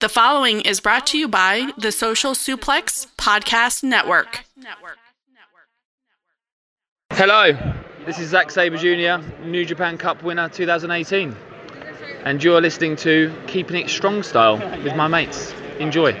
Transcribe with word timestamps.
The 0.00 0.10
following 0.10 0.60
is 0.60 0.80
brought 0.80 1.06
to 1.06 1.18
you 1.18 1.26
by 1.26 1.70
the 1.78 1.90
Social 1.90 2.32
Suplex 2.32 3.06
Podcast 3.16 3.82
Network. 3.82 4.44
Hello, 7.12 7.56
this 8.04 8.18
is 8.18 8.28
Zack 8.28 8.50
Sabre 8.50 8.76
Jr., 8.76 9.26
New 9.42 9.64
Japan 9.64 9.96
Cup 9.96 10.22
winner 10.22 10.50
2018. 10.50 11.34
And 12.24 12.44
you're 12.44 12.60
listening 12.60 12.96
to 12.96 13.32
Keeping 13.46 13.76
It 13.76 13.88
Strong 13.88 14.24
Style 14.24 14.58
with 14.84 14.94
my 14.96 15.08
mates. 15.08 15.54
Enjoy. 15.78 16.20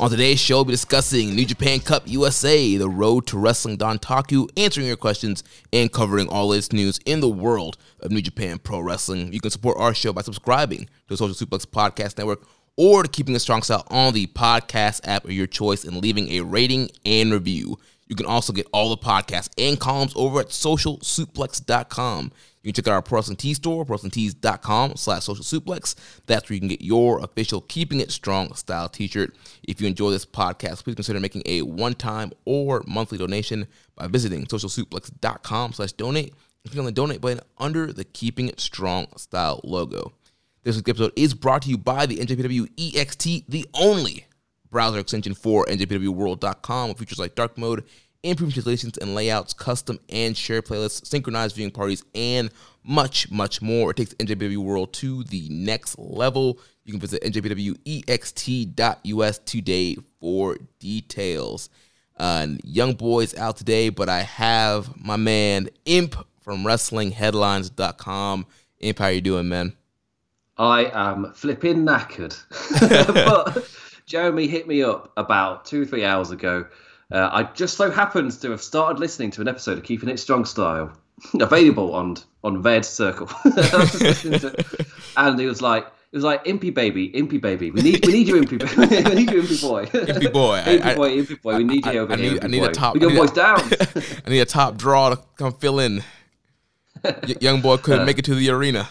On 0.00 0.08
today's 0.08 0.40
show, 0.40 0.56
we'll 0.56 0.64
be 0.64 0.72
discussing 0.72 1.36
New 1.36 1.44
Japan 1.44 1.78
Cup 1.78 2.04
USA, 2.06 2.78
the 2.78 2.88
road 2.88 3.26
to 3.26 3.38
wrestling 3.38 3.76
Dontaku, 3.76 4.48
answering 4.56 4.86
your 4.86 4.96
questions, 4.96 5.44
and 5.74 5.92
covering 5.92 6.26
all 6.26 6.48
latest 6.48 6.72
news 6.72 6.98
in 7.04 7.20
the 7.20 7.28
world 7.28 7.76
of 8.00 8.10
New 8.10 8.22
Japan 8.22 8.58
Pro 8.58 8.80
Wrestling. 8.80 9.30
You 9.30 9.40
can 9.40 9.50
support 9.50 9.76
our 9.78 9.92
show 9.92 10.14
by 10.14 10.22
subscribing 10.22 10.86
to 10.86 10.90
the 11.08 11.16
Social 11.18 11.34
Suplex 11.34 11.66
Podcast 11.66 12.16
Network 12.16 12.48
or 12.78 13.02
to 13.02 13.10
Keeping 13.10 13.36
a 13.36 13.38
Strong 13.38 13.60
Style 13.60 13.86
on 13.88 14.14
the 14.14 14.26
podcast 14.28 15.06
app 15.06 15.26
of 15.26 15.32
your 15.32 15.46
choice 15.46 15.84
and 15.84 15.98
leaving 15.98 16.30
a 16.30 16.40
rating 16.40 16.88
and 17.04 17.30
review. 17.30 17.76
You 18.10 18.16
can 18.16 18.26
also 18.26 18.52
get 18.52 18.66
all 18.72 18.90
the 18.90 18.96
podcasts 18.96 19.50
and 19.56 19.78
columns 19.78 20.12
over 20.16 20.40
at 20.40 20.48
socialsuplex.com. 20.48 22.32
You 22.62 22.72
can 22.72 22.82
check 22.82 22.88
out 22.88 22.94
our 22.94 23.02
Pro 23.02 23.18
Wrestling 23.18 23.36
Tee 23.36 23.54
store, 23.54 23.84
prowrestlingtees.com 23.84 24.96
slash 24.96 25.22
social 25.22 25.44
suplex. 25.44 25.94
That's 26.26 26.50
where 26.50 26.54
you 26.54 26.60
can 26.60 26.68
get 26.68 26.82
your 26.82 27.20
official 27.20 27.60
Keeping 27.60 28.00
It 28.00 28.10
Strong 28.10 28.54
style 28.54 28.88
t-shirt. 28.88 29.36
If 29.62 29.80
you 29.80 29.86
enjoy 29.86 30.10
this 30.10 30.26
podcast, 30.26 30.82
please 30.82 30.96
consider 30.96 31.20
making 31.20 31.44
a 31.46 31.62
one-time 31.62 32.32
or 32.44 32.82
monthly 32.84 33.16
donation 33.16 33.68
by 33.94 34.08
visiting 34.08 34.44
socialsuplex.com 34.44 35.72
slash 35.74 35.92
donate 35.92 36.34
and 36.64 36.72
click 36.72 36.80
on 36.80 36.86
the 36.86 36.92
donate 36.92 37.20
button 37.20 37.40
under 37.58 37.92
the 37.92 38.04
Keeping 38.04 38.48
It 38.48 38.58
Strong 38.58 39.06
style 39.18 39.60
logo. 39.62 40.12
This 40.64 40.74
week's 40.74 40.90
episode 40.90 41.12
is 41.14 41.32
brought 41.32 41.62
to 41.62 41.70
you 41.70 41.78
by 41.78 42.06
the 42.06 42.16
NJPW 42.16 42.66
EXT, 42.76 43.44
the 43.48 43.66
only 43.72 44.26
browser 44.70 44.98
extension 44.98 45.34
for 45.34 45.66
NJPWWorld.com 45.66 46.88
with 46.88 46.98
features 46.98 47.18
like 47.18 47.34
dark 47.34 47.58
mode, 47.58 47.84
improved 48.22 48.52
translations 48.52 48.98
and 48.98 49.14
layouts, 49.14 49.52
custom 49.52 49.98
and 50.08 50.36
share 50.36 50.62
playlists, 50.62 51.06
synchronized 51.06 51.54
viewing 51.56 51.70
parties, 51.70 52.04
and 52.14 52.50
much, 52.84 53.30
much 53.30 53.62
more. 53.62 53.90
It 53.90 53.96
takes 53.96 54.14
NJPW 54.14 54.58
World 54.58 54.92
to 54.94 55.24
the 55.24 55.48
next 55.50 55.98
level. 55.98 56.58
You 56.84 56.92
can 56.92 57.00
visit 57.00 57.22
njpwext.us 57.22 59.38
today 59.38 59.96
for 60.20 60.56
details. 60.78 61.68
Uh, 62.16 62.46
young 62.64 62.94
boys 62.94 63.34
out 63.36 63.56
today, 63.56 63.88
but 63.88 64.08
I 64.08 64.20
have 64.20 64.96
my 64.96 65.16
man 65.16 65.68
Imp 65.86 66.14
from 66.40 66.64
WrestlingHeadlines.com. 66.64 68.46
Imp, 68.80 68.98
how 68.98 69.06
you 69.08 69.20
doing, 69.20 69.48
man? 69.48 69.74
I 70.58 70.90
am 70.92 71.32
flipping 71.32 71.86
knackered. 71.86 72.36
but 73.24 73.66
Jeremy 74.10 74.48
hit 74.48 74.66
me 74.66 74.82
up 74.82 75.12
about 75.16 75.64
two 75.64 75.82
or 75.82 75.84
three 75.84 76.04
hours 76.04 76.32
ago. 76.32 76.66
Uh, 77.12 77.30
I 77.32 77.44
just 77.44 77.76
so 77.76 77.92
happens 77.92 78.38
to 78.38 78.50
have 78.50 78.60
started 78.60 78.98
listening 78.98 79.30
to 79.32 79.40
an 79.40 79.46
episode 79.46 79.78
of 79.78 79.84
Keeping 79.84 80.08
It 80.08 80.18
Strong 80.18 80.46
Style, 80.46 80.92
available 81.40 81.94
on 81.94 82.16
on 82.42 82.60
Ved 82.60 82.84
Circle. 82.84 83.30
and 85.16 85.38
he 85.38 85.46
was 85.46 85.62
like, 85.62 85.86
it 85.86 86.16
was 86.16 86.24
like 86.24 86.44
Impy 86.44 86.74
baby, 86.74 87.10
Impy 87.10 87.40
baby. 87.40 87.70
We 87.70 87.82
need 87.82 88.04
we 88.04 88.12
need 88.12 88.26
you, 88.26 88.34
Impy 88.34 88.58
baby. 88.58 89.04
we 89.08 89.14
need 89.14 89.30
you, 89.30 89.42
Impy 89.42 89.62
boy. 89.62 89.86
Impy 89.86 90.32
boy. 90.32 90.58
Impy 90.58 90.96
boy, 90.96 91.10
Impy 91.16 91.42
boy. 91.42 91.56
We 91.58 91.64
need 91.64 91.86
you 91.86 92.00
over 92.00 92.12
I 92.12 92.16
here. 92.16 92.32
need, 92.32 92.44
I 92.44 92.48
need 92.48 92.62
a 92.64 92.72
top. 92.72 92.94
We 92.94 93.00
got 93.00 93.12
I 93.12 93.16
boys 93.16 93.30
down. 93.30 93.60
I 94.26 94.30
need 94.30 94.40
a 94.40 94.44
top 94.44 94.76
draw 94.76 95.10
to 95.10 95.20
come 95.36 95.52
fill 95.52 95.78
in. 95.78 96.02
Y- 97.04 97.36
young 97.40 97.60
boy 97.60 97.76
couldn't 97.76 98.02
uh. 98.02 98.04
make 98.04 98.18
it 98.18 98.24
to 98.26 98.34
the 98.34 98.50
arena. 98.50 98.88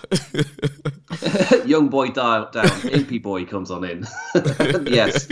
Young 1.66 1.90
boy 1.90 2.10
dial 2.10 2.50
down. 2.52 2.66
Impy 2.66 3.22
boy 3.22 3.46
comes 3.46 3.72
on 3.72 3.84
in. 3.84 4.08
yes. 4.88 5.28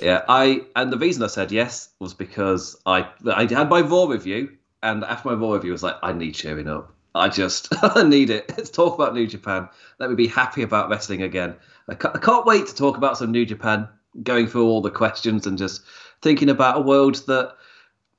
Yeah. 0.00 0.24
I 0.28 0.62
and 0.76 0.92
the 0.92 0.98
reason 0.98 1.22
I 1.22 1.28
said 1.28 1.52
yes 1.52 1.88
was 1.98 2.14
because 2.14 2.76
I 2.86 3.08
I 3.26 3.46
had 3.52 3.68
my 3.68 3.80
Raw 3.80 4.06
review, 4.06 4.56
and 4.82 5.04
after 5.04 5.30
my 5.30 5.34
Raw 5.34 5.52
review, 5.52 5.72
I 5.72 5.74
was 5.74 5.82
like, 5.82 5.96
I 6.02 6.12
need 6.12 6.32
cheering 6.32 6.68
up. 6.68 6.92
I 7.14 7.28
just 7.28 7.68
I 7.82 8.02
need 8.02 8.30
it. 8.30 8.52
Let's 8.56 8.70
talk 8.70 8.94
about 8.94 9.14
New 9.14 9.26
Japan. 9.26 9.68
Let 9.98 10.10
me 10.10 10.16
be 10.16 10.26
happy 10.26 10.62
about 10.62 10.88
wrestling 10.88 11.22
again. 11.22 11.54
I 11.88 11.94
can't, 11.94 12.16
I 12.16 12.18
can't 12.18 12.46
wait 12.46 12.66
to 12.66 12.74
talk 12.74 12.96
about 12.96 13.18
some 13.18 13.32
New 13.32 13.46
Japan. 13.46 13.88
Going 14.22 14.46
through 14.46 14.66
all 14.66 14.82
the 14.82 14.90
questions 14.90 15.46
and 15.46 15.56
just 15.56 15.82
thinking 16.20 16.50
about 16.50 16.76
a 16.76 16.82
world 16.82 17.16
that 17.26 17.54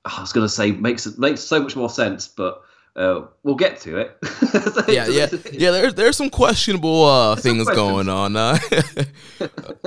oh, 0.06 0.16
I 0.18 0.22
was 0.22 0.34
going 0.34 0.46
to 0.46 0.54
say 0.54 0.72
makes 0.72 1.18
makes 1.18 1.42
so 1.42 1.62
much 1.62 1.76
more 1.76 1.90
sense, 1.90 2.28
but. 2.28 2.62
Uh, 2.96 3.26
we'll 3.42 3.56
get 3.56 3.80
to 3.82 3.98
it. 3.98 4.18
yeah, 4.88 5.08
yeah, 5.08 5.28
yeah. 5.52 5.72
There's 5.72 5.96
there's 5.96 6.16
some 6.16 6.30
questionable 6.30 7.06
uh, 7.06 7.36
things 7.36 7.64
questions. 7.64 7.76
going 7.76 8.10
on. 8.10 8.36
Uh, 8.36 8.60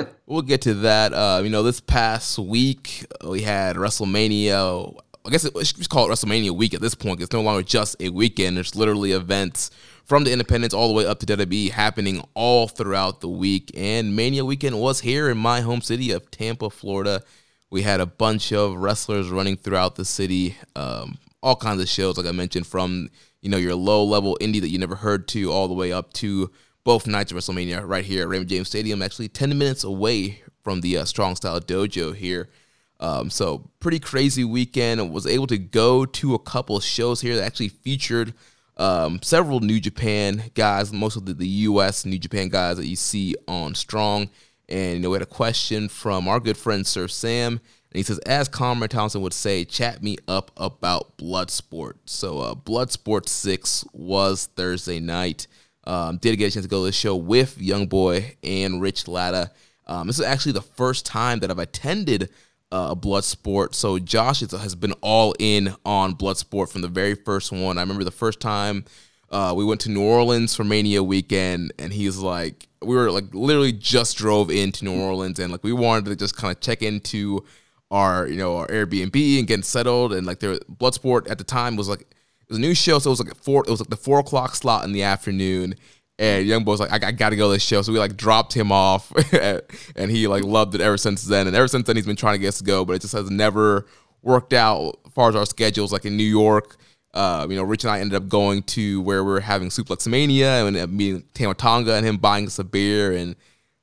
we'll 0.27 0.43
get 0.43 0.63
to 0.63 0.75
that. 0.75 1.13
Uh, 1.13 1.41
you 1.45 1.51
know, 1.51 1.63
this 1.63 1.81
past 1.81 2.39
week 2.39 3.07
we 3.25 3.43
had 3.43 3.77
WrestleMania. 3.77 4.99
I 5.25 5.31
guess 5.31 5.45
it, 5.45 5.55
we 5.55 5.65
should 5.65 5.77
just 5.77 5.91
call 5.91 6.11
it 6.11 6.13
WrestleMania 6.13 6.51
week 6.51 6.75
at 6.75 6.81
this 6.81 6.97
point. 6.97 7.21
It's 7.21 7.33
no 7.33 7.43
longer 7.43 7.63
just 7.63 7.95
a 8.01 8.09
weekend. 8.09 8.57
There's 8.57 8.75
literally 8.75 9.13
events 9.13 9.71
from 10.05 10.25
the 10.25 10.33
Independence 10.33 10.75
all 10.75 10.89
the 10.89 10.95
way 10.95 11.07
up 11.07 11.21
to 11.21 11.27
WWE 11.27 11.71
happening 11.71 12.25
all 12.35 12.67
throughout 12.67 13.21
the 13.21 13.29
week. 13.29 13.71
And 13.75 14.17
Mania 14.17 14.45
weekend 14.45 14.81
was 14.81 15.01
here 15.01 15.29
in 15.31 15.39
my 15.39 15.61
home 15.61 15.81
city 15.81 16.11
of 16.11 16.31
Tampa, 16.31 16.71
Florida. 16.71 17.23
We 17.71 17.83
had 17.83 18.01
a 18.01 18.07
bunch 18.07 18.53
of 18.53 18.77
wrestlers 18.77 19.29
running 19.31 19.57
throughout 19.57 19.97
the 19.97 20.05
city. 20.05 20.57
Um, 20.77 21.19
all 21.47 21.55
kinds 21.55 21.81
of 21.81 21.89
shows, 21.89 22.17
like 22.19 22.27
I 22.27 22.33
mentioned, 22.33 22.67
from 22.67 23.09
you 23.41 23.49
know 23.49 23.57
your 23.57 23.77
low 23.77 24.03
level 24.05 24.37
indie 24.41 24.61
that 24.61 24.69
you 24.69 24.79
never 24.79 24.97
heard 24.97 25.29
to, 25.29 25.53
all 25.53 25.69
the 25.69 25.75
way 25.75 25.93
up 25.93 26.13
to 26.15 26.51
both 26.83 27.07
nights 27.07 27.31
of 27.31 27.39
WrestleMania 27.39 27.87
right 27.87 28.05
here 28.05 28.23
at 28.23 28.29
Raymond 28.29 28.51
James 28.51 28.69
Stadium, 28.69 29.01
actually 29.01 29.29
ten 29.29 29.57
minutes 29.57 29.85
away 29.85 30.43
from 30.65 30.81
the 30.81 30.99
uh, 30.99 31.05
Strong 31.05 31.37
Style 31.37 31.61
Dojo 31.61 32.15
here. 32.15 32.49
Um, 32.99 33.31
so 33.31 33.71
pretty 33.79 34.01
crazy 34.01 34.43
weekend. 34.43 35.13
Was 35.13 35.27
able 35.27 35.47
to 35.47 35.59
go 35.59 36.05
to 36.05 36.35
a 36.35 36.39
couple 36.41 36.81
shows 36.81 37.21
here 37.21 37.37
that 37.37 37.45
actually 37.45 37.69
featured 37.69 38.35
um, 38.77 39.21
several 39.23 39.61
New 39.61 39.79
Japan 39.79 40.51
guys, 40.55 40.93
most 40.93 41.15
of 41.15 41.27
the, 41.27 41.35
the 41.35 41.47
U.S. 41.47 42.05
New 42.05 42.19
Japan 42.19 42.49
guys 42.49 42.77
that 42.79 42.87
you 42.87 42.97
see 42.97 43.37
on 43.47 43.77
Strong. 43.77 44.31
And 44.69 44.95
you 44.95 45.01
know, 45.01 45.11
we 45.11 45.15
had 45.15 45.23
a 45.23 45.27
question 45.27 45.89
from 45.89 46.27
our 46.27 46.41
good 46.41 46.57
friend 46.57 46.85
Sir 46.85 47.07
Sam. 47.07 47.61
And 47.97 48.01
he 48.01 48.05
says, 48.05 48.19
as 48.27 48.47
Conrad 48.47 48.91
Thompson 48.91 49.23
would 49.23 49.33
say, 49.33 49.65
chat 49.65 50.03
me 50.03 50.19
up 50.29 50.51
about 50.59 51.17
Bloodsport. 51.17 51.95
So, 52.05 52.41
uh, 52.41 52.55
Bloodsport 52.55 53.27
6 53.27 53.87
was 53.95 54.51
Thursday 54.55 55.01
night. 55.01 55.47
Um, 55.85 56.19
did 56.19 56.37
get 56.37 56.49
a 56.49 56.51
chance 56.51 56.67
to 56.67 56.69
go 56.69 56.81
to 56.81 56.85
the 56.89 56.93
show 56.93 57.17
with 57.17 57.59
Young 57.59 57.87
Boy 57.87 58.37
and 58.43 58.83
Rich 58.83 59.09
Latta. 59.09 59.51
Um, 59.87 60.09
this 60.09 60.19
is 60.19 60.27
actually 60.27 60.53
the 60.53 60.61
first 60.61 61.07
time 61.07 61.39
that 61.39 61.51
I've 61.51 61.59
attended 61.59 62.29
uh, 62.71 62.95
Bloodsport. 62.95 63.75
So, 63.75 63.99
Josh 63.99 64.43
is, 64.43 64.53
has 64.53 64.75
been 64.75 64.93
all 65.01 65.35
in 65.39 65.75
on 65.87 66.17
Bloodsport 66.17 66.71
from 66.71 66.83
the 66.83 66.89
very 66.89 67.15
first 67.15 67.51
one. 67.51 67.79
I 67.79 67.81
remember 67.81 68.05
the 68.05 68.11
first 68.11 68.41
time 68.41 68.85
uh, 69.31 69.55
we 69.57 69.65
went 69.65 69.81
to 69.81 69.91
New 69.91 70.05
Orleans 70.05 70.55
for 70.55 70.65
Mania 70.65 71.03
weekend, 71.03 71.73
and 71.79 71.95
he's 71.95 72.19
like, 72.19 72.69
we 72.83 72.95
were 72.95 73.11
like 73.11 73.33
literally 73.33 73.73
just 73.73 74.19
drove 74.19 74.51
into 74.51 74.85
New 74.85 75.01
Orleans, 75.01 75.39
and 75.39 75.51
like 75.51 75.65
we 75.65 75.73
wanted 75.73 76.05
to 76.11 76.17
just 76.17 76.37
kind 76.37 76.55
of 76.55 76.61
check 76.61 76.83
into 76.83 77.43
our 77.91 78.27
you 78.27 78.37
know 78.37 78.57
our 78.59 78.67
Airbnb 78.67 79.39
and 79.39 79.47
getting 79.47 79.63
settled, 79.63 80.13
and 80.13 80.27
like 80.27 80.41
there 80.41 80.55
Bloodsport 80.71 81.31
at 81.31 81.39
the 81.39 81.45
time 81.45 81.77
was 81.77 81.89
like 81.89 82.07
it 82.47 82.51
was 82.51 82.59
a 82.59 82.61
new 82.61 82.75
show, 82.75 82.99
so 82.99 83.11
it 83.11 83.13
was 83.13 83.25
like 83.25 83.35
four, 83.37 83.65
it 83.67 83.71
was 83.71 83.81
like 83.81 83.91
the 83.91 83.97
four 83.97 84.21
o'clock 84.21 84.55
slot 84.55 84.85
in 84.85 84.93
the 84.93 85.03
afternoon, 85.03 85.75
And 86.19 86.47
Young 86.47 86.63
Boy's 86.63 86.79
like, 86.79 86.93
I, 86.93 87.09
I 87.09 87.13
got 87.13 87.31
to 87.31 87.37
go 87.37 87.49
to 87.49 87.55
this 87.55 87.63
show. 87.65 87.83
So 87.83 87.93
we 87.93 87.99
like 87.99 88.17
dropped 88.17 88.53
him 88.53 88.71
off, 88.71 89.13
and 89.97 90.11
he 90.11 90.29
like 90.29 90.45
loved 90.45 90.77
it 90.77 90.81
ever 90.81 90.97
since 90.97 91.25
then. 91.25 91.49
And 91.49 91.57
ever 91.57 91.67
since 91.67 91.87
then, 91.87 91.97
he's 91.97 92.07
been 92.07 92.15
trying 92.15 92.35
to 92.35 92.39
get 92.39 92.49
us 92.49 92.59
to 92.59 92.65
go, 92.65 92.85
but 92.85 92.95
it 92.95 93.03
just 93.03 93.15
has 93.15 93.31
never 93.31 93.87
worked 94.23 94.53
out 94.53 94.99
as 95.05 95.13
far 95.13 95.29
as 95.29 95.35
our 95.35 95.45
schedules. 95.45 95.93
Like 95.93 96.05
in 96.05 96.17
New 96.17 96.23
York, 96.23 96.77
uh, 97.15 97.47
you 97.51 97.57
know, 97.57 97.65
Rich 97.65 97.83
and 97.83 97.91
I 97.91 97.99
ended 97.99 98.15
up 98.15 98.29
going 98.29 98.63
to 98.65 99.01
where 99.01 99.25
we 99.25 99.33
were 99.33 99.41
having 99.41 99.69
Suplex 99.69 100.07
Mania 100.07 100.67
and 100.67 100.93
meeting 100.93 101.25
Tama 101.35 101.55
Tonga 101.55 101.95
and 101.95 102.07
him 102.07 102.19
buying 102.19 102.47
us 102.47 102.61
a 102.61 102.65
beer 102.65 103.13
and 103.13 103.35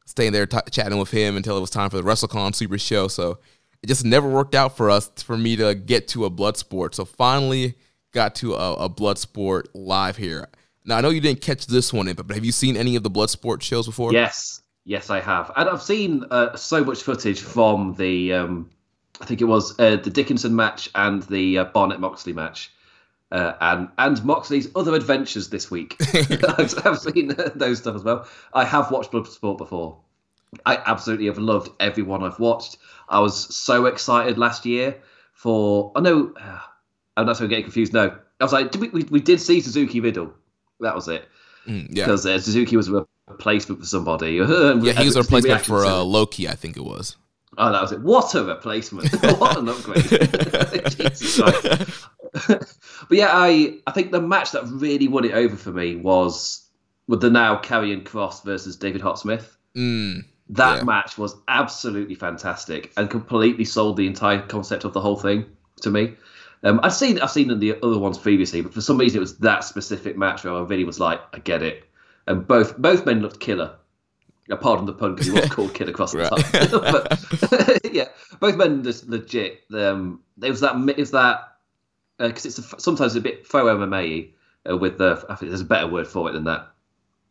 staying 0.05 0.31
there 0.31 0.45
t- 0.45 0.57
chatting 0.71 0.99
with 0.99 1.11
him 1.11 1.35
until 1.35 1.57
it 1.57 1.61
was 1.61 1.69
time 1.69 1.89
for 1.89 1.97
the 1.97 2.03
WrestleCon 2.03 2.55
Super 2.55 2.77
Show. 2.77 3.09
So 3.09 3.39
it 3.83 3.87
just 3.87 4.05
never 4.05 4.29
worked 4.29 4.55
out 4.55 4.77
for 4.77 4.89
us 4.89 5.11
for 5.17 5.37
me 5.37 5.57
to 5.57 5.75
get 5.75 6.07
to 6.09 6.23
a 6.25 6.29
blood 6.29 6.55
sport. 6.55 6.95
So 6.95 7.03
finally 7.03 7.75
got 8.13 8.33
to 8.35 8.55
a, 8.55 8.73
a 8.75 8.89
blood 8.89 9.17
sport 9.17 9.67
live 9.75 10.15
here. 10.15 10.47
Now 10.85 10.97
I 10.97 11.01
know 11.01 11.09
you 11.09 11.21
didn't 11.21 11.41
catch 11.41 11.67
this 11.67 11.91
one, 11.91 12.11
but 12.13 12.31
have 12.31 12.45
you 12.45 12.53
seen 12.53 12.77
any 12.77 12.95
of 12.95 13.03
the 13.03 13.09
blood 13.09 13.29
sport 13.29 13.61
shows 13.61 13.85
before? 13.85 14.13
Yes, 14.13 14.61
yes, 14.85 15.09
I 15.09 15.19
have, 15.19 15.51
and 15.55 15.69
I've 15.69 15.81
seen 15.81 16.23
uh, 16.31 16.55
so 16.55 16.83
much 16.83 17.03
footage 17.03 17.41
from 17.41 17.95
the. 17.95 18.33
Um, 18.33 18.69
I 19.21 19.25
think 19.25 19.41
it 19.41 19.45
was 19.45 19.79
uh, 19.79 19.97
the 19.97 20.09
Dickinson 20.09 20.55
match 20.55 20.89
and 20.95 21.21
the 21.23 21.59
uh, 21.59 21.63
Barnett 21.65 21.99
Moxley 21.99 22.33
match. 22.33 22.71
Uh, 23.31 23.53
and 23.61 23.89
and 23.97 24.23
Moxley's 24.23 24.67
other 24.75 24.93
adventures 24.93 25.49
this 25.49 25.71
week. 25.71 25.95
I've, 26.13 26.85
I've, 26.85 26.99
seen 26.99 27.35
those 27.55 27.79
stuff 27.79 27.95
as 27.95 28.03
well. 28.03 28.27
I 28.53 28.65
have 28.65 28.91
watched 28.91 29.11
Bloodsport 29.11 29.57
before. 29.57 29.97
I 30.65 30.77
absolutely 30.85 31.25
have 31.27 31.37
loved 31.37 31.71
everyone 31.79 32.23
I've 32.23 32.39
watched. 32.39 32.77
I 33.09 33.19
was 33.19 33.55
so 33.55 33.85
excited 33.85 34.37
last 34.37 34.65
year 34.65 35.01
for. 35.33 35.91
I 35.95 36.01
know. 36.01 36.33
Uh, 36.39 36.59
I'm 37.15 37.25
not 37.25 37.37
so 37.37 37.47
getting 37.47 37.65
confused. 37.65 37.93
No, 37.93 38.17
I 38.39 38.43
was 38.43 38.53
like, 38.53 38.71
did 38.71 38.81
we, 38.81 38.89
we, 38.89 39.03
we 39.03 39.19
did 39.19 39.39
see 39.39 39.61
Suzuki 39.61 39.99
Riddle. 39.99 40.33
That 40.79 40.95
was 40.95 41.07
it. 41.07 41.27
Mm, 41.67 41.87
yeah. 41.91 42.05
Because 42.05 42.25
uh, 42.25 42.39
Suzuki 42.39 42.75
was 42.75 42.89
a 42.89 43.05
replacement 43.27 43.81
for 43.81 43.87
somebody. 43.87 44.31
yeah, 44.33 44.93
he 44.93 45.05
was 45.05 45.15
a 45.15 45.21
replacement 45.21 45.65
for 45.65 45.85
uh, 45.85 46.01
Low 46.01 46.25
Ki, 46.25 46.47
I 46.47 46.55
think 46.55 46.75
it 46.75 46.83
was. 46.83 47.15
Oh, 47.57 47.71
that 47.71 47.81
was 47.81 47.91
it. 47.91 48.01
What 48.01 48.33
a 48.33 48.43
replacement! 48.43 49.11
what 49.39 49.57
an 49.57 49.69
upgrade! 49.69 50.09
but 52.47 53.17
yeah, 53.17 53.29
I 53.31 53.79
I 53.85 53.91
think 53.91 54.11
the 54.11 54.21
match 54.21 54.53
that 54.53 54.63
really 54.65 55.07
won 55.07 55.23
it 55.23 55.33
over 55.33 55.55
for 55.55 55.71
me 55.71 55.95
was 55.95 56.67
with 57.07 57.21
the 57.21 57.29
now 57.29 57.61
Karrion 57.61 58.03
Cross 58.05 58.41
versus 58.43 58.75
David 58.75 59.01
Hot 59.01 59.19
Smith. 59.19 59.55
Mm, 59.75 60.25
that 60.49 60.77
yeah. 60.79 60.83
match 60.83 61.17
was 61.17 61.35
absolutely 61.47 62.15
fantastic 62.15 62.91
and 62.97 63.09
completely 63.09 63.65
sold 63.65 63.97
the 63.97 64.07
entire 64.07 64.41
concept 64.41 64.83
of 64.83 64.93
the 64.93 65.01
whole 65.01 65.15
thing 65.15 65.45
to 65.81 65.89
me. 65.89 66.13
Um, 66.63 66.79
I've 66.83 66.93
seen 66.93 67.19
I've 67.19 67.31
seen 67.31 67.59
the 67.59 67.75
other 67.83 67.97
ones 67.97 68.17
previously, 68.17 68.61
but 68.61 68.73
for 68.73 68.81
some 68.81 68.97
reason 68.97 69.17
it 69.17 69.21
was 69.21 69.37
that 69.39 69.63
specific 69.63 70.17
match 70.17 70.43
where 70.43 70.53
I 70.53 70.61
really 70.61 70.85
was 70.85 70.99
like, 70.99 71.21
I 71.33 71.39
get 71.39 71.61
it. 71.61 71.83
And 72.27 72.47
both 72.47 72.77
both 72.77 73.05
men 73.05 73.21
looked 73.21 73.39
killer. 73.39 73.75
Uh, 74.51 74.57
pardon 74.57 74.85
the 74.85 74.93
pun 74.93 75.15
because 75.15 75.27
he 75.27 75.33
was 75.33 75.49
called 75.49 75.73
Kid 75.73 75.89
Across 75.89 76.13
the 76.13 76.27
top. 76.27 76.91
but 77.81 77.93
yeah, 77.93 78.09
both 78.39 78.55
men 78.57 78.83
just 78.83 79.07
legit. 79.07 79.63
Um, 79.73 80.21
it 80.41 80.49
was 80.49 80.61
that 80.61 80.75
it 80.89 80.97
was 80.97 81.11
that 81.11 81.57
because 82.17 82.45
uh, 82.45 82.49
it's 82.49 82.59
a, 82.59 82.79
sometimes 82.79 83.15
a 83.15 83.21
bit 83.21 83.45
faux 83.45 83.65
MMA 83.65 84.31
uh, 84.69 84.77
with 84.77 84.97
the. 84.97 85.25
I 85.29 85.35
think 85.35 85.49
there's 85.49 85.61
a 85.61 85.65
better 85.65 85.87
word 85.87 86.07
for 86.07 86.29
it 86.29 86.33
than 86.33 86.45
that. 86.45 86.72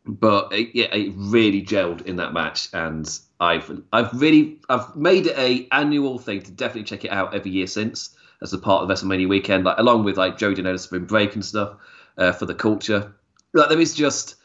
But 0.05 0.51
it, 0.51 0.69
yeah, 0.73 0.93
it 0.93 1.13
really 1.15 1.61
gelled 1.63 2.05
in 2.05 2.17
that 2.17 2.33
match, 2.33 2.69
and 2.73 3.09
I've 3.39 3.71
I've 3.93 4.13
really 4.19 4.59
I've 4.67 4.95
made 4.95 5.27
it 5.27 5.37
a 5.37 5.67
annual 5.71 6.19
thing 6.19 6.41
to 6.41 6.51
definitely 6.51 6.83
check 6.83 7.05
it 7.05 7.11
out 7.11 7.33
every 7.33 7.51
year 7.51 7.67
since 7.67 8.15
as 8.41 8.51
a 8.51 8.57
part 8.57 8.83
of 8.83 8.89
WrestleMania 8.89 9.29
weekend, 9.29 9.63
like 9.63 9.77
along 9.77 10.03
with 10.03 10.17
like 10.17 10.37
Joey 10.37 10.55
Janela's 10.55 10.83
Spring 10.83 11.05
Break 11.05 11.35
and 11.35 11.45
stuff 11.45 11.77
uh, 12.17 12.33
for 12.33 12.45
the 12.45 12.53
culture. 12.53 13.13
Like 13.53 13.69
there 13.69 13.79
is 13.79 13.93
just 13.93 14.35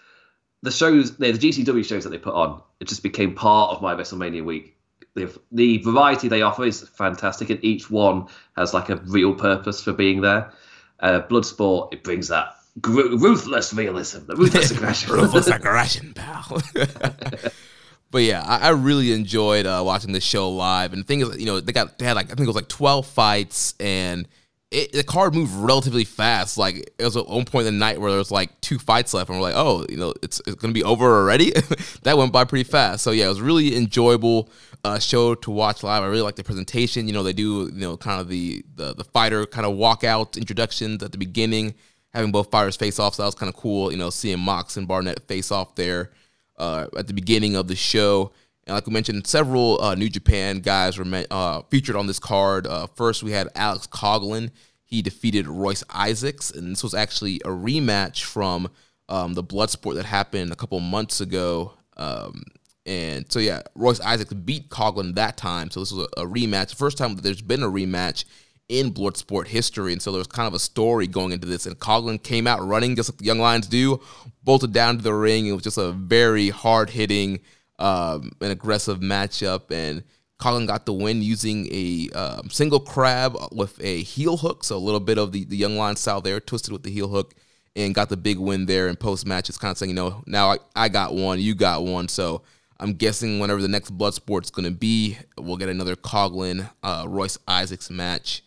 the 0.62 0.70
shows, 0.70 1.16
the 1.16 1.32
GCW 1.32 1.84
shows 1.84 2.04
that 2.04 2.11
they 2.11 2.19
put 2.19 2.34
on, 2.34 2.62
it 2.81 2.88
just 2.88 3.02
became 3.02 3.34
part 3.34 3.75
of 3.75 3.82
my 3.82 3.94
WrestleMania 3.94 4.44
week. 4.44 4.76
The, 5.14 5.37
the 5.50 5.78
variety 5.78 6.28
they 6.28 6.43
offer 6.43 6.64
is 6.64 6.82
fantastic, 6.82 7.50
and 7.50 7.64
each 7.64 7.90
one 7.90 8.26
has 8.56 8.75
like 8.75 8.88
a 8.90 8.96
real 8.96 9.34
purpose 9.34 9.82
for 9.82 9.93
being 9.93 10.20
there. 10.20 10.52
Uh, 11.00 11.22
Bloodsport, 11.22 11.93
it 11.93 12.04
brings 12.04 12.28
that 12.28 12.57
gr- 12.80 13.16
ruthless 13.16 13.72
realism, 13.72 14.26
the 14.26 14.36
ruthless 14.36 14.70
aggression. 14.70 15.12
ruthless 15.12 15.46
aggression, 15.48 16.14
pal. 16.14 16.62
but 18.10 18.22
yeah, 18.22 18.42
I, 18.46 18.69
I 18.69 18.69
really 18.70 19.12
enjoyed 19.12 19.66
uh, 19.66 19.82
watching 19.84 20.12
the 20.12 20.20
show 20.20 20.50
live. 20.50 20.92
And 20.92 21.02
the 21.02 21.06
thing 21.06 21.20
is, 21.20 21.38
you 21.38 21.46
know, 21.46 21.60
they 21.60 21.72
got 21.72 21.98
they 21.98 22.04
had 22.04 22.16
like 22.16 22.26
I 22.26 22.30
think 22.30 22.40
it 22.40 22.46
was 22.46 22.56
like 22.56 22.69
twelve 22.69 23.06
fights, 23.06 23.75
and 23.80 24.28
it, 24.70 24.92
the 24.92 25.04
card 25.04 25.34
moved 25.34 25.54
relatively 25.54 26.04
fast. 26.04 26.58
Like 26.58 26.76
it 26.98 27.04
was 27.04 27.16
at 27.16 27.26
one 27.26 27.44
point 27.44 27.66
in 27.66 27.75
the 27.75 27.78
night 27.78 28.00
where 28.00 28.10
there 28.10 28.19
was 28.19 28.30
like 28.30 28.60
two 28.60 28.78
fights 28.78 29.14
left, 29.14 29.30
and 29.30 29.38
we're 29.38 29.42
like, 29.42 29.56
oh, 29.56 29.86
you 29.88 29.96
know, 29.96 30.14
it's, 30.22 30.40
it's 30.46 30.56
gonna 30.56 30.75
be 30.75 30.84
over 30.84 31.06
already. 31.06 31.52
that 32.02 32.19
went 32.19 32.32
by 32.32 32.44
pretty 32.44 32.69
fast. 32.69 33.02
So 33.02 33.10
yeah, 33.10 33.26
it 33.26 33.28
was 33.28 33.40
really 33.40 33.76
enjoyable 33.76 34.50
uh, 34.84 34.98
show 34.98 35.34
to 35.36 35.50
watch 35.50 35.82
live. 35.82 36.02
I 36.02 36.06
really 36.06 36.22
like 36.22 36.36
the 36.36 36.44
presentation. 36.44 37.06
You 37.06 37.14
know, 37.14 37.22
they 37.22 37.32
do 37.32 37.70
you 37.72 37.80
know 37.80 37.96
kind 37.96 38.20
of 38.20 38.28
the 38.28 38.62
the, 38.75 38.94
the 38.94 39.04
fighter 39.04 39.46
kind 39.46 39.66
of 39.66 39.75
walkout 39.75 40.36
introductions 40.36 41.02
at 41.02 41.12
the 41.12 41.19
beginning, 41.19 41.75
having 42.12 42.32
both 42.32 42.50
fighters 42.50 42.76
face 42.76 42.99
off. 42.99 43.14
So 43.14 43.22
that 43.22 43.28
was 43.28 43.34
kind 43.34 43.52
of 43.52 43.56
cool. 43.56 43.90
You 43.90 43.99
know, 43.99 44.10
seeing 44.10 44.38
Mox 44.38 44.76
and 44.76 44.88
Barnett 44.88 45.26
face 45.28 45.50
off 45.50 45.75
there 45.75 46.10
uh, 46.56 46.87
at 46.96 47.06
the 47.06 47.14
beginning 47.14 47.56
of 47.56 47.69
the 47.69 47.76
show. 47.76 48.32
And 48.66 48.75
like 48.75 48.87
we 48.87 48.93
mentioned, 48.93 49.26
several 49.26 49.81
uh, 49.81 49.94
New 49.94 50.10
Japan 50.10 50.60
guys 50.60 50.99
were 50.99 51.25
uh, 51.31 51.62
featured 51.70 51.96
on 51.96 52.06
this 52.06 52.19
card. 52.19 52.66
Uh, 52.66 52.87
first, 52.87 53.22
we 53.22 53.32
had 53.32 53.49
Alex 53.55 53.87
Coughlin. 53.87 54.50
He 54.84 55.00
defeated 55.00 55.46
Royce 55.46 55.84
Isaacs, 55.90 56.50
and 56.50 56.72
this 56.72 56.82
was 56.82 56.94
actually 56.94 57.37
a 57.44 57.49
rematch 57.49 58.25
from 58.25 58.70
um, 59.08 59.34
the 59.34 59.44
Bloodsport 59.44 59.94
that 59.94 60.04
happened 60.06 60.52
a 60.52 60.56
couple 60.56 60.81
months 60.81 61.20
ago. 61.20 61.72
Um, 61.96 62.43
and 62.84 63.31
so, 63.31 63.38
yeah, 63.38 63.62
Royce 63.75 64.00
Isaacs 64.00 64.32
beat 64.32 64.70
Coughlin 64.70 65.14
that 65.14 65.37
time. 65.37 65.70
So 65.70 65.81
this 65.81 65.93
was 65.93 66.06
a, 66.16 66.22
a 66.22 66.26
rematch. 66.26 66.75
First 66.75 66.99
time 66.99 67.14
that 67.16 67.22
there's 67.22 67.43
been 67.43 67.62
a 67.62 67.69
rematch 67.69 68.25
in 68.68 68.92
Bloodsport 68.92 69.46
history. 69.46 69.92
And 69.92 70.02
so 70.02 70.12
there 70.12 70.18
was 70.18 70.26
kind 70.26 70.46
of 70.46 70.54
a 70.54 70.58
story 70.58 71.06
going 71.06 71.32
into 71.32 71.46
this. 71.46 71.66
And 71.66 71.78
Coughlin 71.78 72.22
came 72.22 72.46
out 72.46 72.66
running 72.66 72.96
just 72.96 73.10
like 73.10 73.18
the 73.18 73.24
Young 73.24 73.38
Lions 73.38 73.66
do, 73.66 74.00
bolted 74.44 74.72
down 74.72 74.96
to 74.96 75.02
the 75.02 75.14
ring. 75.14 75.46
It 75.46 75.52
was 75.52 75.62
just 75.62 75.78
a 75.78 75.92
very 75.92 76.50
hard 76.50 76.90
hitting 76.90 77.40
um, 77.78 78.32
an 78.40 78.50
aggressive 78.50 79.00
matchup, 79.00 79.70
and 79.70 80.02
Coughlin 80.40 80.66
got 80.66 80.86
the 80.86 80.92
win 80.92 81.22
using 81.22 81.68
a 81.72 82.08
um, 82.10 82.50
single 82.50 82.80
crab 82.80 83.36
with 83.52 83.82
a 83.82 84.02
heel 84.02 84.36
hook. 84.36 84.64
So 84.64 84.76
a 84.76 84.78
little 84.78 85.00
bit 85.00 85.18
of 85.18 85.32
the, 85.32 85.44
the 85.44 85.56
Young 85.56 85.76
Lion 85.76 85.96
style 85.96 86.20
there, 86.20 86.40
twisted 86.40 86.72
with 86.72 86.82
the 86.82 86.90
heel 86.90 87.08
hook, 87.08 87.34
and 87.76 87.94
got 87.94 88.08
the 88.08 88.16
big 88.16 88.38
win 88.38 88.66
there. 88.66 88.88
And 88.88 88.98
post 88.98 89.26
match, 89.26 89.48
it's 89.48 89.58
kind 89.58 89.72
of 89.72 89.78
saying, 89.78 89.90
you 89.90 89.96
know, 89.96 90.22
now 90.26 90.52
I, 90.52 90.58
I 90.74 90.88
got 90.88 91.14
one, 91.14 91.40
you 91.40 91.54
got 91.54 91.84
one. 91.84 92.08
So 92.08 92.42
I'm 92.78 92.94
guessing 92.94 93.38
whenever 93.38 93.60
the 93.60 93.68
next 93.68 93.90
blood 93.90 94.14
sport's 94.14 94.50
going 94.50 94.66
to 94.66 94.76
be, 94.76 95.18
we'll 95.36 95.56
get 95.56 95.68
another 95.68 95.96
Coughlin 95.96 96.68
uh, 96.82 97.04
Royce 97.08 97.38
Isaacs 97.46 97.90
match. 97.90 98.42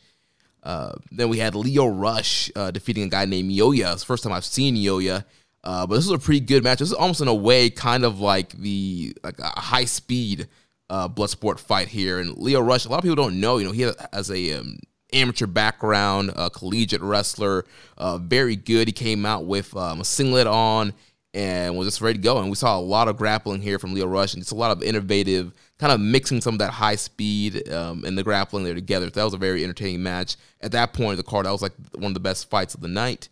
Uh, 0.64 0.94
then 1.12 1.30
we 1.30 1.40
had 1.40 1.56
Lio 1.56 1.88
Rush 1.88 2.52
uh, 2.56 2.72
defeating 2.72 3.04
a 3.04 3.10
guy 3.10 3.26
named 3.26 3.52
Yoya. 3.52 3.94
It's 3.94 4.02
the 4.02 4.08
first 4.08 4.24
time 4.24 4.34
I've 4.34 4.46
seen 4.46 4.76
Yoya. 4.76 5.26
Uh, 5.64 5.86
but 5.86 5.96
this 5.96 6.08
was 6.08 6.20
a 6.20 6.24
pretty 6.24 6.40
good 6.40 6.64
match. 6.64 6.80
This 6.80 6.90
is 6.90 6.94
almost 6.94 7.22
in 7.22 7.28
a 7.28 7.36
way 7.36 7.70
kind 7.70 8.04
of 8.04 8.20
like 8.20 8.52
the 8.54 9.16
like 9.24 9.40
a 9.40 9.60
high 9.60 9.86
speed 9.86 10.48
uh, 10.90 11.08
blood 11.08 11.30
sport 11.30 11.60
fight 11.60 11.88
here. 11.88 12.20
And 12.20 12.38
Lio 12.38 12.62
Rush, 12.62 12.86
a 12.86 12.90
lot 12.90 12.98
of 12.98 13.04
people 13.04 13.16
don't 13.16 13.40
know. 13.40 13.58
You 13.58 13.66
know, 13.66 13.72
he 13.72 13.92
has 14.12 14.32
a 14.32 14.54
um, 14.54 14.80
amateur 15.14 15.48
background, 15.48 16.32
a 16.36 16.50
collegiate 16.50 17.02
wrestler, 17.02 17.66
uh, 17.98 18.18
very 18.18 18.56
good. 18.56 18.88
He 18.88 18.92
came 18.92 19.26
out 19.26 19.46
with 19.46 19.76
um, 19.76 20.02
a 20.02 20.06
singlet 20.06 20.48
on 20.48 20.94
and 21.34 21.78
was 21.78 21.88
just 21.88 22.02
ready 22.02 22.18
to 22.18 22.24
go. 22.24 22.40
And 22.40 22.50
we 22.50 22.56
saw 22.56 22.78
a 22.78 22.82
lot 22.82 23.08
of 23.08 23.18
grappling 23.18 23.62
here 23.62 23.80
from 23.80 23.94
Lio 23.94 24.08
Rush, 24.08 24.34
and 24.34 24.42
just 24.42 24.52
a 24.52 24.56
lot 24.56 24.72
of 24.72 24.84
innovative, 24.84 25.54
kind 25.82 25.92
of 25.92 26.00
mixing 26.00 26.40
some 26.40 26.54
of 26.54 26.60
that 26.60 26.70
high 26.70 26.96
speed 26.96 27.68
um, 27.74 28.06
and 28.06 28.16
the 28.16 28.22
grappling 28.22 28.64
there 28.64 28.76
together. 28.76 29.08
So 29.08 29.14
that 29.16 29.24
was 29.24 29.34
a 29.34 29.38
very 29.38 29.64
entertaining 29.64 30.04
match. 30.04 30.38
At 30.62 30.74
that 30.74 30.94
point 30.94 31.18
the 31.18 31.24
card, 31.24 31.48
that 31.48 31.52
was 31.52 31.64
like 31.64 31.74
one 31.96 32.12
of 32.12 32.14
the 32.14 32.20
best 32.20 32.52
fights 32.52 32.76
of 32.76 32.82
the 32.82 32.88
night. 32.88 33.30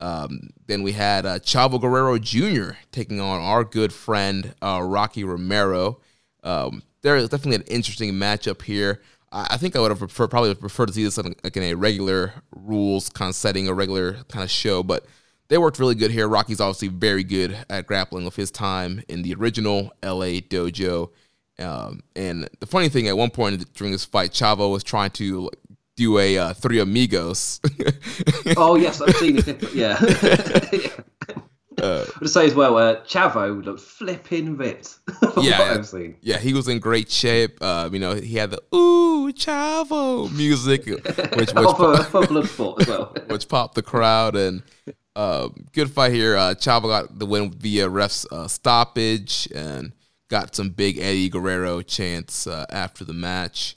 Um, 0.00 0.50
then 0.68 0.84
we 0.84 0.92
had 0.92 1.26
uh, 1.26 1.40
Chavo 1.40 1.80
Guerrero 1.80 2.16
Jr. 2.18 2.76
taking 2.92 3.20
on 3.20 3.40
our 3.40 3.64
good 3.64 3.92
friend 3.92 4.54
uh, 4.62 4.80
Rocky 4.80 5.24
Romero. 5.24 5.98
Um, 6.44 6.84
there 7.02 7.16
is 7.16 7.30
definitely 7.30 7.56
an 7.56 7.62
interesting 7.62 8.12
matchup 8.12 8.62
here. 8.62 9.02
I, 9.32 9.48
I 9.50 9.56
think 9.56 9.74
I 9.74 9.80
would 9.80 9.90
have 9.90 9.98
preferred, 9.98 10.28
probably 10.28 10.54
preferred 10.54 10.86
to 10.86 10.92
see 10.92 11.02
this 11.02 11.18
like 11.18 11.56
in 11.56 11.64
a 11.64 11.74
regular 11.74 12.32
rules 12.54 13.08
kind 13.08 13.28
of 13.28 13.34
setting, 13.34 13.66
a 13.66 13.74
regular 13.74 14.22
kind 14.28 14.44
of 14.44 14.52
show, 14.52 14.84
but 14.84 15.04
they 15.48 15.58
worked 15.58 15.80
really 15.80 15.96
good 15.96 16.12
here. 16.12 16.28
Rocky's 16.28 16.60
obviously 16.60 16.88
very 16.88 17.24
good 17.24 17.58
at 17.68 17.88
grappling 17.88 18.24
with 18.24 18.36
his 18.36 18.52
time 18.52 19.02
in 19.08 19.22
the 19.22 19.34
original 19.34 19.92
LA 20.00 20.38
dojo. 20.38 21.10
Um, 21.58 22.00
and 22.14 22.48
the 22.60 22.66
funny 22.66 22.88
thing, 22.88 23.08
at 23.08 23.16
one 23.16 23.30
point 23.30 23.72
during 23.74 23.92
this 23.92 24.04
fight, 24.04 24.30
Chavo 24.30 24.70
was 24.70 24.84
trying 24.84 25.10
to 25.12 25.50
do 25.96 26.18
a 26.18 26.38
uh, 26.38 26.54
Three 26.54 26.78
Amigos. 26.78 27.60
oh 28.56 28.76
yes, 28.76 29.00
I've 29.00 29.16
seen 29.16 29.38
it. 29.38 29.74
Yeah. 29.74 29.98
Uh, 31.80 32.04
to 32.20 32.26
say 32.26 32.44
as 32.44 32.56
well, 32.56 32.76
uh, 32.76 32.96
Chavo 33.04 33.64
looked 33.64 33.80
flipping 33.80 34.56
ripped. 34.56 34.98
yeah, 35.40 35.80
yeah, 36.22 36.36
he 36.38 36.52
was 36.52 36.66
in 36.66 36.80
great 36.80 37.08
shape. 37.08 37.56
Uh, 37.60 37.88
you 37.92 38.00
know, 38.00 38.16
he 38.16 38.36
had 38.36 38.50
the 38.50 38.60
"Ooh 38.74 39.32
Chavo" 39.32 40.28
music, 40.36 40.86
which 40.86 40.96
which, 41.36 41.50
for, 41.52 42.02
for 42.02 42.22
Bloodsport 42.22 42.80
as 42.80 42.88
well, 42.88 43.14
which 43.28 43.48
popped 43.48 43.76
the 43.76 43.82
crowd, 43.82 44.34
and 44.34 44.64
Uh, 45.14 45.48
good 45.72 45.90
fight 45.90 46.12
here. 46.12 46.36
Uh, 46.36 46.54
Chavo 46.54 46.82
got 46.82 47.18
the 47.18 47.26
win 47.26 47.50
via 47.50 47.88
refs 47.88 48.24
uh, 48.30 48.46
stoppage 48.46 49.48
and 49.52 49.92
got 50.28 50.54
some 50.54 50.70
big 50.70 50.98
Eddie 50.98 51.28
Guerrero 51.28 51.82
chants 51.82 52.46
uh, 52.46 52.66
after 52.70 53.04
the 53.04 53.12
match. 53.12 53.76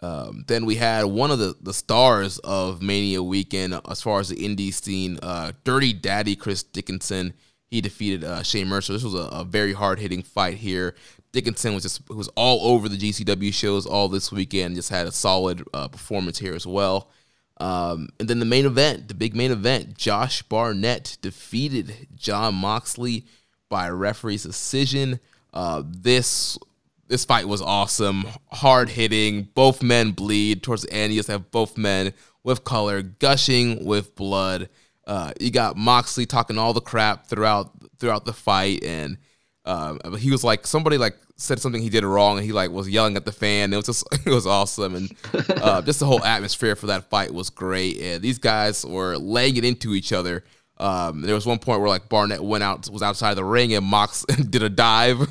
Um, 0.00 0.44
then 0.48 0.66
we 0.66 0.76
had 0.76 1.04
one 1.06 1.30
of 1.30 1.38
the, 1.38 1.56
the 1.62 1.72
stars 1.72 2.38
of 2.40 2.82
Mania 2.82 3.22
weekend 3.22 3.80
as 3.88 4.02
far 4.02 4.20
as 4.20 4.28
the 4.28 4.36
indie 4.36 4.74
scene, 4.74 5.18
uh, 5.22 5.52
Dirty 5.64 5.92
Daddy 5.92 6.36
Chris 6.36 6.62
Dickinson. 6.62 7.32
He 7.70 7.80
defeated 7.80 8.22
uh, 8.22 8.42
Shane 8.42 8.68
Mercer. 8.68 8.92
This 8.92 9.02
was 9.02 9.14
a, 9.14 9.28
a 9.28 9.44
very 9.44 9.72
hard 9.72 9.98
hitting 9.98 10.22
fight 10.22 10.58
here. 10.58 10.94
Dickinson 11.32 11.74
was 11.74 11.82
just 11.82 12.08
was 12.10 12.28
all 12.36 12.72
over 12.72 12.88
the 12.88 12.96
GCW 12.96 13.52
shows 13.52 13.86
all 13.86 14.08
this 14.08 14.30
weekend. 14.30 14.76
Just 14.76 14.90
had 14.90 15.06
a 15.06 15.12
solid 15.12 15.64
uh, 15.72 15.88
performance 15.88 16.38
here 16.38 16.54
as 16.54 16.66
well. 16.66 17.10
Um, 17.58 18.08
and 18.20 18.28
then 18.28 18.40
the 18.40 18.44
main 18.44 18.66
event, 18.66 19.08
the 19.08 19.14
big 19.14 19.34
main 19.34 19.50
event, 19.50 19.96
Josh 19.96 20.42
Barnett 20.42 21.16
defeated 21.22 22.08
Jon 22.14 22.54
Moxley 22.56 23.24
by 23.68 23.88
referee's 23.88 24.42
decision. 24.42 25.18
Uh, 25.54 25.82
this 25.86 26.58
this 27.06 27.24
fight 27.24 27.46
was 27.46 27.62
awesome, 27.62 28.26
hard 28.50 28.88
hitting. 28.88 29.48
Both 29.54 29.82
men 29.82 30.10
bleed 30.10 30.62
towards 30.62 30.82
the 30.82 30.92
end. 30.92 31.12
You 31.12 31.20
just 31.20 31.30
have 31.30 31.50
both 31.50 31.78
men 31.78 32.12
with 32.42 32.64
color, 32.64 33.02
gushing 33.02 33.84
with 33.84 34.14
blood. 34.16 34.68
Uh, 35.06 35.32
you 35.38 35.50
got 35.50 35.76
Moxley 35.76 36.26
talking 36.26 36.58
all 36.58 36.72
the 36.72 36.80
crap 36.80 37.26
throughout 37.26 37.70
throughout 37.98 38.24
the 38.24 38.32
fight, 38.32 38.82
and 38.84 39.16
uh, 39.64 40.16
he 40.16 40.30
was 40.30 40.42
like 40.42 40.66
somebody 40.66 40.98
like 40.98 41.16
said 41.36 41.60
something 41.60 41.80
he 41.80 41.88
did 41.88 42.04
wrong, 42.04 42.38
and 42.38 42.44
he 42.44 42.52
like 42.52 42.70
was 42.70 42.88
yelling 42.88 43.16
at 43.16 43.24
the 43.24 43.32
fan. 43.32 43.72
It 43.72 43.76
was 43.76 43.86
just 43.86 44.04
it 44.26 44.30
was 44.30 44.46
awesome, 44.46 44.94
and 44.94 45.14
uh, 45.62 45.82
just 45.82 46.00
the 46.00 46.06
whole 46.06 46.24
atmosphere 46.24 46.74
for 46.74 46.86
that 46.86 47.10
fight 47.10 47.32
was 47.32 47.50
great. 47.50 48.00
And 48.00 48.22
these 48.22 48.38
guys 48.38 48.84
were 48.84 49.16
laying 49.16 49.56
it 49.56 49.64
into 49.64 49.94
each 49.94 50.12
other. 50.12 50.44
Um, 50.76 51.22
there 51.22 51.34
was 51.34 51.46
one 51.46 51.60
point 51.60 51.80
where 51.80 51.88
like 51.88 52.08
Barnett 52.08 52.42
went 52.42 52.64
out 52.64 52.90
was 52.90 53.02
outside 53.02 53.34
the 53.34 53.44
ring 53.44 53.72
and 53.74 53.84
Mox 53.84 54.24
did 54.50 54.62
a 54.62 54.68
dive 54.68 55.18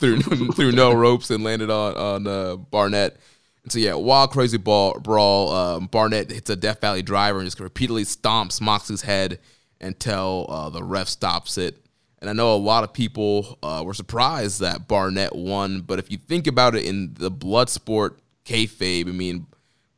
through 0.00 0.20
through 0.52 0.72
no 0.72 0.92
ropes 0.92 1.30
and 1.30 1.44
landed 1.44 1.70
on 1.70 1.96
on 1.96 2.26
uh, 2.26 2.56
Barnett. 2.56 3.16
And 3.62 3.72
so 3.72 3.78
yeah, 3.78 3.94
wild 3.94 4.30
crazy 4.30 4.58
ball 4.58 4.98
brawl. 4.98 5.52
Um, 5.52 5.86
Barnett 5.86 6.30
hits 6.30 6.50
a 6.50 6.56
Death 6.56 6.80
Valley 6.80 7.02
driver 7.02 7.38
and 7.38 7.46
just 7.46 7.60
repeatedly 7.60 8.04
stomps 8.04 8.60
Mox's 8.60 9.02
head 9.02 9.38
until 9.80 10.46
uh, 10.48 10.70
the 10.70 10.82
ref 10.82 11.08
stops 11.08 11.58
it. 11.58 11.78
And 12.18 12.30
I 12.30 12.32
know 12.32 12.54
a 12.54 12.56
lot 12.56 12.82
of 12.82 12.92
people 12.92 13.58
uh, 13.62 13.82
were 13.84 13.94
surprised 13.94 14.60
that 14.60 14.88
Barnett 14.88 15.36
won, 15.36 15.82
but 15.82 15.98
if 15.98 16.10
you 16.10 16.16
think 16.16 16.46
about 16.46 16.74
it 16.74 16.84
in 16.84 17.14
the 17.14 17.30
blood 17.30 17.68
sport 17.68 18.18
kayfabe, 18.44 19.08
I 19.08 19.12
mean, 19.12 19.46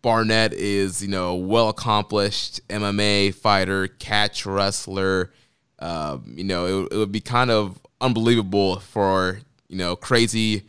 Barnett 0.03 0.53
is, 0.53 1.03
you 1.03 1.09
know, 1.09 1.35
well 1.35 1.69
accomplished 1.69 2.67
MMA 2.69 3.35
fighter, 3.35 3.89
catch 3.89 4.47
wrestler. 4.47 5.33
Uh, 5.79 6.19
you 6.27 6.45
know, 6.45 6.85
it, 6.85 6.93
it, 6.93 6.97
would 6.97 7.13
be 7.13 7.21
kind 7.21 7.51
of 7.51 7.81
unbelievable 8.01 8.81
for, 8.81 9.41
you 9.69 9.77
know, 9.77 9.97
crazy, 9.97 10.65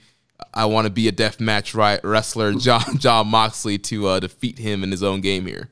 I 0.53 0.65
want 0.65 0.86
to 0.86 0.91
be 0.91 1.07
a 1.07 1.12
death 1.12 1.39
match 1.39 1.74
right 1.74 2.00
wrestler, 2.03 2.53
Jon, 2.57 2.98
Jon 2.98 3.27
Moxley, 3.27 3.77
to 3.79 4.07
uh, 4.07 4.19
defeat 4.19 4.57
him 4.57 4.83
in 4.83 4.91
his 4.91 5.03
own 5.03 5.21
game 5.21 5.45
here. 5.45 5.69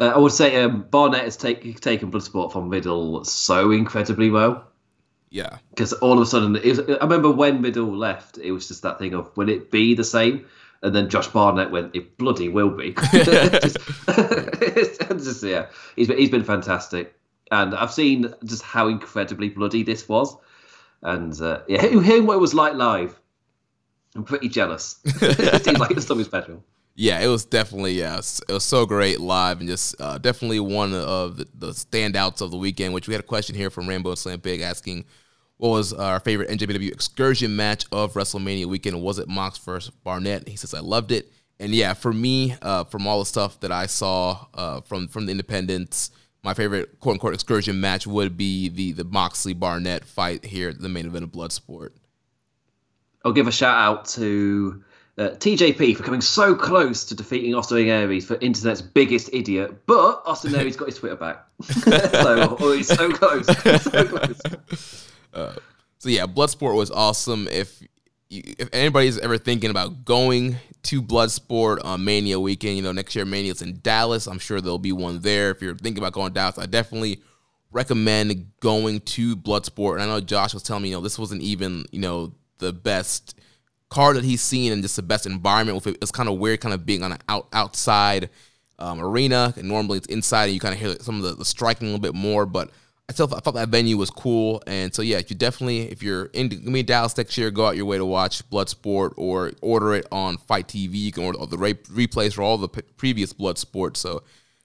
Uh, 0.00 0.06
I 0.06 0.18
would 0.18 0.32
say 0.32 0.62
um, 0.62 0.82
Barnett 0.90 1.24
has 1.24 1.36
take, 1.36 1.80
taken 1.80 2.10
Bloodsport 2.10 2.52
from 2.52 2.68
Middle 2.68 3.24
so 3.24 3.72
incredibly 3.72 4.30
well. 4.30 4.64
Yeah. 5.30 5.58
Because 5.70 5.92
all 5.94 6.14
of 6.14 6.20
a 6.20 6.26
sudden, 6.26 6.52
was, 6.52 6.80
I 6.80 7.02
remember 7.02 7.30
when 7.30 7.60
Middle 7.60 7.94
left, 7.94 8.38
it 8.38 8.52
was 8.52 8.68
just 8.68 8.82
that 8.82 8.98
thing 8.98 9.14
of, 9.14 9.36
will 9.36 9.48
it 9.48 9.70
be 9.70 9.94
the 9.94 10.04
same? 10.04 10.46
And 10.82 10.94
then 10.94 11.08
Josh 11.08 11.26
Barnett 11.28 11.70
went, 11.70 11.94
it 11.94 12.16
bloody 12.18 12.48
will 12.48 12.70
be. 12.70 12.92
just, 13.12 13.78
just, 15.08 15.42
yeah, 15.42 15.66
he's 15.96 16.08
been, 16.08 16.18
he's 16.18 16.30
been 16.30 16.44
fantastic. 16.44 17.14
And 17.50 17.74
I've 17.74 17.92
seen 17.92 18.32
just 18.44 18.62
how 18.62 18.88
incredibly 18.88 19.48
bloody 19.48 19.82
this 19.82 20.08
was. 20.08 20.36
And 21.02 21.40
uh, 21.40 21.62
yeah, 21.68 21.80
hearing 21.82 22.26
what 22.26 22.34
it 22.34 22.40
was 22.40 22.54
like 22.54 22.74
live, 22.74 23.18
I'm 24.14 24.24
pretty 24.24 24.48
jealous. 24.48 25.00
it 25.04 25.64
seems 25.64 25.78
like 25.78 25.92
it's 25.92 26.06
something 26.06 26.24
special 26.24 26.62
yeah, 27.00 27.20
it 27.20 27.28
was 27.28 27.44
definitely 27.44 27.92
yeah, 27.92 28.16
it 28.16 28.52
was 28.52 28.64
so 28.64 28.84
great 28.84 29.20
live 29.20 29.60
and 29.60 29.68
just 29.68 29.94
uh, 30.00 30.18
definitely 30.18 30.58
one 30.58 30.92
of 30.92 31.36
the, 31.36 31.46
the, 31.54 31.68
standouts 31.68 32.40
of 32.40 32.50
the 32.50 32.56
weekend. 32.56 32.92
Which 32.92 33.06
we 33.06 33.14
had 33.14 33.20
a 33.20 33.26
question 33.26 33.54
here 33.54 33.70
from 33.70 33.88
Rainbow 33.88 34.16
Slam 34.16 34.40
Big 34.40 34.62
asking 34.62 35.04
what 35.58 35.70
was 35.70 35.92
our 35.92 36.20
favorite 36.20 36.48
NJPW 36.48 36.90
excursion 36.90 37.54
match 37.54 37.84
of 37.92 38.14
WrestleMania 38.14 38.66
weekend? 38.66 39.00
Was 39.02 39.18
it 39.18 39.28
Mox 39.28 39.58
versus 39.58 39.92
Barnett? 40.02 40.48
He 40.48 40.56
says 40.56 40.72
I 40.72 40.80
loved 40.80 41.12
it, 41.12 41.30
and 41.60 41.74
yeah, 41.74 41.94
for 41.94 42.12
me, 42.12 42.56
uh, 42.62 42.84
from 42.84 43.06
all 43.06 43.18
the 43.18 43.26
stuff 43.26 43.60
that 43.60 43.72
I 43.72 43.86
saw 43.86 44.46
uh, 44.54 44.80
from 44.80 45.08
from 45.08 45.26
the 45.26 45.32
independents, 45.32 46.10
my 46.42 46.54
favorite 46.54 47.00
quote 47.00 47.14
unquote 47.14 47.34
excursion 47.34 47.80
match 47.80 48.06
would 48.06 48.36
be 48.36 48.68
the 48.68 48.92
the 48.92 49.04
Moxley 49.04 49.52
Barnett 49.52 50.04
fight 50.04 50.44
here 50.44 50.70
at 50.70 50.80
the 50.80 50.88
main 50.88 51.06
event 51.06 51.24
of 51.24 51.30
Bloodsport. 51.30 51.90
I'll 53.24 53.32
give 53.32 53.48
a 53.48 53.52
shout 53.52 53.74
out 53.74 54.04
to 54.10 54.82
uh, 55.18 55.30
TJP 55.30 55.96
for 55.96 56.04
coming 56.04 56.20
so 56.20 56.54
close 56.54 57.04
to 57.06 57.14
defeating 57.16 57.54
Austin 57.54 57.88
Aries 57.88 58.24
for 58.24 58.36
internet's 58.36 58.80
biggest 58.80 59.30
idiot, 59.32 59.86
but 59.86 60.22
Austin 60.24 60.54
Aries 60.56 60.76
got 60.76 60.86
his 60.86 60.98
Twitter 60.98 61.16
back. 61.16 61.44
so 61.62 62.56
oh, 62.60 62.72
he's 62.72 62.86
so 62.86 63.10
close, 63.10 63.46
so 63.82 64.06
close. 64.06 65.07
Uh, 65.38 65.54
so 65.98 66.08
yeah, 66.08 66.26
Bloodsport 66.26 66.74
was 66.74 66.90
awesome. 66.90 67.48
If 67.48 67.82
you, 68.28 68.42
if 68.58 68.68
anybody's 68.72 69.18
ever 69.18 69.38
thinking 69.38 69.70
about 69.70 70.04
going 70.04 70.56
to 70.84 71.02
Bloodsport 71.02 71.84
on 71.84 72.04
Mania 72.04 72.38
weekend, 72.38 72.76
you 72.76 72.82
know 72.82 72.92
next 72.92 73.14
year 73.14 73.24
Mania's 73.24 73.62
in 73.62 73.80
Dallas. 73.82 74.26
I'm 74.26 74.38
sure 74.38 74.60
there'll 74.60 74.78
be 74.78 74.92
one 74.92 75.20
there. 75.20 75.50
If 75.50 75.62
you're 75.62 75.74
thinking 75.74 76.02
about 76.02 76.12
going 76.12 76.28
to 76.28 76.34
Dallas, 76.34 76.58
I 76.58 76.66
definitely 76.66 77.20
recommend 77.70 78.52
going 78.60 79.00
to 79.00 79.36
Bloodsport. 79.36 79.94
And 79.94 80.02
I 80.02 80.06
know 80.06 80.20
Josh 80.20 80.54
was 80.54 80.62
telling 80.62 80.82
me, 80.82 80.90
you 80.90 80.96
know, 80.96 81.00
this 81.00 81.18
wasn't 81.18 81.42
even 81.42 81.84
you 81.90 82.00
know 82.00 82.32
the 82.58 82.72
best 82.72 83.38
card 83.88 84.16
that 84.16 84.24
he's 84.24 84.42
seen 84.42 84.72
and 84.72 84.82
just 84.82 84.96
the 84.96 85.02
best 85.02 85.26
environment 85.26 85.76
with 85.76 85.86
it. 85.86 85.98
It's 86.02 86.10
kind 86.10 86.28
of 86.28 86.38
weird, 86.38 86.60
kind 86.60 86.74
of 86.74 86.84
being 86.84 87.02
on 87.02 87.12
an 87.12 87.18
out, 87.28 87.48
outside 87.52 88.28
um, 88.78 89.00
arena, 89.00 89.54
and 89.56 89.66
normally 89.68 89.98
it's 89.98 90.06
inside, 90.08 90.44
and 90.46 90.54
you 90.54 90.60
kind 90.60 90.74
of 90.74 90.80
hear 90.80 90.96
some 91.00 91.16
of 91.16 91.22
the, 91.22 91.34
the, 91.34 91.44
striking 91.44 91.88
a 91.88 91.90
little 91.90 92.02
bit 92.02 92.14
more. 92.14 92.46
But 92.46 92.70
I 93.08 93.14
thought 93.14 93.32
I 93.32 93.40
thought 93.40 93.54
that 93.54 93.70
venue 93.70 93.96
was 93.96 94.10
cool, 94.10 94.62
and 94.66 94.94
so 94.94 95.00
yeah, 95.00 95.22
you 95.26 95.34
definitely 95.34 95.90
if 95.90 96.02
you're 96.02 96.26
in 96.26 96.60
me 96.64 96.82
Dallas 96.82 97.16
next 97.16 97.38
year, 97.38 97.50
go 97.50 97.66
out 97.66 97.76
your 97.76 97.86
way 97.86 97.96
to 97.96 98.04
watch 98.04 98.48
Bloodsport 98.50 99.14
or 99.16 99.52
order 99.62 99.94
it 99.94 100.06
on 100.12 100.36
FITE 100.36 100.68
TV. 100.68 100.94
You 100.94 101.12
can 101.12 101.24
order 101.24 101.38
all 101.38 101.46
the 101.46 101.56
re- 101.56 101.74
replays 101.74 102.34
for 102.34 102.42
all 102.42 102.58
the 102.58 102.68
p- 102.68 102.82
previous 102.98 103.32
Bloodsport. 103.32 103.96
So 103.96 104.24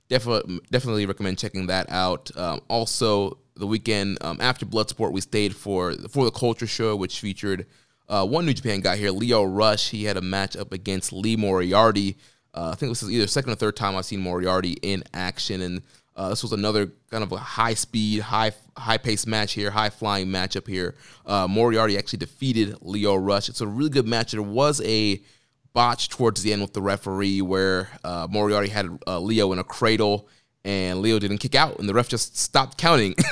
definitely 0.10 0.60
definitely 0.72 1.06
recommend 1.06 1.38
checking 1.38 1.68
that 1.68 1.90
out. 1.90 2.36
Um, 2.36 2.60
also, 2.68 3.38
the 3.56 3.66
weekend 3.66 4.18
um, 4.22 4.40
after 4.42 4.66
Bloodsport, 4.66 5.14
we 5.14 5.22
stayed 5.22 5.56
for 5.56 5.94
for 6.10 6.26
the 6.26 6.32
Culture 6.32 6.68
Show, 6.68 6.98
which 6.98 7.22
featured 7.22 7.66
uh, 8.10 8.26
one 8.26 8.46
New 8.46 8.54
Japan 8.54 8.82
guy 8.82 8.98
here, 8.98 9.12
Lio 9.12 9.44
Rush. 9.44 9.90
He 9.90 10.04
had 10.04 10.18
a 10.18 10.22
match 10.22 10.58
up 10.58 10.74
against 10.74 11.14
Lee 11.14 11.38
Moriarty. 11.38 12.18
Uh, 12.54 12.72
I 12.74 12.76
think 12.76 12.92
this 12.92 13.02
is 13.02 13.10
either 13.10 13.26
second 13.26 13.54
or 13.54 13.56
third 13.56 13.78
time 13.78 13.96
I've 13.96 14.06
seen 14.06 14.20
Moriarty 14.20 14.74
in 14.82 15.04
action, 15.14 15.62
and 15.62 15.82
uh, 16.16 16.30
this 16.30 16.44
was 16.44 16.52
another 16.52 16.92
kind 17.10 17.24
of 17.24 17.32
a 17.32 17.38
high 17.38 17.74
speed, 17.74 18.22
high 18.22 18.52
high 18.78 18.98
pace 18.98 19.26
match 19.26 19.54
here, 19.54 19.72
high 19.72 19.90
flying 19.90 20.28
matchup 20.28 20.68
here. 20.68 20.96
Uh, 21.26 21.48
Moriarty 21.48 21.98
actually 21.98 22.20
defeated 22.20 22.78
Lio 22.82 23.16
Rush. 23.16 23.50
It's 23.50 23.62
a 23.62 23.68
really 23.68 23.90
good 23.90 24.08
match. 24.08 24.32
There 24.32 24.42
was 24.42 24.82
a 24.82 25.22
botch 25.74 26.10
towards 26.10 26.44
the 26.44 26.54
end 26.54 26.62
with 26.62 26.74
the 26.74 26.82
referee 26.82 27.42
where 27.42 27.90
uh, 28.04 28.28
Moriarty 28.30 28.70
had 28.70 29.00
uh, 29.08 29.20
Lio 29.20 29.52
in 29.54 29.60
a 29.60 29.64
cradle 29.64 30.30
and 30.66 31.02
Lio 31.02 31.20
didn't 31.20 31.40
kick 31.40 31.56
out, 31.56 31.80
and 31.80 31.90
the 31.90 31.94
ref 31.94 32.08
just 32.08 32.38
stopped 32.38 32.78
counting. 32.78 33.16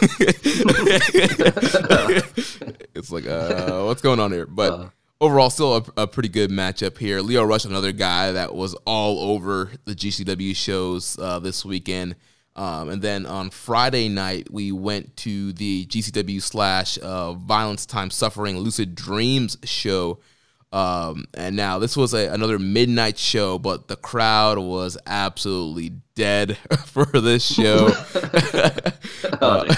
it's 2.94 3.12
like, 3.12 3.26
uh, 3.26 3.84
what's 3.84 4.02
going 4.02 4.20
on 4.20 4.34
here? 4.34 4.46
But 4.46 4.74
uh, 4.74 4.90
overall, 5.22 5.50
still 5.50 5.78
a, 5.78 5.84
a, 6.02 6.08
pretty 6.08 6.28
good 6.28 6.50
matchup 6.50 6.98
here. 6.98 7.22
Lio 7.22 7.44
Rush, 7.44 7.64
another 7.64 7.94
guy 7.94 8.34
that 8.34 8.54
was 8.54 8.74
all 8.86 9.20
over 9.32 9.72
the 9.86 9.96
GCW 9.96 10.54
shows 10.56 11.18
uh, 11.20 11.40
this 11.40 11.64
weekend. 11.64 12.16
Um, 12.56 12.90
and 12.90 13.02
then 13.02 13.26
on 13.26 13.50
Friday 13.50 14.10
night, 14.10 14.52
we 14.52 14.72
went 14.72 15.16
to 15.18 15.54
the 15.54 15.86
GCW 15.86 16.42
slash 16.42 16.98
uh, 17.02 17.34
Violence 17.34 17.86
Time 17.86 18.10
Suffering 18.10 18.58
Lucid 18.60 18.94
Dreams 18.94 19.58
show 19.64 20.20
um, 20.74 21.26
and 21.34 21.56
now 21.56 21.80
this 21.80 21.98
was 21.98 22.14
a, 22.14 22.32
another 22.32 22.58
midnight 22.58 23.18
show, 23.18 23.60
but 23.60 23.90
the 23.90 23.98
crowd 23.98 24.58
was 24.58 24.98
absolutely 25.06 25.92
dead 26.16 26.58
for 26.86 27.06
this 27.06 27.46
show. 27.46 27.90
uh, 29.42 29.76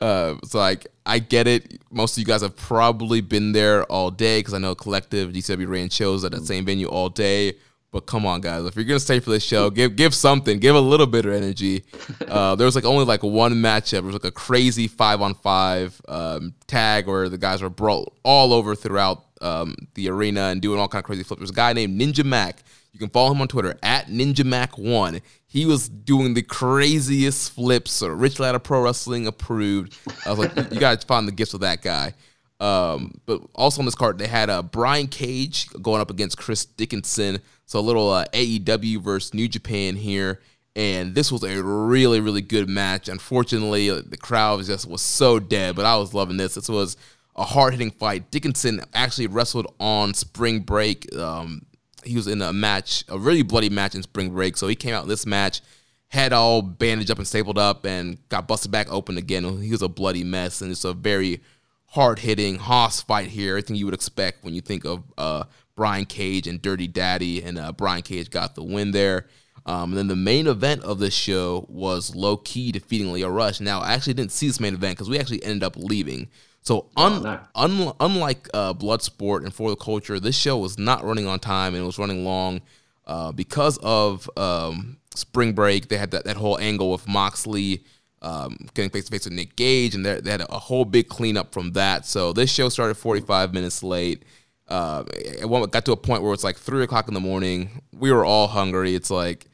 uh, 0.00 0.36
so 0.44 0.58
like 0.58 0.86
I 1.04 1.18
get 1.18 1.46
it. 1.46 1.82
Most 1.90 2.16
of 2.16 2.18
you 2.20 2.24
guys 2.24 2.40
have 2.40 2.56
probably 2.56 3.20
been 3.20 3.52
there 3.52 3.84
all 3.84 4.10
day 4.10 4.38
because 4.40 4.54
I 4.54 4.58
know 4.58 4.74
Collective 4.74 5.32
GCW 5.32 5.68
ran 5.68 5.90
shows 5.90 6.24
at 6.24 6.32
that 6.32 6.46
same 6.46 6.64
venue 6.64 6.88
all 6.88 7.10
day. 7.10 7.56
But 7.92 8.06
come 8.06 8.24
on, 8.24 8.40
guys! 8.40 8.64
If 8.66 8.76
you're 8.76 8.84
gonna 8.84 9.00
stay 9.00 9.18
for 9.18 9.30
this 9.30 9.42
show, 9.42 9.68
give 9.68 9.96
give 9.96 10.14
something, 10.14 10.60
give 10.60 10.76
a 10.76 10.80
little 10.80 11.06
bit 11.06 11.26
of 11.26 11.32
energy. 11.32 11.84
Uh, 12.30 12.54
there 12.54 12.64
was 12.64 12.76
like 12.76 12.84
only 12.84 13.04
like 13.04 13.24
one 13.24 13.54
matchup. 13.54 13.98
It 13.98 14.04
was 14.04 14.12
like 14.12 14.24
a 14.24 14.30
crazy 14.30 14.86
five 14.86 15.20
on 15.20 15.34
five 15.34 16.00
um, 16.06 16.54
tag 16.68 17.08
where 17.08 17.28
the 17.28 17.38
guys 17.38 17.60
were 17.60 17.70
brought 17.70 18.12
all 18.22 18.52
over 18.52 18.76
throughout 18.76 19.24
um, 19.40 19.74
the 19.94 20.08
arena 20.08 20.42
and 20.42 20.62
doing 20.62 20.78
all 20.78 20.86
kind 20.86 21.02
of 21.02 21.06
crazy 21.06 21.24
flips. 21.24 21.40
There's 21.40 21.50
a 21.50 21.54
guy 21.54 21.72
named 21.72 22.00
Ninja 22.00 22.24
Mac. 22.24 22.62
You 22.92 23.00
can 23.00 23.08
follow 23.08 23.32
him 23.32 23.40
on 23.40 23.48
Twitter 23.48 23.76
at 23.82 24.06
Ninja 24.06 24.44
Mac 24.44 24.78
One. 24.78 25.20
He 25.46 25.66
was 25.66 25.88
doing 25.88 26.34
the 26.34 26.42
craziest 26.42 27.52
flips, 27.52 28.00
or 28.00 28.14
Rich 28.14 28.38
Latta 28.38 28.60
Pro 28.60 28.82
Wrestling 28.82 29.26
approved. 29.26 29.96
I 30.24 30.30
was 30.30 30.38
like, 30.38 30.72
you 30.72 30.78
gotta 30.78 31.04
find 31.04 31.26
the 31.26 31.32
gifts 31.32 31.54
of 31.54 31.60
that 31.60 31.82
guy. 31.82 32.14
Um, 32.60 33.14
but 33.26 33.40
also 33.54 33.80
on 33.80 33.86
this 33.86 33.94
card, 33.94 34.18
they 34.18 34.26
had 34.26 34.50
uh, 34.50 34.62
Brian 34.62 35.08
Cage 35.08 35.68
going 35.82 36.00
up 36.00 36.10
against 36.10 36.36
Chris 36.36 36.64
Dickinson. 36.64 37.40
So 37.70 37.78
a 37.78 37.80
little 37.80 38.10
uh, 38.10 38.24
AEW 38.32 39.00
versus 39.00 39.32
New 39.32 39.46
Japan 39.46 39.94
here. 39.94 40.40
And 40.74 41.14
this 41.14 41.30
was 41.30 41.44
a 41.44 41.62
really, 41.62 42.18
really 42.18 42.40
good 42.40 42.68
match. 42.68 43.08
Unfortunately, 43.08 43.88
uh, 43.88 44.02
the 44.04 44.16
crowd 44.16 44.64
just 44.64 44.88
was 44.88 45.00
so 45.00 45.38
dead, 45.38 45.76
but 45.76 45.84
I 45.84 45.96
was 45.96 46.12
loving 46.12 46.36
this. 46.36 46.54
This 46.54 46.68
was 46.68 46.96
a 47.36 47.44
hard 47.44 47.74
hitting 47.74 47.92
fight. 47.92 48.32
Dickinson 48.32 48.80
actually 48.92 49.28
wrestled 49.28 49.72
on 49.78 50.14
spring 50.14 50.60
break. 50.60 51.14
Um, 51.16 51.62
he 52.02 52.16
was 52.16 52.26
in 52.26 52.42
a 52.42 52.52
match, 52.52 53.04
a 53.08 53.16
really 53.16 53.44
bloody 53.44 53.70
match 53.70 53.94
in 53.94 54.02
spring 54.02 54.30
break. 54.30 54.56
So 54.56 54.66
he 54.66 54.74
came 54.74 54.92
out 54.92 55.04
in 55.04 55.08
this 55.08 55.24
match, 55.24 55.60
had 56.08 56.32
all 56.32 56.62
bandaged 56.62 57.12
up 57.12 57.18
and 57.18 57.28
stapled 57.28 57.56
up, 57.56 57.86
and 57.86 58.18
got 58.30 58.48
busted 58.48 58.72
back 58.72 58.90
open 58.92 59.16
again. 59.16 59.62
He 59.62 59.70
was 59.70 59.82
a 59.82 59.88
bloody 59.88 60.24
mess, 60.24 60.60
and 60.60 60.72
it's 60.72 60.84
a 60.84 60.92
very 60.92 61.40
hard 61.86 62.18
hitting 62.18 62.56
Hoss 62.56 63.00
fight 63.00 63.28
here. 63.28 63.52
Everything 63.52 63.76
you 63.76 63.84
would 63.84 63.94
expect 63.94 64.42
when 64.42 64.54
you 64.54 64.60
think 64.60 64.84
of 64.84 65.04
uh, 65.16 65.44
Brian 65.80 66.04
Cage 66.04 66.46
and 66.46 66.60
Dirty 66.60 66.86
Daddy, 66.86 67.42
and 67.42 67.58
uh, 67.58 67.72
Brian 67.72 68.02
Cage 68.02 68.28
got 68.28 68.54
the 68.54 68.62
win 68.62 68.90
there. 68.90 69.24
Um, 69.64 69.92
and 69.92 69.96
then 69.96 70.08
the 70.08 70.14
main 70.14 70.46
event 70.46 70.82
of 70.82 70.98
this 70.98 71.14
show 71.14 71.64
was 71.70 72.14
Low 72.14 72.36
Ki 72.36 72.70
defeating 72.70 73.10
Lio 73.10 73.30
Rush. 73.30 73.60
Now, 73.60 73.80
I 73.80 73.94
actually 73.94 74.12
didn't 74.12 74.32
see 74.32 74.46
this 74.46 74.60
main 74.60 74.74
event 74.74 74.98
because 74.98 75.08
we 75.08 75.18
actually 75.18 75.42
ended 75.42 75.62
up 75.62 75.76
leaving. 75.78 76.28
So, 76.60 76.90
un- 76.98 77.26
oh, 77.26 77.40
no. 77.64 77.86
un- 77.86 77.94
unlike 77.98 78.46
uh, 78.52 78.74
Bloodsport 78.74 79.42
and 79.42 79.54
For 79.54 79.70
the 79.70 79.76
Culture, 79.76 80.20
this 80.20 80.36
show 80.36 80.58
was 80.58 80.78
not 80.78 81.02
running 81.02 81.26
on 81.26 81.38
time 81.38 81.72
and 81.72 81.82
it 81.82 81.86
was 81.86 81.98
running 81.98 82.26
long 82.26 82.60
uh, 83.06 83.32
because 83.32 83.78
of 83.78 84.28
um, 84.36 84.98
Spring 85.14 85.54
Break. 85.54 85.88
They 85.88 85.96
had 85.96 86.10
that, 86.10 86.26
that 86.26 86.36
whole 86.36 86.58
angle 86.58 86.92
with 86.92 87.08
Moxley 87.08 87.84
um, 88.20 88.68
getting 88.74 88.90
face 88.90 89.06
to 89.06 89.12
face 89.12 89.24
with 89.24 89.32
Nick 89.32 89.56
Gage, 89.56 89.94
and 89.94 90.04
they 90.04 90.30
had 90.30 90.42
a 90.42 90.58
whole 90.58 90.84
big 90.84 91.08
cleanup 91.08 91.54
from 91.54 91.72
that. 91.72 92.04
So 92.04 92.34
this 92.34 92.52
show 92.52 92.68
started 92.68 92.96
45 92.96 93.54
minutes 93.54 93.82
late. 93.82 94.24
Uh, 94.70 95.04
it 95.14 95.70
got 95.72 95.84
to 95.84 95.92
a 95.92 95.96
point 95.96 96.22
where 96.22 96.32
it's 96.32 96.44
like 96.44 96.56
three 96.56 96.84
o'clock 96.84 97.08
in 97.08 97.14
the 97.14 97.20
morning. 97.20 97.82
We 97.92 98.12
were 98.12 98.24
all 98.24 98.46
hungry. 98.46 98.94
It's 98.94 99.10
like 99.10 99.46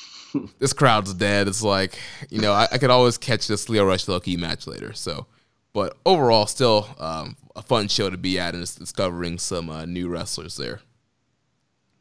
this 0.58 0.72
crowd's 0.72 1.14
dead. 1.14 1.48
It's 1.48 1.62
like 1.62 1.98
you 2.28 2.40
know 2.40 2.52
I, 2.52 2.68
I 2.72 2.78
could 2.78 2.90
always 2.90 3.18
catch 3.18 3.46
this 3.48 3.68
Lio 3.68 3.84
Rush 3.84 4.06
Low 4.06 4.20
Ki 4.20 4.36
match 4.36 4.66
later. 4.66 4.92
So, 4.92 5.26
but 5.72 5.96
overall, 6.04 6.46
still 6.46 6.88
um, 6.98 7.36
a 7.56 7.62
fun 7.62 7.88
show 7.88 8.10
to 8.10 8.16
be 8.16 8.38
at 8.38 8.54
and 8.54 8.62
discovering 8.78 9.38
some 9.38 9.70
uh, 9.70 9.86
new 9.86 10.08
wrestlers 10.08 10.56
there. 10.56 10.80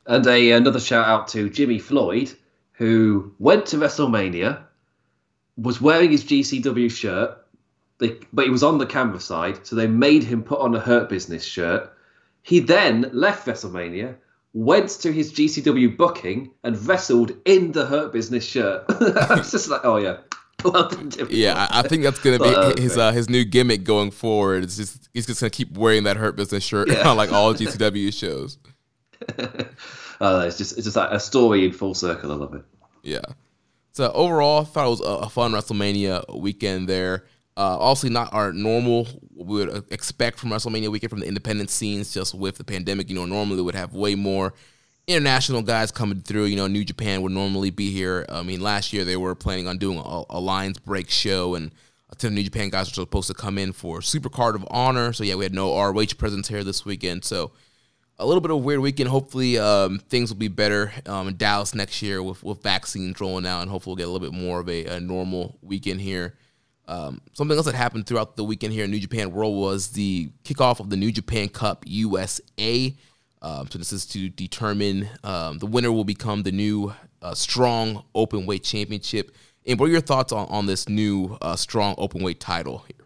And 0.05 0.25
a 0.27 0.51
another 0.51 0.79
shout 0.79 1.07
out 1.07 1.27
to 1.29 1.49
Jimmy 1.49 1.79
Floyd, 1.79 2.33
who 2.73 3.33
went 3.39 3.67
to 3.67 3.77
WrestleMania 3.77 4.63
was 5.61 5.81
wearing 5.81 6.11
his 6.11 6.23
GCW 6.23 6.89
shirt, 6.89 7.37
they, 7.97 8.17
but 8.31 8.45
he 8.45 8.51
was 8.51 8.63
on 8.63 8.77
the 8.77 8.85
camera 8.85 9.19
side, 9.19 9.65
so 9.67 9.75
they 9.75 9.87
made 9.87 10.23
him 10.23 10.41
put 10.41 10.59
on 10.59 10.73
a 10.73 10.79
Hurt 10.79 11.09
Business 11.09 11.43
shirt. 11.43 11.93
He 12.49 12.59
then 12.59 13.11
left 13.13 13.45
WrestleMania, 13.45 14.15
went 14.53 14.89
to 15.01 15.13
his 15.13 15.31
GCW 15.31 15.95
booking, 15.95 16.49
and 16.63 16.83
wrestled 16.87 17.33
in 17.45 17.73
the 17.73 17.85
Hurt 17.85 18.11
Business 18.11 18.43
shirt. 18.43 18.85
I 18.89 19.35
was 19.35 19.51
just 19.51 19.69
like, 19.69 19.81
oh 19.83 19.97
yeah. 19.97 20.17
yeah, 21.29 21.67
I, 21.69 21.83
think 21.83 22.01
that's 22.01 22.17
gonna 22.17 22.39
be 22.39 22.81
his 22.81 22.97
uh, 22.97 23.11
his 23.11 23.29
new 23.29 23.45
gimmick 23.45 23.83
going 23.83 24.09
forward. 24.09 24.63
It's 24.63 24.77
just 24.77 25.09
he's 25.13 25.27
just 25.27 25.41
gonna 25.41 25.51
keep 25.51 25.77
wearing 25.77 26.05
that 26.05 26.17
Hurt 26.17 26.35
Business 26.35 26.63
shirt 26.63 26.89
yeah. 26.89 27.07
on 27.07 27.17
like 27.17 27.31
all 27.31 27.53
GCW 27.55 28.11
shows. 28.11 28.57
uh, 30.19 30.45
it's 30.47 30.57
just 30.57 30.75
it's 30.75 30.85
just 30.85 30.95
like 30.95 31.11
a 31.11 31.19
story 31.19 31.65
in 31.65 31.71
full 31.71 31.93
circle. 31.93 32.31
I 32.31 32.35
love 32.35 32.55
it. 32.55 32.63
Yeah. 33.03 33.21
So 33.91 34.11
overall, 34.11 34.61
I 34.61 34.63
thought 34.63 34.87
it 34.87 34.89
was 34.89 35.01
a, 35.01 35.25
a 35.25 35.29
fun 35.29 35.51
WrestleMania 35.51 36.41
weekend 36.41 36.89
there. 36.89 37.25
Uh, 37.59 37.77
also, 37.77 38.07
not 38.07 38.33
our 38.33 38.53
normal 38.53 39.05
we 39.35 39.65
would 39.65 39.91
expect 39.91 40.39
from 40.39 40.49
WrestleMania 40.49 40.87
weekend 40.87 41.09
from 41.09 41.19
the 41.19 41.27
independent 41.27 41.69
scenes. 41.69 42.13
Just 42.13 42.33
with 42.33 42.57
the 42.57 42.63
pandemic, 42.63 43.09
you 43.09 43.15
know, 43.15 43.25
normally 43.25 43.61
would 43.61 43.75
have 43.75 43.93
way 43.93 44.15
more 44.15 44.53
international 45.07 45.61
guys 45.61 45.91
coming 45.91 46.21
through. 46.21 46.45
You 46.45 46.55
know, 46.55 46.67
New 46.67 46.85
Japan 46.85 47.21
would 47.21 47.33
normally 47.33 47.69
be 47.69 47.91
here. 47.91 48.25
I 48.29 48.43
mean, 48.43 48.61
last 48.61 48.93
year 48.93 49.03
they 49.03 49.17
were 49.17 49.35
planning 49.35 49.67
on 49.67 49.77
doing 49.77 49.97
a, 49.97 50.23
a 50.29 50.39
Lions 50.39 50.79
break 50.79 51.09
show, 51.09 51.55
and 51.55 51.73
a 52.09 52.15
ton 52.15 52.29
of 52.29 52.35
New 52.35 52.43
Japan 52.43 52.69
guys 52.69 52.87
were 52.91 53.03
supposed 53.03 53.27
to 53.27 53.33
come 53.33 53.57
in 53.57 53.73
for 53.73 54.01
Super 54.01 54.29
Card 54.29 54.55
of 54.55 54.65
Honor. 54.71 55.11
So 55.11 55.25
yeah, 55.25 55.35
we 55.35 55.43
had 55.43 55.53
no 55.53 55.77
ROH 55.77 56.15
presence 56.17 56.47
here 56.47 56.63
this 56.63 56.85
weekend. 56.85 57.25
So 57.25 57.51
a 58.19 58.25
little 58.25 58.39
bit 58.39 58.51
of 58.51 58.55
a 58.55 58.59
weird 58.59 58.79
weekend. 58.79 59.09
Hopefully, 59.09 59.57
um, 59.57 59.99
things 59.99 60.31
will 60.31 60.39
be 60.39 60.47
better 60.47 60.93
um, 61.05 61.27
in 61.27 61.35
Dallas 61.35 61.75
next 61.75 62.01
year 62.01 62.23
with, 62.23 62.41
with 62.41 62.63
vaccines 62.63 63.19
rolling 63.19 63.45
out, 63.45 63.63
and 63.63 63.69
hopefully, 63.69 63.91
we'll 63.91 63.97
get 63.97 64.07
a 64.07 64.11
little 64.11 64.31
bit 64.31 64.39
more 64.39 64.61
of 64.61 64.69
a, 64.69 64.85
a 64.85 64.99
normal 65.01 65.57
weekend 65.61 65.99
here. 65.99 66.35
Um, 66.89 67.21
something 67.33 67.55
else 67.55 67.67
that 67.67 67.75
happened 67.75 68.07
throughout 68.07 68.35
the 68.35 68.43
weekend 68.43 68.73
here 68.73 68.85
in 68.85 68.91
New 68.91 68.99
Japan 68.99 69.31
World 69.31 69.55
was 69.55 69.89
the 69.89 70.31
kickoff 70.43 70.79
of 70.79 70.89
the 70.89 70.97
New 70.97 71.11
Japan 71.11 71.47
Cup 71.47 71.83
USA. 71.87 72.95
Um, 73.41 73.69
so 73.69 73.77
this 73.77 73.93
is 73.93 74.05
to 74.07 74.27
determine 74.27 75.07
um, 75.23 75.59
the 75.59 75.67
winner 75.67 75.91
will 75.91 76.03
become 76.03 76.43
the 76.43 76.51
new 76.51 76.93
uh, 77.21 77.35
strong 77.35 78.03
open 78.15 78.45
weight 78.45 78.63
championship. 78.63 79.35
And 79.65 79.79
what 79.79 79.87
are 79.87 79.91
your 79.91 80.01
thoughts 80.01 80.33
on, 80.33 80.47
on 80.47 80.65
this 80.65 80.89
new 80.89 81.37
uh, 81.41 81.55
strong 81.55 81.95
open 81.97 82.23
weight 82.23 82.39
title 82.39 82.79
here? 82.87 83.05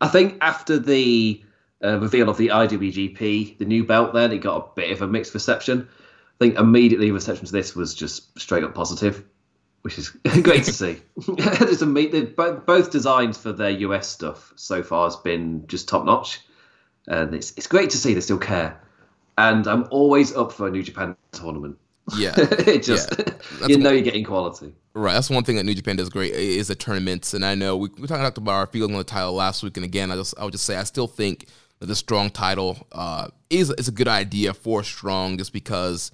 I 0.00 0.08
think 0.08 0.36
after 0.40 0.78
the 0.78 1.42
uh, 1.84 1.98
reveal 1.98 2.28
of 2.28 2.38
the 2.38 2.48
IWGP, 2.48 3.58
the 3.58 3.64
new 3.64 3.84
belt. 3.84 4.14
Then 4.14 4.32
it 4.32 4.38
got 4.38 4.56
a 4.56 4.74
bit 4.74 4.90
of 4.90 5.02
a 5.02 5.06
mixed 5.06 5.34
reception. 5.34 5.86
I 5.90 6.44
think 6.44 6.58
immediately 6.58 7.10
reception 7.10 7.46
to 7.46 7.52
this 7.52 7.76
was 7.76 7.94
just 7.94 8.38
straight 8.38 8.64
up 8.64 8.74
positive, 8.74 9.24
which 9.84 9.98
is 9.98 10.08
great 10.42 10.64
to 10.64 10.72
see. 10.72 10.98
There's 11.36 11.82
a, 11.82 11.86
both, 11.86 12.64
both 12.64 12.90
designs 12.90 13.36
for 13.36 13.52
their 13.52 13.70
US 13.70 14.08
stuff 14.08 14.50
so 14.56 14.82
far 14.82 15.04
has 15.04 15.16
been 15.16 15.66
just 15.66 15.88
top 15.88 16.06
notch, 16.06 16.40
and 17.06 17.34
it's 17.34 17.52
it's 17.58 17.66
great 17.66 17.90
to 17.90 17.98
see 17.98 18.14
they 18.14 18.20
still 18.20 18.38
care. 18.38 18.80
And 19.36 19.66
I'm 19.66 19.86
always 19.90 20.34
up 20.34 20.52
for 20.52 20.68
a 20.68 20.70
New 20.70 20.82
Japan 20.82 21.14
tournament. 21.32 21.76
Yeah, 22.16 22.32
it 22.36 22.82
just 22.82 23.12
yeah. 23.18 23.66
you 23.66 23.76
know 23.76 23.90
one, 23.90 23.94
you're 23.96 24.04
getting 24.04 24.24
quality. 24.24 24.74
Right, 24.94 25.12
that's 25.12 25.28
one 25.28 25.44
thing 25.44 25.56
that 25.56 25.64
New 25.64 25.74
Japan 25.74 25.96
does 25.96 26.08
great 26.08 26.32
is 26.32 26.68
the 26.68 26.74
tournaments. 26.74 27.34
And 27.34 27.44
I 27.44 27.54
know 27.54 27.76
we 27.76 27.90
we 27.98 28.06
talked 28.06 28.38
about 28.38 28.52
our 28.52 28.66
feeling 28.66 28.92
on 28.92 28.98
the 28.98 29.04
title 29.04 29.34
last 29.34 29.62
week, 29.62 29.76
and 29.76 29.84
again, 29.84 30.10
I 30.10 30.16
just 30.16 30.34
I 30.38 30.44
would 30.44 30.52
just 30.52 30.64
say 30.64 30.76
I 30.76 30.84
still 30.84 31.08
think 31.08 31.46
that 31.80 31.86
the 31.86 31.96
strong 31.96 32.30
title 32.30 32.86
uh, 32.92 33.28
is 33.50 33.68
is 33.72 33.88
a 33.88 33.92
good 33.92 34.08
idea 34.08 34.54
for 34.54 34.82
strong, 34.82 35.36
just 35.36 35.52
because 35.52 36.10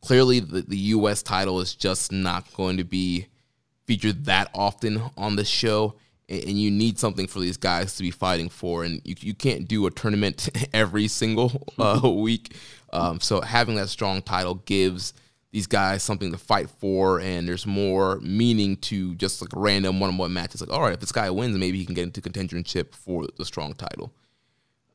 clearly 0.00 0.40
the, 0.40 0.62
the 0.62 0.76
U.S. 0.76 1.22
title 1.22 1.60
is 1.60 1.74
just 1.74 2.12
not 2.12 2.52
going 2.54 2.76
to 2.76 2.84
be 2.84 3.26
featured 3.86 4.26
that 4.26 4.50
often 4.54 5.00
on 5.16 5.36
the 5.36 5.44
show, 5.44 5.94
and, 6.28 6.44
and 6.44 6.60
you 6.60 6.70
need 6.70 6.98
something 6.98 7.26
for 7.26 7.40
these 7.40 7.56
guys 7.56 7.96
to 7.96 8.02
be 8.02 8.10
fighting 8.10 8.48
for, 8.48 8.84
and 8.84 9.00
you 9.04 9.14
you 9.20 9.34
can't 9.34 9.66
do 9.66 9.86
a 9.86 9.90
tournament 9.90 10.48
every 10.72 11.08
single 11.08 11.66
uh, 11.78 12.08
week. 12.08 12.54
Um, 12.92 13.20
so 13.20 13.40
having 13.40 13.76
that 13.76 13.88
strong 13.88 14.22
title 14.22 14.56
gives 14.66 15.14
these 15.50 15.66
guys 15.66 16.02
something 16.02 16.30
to 16.32 16.38
fight 16.38 16.68
for, 16.68 17.20
and 17.20 17.48
there's 17.48 17.66
more 17.66 18.20
meaning 18.20 18.76
to 18.76 19.14
just 19.14 19.40
like 19.40 19.50
random 19.54 19.98
one-on-one 19.98 20.32
matches. 20.32 20.60
Like, 20.60 20.70
all 20.70 20.82
right, 20.82 20.94
if 20.94 21.00
this 21.00 21.12
guy 21.12 21.30
wins, 21.30 21.56
maybe 21.56 21.78
he 21.78 21.86
can 21.86 21.94
get 21.94 22.04
into 22.04 22.20
contentionship 22.20 22.94
for 22.94 23.26
the 23.36 23.44
strong 23.44 23.72
title. 23.72 24.12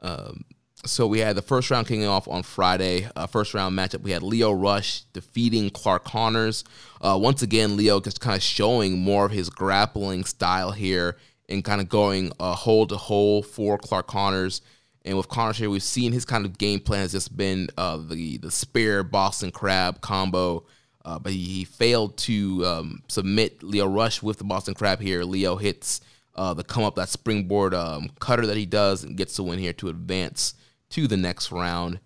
Um, 0.02 0.44
so 0.86 1.08
we 1.08 1.19
had 1.19 1.36
the 1.36 1.41
first 1.41 1.72
round 1.72 1.88
kicking 1.88 2.06
off 2.06 2.28
on 2.28 2.43
Friday. 2.43 3.08
Uh, 3.15 3.26
first 3.28 3.54
round 3.54 3.78
matchup, 3.78 4.02
we 4.02 4.12
had 4.12 4.22
Lio 4.22 4.52
Rush 4.52 5.02
defeating 5.13 5.69
Clark 5.69 6.04
Connors. 6.04 6.63
Uh, 7.02 7.17
once 7.22 7.41
again, 7.41 7.78
Lio 7.78 8.00
just 8.00 8.19
kind 8.19 8.36
of 8.36 8.43
showing 8.43 9.00
more 9.00 9.26
of 9.26 9.32
his 9.32 9.50
grappling 9.50 10.26
style 10.26 10.72
here 10.72 11.17
and 11.48 11.63
kind 11.63 11.80
of 11.80 11.88
going 11.88 12.32
uh, 12.39 12.54
hole 12.54 12.86
to 12.88 12.98
hole 12.98 13.43
for 13.43 13.78
Clark 13.78 14.08
Connors. 14.08 14.62
And 15.06 15.17
with 15.17 15.30
Connors 15.30 15.58
here, 15.58 15.69
we've 15.69 15.84
seen 15.84 16.12
his 16.12 16.26
kind 16.26 16.46
of 16.46 16.58
game 16.58 16.80
plan 16.80 17.02
has 17.02 17.12
just 17.12 17.36
been 17.36 17.69
uh, 17.78 17.98
the 17.98 18.38
the 18.38 18.52
spear 18.52 19.04
Boston 19.04 19.52
Crab 19.52 20.02
combo. 20.02 20.65
Uh, 21.06 21.19
but 21.19 21.34
he, 21.34 21.43
he, 21.43 21.63
failed 21.65 22.15
to 22.15 22.65
um, 22.65 23.04
submit 23.10 23.62
Lio 23.62 23.86
Rush 23.86 24.24
with 24.24 24.38
the 24.38 24.46
Boston 24.46 24.74
Crab 24.74 25.02
here. 25.02 25.26
Lio 25.26 25.58
hits 25.58 26.00
the 26.34 26.63
come 26.63 26.86
up 26.86 26.96
that 26.96 27.10
springboard 27.10 27.74
um, 27.74 28.10
cutter 28.22 28.46
that 28.46 28.56
he 28.56 28.65
does 28.65 29.04
and 29.04 29.17
gets 29.17 29.36
to 29.36 29.43
win 29.43 29.60
here 29.60 29.74
to 29.74 29.89
advance 29.89 30.54
to 30.93 31.08
the 31.08 31.17
next 31.17 31.51
round. 31.51 31.99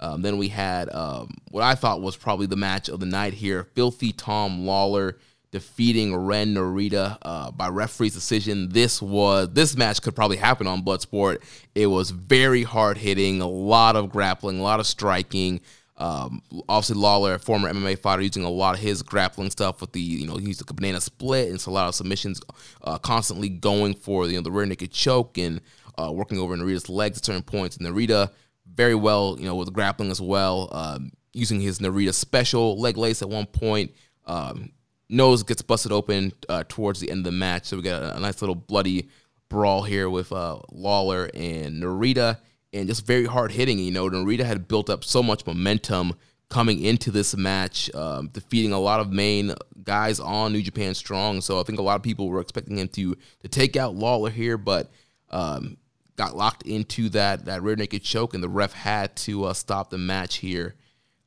Um, 0.00 0.22
then 0.22 0.36
we 0.36 0.48
had 0.48 0.92
um, 0.92 1.34
what 1.50 1.62
I 1.62 1.74
thought 1.74 2.02
was 2.02 2.16
probably 2.16 2.46
the 2.46 2.56
match 2.56 2.88
of 2.88 3.00
the 3.00 3.06
night 3.06 3.34
here: 3.34 3.64
Filthy 3.74 4.12
Tom 4.12 4.66
Lawler 4.66 5.18
defeating 5.52 6.16
Ren 6.16 6.54
Narita 6.54 7.18
uh, 7.22 7.50
by 7.52 7.68
referee's 7.68 8.14
decision. 8.14 8.70
This 8.70 9.00
was 9.00 9.52
this 9.52 9.76
match 9.76 10.02
could 10.02 10.16
probably 10.16 10.38
happen 10.38 10.66
on 10.66 10.82
Bloodsport. 10.82 11.42
It 11.74 11.86
was 11.86 12.10
very 12.10 12.64
hard 12.64 12.98
hitting, 12.98 13.40
a 13.40 13.46
lot 13.46 13.94
of 13.94 14.10
grappling, 14.10 14.58
a 14.58 14.62
lot 14.62 14.80
of 14.80 14.86
striking. 14.86 15.60
Um, 15.98 16.42
obviously, 16.68 16.96
Lawler, 16.96 17.34
a 17.34 17.38
former 17.38 17.72
MMA 17.72 17.96
fighter, 17.98 18.22
using 18.22 18.42
a 18.44 18.50
lot 18.50 18.74
of 18.74 18.80
his 18.80 19.02
grappling 19.02 19.50
stuff 19.50 19.80
with 19.80 19.92
the, 19.92 20.00
you 20.00 20.26
know, 20.26 20.36
he 20.36 20.46
used 20.46 20.68
a 20.68 20.74
banana 20.74 21.00
split 21.00 21.50
and 21.50 21.60
so 21.60 21.70
a 21.70 21.72
lot 21.72 21.86
of 21.86 21.94
submissions, 21.94 22.40
uh, 22.82 22.98
constantly 22.98 23.48
going 23.48 23.94
for, 23.94 24.26
you 24.26 24.34
know, 24.34 24.42
the 24.42 24.50
rear 24.50 24.66
naked 24.66 24.90
choke 24.90 25.38
and 25.38 25.60
uh, 26.02 26.10
working 26.10 26.38
over 26.38 26.56
Narita's 26.56 26.88
legs 26.88 27.18
at 27.18 27.24
certain 27.24 27.42
points. 27.42 27.76
And 27.76 27.86
Narita 27.86 28.30
very 28.66 28.94
well, 28.94 29.36
you 29.38 29.44
know, 29.44 29.54
with 29.54 29.72
grappling 29.72 30.10
as 30.10 30.20
well, 30.20 30.68
um, 30.72 31.12
using 31.32 31.60
his 31.60 31.78
Narita 31.78 32.14
special 32.14 32.78
leg 32.78 32.96
lace 32.96 33.22
at 33.22 33.28
one 33.28 33.46
point. 33.46 33.92
Um, 34.26 34.72
nose 35.08 35.42
gets 35.42 35.62
busted 35.62 35.92
open 35.92 36.32
uh, 36.48 36.64
towards 36.68 37.00
the 37.00 37.10
end 37.10 37.18
of 37.18 37.24
the 37.24 37.32
match, 37.32 37.66
so 37.66 37.76
we 37.76 37.82
got 37.82 38.02
a, 38.02 38.16
a 38.16 38.20
nice 38.20 38.40
little 38.40 38.54
bloody 38.54 39.08
brawl 39.48 39.82
here 39.82 40.08
with 40.08 40.32
uh, 40.32 40.58
Lawler 40.70 41.30
and 41.34 41.82
Narita, 41.82 42.38
and 42.72 42.88
just 42.88 43.06
very 43.06 43.26
hard 43.26 43.52
hitting. 43.52 43.78
You 43.78 43.90
know, 43.90 44.08
Narita 44.08 44.44
had 44.44 44.68
built 44.68 44.88
up 44.88 45.04
so 45.04 45.22
much 45.22 45.46
momentum 45.46 46.14
coming 46.48 46.82
into 46.82 47.10
this 47.10 47.36
match, 47.36 47.92
um, 47.94 48.28
defeating 48.28 48.72
a 48.72 48.78
lot 48.78 49.00
of 49.00 49.10
main 49.10 49.54
guys 49.84 50.20
on 50.20 50.52
New 50.52 50.62
Japan 50.62 50.94
Strong. 50.94 51.40
So 51.40 51.58
I 51.58 51.62
think 51.62 51.78
a 51.78 51.82
lot 51.82 51.96
of 51.96 52.02
people 52.02 52.28
were 52.28 52.40
expecting 52.40 52.78
him 52.78 52.88
to 52.88 53.16
to 53.40 53.48
take 53.48 53.76
out 53.76 53.94
Lawler 53.94 54.30
here, 54.30 54.56
but 54.58 54.90
um, 55.30 55.76
got 56.22 56.36
locked 56.36 56.62
into 56.62 57.08
that 57.10 57.46
that 57.46 57.62
rear 57.62 57.76
naked 57.76 58.02
choke, 58.02 58.34
and 58.34 58.42
the 58.42 58.48
ref 58.48 58.72
had 58.72 59.14
to 59.16 59.44
uh, 59.44 59.52
stop 59.52 59.90
the 59.90 59.98
match 59.98 60.36
here. 60.36 60.76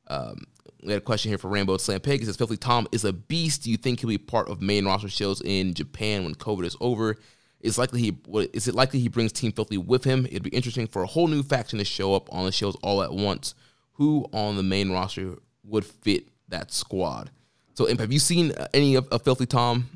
Um, 0.06 0.44
we 0.82 0.92
had 0.92 1.02
a 1.02 1.04
question 1.04 1.30
here 1.30 1.38
for 1.38 1.48
Rainbow 1.48 1.76
Slam 1.76 2.00
Pig. 2.00 2.22
It 2.22 2.26
says, 2.26 2.36
Filthy 2.36 2.56
Tom 2.56 2.86
is 2.92 3.04
a 3.04 3.12
beast. 3.12 3.64
Do 3.64 3.70
you 3.70 3.76
think 3.76 4.00
he'll 4.00 4.08
be 4.08 4.18
part 4.18 4.48
of 4.48 4.62
main 4.62 4.86
roster 4.86 5.08
shows 5.08 5.42
in 5.42 5.74
Japan 5.74 6.22
when 6.24 6.34
COVID 6.34 6.64
is 6.64 6.76
over? 6.80 7.16
Is 7.60 7.76
likely 7.76 8.00
he 8.00 8.16
is 8.52 8.68
it 8.68 8.74
likely 8.74 9.00
he 9.00 9.08
brings 9.08 9.32
Team 9.32 9.52
Filthy 9.52 9.78
with 9.78 10.04
him? 10.04 10.26
It'd 10.26 10.42
be 10.42 10.50
interesting 10.50 10.86
for 10.86 11.02
a 11.02 11.06
whole 11.06 11.28
new 11.28 11.42
faction 11.42 11.78
to 11.78 11.84
show 11.84 12.14
up 12.14 12.32
on 12.32 12.44
the 12.44 12.52
shows 12.52 12.76
all 12.82 13.02
at 13.02 13.12
once. 13.12 13.54
Who 13.94 14.26
on 14.32 14.56
the 14.56 14.62
main 14.62 14.92
roster 14.92 15.36
would 15.64 15.84
fit 15.84 16.28
that 16.48 16.70
squad? 16.70 17.30
So, 17.74 17.86
have 17.86 18.12
you 18.12 18.18
seen 18.18 18.52
any 18.72 18.94
of, 18.94 19.08
of 19.08 19.22
Filthy 19.22 19.46
Tom? 19.46 19.95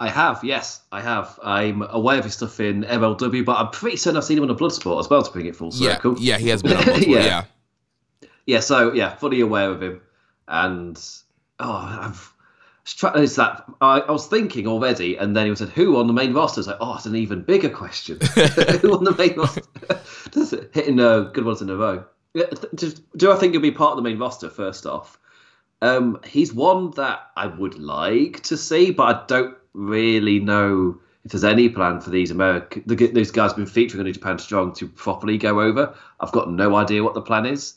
I 0.00 0.08
have, 0.08 0.42
yes, 0.42 0.80
I 0.90 1.02
have. 1.02 1.38
I'm 1.42 1.82
aware 1.82 2.18
of 2.18 2.24
his 2.24 2.32
stuff 2.32 2.58
in 2.58 2.84
MLW, 2.84 3.44
but 3.44 3.58
I'm 3.58 3.68
pretty 3.68 3.98
certain 3.98 4.16
I've 4.16 4.24
seen 4.24 4.38
him 4.38 4.44
on 4.44 4.50
a 4.50 4.54
Bloodsport 4.54 4.98
as 4.98 5.10
well 5.10 5.22
to 5.22 5.30
bring 5.30 5.44
it 5.44 5.54
full 5.54 5.70
circle. 5.70 6.16
Yeah, 6.18 6.36
yeah, 6.36 6.38
he 6.38 6.48
has 6.48 6.62
been 6.62 6.72
on 6.76 6.82
Bloodsport, 6.84 7.06
yeah. 7.06 7.24
yeah. 7.24 7.44
Yeah, 8.46 8.60
so 8.60 8.92
yeah, 8.94 9.14
fully 9.16 9.42
aware 9.42 9.70
of 9.70 9.82
him, 9.82 10.00
and 10.48 10.98
oh, 11.60 11.70
I've 11.70 12.34
it's 13.14 13.36
that 13.36 13.64
I, 13.80 14.00
I, 14.00 14.10
was 14.10 14.26
thinking 14.26 14.66
already, 14.66 15.16
and 15.16 15.36
then 15.36 15.46
he 15.46 15.54
said, 15.54 15.68
"Who 15.68 15.96
on 15.98 16.06
the 16.06 16.12
main 16.12 16.32
roster?" 16.32 16.60
It's 16.60 16.68
like, 16.68 16.78
oh, 16.80 16.96
it's 16.96 17.06
an 17.06 17.14
even 17.14 17.42
bigger 17.42 17.68
question. 17.68 18.18
Who 18.80 18.96
on 18.96 19.04
the 19.04 19.14
main 19.16 19.36
roster? 19.36 19.62
It 20.34 20.74
hitting 20.74 20.98
uh, 20.98 21.20
good 21.20 21.44
ones 21.44 21.62
in 21.62 21.70
a 21.70 21.76
row? 21.76 22.04
Do 22.34 23.30
I 23.30 23.36
think 23.36 23.52
he'll 23.52 23.60
be 23.60 23.70
part 23.70 23.92
of 23.92 23.96
the 23.96 24.08
main 24.08 24.18
roster? 24.18 24.48
First 24.48 24.86
off, 24.86 25.18
um, 25.82 26.20
he's 26.24 26.52
one 26.52 26.90
that 26.92 27.30
I 27.36 27.46
would 27.46 27.78
like 27.78 28.42
to 28.44 28.56
see, 28.56 28.90
but 28.90 29.02
I 29.04 29.26
don't 29.26 29.56
really 29.72 30.40
know 30.40 30.98
if 31.24 31.32
there's 31.32 31.44
any 31.44 31.68
plan 31.68 32.00
for 32.00 32.10
these 32.10 32.30
American 32.30 32.82
these 32.86 33.30
guys 33.30 33.52
been 33.52 33.66
featuring 33.66 34.00
on 34.00 34.06
New 34.06 34.12
Japan 34.12 34.38
Strong 34.38 34.74
to 34.74 34.88
properly 34.88 35.38
go 35.38 35.60
over. 35.60 35.94
I've 36.18 36.32
got 36.32 36.50
no 36.50 36.76
idea 36.76 37.04
what 37.04 37.14
the 37.14 37.22
plan 37.22 37.46
is 37.46 37.74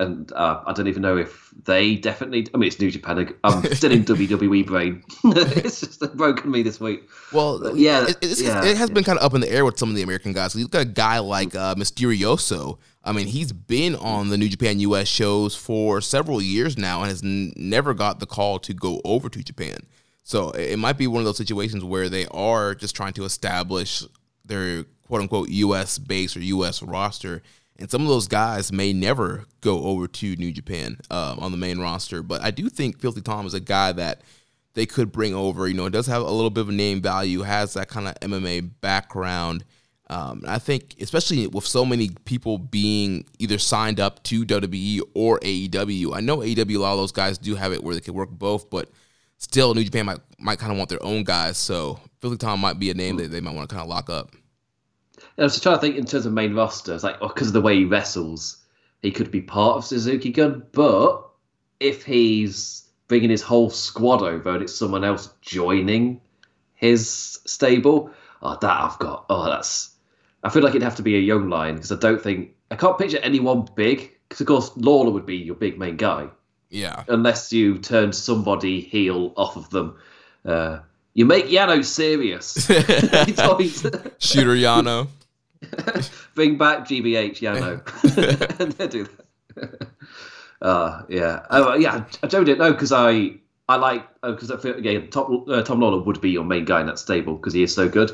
and 0.00 0.32
uh, 0.32 0.60
I 0.66 0.72
don't 0.72 0.88
even 0.88 1.02
know 1.02 1.16
if 1.16 1.52
they 1.64 1.94
definitely. 1.94 2.48
I 2.52 2.58
mean, 2.58 2.66
it's 2.66 2.80
New 2.80 2.90
Japan. 2.90 3.32
I'm 3.44 3.64
still 3.74 3.92
in 3.92 4.04
WWE 4.04 4.66
brain. 4.66 5.04
it's 5.24 5.80
just 5.80 6.16
broken 6.16 6.50
me 6.50 6.62
this 6.62 6.80
week. 6.80 7.08
Well, 7.32 7.76
yeah, 7.76 8.06
it, 8.08 8.40
yeah, 8.40 8.64
it 8.64 8.76
has 8.76 8.90
been 8.90 9.04
kind 9.04 9.18
of 9.18 9.24
up 9.24 9.34
in 9.34 9.40
the 9.40 9.50
air 9.50 9.64
with 9.64 9.78
some 9.78 9.88
of 9.90 9.94
the 9.94 10.02
American 10.02 10.32
guys. 10.32 10.54
You've 10.56 10.70
got 10.70 10.82
a 10.82 10.86
guy 10.86 11.20
like 11.20 11.54
uh, 11.54 11.76
Misterioso. 11.76 12.78
I 13.04 13.12
mean, 13.12 13.26
he's 13.28 13.52
been 13.52 13.94
on 13.96 14.30
the 14.30 14.38
New 14.38 14.48
Japan 14.48 14.80
US 14.80 15.06
shows 15.06 15.54
for 15.54 16.00
several 16.00 16.42
years 16.42 16.76
now 16.76 17.02
and 17.02 17.10
has 17.10 17.22
n- 17.22 17.52
never 17.54 17.94
got 17.94 18.18
the 18.18 18.26
call 18.26 18.58
to 18.60 18.72
go 18.74 19.00
over 19.04 19.28
to 19.28 19.42
Japan. 19.42 19.78
So 20.24 20.50
it 20.50 20.78
might 20.78 20.98
be 20.98 21.06
one 21.06 21.20
of 21.20 21.26
those 21.26 21.36
situations 21.36 21.84
where 21.84 22.08
they 22.08 22.26
are 22.26 22.74
just 22.74 22.96
trying 22.96 23.12
to 23.14 23.24
establish 23.24 24.02
their 24.44 24.84
quote 25.06 25.20
unquote 25.20 25.48
US 25.50 25.98
base 25.98 26.36
or 26.36 26.40
US 26.40 26.82
roster 26.82 27.42
and 27.76 27.90
some 27.90 28.02
of 28.02 28.08
those 28.08 28.28
guys 28.28 28.72
may 28.72 28.92
never 28.92 29.46
go 29.60 29.82
over 29.84 30.06
to 30.06 30.36
New 30.36 30.52
Japan 30.52 30.98
um, 31.10 31.40
on 31.40 31.50
the 31.50 31.56
main 31.56 31.78
roster. 31.78 32.22
But 32.22 32.42
I 32.42 32.50
do 32.50 32.68
think 32.68 33.00
Filthy 33.00 33.20
Tom 33.20 33.46
is 33.46 33.54
a 33.54 33.60
guy 33.60 33.92
that 33.92 34.22
they 34.74 34.86
could 34.86 35.10
bring 35.10 35.34
over. 35.34 35.66
You 35.66 35.74
know, 35.74 35.86
it 35.86 35.92
does 35.92 36.06
have 36.06 36.22
a 36.22 36.30
little 36.30 36.50
bit 36.50 36.62
of 36.62 36.68
name 36.68 37.02
value, 37.02 37.42
has 37.42 37.74
that 37.74 37.88
kind 37.88 38.06
of 38.06 38.14
MMA 38.20 38.70
background. 38.80 39.64
Um, 40.08 40.42
I 40.46 40.58
think, 40.58 40.96
especially 41.00 41.46
with 41.46 41.66
so 41.66 41.84
many 41.84 42.10
people 42.24 42.58
being 42.58 43.24
either 43.38 43.58
signed 43.58 43.98
up 43.98 44.22
to 44.24 44.44
WWE 44.44 45.00
or 45.14 45.40
AEW, 45.40 46.14
I 46.14 46.20
know 46.20 46.38
AEW, 46.38 46.76
a 46.76 46.78
lot 46.78 46.92
of 46.92 46.98
those 46.98 47.12
guys 47.12 47.38
do 47.38 47.56
have 47.56 47.72
it 47.72 47.82
where 47.82 47.94
they 47.94 48.00
can 48.00 48.14
work 48.14 48.30
both, 48.30 48.70
but 48.70 48.90
still, 49.38 49.74
New 49.74 49.84
Japan 49.84 50.06
might, 50.06 50.20
might 50.38 50.58
kind 50.58 50.72
of 50.72 50.78
want 50.78 50.90
their 50.90 51.02
own 51.02 51.24
guys. 51.24 51.58
So 51.58 51.98
Filthy 52.20 52.38
Tom 52.38 52.60
might 52.60 52.78
be 52.78 52.90
a 52.90 52.94
name 52.94 53.16
hmm. 53.16 53.22
that 53.22 53.30
they 53.30 53.40
might 53.40 53.54
want 53.54 53.68
to 53.68 53.74
kind 53.74 53.82
of 53.82 53.88
lock 53.88 54.10
up. 54.10 54.30
I 55.38 55.42
was 55.42 55.60
trying 55.60 55.76
to 55.76 55.80
think 55.80 55.96
in 55.96 56.04
terms 56.04 56.26
of 56.26 56.32
main 56.32 56.54
roster. 56.54 56.94
It's 56.94 57.04
like, 57.04 57.20
because 57.20 57.48
oh, 57.48 57.50
of 57.50 57.52
the 57.54 57.60
way 57.60 57.76
he 57.76 57.84
wrestles, 57.84 58.58
he 59.02 59.10
could 59.10 59.30
be 59.30 59.40
part 59.40 59.76
of 59.76 59.84
Suzuki 59.84 60.30
Gun. 60.30 60.64
But 60.72 61.22
if 61.80 62.04
he's 62.04 62.84
bringing 63.08 63.30
his 63.30 63.42
whole 63.42 63.70
squad 63.70 64.22
over 64.22 64.50
and 64.50 64.62
it's 64.62 64.74
someone 64.74 65.04
else 65.04 65.28
joining 65.40 66.20
his 66.74 67.40
stable, 67.46 68.10
oh, 68.42 68.56
that 68.60 68.80
I've 68.80 68.98
got. 68.98 69.26
Oh, 69.28 69.44
that's. 69.46 69.90
I 70.42 70.50
feel 70.50 70.62
like 70.62 70.70
it'd 70.70 70.82
have 70.82 70.96
to 70.96 71.02
be 71.02 71.16
a 71.16 71.20
young 71.20 71.48
lion 71.48 71.74
because 71.76 71.90
I 71.90 71.96
don't 71.96 72.22
think 72.22 72.54
I 72.70 72.76
can't 72.76 72.98
picture 72.98 73.18
anyone 73.18 73.68
big. 73.74 74.12
Because 74.28 74.40
of 74.40 74.46
course 74.46 74.70
Lawler 74.76 75.10
would 75.10 75.26
be 75.26 75.36
your 75.36 75.54
big 75.54 75.78
main 75.78 75.96
guy. 75.96 76.28
Yeah. 76.74 77.04
Unless 77.06 77.52
you 77.52 77.78
turn 77.78 78.12
somebody 78.12 78.80
heel 78.80 79.32
off 79.36 79.56
of 79.56 79.70
them. 79.70 79.96
Uh, 80.44 80.80
you 81.14 81.24
make 81.24 81.46
Yano 81.46 81.84
serious. 81.84 82.54
Shooter 84.18 84.56
Yano. 84.56 85.06
Bring 86.34 86.58
back 86.58 86.80
GBH 86.80 87.38
Yano. 87.38 88.58
and 88.58 88.72
they 88.72 88.88
do 88.88 89.06
that. 89.54 89.88
Uh, 90.60 91.02
yeah. 91.08 91.46
Oh, 91.48 91.74
yeah. 91.74 92.04
I 92.24 92.26
don't 92.26 92.46
know 92.58 92.72
because 92.72 92.90
I 92.90 93.36
I 93.68 93.76
like 93.76 94.06
because 94.22 94.50
uh, 94.50 94.54
I 94.54 94.60
feel 94.60 94.74
again 94.74 95.10
Tom 95.10 95.44
uh, 95.48 95.62
Tom 95.62 95.78
Lawler 95.78 96.02
would 96.02 96.20
be 96.20 96.30
your 96.30 96.44
main 96.44 96.64
guy 96.64 96.80
in 96.80 96.86
that 96.88 96.98
stable 96.98 97.36
because 97.36 97.52
he 97.52 97.62
is 97.62 97.72
so 97.72 97.88
good. 97.88 98.10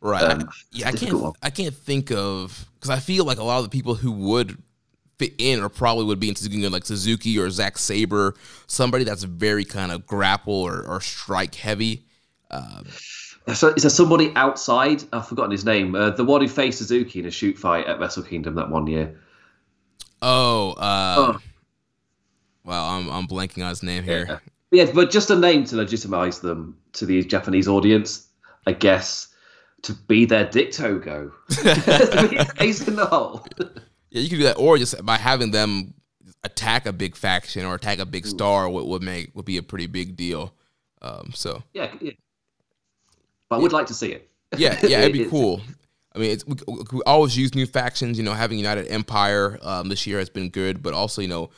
Right. 0.00 0.22
Um, 0.22 0.48
yeah. 0.70 0.88
I 0.88 0.92
can't. 0.92 1.36
I 1.42 1.50
can't 1.50 1.74
think 1.74 2.12
of 2.12 2.66
because 2.74 2.90
I 2.90 3.00
feel 3.00 3.24
like 3.24 3.38
a 3.38 3.42
lot 3.42 3.58
of 3.58 3.64
the 3.64 3.70
people 3.70 3.96
who 3.96 4.12
would 4.12 4.62
fit 5.18 5.34
in 5.38 5.60
or 5.62 5.68
probably 5.68 6.04
would 6.04 6.20
be 6.20 6.28
in 6.28 6.36
Suzuki 6.36 6.68
like 6.68 6.86
Suzuki 6.86 7.38
or 7.38 7.50
Zack 7.50 7.76
Sabre, 7.78 8.34
somebody 8.66 9.04
that's 9.04 9.24
very 9.24 9.64
kind 9.64 9.92
of 9.92 10.06
grapple 10.06 10.54
or, 10.54 10.82
or 10.82 11.00
strike 11.00 11.54
heavy. 11.54 12.04
Um, 12.50 12.86
so 13.54 13.68
is 13.68 13.82
there 13.82 13.90
somebody 13.90 14.32
outside? 14.36 15.04
I've 15.12 15.26
forgotten 15.26 15.50
his 15.50 15.64
name. 15.64 15.94
Uh, 15.94 16.10
the 16.10 16.24
one 16.24 16.40
who 16.40 16.48
faced 16.48 16.78
Suzuki 16.78 17.20
in 17.20 17.26
a 17.26 17.30
shoot 17.30 17.56
fight 17.56 17.86
at 17.86 17.98
Wrestle 17.98 18.22
Kingdom 18.22 18.54
that 18.56 18.70
one 18.70 18.86
year. 18.86 19.18
Oh, 20.20 20.72
uh, 20.72 21.14
oh. 21.18 21.38
well, 22.64 22.84
I'm 22.84 23.08
I'm 23.08 23.26
blanking 23.26 23.62
on 23.62 23.70
his 23.70 23.82
name 23.82 24.04
here. 24.04 24.40
Yeah. 24.70 24.84
yeah, 24.84 24.92
but 24.92 25.10
just 25.10 25.30
a 25.30 25.36
name 25.36 25.64
to 25.66 25.76
legitimize 25.76 26.40
them 26.40 26.76
to 26.94 27.06
the 27.06 27.22
Japanese 27.24 27.68
audience, 27.68 28.26
I 28.66 28.72
guess, 28.72 29.28
to 29.82 29.94
be 29.94 30.24
their 30.24 30.46
Dicto 30.46 31.02
go. 31.02 31.32
Ace 32.60 32.86
in 32.86 32.96
the 32.96 33.06
hole. 33.06 33.46
Yeah, 34.10 34.22
you 34.22 34.28
could 34.28 34.38
do 34.38 34.44
that, 34.44 34.56
or 34.56 34.78
just 34.78 35.04
by 35.04 35.16
having 35.16 35.50
them 35.50 35.94
attack 36.44 36.86
a 36.86 36.92
big 36.92 37.16
faction 37.16 37.64
or 37.64 37.74
attack 37.74 37.98
a 37.98 38.06
big 38.06 38.26
star 38.26 38.68
would, 38.68 38.86
would 38.86 39.02
make 39.02 39.34
would 39.34 39.44
be 39.44 39.56
a 39.56 39.62
pretty 39.62 39.86
big 39.86 40.16
deal. 40.16 40.54
Um, 41.02 41.32
so 41.34 41.62
yeah, 41.72 41.92
yeah. 42.00 42.12
but 43.48 43.56
I 43.56 43.58
would 43.60 43.72
like 43.72 43.86
to 43.86 43.94
see 43.94 44.12
it. 44.12 44.30
Yeah, 44.56 44.78
yeah, 44.82 45.00
it'd 45.00 45.12
be 45.24 45.26
cool. 45.26 45.60
I 46.14 46.18
mean, 46.18 46.38
we, 46.46 46.56
we, 46.92 47.02
always 47.06 47.36
use 47.36 47.54
new 47.54 47.66
factions. 47.66 48.18
You 48.18 48.24
know, 48.24 48.32
having 48.32 48.58
United 48.58 48.88
Empire 48.88 49.58
um, 49.62 49.88
this 49.88 50.06
year 50.06 50.18
has 50.18 50.30
been 50.30 50.48
good, 50.48 50.82
but 50.82 50.94
also 50.94 51.22
you 51.22 51.28
know, 51.28 51.50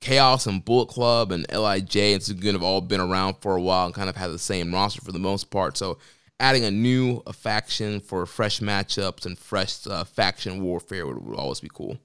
Chaos 0.00 0.46
and 0.46 0.64
Bullet 0.64 0.88
Club 0.88 1.32
and 1.32 1.46
Lij 1.50 1.96
and 1.96 2.22
Sugun 2.22 2.52
have 2.52 2.62
all 2.62 2.80
been 2.80 3.00
around 3.00 3.36
for 3.40 3.56
a 3.56 3.62
while 3.62 3.86
and 3.86 3.94
kind 3.94 4.10
of 4.10 4.16
have 4.16 4.32
the 4.32 4.38
same 4.38 4.74
roster 4.74 5.00
for 5.00 5.12
the 5.12 5.18
most 5.18 5.50
part. 5.50 5.76
So 5.76 5.98
adding 6.38 6.64
a 6.64 6.70
new 6.70 7.22
a 7.26 7.32
faction 7.32 8.00
for 8.00 8.26
fresh 8.26 8.60
matchups 8.60 9.26
and 9.26 9.38
fresh 9.38 9.86
uh, 9.86 10.04
faction 10.04 10.62
warfare 10.62 11.06
would, 11.06 11.18
would, 11.24 11.38
always 11.38 11.60
be 11.60 11.70
cool. 11.72 11.98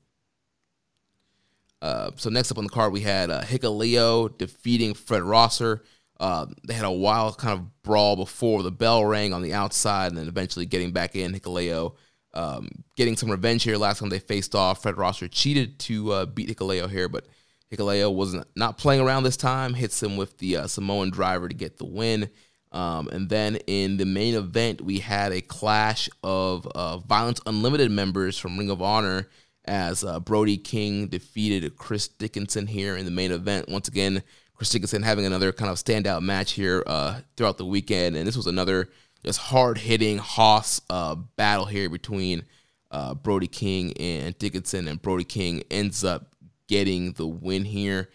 Uh, 1.82 2.12
so 2.16 2.30
next 2.30 2.52
up 2.52 2.58
on 2.58 2.64
the 2.64 2.70
card, 2.70 2.94
we 2.94 3.02
had 3.02 3.30
uh, 3.30 3.42
Hikuleo 3.42 4.38
defeating 4.38 4.94
Fred 4.94 5.24
Rosser. 5.24 5.84
Uh, 6.20 6.46
they 6.68 6.76
had 6.76 6.86
a 6.86 6.92
wild 6.92 7.40
kind 7.40 7.58
of 7.58 7.82
brawl 7.82 8.16
before 8.16 8.62
the 8.62 8.72
bell 8.72 9.04
rang 9.04 9.34
on 9.34 9.42
the 9.42 9.54
outside, 9.54 10.10
and 10.10 10.18
then 10.18 10.28
eventually 10.28 10.68
getting 10.68 10.92
back 10.92 11.16
in. 11.16 11.34
Hikuleo 11.34 11.96
um, 12.34 12.70
getting 12.96 13.18
some 13.18 13.32
revenge 13.32 13.64
here. 13.64 13.78
Last 13.78 14.00
time 14.00 14.10
they 14.10 14.20
faced 14.20 14.56
off, 14.56 14.84
Fred 14.84 14.98
Rosser 14.98 15.28
cheated 15.28 15.80
to 15.80 16.12
uh, 16.12 16.26
beat 16.26 16.50
Hikuleo 16.50 16.90
here, 16.90 17.10
but 17.10 17.26
Hikuleo 17.72 18.14
wasn't 18.14 18.48
not 18.56 18.78
playing 18.78 19.02
around 19.02 19.24
this 19.24 19.38
time. 19.38 19.74
Hits 19.74 20.02
him 20.02 20.18
with 20.18 20.38
the 20.38 20.58
uh, 20.58 20.68
Samoan 20.68 21.10
driver 21.10 21.48
to 21.48 21.56
get 21.56 21.78
the 21.78 21.86
win. 21.86 22.30
Um, 22.72 23.10
and 23.10 23.30
then 23.30 23.58
in 23.68 23.98
the 23.98 24.06
main 24.06 24.36
event, 24.36 24.82
we 24.82 25.00
had 25.00 25.34
a 25.34 25.42
clash 25.42 26.10
of 26.24 26.66
uh, 26.68 27.00
Violence 27.00 27.42
Unlimited 27.46 27.92
members 27.92 28.38
from 28.38 28.58
Ring 28.58 28.70
of 28.70 28.82
Honor 28.82 29.28
as 29.66 30.04
uh, 30.04 30.20
Brody 30.20 30.58
King 30.58 31.08
defeated 31.08 31.78
Chris 31.78 32.08
Dickinson 32.08 32.68
here 32.68 32.96
in 32.96 33.06
the 33.06 33.12
main 33.12 33.32
event. 33.32 33.68
Once 33.70 33.88
again, 33.88 34.24
Chris 34.56 34.70
Dickinson 34.70 35.04
having 35.04 35.26
another 35.26 35.52
kind 35.52 35.70
of 35.70 35.78
standout 35.78 36.22
match 36.22 36.54
here 36.54 36.84
uh, 36.88 37.22
throughout 37.36 37.58
the 37.58 37.66
weekend. 37.66 38.16
And 38.16 38.28
this 38.28 38.38
was 38.38 38.48
another 38.48 38.90
just 39.24 39.40
hard 39.40 39.78
hitting 39.78 40.18
Hoss 40.18 40.82
uh, 40.90 41.16
battle 41.16 41.66
here 41.66 41.90
between 41.90 42.44
uh, 42.90 43.14
Brody 43.14 43.48
King 43.48 43.94
and 43.98 44.38
Dickinson, 44.38 44.88
and 44.88 45.02
Brody 45.02 45.24
King 45.24 45.64
ends 45.72 46.04
up 46.04 46.36
getting 46.68 47.14
the 47.14 47.28
win 47.28 47.66
here. 47.66 48.10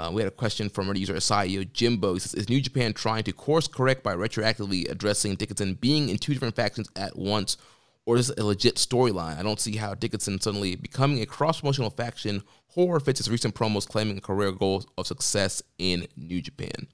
Uh, 0.00 0.10
we 0.10 0.22
had 0.22 0.28
a 0.28 0.34
question 0.34 0.70
from 0.70 0.88
our 0.88 0.96
user 0.96 1.12
Asayo 1.12 1.70
Jimbo. 1.70 2.14
He 2.14 2.20
says, 2.20 2.32
"Is 2.32 2.48
New 2.48 2.60
Japan 2.62 2.94
trying 2.94 3.22
to 3.24 3.32
course 3.32 3.68
correct 3.68 4.02
by 4.02 4.14
retroactively 4.14 4.90
addressing 4.90 5.34
Dickinson 5.34 5.74
being 5.74 6.08
in 6.08 6.16
two 6.16 6.32
different 6.32 6.56
factions 6.56 6.88
at 6.96 7.16
once, 7.16 7.58
or 8.06 8.16
is 8.16 8.28
this 8.28 8.38
a 8.38 8.44
legit 8.44 8.76
storyline? 8.76 9.38
I 9.38 9.42
don't 9.42 9.60
see 9.60 9.76
how 9.76 9.94
Dickinson 9.94 10.40
suddenly 10.40 10.74
becoming 10.74 11.20
a 11.20 11.26
cross-promotional 11.26 11.90
faction 11.90 12.42
horror 12.68 12.98
fits 12.98 13.18
his 13.18 13.28
recent 13.28 13.54
promos 13.54 13.86
claiming 13.86 14.16
a 14.16 14.22
career 14.22 14.52
goal 14.52 14.86
of 14.96 15.06
success 15.06 15.62
in 15.78 16.06
New 16.16 16.40
Japan." 16.40 16.86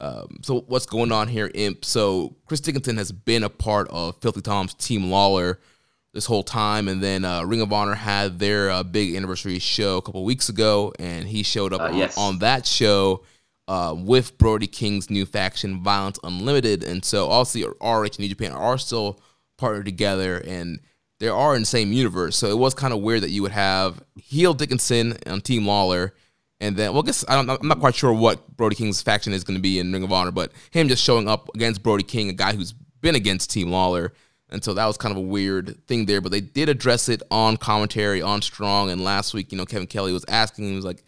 Um, 0.00 0.38
so 0.42 0.60
what's 0.68 0.86
going 0.86 1.12
on 1.12 1.28
here, 1.28 1.50
Imp? 1.54 1.84
So 1.84 2.36
Chris 2.46 2.60
Dickinson 2.60 2.96
has 2.96 3.12
been 3.12 3.44
a 3.44 3.50
part 3.50 3.88
of 3.90 4.16
Filthy 4.22 4.40
Tom's 4.40 4.72
Team 4.72 5.10
Lawler 5.10 5.60
this 6.16 6.24
whole 6.26 6.42
time, 6.42 6.88
and 6.88 7.02
then 7.02 7.26
uh, 7.26 7.44
Ring 7.44 7.60
of 7.60 7.70
Honor 7.74 7.94
had 7.94 8.38
their 8.38 8.70
uh, 8.70 8.82
big 8.82 9.14
anniversary 9.14 9.58
show 9.58 9.98
a 9.98 10.02
couple 10.02 10.24
weeks 10.24 10.48
ago, 10.48 10.90
and 10.98 11.28
he 11.28 11.42
showed 11.42 11.74
up 11.74 11.82
Uh, 11.82 11.84
on, 11.88 11.96
yes. 11.96 12.16
on 12.16 12.38
that 12.38 12.64
show 12.64 13.22
uh, 13.68 13.94
with 13.96 14.38
Brody 14.38 14.66
King's 14.66 15.10
new 15.10 15.26
faction, 15.26 15.82
Violence 15.82 16.18
Unlimited, 16.24 16.82
and 16.82 17.04
so 17.04 17.28
obviously 17.30 17.64
RH 17.64 18.16
and 18.16 18.18
New 18.20 18.28
Japan 18.28 18.52
are 18.52 18.78
still 18.78 19.20
partnered 19.58 19.84
together, 19.84 20.38
and 20.38 20.80
they 21.20 21.28
are 21.28 21.54
in 21.54 21.62
the 21.62 21.66
same 21.66 21.92
universe. 21.92 22.34
So 22.36 22.48
it 22.48 22.56
was 22.56 22.72
kind 22.72 22.94
of 22.94 23.00
weird 23.00 23.22
that 23.22 23.30
you 23.30 23.42
would 23.42 23.52
have 23.52 24.02
heel 24.16 24.54
Dickinson 24.54 25.18
on 25.26 25.42
Team 25.42 25.66
Lawler. 25.66 26.14
And 26.60 26.74
then, 26.78 26.94
well, 26.94 27.02
I 27.02 27.06
guess 27.06 27.24
I 27.28 27.34
don't, 27.34 27.50
I'm 27.50 27.68
not 27.68 27.80
quite 27.80 27.94
sure 27.94 28.14
what 28.14 28.56
Brody 28.56 28.76
King's 28.76 29.02
faction 29.02 29.34
is 29.34 29.44
going 29.44 29.58
to 29.58 29.62
be 29.62 29.78
in 29.78 29.92
Ring 29.92 30.02
of 30.02 30.12
Honor, 30.12 30.30
but 30.30 30.52
him 30.70 30.88
just 30.88 31.04
showing 31.04 31.28
up 31.28 31.50
against 31.54 31.82
Brody 31.82 32.04
King, 32.04 32.30
a 32.30 32.32
guy 32.32 32.54
who's 32.54 32.72
been 33.02 33.14
against 33.14 33.50
Team 33.50 33.70
Lawler, 33.70 34.14
and 34.50 34.62
so 34.62 34.74
that 34.74 34.86
was 34.86 34.96
kind 34.96 35.12
of 35.12 35.18
a 35.18 35.26
weird 35.26 35.76
thing 35.86 36.06
there. 36.06 36.20
But 36.20 36.32
they 36.32 36.40
did 36.40 36.68
address 36.68 37.08
it 37.08 37.22
on 37.30 37.56
commentary 37.56 38.22
on 38.22 38.42
Strong, 38.42 38.90
and 38.90 39.02
last 39.02 39.34
week, 39.34 39.52
you 39.52 39.58
know, 39.58 39.66
Kevin 39.66 39.86
Kelly 39.86 40.12
was 40.12 40.24
asking, 40.28 40.68
he 40.68 40.76
was 40.76 40.84
like, 40.84 41.04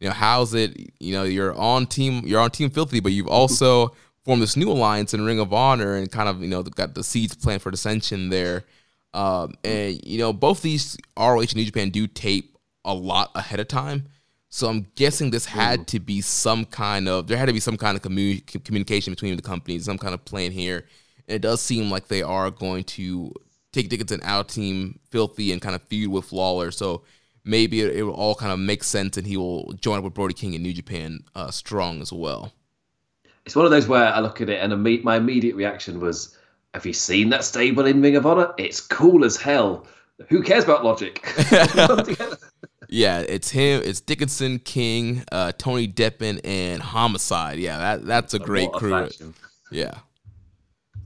you 0.00 0.08
know, 0.08 0.14
how's 0.14 0.54
it? 0.54 0.92
You 0.98 1.12
know, 1.12 1.24
you're 1.24 1.54
on 1.54 1.86
team, 1.86 2.22
you're 2.26 2.40
on 2.40 2.50
Team 2.50 2.70
Filthy, 2.70 3.00
but 3.00 3.12
you've 3.12 3.28
also 3.28 3.94
formed 4.24 4.42
this 4.42 4.56
new 4.56 4.70
alliance 4.70 5.14
in 5.14 5.24
Ring 5.24 5.38
of 5.38 5.52
Honor, 5.52 5.96
and 5.96 6.10
kind 6.10 6.28
of, 6.28 6.42
you 6.42 6.48
know, 6.48 6.62
got 6.62 6.94
the 6.94 7.04
seeds 7.04 7.34
planned 7.34 7.62
for 7.62 7.70
dissension 7.70 8.30
there. 8.30 8.64
Um, 9.12 9.54
and 9.64 10.04
you 10.06 10.18
know, 10.18 10.32
both 10.32 10.62
these 10.62 10.96
ROH 11.18 11.40
and 11.40 11.56
New 11.56 11.64
Japan 11.64 11.90
do 11.90 12.06
tape 12.06 12.56
a 12.84 12.94
lot 12.94 13.30
ahead 13.34 13.60
of 13.60 13.68
time. 13.68 14.06
So 14.48 14.68
I'm 14.68 14.86
guessing 14.96 15.30
this 15.30 15.46
had 15.46 15.86
to 15.88 16.00
be 16.00 16.20
some 16.20 16.64
kind 16.64 17.08
of 17.08 17.28
there 17.28 17.38
had 17.38 17.46
to 17.46 17.52
be 17.52 17.60
some 17.60 17.76
kind 17.76 17.96
of 17.96 18.02
commu- 18.02 18.64
communication 18.64 19.12
between 19.12 19.36
the 19.36 19.42
companies, 19.42 19.84
some 19.84 19.98
kind 19.98 20.14
of 20.14 20.24
plan 20.24 20.50
here. 20.50 20.86
It 21.30 21.42
does 21.42 21.60
seem 21.60 21.90
like 21.90 22.08
they 22.08 22.22
are 22.22 22.50
going 22.50 22.84
to 22.84 23.32
take 23.72 23.88
Dickinson 23.88 24.20
out 24.22 24.40
of 24.40 24.46
Team 24.48 24.98
Filthy 25.10 25.52
and 25.52 25.62
kind 25.62 25.74
of 25.74 25.82
feud 25.82 26.10
with 26.10 26.32
Lawler. 26.32 26.70
So 26.70 27.02
maybe 27.44 27.80
it, 27.80 27.96
it 27.96 28.02
will 28.02 28.14
all 28.14 28.34
kind 28.34 28.52
of 28.52 28.58
make 28.58 28.84
sense, 28.84 29.16
and 29.16 29.26
he 29.26 29.36
will 29.36 29.72
join 29.74 29.98
up 29.98 30.04
with 30.04 30.14
Brody 30.14 30.34
King 30.34 30.54
in 30.54 30.62
New 30.62 30.72
Japan 30.72 31.20
uh, 31.34 31.50
strong 31.50 32.02
as 32.02 32.12
well. 32.12 32.52
It's 33.46 33.56
one 33.56 33.64
of 33.64 33.70
those 33.70 33.88
where 33.88 34.06
I 34.06 34.20
look 34.20 34.40
at 34.40 34.48
it 34.48 34.62
and 34.62 34.72
imme- 34.72 35.02
my 35.02 35.16
immediate 35.16 35.56
reaction 35.56 36.00
was, 36.00 36.36
"Have 36.74 36.84
you 36.84 36.92
seen 36.92 37.30
that 37.30 37.44
stable 37.44 37.86
in 37.86 38.02
Ring 38.02 38.16
of 38.16 38.26
Honor? 38.26 38.52
It's 38.58 38.80
cool 38.80 39.24
as 39.24 39.36
hell. 39.36 39.86
Who 40.28 40.42
cares 40.42 40.64
about 40.64 40.84
logic?" 40.84 41.26
Yeah, 42.92 43.20
it's 43.20 43.48
him. 43.50 43.82
It's 43.84 44.00
Dickinson, 44.00 44.58
King, 44.58 45.22
uh, 45.30 45.52
Tony 45.52 45.86
Deppen, 45.86 46.40
and 46.42 46.82
Homicide. 46.82 47.60
Yeah, 47.60 47.78
that 47.78 48.04
that's 48.04 48.34
a 48.34 48.38
great 48.40 48.68
a 48.68 48.72
crew. 48.72 48.90
faction. 48.90 49.34
Yeah. 49.70 49.94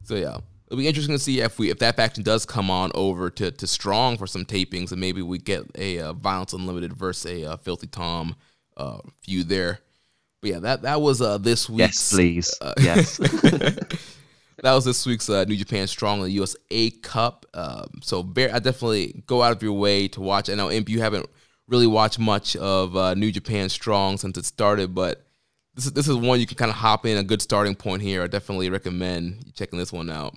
So 0.04 0.14
yeah, 0.14 0.38
it'll 0.66 0.78
be 0.78 0.86
interesting 0.86 1.14
to 1.14 1.18
see 1.18 1.40
if 1.40 1.58
we 1.58 1.70
if 1.70 1.78
that 1.80 1.96
faction 1.96 2.22
does 2.22 2.46
come 2.46 2.70
on 2.70 2.90
over 2.94 3.30
to, 3.30 3.50
to 3.50 3.66
Strong 3.66 4.18
for 4.18 4.26
some 4.26 4.44
tapings, 4.44 4.92
and 4.92 5.00
maybe 5.00 5.22
we 5.22 5.38
get 5.38 5.64
a 5.76 5.98
uh, 5.98 6.12
Violence 6.12 6.52
Unlimited 6.52 6.92
versus 6.92 7.30
a 7.30 7.52
uh, 7.52 7.56
Filthy 7.56 7.86
Tom 7.86 8.36
uh, 8.76 8.98
feud 9.22 9.48
there. 9.48 9.80
But 10.40 10.50
yeah, 10.50 10.58
that 10.60 10.82
that 10.82 11.00
was 11.00 11.20
uh, 11.20 11.38
this 11.38 11.68
week's. 11.68 12.12
Yes, 12.12 12.12
please. 12.12 12.54
uh, 12.60 12.74
yes. 12.80 13.16
that 14.62 14.74
was 14.74 14.84
this 14.84 15.04
week's 15.06 15.28
uh, 15.30 15.44
New 15.44 15.56
Japan 15.56 15.86
Strong 15.86 16.18
in 16.18 16.24
the 16.24 16.32
USA 16.32 16.90
Cup. 17.02 17.46
Um, 17.54 18.00
so 18.02 18.22
bear, 18.22 18.54
I 18.54 18.58
definitely 18.58 19.22
go 19.26 19.42
out 19.42 19.52
of 19.52 19.62
your 19.62 19.72
way 19.72 20.08
to 20.08 20.20
watch. 20.20 20.50
I 20.50 20.54
know 20.54 20.70
Imp, 20.70 20.88
you 20.88 21.00
haven't 21.00 21.28
really 21.66 21.86
watched 21.86 22.18
much 22.18 22.56
of 22.56 22.96
uh, 22.96 23.14
New 23.14 23.32
Japan 23.32 23.68
Strong 23.68 24.18
since 24.18 24.36
it 24.36 24.44
started, 24.44 24.94
but 24.94 25.23
this 25.74 25.86
is 25.86 25.92
this 25.92 26.08
is 26.08 26.16
one 26.16 26.40
you 26.40 26.46
can 26.46 26.56
kind 26.56 26.70
of 26.70 26.76
hop 26.76 27.06
in 27.06 27.16
a 27.16 27.22
good 27.22 27.42
starting 27.42 27.74
point 27.74 28.02
here. 28.02 28.22
I 28.22 28.26
definitely 28.26 28.70
recommend 28.70 29.52
checking 29.54 29.78
this 29.78 29.92
one 29.92 30.10
out. 30.10 30.34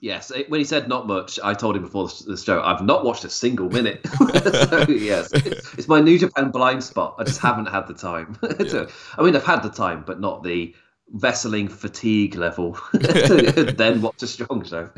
Yes, 0.00 0.30
eh, 0.30 0.44
when 0.48 0.60
he 0.60 0.64
said 0.64 0.88
not 0.88 1.06
much, 1.06 1.38
I 1.42 1.54
told 1.54 1.76
him 1.76 1.82
before 1.82 2.08
the 2.26 2.36
show, 2.36 2.60
I've 2.60 2.82
not 2.82 3.04
watched 3.04 3.24
a 3.24 3.30
single 3.30 3.70
minute. 3.70 4.06
so, 4.18 4.84
yes, 4.88 5.32
it's, 5.32 5.74
it's 5.78 5.88
my 5.88 6.00
New 6.00 6.18
Japan 6.18 6.50
blind 6.50 6.84
spot. 6.84 7.14
I 7.18 7.24
just 7.24 7.40
haven't 7.40 7.66
had 7.66 7.86
the 7.86 7.94
time. 7.94 8.34
to- 8.42 8.90
I 9.16 9.22
mean, 9.22 9.34
I've 9.34 9.44
had 9.44 9.62
the 9.62 9.70
time, 9.70 10.04
but 10.06 10.20
not 10.20 10.42
the 10.42 10.74
vesseling 11.16 11.70
fatigue 11.70 12.34
level. 12.34 12.78
then 12.92 14.02
watch 14.02 14.22
a 14.22 14.26
strong 14.26 14.64
show. 14.64 14.90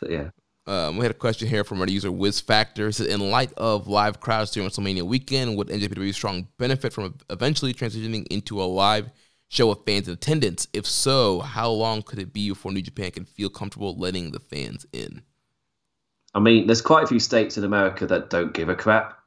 So, 0.00 0.08
yeah. 0.08 0.30
Um, 0.66 0.96
we 0.96 1.04
had 1.04 1.10
a 1.10 1.14
question 1.14 1.48
here 1.48 1.64
from 1.64 1.80
our 1.80 1.88
user 1.88 2.12
Wiz 2.12 2.40
Factor. 2.40 2.88
It 2.88 2.94
says, 2.94 3.08
in 3.08 3.30
light 3.30 3.52
of 3.56 3.88
live 3.88 4.20
crowds 4.20 4.52
during 4.52 4.68
WrestleMania 4.68 5.02
weekend, 5.02 5.56
would 5.56 5.68
NJPW 5.68 6.14
Strong 6.14 6.48
benefit 6.56 6.92
from 6.92 7.18
eventually 7.30 7.74
transitioning 7.74 8.26
into 8.28 8.62
a 8.62 8.64
live 8.64 9.10
show 9.48 9.68
with 9.68 9.84
fans 9.84 10.06
in 10.06 10.14
attendance? 10.14 10.68
If 10.72 10.86
so, 10.86 11.40
how 11.40 11.70
long 11.70 12.02
could 12.02 12.20
it 12.20 12.32
be 12.32 12.48
before 12.48 12.70
New 12.72 12.82
Japan 12.82 13.10
can 13.10 13.24
feel 13.24 13.48
comfortable 13.48 13.96
letting 13.96 14.30
the 14.30 14.38
fans 14.38 14.86
in? 14.92 15.22
I 16.34 16.38
mean, 16.38 16.66
there's 16.66 16.80
quite 16.80 17.04
a 17.04 17.08
few 17.08 17.20
states 17.20 17.58
in 17.58 17.64
America 17.64 18.06
that 18.06 18.30
don't 18.30 18.54
give 18.54 18.68
a 18.68 18.76
crap. 18.76 19.18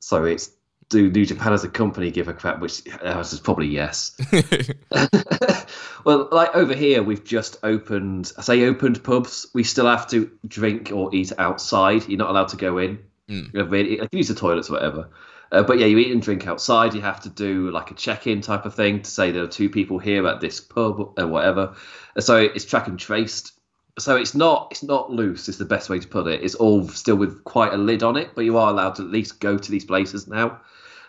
So 0.00 0.24
it's 0.24 0.50
do 0.88 1.10
New 1.10 1.26
Japan 1.26 1.52
as 1.52 1.64
a 1.64 1.68
company 1.68 2.10
give 2.10 2.28
a 2.28 2.32
crap? 2.32 2.60
Which 2.60 2.82
uh, 3.02 3.18
is 3.18 3.40
probably 3.40 3.68
yes. 3.68 4.16
well, 6.04 6.28
like 6.30 6.54
over 6.54 6.74
here, 6.74 7.02
we've 7.02 7.24
just 7.24 7.58
opened. 7.62 8.32
I 8.38 8.42
say 8.42 8.64
opened 8.64 9.02
pubs. 9.02 9.46
We 9.54 9.64
still 9.64 9.86
have 9.86 10.08
to 10.10 10.30
drink 10.46 10.92
or 10.92 11.14
eat 11.14 11.32
outside. 11.38 12.08
You're 12.08 12.18
not 12.18 12.30
allowed 12.30 12.48
to 12.48 12.56
go 12.56 12.78
in. 12.78 13.00
Mm. 13.28 13.52
You 13.52 13.60
know, 13.60 13.64
really- 13.66 14.00
I 14.00 14.06
can 14.06 14.18
use 14.18 14.28
the 14.28 14.34
toilets 14.34 14.70
or 14.70 14.74
whatever. 14.74 15.08
Uh, 15.52 15.62
but 15.62 15.78
yeah, 15.78 15.86
you 15.86 15.98
eat 15.98 16.12
and 16.12 16.22
drink 16.22 16.46
outside. 16.46 16.94
You 16.94 17.00
have 17.02 17.20
to 17.22 17.28
do 17.28 17.70
like 17.70 17.90
a 17.90 17.94
check-in 17.94 18.40
type 18.40 18.64
of 18.66 18.74
thing 18.74 19.02
to 19.02 19.10
say 19.10 19.30
there 19.30 19.44
are 19.44 19.48
two 19.48 19.70
people 19.70 19.98
here 19.98 20.26
at 20.26 20.40
this 20.40 20.60
pub 20.60 21.14
or 21.18 21.26
whatever. 21.26 21.76
So 22.18 22.36
it's 22.36 22.64
track 22.64 22.88
and 22.88 22.98
traced. 22.98 23.52
So 23.98 24.16
it's 24.16 24.34
not 24.34 24.68
it's 24.72 24.82
not 24.82 25.10
loose. 25.10 25.48
Is 25.48 25.56
the 25.56 25.64
best 25.64 25.88
way 25.88 25.98
to 26.00 26.08
put 26.08 26.26
it. 26.26 26.42
It's 26.42 26.56
all 26.56 26.88
still 26.88 27.16
with 27.16 27.44
quite 27.44 27.72
a 27.72 27.76
lid 27.76 28.02
on 28.02 28.16
it, 28.16 28.30
but 28.34 28.44
you 28.44 28.58
are 28.58 28.70
allowed 28.70 28.96
to 28.96 29.02
at 29.02 29.10
least 29.10 29.40
go 29.40 29.56
to 29.56 29.70
these 29.70 29.84
places 29.84 30.26
now. 30.26 30.60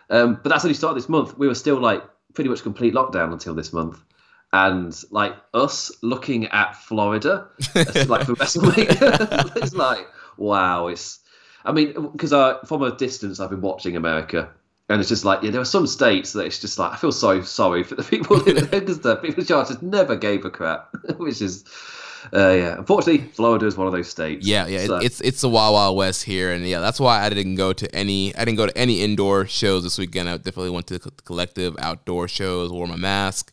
Um, 0.09 0.39
but 0.41 0.49
that's 0.49 0.63
only 0.63 0.75
started 0.75 0.95
this 0.95 1.09
month. 1.09 1.37
We 1.37 1.47
were 1.47 1.55
still 1.55 1.79
like 1.79 2.03
pretty 2.33 2.49
much 2.49 2.63
complete 2.63 2.93
lockdown 2.93 3.33
until 3.33 3.53
this 3.53 3.73
month. 3.73 3.99
And 4.53 4.95
like 5.11 5.33
us 5.53 5.91
looking 6.01 6.47
at 6.47 6.75
Florida, 6.75 7.47
it's 7.75 8.09
like 8.09 8.25
for 8.25 8.33
WrestleMania, 8.33 9.55
it's 9.57 9.73
like 9.73 10.07
wow. 10.37 10.87
It's 10.87 11.19
I 11.65 11.73
mean 11.73 12.11
because 12.11 12.31
uh, 12.31 12.59
from 12.59 12.81
a 12.81 12.95
distance 12.95 13.41
I've 13.41 13.49
been 13.49 13.61
watching 13.61 13.97
America, 13.97 14.49
and 14.87 15.01
it's 15.01 15.09
just 15.09 15.25
like 15.25 15.43
yeah, 15.43 15.51
there 15.51 15.59
are 15.59 15.65
some 15.65 15.85
states 15.85 16.31
that 16.33 16.45
it's 16.45 16.59
just 16.59 16.79
like 16.79 16.93
I 16.93 16.95
feel 16.95 17.11
so 17.11 17.41
sorry 17.41 17.83
for 17.83 17.95
the 17.95 18.03
people 18.03 18.41
in 18.47 18.55
there 18.69 18.79
because 18.79 19.01
the 19.01 19.17
people 19.17 19.41
in 19.41 19.47
charge 19.47 19.67
just 19.67 19.83
never 19.83 20.15
gave 20.15 20.45
a 20.45 20.49
crap, 20.49 20.95
which 21.17 21.41
is. 21.41 21.65
Uh, 22.33 22.49
yeah, 22.49 22.77
unfortunately, 22.77 23.27
Florida 23.33 23.65
is 23.65 23.77
one 23.77 23.87
of 23.87 23.93
those 23.93 24.09
states. 24.09 24.45
Yeah, 24.45 24.67
yeah, 24.67 24.85
So- 24.85 24.97
it's 24.97 25.21
it's 25.21 25.41
the 25.41 25.49
Wild 25.49 25.73
Wild 25.73 25.95
West 25.97 26.23
here, 26.23 26.51
and 26.51 26.65
yeah, 26.67 26.79
that's 26.79 26.99
why 26.99 27.23
I 27.23 27.29
didn't 27.29 27.55
go 27.55 27.73
to 27.73 27.95
any. 27.95 28.35
I 28.35 28.45
didn't 28.45 28.57
go 28.57 28.65
to 28.67 28.77
any 28.77 29.01
indoor 29.01 29.45
shows 29.45 29.83
this 29.83 29.97
weekend. 29.97 30.27
I 30.29 30.37
definitely 30.37 30.71
went 30.71 30.87
to 30.87 30.97
the 30.99 31.11
collective 31.25 31.75
outdoor 31.79 32.27
shows, 32.27 32.71
wore 32.71 32.87
my 32.87 32.95
mask. 32.97 33.51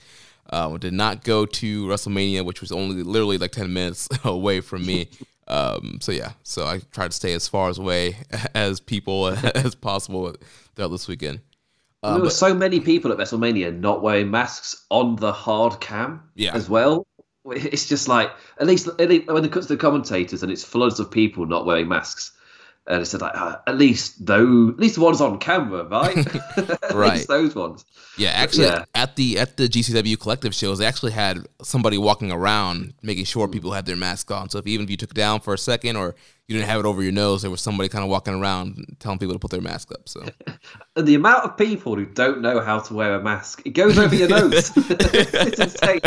Uh, 0.50 0.76
did 0.76 0.92
not 0.92 1.24
go 1.24 1.46
to 1.46 1.86
WrestleMania, 1.86 2.44
which 2.44 2.60
was 2.60 2.70
only 2.70 3.02
literally 3.02 3.38
like 3.38 3.52
ten 3.52 3.72
minutes 3.72 4.08
away 4.24 4.60
from 4.60 4.84
me. 4.86 5.08
Um, 5.48 5.98
so 6.00 6.10
yeah, 6.12 6.32
so 6.42 6.66
I 6.66 6.80
tried 6.92 7.10
to 7.10 7.16
stay 7.16 7.32
as 7.34 7.46
far 7.48 7.68
as 7.68 7.78
away 7.78 8.16
as 8.54 8.80
people 8.80 9.26
as 9.54 9.74
possible 9.74 10.34
throughout 10.74 10.88
this 10.88 11.06
weekend. 11.08 11.40
there 12.02 12.18
were 12.20 12.30
so 12.30 12.54
many 12.54 12.80
people 12.80 13.10
at 13.12 13.18
WrestleMania 13.18 13.78
not 13.78 14.02
wearing 14.02 14.30
masks 14.30 14.84
on 14.90 15.16
the 15.16 15.32
hard 15.32 15.80
cam 15.80 16.20
Yeah. 16.34 16.54
as 16.54 16.68
well. 16.68 17.06
It's 17.46 17.86
just 17.88 18.08
like 18.08 18.30
at 18.58 18.66
least, 18.66 18.88
at 18.98 19.08
least 19.08 19.26
when 19.26 19.44
it 19.44 19.52
comes 19.52 19.66
to 19.66 19.74
the 19.74 19.80
commentators 19.80 20.42
and 20.42 20.50
it's 20.50 20.64
floods 20.64 20.98
of 21.00 21.10
people 21.10 21.44
not 21.46 21.66
wearing 21.66 21.88
masks, 21.88 22.32
and 22.86 23.02
it's 23.02 23.12
like 23.14 23.34
uh, 23.36 23.56
at 23.66 23.76
least 23.76 24.24
though 24.24 24.68
at 24.70 24.78
least 24.78 24.94
the 24.94 25.00
ones 25.02 25.20
on 25.20 25.38
camera, 25.38 25.84
right? 25.84 26.16
Right. 26.94 27.26
those 27.26 27.54
ones. 27.54 27.84
Yeah, 28.16 28.30
actually, 28.30 28.66
Yeah. 28.66 28.84
at 28.94 29.16
the 29.16 29.38
at 29.38 29.56
the 29.56 29.68
GCW 29.68 30.18
collective 30.18 30.54
shows, 30.54 30.78
they 30.78 30.86
actually 30.86 31.12
had 31.12 31.46
somebody 31.62 31.98
walking 31.98 32.30
around 32.32 32.94
making 33.02 33.24
sure 33.24 33.48
people 33.48 33.72
had 33.72 33.84
their 33.86 33.96
mask 33.96 34.30
on. 34.30 34.48
So 34.48 34.58
if 34.58 34.66
even 34.66 34.84
if 34.84 34.90
you 34.90 34.96
took 34.96 35.10
it 35.10 35.16
down 35.16 35.40
for 35.40 35.52
a 35.54 35.58
second 35.58 35.96
or 35.96 36.14
you 36.48 36.56
didn't 36.56 36.68
have 36.68 36.80
it 36.80 36.86
over 36.86 37.02
your 37.02 37.12
nose, 37.12 37.42
there 37.42 37.50
was 37.50 37.60
somebody 37.60 37.88
kind 37.88 38.04
of 38.04 38.10
walking 38.10 38.34
around 38.34 38.96
telling 38.98 39.18
people 39.18 39.34
to 39.34 39.38
put 39.38 39.50
their 39.50 39.60
mask 39.62 39.90
up. 39.92 40.08
So 40.08 40.24
And 40.96 41.06
the 41.08 41.14
amount 41.14 41.44
of 41.44 41.56
people 41.56 41.96
who 41.96 42.04
don't 42.04 42.40
know 42.42 42.60
how 42.60 42.80
to 42.80 42.94
wear 42.94 43.14
a 43.14 43.22
mask, 43.22 43.62
it 43.64 43.70
goes 43.70 43.98
over 43.98 44.14
your 44.14 44.28
nose. 44.28 44.70
it's 44.76 45.58
insane. 45.58 46.00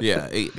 yeah, 0.00 0.26
it- 0.32 0.52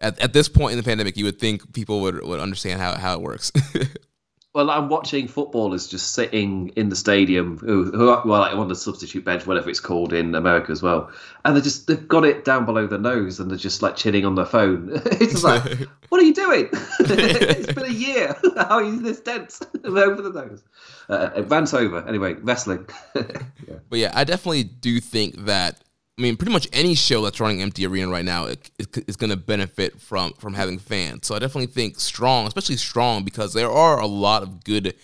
at, 0.00 0.18
at 0.20 0.32
this 0.34 0.48
point 0.48 0.72
in 0.72 0.76
the 0.76 0.82
pandemic, 0.82 1.16
you 1.16 1.24
would 1.24 1.38
think 1.38 1.72
people 1.72 2.00
would, 2.02 2.22
would 2.24 2.40
understand 2.40 2.80
how, 2.80 2.94
how 2.96 3.14
it 3.14 3.22
works. 3.22 3.50
Well, 4.54 4.70
I'm 4.70 4.88
watching 4.88 5.26
footballers 5.26 5.88
just 5.88 6.12
sitting 6.12 6.68
in 6.76 6.88
the 6.88 6.94
stadium, 6.94 7.58
who, 7.58 7.90
who 7.90 8.08
are, 8.08 8.22
well, 8.24 8.40
like 8.40 8.54
on 8.54 8.68
the 8.68 8.76
substitute 8.76 9.24
bench, 9.24 9.48
whatever 9.48 9.68
it's 9.68 9.80
called 9.80 10.12
in 10.12 10.32
America 10.36 10.70
as 10.70 10.80
well, 10.80 11.10
and 11.44 11.56
they 11.56 11.60
just 11.60 11.88
they've 11.88 12.06
got 12.06 12.24
it 12.24 12.44
down 12.44 12.64
below 12.64 12.86
their 12.86 13.00
nose, 13.00 13.40
and 13.40 13.50
they're 13.50 13.58
just 13.58 13.82
like 13.82 13.96
chilling 13.96 14.24
on 14.24 14.36
their 14.36 14.46
phone. 14.46 14.90
it's 14.94 15.32
just 15.32 15.44
like, 15.44 15.64
what 16.08 16.20
are 16.20 16.24
you 16.24 16.32
doing? 16.32 16.68
it's 16.72 17.72
been 17.72 17.84
a 17.84 17.88
year. 17.88 18.36
How 18.56 18.76
are 18.76 18.84
you 18.84 19.00
this 19.00 19.18
dense 19.18 19.60
over 19.84 20.22
the 20.22 20.30
nose? 20.30 20.62
Uh, 21.08 21.30
advance 21.34 21.74
over 21.74 22.06
anyway. 22.06 22.34
Wrestling. 22.34 22.86
yeah. 23.16 23.78
But 23.90 23.98
yeah, 23.98 24.12
I 24.14 24.22
definitely 24.22 24.62
do 24.62 25.00
think 25.00 25.46
that 25.46 25.80
I 26.16 26.22
mean, 26.22 26.36
pretty 26.36 26.52
much 26.52 26.68
any 26.72 26.94
show 26.94 27.22
that's 27.22 27.40
running 27.40 27.60
empty 27.60 27.86
arena 27.86 28.08
right 28.08 28.24
now 28.24 28.46
is 28.46 29.16
going 29.16 29.30
to 29.30 29.36
benefit 29.36 30.00
from 30.00 30.32
from 30.34 30.54
having 30.54 30.78
fans. 30.78 31.26
So 31.26 31.34
I 31.34 31.40
definitely 31.40 31.66
think 31.66 31.98
strong, 31.98 32.46
especially 32.46 32.76
strong, 32.76 33.24
because 33.24 33.52
there 33.52 33.70
are 33.70 33.98
a 33.98 34.06
lot 34.06 34.42
of 34.42 34.62
good 34.62 34.94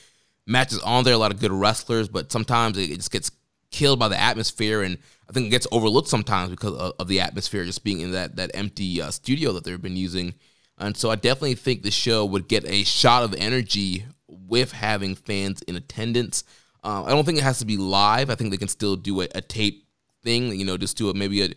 matches 0.46 0.78
on 0.80 1.02
there, 1.04 1.14
a 1.14 1.18
lot 1.18 1.32
of 1.32 1.40
good 1.40 1.52
wrestlers, 1.52 2.08
but 2.08 2.30
sometimes 2.30 2.78
it 2.78 2.94
just 2.94 3.10
gets 3.10 3.30
killed 3.72 3.98
by 3.98 4.08
the 4.08 4.20
atmosphere, 4.20 4.82
and 4.82 4.98
I 5.28 5.32
think 5.32 5.46
it 5.46 5.50
gets 5.50 5.66
overlooked 5.72 6.08
sometimes 6.08 6.50
because 6.50 6.74
of, 6.74 6.92
of 6.98 7.08
the 7.08 7.20
atmosphere 7.20 7.64
just 7.64 7.82
being 7.82 8.00
in 8.00 8.12
that 8.12 8.36
that 8.36 8.52
empty 8.54 9.02
uh, 9.02 9.10
studio 9.10 9.52
that 9.52 9.64
they've 9.64 9.82
been 9.82 9.96
using. 9.96 10.34
And 10.78 10.96
so 10.96 11.10
I 11.10 11.16
definitely 11.16 11.56
think 11.56 11.82
the 11.82 11.90
show 11.90 12.24
would 12.24 12.48
get 12.48 12.64
a 12.64 12.84
shot 12.84 13.22
of 13.24 13.34
energy 13.34 14.04
with 14.28 14.72
having 14.72 15.14
fans 15.14 15.60
in 15.62 15.76
attendance. 15.76 16.44
Uh, 16.82 17.04
I 17.04 17.10
don't 17.10 17.24
think 17.24 17.38
it 17.38 17.44
has 17.44 17.58
to 17.58 17.66
be 17.66 17.76
live. 17.76 18.30
I 18.30 18.36
think 18.36 18.50
they 18.50 18.56
can 18.56 18.68
still 18.68 18.96
do 18.96 19.20
a, 19.20 19.28
a 19.34 19.40
tape 19.40 19.86
thing. 20.22 20.58
You 20.58 20.64
know, 20.64 20.76
just 20.76 20.96
do 20.96 21.10
it 21.10 21.16
maybe 21.16 21.42
a 21.42 21.48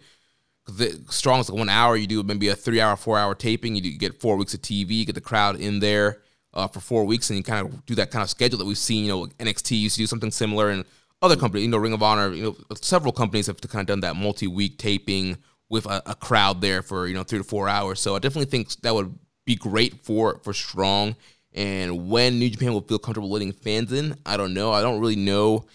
because 0.65 1.01
strong 1.09 1.39
is 1.39 1.49
like 1.49 1.57
one 1.57 1.69
hour. 1.69 1.95
You 1.95 2.07
do 2.07 2.23
maybe 2.23 2.49
a 2.49 2.55
three 2.55 2.79
hour, 2.79 2.95
four 2.95 3.17
hour 3.17 3.35
taping. 3.35 3.75
You, 3.75 3.81
do, 3.81 3.89
you 3.89 3.97
get 3.97 4.19
four 4.19 4.37
weeks 4.37 4.53
of 4.53 4.61
TV. 4.61 5.05
get 5.05 5.15
the 5.15 5.21
crowd 5.21 5.59
in 5.59 5.79
there 5.79 6.21
uh, 6.53 6.67
for 6.67 6.79
four 6.79 7.05
weeks, 7.05 7.29
and 7.29 7.37
you 7.37 7.43
kind 7.43 7.67
of 7.67 7.85
do 7.85 7.95
that 7.95 8.11
kind 8.11 8.23
of 8.23 8.29
schedule 8.29 8.57
that 8.59 8.65
we've 8.65 8.77
seen. 8.77 9.05
You 9.05 9.11
know, 9.11 9.25
NXT 9.39 9.79
used 9.79 9.95
to 9.95 10.01
do 10.01 10.07
something 10.07 10.31
similar, 10.31 10.69
and 10.69 10.85
other 11.21 11.35
companies, 11.35 11.63
you 11.63 11.71
know, 11.71 11.77
Ring 11.77 11.93
of 11.93 12.03
Honor, 12.03 12.33
you 12.33 12.43
know, 12.43 12.55
several 12.75 13.13
companies 13.13 13.47
have 13.47 13.59
kind 13.61 13.81
of 13.81 13.87
done 13.87 14.01
that 14.01 14.15
multi 14.15 14.47
week 14.47 14.77
taping 14.77 15.37
with 15.69 15.85
a, 15.85 16.03
a, 16.05 16.15
crowd 16.15 16.61
there 16.61 16.81
for 16.81 17.07
you 17.07 17.13
know 17.13 17.23
three 17.23 17.39
to 17.39 17.43
four 17.43 17.67
hours. 17.67 17.99
So 17.99 18.15
I 18.15 18.19
definitely 18.19 18.51
think 18.51 18.69
that 18.81 18.93
would 18.93 19.17
be 19.45 19.55
great 19.55 20.03
for 20.03 20.39
for 20.43 20.53
Strong. 20.53 21.15
And 21.53 22.09
when 22.09 22.39
New 22.39 22.49
Japan 22.49 22.73
will 22.73 22.81
feel 22.81 22.99
comfortable 22.99 23.29
letting 23.29 23.53
fans 23.53 23.93
in, 23.93 24.15
I 24.25 24.37
don't 24.37 24.53
know. 24.53 24.71
I 24.71 24.81
don't 24.81 24.99
really 24.99 25.15
know 25.15 25.65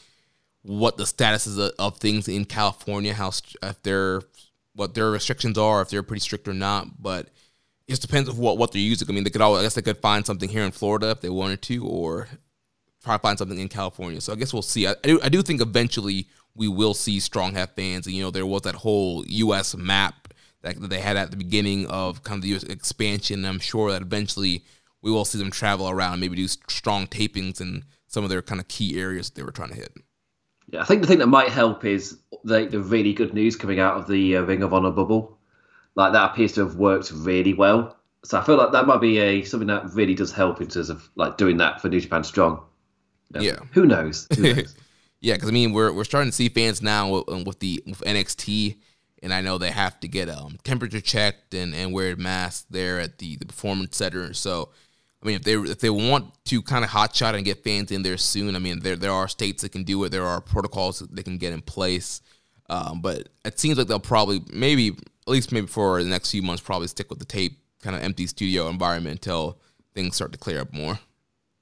what 0.68 0.98
the 0.98 1.07
status 1.07 1.46
is 1.46 1.59
of 1.59 1.96
things 1.96 2.28
in 2.28 2.44
California, 2.44 3.14
how 3.14 3.33
if 3.62 3.83
they're 3.83 4.20
what 4.74 4.94
their 4.94 5.11
restrictions 5.11 5.57
are, 5.57 5.81
if 5.81 5.88
they're 5.88 6.02
pretty 6.02 6.20
strict 6.20 6.46
or 6.46 6.52
not. 6.52 7.02
But 7.02 7.28
it 7.87 7.92
just 7.92 8.02
depends 8.02 8.28
on 8.28 8.37
what 8.37 8.59
what 8.59 8.72
they're 8.72 8.83
using. 8.83 9.09
I 9.09 9.12
mean, 9.12 9.24
they 9.24 9.31
could 9.31 9.40
always, 9.40 9.61
I 9.61 9.62
guess 9.64 9.74
they 9.74 9.83
could 9.83 9.96
find 9.96 10.26
something 10.26 10.48
here 10.48 10.64
in 10.64 10.70
Florida 10.70 11.11
if 11.11 11.22
they 11.22 11.31
wanted 11.31 11.62
to, 11.62 11.87
or 11.87 12.28
try 13.02 13.16
to 13.16 13.18
find 13.18 13.38
something 13.38 13.59
in 13.59 13.68
California. 13.68 14.20
So 14.20 14.35
I 14.35 14.37
guess 14.37 14.52
we'll 14.52 14.61
see. 14.61 14.87
I, 14.87 14.90
I 14.90 14.94
do, 15.02 15.20
I 15.22 15.28
do 15.31 15.40
think 15.40 15.62
eventually 15.62 16.26
we 16.54 16.68
will 16.68 16.92
see 16.92 17.18
strong 17.18 17.54
have 17.54 17.70
fans. 17.70 18.07
And 18.07 18.14
you 18.14 18.22
know, 18.22 18.31
there 18.31 18.46
was 18.46 18.62
that 18.62 18.74
whole 18.74 19.24
U.S. 19.26 19.74
map 19.74 20.35
that, 20.61 20.78
that 20.78 20.90
they 20.90 21.00
had 21.00 21.16
at 21.16 21.31
the 21.31 21.38
beginning 21.38 21.87
of 21.87 22.22
kind 22.24 22.37
of 22.37 22.42
the 22.42 22.48
U.S. 22.48 22.64
expansion. 22.64 23.46
I'm 23.46 23.59
sure 23.59 23.90
that 23.90 24.02
eventually 24.02 24.64
we 25.00 25.11
will 25.11 25.24
see 25.24 25.38
them 25.38 25.50
travel 25.50 25.88
around, 25.88 26.12
and 26.12 26.20
maybe 26.20 26.37
do 26.37 26.46
strong 26.46 27.07
tapings 27.07 27.62
in 27.62 27.85
some 28.07 28.22
of 28.22 28.28
their 28.28 28.42
kind 28.42 28.61
of 28.61 28.68
key 28.68 29.00
areas 29.00 29.31
they 29.31 29.42
were 29.42 29.50
trying 29.50 29.70
to 29.70 29.76
hit. 29.76 29.96
Yeah, 30.70 30.83
I 30.83 30.85
think 30.85 31.00
the 31.00 31.09
thing 31.09 31.18
that 31.18 31.28
might 31.28 31.48
help 31.48 31.85
is 31.85 32.18
the, 32.44 32.66
the 32.66 32.81
really 32.81 33.14
good 33.14 33.33
news 33.33 33.57
coming 33.57 33.81
out 33.81 33.96
of 33.96 34.07
the 34.07 34.37
uh, 34.37 34.42
Ring 34.42 34.62
of 34.62 34.74
Honor 34.74 34.90
bubble. 34.90 35.38
Like 35.94 36.12
that 36.12 36.31
appears 36.31 36.52
to 36.52 36.61
have 36.61 36.76
worked 36.76 37.11
really 37.11 37.54
well. 37.54 37.96
So 38.24 38.38
I 38.38 38.44
feel 38.44 38.57
like 38.57 38.72
that 38.72 38.87
might 38.87 39.00
be 39.00 39.18
a 39.18 39.42
something 39.44 39.68
that 39.68 39.92
really 39.94 40.14
does 40.14 40.33
help 40.33 40.61
in 40.61 40.68
terms 40.68 40.90
of 40.90 41.09
like 41.14 41.38
doing 41.38 41.57
that 41.59 41.81
for 41.81 41.88
New 41.88 42.00
Japan 42.00 42.22
Strong. 42.24 42.62
Yeah. 43.31 43.40
yeah. 43.40 43.59
Who 43.72 43.87
knows? 43.87 44.26
Who 44.37 44.42
knows? 44.54 44.76
yeah, 45.20 45.35
because 45.35 45.48
I 45.48 45.52
mean 45.52 45.72
we're 45.72 45.92
we're 45.92 46.04
starting 46.04 46.31
to 46.31 46.37
see 46.37 46.48
fans 46.48 46.83
now 46.83 47.11
with, 47.11 47.28
um, 47.28 47.44
with 47.44 47.61
the 47.61 47.83
with 47.87 48.00
NXT, 48.00 48.76
and 49.22 49.33
I 49.33 49.40
know 49.40 49.57
they 49.57 49.70
have 49.70 49.98
to 50.00 50.09
get 50.09 50.28
um 50.28 50.59
temperature 50.64 51.00
checked 51.00 51.54
and 51.54 51.74
and 51.74 51.92
wear 51.92 52.16
masks 52.16 52.66
there 52.70 53.00
at 53.00 53.18
the 53.18 53.37
the 53.37 53.46
performance 53.46 53.96
center. 53.96 54.35
So 54.35 54.70
I 55.22 55.26
mean, 55.26 55.37
if 55.37 55.42
they 55.42 55.54
if 55.54 55.81
they 55.81 55.90
want 55.90 56.33
to 56.44 56.62
kind 56.62 56.85
of 56.85 56.90
hotshot 56.90 57.35
and 57.35 57.44
get 57.44 57.64
fans 57.64 57.90
in 57.90 58.02
there 58.02 58.16
soon, 58.16 58.54
I 58.54 58.59
mean, 58.59 58.81
there 58.81 58.96
there 58.96 59.12
are 59.12 59.28
states 59.28 59.62
that 59.62 59.72
can 59.72 59.85
do 59.85 60.02
it. 60.04 60.11
There 60.11 60.26
are 60.26 60.40
protocols 60.40 61.00
that 61.00 61.14
they 61.14 61.22
can 61.22 61.38
get 61.38 61.52
in 61.52 61.61
place. 61.61 62.20
Um, 62.70 63.00
but 63.00 63.28
it 63.44 63.59
seems 63.59 63.78
like 63.78 63.88
they'll 63.88 63.98
probably 63.98 64.42
maybe 64.52 64.88
at 64.88 65.28
least 65.28 65.52
maybe 65.52 65.66
for 65.66 66.02
the 66.02 66.09
next 66.09 66.31
few 66.31 66.42
months 66.42 66.62
probably 66.62 66.87
stick 66.87 67.11
with 67.11 67.18
the 67.18 67.24
tape 67.24 67.59
kind 67.83 67.96
of 67.96 68.02
empty 68.02 68.26
studio 68.26 68.68
environment 68.68 69.14
until 69.14 69.59
things 69.94 70.16
start 70.16 70.33
to 70.33 70.38
clear 70.38 70.61
up 70.61 70.72
more. 70.72 70.98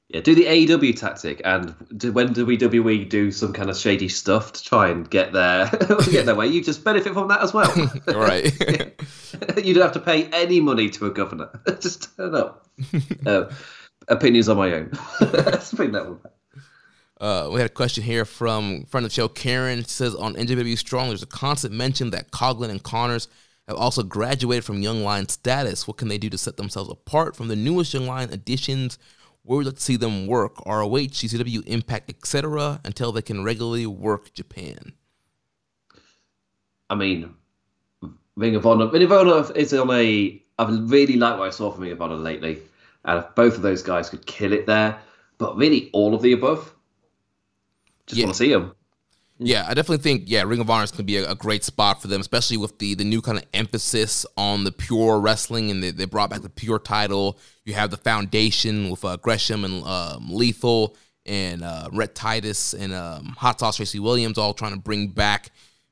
Yeah, 0.09 0.21
do 0.21 0.37
the 0.37 0.45
AEW 0.45 0.97
tactic, 0.97 1.42
and 1.45 1.75
do, 1.97 2.12
when 2.12 2.33
WWE 2.33 3.09
do 3.09 3.33
some 3.33 3.53
kind 3.53 3.69
of 3.69 3.77
shady 3.77 4.09
stuff 4.09 4.53
to 4.53 4.62
try 4.62 4.88
and 4.88 5.09
get 5.11 5.33
their 5.33 5.66
get 6.11 6.27
their 6.27 6.37
way, 6.37 6.47
you 6.47 6.62
just 6.62 6.85
benefit 6.85 7.12
from 7.12 7.27
that 7.29 7.40
as 7.42 7.53
well. 7.53 7.73
right. 8.07 8.45
you 9.64 9.75
don't 9.75 9.83
have 9.83 9.92
to 9.92 10.01
pay 10.01 10.27
any 10.27 10.61
money 10.61 10.88
to 10.90 11.07
a 11.07 11.11
governor. 11.11 11.51
just 11.81 12.16
turn 12.16 12.37
up. 12.37 12.69
uh, 13.27 13.51
opinions 14.07 14.49
on 14.49 14.57
my 14.57 14.73
own. 14.73 14.92
Let's 15.21 15.73
bring 15.73 15.90
that 15.92 16.07
one 16.07 16.19
back. 16.19 16.33
Uh, 17.21 17.49
we 17.51 17.61
had 17.61 17.71
a 17.71 17.75
question 17.75 18.05
here 18.05 18.25
from 18.25 18.85
friend 18.85 19.05
of 19.05 19.11
the 19.11 19.14
show, 19.14 19.27
Karen. 19.27 19.83
She 19.83 19.88
says 19.88 20.14
on 20.14 20.35
NJPW 20.35 20.79
Strong, 20.79 21.09
there's 21.09 21.23
a 21.23 21.27
constant 21.27 21.75
mention 21.75 22.11
that 22.11 22.31
Coughlin 22.31 22.71
and 22.71 22.83
Connors 22.83 23.27
have 23.66 23.77
also 23.77 24.03
graduated 24.03 24.64
from 24.64 24.83
Young 24.83 25.03
Lion 25.03 25.29
status. 25.29 25.88
What 25.88 25.97
can 25.97 26.09
they 26.09 26.19
do 26.19 26.31
to 26.31 26.38
set 26.38 26.57
themselves 26.57 26.90
apart 26.90 27.35
from 27.35 27.49
the 27.49 27.57
newest 27.57 27.92
Young 27.92 28.07
Lion 28.07 28.33
additions? 28.33 28.99
Where 29.47 29.59
would 29.59 29.67
like 29.67 29.77
to 29.77 29.81
see 29.81 29.97
them 29.97 30.27
work? 30.27 30.59
ROH, 30.67 31.15
GCW, 31.15 31.65
Impact, 31.67 32.11
etc., 32.11 32.81
until 32.85 33.13
they 33.13 33.23
can 33.23 33.45
regularly 33.45 33.87
work 33.87 34.35
Japan. 34.35 34.93
I 36.91 36.97
mean, 36.97 37.33
Ring 38.35 38.57
of 38.57 38.67
Honor. 38.67 38.89
Ring 38.89 39.05
of 39.05 39.13
Honor 39.13 39.53
is 39.55 39.73
on 39.73 39.91
a. 39.93 40.43
I've 40.59 40.91
really 40.91 41.17
liked 41.17 41.39
what 41.39 41.47
I 41.47 41.51
saw 41.51 41.71
from 41.71 41.83
Ring 41.83 41.93
of 41.93 42.03
Honor 42.03 42.17
lately, 42.17 42.59
and 43.05 43.21
if 43.21 43.35
both 43.37 43.55
of 43.55 43.63
those 43.63 43.83
guys 43.83 44.11
could 44.11 44.27
kill 44.27 44.53
it 44.53 44.67
there, 44.67 44.99
but 45.39 45.57
really 45.57 45.91
all 45.93 46.13
of 46.15 46.23
the 46.23 46.33
above. 46.33 46.75
Just 48.07 48.19
yeah. 48.19 48.25
want 48.25 48.35
to 48.35 48.39
see 48.39 48.51
them. 48.51 48.75
Yeah, 49.38 49.66
I 49.68 49.75
definitely 49.75 50.03
think 50.03 50.25
yeah, 50.27 50.44
Ring 50.44 50.61
of 50.61 50.70
Honor 50.70 50.85
is 50.85 50.90
going 50.90 50.99
to 50.99 51.05
be 51.05 51.18
a, 51.18 51.31
a, 51.31 51.35
great 51.35 51.62
spot 51.62 52.01
for 52.01 52.09
them, 52.09 52.22
especially 52.22 52.57
with 52.57 52.79
the 52.79 52.94
the 52.94 53.05
new 53.05 53.20
kind 53.20 53.37
of 53.37 53.44
emphasis 53.53 54.25
on 54.37 54.64
the 54.64 54.72
pure 54.72 55.20
wrestling, 55.20 55.70
and 55.70 55.83
they, 55.83 55.90
they 55.90 56.07
brought 56.07 56.31
back 56.31 56.40
the 56.40 56.49
pure 56.49 56.79
title. 56.79 57.38
You 57.66 57.75
have 57.75 57.90
the 57.90 57.99
foundation 57.99 58.88
with 58.88 59.05
uh, 59.05 59.18
Gresham 59.18 59.64
and 59.66 59.85
um, 59.85 60.29
Lethal 60.31 60.96
and 61.27 61.62
uh, 61.62 61.90
Rhett 61.92 62.14
Titus 62.14 62.72
and 62.72 62.94
um, 62.94 63.35
Hot 63.37 63.61
Sauce 63.61 63.77
Tracy 63.77 63.99
Williams, 63.99 64.38
all 64.38 64.55
trying 64.55 64.72
to 64.72 64.81
bring 64.81 65.09
back 65.09 65.51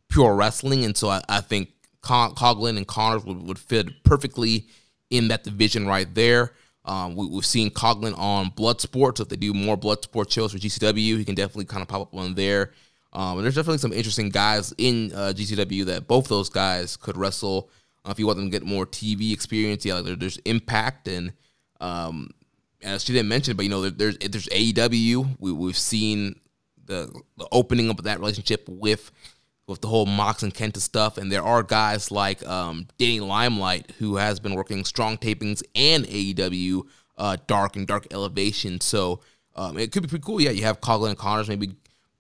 pure 0.09 0.35
wrestling, 0.35 0.87
and 0.87 0.97
so 0.97 1.11
I, 1.11 1.21
I 1.29 1.43
think 1.43 1.71
Con- 2.01 2.35
Coughlin 2.35 2.79
and 2.79 2.87
Connors 2.87 3.25
would, 3.25 3.43
would 3.43 3.59
fit 3.59 4.05
perfectly 4.05 4.69
in 5.11 5.29
that 5.29 5.45
division 5.45 5.87
right 5.87 6.13
there. 6.15 6.53
Um, 6.87 7.15
we, 7.15 7.35
have 7.35 7.47
seen 7.47 7.71
Coughlin 7.71 8.17
on 8.19 8.51
Bloodsport, 8.53 9.19
so 9.19 9.23
if 9.23 9.29
they 9.29 9.37
do 9.37 9.53
more 9.53 9.77
Bloodsport 9.77 10.31
shows 10.31 10.53
for 10.53 10.59
GCW, 10.59 11.19
he 11.19 11.25
can 11.25 11.35
definitely 11.35 11.65
kind 11.67 11.83
of 11.83 11.89
pop 11.89 12.03
up 12.03 12.15
on 12.15 12.35
there. 12.35 12.73
Um, 13.15 13.39
and 13.39 13.45
there's 13.45 13.55
definitely 13.55 13.79
some 13.79 13.93
interesting 13.93 14.29
guys 14.29 14.75
in 14.77 15.13
uh, 15.15 15.33
GCW 15.35 15.85
that 15.87 16.09
both 16.09 16.29
those 16.29 16.49
guys 16.49 16.97
could 16.97 17.17
wrestle. 17.17 17.71
Uh, 18.05 18.11
if 18.11 18.19
you 18.19 18.27
want 18.27 18.39
them 18.39 18.51
to 18.51 18.51
get 18.51 18.67
more 18.67 18.87
TV 18.87 19.33
experience, 19.33 19.85
yeah, 19.85 19.95
like 19.95 20.19
there's 20.19 20.39
Impact 20.39 21.09
and 21.09 21.33
um, 21.81 22.31
as 22.83 23.05
she 23.05 23.13
didn't 23.13 23.29
mention, 23.29 23.57
but 23.57 23.65
you 23.65 23.71
know, 23.71 23.89
there's 23.89 24.19
there's 24.19 24.49
AEW. 24.49 25.37
We, 25.39 25.53
we've 25.53 25.79
seen 25.79 26.41
the, 26.87 27.13
the 27.37 27.49
opening 27.51 27.91
up 27.91 27.99
of 27.99 28.05
that 28.05 28.19
relationship 28.21 28.69
with 28.69 29.11
with 29.67 29.81
the 29.81 29.89
whole 29.89 30.07
Mox 30.07 30.43
and 30.43 30.55
Kenta 30.55 30.79
stuff, 30.79 31.17
and 31.17 31.33
there 31.33 31.43
are 31.43 31.63
guys 31.63 32.11
like 32.11 32.47
um, 32.47 32.87
Danny 32.99 33.21
Limelight 33.21 33.93
who 33.99 34.17
has 34.17 34.39
been 34.41 34.55
working 34.55 34.85
strong 34.85 35.17
tapings 35.17 35.63
and 35.75 36.05
AEW 36.05 36.83
uh, 37.17 37.37
Dark 37.47 37.77
and 37.77 37.87
Dark 37.87 38.13
Elevation. 38.13 38.81
So 38.81 39.21
um, 39.57 39.79
it 39.79 39.93
could 39.93 40.03
be 40.03 40.09
pretty 40.09 40.25
cool. 40.25 40.41
Yeah, 40.41 40.51
you 40.51 40.65
have 40.65 40.81
Coughlin 40.81 41.11
and 41.11 41.19
Connors 41.19 41.49
maybe 41.49 41.75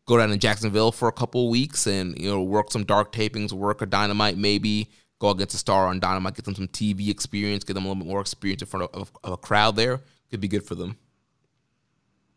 go 0.06 0.18
down 0.18 0.28
to 0.30 0.36
Jacksonville 0.36 0.92
for 0.92 1.08
a 1.08 1.12
couple 1.12 1.50
weeks 1.50 1.86
and 1.86 2.18
you 2.18 2.30
know 2.30 2.42
work 2.42 2.70
some 2.70 2.84
dark 2.84 3.12
tapings, 3.12 3.52
work 3.52 3.82
a 3.82 3.86
dynamite 3.86 4.36
maybe, 4.36 4.90
go 5.18 5.30
against 5.30 5.54
a 5.54 5.58
star 5.58 5.86
on 5.86 6.00
dynamite, 6.00 6.34
get 6.34 6.44
them 6.44 6.54
some 6.54 6.68
TV 6.68 7.08
experience, 7.08 7.64
get 7.64 7.74
them 7.74 7.84
a 7.84 7.88
little 7.88 8.02
bit 8.02 8.10
more 8.10 8.20
experience 8.20 8.62
in 8.62 8.68
front 8.68 8.90
of, 8.92 9.10
of, 9.22 9.32
a 9.32 9.36
crowd 9.36 9.76
there. 9.76 10.00
Could 10.30 10.40
be 10.40 10.48
good 10.48 10.64
for 10.64 10.74
them. 10.74 10.96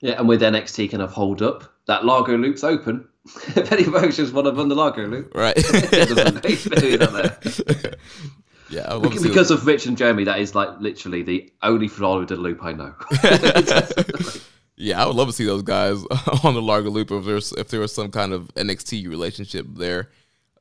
Yeah, 0.01 0.20
and 0.20 0.28
with 0.28 0.41
NXT 0.41 0.91
kind 0.91 1.01
of 1.01 1.11
hold 1.11 1.41
up, 1.41 1.63
that 1.88 2.05
Largo 2.05 2.38
loop's 2.38 2.63
open. 2.63 3.07
if 3.55 3.72
any 3.72 3.84
just 4.11 4.34
want 4.34 4.45
to 4.45 4.53
run 4.53 4.70
the 4.70 4.76
Largo 4.76 5.07
loop, 5.07 5.34
right? 5.36 5.57
yeah, 8.70 8.99
because 8.99 9.51
of 9.51 9.65
Rich 9.65 9.88
and 9.88 9.97
Jeremy, 9.97 10.24
that 10.26 10.39
is 10.39 10.55
like 10.55 10.80
literally 10.80 11.24
the 11.24 11.51
only 11.63 11.88
Florida 11.88 12.36
loop 12.36 12.63
I 12.63 12.74
know. 12.74 12.93
Yeah, 14.78 15.03
I 15.03 15.07
would 15.07 15.15
love 15.15 15.28
to 15.28 15.34
see 15.34 15.45
those 15.45 15.63
guys 15.63 16.03
on 16.43 16.53
the 16.53 16.61
Largo 16.61 16.89
Loop 16.89 17.11
if 17.11 17.25
there's 17.25 17.51
if 17.53 17.69
there 17.69 17.80
was 17.80 17.93
some 17.93 18.11
kind 18.11 18.32
of 18.32 18.53
NXT 18.55 19.09
relationship 19.09 19.65
there. 19.69 20.09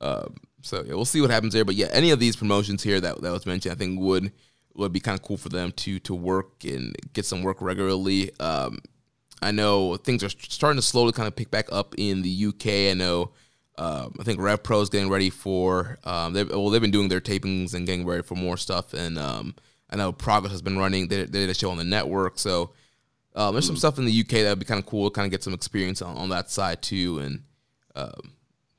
Um, 0.01 0.37
so 0.63 0.83
yeah, 0.83 0.95
we'll 0.95 1.05
see 1.05 1.21
what 1.21 1.31
happens 1.31 1.53
there. 1.53 1.65
But 1.65 1.75
yeah, 1.75 1.89
any 1.93 2.11
of 2.11 2.19
these 2.19 2.35
promotions 2.35 2.83
here 2.83 3.01
that 3.01 3.21
that 3.21 3.33
was 3.33 3.47
mentioned, 3.47 3.73
I 3.73 3.77
think 3.77 4.01
would 4.01 4.33
would 4.75 4.93
be 4.93 5.01
kind 5.01 5.19
of 5.19 5.25
cool 5.25 5.37
for 5.37 5.51
them 5.51 5.71
to 5.73 5.99
to 6.01 6.15
work 6.15 6.65
and 6.65 6.97
get 7.13 7.27
some 7.27 7.43
work 7.43 7.61
regularly. 7.61 8.31
Um, 8.41 8.79
I 9.43 9.51
know 9.51 9.97
things 9.97 10.25
are 10.25 10.31
starting 10.31 10.79
to 10.79 10.87
slowly 10.87 11.13
kind 11.13 11.29
of 11.29 11.37
pick 11.37 11.51
back 11.51 11.67
up 11.71 11.95
in 11.99 12.23
the 12.23 12.47
UK. 12.47 12.91
I 12.91 12.95
know. 12.95 13.33
Um, 13.79 14.15
I 14.19 14.23
think 14.23 14.41
Rev 14.41 14.63
Pro 14.63 14.81
is 14.81 14.89
getting 14.89 15.11
ready 15.11 15.29
for. 15.29 15.99
Um, 16.05 16.33
they 16.33 16.45
well, 16.45 16.71
they've 16.71 16.81
been 16.81 16.91
doing 16.91 17.09
their 17.09 17.21
tapings 17.21 17.75
and 17.75 17.87
getting 17.87 18.07
ready 18.07 18.23
for 18.23 18.35
more 18.35 18.57
stuff. 18.57 18.95
And 18.95 19.19
um, 19.19 19.55
I 19.91 19.97
know 19.97 20.13
Progress 20.13 20.53
has 20.53 20.63
been 20.63 20.79
running. 20.79 21.09
They, 21.09 21.25
they 21.25 21.41
did 21.41 21.51
a 21.51 21.55
show 21.55 21.71
on 21.71 21.77
the 21.77 21.85
network, 21.85 22.39
so 22.39 22.71
um, 23.37 23.55
there's 23.55 23.67
some 23.67 23.77
stuff 23.77 23.99
in 23.99 24.07
the 24.07 24.21
UK 24.21 24.31
that 24.31 24.49
would 24.51 24.59
be 24.59 24.65
kind 24.65 24.81
of 24.81 24.87
cool. 24.87 25.11
Kind 25.11 25.27
of 25.27 25.31
get 25.31 25.45
some 25.45 25.53
experience 25.53 26.01
on, 26.01 26.17
on 26.17 26.31
that 26.31 26.51
side 26.51 26.83
too. 26.83 27.19
And 27.19 27.43
um, 27.95 28.33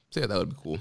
so 0.10 0.20
yeah, 0.20 0.26
that 0.26 0.38
would 0.38 0.50
be 0.50 0.56
cool. 0.62 0.80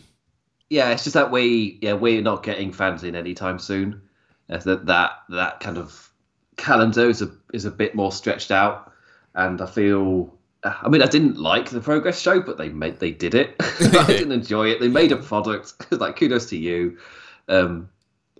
Yeah, 0.70 0.90
it's 0.90 1.04
just 1.04 1.14
that 1.14 1.30
we 1.30 1.78
yeah 1.82 1.92
we're 1.92 2.22
not 2.22 2.42
getting 2.42 2.72
fans 2.72 3.04
in 3.04 3.14
anytime 3.14 3.58
soon. 3.58 4.00
That 4.48 4.86
that 4.86 5.10
that 5.28 5.60
kind 5.60 5.76
of 5.76 6.10
calendar 6.56 7.08
is 7.08 7.20
a 7.20 7.30
is 7.52 7.66
a 7.66 7.70
bit 7.70 7.94
more 7.94 8.10
stretched 8.10 8.50
out, 8.50 8.92
and 9.34 9.60
I 9.60 9.66
feel. 9.66 10.32
I 10.64 10.88
mean, 10.88 11.00
I 11.00 11.06
didn't 11.06 11.36
like 11.36 11.70
the 11.70 11.80
progress 11.80 12.18
show, 12.18 12.40
but 12.40 12.58
they 12.58 12.70
made 12.70 12.98
they 12.98 13.12
did 13.12 13.34
it. 13.34 13.54
I 13.60 14.04
didn't 14.06 14.32
enjoy 14.32 14.68
it. 14.70 14.80
They 14.80 14.88
made 14.88 15.12
a 15.12 15.16
product. 15.16 15.74
like 15.92 16.16
kudos 16.16 16.46
to 16.46 16.56
you. 16.56 16.98
Um, 17.46 17.90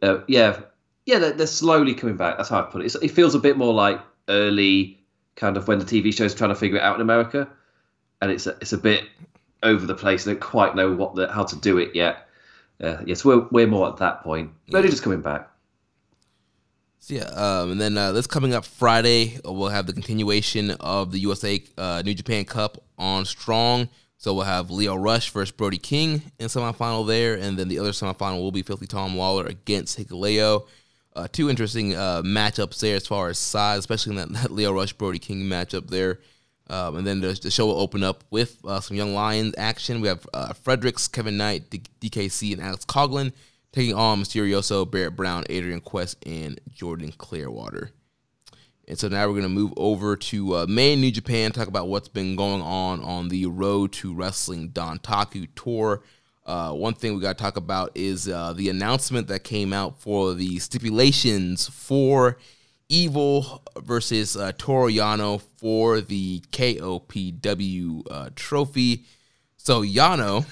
uh, 0.03 0.21
yeah, 0.27 0.61
yeah, 1.05 1.21
they're, 1.21 1.33
they're, 1.33 1.47
slowly 1.47 1.95
coming 1.95 2.17
back. 2.17 2.37
That's 2.37 2.49
how 2.49 2.61
I 2.61 2.63
put 2.63 2.83
it. 2.83 2.87
It's, 2.87 2.95
it 2.97 3.13
feels 3.13 3.37
a 3.37 3.39
bit 3.39 3.57
more 3.57 3.73
like 3.73 4.01
early 4.29 4.96
kind 5.37 5.57
of 5.57 5.69
when 5.69 5.79
the 5.79 5.85
TV 5.85 6.13
show 6.13 6.25
is 6.25 6.35
trying 6.35 6.51
to 6.51 6.57
figure 6.57 6.79
it 6.79 6.83
out 6.83 6.97
in 6.97 7.01
America, 7.01 7.49
and 8.21 8.31
it's 8.31 8.47
a, 8.47 8.57
it's 8.61 8.73
a 8.73 8.79
bit 8.79 9.05
over 9.63 9.87
the 9.87 9.95
place. 9.95 10.25
They 10.25 10.33
don't 10.33 10.41
quite 10.41 10.75
know 10.75 10.93
what 10.93 11.15
the, 11.15 11.31
how 11.31 11.45
to 11.45 11.57
do 11.57 11.79
it 11.79 11.95
yet. 11.95 12.29
Uh, 12.83 12.99
yes, 13.07 13.25
we're 13.25 13.47
we're 13.51 13.67
more 13.67 13.89
at 13.89 13.99
that 13.99 14.23
point. 14.23 14.51
They're 14.69 14.83
just 14.83 15.03
coming 15.03 15.23
back. 15.23 15.49
So 16.99 17.15
yeah, 17.15 17.25
um, 17.25 17.73
and 17.73 17.81
then 17.81 17.97
uh, 17.97 18.13
this 18.13 18.27
coming 18.27 18.53
up 18.53 18.65
Friday, 18.65 19.39
uh, 19.47 19.53
we'll 19.53 19.69
have 19.69 19.87
the 19.87 19.93
continuation 19.93 20.73
of 20.73 21.13
the 21.13 21.21
USA 21.21 21.63
uh, 21.79 22.03
New 22.05 22.15
Japan 22.15 22.45
Cup 22.45 22.83
on 22.99 23.25
Strong. 23.25 23.89
So 24.19 24.35
we'll 24.35 24.45
have 24.45 24.71
Lio 24.71 24.97
Rush 24.97 25.31
versus 25.31 25.53
Brody 25.53 25.77
King 25.77 26.23
in 26.39 26.49
semifinal 26.49 27.07
there, 27.07 27.35
and 27.35 27.59
then 27.59 27.69
the 27.69 27.79
other 27.79 27.93
semifinal 27.93 28.41
will 28.41 28.51
be 28.51 28.63
Filthy 28.63 28.87
Tom 28.87 29.17
Lawler 29.17 29.47
against 29.47 29.99
Hikuleo. 29.99 30.67
Uh, 31.17 31.27
two 31.33 31.49
interesting 31.49 31.95
uh, 31.95 32.23
matchups 32.23 32.79
there 32.81 32.95
as 32.95 33.07
far 33.07 33.29
as 33.29 33.39
size, 33.39 33.79
especially 33.79 34.17
in 34.17 34.33
that, 34.33 34.33
that 34.43 34.53
Lio 34.53 34.73
Rush 34.73 34.93
Brody 34.93 35.19
King 35.19 35.43
matchup 35.43 35.89
there. 35.89 36.21
Um, 36.69 36.97
and 36.97 37.07
then 37.07 37.21
the, 37.21 37.33
the, 37.33 37.51
show 37.51 37.67
will 37.67 37.81
open 37.81 38.03
up 38.03 38.25
with 38.31 38.59
uh, 38.65 38.81
some 38.81 38.97
Young 38.97 39.15
Lions 39.15 39.55
action. 39.57 40.01
We 40.01 40.09
have 40.09 40.27
uh, 40.35 40.53
Fredericks, 40.53 41.07
Kevin 41.07 41.37
Knight, 41.37 41.71
D- 41.71 41.83
DKC, 42.01 42.53
and 42.53 42.61
Alex 42.61 42.85
Coughlin 42.85 43.33
taking 43.73 43.95
on 43.95 44.21
Misterioso, 44.21 44.91
Barrett 44.91 45.15
Brown, 45.15 45.45
Adrian 45.49 45.81
Quest, 45.81 46.17
and 46.27 46.61
Jordan 46.73 47.13
Clearwater. 47.17 47.91
And 48.89 48.99
so 48.99 49.09
now 49.09 49.27
we're 49.27 49.35
going 49.35 49.43
to 49.43 49.49
move 49.49 49.75
over 49.77 50.17
to 50.17 50.57
uh, 50.57 50.67
main 50.69 51.01
New 51.01 51.11
Japan, 51.11 51.53
talk 51.53 51.69
about 51.69 51.89
what's 51.89 52.09
been 52.09 52.37
going 52.37 52.63
on 52.63 53.01
on 53.03 53.29
the 53.29 53.47
Road 53.47 53.93
to 53.95 54.15
Wrestling 54.15 54.71
Dontaku 54.71 55.49
tour. 55.55 56.03
Uh, 56.47 56.73
one 56.73 56.95
thing 56.95 57.15
we 57.15 57.21
got 57.21 57.37
to 57.37 57.43
talk 57.43 57.57
about 57.57 57.91
is 57.97 58.29
uh, 58.29 58.53
the 58.53 58.69
announcement 58.69 59.27
that 59.27 59.43
came 59.43 59.73
out 59.73 60.01
for 60.01 60.33
the 60.33 60.59
stipulations 60.61 61.69
for 61.69 62.39
Evil 62.89 63.65
versus 63.79 64.37
uh, 64.37 64.53
Toru 64.57 64.89
Yano 64.93 65.43
for 65.57 66.01
the 66.01 66.39
KOPW 66.53 68.03
uh, 68.09 68.31
trophy. 68.37 69.05
So 69.57 69.83
Yano 69.83 70.47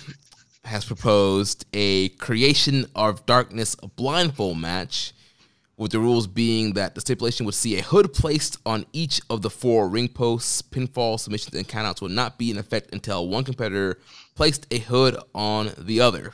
has 0.64 0.84
proposed 0.84 1.64
a 1.72 2.08
creation 2.08 2.86
of 2.96 3.24
darkness 3.24 3.76
blindfold 3.76 4.58
match, 4.58 5.12
with 5.76 5.92
the 5.92 5.98
rules 5.98 6.26
being 6.26 6.72
that 6.74 6.94
the 6.94 7.00
stipulation 7.00 7.46
would 7.46 7.54
see 7.54 7.78
a 7.78 7.82
hood 7.82 8.12
placed 8.12 8.58
on 8.64 8.86
each 8.92 9.20
of 9.30 9.42
the 9.42 9.50
four 9.50 9.88
ring 9.88 10.08
posts. 10.08 10.62
Pinfall 10.62 11.18
submissions 11.18 11.54
and 11.54 11.68
countouts 11.68 12.00
would 12.00 12.12
not 12.12 12.38
be 12.38 12.50
in 12.50 12.58
effect 12.58 12.92
until 12.92 13.28
one 13.28 13.44
competitor 13.44 13.98
placed 14.34 14.66
a 14.70 14.78
hood 14.78 15.16
on 15.34 15.72
the 15.78 16.00
other. 16.00 16.32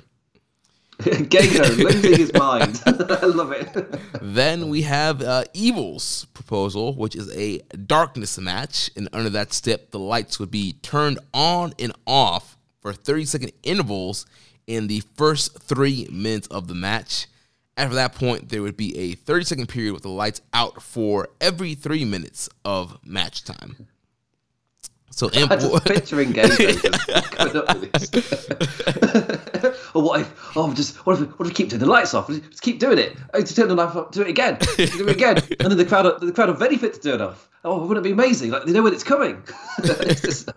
Gator 1.28 1.64
losing 1.82 2.18
his 2.18 2.32
mind. 2.34 2.82
I 2.86 3.24
love 3.24 3.52
it. 3.52 4.00
then 4.20 4.68
we 4.68 4.82
have 4.82 5.22
uh, 5.22 5.44
Evil's 5.54 6.26
proposal, 6.34 6.94
which 6.94 7.16
is 7.16 7.34
a 7.34 7.58
darkness 7.86 8.38
match, 8.38 8.90
and 8.96 9.08
under 9.12 9.30
that 9.30 9.52
step, 9.54 9.92
the 9.92 9.98
lights 9.98 10.38
would 10.38 10.50
be 10.50 10.74
turned 10.82 11.18
on 11.32 11.72
and 11.78 11.92
off 12.06 12.58
for 12.80 12.92
30 12.92 13.24
second 13.24 13.52
intervals 13.62 14.26
in 14.66 14.88
the 14.88 15.00
first 15.16 15.58
three 15.62 16.06
minutes 16.10 16.46
of 16.48 16.68
the 16.68 16.74
match. 16.74 17.26
After 17.78 17.94
that 17.94 18.14
point, 18.14 18.50
there 18.50 18.60
would 18.60 18.76
be 18.76 18.96
a 18.98 19.14
30 19.14 19.44
second 19.44 19.68
period 19.68 19.94
with 19.94 20.02
the 20.02 20.10
lights 20.10 20.42
out 20.52 20.82
for 20.82 21.28
every 21.40 21.74
three 21.74 22.04
minutes 22.04 22.50
of 22.64 22.98
match 23.04 23.44
time. 23.44 23.88
So 25.10 25.28
I'm 25.34 25.48
just 25.48 25.84
picturing 25.84 26.32
games 26.32 26.56
coming 26.56 27.56
up 27.56 27.80
with 27.80 27.92
this. 27.92 28.48
or 29.94 30.02
what 30.02 30.20
if? 30.20 30.56
Oh, 30.56 30.72
just 30.72 30.96
what 31.04 31.20
if? 31.20 31.28
What 31.38 31.40
if 31.40 31.48
we 31.48 31.52
keep 31.52 31.70
turning 31.70 31.86
the 31.86 31.92
lights 31.92 32.14
off? 32.14 32.28
Just 32.28 32.62
keep 32.62 32.78
doing 32.78 32.98
it. 32.98 33.16
Oh, 33.34 33.42
to 33.42 33.54
turn 33.54 33.68
the 33.68 33.74
lights 33.74 33.96
off, 33.96 34.12
do 34.12 34.22
it 34.22 34.28
again, 34.28 34.58
do 34.76 35.08
it 35.08 35.10
again, 35.10 35.36
and 35.36 35.70
then 35.70 35.76
the 35.76 35.84
crowd, 35.84 36.06
are, 36.06 36.18
the 36.18 36.32
crowd 36.32 36.48
are 36.48 36.54
very 36.54 36.76
fit 36.76 36.94
to 36.94 37.00
turn 37.00 37.20
off. 37.20 37.48
Oh, 37.64 37.86
wouldn't 37.86 38.06
it 38.06 38.08
be 38.08 38.12
amazing? 38.12 38.50
Like 38.50 38.64
they 38.64 38.72
know 38.72 38.82
when 38.82 38.94
it's 38.94 39.04
coming. 39.04 39.42
it's 39.78 40.22
just, 40.22 40.50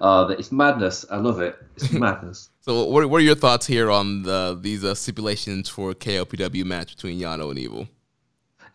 oh, 0.00 0.28
it's 0.28 0.52
madness. 0.52 1.06
I 1.10 1.16
love 1.16 1.40
it. 1.40 1.56
It's 1.76 1.92
madness. 1.92 2.50
So, 2.60 2.84
what, 2.84 3.08
what 3.08 3.18
are 3.18 3.24
your 3.24 3.36
thoughts 3.36 3.66
here 3.66 3.90
on 3.90 4.24
the, 4.24 4.58
these 4.60 4.84
uh, 4.84 4.94
stipulations 4.94 5.68
for 5.68 5.94
KOPW 5.94 6.64
match 6.64 6.96
between 6.96 7.18
Yano 7.20 7.50
and 7.50 7.58
Evil? 7.58 7.88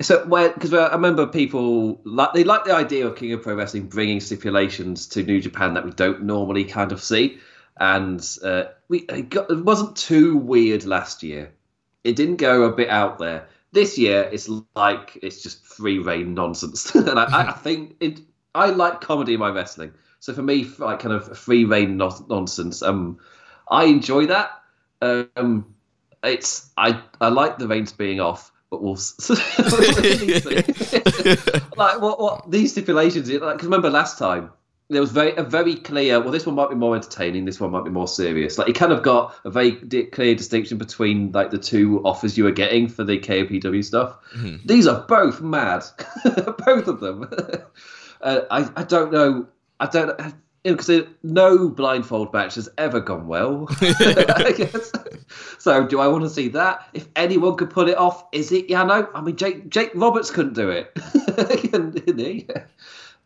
So, 0.01 0.25
because 0.25 0.73
I 0.73 0.91
remember 0.93 1.27
people 1.27 2.01
like 2.03 2.33
they 2.33 2.43
like 2.43 2.63
the 2.65 2.73
idea 2.73 3.07
of 3.07 3.15
King 3.15 3.33
of 3.33 3.41
Pro 3.41 3.55
Wrestling 3.55 3.87
bringing 3.87 4.19
stipulations 4.19 5.07
to 5.07 5.23
New 5.23 5.41
Japan 5.41 5.73
that 5.73 5.85
we 5.85 5.91
don't 5.91 6.23
normally 6.23 6.63
kind 6.63 6.91
of 6.91 7.01
see, 7.01 7.39
and 7.79 8.25
uh, 8.43 8.65
we 8.87 8.99
it, 8.99 9.29
got, 9.29 9.49
it 9.51 9.63
wasn't 9.63 9.95
too 9.95 10.37
weird 10.37 10.85
last 10.85 11.23
year. 11.23 11.53
It 12.03 12.15
didn't 12.15 12.37
go 12.37 12.63
a 12.63 12.71
bit 12.71 12.89
out 12.89 13.19
there. 13.19 13.47
This 13.73 13.97
year, 13.97 14.29
it's 14.31 14.49
like 14.75 15.19
it's 15.21 15.43
just 15.43 15.65
free 15.65 15.99
reign 15.99 16.33
nonsense, 16.33 16.93
and 16.95 17.19
I, 17.19 17.49
I 17.49 17.51
think 17.51 17.95
it. 17.99 18.21
I 18.53 18.67
like 18.67 18.99
comedy 19.01 19.33
in 19.33 19.39
my 19.39 19.49
wrestling, 19.49 19.93
so 20.19 20.33
for 20.33 20.41
me, 20.41 20.65
like 20.77 20.99
kind 20.99 21.13
of 21.13 21.37
free 21.37 21.65
reign 21.65 21.97
nonsense. 21.97 22.81
Um, 22.81 23.19
I 23.69 23.85
enjoy 23.85 24.25
that. 24.27 24.51
Um, 25.01 25.73
it's 26.23 26.69
I 26.77 27.01
I 27.19 27.29
like 27.29 27.57
the 27.57 27.67
reigns 27.67 27.93
being 27.93 28.19
off, 28.19 28.51
but 28.71 28.81
we'll 28.81 28.93
like 31.77 32.01
what 32.01 32.19
what 32.19 32.49
these 32.49 32.71
stipulations. 32.71 33.29
Like, 33.29 33.59
cause 33.59 33.65
remember 33.65 33.89
last 33.89 34.17
time 34.17 34.51
there 34.89 35.01
was 35.01 35.11
very 35.11 35.35
a 35.35 35.43
very 35.43 35.75
clear. 35.75 36.21
Well, 36.21 36.31
this 36.31 36.45
one 36.45 36.55
might 36.55 36.69
be 36.69 36.75
more 36.75 36.95
entertaining. 36.95 37.43
This 37.45 37.59
one 37.59 37.71
might 37.71 37.83
be 37.83 37.91
more 37.91 38.07
serious. 38.07 38.57
Like 38.57 38.69
it 38.69 38.75
kind 38.75 38.93
of 38.93 39.03
got 39.03 39.35
a 39.43 39.51
very 39.51 39.73
clear 39.73 40.35
distinction 40.35 40.77
between 40.77 41.33
like 41.33 41.51
the 41.51 41.57
two 41.57 42.01
offers 42.05 42.37
you 42.37 42.45
were 42.45 42.51
getting 42.51 42.87
for 42.87 43.03
the 43.03 43.19
KOPW 43.19 43.83
stuff. 43.83 44.15
Mm-hmm. 44.35 44.65
These 44.65 44.87
are 44.87 45.05
both 45.05 45.41
mad, 45.41 45.83
both 46.65 46.87
of 46.87 47.01
them. 47.01 47.29
uh, 48.21 48.41
I 48.49 48.69
I 48.77 48.83
don't 48.83 49.11
know. 49.11 49.47
I 49.81 49.87
don't 49.87 50.17
because 50.63 50.89
no 51.23 51.67
blindfold 51.67 52.31
match 52.31 52.55
has 52.55 52.69
ever 52.77 53.01
gone 53.01 53.27
well. 53.27 53.67
so, 55.59 55.85
do 55.85 55.99
I 55.99 56.07
want 56.07 56.23
to 56.23 56.29
see 56.29 56.49
that? 56.49 56.87
If 56.93 57.07
anyone 57.15 57.55
could 57.55 57.69
pull 57.69 57.87
it 57.87 57.97
off, 57.97 58.25
is 58.31 58.51
it 58.51 58.67
Yano? 58.67 59.09
I 59.13 59.21
mean, 59.21 59.35
Jake 59.35 59.69
Jake 59.69 59.91
Roberts 59.95 60.31
couldn't 60.31 60.53
do 60.53 60.69
it, 60.69 60.93
didn't 62.05 62.19
he? 62.19 62.47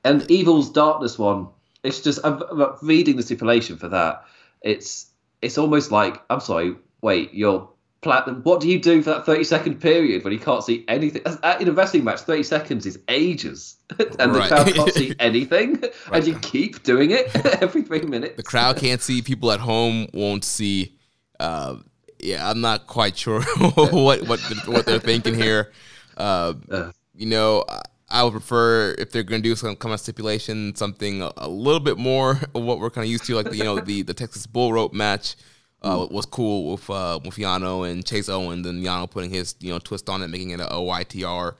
And 0.04 0.30
Evil's 0.30 0.70
Darkness 0.72 1.18
one, 1.18 1.48
it's 1.84 2.02
just 2.02 2.20
I'm, 2.24 2.42
I'm 2.44 2.76
reading 2.82 3.16
the 3.16 3.24
stipulation 3.24 3.78
for 3.78 3.90
that. 3.90 4.26
It's 4.62 5.08
it's 5.42 5.58
almost 5.58 5.92
like 5.92 6.22
I'm 6.30 6.40
sorry, 6.40 6.76
wait, 7.02 7.34
you're 7.34 7.70
platinum. 8.06 8.42
What 8.44 8.62
do 8.62 8.70
you 8.70 8.80
do 8.80 9.02
for 9.02 9.10
that 9.10 9.26
30 9.26 9.44
second 9.44 9.82
period 9.82 10.24
when 10.24 10.32
you 10.32 10.40
can't 10.40 10.64
see 10.64 10.86
anything? 10.88 11.24
In 11.60 11.68
a 11.68 11.72
wrestling 11.72 12.04
match, 12.04 12.22
30 12.22 12.44
seconds 12.44 12.86
is 12.86 13.00
ages. 13.08 13.78
and 14.20 14.34
right. 14.34 14.50
the 14.50 14.56
crowd 14.56 14.74
can't 14.74 14.94
see 14.94 15.16
anything. 15.20 15.82
Right. 15.82 15.92
And 16.14 16.28
you 16.28 16.38
keep 16.40 16.84
doing 16.84 17.12
it 17.12 17.36
every 17.64 17.82
three 17.82 18.02
minutes. 18.02 18.38
The 18.38 18.44
crowd 18.44 18.78
can't 18.78 19.02
see. 19.02 19.24
People 19.24 19.52
at 19.52 19.60
home 19.60 20.08
won't 20.14 20.46
see. 20.46 20.96
Uh, 21.40 21.78
yeah, 22.26 22.50
I'm 22.50 22.62
not 22.62 22.88
quite 22.88 23.18
sure 23.18 23.42
what 23.60 24.28
what 24.28 24.40
what 24.68 24.86
they're 24.86 25.00
thinking 25.00 25.36
here. 25.36 25.72
Uh, 26.18 26.54
uh, 26.72 26.92
you 27.14 27.28
know, 27.28 27.66
I 28.10 28.24
would 28.24 28.32
prefer 28.32 28.96
if 28.98 29.12
they're 29.12 29.24
going 29.24 29.42
to 29.42 29.50
do 29.50 29.56
some 29.56 29.76
kind 29.76 29.94
of 29.94 30.00
stipulation, 30.00 30.76
something 30.76 31.22
a, 31.22 31.32
a 31.38 31.48
little 31.48 31.80
bit 31.80 31.98
more 31.98 32.40
of 32.54 32.64
what 32.64 32.80
we're 32.80 32.90
kind 32.90 33.06
of 33.06 33.12
used 33.12 33.26
to, 33.26 33.36
like 33.36 33.50
the, 33.50 33.58
you 33.58 33.64
know 33.64 33.80
the 33.80 34.02
the 34.02 34.14
Texas 34.14 34.46
Bull 34.46 34.74
Rope 34.74 34.94
match 34.94 35.36
uh, 35.82 36.08
was 36.10 36.26
cool 36.26 36.72
with 36.72 36.90
uh, 36.90 37.20
with 37.24 37.36
Yano 37.36 37.90
and 37.90 38.06
Chase 38.06 38.30
Owens, 38.30 38.66
and 38.66 38.84
Yano 38.84 39.10
putting 39.10 39.30
his 39.30 39.56
you 39.60 39.72
know 39.72 39.80
twist 39.80 40.10
on 40.10 40.22
it, 40.22 40.30
making 40.30 40.52
it 40.52 40.60
a, 40.60 40.66
YTR 40.66 41.56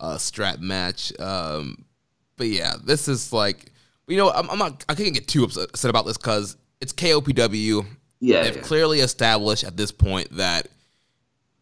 uh, 0.00 0.18
strap 0.18 0.58
match. 0.60 1.12
Um, 1.20 1.84
but 2.36 2.48
yeah, 2.48 2.74
this 2.82 3.08
is 3.08 3.32
like 3.32 3.72
you 4.06 4.16
know 4.16 4.30
I'm, 4.30 4.48
I'm 4.50 4.58
not 4.58 4.84
I 4.88 4.94
can't 4.94 5.14
get 5.14 5.28
too 5.28 5.44
upset 5.44 5.88
about 5.90 6.06
this 6.06 6.16
because 6.16 6.56
it's 6.80 6.92
KOPW. 6.92 7.86
Yeah, 8.20 8.42
they've 8.42 8.56
yeah. 8.56 8.62
clearly 8.62 9.00
established 9.00 9.64
at 9.64 9.76
this 9.76 9.92
point 9.92 10.36
that 10.36 10.68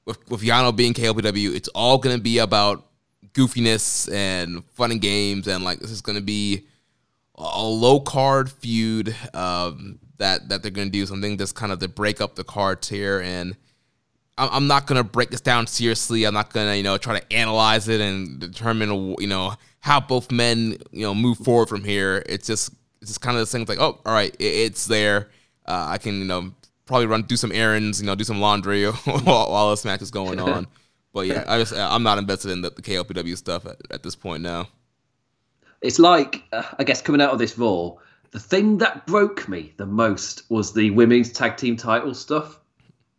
with, 0.04 0.28
with 0.30 0.40
Yano 0.42 0.74
being 0.74 0.94
KOPW, 0.94 1.54
it's 1.54 1.68
all 1.68 1.98
gonna 1.98 2.18
be 2.18 2.38
about 2.38 2.86
goofiness 3.32 4.12
and 4.12 4.64
fun 4.70 4.90
and 4.90 5.00
games, 5.00 5.46
and 5.48 5.64
like 5.64 5.80
this 5.80 5.90
is 5.90 6.00
gonna 6.00 6.20
be 6.20 6.66
a 7.34 7.62
low 7.62 8.00
card 8.00 8.50
feud 8.50 9.14
um, 9.34 9.98
that 10.18 10.48
that 10.48 10.62
they're 10.62 10.70
gonna 10.70 10.90
do 10.90 11.04
something 11.04 11.36
just 11.36 11.54
kind 11.54 11.72
of 11.72 11.78
to 11.80 11.88
break 11.88 12.20
up 12.20 12.34
the 12.34 12.44
cards 12.44 12.88
here 12.88 13.20
and. 13.20 13.56
I'm 14.38 14.66
not 14.66 14.86
gonna 14.86 15.02
break 15.02 15.30
this 15.30 15.40
down 15.40 15.66
seriously. 15.66 16.24
I'm 16.24 16.34
not 16.34 16.52
gonna, 16.52 16.74
you 16.74 16.82
know, 16.82 16.98
try 16.98 17.18
to 17.18 17.32
analyze 17.32 17.88
it 17.88 18.02
and 18.02 18.38
determine, 18.38 19.16
you 19.18 19.26
know, 19.26 19.54
how 19.80 19.98
both 19.98 20.30
men, 20.30 20.76
you 20.90 21.06
know, 21.06 21.14
move 21.14 21.38
forward 21.38 21.70
from 21.70 21.84
here. 21.84 22.22
It's 22.26 22.46
just, 22.46 22.70
it's 23.00 23.12
just 23.12 23.22
kind 23.22 23.38
of 23.38 23.40
the 23.40 23.46
thing. 23.46 23.64
Like, 23.64 23.78
oh, 23.78 23.98
all 24.04 24.12
right, 24.12 24.36
it's 24.38 24.84
there. 24.84 25.30
Uh, 25.66 25.86
I 25.90 25.98
can, 25.98 26.18
you 26.18 26.24
know, 26.24 26.52
probably 26.86 27.06
run, 27.06 27.22
do 27.22 27.36
some 27.36 27.52
errands, 27.52 28.00
you 28.00 28.06
know, 28.06 28.14
do 28.14 28.24
some 28.24 28.40
laundry 28.40 28.84
while, 28.90 29.50
while 29.50 29.70
this 29.70 29.84
match 29.84 30.02
is 30.02 30.10
going 30.10 30.40
on. 30.40 30.66
But 31.12 31.28
yeah, 31.28 31.44
I 31.48 31.58
just, 31.58 31.72
I'm 31.72 32.02
not 32.02 32.18
invested 32.18 32.50
in 32.50 32.60
the, 32.60 32.68
the 32.68 32.82
KOPW 32.82 33.38
stuff 33.38 33.64
at, 33.64 33.78
at 33.90 34.02
this 34.02 34.14
point 34.14 34.42
now. 34.42 34.68
It's 35.80 35.98
like, 35.98 36.42
uh, 36.52 36.62
I 36.78 36.84
guess, 36.84 37.00
coming 37.00 37.22
out 37.22 37.30
of 37.30 37.38
this 37.38 37.56
Raw, 37.56 37.92
the 38.32 38.38
thing 38.38 38.76
that 38.78 39.06
broke 39.06 39.48
me 39.48 39.72
the 39.78 39.86
most 39.86 40.42
was 40.50 40.74
the 40.74 40.90
women's 40.90 41.32
tag 41.32 41.56
team 41.56 41.74
title 41.78 42.12
stuff, 42.12 42.60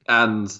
and 0.07 0.55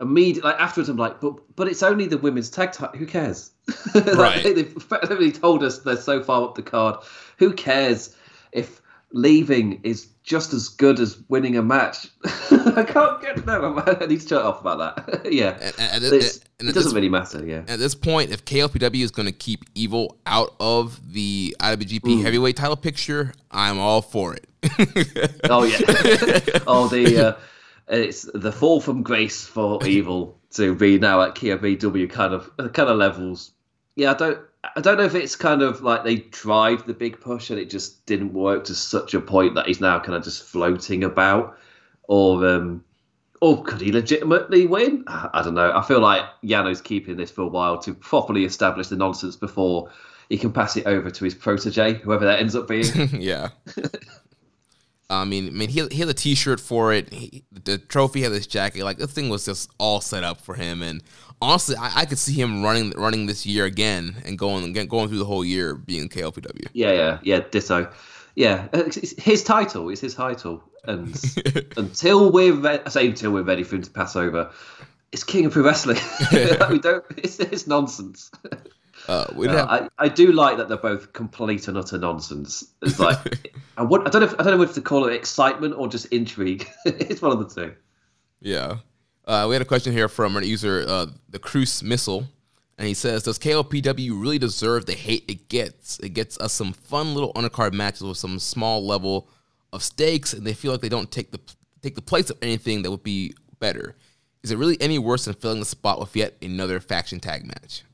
immediately 0.00 0.50
like 0.50 0.60
afterwards 0.60 0.88
i'm 0.90 0.96
like 0.98 1.18
but 1.20 1.34
but 1.56 1.66
it's 1.68 1.82
only 1.82 2.06
the 2.06 2.18
women's 2.18 2.50
tag 2.50 2.72
title 2.72 2.98
who 2.98 3.06
cares 3.06 3.52
like, 3.94 4.04
Right. 4.16 4.42
they've 4.42 4.76
effectively 4.76 5.32
told 5.32 5.62
us 5.62 5.78
they're 5.78 5.96
so 5.96 6.22
far 6.22 6.42
up 6.42 6.56
the 6.56 6.62
card 6.62 6.96
who 7.38 7.54
cares 7.54 8.14
if 8.50 8.81
leaving 9.12 9.80
is 9.82 10.08
just 10.24 10.52
as 10.54 10.68
good 10.68 10.98
as 11.00 11.18
winning 11.28 11.56
a 11.56 11.62
match 11.62 12.08
i 12.50 12.84
can't 12.86 13.20
get 13.20 13.44
no 13.44 13.76
i 13.86 14.06
need 14.06 14.20
to 14.20 14.28
shut 14.28 14.42
off 14.44 14.60
about 14.60 14.78
that 14.96 15.26
yeah 15.32 15.50
And, 15.60 15.74
and, 15.78 16.04
and- 16.04 16.12
it 16.14 16.40
doesn't 16.60 16.74
this- 16.74 16.92
really 16.94 17.08
matter 17.08 17.44
yeah 17.44 17.62
At 17.68 17.78
this 17.80 17.94
point, 17.94 18.30
if 18.30 18.44
KOPW 18.44 19.02
is 19.02 19.10
going 19.10 19.26
to 19.26 19.32
keep 19.32 19.64
Evil 19.74 20.16
out 20.26 20.54
of 20.60 21.12
the 21.12 21.56
IWGP 21.58 22.00
Mm. 22.02 22.22
heavyweight 22.22 22.56
title 22.56 22.76
picture, 22.76 23.32
I'm 23.50 23.80
all 23.80 24.00
for 24.00 24.34
it. 24.36 24.46
Oh 25.50 25.64
yeah. 25.64 25.78
oh 26.68 26.86
the 26.88 27.18
uh, 27.18 27.40
it's 27.88 28.28
the 28.32 28.52
fall 28.52 28.80
from 28.80 29.02
grace 29.02 29.44
for 29.44 29.84
evil 29.84 30.38
to 30.52 30.74
be 30.76 30.98
now 31.00 31.20
at 31.22 31.34
BW 31.34 32.08
kind 32.08 32.32
of 32.32 32.48
kind 32.72 32.88
of 32.88 32.96
levels. 32.96 33.50
Yeah, 33.96 34.12
I 34.12 34.14
don't 34.14 34.38
I 34.76 34.80
don't 34.80 34.96
know 34.96 35.04
if 35.04 35.14
it's 35.14 35.34
kind 35.34 35.62
of 35.62 35.82
like 35.82 36.04
they 36.04 36.18
tried 36.18 36.86
the 36.86 36.94
big 36.94 37.20
push 37.20 37.50
and 37.50 37.58
it 37.58 37.68
just 37.68 38.06
didn't 38.06 38.32
work 38.32 38.64
to 38.64 38.74
such 38.74 39.12
a 39.14 39.20
point 39.20 39.56
that 39.56 39.66
he's 39.66 39.80
now 39.80 39.98
kind 39.98 40.14
of 40.14 40.22
just 40.22 40.44
floating 40.44 41.02
about, 41.02 41.58
or 42.04 42.46
um, 42.46 42.84
or 43.40 43.64
could 43.64 43.80
he 43.80 43.90
legitimately 43.90 44.66
win? 44.66 45.02
I 45.08 45.42
don't 45.42 45.54
know. 45.54 45.72
I 45.74 45.82
feel 45.82 46.00
like 46.00 46.22
Yano's 46.44 46.80
keeping 46.80 47.16
this 47.16 47.30
for 47.30 47.42
a 47.42 47.48
while 47.48 47.78
to 47.78 47.92
properly 47.92 48.44
establish 48.44 48.86
the 48.86 48.96
nonsense 48.96 49.34
before 49.34 49.90
he 50.28 50.38
can 50.38 50.52
pass 50.52 50.76
it 50.76 50.86
over 50.86 51.10
to 51.10 51.24
his 51.24 51.34
protege, 51.34 51.94
whoever 51.94 52.24
that 52.24 52.38
ends 52.38 52.54
up 52.54 52.68
being. 52.68 53.08
yeah. 53.20 53.48
I 55.10 55.24
mean, 55.24 55.48
I 55.48 55.50
mean, 55.50 55.68
he 55.68 55.86
he 55.88 55.98
had 55.98 56.08
a 56.08 56.14
T-shirt 56.14 56.60
for 56.60 56.92
it. 56.92 57.12
He, 57.12 57.44
the 57.50 57.78
trophy 57.78 58.22
had 58.22 58.32
this 58.32 58.46
jacket. 58.46 58.84
Like 58.84 58.98
this 58.98 59.12
thing 59.12 59.28
was 59.28 59.44
just 59.44 59.70
all 59.78 60.00
set 60.00 60.24
up 60.24 60.40
for 60.40 60.54
him. 60.54 60.82
And 60.82 61.02
honestly, 61.42 61.76
I, 61.76 62.00
I 62.00 62.04
could 62.06 62.18
see 62.18 62.32
him 62.32 62.62
running 62.62 62.90
running 62.96 63.26
this 63.26 63.44
year 63.44 63.64
again 63.66 64.16
and 64.24 64.38
going 64.38 64.64
again, 64.64 64.86
going 64.86 65.08
through 65.08 65.18
the 65.18 65.24
whole 65.26 65.44
year 65.44 65.74
being 65.74 66.08
KOPW. 66.08 66.68
Yeah, 66.72 66.92
yeah, 66.92 67.18
yeah. 67.22 67.40
Ditto. 67.50 67.92
Yeah, 68.34 68.68
it's- 68.72 69.14
his 69.18 69.44
title. 69.44 69.90
It's 69.90 70.00
his 70.00 70.14
title, 70.14 70.62
and 70.84 71.14
until 71.76 72.32
we're 72.32 72.54
re- 72.54 72.80
I 72.86 72.88
say 72.88 73.06
until 73.06 73.32
we're 73.32 73.42
ready 73.42 73.62
for 73.62 73.76
him 73.76 73.82
to 73.82 73.90
pass 73.90 74.16
over, 74.16 74.50
it's 75.12 75.24
King 75.24 75.44
of 75.46 75.52
Pro 75.52 75.62
Wrestling. 75.64 75.98
we 76.70 76.78
don't. 76.78 77.04
It's, 77.18 77.38
it's 77.40 77.66
nonsense. 77.66 78.30
Uh, 79.08 79.26
we 79.34 79.48
Uh, 79.48 79.52
have, 79.52 79.68
I, 79.68 79.88
I 79.98 80.08
do 80.08 80.32
like 80.32 80.56
that 80.58 80.68
they're 80.68 80.78
both 80.78 81.12
complete 81.12 81.68
and 81.68 81.76
utter 81.76 81.98
nonsense. 81.98 82.64
It's 82.80 82.98
like 83.00 83.18
I, 83.76 83.82
would, 83.82 84.06
I 84.06 84.10
don't 84.10 84.22
know. 84.22 84.28
If, 84.28 84.40
I 84.40 84.44
don't 84.44 84.56
know 84.56 84.62
if 84.62 84.74
to 84.74 84.80
call 84.80 85.06
it 85.06 85.12
excitement 85.12 85.74
or 85.76 85.88
just 85.88 86.06
intrigue. 86.06 86.66
it's 86.86 87.20
one 87.20 87.32
of 87.32 87.38
the 87.40 87.54
two. 87.62 87.74
Yeah. 88.40 88.76
Uh, 89.24 89.46
we 89.48 89.54
had 89.54 89.62
a 89.62 89.66
question 89.66 89.92
here 89.92 90.08
from 90.08 90.36
an 90.36 90.44
user, 90.44 90.84
uh, 90.86 91.06
the 91.28 91.38
Cruise 91.38 91.82
Missile, 91.82 92.26
and 92.76 92.88
he 92.88 92.94
says, 92.94 93.22
"Does 93.22 93.38
KOPW 93.38 94.20
really 94.20 94.38
deserve 94.38 94.86
the 94.86 94.94
hate 94.94 95.24
it 95.28 95.48
gets? 95.48 95.98
It 96.00 96.10
gets 96.10 96.38
us 96.38 96.52
some 96.52 96.72
fun 96.72 97.14
little 97.14 97.32
undercard 97.34 97.72
matches 97.72 98.02
with 98.02 98.18
some 98.18 98.38
small 98.38 98.84
level 98.84 99.28
of 99.72 99.82
stakes, 99.82 100.32
and 100.32 100.44
they 100.44 100.54
feel 100.54 100.72
like 100.72 100.80
they 100.80 100.88
don't 100.88 101.10
take 101.10 101.30
the 101.30 101.40
take 101.82 101.94
the 101.94 102.02
place 102.02 102.30
of 102.30 102.38
anything 102.42 102.82
that 102.82 102.90
would 102.90 103.02
be 103.02 103.34
better. 103.60 103.94
Is 104.42 104.50
it 104.50 104.58
really 104.58 104.80
any 104.80 104.98
worse 104.98 105.26
than 105.26 105.34
filling 105.34 105.60
the 105.60 105.66
spot 105.66 106.00
with 106.00 106.16
yet 106.16 106.36
another 106.42 106.80
faction 106.80 107.20
tag 107.20 107.46
match?" 107.46 107.84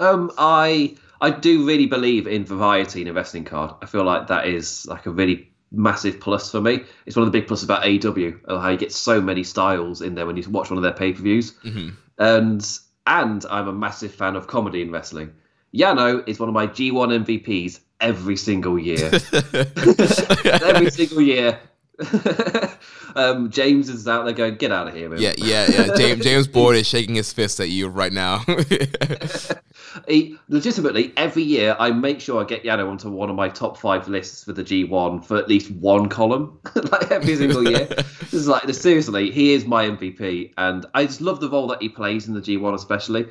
Um, 0.00 0.32
I 0.36 0.96
I 1.20 1.30
do 1.30 1.64
really 1.64 1.86
believe 1.86 2.26
in 2.26 2.44
variety 2.44 3.02
in 3.02 3.08
a 3.08 3.12
wrestling 3.12 3.44
card. 3.44 3.74
I 3.80 3.86
feel 3.86 4.02
like 4.02 4.26
that 4.26 4.48
is 4.48 4.86
like 4.86 5.06
a 5.06 5.10
really 5.10 5.48
massive 5.76 6.20
plus 6.20 6.50
for 6.50 6.60
me. 6.60 6.80
It's 7.06 7.16
one 7.16 7.26
of 7.26 7.32
the 7.32 7.38
big 7.38 7.48
pluses 7.48 7.64
about 7.64 7.82
AEW, 7.82 8.40
how 8.48 8.68
you 8.70 8.78
get 8.78 8.92
so 8.92 9.20
many 9.20 9.44
styles 9.44 10.00
in 10.00 10.14
there 10.14 10.26
when 10.26 10.36
you 10.36 10.48
watch 10.50 10.70
one 10.70 10.78
of 10.78 10.82
their 10.82 10.92
pay 10.92 11.12
per 11.12 11.22
views. 11.22 11.52
Mm-hmm. 11.64 11.90
And 12.18 12.78
and 13.06 13.44
I'm 13.50 13.68
a 13.68 13.72
massive 13.72 14.14
fan 14.14 14.36
of 14.36 14.46
comedy 14.46 14.82
in 14.82 14.90
wrestling. 14.90 15.32
Yano 15.74 16.26
is 16.28 16.38
one 16.38 16.48
of 16.48 16.54
my 16.54 16.66
G1 16.66 17.24
MVPs 17.24 17.80
every 18.00 18.36
single 18.36 18.78
year. 18.78 19.10
every 20.62 20.90
single 20.90 21.20
year. 21.20 21.58
um, 23.14 23.50
James 23.50 23.88
is 23.88 24.06
out 24.08 24.24
there 24.24 24.34
going, 24.34 24.56
"Get 24.56 24.72
out 24.72 24.88
of 24.88 24.94
here, 24.94 25.08
man!" 25.08 25.20
Yeah, 25.20 25.34
yeah, 25.36 25.66
yeah. 25.70 25.94
James 25.96 26.24
James 26.24 26.48
Boyd 26.48 26.76
is 26.76 26.86
shaking 26.86 27.14
his 27.14 27.32
fist 27.32 27.60
at 27.60 27.68
you 27.68 27.88
right 27.88 28.12
now. 28.12 28.38
he, 30.08 30.36
legitimately 30.48 31.12
every 31.16 31.42
year 31.42 31.76
I 31.78 31.90
make 31.90 32.20
sure 32.20 32.42
I 32.42 32.44
get 32.44 32.64
Yano 32.64 32.88
onto 32.88 33.10
one 33.10 33.30
of 33.30 33.36
my 33.36 33.48
top 33.48 33.76
five 33.76 34.08
lists 34.08 34.44
for 34.44 34.52
the 34.52 34.64
G1 34.64 35.24
for 35.24 35.36
at 35.36 35.48
least 35.48 35.70
one 35.70 36.08
column, 36.08 36.58
like 36.74 37.10
every 37.10 37.36
single 37.36 37.68
year. 37.68 37.86
this 37.86 38.34
is 38.34 38.48
like 38.48 38.68
seriously, 38.74 39.30
he 39.30 39.52
is 39.52 39.64
my 39.66 39.86
MVP, 39.86 40.52
and 40.56 40.86
I 40.94 41.06
just 41.06 41.20
love 41.20 41.40
the 41.40 41.48
role 41.48 41.68
that 41.68 41.82
he 41.82 41.88
plays 41.88 42.28
in 42.28 42.34
the 42.34 42.40
G1 42.40 42.74
especially. 42.74 43.26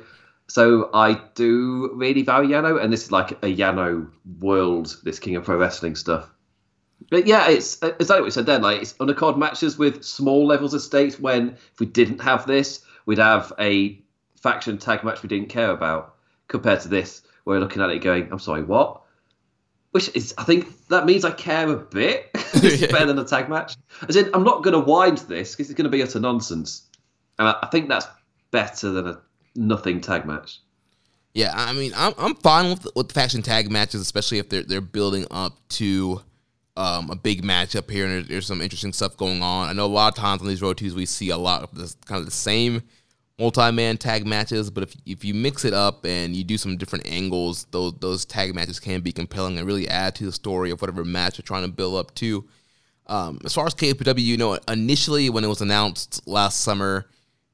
So 0.46 0.90
I 0.92 1.20
do 1.34 1.90
really 1.94 2.22
value 2.22 2.54
Yano, 2.54 2.82
and 2.82 2.92
this 2.92 3.04
is 3.04 3.12
like 3.12 3.32
a 3.32 3.54
Yano 3.54 4.10
world, 4.40 4.96
this 5.02 5.18
King 5.18 5.36
of 5.36 5.44
Pro 5.44 5.56
Wrestling 5.56 5.96
stuff. 5.96 6.30
But 7.10 7.26
yeah, 7.26 7.48
it's 7.50 7.74
exactly 7.82 8.16
what 8.16 8.24
we 8.24 8.30
said 8.30 8.46
then, 8.46 8.62
like 8.62 8.80
it's 8.82 8.94
undercard 8.94 9.36
matches 9.36 9.78
with 9.78 10.04
small 10.04 10.46
levels 10.46 10.74
of 10.74 10.82
stakes. 10.82 11.18
When 11.18 11.50
if 11.72 11.80
we 11.80 11.86
didn't 11.86 12.20
have 12.20 12.46
this, 12.46 12.82
we'd 13.06 13.18
have 13.18 13.52
a 13.58 14.00
faction 14.40 14.78
tag 14.78 15.04
match 15.04 15.22
we 15.22 15.28
didn't 15.28 15.48
care 15.48 15.70
about. 15.70 16.16
Compared 16.48 16.80
to 16.80 16.88
this, 16.88 17.22
we're 17.44 17.58
looking 17.58 17.82
at 17.82 17.90
it 17.90 18.00
going, 18.00 18.28
"I'm 18.30 18.38
sorry, 18.38 18.62
what?" 18.62 19.02
Which 19.92 20.10
is, 20.14 20.34
I 20.36 20.44
think 20.44 20.88
that 20.88 21.06
means 21.06 21.24
I 21.24 21.30
care 21.30 21.70
a 21.70 21.76
bit. 21.76 22.30
it's 22.34 22.80
better 22.92 23.06
than 23.06 23.18
a 23.18 23.24
tag 23.24 23.48
match. 23.48 23.76
As 24.08 24.16
in, 24.16 24.30
I'm 24.34 24.44
not 24.44 24.62
going 24.62 24.74
to 24.74 24.80
wind 24.80 25.18
this 25.18 25.52
because 25.52 25.70
it's 25.70 25.76
going 25.76 25.90
to 25.90 25.90
be 25.90 26.02
utter 26.02 26.20
nonsense, 26.20 26.88
and 27.38 27.48
I, 27.48 27.56
I 27.62 27.66
think 27.68 27.88
that's 27.88 28.06
better 28.50 28.90
than 28.90 29.06
a 29.08 29.20
nothing 29.54 30.00
tag 30.00 30.26
match. 30.26 30.60
Yeah, 31.34 31.52
I 31.54 31.72
mean, 31.72 31.92
I'm 31.96 32.14
I'm 32.16 32.34
fine 32.36 32.70
with 32.70 32.86
with 32.94 33.12
faction 33.12 33.42
tag 33.42 33.70
matches, 33.70 34.00
especially 34.00 34.38
if 34.38 34.48
they're 34.48 34.62
they're 34.62 34.80
building 34.80 35.26
up 35.30 35.58
to 35.70 36.22
um, 36.76 37.10
a 37.10 37.16
big 37.16 37.42
matchup 37.42 37.90
here, 37.90 38.06
and 38.06 38.26
there's, 38.26 38.46
some 38.46 38.60
interesting 38.60 38.92
stuff 38.92 39.16
going 39.16 39.42
on. 39.42 39.68
I 39.68 39.72
know 39.72 39.84
a 39.84 39.86
lot 39.86 40.12
of 40.12 40.18
times 40.18 40.42
on 40.42 40.48
these 40.48 40.62
road 40.62 40.80
we 40.80 41.06
see 41.06 41.30
a 41.30 41.36
lot 41.36 41.62
of 41.62 41.74
this 41.74 41.96
kind 42.06 42.18
of 42.18 42.24
the 42.24 42.32
same 42.32 42.82
multi-man 43.38 43.96
tag 43.96 44.26
matches, 44.26 44.70
but 44.70 44.82
if 44.82 44.94
if 45.06 45.24
you 45.24 45.34
mix 45.34 45.64
it 45.64 45.72
up 45.72 46.04
and 46.04 46.34
you 46.34 46.44
do 46.44 46.58
some 46.58 46.76
different 46.76 47.06
angles, 47.06 47.66
those 47.70 47.94
those 48.00 48.24
tag 48.24 48.54
matches 48.54 48.80
can 48.80 49.00
be 49.00 49.12
compelling 49.12 49.58
and 49.58 49.66
really 49.66 49.88
add 49.88 50.14
to 50.16 50.24
the 50.24 50.32
story 50.32 50.70
of 50.70 50.80
whatever 50.80 51.04
match 51.04 51.38
you're 51.38 51.44
trying 51.44 51.64
to 51.64 51.70
build 51.70 51.96
up 51.96 52.14
to. 52.16 52.44
Um, 53.06 53.38
as 53.44 53.54
far 53.54 53.66
as 53.66 53.74
KPW, 53.74 54.18
you 54.18 54.36
know, 54.36 54.58
initially 54.66 55.28
when 55.28 55.44
it 55.44 55.48
was 55.48 55.60
announced 55.60 56.26
last 56.26 56.60
summer, 56.60 57.06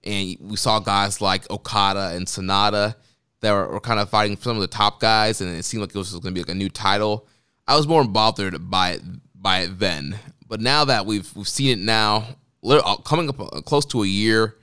and 0.05 0.37
we 0.41 0.57
saw 0.57 0.79
guys 0.79 1.21
like 1.21 1.51
Okada 1.51 2.13
and 2.15 2.27
Sanada 2.27 2.95
that 3.41 3.53
were, 3.53 3.69
were 3.69 3.81
kind 3.81 3.99
of 3.99 4.09
fighting 4.09 4.37
some 4.37 4.57
of 4.57 4.61
the 4.63 4.69
top 4.69 5.01
guys, 5.01 5.41
and 5.41 5.55
it 5.55 5.65
seemed 5.65 5.83
like 5.83 5.91
it 5.91 5.99
was 5.99 6.13
going 6.13 6.23
to 6.23 6.31
be 6.33 6.41
like 6.41 6.51
a 6.51 6.55
new 6.55 6.69
title. 6.69 7.27
I 7.71 7.77
was 7.77 7.87
more 7.87 8.03
bothered 8.05 8.69
by 8.69 8.91
it 8.95 9.03
by 9.33 9.61
it 9.61 9.79
then, 9.79 10.19
but 10.49 10.61
now 10.61 10.85
that 10.87 11.07
we've 11.07 11.31
we've 11.37 11.49
seen 11.49 11.79
it 11.79 11.81
now, 11.81 12.27
uh, 12.65 12.97
coming 12.97 13.29
up 13.29 13.39
uh, 13.41 13.61
close 13.61 13.87
to 13.87 14.03
a 14.03 14.07
year, 14.09 14.57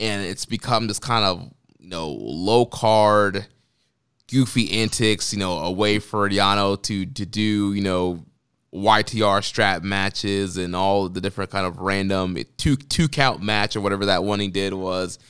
and 0.00 0.26
it's 0.26 0.44
become 0.44 0.88
this 0.88 0.98
kind 0.98 1.24
of 1.24 1.52
you 1.78 1.88
know 1.88 2.08
low 2.08 2.66
card, 2.66 3.46
goofy 4.26 4.72
antics, 4.72 5.32
you 5.32 5.38
know, 5.38 5.58
a 5.58 5.70
way 5.70 6.00
for 6.00 6.28
Yano 6.28 6.82
to 6.82 7.06
to 7.06 7.24
do 7.24 7.72
you 7.74 7.80
know 7.80 8.24
YTR 8.74 9.44
strap 9.44 9.84
matches 9.84 10.56
and 10.56 10.74
all 10.74 11.08
the 11.08 11.20
different 11.20 11.52
kind 11.52 11.64
of 11.64 11.78
random 11.78 12.36
two 12.56 12.74
two 12.74 13.06
count 13.06 13.40
match 13.40 13.76
or 13.76 13.80
whatever 13.80 14.06
that 14.06 14.24
one 14.24 14.40
he 14.40 14.48
did 14.48 14.74
was, 14.74 15.20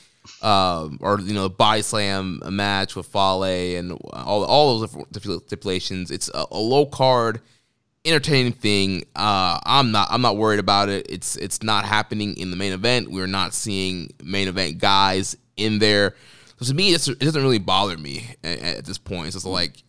um, 0.41 0.97
or 1.01 1.19
you 1.19 1.33
know 1.33 1.43
the 1.43 1.49
body 1.49 1.81
slam 1.81 2.41
match 2.49 2.95
with 2.95 3.07
Fale 3.07 3.43
and 3.43 3.91
all 4.13 4.43
all 4.43 4.79
those 4.79 5.05
different 5.11 5.43
stipulations. 5.47 6.11
It's 6.11 6.29
a, 6.33 6.45
a 6.51 6.57
low 6.57 6.85
card 6.85 7.41
entertaining 8.05 8.53
thing. 8.53 9.03
Uh, 9.15 9.59
I'm 9.65 9.91
not 9.91 10.07
I'm 10.11 10.21
not 10.21 10.37
worried 10.37 10.59
about 10.59 10.89
it. 10.89 11.07
It's 11.09 11.35
it's 11.35 11.63
not 11.63 11.85
happening 11.85 12.37
in 12.37 12.51
the 12.51 12.57
main 12.57 12.73
event. 12.73 13.11
We're 13.11 13.27
not 13.27 13.53
seeing 13.53 14.11
main 14.23 14.47
event 14.47 14.77
guys 14.77 15.35
in 15.57 15.79
there. 15.79 16.15
So 16.57 16.65
to 16.65 16.73
me, 16.73 16.93
it 16.93 17.05
doesn't 17.19 17.41
really 17.41 17.59
bother 17.59 17.97
me 17.97 18.35
at, 18.43 18.59
at 18.59 18.85
this 18.85 18.97
point. 18.97 19.27
It's 19.27 19.35
just 19.35 19.45
like 19.45 19.83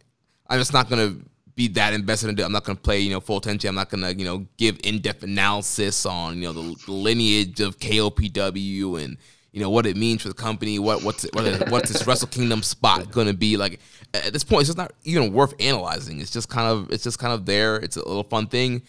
I'm 0.49 0.59
just 0.59 0.73
not 0.73 0.89
gonna 0.89 1.17
be 1.55 1.69
that 1.69 1.95
invested 1.95 2.31
into. 2.31 2.43
It. 2.43 2.47
I'm 2.47 2.53
not 2.53 2.65
gonna 2.65 2.77
play 2.77 3.01
you 3.01 3.11
know 3.11 3.21
full 3.21 3.39
attention. 3.39 3.69
I'm 3.69 3.75
not 3.75 3.91
gonna 3.91 4.11
you 4.11 4.25
know 4.25 4.47
give 4.57 4.79
in 4.85 5.01
depth 5.01 5.23
analysis 5.23 6.07
on 6.07 6.39
you 6.39 6.45
know 6.45 6.53
the, 6.53 6.77
the 6.87 6.93
lineage 6.93 7.61
of 7.61 7.79
KOPW 7.79 9.03
and 9.03 9.17
you 9.53 9.61
know 9.61 9.71
what 9.71 9.87
it 9.87 9.97
means 9.97 10.23
for 10.23 10.29
the 10.29 10.35
company. 10.35 10.79
What 10.79 11.03
what's 11.03 11.25
what 11.33 11.45
is, 11.45 11.61
what's 11.71 11.91
this 11.91 12.07
Wrestle 12.07 12.29
Kingdom 12.29 12.63
spot 12.63 13.11
going 13.11 13.27
to 13.27 13.35
be 13.35 13.57
like? 13.57 13.81
At 14.15 14.33
this 14.33 14.45
point, 14.45 14.63
it's 14.63 14.69
just 14.69 14.79
not 14.79 14.93
even 15.05 15.33
worth 15.33 15.55
analyzing. 15.61 16.21
It's 16.21 16.31
just 16.31 16.49
kind 16.49 16.69
of 16.69 16.91
it's 16.91 17.05
just 17.05 17.19
kind 17.19 17.33
of 17.33 17.47
there. 17.47 17.77
It's 17.77 17.97
a 17.97 18.07
little 18.07 18.25
fun 18.25 18.47
thing. 18.47 18.83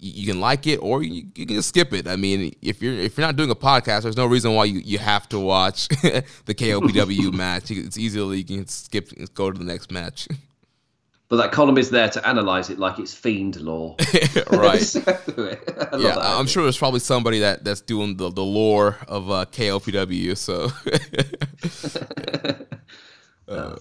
You, 0.00 0.28
can 0.28 0.40
like 0.40 0.68
it 0.68 0.76
or 0.76 1.02
you, 1.02 1.26
you, 1.34 1.44
can 1.44 1.56
just 1.56 1.70
skip 1.70 1.92
it. 1.92 2.06
I 2.06 2.14
mean, 2.14 2.54
if 2.62 2.80
you're 2.80 2.94
if 2.94 3.18
you're 3.18 3.26
not 3.26 3.34
doing 3.34 3.50
a 3.50 3.56
podcast, 3.56 4.02
there's 4.02 4.16
no 4.16 4.26
reason 4.26 4.54
why 4.54 4.66
you, 4.66 4.78
you 4.78 4.96
have 4.98 5.28
to 5.30 5.40
watch 5.40 5.88
the 5.88 6.54
KOPW 6.54 7.32
match. 7.32 7.72
It's 7.72 7.98
easily 7.98 8.38
you 8.38 8.44
can 8.44 8.66
skip 8.68 9.10
go 9.34 9.50
to 9.50 9.58
the 9.58 9.64
next 9.64 9.90
match. 9.90 10.28
but 11.28 11.36
that 11.36 11.52
column 11.52 11.76
is 11.76 11.90
there 11.90 12.08
to 12.08 12.26
analyze 12.26 12.70
it 12.70 12.78
like 12.78 12.98
it's 12.98 13.12
fiend 13.12 13.60
lore. 13.60 13.96
right. 14.50 14.94
yeah, 15.98 16.16
I'm 16.18 16.46
sure 16.46 16.62
there's 16.62 16.78
probably 16.78 17.00
somebody 17.00 17.40
that 17.40 17.64
that's 17.64 17.82
doing 17.82 18.16
the, 18.16 18.30
the 18.30 18.44
lore 18.44 18.96
of 19.06 19.30
uh, 19.30 19.44
KOPW. 19.46 20.36
So. 20.36 20.70
um. 23.48 23.78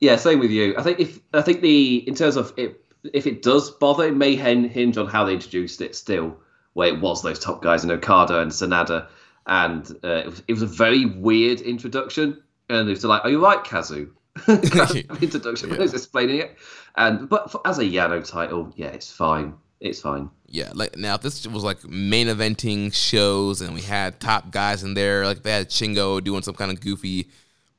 Yeah, 0.00 0.16
same 0.16 0.38
with 0.38 0.50
you. 0.50 0.74
I 0.76 0.82
think 0.82 1.00
if 1.00 1.20
I 1.32 1.42
think 1.42 1.62
the 1.62 2.06
in 2.06 2.14
terms 2.14 2.36
of 2.36 2.52
it, 2.56 2.84
if 3.12 3.26
it 3.26 3.42
does 3.42 3.70
bother, 3.70 4.06
it 4.08 4.16
may 4.16 4.36
hinge 4.36 4.96
on 4.96 5.06
how 5.06 5.24
they 5.24 5.32
introduced 5.32 5.80
it. 5.80 5.96
Still, 5.96 6.36
where 6.74 6.88
it 6.88 7.00
was 7.00 7.22
those 7.22 7.38
top 7.38 7.62
guys 7.62 7.84
in 7.84 7.90
Okada 7.90 8.40
and 8.40 8.50
Sanada, 8.50 9.08
and 9.46 9.90
uh, 10.04 10.08
it, 10.08 10.26
was, 10.26 10.42
it 10.46 10.52
was 10.52 10.62
a 10.62 10.66
very 10.66 11.06
weird 11.06 11.60
introduction. 11.60 12.42
And 12.68 12.88
it 12.88 12.92
was 12.92 13.04
like, 13.04 13.24
"Are 13.24 13.30
you 13.30 13.42
right, 13.42 13.64
Kazu?" 13.64 14.10
introduction 14.48 15.70
yeah. 15.70 15.76
I 15.76 15.80
was 15.80 15.94
explaining 15.94 16.40
it. 16.40 16.56
And 16.96 17.28
but 17.28 17.50
for, 17.50 17.60
as 17.64 17.78
a 17.78 17.84
Yano 17.84 18.28
title, 18.28 18.72
yeah, 18.76 18.88
it's 18.88 19.10
fine. 19.10 19.54
It's 19.80 20.00
fine. 20.00 20.30
Yeah, 20.46 20.70
like 20.74 20.96
now 20.96 21.14
if 21.14 21.20
this 21.20 21.46
was 21.46 21.64
like 21.64 21.84
main 21.84 22.28
eventing 22.28 22.94
shows 22.94 23.60
and 23.60 23.74
we 23.74 23.80
had 23.80 24.20
top 24.20 24.50
guys 24.50 24.82
in 24.82 24.94
there, 24.94 25.24
like 25.24 25.42
they 25.42 25.52
had 25.52 25.68
Shingo 25.68 26.22
doing 26.22 26.42
some 26.42 26.54
kind 26.54 26.70
of 26.70 26.80
goofy 26.80 27.28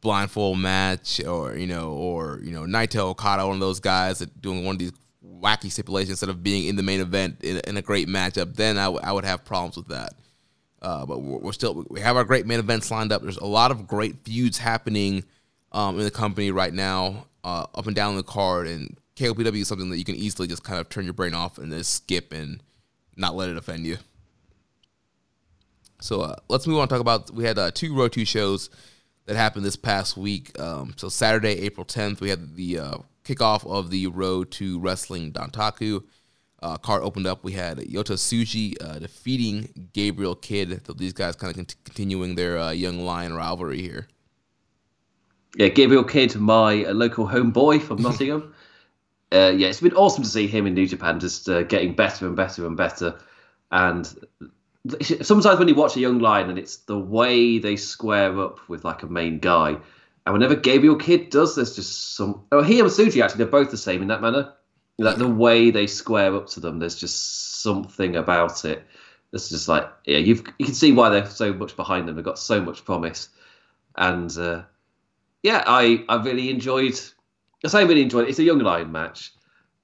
blindfold 0.02 0.60
match, 0.60 1.24
or 1.26 1.56
you 1.56 1.68
know, 1.68 1.92
or 1.92 2.40
you 2.44 2.52
know, 2.52 2.62
Naito 2.62 3.00
Okada, 3.00 3.46
one 3.46 3.56
of 3.56 3.62
those 3.62 3.80
guys 3.80 4.20
that 4.20 4.42
doing 4.42 4.64
one 4.64 4.76
of 4.76 4.80
these 4.80 4.92
wacky 5.26 5.72
stipulations 5.72 6.12
instead 6.12 6.30
of 6.30 6.44
being 6.44 6.68
in 6.68 6.76
the 6.76 6.84
main 6.84 7.02
event 7.02 7.44
in, 7.44 7.58
in 7.62 7.78
a 7.78 7.82
great 7.82 8.08
matchup, 8.08 8.56
then 8.56 8.78
I, 8.78 8.86
w- 8.86 9.02
I 9.04 9.12
would 9.12 9.26
have 9.26 9.44
problems 9.44 9.78
with 9.78 9.88
that. 9.88 10.14
Uh, 10.82 11.06
but 11.06 11.20
we're, 11.20 11.40
we're, 11.40 11.54
still 11.54 11.86
we 11.90 12.00
have 12.02 12.16
our 12.16 12.24
great 12.24 12.46
main 12.46 12.60
events 12.60 12.92
lined 12.92 13.12
up. 13.12 13.22
There's 13.22 13.38
a 13.38 13.46
lot 13.46 13.72
of 13.72 13.88
great 13.88 14.18
feuds 14.24 14.58
happening 14.58 15.24
um, 15.76 15.98
in 16.00 16.06
the 16.06 16.12
company 16.12 16.52
right 16.52 16.74
now, 16.74 17.28
uh, 17.44 17.66
up 17.76 17.86
and 17.86 17.96
down 17.96 18.16
the 18.16 18.24
card, 18.24 18.66
and 18.66 18.98
KOPW 19.18 19.62
is 19.62 19.68
something 19.68 19.90
that 19.90 19.98
you 19.98 20.06
can 20.06 20.16
easily 20.16 20.48
just 20.48 20.64
kind 20.64 20.80
of 20.80 20.90
turn 20.90 21.04
your 21.04 21.14
brain 21.14 21.34
off 21.34 21.58
and 21.58 21.72
just 21.72 21.94
skip 21.94 22.32
and 22.32 22.64
not 23.18 23.36
let 23.36 23.50
it 23.50 23.58
offend 23.58 23.86
you. 23.86 23.98
So 26.00 26.22
uh, 26.22 26.36
let's 26.48 26.66
move 26.66 26.80
on. 26.80 26.88
talk 26.88 27.02
about 27.02 27.30
we 27.32 27.44
had 27.44 27.60
uh, 27.60 27.72
two 27.72 27.94
Road 27.94 28.14
Two 28.14 28.26
shows 28.26 28.70
that 29.26 29.36
happened 29.36 29.66
this 29.66 29.76
past 29.76 30.16
week. 30.16 30.58
Um, 30.60 30.94
so 30.96 31.10
Saturday, 31.10 31.60
April 31.62 31.86
10th, 31.86 32.22
we 32.22 32.30
had 32.30 32.56
the 32.56 32.80
uh, 32.80 32.98
kickoff 33.26 33.66
of 33.70 33.90
the 33.90 34.08
Road 34.08 34.52
to 34.52 34.80
Wrestling 34.80 35.34
Dontaku. 35.34 36.04
Uh, 36.62 36.78
card 36.78 37.04
opened 37.04 37.28
up. 37.28 37.44
We 37.44 37.52
had 37.52 37.80
Yota 37.80 38.14
Tsuji 38.14 38.76
uh, 38.82 39.00
defeating 39.00 39.90
Gabriel 39.94 40.36
Kidd. 40.36 40.82
So 40.88 40.94
these 40.94 41.14
guys 41.14 41.36
kind 41.36 41.58
of 41.58 41.68
continuing 41.84 42.36
their 42.36 42.58
uh, 42.58 42.72
young 42.72 43.06
lion 43.06 43.34
rivalry 43.34 43.82
here. 43.82 44.08
Yeah, 45.56 45.70
Gabriel 45.70 46.04
Kidd, 46.04 46.36
my 46.36 46.84
uh, 46.84 46.94
local 46.94 47.26
homeboy 47.26 47.82
from 47.82 48.02
Nottingham. 48.02 48.54
Uh, 49.32 49.54
yeah, 49.56 49.68
it's 49.68 49.82
been 49.82 49.94
awesome 49.94 50.24
to 50.24 50.30
see 50.30 50.48
him 50.48 50.68
in 50.68 50.74
New 50.74 50.88
Japan, 50.88 51.20
just 51.20 51.48
uh, 51.50 51.64
getting 51.64 51.96
better 51.96 52.28
and 52.28 52.36
better 52.36 52.68
and 52.68 52.78
better. 52.78 53.18
And 53.72 54.06
sometimes 55.02 55.60
when 55.60 55.68
you 55.68 55.76
watch 55.76 55.96
a 55.96 56.00
young 56.00 56.20
lion 56.20 56.50
and 56.50 56.60
it's 56.60 56.78
the 56.78 57.00
way 57.00 57.58
they 57.58 57.76
square 57.76 58.40
up 58.40 58.60
with 58.70 58.84
like 58.84 59.04
a 59.04 59.08
main 59.08 59.40
guy, 59.40 59.78
and 60.26 60.34
whenever 60.34 60.56
Gabriel 60.56 60.96
Kidd 60.96 61.30
does, 61.30 61.56
there's 61.56 61.76
just 61.76 62.16
some. 62.16 62.44
Oh, 62.52 62.62
he 62.62 62.80
and 62.80 62.90
Tsuji 62.90 63.24
actually, 63.24 63.40
they're 63.40 63.48
both 63.48 63.72
the 63.72 63.78
same 63.78 64.02
in 64.02 64.08
that 64.10 64.22
manner. 64.22 64.54
Like 64.98 65.18
the 65.18 65.28
way 65.28 65.72
they 65.72 65.88
square 65.88 66.36
up 66.36 66.48
to 66.50 66.62
them, 66.62 66.80
there's 66.80 66.96
just 66.96 67.62
something 67.62 68.16
about 68.16 68.64
it. 68.66 68.86
It's 69.34 69.50
just 69.50 69.68
like 69.68 69.88
yeah, 70.06 70.20
you 70.20 70.42
you 70.58 70.66
can 70.66 70.74
see 70.74 70.94
why 70.94 71.10
they're 71.10 71.30
so 71.30 71.54
much 71.54 71.76
behind 71.76 72.08
them. 72.08 72.16
They've 72.16 72.26
got 72.26 72.40
so 72.40 72.62
much 72.62 72.86
promise, 72.86 73.30
and 73.96 74.36
uh, 74.38 74.64
yeah, 75.46 75.64
I 75.68 76.04
I 76.10 76.16
really 76.24 76.50
enjoyed. 76.50 77.00
I 77.64 77.68
say 77.68 77.80
I 77.80 77.84
really 77.84 78.02
enjoyed 78.02 78.26
it. 78.26 78.30
It's 78.32 78.40
a 78.40 78.44
young 78.44 78.58
lion 78.58 78.92
match, 78.92 79.32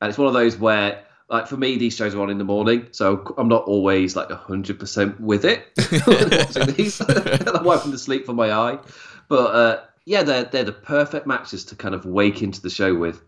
and 0.02 0.10
it's 0.10 0.18
one 0.18 0.28
of 0.28 0.34
those 0.34 0.58
where 0.58 1.04
like 1.30 1.46
for 1.46 1.56
me, 1.56 1.78
these 1.78 1.96
shows 1.96 2.16
are 2.16 2.22
on 2.22 2.32
in 2.32 2.40
the 2.40 2.44
morning, 2.44 2.88
so 2.90 3.36
I'm 3.38 3.48
not 3.48 3.66
always 3.66 4.16
like 4.16 4.32
hundred 4.32 4.80
percent 4.80 5.22
with 5.22 5.46
it. 5.46 5.68
I'm 7.48 7.64
wiping 7.64 7.92
the 7.92 8.00
sleep 8.00 8.26
from 8.26 8.38
my 8.38 8.52
eye, 8.52 8.80
but 9.28 9.56
uh, 9.56 9.84
yeah, 10.06 10.24
they're 10.24 10.46
they're 10.46 10.64
the 10.64 10.72
perfect 10.72 11.28
matches 11.28 11.64
to 11.66 11.76
kind 11.76 11.94
of 11.94 12.06
wake 12.06 12.42
into 12.42 12.60
the 12.60 12.72
show 12.72 12.96
with. 12.96 13.22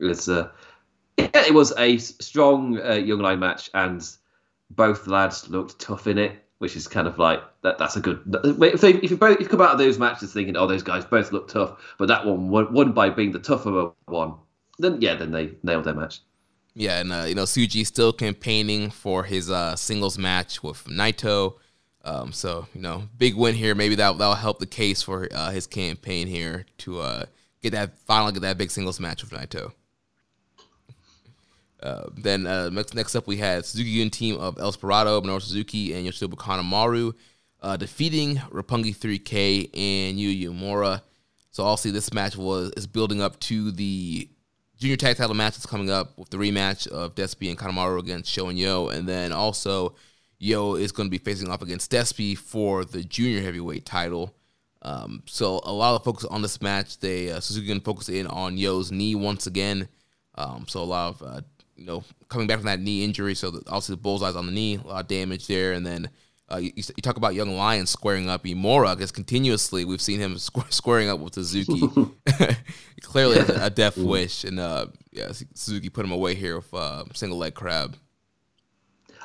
It's 0.00 0.28
uh, 0.28 0.50
yeah, 1.18 1.28
it 1.34 1.54
was 1.54 1.72
a 1.76 1.98
strong 1.98 2.80
uh, 2.80 2.94
young 2.94 3.18
Lion 3.18 3.40
match, 3.40 3.68
and 3.74 4.00
both 4.70 5.08
lads 5.08 5.50
looked 5.50 5.80
tough 5.80 6.06
in 6.06 6.18
it, 6.18 6.43
which 6.58 6.76
is 6.76 6.88
kind 6.88 7.06
of 7.06 7.18
like 7.18 7.40
that. 7.62 7.78
That's 7.78 7.96
a 7.96 8.00
good. 8.00 8.22
If, 8.44 8.80
they, 8.80 8.94
if 8.94 9.10
you 9.10 9.16
both 9.16 9.36
if 9.36 9.42
you 9.42 9.48
come 9.48 9.60
out 9.60 9.72
of 9.72 9.78
those 9.78 9.98
matches 9.98 10.32
thinking, 10.32 10.56
oh, 10.56 10.66
those 10.66 10.82
guys 10.82 11.04
both 11.04 11.32
look 11.32 11.48
tough, 11.48 11.94
but 11.98 12.08
that 12.08 12.24
one 12.24 12.48
won 12.48 12.92
by 12.92 13.10
being 13.10 13.32
the 13.32 13.38
tougher 13.38 13.90
one, 14.06 14.34
then 14.78 15.00
yeah, 15.00 15.14
then 15.14 15.30
they 15.30 15.52
nailed 15.62 15.84
their 15.84 15.94
match. 15.94 16.20
Yeah, 16.74 17.00
and 17.00 17.12
uh, 17.12 17.24
you 17.26 17.34
know 17.34 17.44
Tsuji 17.44 17.86
still 17.86 18.12
campaigning 18.12 18.90
for 18.90 19.24
his 19.24 19.50
uh, 19.50 19.76
singles 19.76 20.18
match 20.18 20.62
with 20.62 20.84
Naito. 20.84 21.54
Um, 22.04 22.32
so 22.32 22.66
you 22.74 22.80
know, 22.80 23.08
big 23.16 23.34
win 23.36 23.54
here. 23.54 23.74
Maybe 23.74 23.94
that 23.96 24.18
that'll 24.18 24.34
help 24.34 24.58
the 24.58 24.66
case 24.66 25.02
for 25.02 25.28
uh, 25.32 25.50
his 25.50 25.66
campaign 25.66 26.26
here 26.26 26.66
to 26.78 27.00
uh, 27.00 27.24
get 27.62 27.70
that 27.70 27.98
finally 28.00 28.32
get 28.32 28.42
that 28.42 28.58
big 28.58 28.70
singles 28.70 29.00
match 29.00 29.22
with 29.22 29.32
Naito. 29.32 29.72
Uh, 31.84 32.08
then 32.16 32.46
uh, 32.46 32.70
next, 32.70 32.94
next 32.94 33.14
up 33.14 33.26
we 33.26 33.36
had 33.36 33.64
Suzuki 33.64 33.98
Gun 33.98 34.10
team 34.10 34.40
of 34.40 34.58
El 34.58 34.70
Desperado, 34.70 35.20
Minoru 35.20 35.42
Suzuki, 35.42 35.92
and 35.92 36.06
Yoshinobu 36.06 36.34
Kanemaru 36.34 37.14
defeating 37.78 38.36
Roppongi 38.50 38.96
3K 38.96 39.70
and 39.74 40.18
Yuya 40.18 40.48
Uemura. 40.48 41.02
So 41.50 41.62
obviously 41.62 41.92
this 41.92 42.12
match 42.12 42.36
was 42.36 42.72
is 42.76 42.86
building 42.86 43.22
up 43.22 43.38
to 43.40 43.70
the 43.70 44.28
junior 44.76 44.96
tag 44.96 45.16
title 45.16 45.34
match 45.34 45.54
that's 45.54 45.66
coming 45.66 45.90
up 45.90 46.18
with 46.18 46.30
the 46.30 46.36
rematch 46.36 46.88
of 46.88 47.14
Despy 47.14 47.48
and 47.48 47.58
Kanemaru 47.58 48.00
against 48.00 48.30
Sho 48.30 48.48
and 48.48 48.58
Yo, 48.58 48.88
and 48.88 49.08
then 49.08 49.32
also 49.32 49.94
Yo 50.38 50.74
is 50.74 50.92
going 50.92 51.06
to 51.06 51.10
be 51.10 51.18
facing 51.18 51.48
off 51.48 51.62
against 51.62 51.90
Despy 51.90 52.36
for 52.36 52.84
the 52.84 53.02
junior 53.04 53.40
heavyweight 53.40 53.86
title. 53.86 54.34
Um, 54.82 55.22
so 55.26 55.60
a 55.64 55.72
lot 55.72 55.94
of 55.94 56.04
focus 56.04 56.24
on 56.24 56.42
this 56.42 56.60
match. 56.60 56.98
They 56.98 57.30
uh, 57.30 57.40
Suzuki-gun 57.40 57.80
focus 57.80 58.08
in 58.08 58.26
on 58.26 58.58
Yo's 58.58 58.92
knee 58.92 59.14
once 59.14 59.46
again. 59.46 59.88
Um, 60.34 60.66
so 60.68 60.82
a 60.82 60.84
lot 60.84 61.08
of 61.14 61.22
uh, 61.22 61.40
you 61.76 61.84
know 61.84 62.04
coming 62.28 62.46
back 62.46 62.58
from 62.58 62.66
that 62.66 62.80
knee 62.80 63.04
injury. 63.04 63.34
So 63.34 63.50
the, 63.50 63.58
obviously 63.66 63.96
the 63.96 64.02
bullseyes 64.02 64.36
on 64.36 64.46
the 64.46 64.52
knee, 64.52 64.76
a 64.76 64.86
lot 64.86 65.00
of 65.00 65.08
damage 65.08 65.46
there, 65.46 65.72
and 65.72 65.86
then 65.86 66.08
uh, 66.50 66.56
you, 66.56 66.72
you, 66.76 66.82
talk 67.02 67.16
about 67.16 67.34
young 67.34 67.56
lions 67.56 67.90
squaring 67.90 68.28
up 68.28 68.44
Uemura 68.44 68.94
because 68.94 69.10
continuously 69.10 69.84
we've 69.84 70.00
seen 70.00 70.20
him 70.20 70.34
squ- 70.36 70.72
squaring 70.72 71.08
up 71.08 71.20
with 71.20 71.34
Suzuki. 71.34 71.82
Clearly, 73.02 73.38
a, 73.38 73.66
a 73.66 73.70
death 73.70 73.96
wish, 73.96 74.44
and 74.44 74.60
uh, 74.60 74.86
yeah, 75.10 75.32
Suzuki 75.32 75.88
put 75.88 76.04
him 76.04 76.12
away 76.12 76.34
here 76.34 76.56
with 76.56 76.72
uh, 76.74 77.04
single 77.14 77.38
leg 77.38 77.54
crab. 77.54 77.96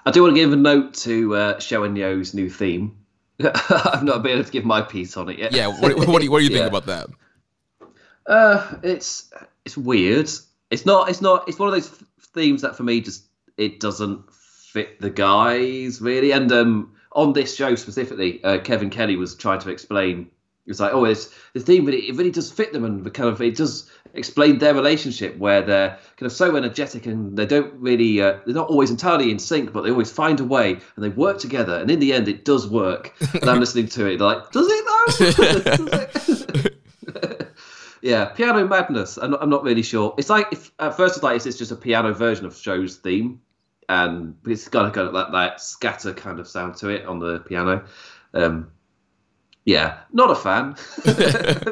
I 0.06 0.12
do 0.12 0.24
want 0.24 0.36
to 0.36 0.40
give 0.40 0.54
a 0.54 0.56
note 0.56 0.94
to 0.96 1.36
uh, 1.36 1.60
Sho 1.60 1.84
and 1.84 1.94
new 1.94 2.50
theme. 2.50 2.96
I've 3.42 4.04
not 4.04 4.24
been 4.24 4.34
able 4.34 4.44
to 4.44 4.52
give 4.52 4.66
my 4.66 4.82
piece 4.82 5.16
on 5.16 5.30
it 5.30 5.40
yet. 5.40 5.54
Yeah, 5.54 5.68
what, 5.68 6.08
what 6.08 6.20
do 6.20 6.26
you, 6.26 6.32
what 6.32 6.40
do 6.40 6.44
you 6.44 6.50
think 6.50 6.62
yeah. 6.62 6.68
about 6.68 6.86
that? 6.88 7.08
Uh, 8.26 8.76
it's 8.84 9.32
it's 9.66 9.78
weird. 9.78 10.30
It's 10.72 10.86
not. 10.86 11.10
It's 11.10 11.22
not. 11.22 11.48
It's 11.48 11.58
one 11.58 11.70
of 11.70 11.74
those 11.74 12.04
themes 12.34 12.62
that 12.62 12.76
for 12.76 12.84
me 12.84 13.02
just 13.02 13.26
it 13.58 13.80
doesn't 13.80 14.32
fit 14.32 15.00
the 15.02 15.10
guys 15.10 16.02
really. 16.02 16.32
And 16.32 16.52
um, 16.52 16.96
on 17.12 17.34
this 17.34 17.56
show 17.56 17.76
specifically, 17.76 18.44
uh, 18.44 18.60
Kevin 18.60 18.90
Kelly 18.90 19.16
was 19.16 19.36
trying 19.36 19.60
to 19.60 19.70
explain. 19.70 20.30
It's 20.68 20.80
like, 20.80 20.94
oh, 20.94 21.06
it's 21.06 21.34
the 21.54 21.60
theme, 21.60 21.86
but 21.86 21.96
it, 21.96 22.16
really 22.16 22.30
does 22.30 22.52
fit 22.52 22.74
them, 22.74 22.86
and 22.86 23.04
the 23.04 23.10
kind 23.10 23.28
of 23.28 23.42
it 23.42 23.58
does 23.58 23.90
explain 24.14 24.60
their 24.60 24.76
relationship 24.76 25.36
where 25.38 25.64
they're 25.64 25.98
kind 26.18 26.28
of 26.28 26.32
so 26.32 26.56
energetic 26.56 27.08
and 27.08 27.36
they 27.36 27.48
don't 27.48 27.74
really, 27.74 28.22
uh, 28.22 28.38
they're 28.46 28.54
not 28.54 28.70
always 28.70 28.92
entirely 28.92 29.32
in 29.32 29.40
sync, 29.40 29.74
but 29.74 29.82
they 29.82 29.90
always 29.90 30.12
find 30.12 30.40
a 30.40 30.44
way 30.44 30.74
and 30.74 31.04
they 31.04 31.10
work 31.10 31.40
together, 31.40 31.80
and 31.80 31.90
in 31.90 32.00
the 32.00 32.14
end, 32.14 32.28
it 32.28 32.46
does 32.46 32.68
work. 32.68 33.16
And 33.42 33.50
I'm 33.50 33.60
listening 33.60 33.88
to 33.88 34.06
it, 34.06 34.22
like, 34.22 34.52
does 34.52 34.68
it 34.70 36.56
though? 36.56 36.69
yeah, 38.02 38.26
piano 38.26 38.68
madness. 38.68 39.18
I'm 39.18 39.32
not, 39.32 39.44
I'm 39.44 39.50
not 39.50 39.64
really 39.64 39.84
sure. 39.84 40.14
It's 40.18 40.30
like 40.30 40.48
if 40.52 40.72
at 40.80 40.96
first 40.96 41.18
it's 41.18 41.24
like 41.24 41.38
is 41.38 41.44
this 41.44 41.58
just 41.58 41.72
a 41.72 41.76
piano 41.76 42.14
version 42.14 42.46
of 42.46 42.56
Sho's 42.56 42.98
theme, 42.98 43.42
and 43.88 44.36
it's 44.46 44.68
got 44.68 44.86
a 44.86 44.92
kind 44.92 45.08
of 45.08 45.14
that, 45.14 45.32
that 45.32 45.62
scatter 45.62 46.14
kind 46.14 46.40
of 46.40 46.48
sound 46.48 46.76
to 46.78 46.90
it 46.90 47.06
on 47.06 47.20
the 47.20 47.40
piano. 47.40 47.86
Um, 48.34 48.72
yeah, 49.66 50.00
not 50.12 50.32
a 50.32 50.36
fan, 50.36 50.76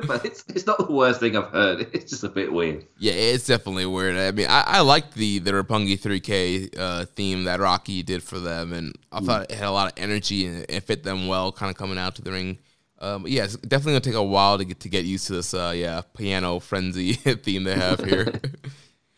but 0.08 0.24
it's 0.24 0.44
it's 0.50 0.68
not 0.68 0.78
the 0.78 0.92
worst 0.92 1.20
thing 1.20 1.36
I've 1.36 1.50
heard. 1.50 1.88
It's 1.94 2.12
just 2.12 2.24
a 2.24 2.30
bit 2.30 2.52
weird. 2.52 2.86
Yeah, 3.00 3.14
it's 3.14 3.48
definitely 3.48 3.86
weird. 3.86 4.16
I 4.18 4.32
mean, 4.32 4.48
I, 4.48 4.62
I 4.62 4.80
like 4.82 5.14
the 5.14 5.40
the 5.40 5.52
Roppongi 5.52 6.00
3K 6.00 6.78
uh, 6.78 7.06
theme 7.06 7.46
that 7.46 7.60
Rocky 7.60 8.04
did 8.04 8.22
for 8.22 8.40
them, 8.40 8.74
and 8.74 8.94
I 9.12 9.22
thought 9.22 9.50
it 9.50 9.56
had 9.56 9.68
a 9.68 9.72
lot 9.72 9.92
of 9.92 9.94
energy 9.98 10.46
and 10.46 10.66
it 10.70 10.84
fit 10.84 11.04
them 11.04 11.28
well, 11.28 11.52
kind 11.52 11.72
of 11.72 11.78
coming 11.78 11.98
out 11.98 12.16
to 12.16 12.22
the 12.22 12.32
ring. 12.32 12.60
Um, 13.00 13.26
yeah, 13.28 13.43
it's 13.43 13.56
definitely 13.58 13.93
gonna 13.93 14.02
take 14.02 14.14
a 14.16 14.24
while 14.24 14.58
to 14.58 14.66
get 14.66 14.80
to 14.82 14.89
get 14.89 15.06
used 15.06 15.28
to 15.28 15.34
this. 15.34 15.54
Uh, 15.54 15.74
yeah, 15.76 16.02
piano 16.16 16.60
frenzy 16.60 17.14
theme 17.14 17.64
they 17.64 17.76
have 17.76 18.04
here. 18.04 18.34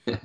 uh, 0.07 0.15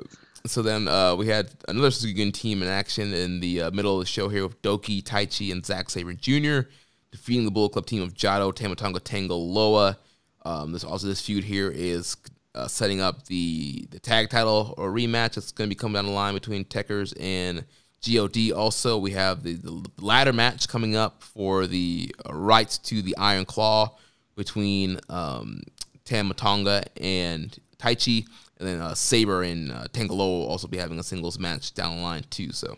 so 0.46 0.62
then 0.62 0.86
uh, 0.86 1.14
we 1.14 1.26
had 1.28 1.50
another 1.68 1.90
Suzuki 1.90 2.30
team 2.30 2.62
in 2.62 2.68
action 2.68 3.12
in 3.14 3.40
the 3.40 3.62
uh, 3.62 3.70
middle 3.70 3.94
of 3.98 4.00
the 4.00 4.06
show 4.06 4.28
here 4.28 4.46
with 4.46 4.60
Douki, 4.62 5.02
Taichi, 5.02 5.50
and 5.50 5.64
Zack 5.64 5.88
Sabre 5.88 6.12
Jr. 6.12 6.68
defeating 7.10 7.44
the 7.44 7.50
Bullet 7.50 7.72
Club 7.72 7.86
team 7.86 8.02
of 8.02 8.14
Jado, 8.14 8.54
Tama 8.54 8.76
Tonga, 8.76 9.00
Tanga 9.00 9.34
Loa. 9.34 9.96
Um, 10.44 10.72
this 10.72 10.84
also 10.84 11.06
this 11.06 11.20
feud 11.20 11.44
here 11.44 11.70
is 11.70 12.16
uh, 12.54 12.68
setting 12.68 13.00
up 13.00 13.24
the 13.26 13.86
the 13.90 13.98
tag 13.98 14.28
title 14.28 14.74
or 14.76 14.90
rematch 14.90 15.34
that's 15.34 15.52
going 15.52 15.68
to 15.68 15.74
be 15.74 15.78
coming 15.78 15.94
down 15.94 16.06
the 16.06 16.12
line 16.12 16.34
between 16.34 16.64
Tekkers 16.64 17.14
and 17.20 17.64
God. 18.06 18.52
Also, 18.52 18.98
we 18.98 19.12
have 19.12 19.42
the, 19.42 19.54
the 19.54 19.84
ladder 20.00 20.32
match 20.32 20.68
coming 20.68 20.96
up 20.96 21.22
for 21.22 21.66
the 21.66 22.14
uh, 22.28 22.34
rights 22.34 22.78
to 22.78 23.02
the 23.02 23.16
Iron 23.16 23.44
Claw 23.44 23.96
between 24.36 24.98
um, 25.08 25.62
Tama 26.04 26.34
Tonga 26.34 26.82
and 27.00 27.58
Taichi. 27.78 28.26
And 28.58 28.68
then 28.68 28.80
uh, 28.80 28.94
Sabre 28.94 29.42
and 29.42 29.72
uh, 29.72 29.86
Tanga 29.92 30.12
Loa 30.12 30.40
will 30.40 30.46
also 30.46 30.68
be 30.68 30.76
having 30.76 30.98
a 30.98 31.02
singles 31.02 31.38
match 31.38 31.72
down 31.74 31.96
the 31.96 32.02
line 32.02 32.24
too. 32.30 32.52
So 32.52 32.76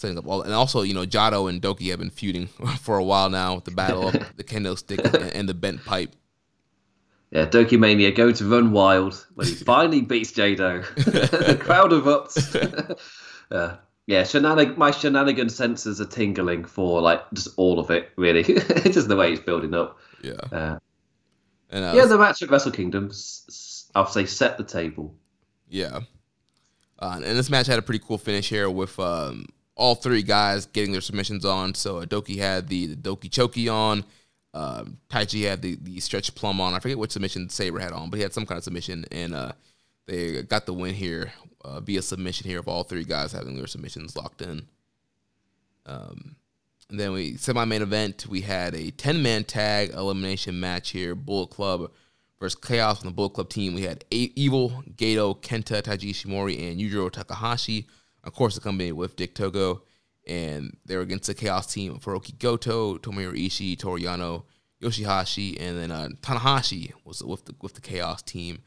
setting 0.00 0.18
up 0.18 0.26
all, 0.26 0.42
and 0.42 0.52
also 0.52 0.82
you 0.82 0.94
know 0.94 1.04
Jado 1.04 1.48
and 1.48 1.60
Douki 1.60 1.90
have 1.90 1.98
been 1.98 2.10
feuding 2.10 2.46
for 2.80 2.96
a 2.96 3.04
while 3.04 3.28
now 3.30 3.56
with 3.56 3.64
the 3.64 3.70
battle 3.70 4.08
of 4.08 4.12
the 4.36 4.44
kendo 4.44 4.76
stick 4.76 5.04
and, 5.04 5.16
and 5.16 5.48
the 5.48 5.54
bent 5.54 5.84
pipe. 5.84 6.14
Yeah, 7.30 7.46
Douki 7.46 7.78
Mania 7.78 8.10
going 8.10 8.34
to 8.34 8.44
run 8.44 8.72
wild 8.72 9.24
when 9.34 9.46
he 9.46 9.54
finally 9.70 10.00
beats 10.00 10.32
Jado. 10.32 10.82
the 10.96 11.56
crowd 11.56 11.92
erupts. 11.92 12.98
uh, 13.52 13.76
yeah, 14.10 14.22
shenanig- 14.22 14.76
my 14.76 14.90
shenanigan 14.90 15.48
senses 15.48 16.00
are 16.00 16.06
tingling 16.06 16.64
for 16.64 17.00
like 17.00 17.22
just 17.32 17.46
all 17.56 17.78
of 17.78 17.92
it, 17.92 18.10
really. 18.16 18.42
just 18.42 19.06
the 19.06 19.14
way 19.14 19.32
it's 19.32 19.40
building 19.40 19.72
up. 19.72 19.98
Yeah. 20.20 20.32
Uh, 20.50 20.78
And 21.70 21.84
uh, 21.84 21.92
yeah, 21.94 22.06
the 22.06 22.18
match 22.18 22.42
at 22.42 22.50
Wrestle 22.50 22.72
Kingdom, 22.72 23.12
I'll 23.94 24.08
say, 24.08 24.26
set 24.26 24.58
the 24.58 24.64
table. 24.64 25.14
Yeah. 25.68 26.00
Uh, 26.98 27.20
and 27.24 27.38
this 27.38 27.48
match 27.50 27.68
had 27.68 27.78
a 27.78 27.82
pretty 27.82 28.04
cool 28.04 28.18
finish 28.18 28.48
here 28.48 28.68
with 28.68 28.98
um, 28.98 29.46
all 29.76 29.94
three 29.94 30.24
guys 30.24 30.66
getting 30.66 30.90
their 30.90 31.00
submissions 31.00 31.44
on. 31.44 31.76
So 31.76 32.04
Douki 32.04 32.36
had 32.36 32.66
the, 32.66 32.86
the 32.86 32.96
Doki 32.96 33.30
Choki 33.30 33.72
on. 33.72 34.04
Um, 34.52 34.98
Taichi 35.08 35.48
had 35.48 35.62
the, 35.62 35.76
the 35.80 36.00
stretch 36.00 36.34
plum 36.34 36.60
on. 36.60 36.74
I 36.74 36.80
forget 36.80 36.98
what 36.98 37.12
submission 37.12 37.48
Sabre 37.48 37.78
had 37.78 37.92
on, 37.92 38.10
but 38.10 38.16
he 38.16 38.24
had 38.24 38.34
some 38.34 38.44
kind 38.44 38.58
of 38.58 38.64
submission. 38.64 39.04
And 39.12 39.36
uh, 39.36 39.52
they 40.08 40.42
got 40.42 40.66
the 40.66 40.74
win 40.74 40.94
here 40.96 41.32
uh, 41.64 41.80
a 41.86 42.02
submission 42.02 42.48
here 42.48 42.60
of 42.60 42.68
all 42.68 42.84
three 42.84 43.04
guys 43.04 43.32
having 43.32 43.56
their 43.56 43.66
submissions 43.66 44.16
locked 44.16 44.42
in. 44.42 44.68
Um, 45.86 46.36
and 46.88 46.98
then 46.98 47.12
we 47.12 47.36
semi 47.36 47.64
main 47.64 47.82
event, 47.82 48.26
we 48.28 48.40
had 48.40 48.74
a 48.74 48.90
10 48.90 49.22
man 49.22 49.44
tag 49.44 49.90
elimination 49.90 50.58
match 50.58 50.90
here. 50.90 51.14
Bullet 51.14 51.50
Club 51.50 51.90
versus 52.40 52.58
Chaos 52.60 53.00
from 53.00 53.10
the 53.10 53.14
Bullet 53.14 53.34
Club 53.34 53.48
team. 53.48 53.74
We 53.74 53.82
had 53.82 54.04
a- 54.12 54.32
Evil, 54.34 54.82
Gedo, 54.96 55.40
Kenta, 55.40 55.82
Taiji 55.82 56.10
Ishimori, 56.10 56.70
and 56.70 56.80
Yujiro 56.80 57.10
Takahashi. 57.10 57.86
Of 58.24 58.34
course, 58.34 58.56
accompanied 58.56 58.92
with 58.92 59.16
Dick 59.16 59.34
Togo. 59.34 59.82
And 60.26 60.76
they 60.84 60.96
were 60.96 61.02
against 61.02 61.26
the 61.26 61.34
Chaos 61.34 61.72
team 61.72 61.92
of 61.92 62.04
Hiroki 62.04 62.38
Goto, 62.38 62.98
Tomohiro 62.98 63.34
Ishii, 63.34 63.78
Toru 63.78 63.98
Yano, 64.00 64.44
Yoshihashi, 64.82 65.60
and 65.60 65.78
then 65.78 65.90
uh, 65.90 66.08
Tanahashi 66.22 66.92
was 67.04 67.22
with 67.22 67.44
the, 67.46 67.54
with 67.60 67.74
the 67.74 67.80
Chaos 67.80 68.22
team 68.22 68.60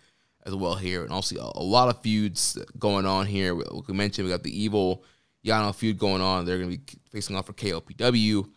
as 0.45 0.55
well 0.55 0.75
here. 0.75 1.03
And 1.03 1.11
also 1.11 1.35
a, 1.37 1.59
a 1.59 1.63
lot 1.63 1.89
of 1.89 2.01
feuds 2.01 2.57
going 2.77 3.05
on 3.05 3.25
here. 3.25 3.55
We, 3.55 3.63
we 3.87 3.93
mentioned 3.93 4.25
we 4.25 4.33
got 4.33 4.43
the 4.43 4.63
Evil 4.63 5.03
Yano 5.45 5.73
feud 5.73 5.97
going 5.97 6.21
on. 6.21 6.45
They're 6.45 6.57
going 6.57 6.71
to 6.71 6.77
be 6.77 6.99
facing 7.11 7.35
off 7.35 7.47
for 7.47 7.53
KOPW. 7.53 8.49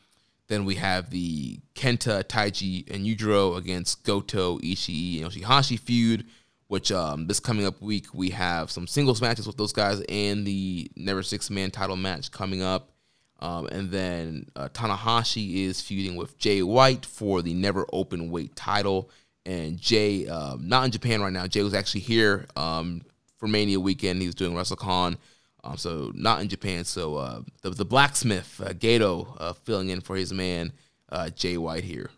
Then 0.49 0.65
we 0.65 0.77
have 0.77 1.11
the 1.11 1.59
Kenta, 1.75 2.23
Taiji, 2.23 2.89
and 2.93 3.05
Yujiro 3.05 3.57
against 3.57 4.05
Goto, 4.05 4.59
Ishii, 4.59 5.23
and 5.23 5.33
Yoshihashi 5.33 5.79
feud, 5.79 6.27
which 6.69 6.93
um, 6.93 7.27
this 7.27 7.41
coming 7.41 7.67
up 7.67 7.81
week 7.83 8.15
we 8.15 8.31
have 8.31 8.71
some 8.71 8.87
singles 8.87 9.21
matches 9.21 9.47
with 9.47 9.57
those 9.57 9.73
guys 9.73 10.01
and 10.09 10.47
the 10.47 10.89
Never 10.97 11.23
Six 11.25 11.51
Man 11.51 11.71
title 11.71 11.97
match 11.97 12.31
coming 12.31 12.63
up. 12.63 12.93
Um, 13.39 13.67
and 13.67 13.91
then 13.91 14.47
uh, 14.57 14.69
Tanahashi 14.69 15.67
is 15.67 15.83
feuding 15.83 16.17
with 16.17 16.39
Jay 16.39 16.63
White 16.63 17.05
for 17.05 17.43
the 17.43 17.53
Never 17.53 17.85
Open 17.93 18.31
Weight 18.31 18.57
title. 18.57 19.11
And 19.47 19.81
Jay, 19.81 20.27
um, 20.27 20.69
not 20.69 20.85
in 20.85 20.91
Japan 20.91 21.23
right 21.23 21.33
now. 21.33 21.47
Jay 21.47 21.63
was 21.63 21.73
actually 21.73 22.01
here 22.01 22.47
um, 22.57 23.03
for 23.39 23.47
Mania 23.47 23.79
weekend. 23.79 24.21
He 24.21 24.27
was 24.27 24.35
doing 24.35 24.53
WrestleCon. 24.55 25.17
Um, 25.63 25.77
so 25.77 26.11
not 26.15 26.41
in 26.41 26.49
Japan. 26.49 26.85
So 26.85 27.17
uh, 27.17 27.43
the, 27.63 27.71
the 27.71 27.85
blacksmith 27.85 28.61
uh, 28.65 28.71
Gedo 28.71 29.37
uh, 29.39 29.53
filling 29.53 29.89
in 29.89 30.01
for 30.01 30.17
his 30.17 30.33
man 30.33 30.73
uh, 31.11 31.31
Jay 31.31 31.57
White 31.57 31.85
here. 31.85 32.11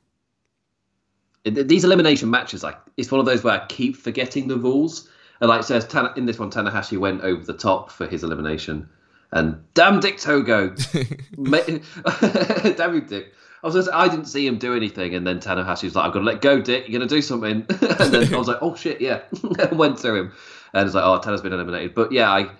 These 1.45 1.85
elimination 1.85 2.31
matches, 2.31 2.63
like 2.63 2.77
it's 2.97 3.11
one 3.11 3.21
of 3.21 3.27
those 3.27 3.45
where 3.45 3.55
I 3.55 3.67
keep 3.67 3.97
forgetting 3.97 4.49
the 4.49 4.57
rules. 4.57 5.09
And 5.41 5.49
like 5.49 5.61
it 5.61 5.65
says, 5.65 5.87
Tana, 5.87 6.13
in 6.17 6.27
this 6.27 6.39
one, 6.39 6.51
Tanahashi 6.51 6.99
went 6.99 7.23
over 7.23 7.45
the 7.45 7.55
top 7.55 7.91
for 7.91 8.07
his 8.07 8.25
elimination. 8.25 8.89
And 9.31 9.63
damn 9.75 10.01
Dick 10.01 10.19
Togo. 10.19 10.75
Damn 11.45 12.95
you, 12.95 13.01
Dick. 13.03 13.35
I 13.63 13.67
was 13.67 13.75
just, 13.75 13.91
I 13.93 14.09
didn't 14.09 14.27
see 14.27 14.47
him 14.47 14.59
do 14.59 14.75
anything, 14.75 15.15
and 15.15 15.27
then 15.27 15.41
Tanahashi 15.41 15.85
was 15.85 15.97
like, 15.97 16.07
"I've 16.07 16.13
got 16.13 16.21
to 16.21 16.25
let 16.25 16.41
go, 16.41 16.61
Dick. 16.61 16.89
You're 16.89 16.99
gonna 16.99 17.09
do 17.09 17.21
something." 17.21 17.67
and 17.69 18.13
then 18.13 18.33
I 18.33 18.39
was 18.39 18.49
like, 18.49 18.59
"Oh 18.61 18.75
shit, 18.77 19.01
yeah." 19.01 19.23
and 19.59 19.79
went 19.79 19.99
to 19.99 20.15
him, 20.15 20.33
and 20.73 20.87
it's 20.87 20.95
like, 20.95 21.05
"Oh, 21.05 21.19
Tana's 21.19 21.41
been 21.41 21.53
eliminated." 21.53 21.95
But 21.95 22.13
yeah, 22.13 22.31
I 22.31 22.51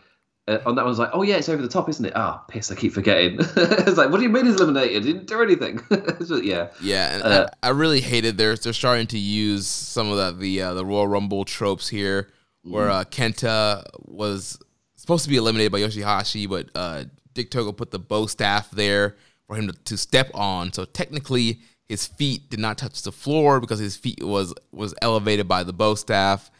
uh, 0.49 0.59
on 0.65 0.75
that 0.75 0.83
one 0.83 0.87
I 0.87 0.89
was 0.89 0.99
like, 0.99 1.11
"Oh 1.13 1.23
yeah, 1.23 1.37
it's 1.37 1.49
over 1.49 1.63
the 1.63 1.69
top, 1.69 1.89
isn't 1.89 2.05
it?" 2.05 2.15
Ah, 2.17 2.39
piss! 2.49 2.73
I 2.73 2.75
keep 2.75 2.93
forgetting. 2.93 3.37
it's 3.39 3.97
like, 3.97 4.11
what 4.11 4.17
do 4.17 4.23
you 4.23 4.29
mean 4.29 4.47
he's 4.47 4.61
eliminated? 4.61 5.05
He 5.05 5.13
didn't 5.13 5.29
do 5.29 5.43
anything. 5.43 5.81
so, 6.25 6.37
yeah, 6.37 6.69
Yeah, 6.81 7.15
and 7.15 7.23
Uh, 7.23 7.47
I, 7.63 7.69
I 7.69 7.71
really 7.71 8.01
hated 8.01 8.39
they're 8.39 8.57
they're 8.57 8.73
starting 8.73 9.07
to 9.09 9.19
use 9.19 9.67
some 9.67 10.11
of 10.11 10.17
the 10.17 10.33
the 10.33 10.63
uh, 10.63 10.75
the 10.75 10.85
Royal 10.85 11.07
Rumble 11.07 11.45
tropes 11.45 11.89
here, 11.89 12.31
where 12.63 12.91
uh, 12.91 13.05
Kenta 13.05 13.85
was 14.07 14.59
supposed 14.97 15.25
to 15.25 15.31
be 15.31 15.37
eliminated 15.37 15.71
by 15.71 15.81
Yoshihashi, 15.81 16.49
but 16.49 16.71
uh, 16.75 17.05
Dick 17.35 17.51
Togo 17.51 17.73
put 17.73 17.91
the 17.91 17.99
bow 17.99 18.27
staff 18.27 18.71
there 18.71 19.17
for 19.49 19.57
him 19.57 19.67
to, 19.67 19.73
to 19.73 19.97
step 19.97 20.31
on. 20.35 20.73
So 20.73 20.85
technically, 20.85 21.61
his 21.87 22.07
feet 22.07 22.49
did 22.51 22.61
not 22.61 22.79
touch 22.79 23.03
the 23.03 23.11
floor 23.11 23.59
because 23.59 23.81
his 23.81 23.97
feet 23.97 24.23
was 24.23 24.55
was 24.71 24.95
elevated 25.03 25.49
by 25.49 25.65
the 25.65 25.73
bow 25.73 25.97
staff. 25.97 26.51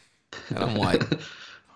And 0.49 0.59
I'm 0.59 0.75
like, 0.75 1.03
uh, 1.13 1.17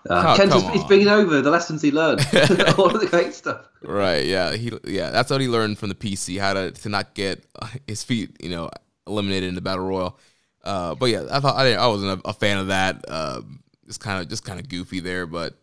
Oh, 0.09 0.33
Kent 0.35 0.51
has, 0.51 0.67
he's 0.69 0.83
been 0.85 1.07
over 1.07 1.41
the 1.41 1.49
lessons 1.49 1.81
he 1.81 1.91
learned, 1.91 2.19
all 2.77 2.93
of 2.93 2.99
the 2.99 3.07
great 3.09 3.33
stuff. 3.33 3.65
Right. 3.81 4.25
Yeah. 4.25 4.53
He. 4.55 4.71
Yeah. 4.83 5.11
That's 5.11 5.29
what 5.29 5.39
he 5.39 5.47
learned 5.47 5.77
from 5.77 5.89
the 5.89 5.95
PC 5.95 6.39
how 6.39 6.53
to 6.53 6.71
to 6.71 6.89
not 6.89 7.13
get 7.13 7.45
uh, 7.61 7.67
his 7.87 8.03
feet, 8.03 8.35
you 8.41 8.49
know, 8.49 8.69
eliminated 9.07 9.47
in 9.49 9.55
the 9.55 9.61
battle 9.61 9.85
royal. 9.85 10.19
Uh, 10.63 10.95
but 10.95 11.07
yeah, 11.07 11.25
I 11.29 11.39
thought 11.39 11.57
I, 11.57 11.65
didn't, 11.65 11.79
I 11.81 11.87
wasn't 11.87 12.21
a, 12.25 12.29
a 12.29 12.33
fan 12.33 12.57
of 12.57 12.67
that. 12.67 13.03
Um, 13.09 13.59
it's 13.85 13.97
kind 13.97 14.21
of 14.21 14.29
just 14.29 14.45
kind 14.45 14.59
of 14.59 14.69
goofy 14.69 15.01
there, 15.01 15.25
but 15.27 15.55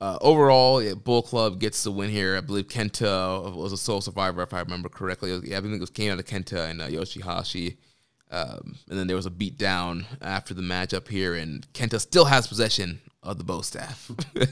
uh, 0.00 0.18
overall, 0.20 0.82
yeah, 0.82 0.94
Bull 0.94 1.22
Club 1.22 1.58
gets 1.60 1.82
the 1.84 1.90
win 1.90 2.10
here. 2.10 2.36
I 2.36 2.40
believe 2.40 2.68
Kenta 2.68 3.54
was 3.54 3.72
a 3.72 3.76
sole 3.76 4.00
survivor, 4.00 4.42
if 4.42 4.54
I 4.54 4.60
remember 4.60 4.88
correctly. 4.88 5.32
Was- 5.32 5.44
yeah, 5.44 5.58
I 5.58 5.60
think 5.60 5.74
it 5.74 5.80
was 5.80 5.90
came 5.90 6.12
out 6.12 6.18
of 6.18 6.24
Kenta 6.24 6.70
and 6.70 6.80
uh, 6.80 6.88
Yoshihashi. 6.88 7.76
Um, 8.30 8.76
and 8.90 8.98
then 8.98 9.06
there 9.06 9.16
was 9.16 9.24
a 9.26 9.30
beat 9.30 9.56
down 9.56 10.04
after 10.20 10.52
the 10.52 10.62
match 10.62 10.92
up 10.92 11.08
here, 11.08 11.34
and 11.34 11.66
Kenta 11.72 11.98
still 11.98 12.26
has 12.26 12.46
possession 12.46 13.00
of 13.22 13.38
the 13.38 13.44
bow 13.44 13.62
staff. 13.62 14.10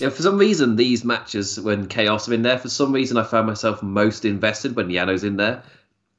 Yeah, 0.00 0.10
for 0.10 0.22
some 0.22 0.36
reason, 0.38 0.76
these 0.76 1.04
matches 1.04 1.58
when 1.60 1.86
Chaos 1.86 2.28
are 2.28 2.34
in 2.34 2.42
there, 2.42 2.58
for 2.58 2.68
some 2.68 2.92
reason, 2.92 3.16
I 3.16 3.24
found 3.24 3.46
myself 3.46 3.82
most 3.82 4.24
invested 4.24 4.76
when 4.76 4.88
Yano's 4.88 5.24
in 5.24 5.36
there. 5.36 5.62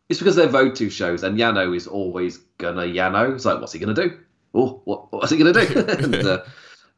It's 0.10 0.20
because 0.20 0.36
they're 0.36 0.48
Vogue 0.48 0.76
2 0.76 0.90
shows, 0.90 1.24
and 1.24 1.38
Yano 1.38 1.76
is 1.76 1.86
always 1.88 2.38
gonna 2.58 2.82
Yano. 2.84 3.36
It's 3.36 3.46
like, 3.46 3.60
what's 3.60 3.74
he 3.74 3.80
gonna 3.80 3.94
do? 3.94 4.18
Oh, 4.54 4.82
what, 4.86 5.12
what's 5.12 5.32
he 5.32 5.38
gonna 5.38 5.54
do? 5.54 5.80
and, 6.04 6.16
uh, 6.16 6.44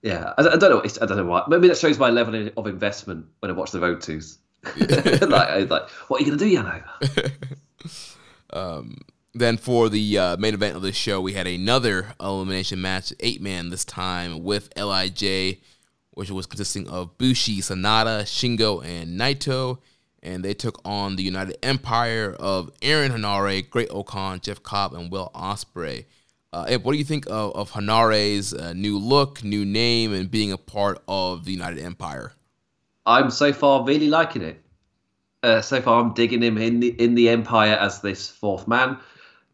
yeah, 0.05 0.33
I, 0.37 0.47
I 0.47 0.55
don't 0.55 0.69
know. 0.69 0.81
I 0.83 1.05
don't 1.05 1.17
know 1.17 1.25
why. 1.25 1.43
Maybe 1.47 1.67
that 1.67 1.77
shows 1.77 1.97
my 1.97 2.09
level 2.09 2.49
of 2.55 2.67
investment 2.67 3.25
when 3.39 3.49
I 3.49 3.53
watch 3.55 3.71
the 3.71 3.79
Vogue 3.79 3.99
2s. 3.99 4.37
like, 5.29 5.49
I 5.49 5.59
like, 5.59 5.89
what 6.07 6.21
are 6.21 6.23
you 6.23 6.31
gonna 6.31 6.37
do, 6.37 6.55
Yano? 6.55 6.83
Then 9.37 9.57
for 9.57 9.89
the 9.89 10.17
uh, 10.17 10.37
main 10.37 10.53
event 10.53 10.77
of 10.77 10.81
the 10.81 10.93
show, 10.93 11.19
we 11.19 11.33
had 11.33 11.45
another 11.45 12.13
elimination 12.21 12.81
match, 12.81 13.11
eight 13.19 13.41
man 13.41 13.69
this 13.69 13.83
time 13.83 14.45
with 14.45 14.69
Lij, 14.77 15.57
which 16.11 16.31
was 16.31 16.45
consisting 16.45 16.87
of 16.87 17.17
Bushi, 17.17 17.57
Sanada, 17.57 18.21
Shingo, 18.21 18.81
and 18.81 19.19
Naito, 19.19 19.79
and 20.23 20.41
they 20.41 20.53
took 20.53 20.79
on 20.85 21.17
the 21.17 21.23
United 21.23 21.57
Empire 21.65 22.33
of 22.39 22.71
Aaron 22.81 23.11
Henare, 23.11 23.69
Great 23.69 23.89
O-Khan, 23.89 24.39
Jeff 24.39 24.63
Cobb, 24.63 24.93
and 24.93 25.11
Will 25.11 25.29
Ospreay. 25.35 26.05
Uh, 26.55 26.77
what 26.83 26.93
do 26.93 26.97
you 26.97 27.03
think 27.03 27.25
of, 27.27 27.53
of 27.53 27.71
Henare's 27.71 28.53
uh, 28.53 28.71
new 28.71 28.97
look, 28.97 29.43
new 29.43 29.65
name, 29.65 30.13
and 30.13 30.31
being 30.31 30.53
a 30.53 30.57
part 30.57 31.03
of 31.05 31.43
the 31.43 31.51
United 31.51 31.79
Empire? 31.79 32.31
I'm 33.05 33.29
so 33.29 33.51
far 33.51 33.83
really 33.83 34.07
liking 34.07 34.41
it. 34.41 34.61
Uh, 35.43 35.59
so 35.59 35.81
far, 35.81 36.01
I'm 36.01 36.13
digging 36.13 36.41
him 36.41 36.57
in 36.57 36.79
the 36.79 36.89
in 36.89 37.13
the 37.13 37.27
Empire 37.27 37.73
as 37.73 37.99
this 37.99 38.29
fourth 38.29 38.69
man. 38.69 38.97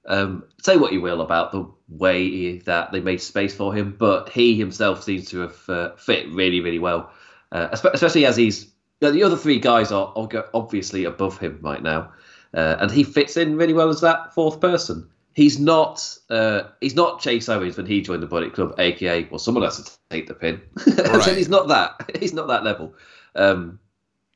Um, 0.06 0.44
say 0.62 0.78
what 0.78 0.94
you 0.94 1.02
will 1.02 1.22
about 1.22 1.52
the 1.52 1.68
way 1.90 2.60
that 2.60 2.92
they 2.92 3.00
made 3.00 3.20
space 3.20 3.56
for 3.56 3.74
him, 3.74 3.96
but 3.98 4.30
he 4.30 4.56
himself 4.56 5.04
seems 5.04 5.28
to 5.32 5.40
have 5.40 5.70
uh, 5.70 5.96
fit 5.96 6.32
really, 6.32 6.60
really 6.62 6.80
well. 6.80 7.12
Uh, 7.52 7.68
especially 7.72 8.28
as 8.28 8.38
he's 8.38 8.72
the 9.00 9.24
other 9.24 9.38
three 9.38 9.60
guys 9.60 9.92
are 9.92 10.14
obviously 10.54 11.06
above 11.06 11.40
him 11.40 11.58
right 11.64 11.82
now, 11.82 12.12
uh, 12.54 12.76
and 12.80 12.92
he 12.92 13.04
fits 13.04 13.38
in 13.38 13.58
really 13.58 13.74
well 13.74 13.90
as 13.90 14.02
that 14.02 14.36
fourth 14.36 14.62
person. 14.62 15.10
He's 15.34 15.60
not 15.60 16.18
uh, 16.30 16.64
he's 16.82 16.96
not 16.96 17.22
Chase 17.22 17.48
Owens 17.48 17.78
when 17.78 17.86
he 17.86 18.02
joined 18.02 18.22
the 18.22 18.28
Bullet 18.28 18.54
Club, 18.54 18.76
aka 18.78 19.28
well, 19.30 19.40
someone 19.40 19.64
has 19.64 19.82
to 19.82 19.92
take 20.10 20.28
the 20.28 20.34
pin. 20.34 20.62
Right. 20.88 21.38
he's 21.38 21.50
not 21.50 21.68
that. 21.70 22.12
He's 22.20 22.34
not 22.34 22.48
that 22.48 22.64
level. 22.64 22.94
Um, 23.36 23.80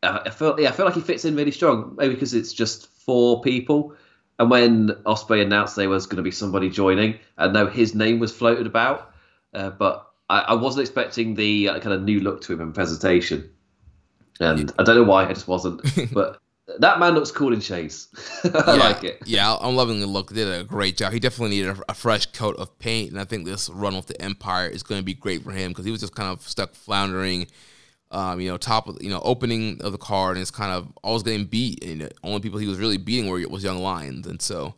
I 0.03 0.29
feel 0.29 0.59
yeah, 0.59 0.69
I 0.69 0.71
feel 0.71 0.85
like 0.85 0.95
he 0.95 1.01
fits 1.01 1.25
in 1.25 1.35
really 1.35 1.51
strong. 1.51 1.95
Maybe 1.97 2.13
because 2.13 2.33
it's 2.33 2.53
just 2.53 2.87
four 2.87 3.41
people. 3.41 3.95
And 4.37 4.49
when 4.49 4.89
Ospreay 5.05 5.41
announced 5.41 5.75
there 5.75 5.89
was 5.89 6.05
going 6.07 6.17
to 6.17 6.23
be 6.23 6.31
somebody 6.31 6.69
joining, 6.69 7.19
I 7.37 7.47
know 7.47 7.67
his 7.67 7.95
name 7.95 8.19
was 8.19 8.35
floated 8.35 8.67
about, 8.67 9.13
uh, 9.53 9.69
but 9.69 10.11
I, 10.29 10.39
I, 10.39 10.53
wasn't 10.55 10.81
expecting 10.81 11.35
the 11.35 11.69
uh, 11.69 11.79
kind 11.79 11.93
of 11.93 12.03
new 12.03 12.19
look 12.19 12.41
to 12.41 12.53
him 12.53 12.59
in 12.59 12.73
presentation. 12.73 13.49
And 14.41 14.73
I 14.77 14.83
don't 14.83 14.97
know 14.97 15.03
why, 15.03 15.25
I 15.25 15.33
just 15.33 15.47
wasn't. 15.47 15.81
but 16.13 16.41
that 16.79 16.99
man 16.99 17.13
looks 17.13 17.31
cool 17.31 17.53
in 17.53 17.61
shades. 17.61 18.07
I 18.43 18.49
yeah, 18.49 18.73
like 18.73 19.03
it. 19.03 19.21
Yeah, 19.25 19.55
I'm 19.59 19.75
loving 19.75 19.99
the 19.99 20.07
look. 20.07 20.33
Did 20.33 20.47
a 20.47 20.63
great 20.63 20.97
job. 20.97 21.13
He 21.13 21.19
definitely 21.19 21.57
needed 21.57 21.77
a, 21.77 21.91
a, 21.91 21.93
fresh 21.93 22.25
coat 22.27 22.55
of 22.57 22.77
paint, 22.79 23.11
and 23.11 23.19
I 23.19 23.25
think 23.25 23.45
this 23.45 23.69
run 23.69 23.95
with 23.95 24.07
the 24.07 24.19
Empire 24.21 24.67
is 24.67 24.81
going 24.81 24.99
to 24.99 25.05
be 25.05 25.13
great 25.13 25.43
for 25.43 25.51
him 25.51 25.71
because 25.71 25.85
he 25.85 25.91
was 25.91 26.01
just 26.01 26.15
kind 26.15 26.31
of 26.31 26.41
stuck 26.47 26.73
floundering. 26.73 27.47
Um, 28.11 28.39
you 28.39 28.49
know, 28.49 28.57
top 28.57 28.87
of 28.87 28.97
you 29.01 29.09
know 29.09 29.21
opening 29.23 29.81
of 29.81 29.91
the 29.91 29.97
card, 29.97 30.37
and 30.37 30.41
it's 30.41 30.51
kind 30.51 30.71
of 30.71 30.91
always 31.03 31.23
getting 31.23 31.45
beat. 31.45 31.83
And 31.83 32.01
the 32.01 32.11
only 32.23 32.39
people 32.39 32.59
he 32.59 32.67
was 32.67 32.79
really 32.79 32.97
beating 32.97 33.29
were 33.29 33.47
was 33.47 33.63
Young 33.63 33.79
Lions, 33.79 34.25
and 34.25 34.41
so 34.41 34.75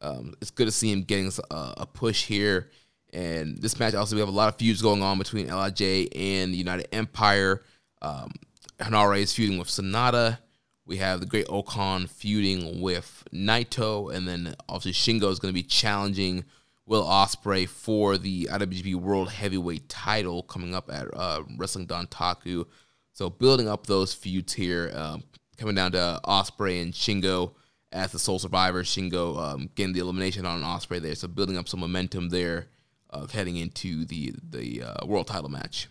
um, 0.00 0.34
it's 0.40 0.50
good 0.50 0.66
to 0.66 0.72
see 0.72 0.90
him 0.90 1.02
getting 1.02 1.30
a, 1.50 1.74
a 1.78 1.86
push 1.86 2.24
here. 2.24 2.70
And 3.12 3.58
this 3.58 3.78
match 3.78 3.94
also 3.94 4.14
we 4.14 4.20
have 4.20 4.28
a 4.28 4.32
lot 4.32 4.48
of 4.48 4.56
feuds 4.56 4.82
going 4.82 5.02
on 5.02 5.18
between 5.18 5.48
Lij 5.48 5.80
and 6.14 6.52
the 6.52 6.58
United 6.58 6.94
Empire. 6.94 7.62
Um, 8.02 8.32
Henare 8.78 9.20
is 9.20 9.32
feuding 9.32 9.58
with 9.58 9.68
Sanada. 9.68 10.38
We 10.86 10.98
have 10.98 11.18
the 11.18 11.26
Great 11.26 11.46
O-Khan 11.48 12.06
feuding 12.06 12.80
with 12.80 13.24
Naito, 13.32 14.14
and 14.14 14.26
then 14.26 14.54
obviously 14.68 14.92
Shingo 14.92 15.30
is 15.32 15.40
going 15.40 15.52
to 15.52 15.60
be 15.60 15.64
challenging 15.64 16.44
Will 16.86 17.04
Ospreay 17.04 17.68
for 17.68 18.16
the 18.16 18.44
IWGP 18.44 18.94
World 18.94 19.30
Heavyweight 19.30 19.88
Title 19.88 20.44
coming 20.44 20.74
up 20.74 20.88
at 20.88 21.08
uh, 21.12 21.42
Wrestling 21.58 21.88
Dontaku. 21.88 22.66
So 23.12 23.28
building 23.28 23.68
up 23.68 23.88
those 23.88 24.14
feuds 24.14 24.52
here, 24.52 24.92
um, 24.94 25.24
coming 25.56 25.74
down 25.74 25.90
to 25.92 26.20
Ospreay 26.24 26.80
and 26.80 26.92
Shingo 26.92 27.54
as 27.90 28.12
the 28.12 28.20
sole 28.20 28.38
survivor. 28.38 28.84
Shingo 28.84 29.36
um, 29.38 29.70
getting 29.74 29.92
the 29.92 30.00
elimination 30.00 30.46
on 30.46 30.62
Ospreay 30.62 31.00
there, 31.00 31.16
so 31.16 31.26
building 31.26 31.58
up 31.58 31.68
some 31.68 31.80
momentum 31.80 32.28
there, 32.28 32.68
of 33.10 33.32
heading 33.32 33.56
into 33.56 34.04
the 34.04 34.34
the 34.48 34.82
uh, 34.82 35.06
world 35.06 35.26
title 35.26 35.48
match. 35.48 35.88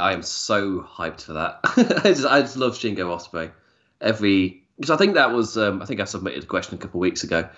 I 0.00 0.12
am 0.12 0.22
so 0.22 0.80
hyped 0.80 1.22
for 1.22 1.34
that. 1.34 1.60
I, 1.64 2.08
just, 2.08 2.26
I 2.26 2.40
just 2.40 2.56
love 2.56 2.74
Shingo 2.74 2.98
Ospreay. 2.98 3.52
Every 4.00 4.62
because 4.76 4.90
I 4.90 4.96
think 4.96 5.14
that 5.14 5.32
was 5.32 5.58
um, 5.58 5.82
I 5.82 5.84
think 5.84 6.00
I 6.00 6.04
submitted 6.04 6.42
a 6.42 6.46
question 6.46 6.74
a 6.74 6.78
couple 6.78 6.98
of 6.98 7.02
weeks 7.02 7.22
ago. 7.22 7.48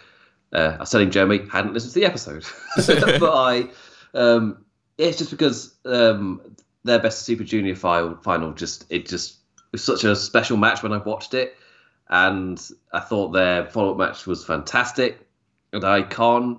Uh, 0.53 0.74
I 0.76 0.78
was 0.78 0.90
telling 0.90 1.11
Jeremy 1.11 1.47
hadn't 1.51 1.72
listened 1.72 1.95
to 1.95 2.01
the 2.01 2.07
episode, 2.07 2.45
but 3.20 3.32
I 3.32 3.68
um, 4.14 4.64
it's 4.99 5.18
just 5.18 5.30
because 5.30 5.74
um, 5.84 6.40
their 6.84 6.99
best 6.99 7.22
Super 7.22 7.45
Junior 7.45 7.76
final 7.76 8.16
final 8.16 8.53
just 8.53 8.84
it 8.90 9.09
just 9.09 9.36
was 9.70 9.84
such 9.84 10.05
a 10.05 10.16
special 10.16 10.57
match 10.57 10.82
when 10.82 10.93
I 10.93 10.99
watched 10.99 11.34
it, 11.34 11.57
and 12.11 12.61
I 12.93 13.01
thought 13.01 13.28
their 13.28 13.66
follow 13.66 13.93
up 13.93 13.99
match 13.99 14.26
was 14.26 14.45
fantastic, 14.45 15.26
and 15.72 15.84
I 15.84 16.03
can't 16.03 16.59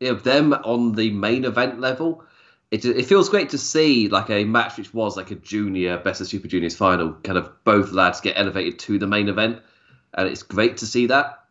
you 0.00 0.12
know, 0.12 0.18
them 0.18 0.54
on 0.54 0.92
the 0.92 1.10
main 1.10 1.44
event 1.44 1.80
level 1.80 2.24
it, 2.70 2.84
it 2.84 3.06
feels 3.06 3.28
great 3.28 3.50
to 3.50 3.58
see 3.58 4.08
like 4.08 4.30
a 4.30 4.44
match 4.44 4.76
which 4.76 4.92
was 4.92 5.16
like 5.16 5.30
a 5.30 5.34
junior 5.36 5.98
best 5.98 6.20
of 6.20 6.26
super 6.26 6.48
juniors 6.48 6.76
final 6.76 7.12
kind 7.24 7.38
of 7.38 7.64
both 7.64 7.92
lads 7.92 8.20
get 8.20 8.38
elevated 8.38 8.78
to 8.78 8.98
the 8.98 9.06
main 9.06 9.28
event 9.28 9.60
and 10.14 10.28
it's 10.28 10.42
great 10.42 10.78
to 10.78 10.86
see 10.86 11.06
that. 11.06 11.44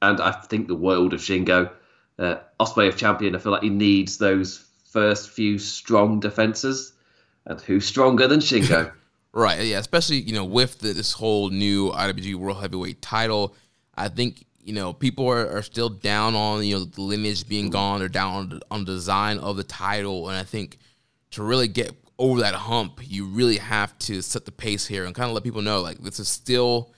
And 0.00 0.20
i 0.20 0.30
think 0.32 0.68
the 0.68 0.74
world 0.74 1.12
of 1.12 1.20
shingo 1.20 1.70
uh, 2.18 2.36
ospreay 2.60 2.88
of 2.88 2.96
champion 2.96 3.34
i 3.34 3.38
feel 3.38 3.52
like 3.52 3.62
he 3.62 3.70
needs 3.70 4.18
those 4.18 4.64
first 4.90 5.30
few 5.30 5.58
strong 5.58 6.18
defenses. 6.20 6.92
And 7.44 7.60
who's 7.60 7.86
stronger 7.86 8.26
than 8.26 8.40
shingo? 8.40 8.92
Right 9.32 9.66
yeah 9.66 9.78
especially 9.78 10.16
you 10.20 10.32
know 10.32 10.44
with 10.44 10.78
the, 10.78 10.94
this 10.94 11.12
whole 11.12 11.50
new 11.50 11.90
iwg 11.90 12.34
world 12.36 12.60
heavyweight 12.60 13.02
title 13.02 13.54
i 13.94 14.08
think 14.08 14.46
you 14.68 14.74
know, 14.74 14.92
people 14.92 15.26
are, 15.30 15.48
are 15.56 15.62
still 15.62 15.88
down 15.88 16.34
on, 16.34 16.62
you 16.62 16.76
know, 16.76 16.84
the 16.84 17.00
lineage 17.00 17.48
being 17.48 17.70
gone. 17.70 18.00
They're 18.00 18.08
down 18.10 18.34
on 18.34 18.48
the, 18.50 18.60
on 18.70 18.84
the 18.84 18.92
design 18.92 19.38
of 19.38 19.56
the 19.56 19.64
title. 19.64 20.28
And 20.28 20.36
I 20.36 20.42
think 20.42 20.76
to 21.30 21.42
really 21.42 21.68
get 21.68 21.92
over 22.18 22.40
that 22.40 22.54
hump, 22.54 23.00
you 23.02 23.24
really 23.24 23.56
have 23.56 23.98
to 24.00 24.20
set 24.20 24.44
the 24.44 24.52
pace 24.52 24.86
here 24.86 25.06
and 25.06 25.14
kind 25.14 25.30
of 25.30 25.34
let 25.34 25.42
people 25.42 25.62
know, 25.62 25.80
like, 25.80 25.98
this 26.00 26.20
is 26.20 26.28
still 26.28 26.92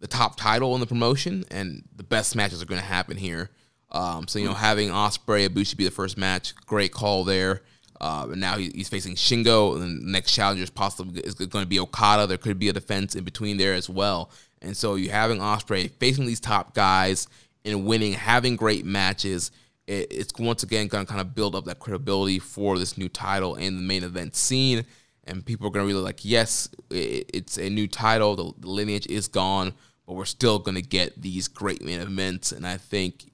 the 0.00 0.06
top 0.06 0.36
title 0.36 0.74
in 0.74 0.80
the 0.80 0.86
promotion 0.86 1.42
and 1.50 1.84
the 1.96 2.02
best 2.02 2.36
matches 2.36 2.60
are 2.62 2.66
going 2.66 2.82
to 2.82 2.86
happen 2.86 3.16
here. 3.16 3.48
Um, 3.92 4.28
so, 4.28 4.38
you 4.38 4.44
know, 4.44 4.52
having 4.52 4.90
Ospreay, 4.90 5.48
Ibushi 5.48 5.74
be 5.78 5.84
the 5.84 5.90
first 5.90 6.18
match, 6.18 6.54
great 6.66 6.92
call 6.92 7.24
there. 7.24 7.62
Uh, 7.98 8.26
and 8.30 8.40
now 8.42 8.58
he's 8.58 8.90
facing 8.90 9.14
Shingo, 9.14 9.74
and 9.74 9.82
the 9.82 10.12
next 10.12 10.32
challenger 10.32 10.62
is 10.62 10.68
possibly 10.68 11.18
is 11.22 11.34
going 11.34 11.62
to 11.64 11.68
be 11.68 11.80
Okada. 11.80 12.26
There 12.26 12.36
could 12.36 12.58
be 12.58 12.68
a 12.68 12.74
defense 12.74 13.14
in 13.14 13.24
between 13.24 13.56
there 13.56 13.72
as 13.72 13.88
well. 13.88 14.30
And 14.62 14.76
so 14.76 14.94
you 14.94 15.10
having 15.10 15.38
Ospreay 15.38 15.90
facing 15.90 16.26
these 16.26 16.40
top 16.40 16.74
guys 16.74 17.28
and 17.64 17.86
winning, 17.86 18.12
having 18.12 18.56
great 18.56 18.84
matches, 18.84 19.50
it, 19.86 20.08
it's 20.10 20.32
once 20.38 20.62
again 20.62 20.88
going 20.88 21.04
to 21.04 21.08
kind 21.08 21.20
of 21.20 21.34
build 21.34 21.54
up 21.54 21.64
that 21.66 21.78
credibility 21.78 22.38
for 22.38 22.78
this 22.78 22.96
new 22.96 23.08
title 23.08 23.54
and 23.54 23.78
the 23.78 23.82
main 23.82 24.04
event 24.04 24.34
scene. 24.34 24.84
And 25.24 25.44
people 25.44 25.66
are 25.66 25.70
going 25.70 25.84
to 25.84 25.92
really 25.92 26.04
like, 26.04 26.24
yes, 26.24 26.68
it, 26.90 27.30
it's 27.32 27.58
a 27.58 27.68
new 27.68 27.88
title. 27.88 28.36
The, 28.36 28.52
the 28.60 28.68
lineage 28.68 29.06
is 29.08 29.28
gone, 29.28 29.74
but 30.06 30.14
we're 30.14 30.24
still 30.24 30.58
going 30.58 30.76
to 30.76 30.82
get 30.82 31.20
these 31.20 31.48
great 31.48 31.82
main 31.84 32.00
events. 32.00 32.52
And 32.52 32.66
I 32.66 32.76
think 32.76 33.24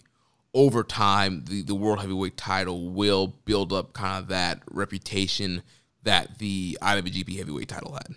over 0.54 0.82
time, 0.82 1.44
the, 1.46 1.62
the 1.62 1.74
World 1.74 2.00
Heavyweight 2.00 2.36
title 2.36 2.90
will 2.90 3.26
build 3.44 3.72
up 3.72 3.92
kind 3.92 4.22
of 4.22 4.28
that 4.28 4.62
reputation 4.70 5.62
that 6.02 6.38
the 6.38 6.78
IWGP 6.82 7.38
Heavyweight 7.38 7.68
title 7.68 7.92
had. 7.92 8.14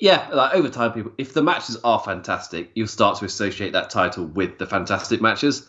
Yeah, 0.00 0.28
like 0.32 0.54
over 0.54 0.70
time, 0.70 0.92
people, 0.92 1.12
if 1.18 1.34
the 1.34 1.42
matches 1.42 1.76
are 1.84 2.00
fantastic, 2.00 2.70
you'll 2.74 2.88
start 2.88 3.18
to 3.18 3.26
associate 3.26 3.74
that 3.74 3.90
title 3.90 4.24
with 4.24 4.58
the 4.58 4.66
fantastic 4.66 5.20
matches. 5.20 5.68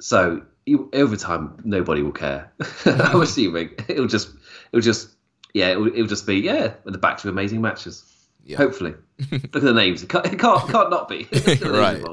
So 0.00 0.42
you, 0.66 0.90
over 0.92 1.16
time, 1.16 1.56
nobody 1.64 2.02
will 2.02 2.12
care. 2.12 2.52
I'm 2.84 3.22
assuming 3.22 3.70
it'll 3.88 4.06
just, 4.06 4.30
it'll 4.70 4.82
just, 4.82 5.08
yeah, 5.54 5.70
it'll, 5.70 5.86
it'll 5.86 6.06
just 6.06 6.26
be 6.26 6.36
yeah, 6.36 6.74
the 6.84 6.98
back 6.98 7.16
to 7.18 7.30
amazing 7.30 7.62
matches. 7.62 8.04
Yeah. 8.44 8.58
Hopefully, 8.58 8.94
look 9.30 9.56
at 9.56 9.62
the 9.62 9.72
names. 9.72 10.02
It 10.02 10.10
can't, 10.10 10.26
it 10.26 10.38
can't, 10.38 10.68
can't 10.68 10.90
not 10.90 11.08
be. 11.08 11.26
right. 11.64 12.04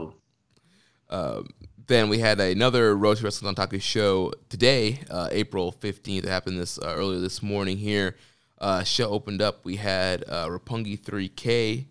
Um, 1.10 1.50
then 1.88 2.08
we 2.08 2.20
had 2.20 2.40
another 2.40 2.96
Road 2.96 3.18
to 3.18 3.26
Wrestling 3.26 3.54
Dontaku 3.54 3.82
show 3.82 4.32
today, 4.48 5.02
uh, 5.10 5.28
April 5.30 5.74
15th. 5.74 6.24
It 6.24 6.30
happened 6.30 6.58
this 6.58 6.80
uh, 6.80 6.94
earlier 6.96 7.20
this 7.20 7.44
morning 7.44 7.78
here 7.78 8.16
uh, 8.62 8.84
show 8.84 9.10
opened 9.10 9.42
up, 9.42 9.66
we 9.66 9.76
had 9.76 10.24
uh, 10.28 10.48
Roppongi 10.48 10.98
3K 10.98 11.86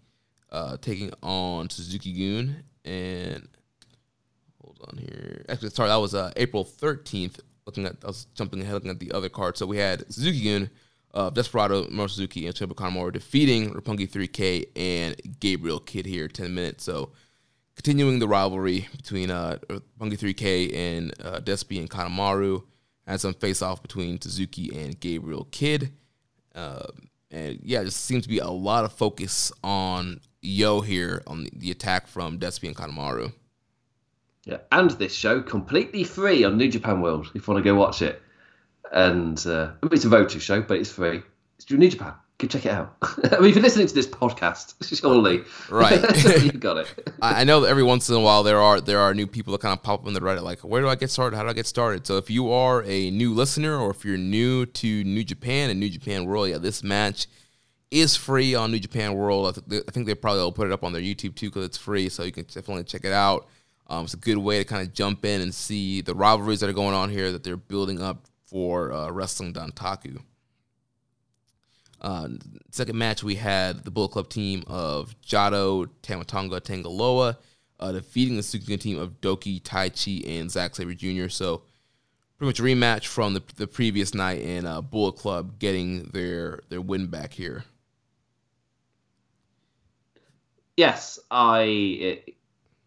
uh, 0.53 0.77
taking 0.81 1.12
on 1.23 1.68
Suzuki-gun. 1.68 2.62
And 2.85 3.49
hold 4.62 4.79
on 4.89 4.97
here. 4.97 5.45
Actually, 5.49 5.71
sorry, 5.71 5.89
that 5.89 5.97
was 5.97 6.14
uh, 6.14 6.33
April 6.37 6.64
13th. 6.64 7.41
Looking 7.66 7.87
at, 7.87 7.97
I 8.05 8.07
was 8.07 8.27
jumping 8.35 8.62
ahead 8.62 8.75
looking 8.75 8.91
at 8.91 9.01
the 9.01 9.11
other 9.12 9.29
card. 9.29 9.57
So 9.57 9.66
we 9.66 9.79
had 9.79 10.11
Suzuki-gun, 10.12 10.71
uh, 11.12 11.31
Desperado, 11.31 11.87
Minoru 11.87 12.09
Suzuki, 12.09 12.47
and 12.47 12.55
Chiba 12.55 12.73
Kanemaru 12.73 13.12
defeating 13.12 13.75
Roppongi 13.75 14.09
3K 14.09 14.68
and 14.77 15.41
Gabriel 15.41 15.81
Kidd 15.81 16.07
here, 16.07 16.29
10 16.29 16.55
minutes. 16.55 16.85
So 16.85 17.11
continuing 17.75 18.21
the 18.21 18.29
rivalry 18.29 18.89
between 18.97 19.33
uh, 19.33 19.59
Roppongi 19.68 20.16
3K 20.16 20.75
and 20.75 21.12
uh, 21.21 21.41
Despi 21.41 21.81
and 21.81 21.91
Kanemaru. 21.91 22.62
Had 23.07 23.21
some 23.21 23.35
face 23.35 23.61
off 23.61 23.83
between 23.83 24.21
Suzuki 24.21 24.71
and 24.73 25.01
Gabriel 25.01 25.49
Kidd. 25.51 25.91
Uh, 26.61 26.86
and 27.30 27.58
yeah, 27.62 27.80
there 27.80 27.90
seems 27.90 28.24
to 28.24 28.28
be 28.28 28.38
a 28.38 28.48
lot 28.48 28.84
of 28.84 28.92
focus 28.92 29.52
on 29.64 30.20
Yo 30.42 30.80
here 30.80 31.22
on 31.26 31.44
the, 31.44 31.50
the 31.56 31.70
attack 31.70 32.06
from 32.06 32.38
Despi 32.38 32.66
and 32.68 32.76
Kanemaru. 32.76 33.32
Yeah, 34.44 34.58
and 34.72 34.90
this 34.92 35.14
show 35.14 35.40
completely 35.40 36.04
free 36.04 36.44
on 36.44 36.56
New 36.56 36.68
Japan 36.68 37.00
World 37.00 37.30
if 37.34 37.46
you 37.46 37.52
want 37.52 37.64
to 37.64 37.70
go 37.70 37.76
watch 37.76 38.02
it. 38.02 38.20
And 38.92 39.38
uh, 39.46 39.72
it's 39.92 40.04
a 40.04 40.08
Votu 40.08 40.40
show, 40.40 40.61
but 40.62 40.78
it's 40.78 40.90
free. 40.90 41.22
It's 41.58 41.70
New 41.70 41.88
Japan 41.88 42.14
go 42.41 42.49
check 42.49 42.66
it 42.66 42.72
out. 42.72 42.97
I 43.03 43.38
mean, 43.38 43.51
if 43.51 43.57
you're 43.57 43.62
listening 43.62 43.86
to 43.86 43.95
this 43.95 44.07
podcast, 44.07 44.74
surely 45.01 45.43
right, 45.68 46.43
you 46.43 46.53
got 46.53 46.78
it. 46.78 47.12
I 47.22 47.45
know 47.45 47.61
that 47.61 47.68
every 47.68 47.82
once 47.82 48.09
in 48.09 48.16
a 48.16 48.20
while 48.20 48.43
there 48.43 48.61
are 48.61 48.80
there 48.80 48.99
are 48.99 49.14
new 49.14 49.26
people 49.26 49.53
that 49.53 49.61
kind 49.61 49.72
of 49.72 49.82
pop 49.82 50.01
up 50.01 50.07
on 50.07 50.14
the 50.14 50.20
Reddit, 50.20 50.43
like, 50.43 50.61
where 50.61 50.80
do 50.80 50.88
I 50.88 50.95
get 50.95 51.11
started? 51.11 51.36
How 51.36 51.43
do 51.43 51.51
I 51.51 51.53
get 51.53 51.66
started? 51.66 52.07
So 52.07 52.16
if 52.16 52.30
you 52.30 52.51
are 52.53 52.82
a 52.84 53.11
new 53.11 53.34
listener, 53.34 53.76
or 53.76 53.91
if 53.91 54.05
you're 54.05 54.16
new 54.16 54.66
to 54.66 55.05
New 55.05 55.24
Japan 55.24 55.70
and 55.70 55.78
New 55.78 55.91
Japan 55.91 56.24
World, 56.24 56.49
yeah, 56.49 56.59
this 56.59 56.82
match 56.82 57.26
is 57.91 58.16
free 58.16 58.55
on 58.55 58.70
New 58.70 58.78
Japan 58.78 59.14
World. 59.14 59.49
I, 59.49 59.68
th- 59.68 59.84
I 59.86 59.91
think 59.91 60.07
they 60.07 60.14
probably 60.14 60.41
will 60.41 60.53
put 60.53 60.66
it 60.66 60.72
up 60.72 60.84
on 60.84 60.93
their 60.93 61.03
YouTube 61.03 61.34
too 61.34 61.51
because 61.51 61.64
it's 61.64 61.78
free, 61.78 62.09
so 62.09 62.22
you 62.22 62.32
can 62.32 62.45
definitely 62.45 62.84
check 62.84 63.05
it 63.05 63.12
out. 63.12 63.49
Um, 63.88 64.05
it's 64.05 64.14
a 64.14 64.18
good 64.18 64.38
way 64.38 64.59
to 64.59 64.64
kind 64.64 64.86
of 64.86 64.95
jump 64.95 65.24
in 65.24 65.41
and 65.41 65.53
see 65.53 66.01
the 66.01 66.14
rivalries 66.14 66.61
that 66.61 66.70
are 66.70 66.74
going 66.74 66.95
on 66.95 67.11
here 67.11 67.32
that 67.32 67.43
they're 67.43 67.57
building 67.57 68.01
up 68.01 68.28
for 68.47 68.93
uh, 68.93 69.11
Wrestling 69.11 69.53
Dontaku. 69.53 70.20
Uh, 72.01 72.28
second 72.70 72.96
match, 72.96 73.22
we 73.22 73.34
had 73.34 73.84
the 73.84 73.90
Bullet 73.90 74.11
Club 74.11 74.28
team 74.28 74.64
of 74.66 75.14
Jado, 75.20 75.88
Tamatonga, 76.03 76.61
Tangaloa, 76.61 77.36
uh, 77.78 77.92
defeating 77.92 78.36
the 78.36 78.42
Suzuki 78.42 78.76
team 78.76 78.98
of 78.98 79.20
Douki, 79.20 79.61
Tai 79.62 79.90
Chi, 79.90 80.22
and 80.26 80.51
Zack 80.51 80.74
Sabre 80.74 80.94
Jr. 80.94 81.28
So 81.28 81.62
pretty 82.38 82.48
much 82.48 82.61
a 82.61 82.62
rematch 82.62 83.07
from 83.07 83.34
the, 83.34 83.42
the 83.57 83.66
previous 83.66 84.14
night, 84.14 84.42
and 84.42 84.66
uh, 84.66 84.80
Bullet 84.80 85.16
Club 85.16 85.59
getting 85.59 86.05
their 86.12 86.61
their 86.70 86.80
win 86.80 87.07
back 87.07 87.32
here. 87.32 87.64
Yes, 90.76 91.18
I. 91.30 91.62
It, 91.62 92.34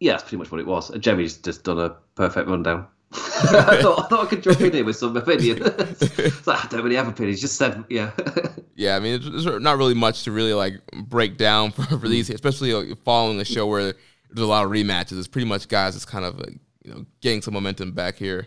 yeah, 0.00 0.12
that's 0.12 0.24
pretty 0.24 0.38
much 0.38 0.50
what 0.50 0.60
it 0.60 0.66
was. 0.66 0.90
Jemmy's 0.90 1.36
just 1.38 1.62
done 1.62 1.78
a 1.78 1.90
perfect 2.16 2.48
rundown. 2.48 2.88
I, 3.44 3.80
thought, 3.80 4.04
I 4.04 4.08
thought 4.08 4.26
I 4.26 4.26
could 4.26 4.42
drop 4.42 4.60
in 4.60 4.72
here 4.72 4.84
with 4.84 4.96
some 4.96 5.16
opinion. 5.16 5.62
like, 6.46 6.64
I 6.64 6.66
don't 6.70 6.82
really 6.82 6.96
have 6.96 7.08
opinions. 7.08 7.40
Just 7.40 7.56
said, 7.56 7.84
yeah. 7.88 8.10
yeah, 8.74 8.96
I 8.96 9.00
mean, 9.00 9.20
there's 9.20 9.46
not 9.46 9.78
really 9.78 9.94
much 9.94 10.24
to 10.24 10.32
really 10.32 10.54
like 10.54 10.84
break 10.92 11.36
down 11.36 11.70
for, 11.70 11.82
for 11.98 12.08
these, 12.08 12.30
especially 12.30 12.72
like, 12.72 13.02
following 13.04 13.40
a 13.40 13.44
show 13.44 13.66
where 13.66 13.82
there's 13.82 13.98
a 14.38 14.46
lot 14.46 14.64
of 14.64 14.70
rematches. 14.70 15.18
It's 15.18 15.28
pretty 15.28 15.46
much 15.46 15.68
guys 15.68 15.94
that's 15.94 16.04
kind 16.04 16.24
of 16.24 16.38
like, 16.38 16.58
you 16.84 16.92
know 16.92 17.06
getting 17.20 17.42
some 17.42 17.54
momentum 17.54 17.92
back 17.92 18.16
here. 18.16 18.46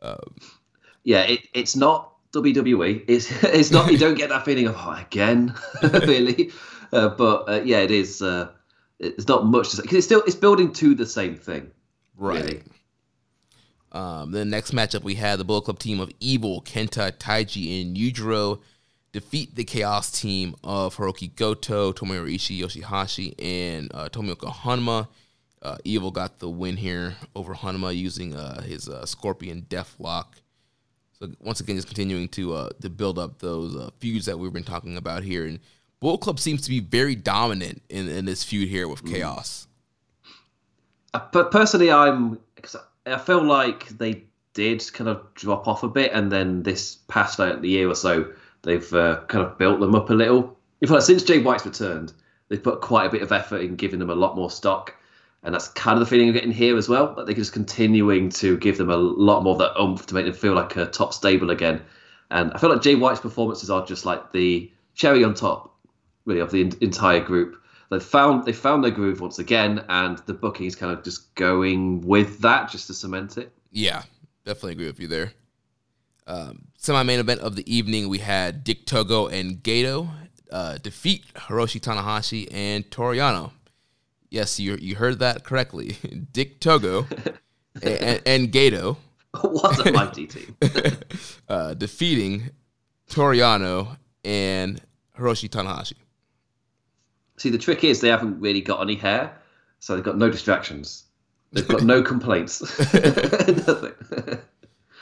Uh, 0.00 0.16
yeah, 1.02 1.22
it, 1.22 1.40
it's 1.52 1.76
not 1.76 2.14
WWE. 2.32 3.04
It's 3.08 3.30
it's 3.44 3.70
not. 3.70 3.90
You 3.92 3.98
don't 3.98 4.14
get 4.14 4.30
that 4.30 4.44
feeling 4.44 4.66
of 4.66 4.76
oh, 4.78 4.92
again, 4.92 5.54
really. 5.82 6.50
Uh, 6.92 7.08
but 7.08 7.48
uh, 7.48 7.60
yeah, 7.64 7.78
it 7.78 7.90
is. 7.90 8.22
Uh, 8.22 8.50
it's 8.98 9.28
not 9.28 9.46
much 9.46 9.70
to 9.70 9.76
say 9.76 9.82
because 9.82 9.98
it's 9.98 10.06
still 10.06 10.22
it's 10.26 10.36
building 10.36 10.72
to 10.74 10.94
the 10.94 11.06
same 11.06 11.36
thing, 11.36 11.70
right? 12.16 12.44
Really. 12.44 12.62
Um, 13.94 14.32
the 14.32 14.44
next 14.44 14.72
matchup 14.72 15.04
we 15.04 15.14
had 15.14 15.38
the 15.38 15.44
Bullet 15.44 15.62
Club 15.62 15.78
team 15.78 16.00
of 16.00 16.10
Evil, 16.18 16.60
Kenta, 16.62 17.12
Taiji, 17.12 17.80
and 17.80 17.96
Yujiro 17.96 18.60
defeat 19.12 19.54
the 19.54 19.62
Chaos 19.62 20.10
team 20.10 20.56
of 20.64 20.96
Hiroki 20.96 21.34
Goto, 21.36 21.92
Tomohiro 21.92 22.28
Ishii, 22.34 22.60
Yoshihashi, 22.60 23.34
and 23.38 23.90
uh, 23.94 24.08
Tomoaki 24.08 24.52
Honma. 24.52 25.06
Uh, 25.62 25.78
Evil 25.84 26.10
got 26.10 26.40
the 26.40 26.50
win 26.50 26.76
here 26.76 27.14
over 27.36 27.54
Honma 27.54 27.96
using 27.96 28.34
uh, 28.34 28.60
his 28.62 28.88
uh, 28.88 29.06
Scorpion 29.06 29.64
Deathlock. 29.70 30.26
So 31.12 31.30
once 31.40 31.60
again, 31.60 31.76
just 31.76 31.86
continuing 31.86 32.28
to 32.30 32.54
uh, 32.54 32.70
to 32.82 32.90
build 32.90 33.20
up 33.20 33.38
those 33.38 33.76
uh, 33.76 33.90
feuds 34.00 34.26
that 34.26 34.36
we've 34.36 34.52
been 34.52 34.64
talking 34.64 34.96
about 34.96 35.22
here, 35.22 35.46
and 35.46 35.60
Bullet 36.00 36.18
Club 36.18 36.40
seems 36.40 36.62
to 36.62 36.68
be 36.68 36.80
very 36.80 37.14
dominant 37.14 37.80
in, 37.88 38.08
in 38.08 38.24
this 38.24 38.42
feud 38.42 38.68
here 38.68 38.88
with 38.88 39.04
mm. 39.04 39.12
Chaos. 39.12 39.68
But 41.32 41.52
personally, 41.52 41.92
I'm 41.92 42.40
I 43.06 43.18
feel 43.18 43.42
like 43.42 43.88
they 43.88 44.24
did 44.54 44.82
kind 44.92 45.10
of 45.10 45.34
drop 45.34 45.68
off 45.68 45.82
a 45.82 45.88
bit, 45.88 46.12
and 46.12 46.30
then 46.30 46.62
this 46.62 46.96
past 47.08 47.38
like, 47.38 47.62
year 47.62 47.88
or 47.88 47.94
so, 47.94 48.32
they've 48.62 48.92
uh, 48.94 49.20
kind 49.28 49.44
of 49.44 49.58
built 49.58 49.80
them 49.80 49.94
up 49.94 50.10
a 50.10 50.14
little. 50.14 50.56
In 50.80 50.88
fact, 50.88 51.02
since 51.02 51.22
Jay 51.22 51.40
White's 51.40 51.66
returned, 51.66 52.12
they've 52.48 52.62
put 52.62 52.80
quite 52.80 53.06
a 53.06 53.10
bit 53.10 53.22
of 53.22 53.32
effort 53.32 53.60
in 53.60 53.76
giving 53.76 53.98
them 53.98 54.10
a 54.10 54.14
lot 54.14 54.36
more 54.36 54.50
stock, 54.50 54.94
and 55.42 55.54
that's 55.54 55.68
kind 55.68 55.94
of 55.94 56.00
the 56.00 56.06
feeling 56.06 56.28
I'm 56.28 56.34
getting 56.34 56.52
here 56.52 56.76
as 56.78 56.88
well. 56.88 57.14
That 57.14 57.26
they're 57.26 57.34
just 57.34 57.52
continuing 57.52 58.30
to 58.30 58.56
give 58.56 58.78
them 58.78 58.90
a 58.90 58.96
lot 58.96 59.42
more 59.42 59.52
of 59.52 59.58
that 59.58 59.78
oomph 59.78 60.06
to 60.06 60.14
make 60.14 60.24
them 60.24 60.34
feel 60.34 60.54
like 60.54 60.76
a 60.76 60.86
top 60.86 61.12
stable 61.12 61.50
again. 61.50 61.82
And 62.30 62.52
I 62.52 62.58
feel 62.58 62.70
like 62.70 62.82
Jay 62.82 62.94
White's 62.94 63.20
performances 63.20 63.70
are 63.70 63.84
just 63.84 64.06
like 64.06 64.32
the 64.32 64.72
cherry 64.94 65.22
on 65.24 65.34
top, 65.34 65.76
really, 66.24 66.40
of 66.40 66.50
the 66.50 66.72
entire 66.80 67.20
group 67.20 67.60
they 67.90 68.00
found 68.00 68.44
they 68.44 68.52
found 68.52 68.84
their 68.84 68.90
groove 68.90 69.20
once 69.20 69.38
again, 69.38 69.84
and 69.88 70.18
the 70.26 70.34
booking 70.34 70.66
is 70.66 70.74
kind 70.74 70.92
of 70.96 71.04
just 71.04 71.34
going 71.34 72.00
with 72.02 72.40
that 72.40 72.70
just 72.70 72.86
to 72.88 72.94
cement 72.94 73.38
it. 73.38 73.52
Yeah, 73.70 74.02
definitely 74.44 74.72
agree 74.72 74.86
with 74.86 75.00
you 75.00 75.08
there. 75.08 75.32
Um, 76.26 76.68
Semi-main 76.78 77.20
event 77.20 77.40
of 77.40 77.54
the 77.56 77.74
evening, 77.74 78.08
we 78.08 78.18
had 78.18 78.64
Dick 78.64 78.86
Togo 78.86 79.26
and 79.26 79.62
Gedo 79.62 80.08
uh, 80.50 80.78
defeat 80.78 81.24
Hiroshi 81.34 81.80
Tanahashi 81.80 82.48
and 82.52 82.88
Toru 82.90 83.16
Yano. 83.16 83.50
Yes, 84.30 84.58
you 84.58 84.76
you 84.76 84.96
heard 84.96 85.18
that 85.18 85.44
correctly. 85.44 85.96
Dick 86.32 86.60
Togo 86.60 87.06
and, 87.82 88.22
and 88.24 88.52
Gedo. 88.52 88.96
What 89.40 89.84
a 89.84 89.90
mighty 89.90 90.28
team! 90.28 90.56
uh, 91.48 91.74
defeating 91.74 92.50
Toru 93.08 93.36
Yano 93.36 93.96
and 94.24 94.80
Hiroshi 95.18 95.48
Tanahashi. 95.48 95.94
See, 97.36 97.50
the 97.50 97.58
trick 97.58 97.84
is 97.84 98.00
they 98.00 98.08
haven't 98.08 98.40
really 98.40 98.60
got 98.60 98.80
any 98.80 98.94
hair, 98.94 99.36
so 99.80 99.94
they've 99.94 100.04
got 100.04 100.16
no 100.16 100.30
distractions. 100.30 101.04
They've 101.52 101.66
got 101.66 101.82
no 101.82 102.02
complaints. 102.12 102.60
Nothing. 102.94 103.92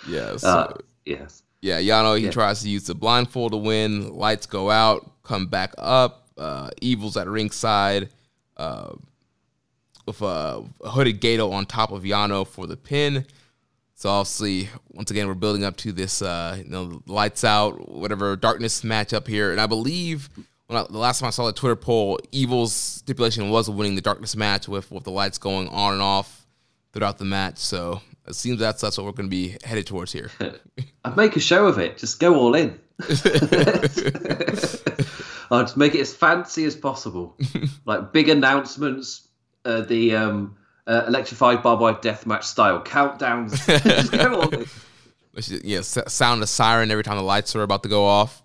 Yes. 0.08 0.44
Uh, 0.44 0.76
yes. 1.04 1.42
Yeah, 1.60 1.80
Yano, 1.80 2.18
he 2.18 2.24
yeah. 2.24 2.30
tries 2.30 2.62
to 2.62 2.68
use 2.68 2.86
the 2.86 2.94
blindfold 2.94 3.52
to 3.52 3.58
win. 3.58 4.12
Lights 4.12 4.46
go 4.46 4.70
out, 4.70 5.22
come 5.22 5.46
back 5.46 5.74
up. 5.78 6.28
Uh, 6.36 6.70
Evil's 6.80 7.16
at 7.16 7.28
ringside 7.28 8.08
uh, 8.56 8.94
with 10.06 10.20
a, 10.22 10.64
a 10.82 10.90
hooded 10.90 11.20
Gedo 11.20 11.52
on 11.52 11.66
top 11.66 11.92
of 11.92 12.02
Yano 12.02 12.46
for 12.46 12.66
the 12.66 12.76
pin. 12.76 13.26
So 13.94 14.10
obviously, 14.10 14.68
once 14.90 15.12
again, 15.12 15.28
we're 15.28 15.34
building 15.34 15.62
up 15.62 15.76
to 15.78 15.92
this, 15.92 16.22
uh, 16.22 16.56
you 16.58 16.68
know, 16.68 17.02
lights 17.06 17.44
out, 17.44 17.88
whatever 17.88 18.34
darkness 18.34 18.82
matchup 18.82 19.28
here, 19.28 19.52
and 19.52 19.60
I 19.60 19.66
believe 19.68 20.28
I, 20.76 20.84
the 20.84 20.98
last 20.98 21.20
time 21.20 21.28
I 21.28 21.30
saw 21.30 21.46
the 21.46 21.52
Twitter 21.52 21.76
poll, 21.76 22.18
Evil's 22.30 22.72
stipulation 22.72 23.50
was 23.50 23.68
winning 23.68 23.94
the 23.94 24.00
darkness 24.00 24.36
match 24.36 24.68
with 24.68 24.90
with 24.90 25.04
the 25.04 25.10
lights 25.10 25.38
going 25.38 25.68
on 25.68 25.94
and 25.94 26.02
off 26.02 26.46
throughout 26.92 27.18
the 27.18 27.24
match. 27.24 27.58
So 27.58 28.00
it 28.26 28.34
seems 28.34 28.58
that's 28.58 28.80
that's 28.80 28.98
what 28.98 29.04
we're 29.06 29.12
going 29.12 29.28
to 29.28 29.30
be 29.30 29.56
headed 29.64 29.86
towards 29.86 30.12
here. 30.12 30.30
I'd 31.04 31.16
make 31.16 31.36
a 31.36 31.40
show 31.40 31.66
of 31.66 31.78
it. 31.78 31.98
Just 31.98 32.20
go 32.20 32.36
all 32.36 32.54
in. 32.54 32.78
I'd 35.50 35.64
just 35.64 35.76
make 35.76 35.94
it 35.94 36.00
as 36.00 36.14
fancy 36.14 36.64
as 36.64 36.76
possible, 36.76 37.36
like 37.84 38.12
big 38.12 38.28
announcements, 38.28 39.28
uh, 39.64 39.82
the 39.82 40.16
um, 40.16 40.56
uh, 40.86 41.04
electrified 41.06 41.62
barbed 41.62 41.82
wire 41.82 41.98
death 42.00 42.26
match 42.26 42.44
style 42.44 42.82
countdowns. 42.82 43.58
Just 45.36 45.50
go 45.50 45.56
all 45.56 45.60
in 45.60 45.68
yeah, 45.68 45.80
sound 45.80 46.42
a 46.42 46.46
siren 46.46 46.90
every 46.90 47.04
time 47.04 47.16
the 47.16 47.22
lights 47.22 47.56
are 47.56 47.62
about 47.62 47.82
to 47.82 47.88
go 47.88 48.04
off. 48.04 48.42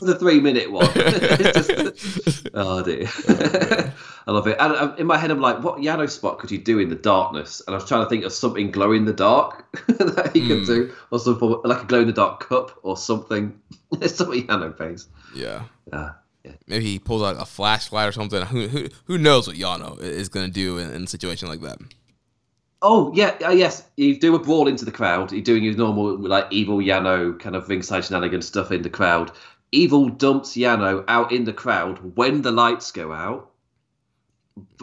the 0.00 0.16
three 0.18 0.40
minute 0.40 0.70
one. 0.70 0.86
just, 0.94 2.48
oh 2.54 2.82
dear, 2.82 3.08
I 4.26 4.30
love 4.30 4.46
it. 4.46 4.56
And 4.60 4.76
um, 4.76 4.94
in 4.98 5.06
my 5.06 5.16
head, 5.16 5.30
I'm 5.30 5.40
like, 5.40 5.62
what 5.62 5.78
Yano 5.78 6.08
spot 6.10 6.38
could 6.38 6.50
you 6.50 6.58
do 6.58 6.78
in 6.78 6.90
the 6.90 6.96
darkness? 6.96 7.62
And 7.66 7.74
I 7.74 7.78
was 7.78 7.88
trying 7.88 8.04
to 8.04 8.10
think 8.10 8.24
of 8.24 8.32
something 8.32 8.70
glow 8.70 8.92
in 8.92 9.04
the 9.04 9.12
dark 9.12 9.64
that 9.86 10.30
he 10.34 10.40
mm. 10.40 10.48
could 10.48 10.58
hmm. 10.58 10.64
do, 10.66 10.92
or 11.10 11.18
something 11.18 11.60
like 11.64 11.82
a 11.82 11.86
glow 11.86 12.00
in 12.00 12.06
the 12.06 12.12
dark 12.12 12.46
cup 12.48 12.78
or 12.82 12.96
something. 12.96 13.58
It's 14.00 14.16
something 14.16 14.46
Yano 14.46 14.76
pays. 14.76 15.08
Yeah. 15.34 15.62
Uh, 15.90 16.10
yeah. 16.44 16.52
Maybe 16.66 16.84
he 16.84 16.98
pulls 16.98 17.22
out 17.22 17.40
a 17.40 17.46
flashlight 17.46 18.08
or 18.08 18.12
something. 18.12 18.42
Who 18.46 18.68
who, 18.68 18.88
who 19.04 19.18
knows 19.18 19.46
what 19.46 19.56
Yano 19.56 19.98
is 19.98 20.28
going 20.28 20.46
to 20.46 20.52
do 20.52 20.78
in, 20.78 20.92
in 20.92 21.04
a 21.04 21.06
situation 21.06 21.48
like 21.48 21.60
that? 21.62 21.78
Oh 22.80 23.12
yeah, 23.14 23.36
uh, 23.44 23.50
yes. 23.50 23.84
You 23.96 24.18
do 24.18 24.34
a 24.34 24.38
brawl 24.38 24.68
into 24.68 24.84
the 24.84 24.92
crowd. 24.92 25.32
You're 25.32 25.42
doing 25.42 25.64
your 25.64 25.74
normal 25.74 26.18
like 26.18 26.46
evil 26.50 26.78
Yano 26.78 27.38
kind 27.38 27.56
of 27.56 27.68
ringside 27.68 28.04
shenanigans 28.04 28.46
stuff 28.46 28.70
in 28.70 28.82
the 28.82 28.90
crowd. 28.90 29.32
Evil 29.72 30.08
dumps 30.08 30.56
Yano 30.56 31.04
out 31.08 31.32
in 31.32 31.44
the 31.44 31.52
crowd 31.52 32.16
when 32.16 32.42
the 32.42 32.52
lights 32.52 32.92
go 32.92 33.12
out. 33.12 33.50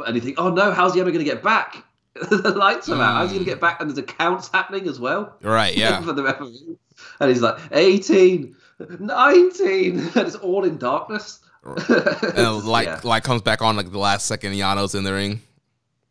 And 0.05 0.15
you 0.15 0.21
think, 0.21 0.39
oh 0.39 0.49
no, 0.49 0.71
how's 0.71 0.93
Yano 0.93 1.05
going 1.05 1.19
to 1.19 1.23
get 1.23 1.41
back? 1.41 1.85
the 2.29 2.51
lights 2.51 2.87
are 2.87 2.95
mm. 2.95 3.01
out. 3.01 3.17
How's 3.17 3.31
he 3.31 3.37
going 3.37 3.45
to 3.45 3.51
get 3.51 3.59
back? 3.59 3.81
And 3.81 3.89
there's 3.89 3.97
accounts 3.97 4.47
happening 4.47 4.87
as 4.87 4.99
well. 4.99 5.35
Right, 5.41 5.75
yeah. 5.77 6.01
for 6.01 6.13
the 6.13 6.23
referee. 6.23 6.77
And 7.19 7.29
he's 7.29 7.41
like, 7.41 7.59
18, 7.71 8.55
19. 8.99 9.99
And 10.15 10.15
it's 10.15 10.35
all 10.35 10.63
in 10.63 10.77
darkness. 10.77 11.41
and 11.65 12.63
light, 12.63 12.87
yeah. 12.87 13.01
light 13.03 13.23
comes 13.23 13.41
back 13.41 13.61
on 13.61 13.75
like 13.75 13.91
the 13.91 13.97
last 13.97 14.27
second 14.27 14.53
Yano's 14.53 14.95
in 14.95 15.03
the 15.03 15.11
ring. 15.11 15.41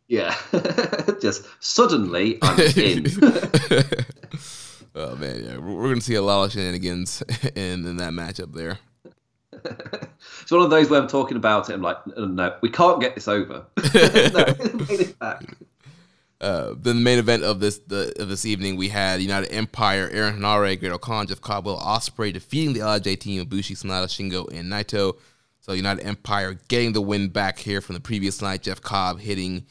Yeah, 0.07 0.35
just 1.21 1.45
suddenly 1.59 2.37
I'm 2.41 2.59
in. 2.59 3.05
oh 4.95 5.15
man, 5.15 5.43
yeah, 5.43 5.57
we're 5.57 5.89
gonna 5.89 6.01
see 6.01 6.15
a 6.15 6.21
lot 6.21 6.45
of 6.45 6.51
shenanigans 6.51 7.23
in 7.55 7.85
in 7.85 7.97
that 7.97 8.13
matchup 8.13 8.53
there. 8.53 8.77
it's 9.53 10.51
one 10.51 10.61
of 10.61 10.69
those 10.69 10.89
where 10.89 11.01
I'm 11.01 11.07
talking 11.07 11.37
about 11.37 11.69
it. 11.69 11.73
I'm 11.73 11.81
like, 11.81 11.97
no, 12.17 12.55
we 12.61 12.69
can't 12.69 13.01
get 13.01 13.15
this 13.15 13.27
over. 13.27 13.65
no. 15.21 15.39
Uh, 16.41 16.75
then 16.77 16.97
the 16.97 17.01
main 17.01 17.17
event 17.17 17.43
of 17.43 17.59
this 17.59 17.79
the, 17.87 18.13
of 18.19 18.29
this 18.29 18.45
evening, 18.45 18.75
we 18.75 18.89
had 18.89 19.21
United 19.21 19.51
Empire, 19.51 20.09
Aaron 20.11 20.37
Henare, 20.37 20.77
Great-O-Khan, 20.79 21.27
Jeff 21.27 21.41
Cobb, 21.41 21.65
Will 21.65 21.79
Ospreay 21.79 22.33
defeating 22.33 22.73
the 22.73 22.81
LIJ 22.81 23.19
team 23.19 23.41
of 23.41 23.49
Bushi, 23.49 23.73
Sanada, 23.73 24.05
Shingo, 24.05 24.47
and 24.53 24.71
Naito. 24.71 25.17
So 25.61 25.73
United 25.73 26.05
Empire 26.05 26.59
getting 26.67 26.93
the 26.93 27.01
win 27.01 27.29
back 27.29 27.57
here 27.57 27.81
from 27.81 27.95
the 27.95 28.01
previous 28.01 28.41
night. 28.41 28.61
Jeff 28.61 28.81
Cobb 28.81 29.19
hitting 29.19 29.65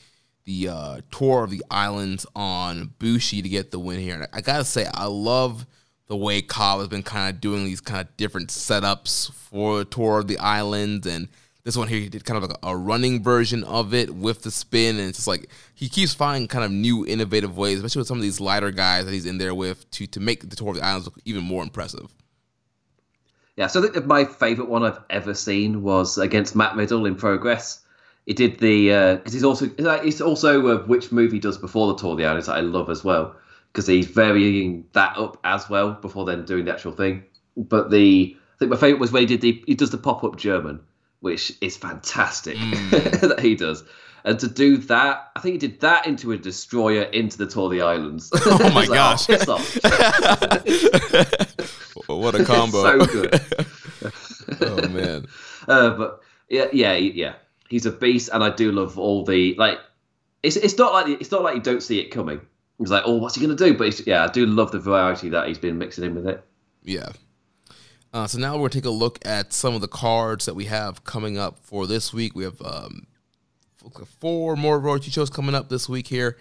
the 0.45 0.69
uh, 0.69 1.01
tour 1.11 1.45
of 1.45 1.51
the 1.51 1.65
islands 1.71 2.27
on 2.37 2.93
Bushi 2.99 3.43
to 3.43 3.49
get 3.49 3.71
the 3.71 3.79
win 3.79 3.99
here. 3.99 4.15
And 4.15 4.29
I 4.33 4.41
gotta 4.41 4.65
say, 4.65 4.87
I 4.93 5.07
love 5.07 5.67
the 6.07 6.17
way 6.17 6.43
Cobb 6.43 6.81
has 6.81 6.89
been 6.89 7.03
kind 7.03 7.35
of 7.35 7.41
doing 7.41 7.65
these 7.65 7.81
kind 7.81 8.01
of 8.01 8.17
different 8.17 8.51
setups 8.51 9.33
for 9.33 9.79
the 9.79 9.85
tour 9.85 10.19
of 10.19 10.29
the 10.29 10.39
islands. 10.39 11.07
and 11.07 11.29
this 11.65 11.79
one 11.79 11.89
here 11.89 11.99
he 11.99 12.11
did 12.11 12.25
kind 12.25 12.43
of 12.43 12.49
like 12.49 12.59
a 12.63 12.77
running 12.77 13.23
version 13.23 13.65
of 13.65 13.95
it 13.95 14.15
with 14.15 14.43
the 14.43 14.51
spin 14.51 14.99
and 14.99 15.09
it's 15.09 15.19
just 15.19 15.29
like 15.29 15.49
he 15.75 15.89
keeps 15.89 16.13
finding 16.13 16.47
kind 16.47 16.63
of 16.63 16.71
new 16.71 17.07
innovative 17.07 17.57
ways 17.57 17.79
especially 17.79 18.01
with 18.01 18.09
some 18.09 18.19
of 18.19 18.23
these 18.23 18.39
lighter 18.39 18.71
guys 18.71 19.07
that 19.07 19.13
he's 19.13 19.25
in 19.25 19.39
there 19.39 19.55
with 19.55 19.91
to 19.91 20.07
to 20.07 20.21
make 20.21 20.49
the 20.49 20.57
tour 20.57 20.69
of 20.69 20.77
the 20.77 20.85
islands 20.85 21.07
look 21.07 21.19
even 21.25 21.43
more 21.43 21.63
impressive 21.63 22.15
Yeah, 23.57 23.69
so 23.69 23.83
I 23.83 23.89
think 23.89 24.05
my 24.07 24.25
favourite 24.25 24.69
one 24.69 24.85
I've 24.85 25.01
ever 25.11 25.33
seen 25.33 25.83
was 25.83 26.19
against 26.19 26.55
Matt 26.57 26.77
Riddle 26.77 27.07
in 27.07 27.15
Progress. 27.15 27.84
He 28.27 28.33
did 28.33 28.59
the 28.59 29.17
because 29.17 29.33
he's 29.33 29.45
also 29.45 29.71
it's 29.77 30.21
also 30.21 30.67
uh, 30.69 30.79
which 30.87 31.13
movie 31.13 31.39
does 31.39 31.59
before 31.59 31.89
the 31.89 31.97
tour 31.99 32.13
of 32.13 32.19
the 32.19 32.25
islands 32.27 32.47
that 32.47 32.57
I 32.57 32.61
love 32.61 32.89
as 32.91 33.05
well 33.05 33.37
because 33.73 33.87
he's 33.87 34.07
varying 34.07 34.87
that 34.93 35.19
up 35.19 35.39
as 35.45 35.69
well 35.69 35.93
before 35.93 36.25
then 36.25 36.45
doing 36.45 36.65
the 36.65 36.73
actual 36.73 36.93
thing. 36.93 37.25
But 37.57 37.91
the 37.91 38.37
I 38.37 38.59
think 38.59 38.71
my 38.71 38.77
favourite 38.77 39.01
was 39.01 39.13
when 39.13 39.23
he 39.23 39.27
did 39.27 39.41
the 39.41 39.63
he 39.67 39.75
does 39.75 39.91
the 39.91 39.99
pop 39.99 40.25
up 40.25 40.37
German, 40.37 40.81
which 41.21 41.53
is 41.61 41.77
fantastic 41.77 42.57
that 42.91 43.41
he 43.41 43.57
does. 43.57 43.85
And 44.27 44.39
to 44.41 44.49
do 44.49 44.79
that, 44.79 45.31
I 45.37 45.41
think 45.41 45.61
he 45.61 45.69
did 45.69 45.81
that 45.81 46.07
into 46.07 46.33
a 46.33 46.39
destroyer 46.39 47.03
into 47.03 47.37
the 47.37 47.47
Tour 47.47 47.67
of 47.67 47.73
the 47.73 47.83
Islands. 47.83 48.31
Oh 48.47 48.59
my 48.73 48.85
like, 48.87 48.89
gosh. 48.89 49.29
what 52.07 52.35
a 52.35 52.45
combo 52.45 52.83
so 52.83 53.07
good. 53.07 53.41
oh 54.63 54.89
man 54.89 55.27
Uh, 55.69 55.91
but 55.91 56.21
yeah, 56.49 56.67
yeah, 56.73 56.95
yeah, 56.95 57.35
he's 57.75 57.87
a 57.87 57.91
beast, 57.91 58.31
and 58.33 58.45
I 58.45 58.51
do 58.51 58.71
love 58.71 58.99
all 58.99 59.25
the 59.25 59.55
like. 59.57 59.81
It's 60.45 60.57
it's 60.57 60.79
not 60.79 60.93
like 60.93 61.21
it's 61.21 61.33
not 61.33 61.43
like 61.43 61.57
you 61.57 61.61
don't 61.61 61.83
see 61.83 61.99
it 61.99 62.11
coming. 62.11 62.41
It's 62.79 62.91
like, 62.91 63.03
oh, 63.05 63.17
what's 63.17 63.35
he 63.35 63.41
gonna 63.41 63.57
do? 63.57 63.75
But 63.77 64.07
yeah, 64.07 64.25
I 64.25 64.29
do 64.29 64.47
love 64.47 64.71
the 64.71 64.79
variety 64.79 65.29
that 65.31 65.49
he's 65.49 65.59
been 65.59 65.77
mixing 65.77 66.05
in 66.05 66.15
with 66.15 66.29
it. 66.29 66.45
Yeah. 66.85 67.11
Uh, 68.13 68.29
so 68.29 68.39
now 68.39 68.57
we're 68.57 68.69
to 68.69 68.79
take 68.79 68.85
a 68.85 68.91
look 68.91 69.19
at 69.27 69.53
some 69.53 69.75
of 69.75 69.81
the 69.81 69.89
cards 69.89 70.45
that 70.47 70.55
we 70.55 70.67
have 70.67 71.03
coming 71.03 71.37
up 71.37 71.59
for 71.59 71.89
this 71.89 72.13
week. 72.13 72.37
We 72.37 72.45
have 72.45 72.63
um, 72.63 73.09
four 74.21 74.55
more 74.55 74.79
royalty 74.79 75.11
shows 75.11 75.31
coming 75.31 75.57
up 75.57 75.69
this 75.69 75.89
week 75.89 76.07
here 76.07 76.39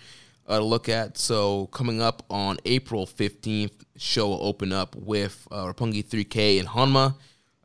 uh, 0.48 0.60
to 0.60 0.64
look 0.64 0.88
at. 0.88 1.18
So 1.18 1.66
coming 1.68 2.00
up 2.00 2.22
on 2.30 2.58
April 2.66 3.08
15th, 3.08 3.72
show 3.98 4.28
will 4.28 4.44
open 4.44 4.72
up 4.72 4.96
with 4.96 5.48
uh, 5.50 5.66
Roppongi 5.66 6.06
3K 6.06 6.60
and 6.60 6.68
Honma 6.68 7.16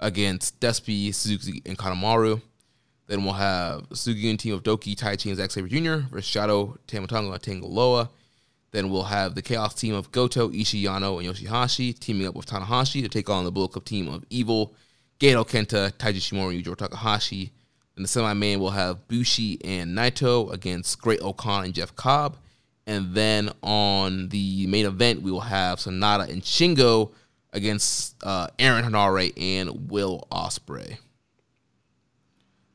against 0.00 0.58
Despi, 0.58 1.14
Suzuki, 1.14 1.60
and 1.66 1.76
Kanemaru. 1.76 2.40
Then 3.08 3.24
we'll 3.24 3.32
have 3.32 3.86
Suzuki 3.94 4.36
team 4.36 4.54
of 4.54 4.62
Douki, 4.62 4.94
Taichi, 4.94 5.26
and 5.28 5.36
Zack 5.36 5.50
Sabre 5.50 5.66
Jr. 5.66 6.06
versus 6.10 6.26
Shadow, 6.26 6.78
Tama 6.86 7.06
Tonga, 7.06 7.32
and 7.32 7.42
Tanga 7.42 7.66
Loa. 7.66 8.10
Then 8.70 8.90
we'll 8.90 9.04
have 9.04 9.34
the 9.34 9.40
Chaos 9.40 9.74
team 9.74 9.94
of 9.94 10.12
Goto, 10.12 10.50
Ishiyano, 10.50 11.18
and 11.18 11.26
Yoshihashi 11.26 11.98
teaming 11.98 12.28
up 12.28 12.34
with 12.34 12.46
Tanahashi 12.46 13.02
to 13.02 13.08
take 13.08 13.30
on 13.30 13.44
the 13.44 13.50
Bullet 13.50 13.72
Club 13.72 13.86
team 13.86 14.08
of 14.08 14.24
Evil, 14.28 14.74
Gedo 15.18 15.48
Kenta, 15.48 15.90
Taiji 15.92 16.18
Ishimori, 16.18 16.56
and 16.56 16.64
Yujiro 16.64 16.76
Takahashi. 16.76 17.50
In 17.96 18.02
the 18.02 18.08
semi-main, 18.08 18.60
we'll 18.60 18.70
have 18.70 19.08
Bushi 19.08 19.58
and 19.64 19.96
Naito 19.96 20.52
against 20.52 21.00
Great 21.00 21.20
O-Khan 21.22 21.64
and 21.64 21.74
Jeff 21.74 21.96
Cobb. 21.96 22.36
And 22.86 23.14
then 23.14 23.50
on 23.62 24.28
the 24.28 24.66
main 24.66 24.84
event, 24.84 25.22
we 25.22 25.32
will 25.32 25.40
have 25.40 25.78
Sanada 25.78 26.28
and 26.28 26.42
Shingo 26.42 27.12
against 27.54 28.22
uh, 28.22 28.48
Aaron 28.58 28.84
Henare 28.84 29.32
and 29.36 29.90
Will 29.90 30.28
Ospreay. 30.30 30.98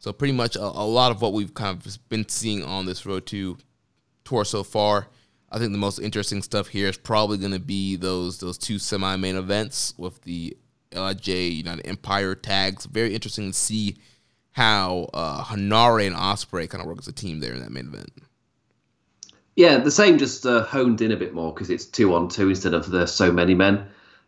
So 0.04 0.12
pretty 0.12 0.34
much 0.34 0.58
a, 0.58 0.64
a 0.64 0.84
lot 0.86 1.12
of 1.12 1.22
what 1.22 1.32
we've 1.32 1.54
kind 1.54 1.78
of 1.78 2.10
been 2.10 2.28
seeing 2.28 2.62
on 2.62 2.86
this 2.86 3.06
Road 3.06 3.26
to 3.28 3.58
tour 4.26 4.44
so 4.44 4.62
far. 4.62 5.08
I 5.50 5.60
think 5.60 5.72
the 5.72 5.78
most 5.78 6.00
interesting 6.00 6.42
stuff 6.42 6.68
here 6.68 6.90
is 6.90 6.98
probably 6.98 7.38
going 7.38 7.54
to 7.54 7.60
be 7.60 7.96
those 7.96 8.38
those 8.40 8.58
two 8.58 8.80
semi 8.80 9.16
main 9.16 9.38
events 9.38 9.94
with 9.98 10.22
the 10.24 10.58
LIJ 10.94 11.28
United 11.28 11.88
Empire 11.88 12.36
tags. 12.36 12.86
Very 12.86 13.14
interesting 13.14 13.50
to 13.54 13.58
see 13.58 13.96
how 14.52 15.10
uh, 15.14 15.42
Henare 15.46 16.06
and 16.06 16.18
Ospreay 16.18 16.70
kind 16.70 16.82
of 16.82 16.88
work 16.88 16.98
as 17.00 17.08
a 17.08 17.14
team 17.14 17.40
there 17.40 17.54
in 17.54 17.62
that 17.62 17.72
main 17.72 17.88
event. 17.88 18.12
Yeah, 19.56 19.78
the 19.78 19.92
same, 19.92 20.18
just 20.18 20.46
uh, 20.46 20.64
honed 20.66 21.02
in 21.02 21.14
a 21.14 21.18
bit 21.18 21.34
more 21.34 21.54
because 21.54 21.70
it's 21.70 21.86
two 21.86 22.14
on 22.14 22.28
two 22.28 22.50
instead 22.50 22.74
of 22.74 22.90
the 22.90 23.06
so 23.06 23.32
many 23.32 23.54
men. 23.54 23.88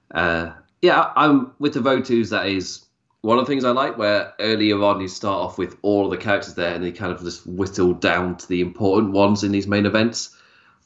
Uh, 0.10 0.54
yeah, 0.82 1.12
I'm 1.18 1.52
with 1.60 1.74
the 1.74 1.82
Votus. 1.82 2.30
That 2.30 2.48
is 2.48 2.85
one 3.26 3.40
of 3.40 3.46
the 3.46 3.52
things 3.52 3.66
I 3.66 3.72
like. 3.72 3.98
Where 3.98 4.34
earlier 4.40 4.82
on 4.84 5.02
you 5.02 5.08
start 5.08 5.38
off 5.44 5.58
with 5.58 5.78
all 5.82 6.06
of 6.06 6.12
the 6.12 6.18
characters 6.18 6.54
there, 6.54 6.74
and 6.76 6.84
they 6.84 6.92
kind 6.92 7.12
of 7.12 7.22
just 7.22 7.46
whittle 7.48 7.94
down 7.94 8.38
to 8.38 8.48
the 8.48 8.62
important 8.62 9.14
ones 9.14 9.44
in 9.44 9.52
these 9.52 9.68
main 9.68 9.86
events, 9.86 10.36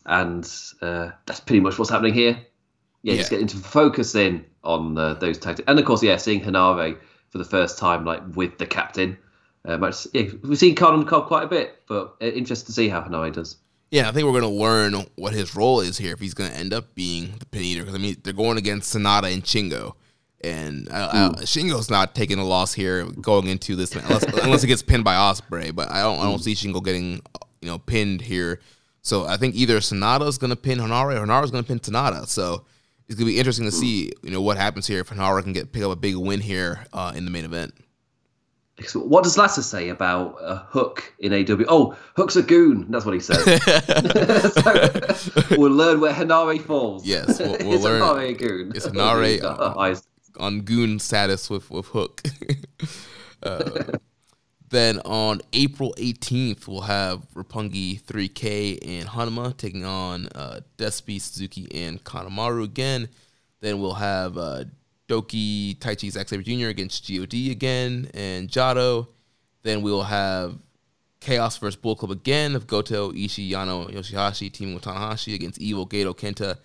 and 0.05 0.49
uh, 0.81 1.09
that's 1.25 1.39
pretty 1.41 1.59
much 1.59 1.77
what's 1.77 1.91
happening 1.91 2.13
here. 2.13 2.39
Yeah, 3.03 3.15
just 3.15 3.31
Yeah. 3.31 3.37
getting 3.37 3.47
to 3.47 3.57
focus 3.57 4.15
in 4.15 4.45
on 4.63 4.97
uh, 4.97 5.13
those 5.15 5.37
tactics, 5.37 5.67
and 5.67 5.77
of 5.79 5.85
course, 5.85 6.01
yeah, 6.03 6.17
seeing 6.17 6.41
Henare 6.41 6.97
for 7.29 7.37
the 7.37 7.45
first 7.45 7.77
time, 7.77 8.05
like 8.05 8.21
with 8.35 8.57
the 8.57 8.65
captain. 8.65 9.17
Uh, 9.65 9.77
much, 9.77 10.07
yeah, 10.13 10.23
we've 10.43 10.57
seen 10.57 10.75
and 10.81 11.07
Cobb 11.07 11.27
quite 11.27 11.43
a 11.43 11.47
bit, 11.47 11.81
but 11.87 12.15
uh, 12.21 12.25
interested 12.25 12.67
to 12.67 12.71
see 12.71 12.87
how 12.87 13.01
Henare 13.01 13.33
does. 13.33 13.57
Yeah, 13.91 14.07
I 14.07 14.11
think 14.11 14.25
we're 14.25 14.39
going 14.39 14.43
to 14.53 14.59
learn 14.59 14.93
what 15.15 15.33
his 15.33 15.55
role 15.55 15.81
is 15.81 15.97
here 15.97 16.13
if 16.13 16.19
he's 16.19 16.33
going 16.33 16.51
to 16.51 16.55
end 16.57 16.73
up 16.73 16.95
being 16.95 17.33
the 17.39 17.45
pin 17.45 17.63
eater. 17.63 17.81
Because 17.81 17.95
I 17.95 17.97
mean, 17.97 18.17
they're 18.23 18.33
going 18.33 18.57
against 18.57 18.95
Sanada 18.95 19.33
and 19.33 19.43
Shingo, 19.43 19.95
and 20.41 20.87
uh, 20.89 20.93
uh, 21.11 21.31
Shingo's 21.41 21.89
not 21.89 22.15
taking 22.15 22.39
a 22.39 22.45
loss 22.45 22.73
here 22.73 23.05
going 23.05 23.47
into 23.47 23.75
this 23.75 23.93
unless, 23.95 24.23
unless 24.43 24.61
he 24.61 24.67
gets 24.67 24.81
pinned 24.81 25.03
by 25.03 25.15
Ospreay. 25.15 25.75
But 25.75 25.91
I 25.91 26.01
don't, 26.01 26.19
I 26.19 26.23
don't 26.23 26.39
see 26.39 26.53
Shingo 26.53 26.83
getting 26.83 27.21
you 27.61 27.67
know 27.69 27.77
pinned 27.79 28.21
here. 28.21 28.59
So 29.01 29.25
I 29.25 29.37
think 29.37 29.55
either 29.55 29.79
Sanada's 29.79 30.37
going 30.37 30.49
to 30.51 30.55
pin 30.55 30.77
Henare 30.79 31.17
or 31.21 31.25
Henare's 31.25 31.51
going 31.51 31.63
to 31.63 31.67
pin 31.67 31.79
Sanada. 31.79 32.27
So 32.27 32.65
it's 33.07 33.15
going 33.15 33.25
to 33.27 33.33
be 33.33 33.39
interesting 33.39 33.65
to 33.65 33.71
see 33.71 34.11
you 34.23 34.31
know 34.31 34.41
what 34.41 34.57
happens 34.57 34.87
here 34.87 34.99
if 34.99 35.09
Henare 35.09 35.41
can 35.43 35.53
get 35.53 35.71
pick 35.71 35.83
up 35.83 35.91
a 35.91 35.95
big 35.95 36.15
win 36.15 36.39
here 36.41 36.85
uh, 36.93 37.11
in 37.15 37.25
the 37.25 37.31
main 37.31 37.45
event. 37.45 37.73
What 38.93 39.25
does 39.25 39.37
Lasser 39.37 39.61
say 39.61 39.89
about 39.89 40.37
a 40.39 40.55
hook 40.69 41.13
in 41.19 41.33
AW? 41.33 41.65
Oh, 41.67 41.97
hook's 42.15 42.37
a 42.37 42.41
goon. 42.41 42.85
That's 42.89 43.03
what 43.03 43.13
he 43.13 43.19
says. 43.19 43.43
so, 44.53 45.57
we'll 45.57 45.71
learn 45.71 45.99
where 45.99 46.13
Henare 46.13 46.61
falls. 46.61 47.05
Yes, 47.05 47.39
we'll- 47.39 47.57
we'll 47.59 47.73
Is 47.73 47.83
learn- 47.83 48.01
Henare 48.01 48.29
a 48.29 48.33
goon? 48.33 48.71
is 48.73 48.87
Henare, 48.87 49.31
He's 49.33 49.43
uh, 49.43 49.73
eyes. 49.77 50.07
On 50.39 50.61
goon 50.61 50.99
status 50.99 51.49
with 51.49 51.69
with 51.69 51.87
Hook. 51.87 52.21
uh, 53.43 53.97
then 54.69 54.99
on 54.99 55.41
April 55.53 55.93
18th, 55.97 56.67
we'll 56.67 56.81
have 56.81 57.25
Roppongi 57.33 58.01
3K 58.01 58.79
and 58.85 59.09
Honma 59.09 59.57
taking 59.57 59.83
on 59.83 60.27
uh, 60.35 60.59
Despi, 60.77 61.19
Suzuki, 61.19 61.67
and 61.73 62.03
Kanemaru 62.03 62.63
again. 62.63 63.09
Then 63.61 63.81
we'll 63.81 63.95
have 63.95 64.37
uh, 64.37 64.65
Douki, 65.07 65.75
Taichi, 65.77 66.11
Zack 66.11 66.29
Sabre 66.29 66.43
Jr. 66.43 66.67
against 66.67 67.07
God 67.09 67.33
again, 67.33 68.11
and 68.13 68.47
Jado. 68.47 69.07
Then 69.63 69.81
we'll 69.81 70.03
have 70.03 70.57
Chaos 71.19 71.57
versus 71.57 71.75
Bull 71.75 71.95
Club 71.95 72.11
again 72.11 72.55
of 72.55 72.67
Goto, 72.67 73.11
Ishii, 73.11 73.49
Yano, 73.49 73.91
Yoshihashi 73.91 74.51
teaming 74.51 74.75
with 74.75 74.83
Tanahashi 74.83 75.33
against 75.33 75.59
Evil, 75.59 75.87
Gedo, 75.87 76.15
Kenta, 76.15 76.57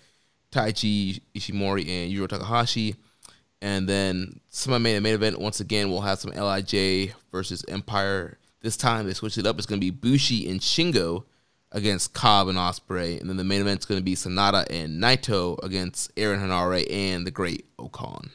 Taichi, 0.52 1.20
Ishimori, 1.34 1.88
and 1.88 2.12
Yujiro 2.12 2.28
Takahashi. 2.28 2.96
And 3.64 3.88
then 3.88 4.40
semi 4.50 4.76
main 4.76 5.02
main 5.02 5.14
event 5.14 5.40
once 5.40 5.58
again 5.58 5.88
we'll 5.88 6.02
have 6.02 6.18
some 6.18 6.32
Lij 6.32 7.14
versus 7.32 7.64
Empire. 7.66 8.36
This 8.60 8.76
time 8.76 9.06
they 9.06 9.14
switched 9.14 9.38
it 9.38 9.46
up. 9.46 9.56
It's 9.56 9.64
going 9.64 9.80
to 9.80 9.84
be 9.84 9.90
Bushi 9.90 10.50
and 10.50 10.60
Shingo 10.60 11.24
against 11.72 12.12
Cobb 12.12 12.48
and 12.48 12.58
Ospreay, 12.58 13.18
and 13.18 13.30
then 13.30 13.38
the 13.38 13.44
main 13.44 13.62
event 13.62 13.80
is 13.80 13.86
going 13.86 13.98
to 13.98 14.04
be 14.04 14.16
Sanada 14.16 14.66
and 14.68 15.02
Naito 15.02 15.58
against 15.64 16.12
Aaron 16.18 16.40
Henare 16.40 16.86
and 16.92 17.26
the 17.26 17.30
Great 17.30 17.64
O-Khan. 17.78 18.30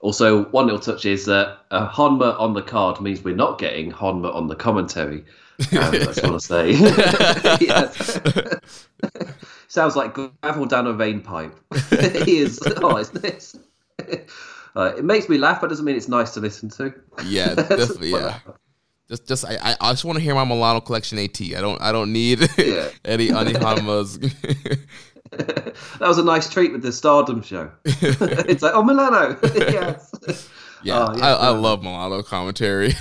Also, 0.00 0.44
one 0.50 0.66
little 0.66 0.78
touch 0.78 1.06
is 1.06 1.24
that 1.24 1.60
uh, 1.70 1.88
Honma 1.88 2.38
on 2.38 2.52
the 2.52 2.60
card 2.60 3.00
means 3.00 3.24
we're 3.24 3.34
not 3.34 3.58
getting 3.58 3.90
Honma 3.90 4.34
on 4.34 4.48
the 4.48 4.56
commentary. 4.56 5.24
Um, 5.72 5.92
I 5.92 5.98
just 5.98 6.22
want 6.22 6.40
to 6.40 6.46
say. 6.46 6.74
Sounds 9.68 9.94
like 9.96 10.14
gravel 10.14 10.66
down 10.66 10.86
a 10.86 10.92
vein 10.92 11.20
pipe. 11.20 11.54
he 12.24 12.38
is. 12.38 12.58
Oh, 12.78 12.96
it's 12.96 13.10
this. 13.10 13.56
Uh, 14.76 14.92
it 14.96 15.02
makes 15.04 15.28
me 15.28 15.38
laugh, 15.38 15.60
but 15.60 15.68
doesn't 15.68 15.84
mean 15.84 15.96
it's 15.96 16.08
nice 16.08 16.30
to 16.34 16.40
listen 16.40 16.68
to. 16.68 16.94
Yeah, 17.24 17.54
definitely. 17.54 18.10
Yeah, 18.12 18.38
just 19.08 19.26
just 19.26 19.44
I 19.44 19.56
I, 19.60 19.76
I 19.80 19.92
just 19.92 20.04
want 20.04 20.18
to 20.18 20.22
hear 20.22 20.34
my 20.36 20.44
Milano 20.44 20.80
collection 20.80 21.18
AT. 21.18 21.40
I 21.40 21.60
don't 21.60 21.80
I 21.80 21.90
don't 21.90 22.12
need 22.12 22.46
Yeah. 22.58 22.90
any 23.04 23.28
Honma's. 23.28 24.18
that 25.30 25.74
was 26.00 26.18
a 26.18 26.22
nice 26.22 26.48
treat 26.48 26.70
with 26.70 26.82
the 26.82 26.92
Stardom 26.92 27.42
show. 27.42 27.72
it's 27.84 28.62
like, 28.62 28.74
oh, 28.74 28.84
Milano. 28.84 29.36
yes. 29.42 30.12
yeah, 30.84 31.06
Oh, 31.08 31.16
yeah, 31.16 31.26
I, 31.26 31.32
I 31.32 31.48
love 31.48 31.82
Milano 31.82 32.22
commentary. 32.22 32.92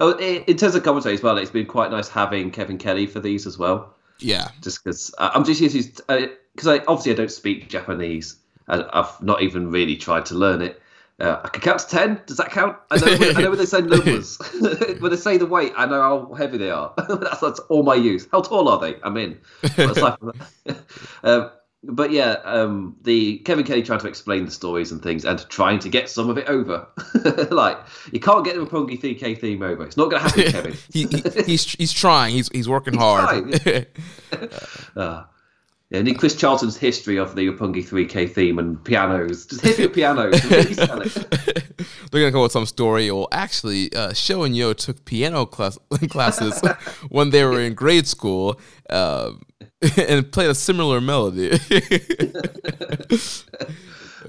oh, 0.00 0.16
in 0.18 0.44
in 0.44 0.56
terms 0.56 0.74
of 0.76 0.82
commentary 0.82 1.14
as 1.14 1.22
well, 1.22 1.36
it's 1.36 1.50
been 1.50 1.66
quite 1.66 1.90
nice 1.90 2.08
having 2.08 2.50
Kevin 2.52 2.78
Kelly 2.78 3.06
for 3.06 3.20
these 3.20 3.46
as 3.46 3.58
well. 3.58 3.94
Yeah, 4.20 4.50
Just 4.62 4.82
because 4.84 5.14
I'm 5.18 5.44
just 5.44 5.60
because 5.60 6.66
I 6.66 6.78
obviously 6.86 7.12
I 7.12 7.14
don't 7.16 7.30
speak 7.30 7.68
Japanese. 7.68 8.36
and 8.68 8.84
I've 8.92 9.20
not 9.22 9.42
even 9.42 9.70
really 9.70 9.96
tried 9.96 10.26
to 10.26 10.34
learn 10.34 10.62
it. 10.62 10.80
Uh, 11.18 11.38
I 11.44 11.48
can 11.48 11.60
count 11.60 11.80
to 11.80 11.86
ten. 11.88 12.20
Does 12.24 12.38
that 12.38 12.50
count? 12.50 12.78
I 12.90 12.96
know, 12.96 13.18
when, 13.18 13.36
I 13.36 13.42
know 13.42 13.50
when 13.50 13.58
they 13.58 13.66
say 13.66 13.82
numbers, 13.82 14.38
when 15.00 15.10
they 15.10 15.16
say 15.18 15.36
the 15.36 15.44
weight, 15.44 15.72
I 15.76 15.84
know 15.84 16.00
how 16.00 16.34
heavy 16.34 16.56
they 16.56 16.70
are. 16.70 16.94
that's, 17.08 17.40
that's 17.40 17.58
all 17.68 17.82
my 17.82 17.94
use. 17.94 18.26
How 18.32 18.40
tall 18.40 18.68
are 18.68 18.78
they? 18.80 18.96
I'm 19.02 19.16
in. 19.18 19.38
But 19.60 19.78
aside 19.96 20.18
from 20.18 20.32
that- 20.64 20.78
um, 21.24 21.50
but 21.82 22.10
yeah, 22.10 22.32
um, 22.44 22.96
the 23.02 23.38
Kevin 23.38 23.64
Kelly 23.64 23.82
trying 23.82 24.00
to 24.00 24.08
explain 24.08 24.44
the 24.44 24.50
stories 24.50 24.92
and 24.92 25.02
things 25.02 25.24
and 25.24 25.38
trying 25.48 25.78
to 25.78 25.88
get 25.88 26.10
some 26.10 26.28
of 26.28 26.36
it 26.36 26.46
over. 26.46 26.86
like 27.50 27.78
you 28.12 28.20
can't 28.20 28.44
get 28.44 28.56
the 28.56 28.66
Roppongi 28.66 29.00
3K 29.00 29.40
theme 29.40 29.62
over. 29.62 29.84
It's 29.84 29.96
not 29.96 30.10
going 30.10 30.22
to 30.22 30.28
happen, 30.28 30.44
Kevin. 30.52 30.76
he, 30.92 31.06
he, 31.06 31.42
he's 31.44 31.64
he's 31.72 31.92
trying. 31.92 32.34
He's 32.34 32.48
he's 32.50 32.68
working 32.68 32.94
He's 32.94 33.02
hard. 33.02 33.60
uh, 34.96 35.24
yeah, 35.90 35.98
and 35.98 36.18
Chris 36.18 36.36
Charlton's 36.36 36.76
history 36.76 37.16
of 37.16 37.34
the 37.34 37.48
Roppongi 37.48 37.84
3K 37.84 38.30
theme 38.30 38.60
and 38.60 38.82
pianos, 38.84 39.46
just 39.46 39.62
history 39.62 39.86
of 39.86 39.92
pianos. 39.92 40.44
really 40.44 40.74
sell 40.74 41.02
it. 41.02 41.12
They're 42.10 42.20
gonna 42.20 42.30
come 42.30 42.40
up 42.40 42.44
with 42.44 42.52
some 42.52 42.66
story. 42.66 43.10
Or 43.10 43.26
actually, 43.32 43.92
uh, 43.92 44.12
Sho 44.12 44.44
and 44.44 44.56
Yo 44.56 44.72
took 44.72 45.04
piano 45.04 45.46
class 45.46 45.78
classes 46.10 46.60
when 47.08 47.30
they 47.30 47.44
were 47.44 47.60
in 47.60 47.74
grade 47.74 48.06
school, 48.06 48.60
um, 48.88 49.42
and 49.96 50.30
played 50.30 50.50
a 50.50 50.54
similar 50.54 51.00
melody. 51.00 51.58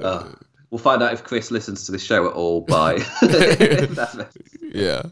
Uh, 0.02 0.30
we'll 0.72 0.80
find 0.80 1.04
out 1.04 1.14
if 1.14 1.24
Chris 1.24 1.52
listens 1.52 1.86
to 1.86 1.92
the 1.92 2.00
show 2.00 2.26
at 2.28 2.34
all 2.34 2.62
by. 2.62 2.94
Yeah. 4.74 5.04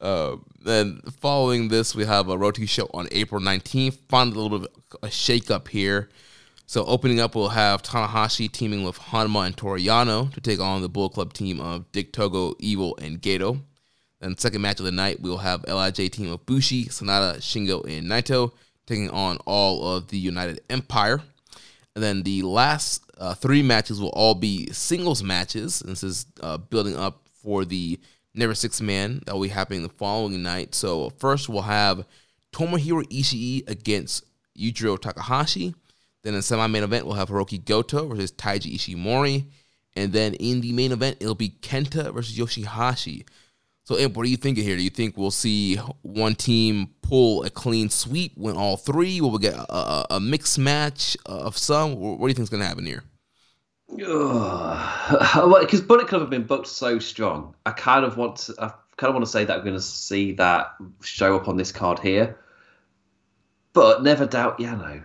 Uh, 0.00 0.36
then 0.64 1.00
following 1.20 1.68
this, 1.68 1.94
we 1.94 2.04
have 2.04 2.28
a 2.28 2.38
Roti 2.38 2.66
show 2.66 2.88
on 2.94 3.08
April 3.10 3.40
19th. 3.40 3.98
Find 4.08 4.32
a 4.32 4.40
little 4.40 4.58
bit 4.58 4.70
of 4.92 4.98
a 5.02 5.10
shake 5.10 5.50
up 5.50 5.68
here. 5.68 6.08
So 6.66 6.84
opening 6.86 7.18
up, 7.18 7.34
we'll 7.34 7.48
have 7.48 7.82
Tanahashi 7.82 8.50
teaming 8.50 8.84
with 8.84 8.98
Honma 8.98 9.46
and 9.46 9.56
Toru 9.56 9.78
Yano 9.78 10.32
to 10.32 10.40
take 10.40 10.60
on 10.60 10.82
the 10.82 10.88
Bull 10.88 11.08
Club 11.08 11.32
team 11.32 11.60
of 11.60 11.90
Dick 11.90 12.12
Togo, 12.12 12.54
Evil, 12.60 12.96
and 13.02 13.20
Gedo. 13.20 13.60
Then 14.20 14.36
second 14.36 14.62
match 14.62 14.78
of 14.78 14.84
the 14.84 14.92
night, 14.92 15.20
we'll 15.20 15.38
have 15.38 15.64
Lij 15.66 16.10
team 16.10 16.30
of 16.30 16.46
Bushi, 16.46 16.84
Sanada, 16.84 17.38
Shingo, 17.38 17.84
and 17.86 18.06
Naito 18.06 18.52
taking 18.86 19.10
on 19.10 19.38
all 19.46 19.96
of 19.96 20.08
the 20.08 20.18
United 20.18 20.60
Empire. 20.70 21.22
And 21.94 22.04
then 22.04 22.22
the 22.22 22.42
last 22.42 23.02
uh, 23.18 23.34
three 23.34 23.62
matches 23.62 24.00
will 24.00 24.10
all 24.10 24.34
be 24.34 24.70
singles 24.72 25.22
matches. 25.22 25.80
And 25.80 25.90
This 25.90 26.04
is 26.04 26.26
uh, 26.40 26.58
building 26.58 26.96
up 26.96 27.26
for 27.42 27.64
the 27.64 27.98
Never 28.34 28.54
Six 28.54 28.80
Man 28.80 29.22
that 29.26 29.34
will 29.34 29.42
be 29.42 29.48
happening 29.48 29.82
the 29.82 29.88
following 29.88 30.42
night. 30.42 30.74
So 30.74 31.10
first 31.18 31.48
we'll 31.48 31.62
have 31.62 32.06
Tomohiro 32.52 33.02
Ishii 33.04 33.68
against 33.68 34.24
Yujiro 34.58 35.00
Takahashi. 35.00 35.74
Then 36.22 36.34
in 36.34 36.42
semi-main 36.42 36.82
event 36.82 37.06
we'll 37.06 37.14
have 37.14 37.28
Hiroki 37.28 37.64
Goto 37.64 38.06
versus 38.08 38.32
Taiji 38.32 38.74
Ishimori. 38.76 39.46
And 39.96 40.12
then 40.12 40.34
in 40.34 40.60
the 40.60 40.72
main 40.72 40.92
event 40.92 41.16
it'll 41.20 41.34
be 41.34 41.50
Kenta 41.50 42.12
versus 42.12 42.36
Yoshihashi. 42.36 43.26
So, 43.84 43.98
Imp, 43.98 44.16
what 44.16 44.24
do 44.24 44.30
you 44.30 44.36
thinking 44.36 44.62
here? 44.62 44.76
Do 44.76 44.84
you 44.84 44.90
think 44.90 45.16
we'll 45.16 45.32
see 45.32 45.76
one 46.02 46.36
team 46.36 46.90
pull 47.02 47.42
a 47.42 47.50
clean 47.50 47.90
sweep, 47.90 48.34
win 48.36 48.56
all 48.56 48.76
three? 48.76 49.20
Will 49.20 49.32
we 49.32 49.40
get 49.40 49.54
a, 49.54 49.74
a, 49.74 50.06
a 50.10 50.20
mixed 50.20 50.60
match 50.60 51.16
of 51.26 51.58
some? 51.58 51.96
What 51.96 52.20
do 52.20 52.28
you 52.28 52.34
think 52.34 52.44
is 52.44 52.50
going 52.50 52.60
to 52.60 52.68
happen 52.68 52.86
here? 52.86 53.02
Because 53.96 55.80
Bullet 55.86 56.08
Club 56.08 56.20
have 56.22 56.30
been 56.30 56.44
booked 56.44 56.66
so 56.68 56.98
strong, 56.98 57.54
I 57.66 57.72
kind 57.72 58.04
of 58.04 58.16
want 58.16 58.36
to. 58.36 58.54
I 58.58 58.68
kind 58.96 59.08
of 59.08 59.14
want 59.14 59.24
to 59.24 59.30
say 59.30 59.44
that 59.44 59.58
I'm 59.58 59.62
going 59.64 59.74
to 59.76 59.80
see 59.82 60.32
that 60.32 60.74
show 61.02 61.36
up 61.36 61.48
on 61.48 61.56
this 61.56 61.72
card 61.72 61.98
here, 61.98 62.38
but 63.72 64.02
never 64.02 64.26
doubt 64.26 64.58
Yano. 64.58 65.02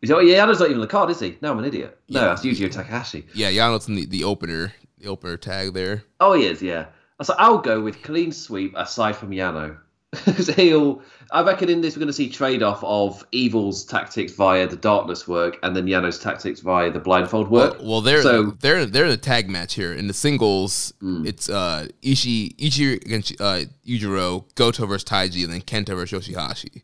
Is 0.00 0.10
yeah, 0.10 0.16
Yano's 0.16 0.60
not 0.60 0.68
even 0.68 0.80
the 0.80 0.86
card, 0.86 1.10
is 1.10 1.18
he? 1.18 1.36
No, 1.40 1.50
I'm 1.50 1.58
an 1.58 1.64
idiot. 1.64 1.98
No, 2.08 2.20
Yeah. 2.20 2.26
that's 2.28 2.42
Yujiro 2.44 2.70
Takahashi. 2.70 3.26
Yeah, 3.34 3.50
Yano's 3.50 3.88
in 3.88 3.96
the, 3.96 4.06
the 4.06 4.22
opener, 4.24 4.72
the 4.98 5.08
opener 5.08 5.36
tag 5.36 5.74
there. 5.74 6.04
Oh, 6.20 6.34
he 6.34 6.44
is, 6.46 6.62
yeah. 6.62 6.86
So 7.20 7.34
I'll 7.36 7.58
go 7.58 7.80
with 7.80 8.00
clean 8.04 8.30
sweep 8.30 8.74
aside 8.76 9.16
from 9.16 9.30
Yano. 9.30 9.78
Because 10.24 10.48
he'll, 10.48 11.02
I 11.30 11.42
reckon 11.42 11.68
in 11.68 11.80
this 11.82 11.94
we're 11.94 12.00
going 12.00 12.06
to 12.08 12.12
see 12.14 12.28
trade 12.30 12.62
off 12.62 12.82
of 12.82 13.22
Evil's 13.32 13.84
tactics 13.84 14.32
via 14.32 14.66
the 14.66 14.76
darkness 14.76 15.28
work 15.28 15.58
and 15.62 15.76
then 15.76 15.86
Yano's 15.86 16.18
tactics 16.18 16.60
via 16.60 16.90
the 16.90 17.00
blindfold 17.00 17.50
work. 17.50 17.78
Well, 17.78 17.86
well, 17.88 18.00
they're 18.00 18.22
So- 18.22 18.44
Mm. 18.44 18.60
they're 18.60 18.86
they're 18.86 19.04
in 19.04 19.10
a 19.12 19.16
tag 19.18 19.48
match 19.50 19.74
here. 19.74 19.92
In 19.92 20.06
the 20.06 20.14
singles, 20.14 20.92
it's 21.02 21.48
uh 21.50 21.88
Ishii 22.02 22.56
Ishii 22.56 23.04
against 23.04 23.38
uh, 23.40 23.64
Yujiro, 23.86 24.44
Goto 24.54 24.86
versus 24.86 25.04
Taiji, 25.08 25.44
and 25.44 25.52
then 25.52 25.60
Kenta 25.60 25.94
versus 25.96 26.26
Yoshihashi. 26.28 26.82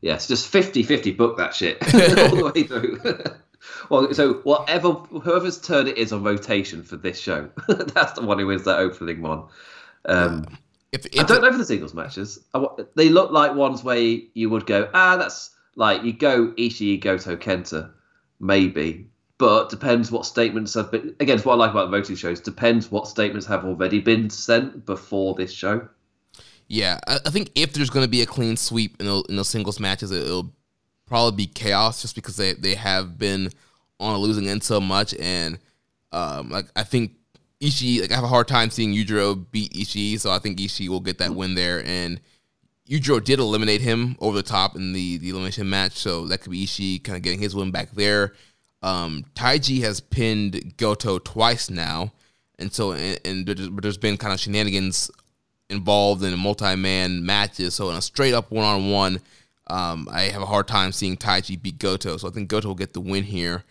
Yes, 0.00 0.26
just 0.28 0.52
50-50 0.52 1.16
book 1.16 1.36
that 1.38 1.54
shit 1.54 1.78
all 1.94 2.36
the 2.36 2.52
way 2.54 2.62
through. 2.64 3.00
well, 3.90 4.12
so 4.12 4.34
whatever 4.44 4.92
whoever's 4.92 5.58
turn 5.60 5.86
it 5.86 5.96
is 5.96 6.12
on 6.12 6.22
rotation 6.24 6.82
for 6.82 6.96
this 6.96 7.18
show, 7.18 7.48
that's 7.68 8.12
the 8.12 8.22
one 8.22 8.38
who 8.38 8.46
wins 8.48 8.64
that 8.64 8.78
opening 8.80 9.22
one. 9.22 9.44
Um, 10.06 10.46
If, 10.94 11.06
I 11.18 11.24
don't 11.24 11.42
know 11.42 11.50
for 11.50 11.58
the 11.58 11.64
singles 11.64 11.92
matches. 11.92 12.38
I 12.54 12.64
They 12.94 13.08
look 13.08 13.32
like 13.32 13.54
ones 13.54 13.82
where 13.82 13.98
you 13.98 14.48
would 14.50 14.64
go, 14.64 14.88
ah, 14.94 15.16
that's 15.16 15.50
like 15.74 16.04
you 16.04 16.12
go 16.12 16.52
Ishii, 16.52 17.00
Goto, 17.00 17.36
Kenta, 17.36 17.90
maybe. 18.38 19.08
But 19.36 19.70
depends 19.70 20.12
what 20.12 20.24
statements 20.24 20.74
have 20.74 20.92
been. 20.92 21.16
Again, 21.18 21.36
it's 21.36 21.44
what 21.44 21.54
I 21.54 21.56
like 21.56 21.72
about 21.72 21.90
the 21.90 21.96
voting 21.98 22.14
shows. 22.14 22.40
Depends 22.40 22.92
what 22.92 23.08
statements 23.08 23.44
have 23.46 23.64
already 23.64 23.98
been 23.98 24.30
sent 24.30 24.86
before 24.86 25.34
this 25.34 25.52
show. 25.52 25.88
Yeah, 26.68 27.00
I, 27.08 27.18
I 27.26 27.30
think 27.30 27.50
if 27.56 27.72
there's 27.72 27.90
going 27.90 28.04
to 28.04 28.10
be 28.10 28.22
a 28.22 28.26
clean 28.26 28.56
sweep 28.56 29.00
in, 29.00 29.06
the, 29.06 29.24
in 29.28 29.34
those 29.34 29.48
singles 29.48 29.80
matches, 29.80 30.12
it, 30.12 30.22
will 30.22 30.54
probably 31.06 31.36
be 31.36 31.46
chaos, 31.48 32.02
just 32.02 32.14
because 32.14 32.36
they, 32.36 32.52
they 32.52 32.76
have 32.76 33.18
been 33.18 33.50
on 33.98 34.14
a 34.14 34.18
losing 34.18 34.46
end 34.48 34.62
so 34.62 34.80
much, 34.80 35.12
and 35.14 35.58
um, 36.12 36.50
like 36.50 36.66
I 36.76 36.84
think 36.84 37.12
Ishii, 37.64 38.02
like 38.02 38.12
I 38.12 38.14
have 38.14 38.24
a 38.24 38.28
hard 38.28 38.46
time 38.46 38.70
seeing 38.70 38.92
Yujiro 38.92 39.44
beat 39.50 39.72
Ishii, 39.72 40.20
so 40.20 40.30
I 40.30 40.38
think 40.38 40.58
Ishii 40.58 40.88
will 40.88 41.00
get 41.00 41.18
that 41.18 41.34
win 41.34 41.54
there, 41.54 41.82
and 41.86 42.20
Yujiro 42.88 43.24
did 43.24 43.38
eliminate 43.38 43.80
him 43.80 44.16
over 44.20 44.36
the 44.36 44.42
top 44.42 44.76
in 44.76 44.92
the, 44.92 45.16
the 45.16 45.30
elimination 45.30 45.70
match, 45.70 45.92
so 45.92 46.26
that 46.26 46.42
could 46.42 46.52
be 46.52 46.66
Ishii 46.66 47.02
kind 47.02 47.16
of 47.16 47.22
getting 47.22 47.40
his 47.40 47.54
win 47.54 47.70
back 47.70 47.90
there. 47.92 48.34
Um, 48.82 49.24
Taiji 49.34 49.80
has 49.80 50.00
pinned 50.00 50.76
Goto 50.76 51.18
twice 51.18 51.70
now, 51.70 52.12
and 52.58 52.70
so 52.70 52.92
and, 52.92 53.18
and 53.24 53.46
there's, 53.46 53.70
there's 53.70 53.98
been 53.98 54.18
kind 54.18 54.34
of 54.34 54.40
shenanigans 54.40 55.10
involved 55.70 56.22
in 56.22 56.38
multi-man 56.38 57.24
matches. 57.24 57.74
So 57.74 57.88
in 57.88 57.96
a 57.96 58.02
straight 58.02 58.34
up 58.34 58.50
one-on-one, 58.50 59.20
um, 59.68 60.06
I 60.12 60.24
have 60.24 60.42
a 60.42 60.46
hard 60.46 60.68
time 60.68 60.92
seeing 60.92 61.16
Taiji 61.16 61.60
beat 61.60 61.78
Goto. 61.78 62.18
So 62.18 62.28
I 62.28 62.30
think 62.30 62.48
Goto 62.48 62.68
will 62.68 62.74
get 62.74 62.92
the 62.92 63.00
win 63.00 63.24
here. 63.24 63.64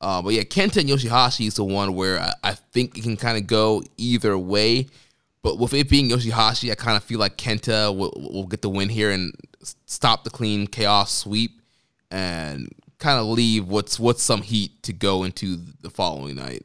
Uh, 0.00 0.20
but 0.20 0.34
yeah, 0.34 0.42
Kenta 0.42 0.78
and 0.78 0.88
Yoshihashi 0.88 1.46
is 1.46 1.54
the 1.54 1.64
one 1.64 1.94
where 1.94 2.20
I, 2.20 2.32
I 2.42 2.52
think 2.52 2.98
it 2.98 3.02
can 3.02 3.16
kind 3.16 3.38
of 3.38 3.46
go 3.46 3.82
either 3.96 4.36
way. 4.36 4.88
But 5.42 5.58
with 5.58 5.74
it 5.74 5.88
being 5.88 6.08
Yoshihashi, 6.08 6.70
I 6.70 6.74
kind 6.74 6.96
of 6.96 7.04
feel 7.04 7.18
like 7.18 7.36
Kenta 7.36 7.94
will, 7.96 8.12
will 8.16 8.46
get 8.46 8.62
the 8.62 8.70
win 8.70 8.88
here 8.88 9.10
and 9.10 9.34
stop 9.86 10.24
the 10.24 10.30
clean 10.30 10.66
chaos 10.66 11.12
sweep 11.12 11.60
and 12.10 12.70
kind 12.98 13.18
of 13.18 13.26
leave 13.26 13.68
what's 13.68 13.98
what's 13.98 14.22
some 14.22 14.42
heat 14.42 14.82
to 14.82 14.92
go 14.92 15.24
into 15.24 15.58
the 15.82 15.90
following 15.90 16.36
night. 16.36 16.62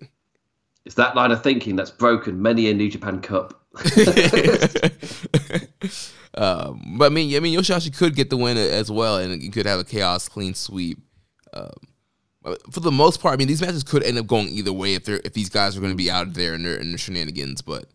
It's 0.85 0.95
that 0.95 1.15
line 1.15 1.31
of 1.31 1.43
thinking 1.43 1.75
that's 1.75 1.91
broken 1.91 2.41
many 2.41 2.69
a 2.69 2.73
New 2.73 2.89
Japan 2.89 3.21
Cup. 3.21 3.61
um, 6.35 6.95
but 6.97 7.05
I 7.05 7.09
mean, 7.09 7.35
I 7.35 7.39
mean, 7.39 7.57
Yoshihashi 7.57 7.95
could 7.95 8.15
get 8.15 8.29
the 8.29 8.37
win 8.37 8.57
as 8.57 8.89
well, 8.89 9.17
and 9.17 9.41
you 9.41 9.51
could 9.51 9.65
have 9.65 9.79
a 9.79 9.83
chaos 9.83 10.29
clean 10.29 10.53
sweep. 10.53 10.99
Um, 11.53 11.71
for 12.71 12.79
the 12.79 12.91
most 12.91 13.21
part, 13.21 13.33
I 13.33 13.37
mean, 13.37 13.47
these 13.47 13.61
matches 13.61 13.83
could 13.83 14.03
end 14.03 14.17
up 14.17 14.27
going 14.27 14.47
either 14.49 14.71
way 14.73 14.93
if 14.93 15.03
they're 15.03 15.21
if 15.25 15.33
these 15.33 15.49
guys 15.49 15.75
are 15.75 15.79
going 15.81 15.91
to 15.91 15.97
be 15.97 16.09
out 16.09 16.33
there 16.33 16.53
in 16.53 16.63
their 16.63 16.75
in 16.77 16.89
their 16.91 16.97
shenanigans. 16.97 17.61
But 17.61 17.85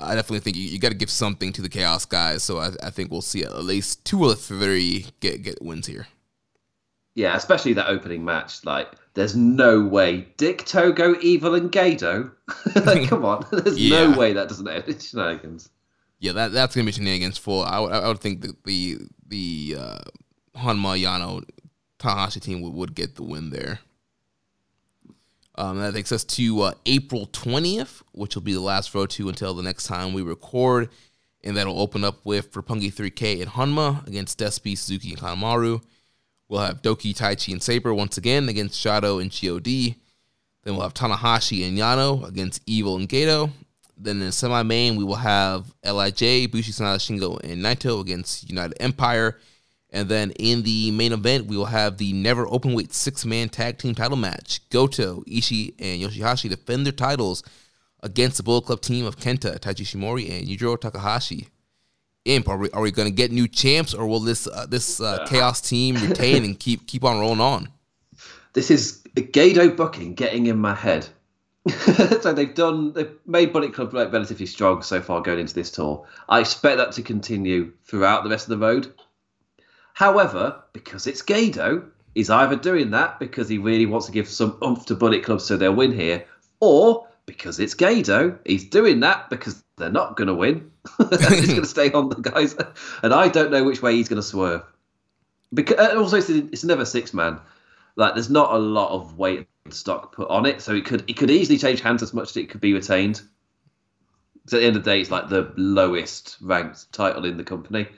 I 0.00 0.14
definitely 0.14 0.40
think 0.40 0.56
you, 0.56 0.64
you 0.64 0.78
got 0.78 0.90
to 0.90 0.96
give 0.96 1.10
something 1.10 1.52
to 1.52 1.62
the 1.62 1.68
chaos 1.68 2.04
guys. 2.04 2.42
So 2.42 2.58
I, 2.58 2.70
I 2.82 2.90
think 2.90 3.10
we'll 3.10 3.22
see 3.22 3.42
at 3.44 3.54
least 3.64 4.04
two 4.04 4.22
or 4.24 4.34
three 4.34 5.06
get 5.20 5.42
get 5.42 5.62
wins 5.62 5.86
here. 5.86 6.08
Yeah, 7.14 7.36
especially 7.36 7.72
that 7.72 7.88
opening 7.88 8.24
match. 8.24 8.64
Like, 8.64 8.92
there's 9.14 9.34
no 9.34 9.82
way 9.84 10.28
Dick 10.36 10.64
Togo, 10.66 11.16
Evil, 11.20 11.56
and 11.56 11.70
Gedo. 11.72 12.30
like, 12.86 13.08
come 13.08 13.24
on, 13.24 13.44
there's 13.52 13.76
Yeah. 13.76 14.10
no 14.10 14.18
way 14.18 14.32
that 14.34 14.48
doesn't 14.48 14.68
end 14.68 14.84
in 14.86 14.98
shenanigans. 15.00 15.68
Yeah, 16.20 16.32
that 16.32 16.52
that's 16.52 16.74
gonna 16.74 16.86
be 16.86 16.92
shenanigans 16.92 17.38
for. 17.38 17.66
I 17.66 17.78
would 17.80 17.92
I 17.92 18.08
would 18.08 18.20
think 18.20 18.42
that 18.42 18.64
the 18.64 18.98
the 19.26 19.76
uh, 19.78 19.98
Honma 20.56 21.00
Yano 21.00 21.44
Tanahashi 21.98 22.40
team 22.40 22.60
would, 22.62 22.74
would 22.74 22.94
get 22.94 23.16
the 23.16 23.22
win 23.22 23.50
there. 23.50 23.80
Um, 25.54 25.80
that 25.80 25.94
takes 25.94 26.12
us 26.12 26.22
to 26.24 26.60
uh, 26.62 26.72
April 26.86 27.28
twentieth, 27.32 28.02
which 28.12 28.36
will 28.36 28.42
be 28.42 28.52
the 28.52 28.60
last 28.60 28.94
row 28.94 29.06
to 29.06 29.28
until 29.28 29.54
the 29.54 29.62
next 29.62 29.86
time 29.86 30.12
we 30.12 30.22
record, 30.22 30.88
and 31.42 31.56
that'll 31.56 31.80
open 31.80 32.04
up 32.04 32.24
with 32.24 32.52
Roppongi 32.52 32.92
3K 32.92 33.42
and 33.42 33.50
Honma 33.50 34.06
against 34.06 34.38
Despi, 34.38 34.78
Suzuki, 34.78 35.10
and 35.10 35.18
Kanemaru. 35.18 35.82
We'll 36.48 36.60
have 36.60 36.80
Douki, 36.80 37.14
Taichi, 37.14 37.52
and 37.52 37.62
Sabre 37.62 37.92
once 37.92 38.16
again 38.16 38.48
against 38.48 38.78
Shadow 38.78 39.18
and 39.18 39.30
God. 39.30 39.96
Then 40.64 40.74
we'll 40.74 40.82
have 40.82 40.94
Tanahashi 40.94 41.66
and 41.66 41.76
Yano 41.76 42.26
against 42.26 42.62
Evil 42.66 42.96
and 42.96 43.08
Gedo. 43.08 43.50
Then 43.96 44.22
in 44.22 44.30
semi 44.30 44.62
main, 44.62 44.96
we 44.96 45.04
will 45.04 45.16
have 45.16 45.74
Lij, 45.84 46.50
Bushi 46.50 46.72
Sanada, 46.72 46.98
Shingo, 46.98 47.40
and 47.42 47.64
Naito 47.64 48.00
against 48.00 48.48
United 48.48 48.76
Empire. 48.80 49.38
And 49.90 50.08
then 50.08 50.32
in 50.32 50.62
the 50.62 50.90
main 50.90 51.12
event, 51.12 51.46
we 51.46 51.56
will 51.56 51.66
have 51.66 51.96
the 51.96 52.12
never 52.12 52.46
openweight 52.46 52.92
six 52.92 53.24
man 53.24 53.48
tag 53.48 53.78
team 53.78 53.94
title 53.94 54.16
match. 54.16 54.60
Goto, 54.70 55.22
Ishii, 55.22 55.74
and 55.78 56.02
Yoshihashi 56.02 56.50
defend 56.50 56.84
their 56.84 56.92
titles 56.92 57.42
against 58.02 58.36
the 58.36 58.42
Bullet 58.42 58.66
Club 58.66 58.80
team 58.80 59.06
of 59.06 59.16
Kenta, 59.16 59.58
Taiji 59.58 59.82
Ishimori, 59.82 60.30
and 60.30 60.46
Yujiro 60.46 60.78
Takahashi. 60.78 61.48
Imp, 62.26 62.48
are 62.48 62.58
we, 62.58 62.70
are 62.72 62.82
we 62.82 62.90
going 62.90 63.08
to 63.08 63.14
get 63.14 63.32
new 63.32 63.48
champs, 63.48 63.94
or 63.94 64.06
will 64.06 64.20
this 64.20 64.46
uh, 64.46 64.66
this 64.68 65.00
uh, 65.00 65.26
chaos 65.26 65.62
team 65.62 65.94
retain 65.96 66.44
and 66.44 66.60
keep 66.60 66.86
keep 66.86 67.02
on 67.02 67.18
rolling 67.18 67.40
on? 67.40 67.68
this 68.58 68.70
is 68.70 69.02
Gedo 69.14 69.74
booking 69.76 70.14
getting 70.14 70.46
in 70.46 70.58
my 70.58 70.74
head. 70.74 71.06
so 72.20 72.32
they've 72.32 72.54
done 72.54 72.92
they've 72.92 73.12
made 73.26 73.52
Bullet 73.52 73.74
Club 73.74 73.92
relatively 73.92 74.46
strong 74.46 74.82
so 74.82 75.00
far 75.00 75.20
going 75.20 75.38
into 75.38 75.54
this 75.54 75.70
tour. 75.70 76.06
I 76.28 76.40
expect 76.40 76.78
that 76.78 76.92
to 76.92 77.02
continue 77.02 77.72
throughout 77.84 78.24
the 78.24 78.30
rest 78.30 78.48
of 78.48 78.58
the 78.58 78.66
road. 78.66 78.92
However, 79.98 80.62
because 80.72 81.08
it's 81.08 81.22
Gedo, 81.22 81.84
he's 82.14 82.30
either 82.30 82.54
doing 82.54 82.92
that 82.92 83.18
because 83.18 83.48
he 83.48 83.58
really 83.58 83.84
wants 83.84 84.06
to 84.06 84.12
give 84.12 84.28
some 84.28 84.56
oomph 84.62 84.86
to 84.86 84.94
Bullet 84.94 85.24
Club 85.24 85.40
so 85.40 85.56
they'll 85.56 85.74
win 85.74 85.90
here, 85.90 86.24
or 86.60 87.08
because 87.26 87.58
it's 87.58 87.74
Gedo, 87.74 88.38
he's 88.46 88.70
doing 88.70 89.00
that 89.00 89.28
because 89.28 89.60
they're 89.76 89.90
not 89.90 90.16
going 90.16 90.28
to 90.28 90.34
win. 90.34 90.70
he's 91.10 91.48
going 91.48 91.62
to 91.62 91.66
stay 91.66 91.90
on 91.90 92.10
the 92.10 92.14
guys, 92.30 92.54
and 93.02 93.12
I 93.12 93.26
don't 93.26 93.50
know 93.50 93.64
which 93.64 93.82
way 93.82 93.96
he's 93.96 94.08
going 94.08 94.22
to 94.22 94.28
swerve. 94.28 94.62
Because 95.52 95.78
uh, 95.80 95.98
also 95.98 96.18
it's, 96.18 96.28
it's 96.28 96.62
never 96.62 96.84
six 96.84 97.12
man. 97.12 97.40
Like 97.96 98.14
there's 98.14 98.30
not 98.30 98.54
a 98.54 98.58
lot 98.58 98.92
of 98.92 99.18
weight 99.18 99.48
and 99.64 99.74
stock 99.74 100.14
put 100.14 100.30
on 100.30 100.46
it, 100.46 100.62
so 100.62 100.76
it 100.76 100.84
could 100.84 101.10
it 101.10 101.16
could 101.16 101.28
easily 101.32 101.58
change 101.58 101.80
hands 101.80 102.04
as 102.04 102.14
much 102.14 102.30
as 102.30 102.36
it 102.36 102.50
could 102.50 102.60
be 102.60 102.72
retained. 102.72 103.20
So 104.46 104.58
at 104.58 104.60
the 104.60 104.66
end 104.68 104.76
of 104.76 104.84
the 104.84 104.90
day, 104.92 105.00
it's 105.00 105.10
like 105.10 105.28
the 105.28 105.52
lowest 105.56 106.36
ranked 106.40 106.92
title 106.92 107.24
in 107.24 107.36
the 107.36 107.42
company. 107.42 107.88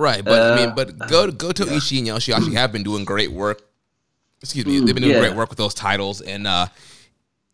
Right, 0.00 0.24
but 0.24 0.52
I 0.52 0.56
mean, 0.56 0.70
Uh, 0.70 0.74
but 0.74 0.98
go 1.08 1.30
Goto 1.30 1.66
Ishii 1.66 1.98
and 1.98 2.08
Yoshihashi 2.08 2.54
have 2.54 2.72
been 2.72 2.82
doing 2.82 3.04
great 3.04 3.30
work. 3.30 3.60
Excuse 4.40 4.64
me, 4.64 4.80
they've 4.80 4.94
been 4.94 5.02
doing 5.02 5.14
yeah. 5.14 5.20
great 5.20 5.36
work 5.36 5.50
with 5.50 5.58
those 5.58 5.74
titles, 5.74 6.22
and 6.22 6.46
uh, 6.46 6.68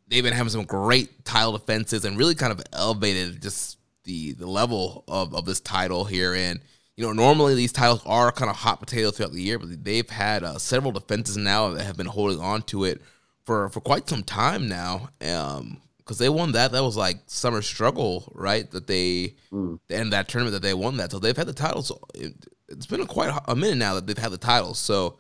they've 0.07 0.23
been 0.23 0.33
having 0.33 0.51
some 0.51 0.65
great 0.65 1.25
title 1.25 1.51
defenses, 1.59 2.05
and 2.05 2.17
really 2.17 2.37
kind 2.37 2.53
of 2.53 2.63
elevated 2.73 3.43
just 3.43 3.79
the 4.05 4.31
the 4.35 4.47
level 4.47 5.03
of 5.09 5.35
of 5.35 5.45
this 5.45 5.59
title 5.59 6.05
here. 6.05 6.35
And 6.35 6.61
you 6.95 7.05
know, 7.05 7.13
normally 7.13 7.57
these 7.57 7.73
titles 7.73 8.01
are 8.07 8.31
kind 8.31 8.49
of 8.49 8.57
hot 8.57 8.79
potato 8.79 9.11
throughout 9.11 9.33
the 9.33 9.43
year, 9.43 9.59
but 9.59 9.83
they've 9.83 10.09
had 10.09 10.45
uh, 10.45 10.59
several 10.59 10.93
defenses 10.93 11.37
now 11.37 11.71
that 11.71 11.85
have 11.85 11.97
been 11.97 12.07
holding 12.07 12.39
on 12.39 12.63
to 12.63 12.85
it 12.85 13.03
for 13.43 13.69
for 13.71 13.81
quite 13.81 14.09
some 14.09 14.23
time 14.23 14.69
now. 14.69 15.09
Um, 15.21 15.79
because 16.07 16.19
they 16.19 16.29
won 16.29 16.53
that, 16.53 16.71
that 16.71 16.85
was 16.85 16.97
like 16.97 17.19
summer 17.27 17.61
struggle, 17.61 18.33
right? 18.35 18.71
That 18.71 18.87
they 18.87 19.35
mm. 19.53 19.81
the 19.89 19.97
end 19.97 20.05
of 20.05 20.11
that 20.13 20.29
tournament 20.29 20.53
that 20.53 20.63
they 20.63 20.73
won 20.73 20.99
that, 20.99 21.11
so 21.11 21.19
they've 21.19 21.37
had 21.37 21.49
the 21.49 21.53
titles. 21.53 21.91
It, 22.15 22.47
it's 22.69 22.87
been 22.87 23.01
a 23.01 23.07
quite 23.07 23.37
a 23.47 23.57
minute 23.57 23.79
now 23.79 23.95
that 23.95 24.07
they've 24.07 24.17
had 24.17 24.31
the 24.31 24.39
titles, 24.39 24.79
so 24.79 25.19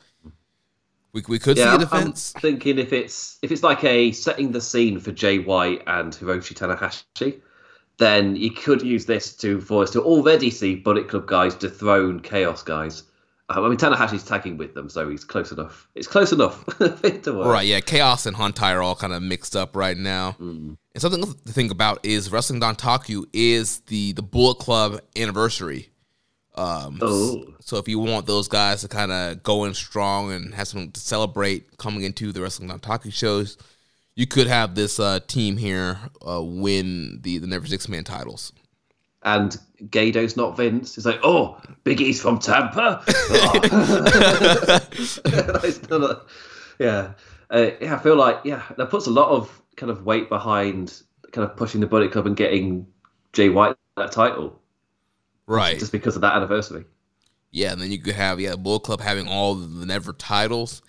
we 1.12 1.24
we 1.26 1.40
could 1.40 1.56
see 1.56 1.64
a 1.64 1.76
defense. 1.76 2.32
I'm 2.36 2.40
thinking 2.40 2.78
if 2.78 2.92
it's 2.92 3.38
if 3.42 3.50
it's 3.50 3.64
like 3.64 3.82
a 3.82 4.12
setting 4.12 4.52
the 4.52 4.60
scene 4.60 5.00
for 5.00 5.10
Jay 5.10 5.40
White 5.40 5.82
and 5.88 6.12
Hiroshi 6.12 6.54
Tanahashi, 6.54 7.40
then 7.98 8.36
you 8.36 8.52
could 8.52 8.82
use 8.82 9.06
this 9.06 9.34
to 9.38 9.60
for 9.60 9.82
us 9.82 9.90
to 9.90 10.02
already 10.02 10.50
see 10.50 10.76
Bullet 10.76 11.08
Club 11.08 11.26
guys 11.26 11.56
dethrone 11.56 12.20
Chaos 12.20 12.62
guys. 12.62 13.02
Um, 13.48 13.64
I 13.64 13.68
mean 13.68 13.78
Tanahashi's 13.78 14.24
tagging 14.24 14.56
with 14.56 14.74
them, 14.74 14.89
so 14.89 15.09
he's 15.09 15.24
close 15.24 15.52
enough. 15.52 15.89
It's 15.94 16.09
close 16.09 16.32
enough. 16.32 16.64
Right, 17.27 17.66
yeah, 17.66 17.81
Chaos 17.81 18.27
and 18.27 18.36
Hontai 18.36 18.74
are 18.74 18.82
all 18.82 18.97
kind 18.97 19.12
of 19.12 19.23
mixed 19.23 19.55
up 19.55 19.77
right 19.77 19.97
now. 19.97 20.36
And 20.39 20.77
something 20.97 21.23
to 21.23 21.52
think 21.52 21.70
about 21.70 22.05
is 22.05 22.32
Wrestling 22.32 22.60
Dontaku 22.60 23.24
is 23.32 23.81
the 23.86 24.12
the 24.12 24.23
Bullet 24.23 24.59
Club 24.59 25.01
anniversary. 25.16 25.90
Um, 26.56 26.98
Oh. 27.02 27.44
So 27.60 27.77
if 27.77 27.86
you 27.86 27.98
want 27.98 28.27
those 28.27 28.48
guys 28.48 28.81
to 28.81 28.89
kind 28.89 29.12
of 29.12 29.43
go 29.43 29.64
in 29.64 29.74
strong 29.74 30.32
and 30.32 30.55
have 30.55 30.68
something 30.68 30.93
to 30.93 31.01
celebrate 31.01 31.77
coming 31.77 32.02
into 32.02 32.32
the 32.32 32.40
Wrestling 32.40 32.68
Dontaku 32.70 33.12
shows, 33.12 33.59
you 34.14 34.27
could 34.27 34.47
have 34.47 34.74
this 34.74 34.98
uh, 34.98 35.20
team 35.27 35.56
here 35.56 35.98
uh, 36.27 36.43
win 36.43 37.20
the 37.23 37.39
the 37.39 37.47
Never 37.47 37.66
Six 37.66 37.89
Man 37.89 38.05
titles. 38.05 38.52
And 39.27 39.59
Gedo's 39.90 40.36
not 40.36 40.57
Vince. 40.57 40.94
He's 40.94 41.05
like, 41.05 41.20
oh, 41.23 41.61
Big 41.85 42.01
E's 42.01 42.23
from 42.23 42.39
Tampa. 42.39 43.03
Oh. 45.28 45.61
It's 45.62 45.81
yeah, 46.78 47.12
uh, 47.51 47.70
yeah. 47.81 47.94
I 47.94 47.98
feel 47.98 48.16
like 48.16 48.40
yeah, 48.44 48.62
that 48.77 48.90
puts 48.90 49.07
a 49.07 49.11
lot 49.11 49.31
of 49.31 49.62
kind 49.77 49.90
of 49.90 50.05
weight 50.05 50.28
behind 50.28 51.03
kind 51.32 51.48
of 51.48 51.57
pushing 51.57 51.81
the 51.81 51.86
Bullet 51.86 52.12
Club 52.12 52.27
and 52.27 52.36
getting 52.36 52.86
Jay 53.32 53.48
White 53.48 53.77
that 53.97 54.12
title 54.12 54.61
Right. 55.47 55.78
just 55.78 55.93
because 55.93 56.16
of 56.16 56.23
that 56.23 56.35
anniversary. 56.35 56.85
Yeah, 57.51 57.73
and 57.73 57.81
then 57.81 57.90
you 57.90 57.98
could 57.98 58.15
have 58.15 58.40
yeah, 58.40 58.57
Bullet 58.57 58.81
Club 58.82 59.01
having 59.01 59.28
all 59.28 59.55
the 59.55 59.86
Never 59.86 60.12
titles. 60.12 60.82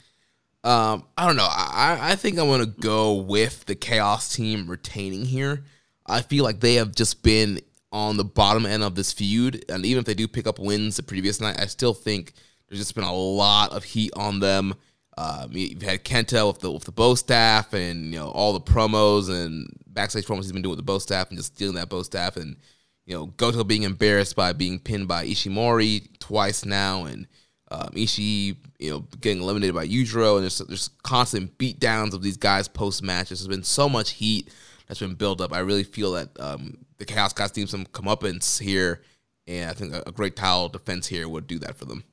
Um, 0.63 1.05
I 1.17 1.25
don't 1.25 1.37
know. 1.37 1.47
I 1.49 1.97
I 2.01 2.15
think 2.15 2.37
I'm 2.37 2.47
gonna 2.47 2.65
go 2.65 3.13
with 3.13 3.65
the 3.65 3.75
Chaos 3.75 4.35
team 4.35 4.69
retaining 4.69 5.25
here. 5.25 5.63
I 6.05 6.21
feel 6.21 6.43
like 6.43 6.59
they 6.59 6.75
have 6.75 6.93
just 6.95 7.23
been 7.23 7.61
on 7.91 8.17
the 8.17 8.25
bottom 8.25 8.65
end 8.65 8.83
of 8.83 8.95
this 8.95 9.13
feud, 9.13 9.63
and 9.69 9.85
even 9.85 9.99
if 9.99 10.05
they 10.05 10.13
do 10.13 10.27
pick 10.27 10.45
up 10.47 10.59
wins 10.59 10.97
the 10.97 11.03
previous 11.03 11.39
night, 11.39 11.59
I 11.59 11.65
still 11.67 11.93
think 11.93 12.33
there's 12.67 12.79
just 12.79 12.95
been 12.95 13.03
a 13.03 13.13
lot 13.15 13.71
of 13.71 13.83
heat 13.83 14.11
on 14.15 14.39
them. 14.39 14.75
Um, 15.17 15.51
you- 15.53 15.67
you've 15.67 15.81
had 15.81 16.03
Kenta 16.03 16.45
with 16.47 16.59
the 16.59 16.71
with 16.71 16.83
the 16.83 16.91
bow 16.91 17.15
staff, 17.15 17.73
and 17.73 18.05
you 18.13 18.19
know 18.19 18.29
all 18.29 18.53
the 18.53 18.61
promos 18.61 19.29
and 19.29 19.67
backstage 19.87 20.25
promos 20.25 20.43
he's 20.43 20.51
been 20.51 20.61
doing 20.61 20.71
with 20.71 20.79
the 20.79 20.83
bow 20.83 20.99
staff, 20.99 21.29
and 21.29 21.37
just 21.39 21.55
stealing 21.55 21.75
that 21.75 21.89
bow 21.89 22.03
staff, 22.03 22.37
and 22.37 22.57
you 23.05 23.15
know 23.15 23.27
Goto 23.27 23.63
being 23.63 23.83
embarrassed 23.83 24.35
by 24.35 24.53
being 24.53 24.79
pinned 24.79 25.07
by 25.07 25.25
Ishimori 25.25 26.19
twice 26.19 26.65
now, 26.65 27.05
and 27.05 27.25
um, 27.71 27.89
Ishii 27.95 28.57
you 28.79 28.91
know 28.91 29.07
getting 29.21 29.41
eliminated 29.41 29.73
by 29.73 29.87
Yujiro, 29.87 30.35
and 30.35 30.43
there's 30.43 30.59
there's 30.59 30.89
constant 31.03 31.57
beat 31.57 31.79
downs 31.79 32.13
of 32.13 32.21
these 32.21 32.37
guys 32.37 32.67
post 32.67 33.01
matches. 33.01 33.39
There's 33.39 33.47
been 33.55 33.63
so 33.63 33.89
much 33.89 34.11
heat 34.11 34.49
that's 34.87 34.99
been 34.99 35.15
built 35.15 35.41
up. 35.41 35.51
I 35.51 35.59
really 35.59 35.83
feel 35.83 36.11
that 36.11 36.29
um, 36.39 36.77
the 36.97 37.05
Chaos 37.05 37.33
guys 37.33 37.55
need 37.55 37.69
some 37.69 37.85
comeuppance 37.85 38.59
here, 38.59 39.01
and 39.47 39.69
I 39.69 39.73
think 39.73 39.93
a, 39.93 40.03
a 40.07 40.11
great 40.11 40.35
tile 40.35 40.69
defense 40.69 41.07
here 41.07 41.27
would 41.29 41.47
do 41.47 41.59
that 41.59 41.75
for 41.77 41.85
them. 41.85 42.03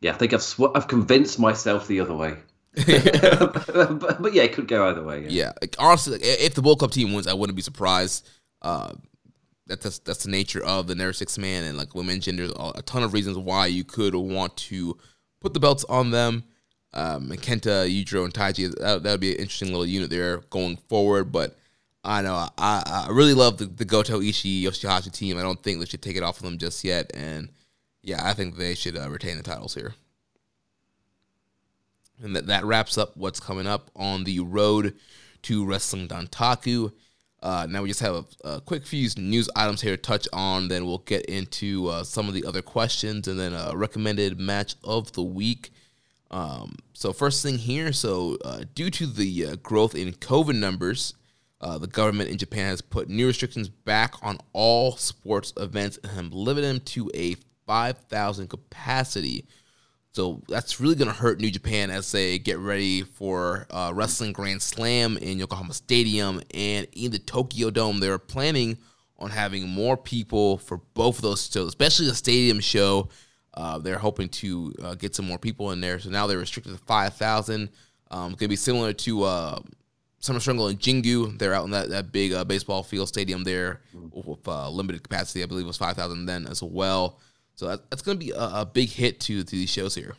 Yeah, 0.00 0.12
I 0.12 0.14
think 0.14 0.32
I've 0.32 0.42
sw- 0.42 0.72
I've 0.74 0.88
convinced 0.88 1.38
myself 1.38 1.86
the 1.86 2.00
other 2.00 2.14
way. 2.14 2.36
but, 2.74 3.66
but 4.22 4.32
yeah, 4.32 4.42
it 4.44 4.52
could 4.52 4.68
go 4.68 4.88
either 4.88 5.02
way. 5.02 5.22
Yeah. 5.22 5.28
Yeah, 5.28 5.52
like, 5.60 5.76
honestly, 5.78 6.12
like, 6.14 6.22
if 6.24 6.54
the 6.54 6.62
World 6.62 6.80
Cup 6.80 6.90
team 6.92 7.12
wins, 7.12 7.26
I 7.26 7.34
wouldn't 7.34 7.56
be 7.56 7.62
surprised. 7.62 8.28
Uh, 8.62 8.92
that- 9.66 9.80
that's 9.82 9.98
that's 10.00 10.24
the 10.24 10.30
nature 10.30 10.62
of 10.64 10.86
the 10.86 10.94
Never 10.94 11.12
Six 11.12 11.38
Man, 11.38 11.64
and 11.64 11.76
like 11.78 11.94
we 11.94 12.02
mentioned, 12.02 12.38
there's 12.38 12.50
a 12.52 12.72
a 12.76 12.82
ton 12.82 13.02
of 13.02 13.12
reasons 13.12 13.36
why 13.38 13.66
you 13.66 13.84
could 13.84 14.14
want 14.14 14.56
to 14.56 14.98
put 15.40 15.54
the 15.54 15.60
belts 15.60 15.84
on 15.84 16.10
them. 16.10 16.44
Um, 16.92 17.30
and 17.30 17.40
Kenta, 17.40 17.86
Yujiro, 17.88 18.24
and 18.24 18.34
Taiji, 18.34 18.74
that, 18.80 19.04
that 19.04 19.10
would 19.12 19.20
be 19.20 19.30
an 19.32 19.38
interesting 19.38 19.68
little 19.68 19.86
unit 19.86 20.10
there 20.10 20.38
going 20.50 20.76
forward. 20.88 21.30
But 21.30 21.56
I 22.02 22.22
know 22.22 22.48
I, 22.56 22.82
I 22.86 23.08
really 23.10 23.34
love 23.34 23.58
the, 23.58 23.66
the 23.66 23.84
Goto 23.84 24.20
Ishii 24.20 24.62
Yoshihashi 24.62 25.12
team. 25.12 25.38
I 25.38 25.42
don't 25.42 25.62
think 25.62 25.78
they 25.78 25.86
should 25.86 26.02
take 26.02 26.16
it 26.16 26.22
off 26.22 26.38
of 26.38 26.44
them 26.44 26.58
just 26.58 26.82
yet. 26.82 27.10
And 27.14 27.50
yeah, 28.02 28.20
I 28.22 28.32
think 28.32 28.56
they 28.56 28.74
should 28.74 28.96
uh, 28.96 29.10
retain 29.10 29.36
the 29.36 29.42
titles 29.42 29.74
here. 29.74 29.94
And 32.22 32.34
that, 32.36 32.46
that 32.46 32.64
wraps 32.64 32.96
up 32.96 33.16
what's 33.16 33.40
coming 33.40 33.66
up 33.66 33.90
on 33.94 34.24
the 34.24 34.40
road 34.40 34.94
to 35.42 35.64
Wrestling 35.64 36.08
Dontaku. 36.08 36.92
Uh, 37.42 37.66
now 37.68 37.82
we 37.82 37.88
just 37.88 38.00
have 38.00 38.14
a, 38.14 38.48
a 38.48 38.60
quick 38.60 38.86
few 38.86 39.08
news 39.16 39.48
items 39.56 39.80
here 39.80 39.96
to 39.96 40.02
touch 40.02 40.28
on. 40.32 40.68
Then 40.68 40.86
we'll 40.86 40.98
get 40.98 41.24
into 41.26 41.88
uh, 41.88 42.04
some 42.04 42.28
of 42.28 42.34
the 42.34 42.44
other 42.44 42.62
questions 42.62 43.28
and 43.28 43.40
then 43.40 43.52
a 43.54 43.72
recommended 43.74 44.38
match 44.38 44.74
of 44.84 45.12
the 45.12 45.22
week. 45.22 45.70
Um, 46.30 46.76
so 46.92 47.12
first 47.12 47.42
thing 47.42 47.58
here, 47.58 47.92
so 47.92 48.36
uh, 48.44 48.64
due 48.74 48.90
to 48.90 49.06
the 49.06 49.46
uh, 49.46 49.56
growth 49.56 49.94
in 49.94 50.12
COVID 50.12 50.54
numbers, 50.54 51.14
uh, 51.60 51.78
the 51.78 51.86
government 51.86 52.30
in 52.30 52.38
Japan 52.38 52.68
has 52.68 52.80
put 52.80 53.08
new 53.08 53.26
restrictions 53.26 53.68
back 53.68 54.14
on 54.22 54.38
all 54.52 54.96
sports 54.96 55.52
events 55.56 55.98
and 56.02 56.12
have 56.12 56.32
limited 56.32 56.66
them 56.66 56.80
to 56.80 57.10
a 57.14 57.36
5,000 57.66 58.48
capacity. 58.48 59.46
So 60.12 60.42
that's 60.48 60.80
really 60.80 60.96
going 60.96 61.08
to 61.08 61.14
hurt 61.14 61.38
New 61.38 61.50
Japan 61.50 61.90
as 61.90 62.10
they 62.10 62.38
get 62.38 62.58
ready 62.58 63.02
for 63.02 63.66
uh, 63.70 63.92
Wrestling 63.94 64.32
Grand 64.32 64.60
Slam 64.60 65.16
in 65.18 65.38
Yokohama 65.38 65.74
Stadium 65.74 66.40
and 66.52 66.88
in 66.92 67.12
the 67.12 67.18
Tokyo 67.18 67.70
Dome. 67.70 68.00
They're 68.00 68.18
planning 68.18 68.78
on 69.18 69.30
having 69.30 69.68
more 69.68 69.96
people 69.96 70.58
for 70.58 70.78
both 70.94 71.16
of 71.16 71.22
those 71.22 71.48
shows, 71.48 71.68
especially 71.68 72.06
the 72.06 72.14
stadium 72.14 72.58
show. 72.58 73.08
Uh, 73.52 73.78
they're 73.78 73.98
hoping 73.98 74.28
to 74.30 74.74
uh, 74.82 74.94
get 74.94 75.14
some 75.14 75.26
more 75.26 75.38
people 75.38 75.70
in 75.72 75.80
there. 75.80 75.98
So 76.00 76.08
now 76.10 76.26
they're 76.26 76.38
restricted 76.38 76.72
to 76.72 76.78
5,000. 76.78 77.68
Um, 78.10 78.32
it's 78.32 78.40
going 78.40 78.46
to 78.46 78.48
be 78.48 78.56
similar 78.56 78.92
to 78.92 79.22
uh, 79.24 79.60
Summer 80.20 80.40
Struggle 80.40 80.68
in 80.68 80.76
Jingu. 80.76 81.38
They're 81.38 81.54
out 81.54 81.64
in 81.64 81.70
that, 81.72 81.88
that 81.90 82.12
big 82.12 82.32
uh, 82.32 82.44
baseball 82.44 82.82
field 82.82 83.08
stadium 83.08 83.44
there 83.44 83.80
with 83.92 84.46
uh, 84.46 84.70
limited 84.70 85.02
capacity. 85.02 85.42
I 85.42 85.46
believe 85.46 85.64
it 85.64 85.68
was 85.68 85.78
5,000 85.78 86.26
then 86.26 86.46
as 86.46 86.62
well. 86.62 87.18
So 87.56 87.68
that, 87.68 87.90
that's 87.90 88.02
going 88.02 88.18
to 88.18 88.24
be 88.24 88.30
a, 88.30 88.60
a 88.60 88.70
big 88.70 88.90
hit 88.90 89.20
to, 89.20 89.42
to 89.42 89.50
these 89.50 89.70
shows 89.70 89.94
here. 89.94 90.14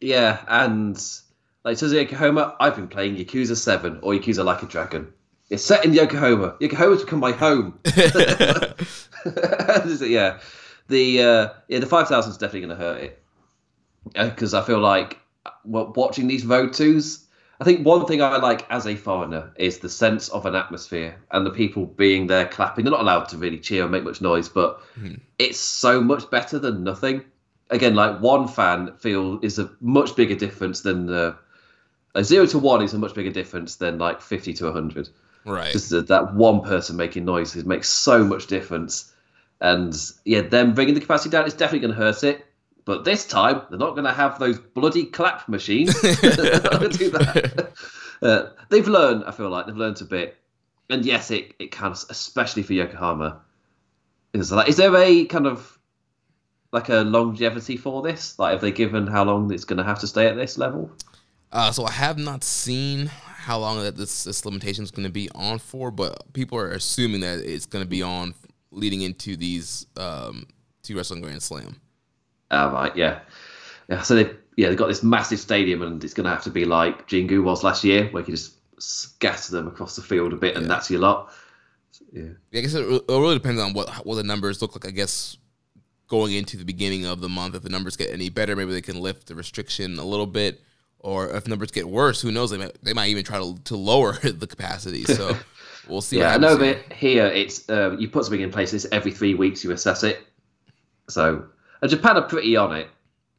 Yeah, 0.00 0.44
and 0.48 1.00
like 1.64 1.78
says 1.78 1.92
Yokohama, 1.92 2.56
I've 2.60 2.76
been 2.76 2.88
playing 2.88 3.16
Yakuza 3.16 3.56
Seven 3.56 3.98
or 4.02 4.14
Yakuza 4.14 4.44
Like 4.44 4.62
a 4.62 4.66
Dragon. 4.66 5.12
It's 5.50 5.64
set 5.64 5.84
in 5.84 5.92
Yokohama. 5.92 6.56
Yokohama's 6.60 7.02
become 7.02 7.20
my 7.20 7.32
home. 7.32 7.78
yeah, 7.94 7.94
the 10.88 11.22
uh, 11.22 11.48
yeah 11.68 11.78
the 11.78 11.86
five 11.86 12.08
thousand 12.08 12.32
is 12.32 12.38
definitely 12.38 12.68
going 12.68 12.78
to 12.78 12.84
hurt 12.84 13.02
it 13.02 13.22
because 14.14 14.54
I 14.54 14.62
feel 14.62 14.78
like 14.78 15.18
watching 15.64 16.28
these 16.28 16.44
road 16.44 16.74
twos. 16.74 17.24
I 17.60 17.64
think 17.64 17.84
one 17.84 18.06
thing 18.06 18.22
I 18.22 18.36
like 18.36 18.70
as 18.70 18.86
a 18.86 18.94
foreigner 18.94 19.52
is 19.56 19.78
the 19.78 19.88
sense 19.88 20.28
of 20.28 20.46
an 20.46 20.54
atmosphere 20.54 21.16
and 21.32 21.44
the 21.44 21.50
people 21.50 21.86
being 21.86 22.28
there 22.28 22.46
clapping. 22.46 22.84
They're 22.84 22.92
not 22.92 23.00
allowed 23.00 23.24
to 23.30 23.36
really 23.36 23.58
cheer 23.58 23.84
or 23.84 23.88
make 23.88 24.04
much 24.04 24.20
noise, 24.20 24.48
but 24.48 24.80
it's 25.40 25.58
so 25.58 26.00
much 26.00 26.30
better 26.30 26.60
than 26.60 26.84
nothing. 26.84 27.24
again, 27.70 27.94
like 27.94 28.20
one 28.20 28.48
fan 28.48 28.94
feel 28.98 29.38
is 29.42 29.58
a 29.58 29.70
much 29.80 30.16
bigger 30.16 30.34
difference 30.34 30.80
than 30.82 31.12
uh, 31.12 31.34
a 32.14 32.24
zero 32.24 32.46
to 32.46 32.58
one 32.58 32.82
is 32.82 32.94
a 32.94 32.98
much 32.98 33.14
bigger 33.14 33.30
difference 33.30 33.76
than 33.76 33.98
like 33.98 34.20
fifty 34.20 34.52
to 34.54 34.72
hundred. 34.72 35.08
Right. 35.44 35.72
Just 35.72 35.90
that, 35.90 36.08
that 36.08 36.34
one 36.34 36.60
person 36.62 36.96
making 36.96 37.24
noises 37.24 37.64
makes 37.64 37.88
so 37.88 38.24
much 38.24 38.46
difference. 38.46 39.12
And 39.60 39.94
yeah, 40.24 40.42
them 40.42 40.74
bringing 40.74 40.94
the 40.94 41.00
capacity 41.00 41.30
down 41.30 41.46
is 41.46 41.54
definitely 41.54 41.88
going 41.88 41.98
to 41.98 42.04
hurt 42.04 42.22
it. 42.24 42.46
But 42.88 43.04
this 43.04 43.26
time, 43.26 43.60
they're 43.68 43.78
not 43.78 43.90
going 43.90 44.06
to 44.06 44.14
have 44.14 44.38
those 44.38 44.58
bloody 44.58 45.04
clap 45.04 45.46
machines. 45.46 45.92
do 46.00 46.10
that. 46.10 47.72
Uh, 48.20 48.50
they've 48.68 48.88
learned, 48.88 49.22
I 49.26 49.30
feel 49.30 49.48
like, 49.48 49.66
they've 49.66 49.76
learned 49.76 50.00
a 50.00 50.04
bit. 50.04 50.36
And 50.90 51.04
yes, 51.04 51.30
it, 51.30 51.54
it 51.60 51.70
counts, 51.70 52.04
especially 52.10 52.64
for 52.64 52.72
Yokohama. 52.72 53.40
Is, 54.32 54.50
like, 54.50 54.68
is 54.68 54.76
there 54.76 54.92
a 54.96 55.24
kind 55.26 55.46
of 55.46 55.78
like 56.72 56.88
a 56.88 57.02
longevity 57.02 57.76
for 57.76 58.02
this? 58.02 58.36
Like, 58.40 58.54
have 58.54 58.60
they 58.60 58.72
given 58.72 59.06
how 59.06 59.22
long 59.22 59.52
it's 59.52 59.62
going 59.62 59.76
to 59.76 59.84
have 59.84 60.00
to 60.00 60.08
stay 60.08 60.26
at 60.26 60.34
this 60.34 60.58
level? 60.58 60.90
Uh, 61.52 61.70
so 61.70 61.84
I 61.84 61.92
have 61.92 62.18
not 62.18 62.42
seen 62.42 63.06
how 63.06 63.60
long 63.60 63.80
that 63.84 63.94
this, 63.94 64.24
this 64.24 64.44
limitation 64.44 64.82
is 64.82 64.90
going 64.90 65.06
to 65.06 65.12
be 65.12 65.30
on 65.36 65.60
for, 65.60 65.92
but 65.92 66.32
people 66.32 66.58
are 66.58 66.72
assuming 66.72 67.20
that 67.20 67.38
it's 67.38 67.66
going 67.66 67.84
to 67.84 67.88
be 67.88 68.02
on 68.02 68.34
leading 68.72 69.02
into 69.02 69.36
these 69.36 69.86
um, 69.96 70.44
two 70.82 70.96
wrestling 70.96 71.20
Grand 71.20 71.40
Slam. 71.40 71.80
Oh, 72.50 72.70
right, 72.72 72.96
yeah. 72.96 73.20
Yeah, 73.88 74.02
so 74.02 74.14
they 74.14 74.30
yeah, 74.56 74.68
they've 74.68 74.78
got 74.78 74.88
this 74.88 75.02
massive 75.02 75.38
stadium 75.38 75.82
and 75.82 76.02
it's 76.02 76.14
gonna 76.14 76.28
have 76.30 76.42
to 76.44 76.50
be 76.50 76.64
like 76.64 77.08
Jingu 77.08 77.42
was 77.42 77.62
last 77.64 77.84
year, 77.84 78.08
where 78.08 78.22
you 78.22 78.34
just 78.34 78.54
scatter 78.80 79.52
them 79.52 79.66
across 79.68 79.96
the 79.96 80.02
field 80.02 80.32
a 80.32 80.36
bit 80.36 80.56
and 80.56 80.68
that's 80.70 80.90
your 80.90 81.00
lot. 81.00 81.32
Yeah. 82.12 82.30
I 82.54 82.60
guess 82.60 82.74
it, 82.74 82.82
it 82.84 83.04
really 83.08 83.34
depends 83.34 83.60
on 83.60 83.72
what 83.72 83.88
what 84.06 84.16
the 84.16 84.22
numbers 84.22 84.60
look 84.60 84.74
like, 84.74 84.86
I 84.86 84.90
guess 84.90 85.36
going 86.08 86.32
into 86.32 86.56
the 86.56 86.64
beginning 86.64 87.04
of 87.06 87.20
the 87.20 87.28
month. 87.28 87.54
If 87.54 87.62
the 87.62 87.68
numbers 87.68 87.96
get 87.96 88.10
any 88.10 88.30
better, 88.30 88.56
maybe 88.56 88.72
they 88.72 88.80
can 88.80 89.00
lift 89.00 89.26
the 89.26 89.34
restriction 89.34 89.98
a 89.98 90.04
little 90.04 90.26
bit. 90.26 90.60
Or 91.00 91.28
if 91.28 91.46
numbers 91.46 91.70
get 91.70 91.88
worse, 91.88 92.20
who 92.20 92.32
knows? 92.32 92.50
They 92.50 92.58
might, 92.58 92.76
they 92.82 92.92
might 92.92 93.10
even 93.10 93.24
try 93.24 93.38
to, 93.38 93.56
to 93.64 93.76
lower 93.76 94.12
the 94.22 94.46
capacity. 94.46 95.04
So 95.04 95.36
we'll 95.88 96.00
see. 96.00 96.18
yeah, 96.18 96.34
I 96.34 96.38
know 96.38 96.56
that 96.56 96.92
here 96.92 97.26
it's 97.26 97.68
uh, 97.68 97.94
you 97.98 98.08
put 98.08 98.24
something 98.24 98.40
in 98.40 98.50
place. 98.50 98.72
It's 98.72 98.86
every 98.90 99.12
three 99.12 99.34
weeks 99.34 99.62
you 99.62 99.70
assess 99.70 100.02
it. 100.02 100.26
So 101.08 101.46
uh, 101.82 101.88
Japan 101.88 102.16
are 102.16 102.22
pretty 102.22 102.56
on 102.56 102.74
it. 102.76 102.88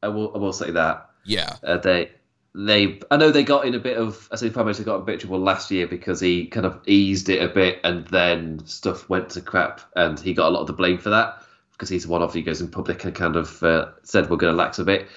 I 0.02 0.08
will 0.10 0.34
I 0.36 0.38
will 0.38 0.54
say 0.54 0.72
that. 0.72 1.10
Yeah. 1.26 1.56
Uh, 1.64 1.78
they 1.78 2.12
they 2.56 3.00
I 3.12 3.18
know 3.18 3.32
they 3.32 3.44
got 3.44 3.66
in 3.66 3.76
a 3.76 3.80
bit 3.80 3.98
of 3.98 4.28
I 4.32 4.36
say 4.36 4.50
Fabio 4.50 4.74
got 4.84 4.96
a 4.96 5.02
bit 5.02 5.16
of 5.16 5.22
trouble 5.22 5.40
last 5.40 5.72
year 5.72 5.88
because 5.88 6.20
he 6.20 6.48
kind 6.48 6.66
of 6.66 6.82
eased 6.88 7.30
it 7.30 7.42
a 7.42 7.48
bit 7.48 7.80
and 7.84 8.08
then 8.08 8.66
stuff 8.66 9.10
went 9.10 9.30
to 9.32 9.42
crap 9.42 9.82
and 9.96 10.20
he 10.20 10.34
got 10.34 10.48
a 10.48 10.52
lot 10.52 10.62
of 10.62 10.68
the 10.68 10.74
blame 10.74 10.98
for 10.98 11.12
that 11.12 11.44
because 11.74 11.90
he's 11.90 12.04
the 12.04 12.10
one 12.10 12.22
of 12.22 12.34
he 12.34 12.42
goes 12.42 12.62
in 12.62 12.70
public 12.70 13.04
and 13.06 13.16
kind 13.16 13.36
of 13.36 13.64
uh, 13.64 13.92
said 14.04 14.30
we're 14.30 14.38
going 14.38 14.52
to 14.52 14.58
lax 14.58 14.80
a 14.80 14.84
bit. 14.84 15.08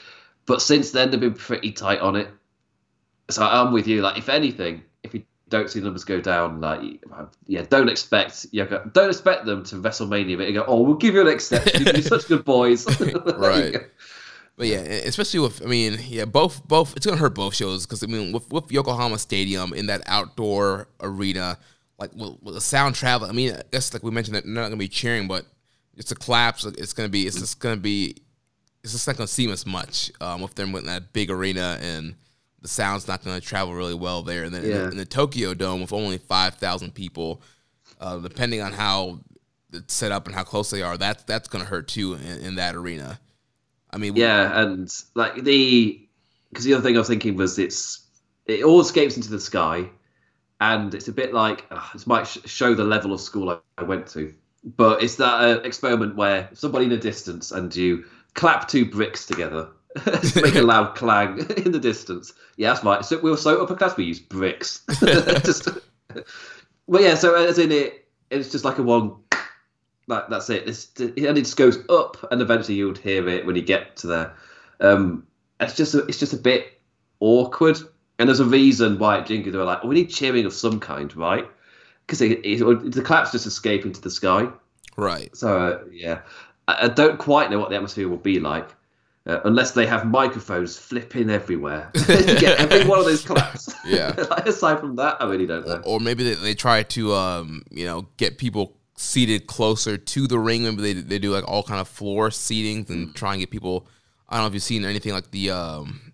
But 0.47 0.63
since 0.63 0.91
then 0.91 1.11
they've 1.11 1.21
been 1.21 1.35
pretty 1.35 1.73
tight 1.73 2.01
on 2.01 2.17
it. 2.17 2.29
So 3.31 3.43
I'm 3.45 3.73
with 3.73 3.89
you. 3.89 4.03
Like 4.03 4.19
if 4.19 4.29
anything, 4.29 4.83
if 5.03 5.15
you 5.15 5.25
don't 5.53 5.69
see 5.69 5.81
numbers 5.81 6.05
go 6.05 6.19
down, 6.19 6.63
like 6.63 7.05
yeah, 7.47 7.63
don't 7.69 7.91
expect 7.91 8.47
yeah, 8.53 8.65
don't 8.93 9.11
expect 9.11 9.45
them 9.45 9.63
to 9.65 9.77
WrestleMania, 9.77 10.39
but 10.39 10.49
you 10.49 10.55
go, 10.55 10.65
oh, 10.67 10.81
we'll 10.81 10.97
give 10.97 11.15
you 11.15 11.21
an 11.21 11.29
exception. 11.29 11.85
You're 11.85 12.03
such 12.03 12.27
good 12.27 12.45
boys, 12.45 12.87
right? 13.37 13.77
But 14.57 14.67
yeah, 14.67 14.79
especially 14.79 15.41
with 15.41 15.63
I 15.63 15.67
mean, 15.67 15.99
yeah, 16.09 16.25
both 16.25 16.67
both 16.67 16.97
it's 16.97 17.05
gonna 17.05 17.19
hurt 17.19 17.35
both 17.35 17.55
shows 17.55 17.87
because 17.87 18.03
I 18.03 18.07
mean, 18.07 18.33
with 18.33 18.51
with 18.51 18.73
Yokohama 18.73 19.19
Stadium 19.19 19.75
in 19.75 19.87
that 19.87 20.01
outdoor 20.07 20.89
arena, 21.01 21.59
like 21.99 22.15
with, 22.15 22.43
with 22.43 22.55
the 22.55 22.61
sound 22.63 22.95
travel. 22.95 23.29
I 23.29 23.33
mean, 23.33 23.53
I 23.53 23.63
guess 23.71 23.93
like 23.93 24.03
we 24.03 24.11
mentioned 24.11 24.35
that 24.37 24.45
they're 24.45 24.55
not 24.55 24.63
gonna 24.63 24.77
be 24.77 24.89
cheering, 24.89 25.29
but 25.29 25.45
it's 25.99 26.11
a 26.13 26.15
collapse. 26.15 26.65
It's 26.65 26.95
gonna 26.95 27.11
be 27.11 27.27
it's 27.27 27.39
just 27.39 27.61
gonna 27.61 27.77
be 27.77 28.17
it's 28.83 28.93
just 28.93 29.07
not 29.07 29.19
gonna 29.19 29.29
seem 29.29 29.51
as 29.51 29.67
much 29.67 30.11
um, 30.23 30.41
with 30.41 30.55
them 30.55 30.75
in 30.75 30.87
that 30.87 31.13
big 31.13 31.31
arena 31.31 31.79
and 31.83 32.15
the 32.63 32.69
sound's 32.69 33.07
not 33.07 33.25
gonna 33.25 33.41
travel 33.41 33.75
really 33.75 33.95
well 33.95 34.23
there. 34.23 34.45
And 34.45 34.55
then 34.55 34.63
yeah. 34.63 34.69
in, 34.69 34.75
the, 34.75 34.91
in, 34.93 34.97
the, 34.97 35.05
Tokyo 35.05 35.53
Dome 35.53 35.81
with 35.81 35.93
only 35.93 36.19
five 36.19 36.55
thousand 36.55 36.95
people, 36.95 37.43
uh, 38.01 38.19
depending 38.19 38.63
on 38.63 38.73
how 38.73 39.21
it's 39.73 39.93
set 39.93 40.13
up 40.13 40.27
and 40.27 40.35
how 40.35 40.45
close 40.45 40.71
they 40.71 40.83
are, 40.83 40.97
that's 40.97 41.25
that's 41.25 41.49
gonna 41.49 41.65
hurt 41.65 41.89
too 41.89 42.15
in, 42.15 42.39
in 42.41 42.55
that 42.55 42.75
arena. 42.75 43.19
I 43.91 43.99
mean, 43.99 44.17
yeah, 44.17 44.63
and 44.63 44.91
like 45.15 45.43
the 45.43 46.09
because 46.49 46.65
the 46.65 46.75
other 46.75 46.83
thing 46.83 46.97
I 46.97 46.99
was 46.99 47.09
thinking 47.09 47.37
was 47.37 47.59
it's 47.59 48.07
it 48.47 48.63
all 48.65 48.81
escapes 48.81 49.17
into 49.17 49.31
the 49.31 49.41
sky, 49.41 49.89
and 50.61 50.95
it's 50.95 51.09
a 51.09 51.13
bit 51.13 51.35
like 51.35 51.67
uh, 51.71 51.83
this 51.93 52.07
might 52.07 52.27
sh- 52.27 52.39
show 52.47 52.75
the 52.75 52.85
level 52.85 53.13
of 53.13 53.21
school 53.21 53.51
I, 53.51 53.59
I 53.77 53.83
went 53.83 54.07
to, 54.09 54.33
but 54.77 55.03
it's 55.03 55.17
that 55.17 55.35
uh, 55.41 55.61
experiment 55.63 56.17
where 56.17 56.49
somebody 56.55 56.87
in 56.87 56.93
a 56.93 56.97
distance 56.97 57.51
and 57.51 57.75
you 57.75 58.05
clap 58.35 58.69
two 58.69 58.87
bricks 58.87 59.27
together. 59.27 59.69
make 60.37 60.55
a 60.55 60.63
loud 60.63 60.95
clang 60.95 61.39
in 61.57 61.73
the 61.73 61.81
distance. 61.81 62.33
Yeah, 62.57 62.73
that's 62.73 62.85
right. 62.85 63.05
So 63.05 63.19
we 63.19 63.31
were 63.31 63.37
so 63.37 63.63
upper 63.63 63.75
class 63.75 63.97
we 63.97 64.05
used 64.05 64.29
bricks. 64.29 64.85
just, 65.01 65.69
well, 66.87 67.03
yeah. 67.03 67.15
So 67.15 67.35
as 67.35 67.59
in 67.59 67.73
it, 67.73 68.09
it's 68.31 68.51
just 68.51 68.65
like 68.65 68.79
a 68.79 68.83
one 68.83 69.17
like 70.07 70.29
that's 70.29 70.51
it. 70.51 70.69
It's, 70.69 70.91
and 70.99 71.19
it 71.19 71.43
just 71.43 71.57
goes 71.57 71.79
up, 71.89 72.17
and 72.31 72.41
eventually 72.41 72.77
you 72.77 72.87
would 72.87 72.99
hear 72.99 73.29
it 73.29 73.47
when 73.47 73.57
you 73.57 73.63
get 73.63 73.97
to 73.97 74.07
there. 74.07 74.37
Um, 74.81 75.27
it's 75.61 75.77
just 75.77 75.95
a, 75.95 76.05
it's 76.07 76.19
just 76.19 76.33
a 76.33 76.39
bit 76.39 76.81
awkward, 77.21 77.79
and 78.19 78.29
there's 78.29 78.41
a 78.41 78.45
reason 78.45 78.99
why 78.99 79.19
at 79.19 79.27
Jingu 79.27 79.53
they 79.53 79.59
were 79.59 79.65
like, 79.65 79.81
oh, 79.83 79.89
we 79.89 79.95
need 79.95 80.11
cheering 80.11 80.45
of 80.45 80.53
some 80.53 80.81
kind, 80.81 81.15
right? 81.17 81.49
Because 82.07 82.19
the 82.19 83.03
claps 83.05 83.33
just 83.33 83.47
escape 83.47 83.85
into 83.85 84.01
the 84.01 84.11
sky, 84.11 84.49
right? 84.97 85.35
So 85.37 85.59
uh, 85.59 85.85
yeah, 85.91 86.23
I, 86.67 86.87
I, 86.87 86.89
don't 86.89 87.19
quite 87.19 87.51
know 87.51 87.61
what 87.61 87.71
the 87.71 87.77
atmosphere 87.77 88.09
will 88.09 88.17
be 88.17 88.41
like. 88.41 88.69
Uh, 89.25 89.39
unless 89.45 89.71
they 89.71 89.87
have 89.87 90.05
microphones 90.05 90.77
flipping 90.77 91.31
everywhere 91.31 91.89
get 92.07 92.59
every 92.59 92.85
one 92.89 92.99
of 92.99 93.05
those 93.05 93.25
claps. 93.25 93.73
Yeah. 93.87 94.13
like, 94.31 94.49
aside 94.49 94.81
from 94.81 94.97
that, 94.97 95.17
I 95.23 95.27
really 95.27 95.47
don't 95.47 95.65
know. 95.65 95.81
Or 95.85 96.01
maybe 96.01 96.25
they, 96.25 96.35
they 96.35 96.55
try 96.55 96.83
to, 96.83 97.15
um, 97.15 97.63
you 97.71 97.85
know, 97.85 98.09
get 98.17 98.37
people 98.37 98.77
seated 98.97 99.47
closer 99.47 99.97
to 99.97 100.27
the 100.27 100.39
ring. 100.39 100.65
Maybe 100.65 100.83
they 100.83 101.01
they 101.01 101.19
do 101.19 101.31
like 101.31 101.47
all 101.49 101.63
kind 101.63 101.81
of 101.81 101.89
floor 101.89 102.31
seatings 102.31 102.91
and 102.91 103.09
mm. 103.09 103.15
try 103.15 103.33
and 103.33 103.41
get 103.41 103.51
people. 103.51 103.87
I 104.29 104.37
don't 104.37 104.45
know 104.45 104.49
if 104.49 104.55
you've 104.55 104.63
seen 104.63 104.85
anything 104.85 105.13
like 105.13 105.31
the 105.31 105.51
um, 105.51 106.13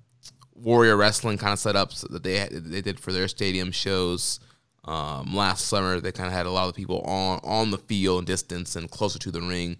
Warrior 0.54 0.96
Wrestling 0.96 1.38
kind 1.38 1.52
of 1.52 1.58
setups 1.58 2.08
that 2.10 2.22
they 2.22 2.48
they 2.50 2.80
did 2.80 2.98
for 2.98 3.12
their 3.12 3.28
stadium 3.28 3.72
shows 3.72 4.40
um, 4.84 5.34
last 5.34 5.66
summer. 5.66 6.00
They 6.00 6.12
kind 6.12 6.26
of 6.26 6.32
had 6.32 6.46
a 6.46 6.50
lot 6.50 6.68
of 6.68 6.74
people 6.74 7.00
on 7.02 7.40
on 7.44 7.70
the 7.70 7.78
field 7.78 8.26
distance 8.26 8.76
and 8.76 8.90
closer 8.90 9.18
to 9.18 9.30
the 9.30 9.40
ring. 9.40 9.78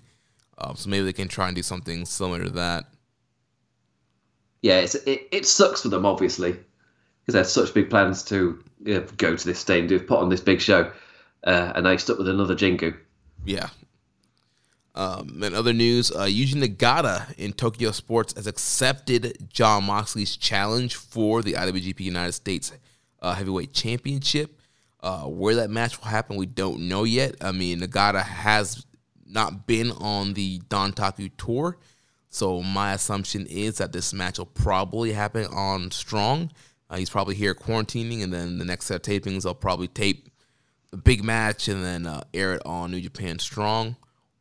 Um, 0.58 0.76
so 0.76 0.90
maybe 0.90 1.04
they 1.04 1.12
can 1.12 1.28
try 1.28 1.46
and 1.46 1.56
do 1.56 1.62
something 1.62 2.04
similar 2.04 2.44
to 2.44 2.50
that. 2.50 2.86
Yeah, 4.62 4.80
it, 4.80 5.28
it 5.30 5.46
sucks 5.46 5.82
for 5.82 5.88
them 5.88 6.04
obviously 6.04 6.52
because 6.52 7.32
they 7.32 7.38
had 7.38 7.46
such 7.46 7.74
big 7.74 7.90
plans 7.90 8.22
to 8.24 8.62
you 8.84 8.94
know, 8.94 9.06
go 9.16 9.36
to 9.36 9.46
this 9.46 9.58
stadium, 9.58 9.86
do 9.86 10.00
put 10.00 10.18
on 10.18 10.28
this 10.28 10.40
big 10.40 10.60
show 10.60 10.90
uh, 11.44 11.72
and 11.74 11.86
they 11.86 11.96
stuck 11.96 12.18
with 12.18 12.28
another 12.28 12.54
Jingu. 12.54 12.96
Yeah. 13.44 13.68
Um, 14.94 15.42
and 15.44 15.54
other 15.54 15.72
news, 15.72 16.10
uh, 16.10 16.24
Yuji 16.24 16.54
Nagata 16.54 17.32
in 17.38 17.52
Tokyo 17.52 17.92
Sports 17.92 18.34
has 18.34 18.48
accepted 18.48 19.48
Jon 19.48 19.84
Moxley's 19.84 20.36
challenge 20.36 20.96
for 20.96 21.40
the 21.40 21.52
IWGP 21.52 22.00
United 22.00 22.32
States 22.32 22.72
uh, 23.22 23.34
Heavyweight 23.34 23.72
Championship. 23.72 24.58
Uh, 25.00 25.22
where 25.22 25.54
that 25.54 25.70
match 25.70 25.96
will 26.00 26.08
happen, 26.08 26.36
we 26.36 26.46
don't 26.46 26.80
know 26.88 27.04
yet. 27.04 27.36
I 27.40 27.52
mean, 27.52 27.78
Nagata 27.80 28.24
has 28.24 28.84
not 29.24 29.64
been 29.64 29.92
on 29.92 30.34
the 30.34 30.58
Dontaku 30.68 31.30
tour, 31.38 31.78
so 32.30 32.62
my 32.62 32.92
assumption 32.92 33.46
is 33.46 33.78
that 33.78 33.92
this 33.92 34.12
match 34.12 34.38
will 34.38 34.46
probably 34.46 35.12
happen 35.12 35.46
on 35.46 35.90
Strong. 35.90 36.50
Uh, 36.90 36.96
he's 36.96 37.10
probably 37.10 37.34
here 37.34 37.54
quarantining, 37.54 38.22
and 38.22 38.32
then 38.32 38.58
the 38.58 38.64
next 38.64 38.86
set 38.86 38.96
of 38.96 39.02
tapings, 39.02 39.46
I'll 39.46 39.54
probably 39.54 39.88
tape 39.88 40.28
a 40.92 40.96
big 40.96 41.22
match 41.22 41.68
and 41.68 41.84
then 41.84 42.06
uh, 42.06 42.22
air 42.32 42.54
it 42.54 42.62
on 42.64 42.90
New 42.90 43.00
Japan 43.00 43.38
Strong. 43.38 43.96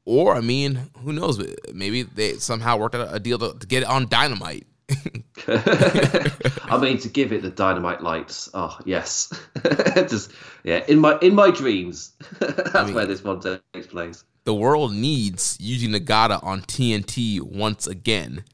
Or, 0.05 0.35
I 0.35 0.41
mean, 0.41 0.89
who 0.99 1.11
knows? 1.11 1.41
Maybe 1.73 2.03
they 2.03 2.35
somehow 2.35 2.77
worked 2.77 2.95
out 2.95 3.13
a 3.13 3.19
deal 3.19 3.37
to, 3.39 3.57
to 3.59 3.67
get 3.67 3.83
it 3.83 3.89
on 3.89 4.07
Dynamite. 4.07 4.65
I 5.47 6.77
mean, 6.81 6.97
to 6.99 7.09
give 7.09 7.31
it 7.31 7.41
the 7.41 7.51
dynamite 7.53 8.01
lights. 8.01 8.49
Oh 8.53 8.77
yes, 8.85 9.31
just 9.95 10.31
yeah. 10.63 10.83
In 10.87 10.99
my 10.99 11.17
in 11.21 11.35
my 11.35 11.51
dreams, 11.51 12.13
that's 12.39 12.75
I 12.75 12.85
mean, 12.85 12.93
where 12.93 13.05
this 13.05 13.23
one 13.23 13.41
takes 13.73 13.87
place. 13.87 14.23
The 14.47 14.53
world 14.53 14.93
needs 14.93 15.57
Yuji 15.57 15.89
Nagata 15.93 16.41
on 16.41 16.61
TNT 16.61 17.41
once 17.41 17.85
again. 17.85 18.45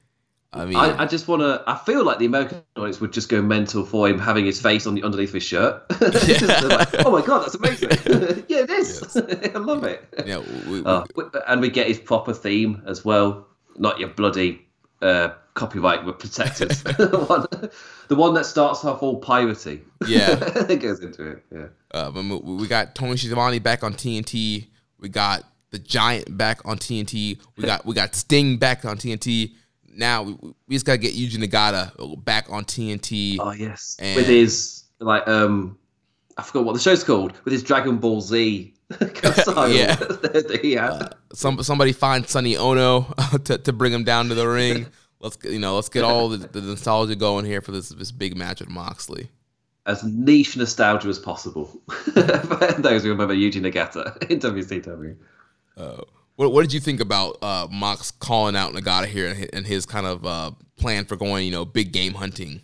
I 0.51 0.65
mean, 0.65 0.75
I, 0.75 1.03
I 1.03 1.05
just 1.05 1.27
want 1.27 1.43
to. 1.43 1.63
I 1.67 1.77
feel 1.77 2.03
like 2.03 2.17
the 2.17 2.25
American 2.25 2.63
audience 2.75 2.99
would 2.99 3.13
just 3.13 3.29
go 3.29 3.43
mental 3.43 3.85
for 3.85 4.09
him 4.09 4.17
having 4.17 4.43
his 4.43 4.59
face 4.59 4.87
on 4.87 4.95
the 4.95 5.03
underneath 5.03 5.29
of 5.29 5.35
his 5.35 5.43
shirt. 5.43 5.83
like, 6.01 7.05
oh 7.05 7.11
my 7.11 7.23
god, 7.23 7.43
that's 7.43 7.53
amazing! 7.53 7.89
yeah, 8.47 8.61
it 8.61 8.71
is. 8.71 9.01
Yes. 9.13 9.51
I 9.55 9.59
love 9.59 9.83
it. 9.83 10.03
Yeah, 10.25 10.39
we, 10.65 10.81
we, 10.81 10.83
uh, 10.83 11.05
and 11.47 11.61
we 11.61 11.69
get 11.69 11.85
his 11.85 11.99
proper 11.99 12.33
theme 12.33 12.81
as 12.87 13.05
well. 13.05 13.45
Not 13.77 13.99
your 13.99 14.09
bloody 14.09 14.65
uh, 15.03 15.29
copyright 15.53 16.03
protected 16.17 16.71
the 16.71 17.23
one, 17.29 17.69
the 18.07 18.15
one 18.15 18.33
that 18.33 18.47
starts 18.47 18.83
off 18.83 19.03
all 19.03 19.17
piracy. 19.17 19.83
Yeah, 20.07 20.39
it 20.67 20.77
goes 20.77 21.01
into 21.01 21.33
it. 21.33 21.43
Yeah. 21.51 21.67
Uh, 21.91 22.39
we 22.41 22.67
got 22.67 22.95
Tony 22.95 23.15
Schiavone 23.15 23.59
back 23.59 23.83
on 23.83 23.93
TNT. 23.93 24.69
We 24.97 25.09
got 25.09 25.43
the 25.73 25.79
Giant 25.79 26.37
back 26.37 26.61
on 26.63 26.77
TNT. 26.77 27.37
We 27.57 27.63
got 27.65 27.85
we 27.85 27.93
got 27.93 28.15
Sting 28.15 28.57
back 28.57 28.85
on 28.85 28.97
TNT 28.97 29.51
now 29.95 30.23
we, 30.23 30.33
we 30.67 30.75
just 30.75 30.85
gotta 30.85 30.97
get 30.97 31.13
Yuji 31.13 31.37
Nagata 31.37 32.23
back 32.23 32.49
on 32.49 32.65
TNT. 32.65 33.37
Oh 33.39 33.51
yes, 33.51 33.97
And- 33.99 34.15
with 34.15 34.27
his 34.27 34.83
like 34.99 35.27
um, 35.27 35.77
I 36.37 36.43
forgot 36.43 36.65
what 36.65 36.73
the 36.73 36.79
show's 36.79 37.03
called. 37.03 37.33
With 37.43 37.51
his 37.51 37.63
Dragon 37.63 37.97
Ball 37.97 38.21
Z 38.21 38.73
Yeah. 38.99 39.95
he 40.61 40.73
had. 40.73 41.13
Some 41.33 41.61
somebody 41.63 41.91
find 41.93 42.27
Sonny 42.27 42.55
Onoo 42.55 43.05
to, 43.45 43.57
to 43.57 43.73
bring 43.73 43.93
him 43.93 44.03
down 44.03 44.29
to 44.29 44.35
the 44.35 44.47
ring. 44.47 44.87
Let's 45.19 45.35
get, 45.37 45.51
you 45.51 45.59
know 45.59 45.75
let's 45.75 45.89
get 45.89 46.03
all 46.03 46.29
the, 46.29 46.37
the 46.37 46.61
nostalgia 46.61 47.15
going 47.15 47.45
here 47.45 47.61
for 47.61 47.71
this 47.71 47.89
this 47.89 48.11
big 48.11 48.35
match 48.35 48.59
with 48.59 48.69
Moxley. 48.69 49.29
as 49.85 50.03
niche 50.03 50.57
nostalgia 50.57 51.07
as 51.07 51.19
possible. 51.19 51.65
For 51.87 52.21
those 52.79 53.03
who 53.03 53.09
remember 53.09 53.35
Yuji 53.35 53.61
Nagata 53.61 54.29
in 54.29 54.39
WCW. 54.39 55.15
What, 56.35 56.51
what 56.51 56.61
did 56.61 56.73
you 56.73 56.79
think 56.79 56.99
about 56.99 57.37
uh, 57.41 57.67
Mox 57.71 58.11
calling 58.11 58.55
out 58.55 58.73
Nagata 58.73 59.05
here 59.05 59.27
and 59.27 59.37
his, 59.37 59.49
and 59.53 59.65
his 59.65 59.85
kind 59.85 60.05
of 60.05 60.25
uh, 60.25 60.51
plan 60.77 61.05
for 61.05 61.15
going 61.15 61.45
you 61.45 61.51
know 61.51 61.65
big 61.65 61.91
game 61.91 62.13
hunting? 62.13 62.61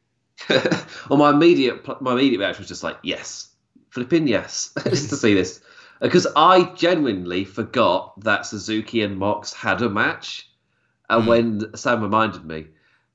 well, 0.48 1.18
my 1.18 1.30
immediate 1.30 1.84
my 2.00 2.12
immediate 2.12 2.38
reaction 2.38 2.62
was 2.62 2.68
just 2.68 2.84
like, 2.84 2.96
yes, 3.02 3.48
flipping 3.90 4.28
yes, 4.28 4.72
just 4.84 5.10
to 5.10 5.16
see 5.16 5.34
this, 5.34 5.60
because 6.00 6.28
I 6.36 6.72
genuinely 6.74 7.44
forgot 7.44 8.18
that 8.20 8.46
Suzuki 8.46 9.02
and 9.02 9.18
Mox 9.18 9.52
had 9.52 9.82
a 9.82 9.90
match, 9.90 10.48
and 11.10 11.26
when 11.26 11.76
Sam 11.76 12.02
reminded 12.02 12.44
me, 12.44 12.68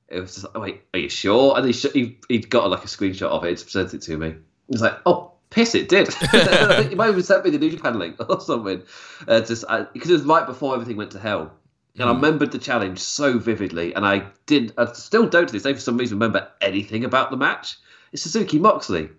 it 0.08 0.20
was 0.20 0.34
just 0.34 0.44
like, 0.44 0.62
wait, 0.62 0.82
are 0.92 1.00
you 1.00 1.08
sure? 1.08 1.56
And 1.56 1.66
he 1.66 1.72
sh- 1.72 1.92
he 1.94 2.18
he'd 2.28 2.50
got 2.50 2.68
like 2.68 2.84
a 2.84 2.88
screenshot 2.88 3.30
of 3.30 3.44
it, 3.44 3.62
presented 3.62 3.94
it 3.94 4.02
to 4.02 4.18
me. 4.18 4.28
He 4.28 4.72
was 4.72 4.82
like, 4.82 5.00
oh. 5.06 5.30
Piss! 5.54 5.74
It 5.76 5.88
did. 5.88 6.08
I 6.32 6.76
think 6.78 6.90
you 6.90 6.96
might 6.96 7.14
have 7.14 7.24
sent 7.24 7.44
me 7.44 7.50
the 7.50 7.58
New 7.58 7.70
Japan 7.70 7.96
link 7.96 8.16
or 8.28 8.40
something. 8.40 8.82
Uh, 9.28 9.40
just 9.40 9.64
because 9.92 10.10
it 10.10 10.14
was 10.14 10.22
right 10.22 10.46
before 10.46 10.74
everything 10.74 10.96
went 10.96 11.12
to 11.12 11.20
hell, 11.20 11.52
and 11.94 12.08
I 12.08 12.12
remembered 12.12 12.50
the 12.50 12.58
challenge 12.58 12.98
so 12.98 13.38
vividly, 13.38 13.94
and 13.94 14.04
I 14.04 14.26
did. 14.46 14.72
I 14.76 14.92
still 14.92 15.28
don't 15.28 15.46
to 15.46 15.52
this 15.52 15.62
day 15.62 15.72
for 15.72 15.78
some 15.78 15.96
reason 15.96 16.18
remember 16.18 16.48
anything 16.60 17.04
about 17.04 17.30
the 17.30 17.36
match. 17.36 17.76
It's 18.12 18.22
Suzuki 18.22 18.58
Moxley, 18.58 19.10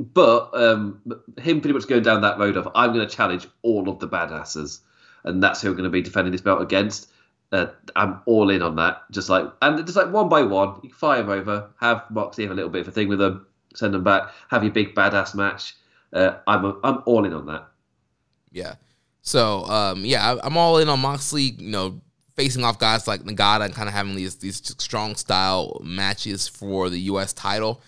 but 0.00 0.48
um, 0.54 1.02
him 1.38 1.60
pretty 1.60 1.74
much 1.74 1.86
going 1.86 2.02
down 2.02 2.22
that 2.22 2.38
road 2.38 2.56
of 2.56 2.68
I'm 2.74 2.94
going 2.94 3.06
to 3.06 3.14
challenge 3.14 3.46
all 3.60 3.90
of 3.90 3.98
the 3.98 4.08
badasses, 4.08 4.80
and 5.24 5.42
that's 5.42 5.60
who 5.60 5.68
I'm 5.68 5.74
going 5.74 5.84
to 5.84 5.90
be 5.90 6.00
defending 6.00 6.32
this 6.32 6.40
belt 6.40 6.62
against. 6.62 7.10
Uh, 7.52 7.66
I'm 7.94 8.22
all 8.24 8.48
in 8.48 8.62
on 8.62 8.76
that. 8.76 9.02
Just 9.10 9.28
like 9.28 9.44
and 9.60 9.84
just 9.84 9.96
like 9.96 10.10
one 10.10 10.30
by 10.30 10.40
one, 10.40 10.80
you 10.82 10.90
fire 10.90 11.20
them 11.20 11.28
over, 11.30 11.68
have 11.80 12.10
Moxley 12.10 12.44
have 12.44 12.52
a 12.52 12.54
little 12.54 12.70
bit 12.70 12.80
of 12.80 12.88
a 12.88 12.92
thing 12.92 13.08
with 13.08 13.18
them, 13.18 13.46
send 13.74 13.92
them 13.92 14.04
back, 14.04 14.30
have 14.48 14.64
your 14.64 14.72
big 14.72 14.94
badass 14.94 15.34
match. 15.34 15.74
Uh, 16.12 16.38
I'm 16.46 16.64
a, 16.64 16.76
I'm 16.84 17.02
all 17.06 17.24
in 17.24 17.32
on 17.32 17.46
that. 17.46 17.68
Yeah. 18.50 18.74
So 19.22 19.64
um, 19.64 20.04
yeah, 20.04 20.32
I, 20.32 20.46
I'm 20.46 20.56
all 20.56 20.78
in 20.78 20.88
on 20.88 21.00
Moxley. 21.00 21.42
You 21.42 21.70
know, 21.70 22.00
facing 22.36 22.64
off 22.64 22.78
guys 22.78 23.06
like 23.06 23.22
Nagata 23.22 23.64
and 23.64 23.74
kind 23.74 23.88
of 23.88 23.94
having 23.94 24.14
these 24.14 24.36
these 24.36 24.56
strong 24.78 25.14
style 25.14 25.80
matches 25.84 26.48
for 26.48 26.90
the 26.90 26.98
U.S. 27.00 27.32
title. 27.32 27.80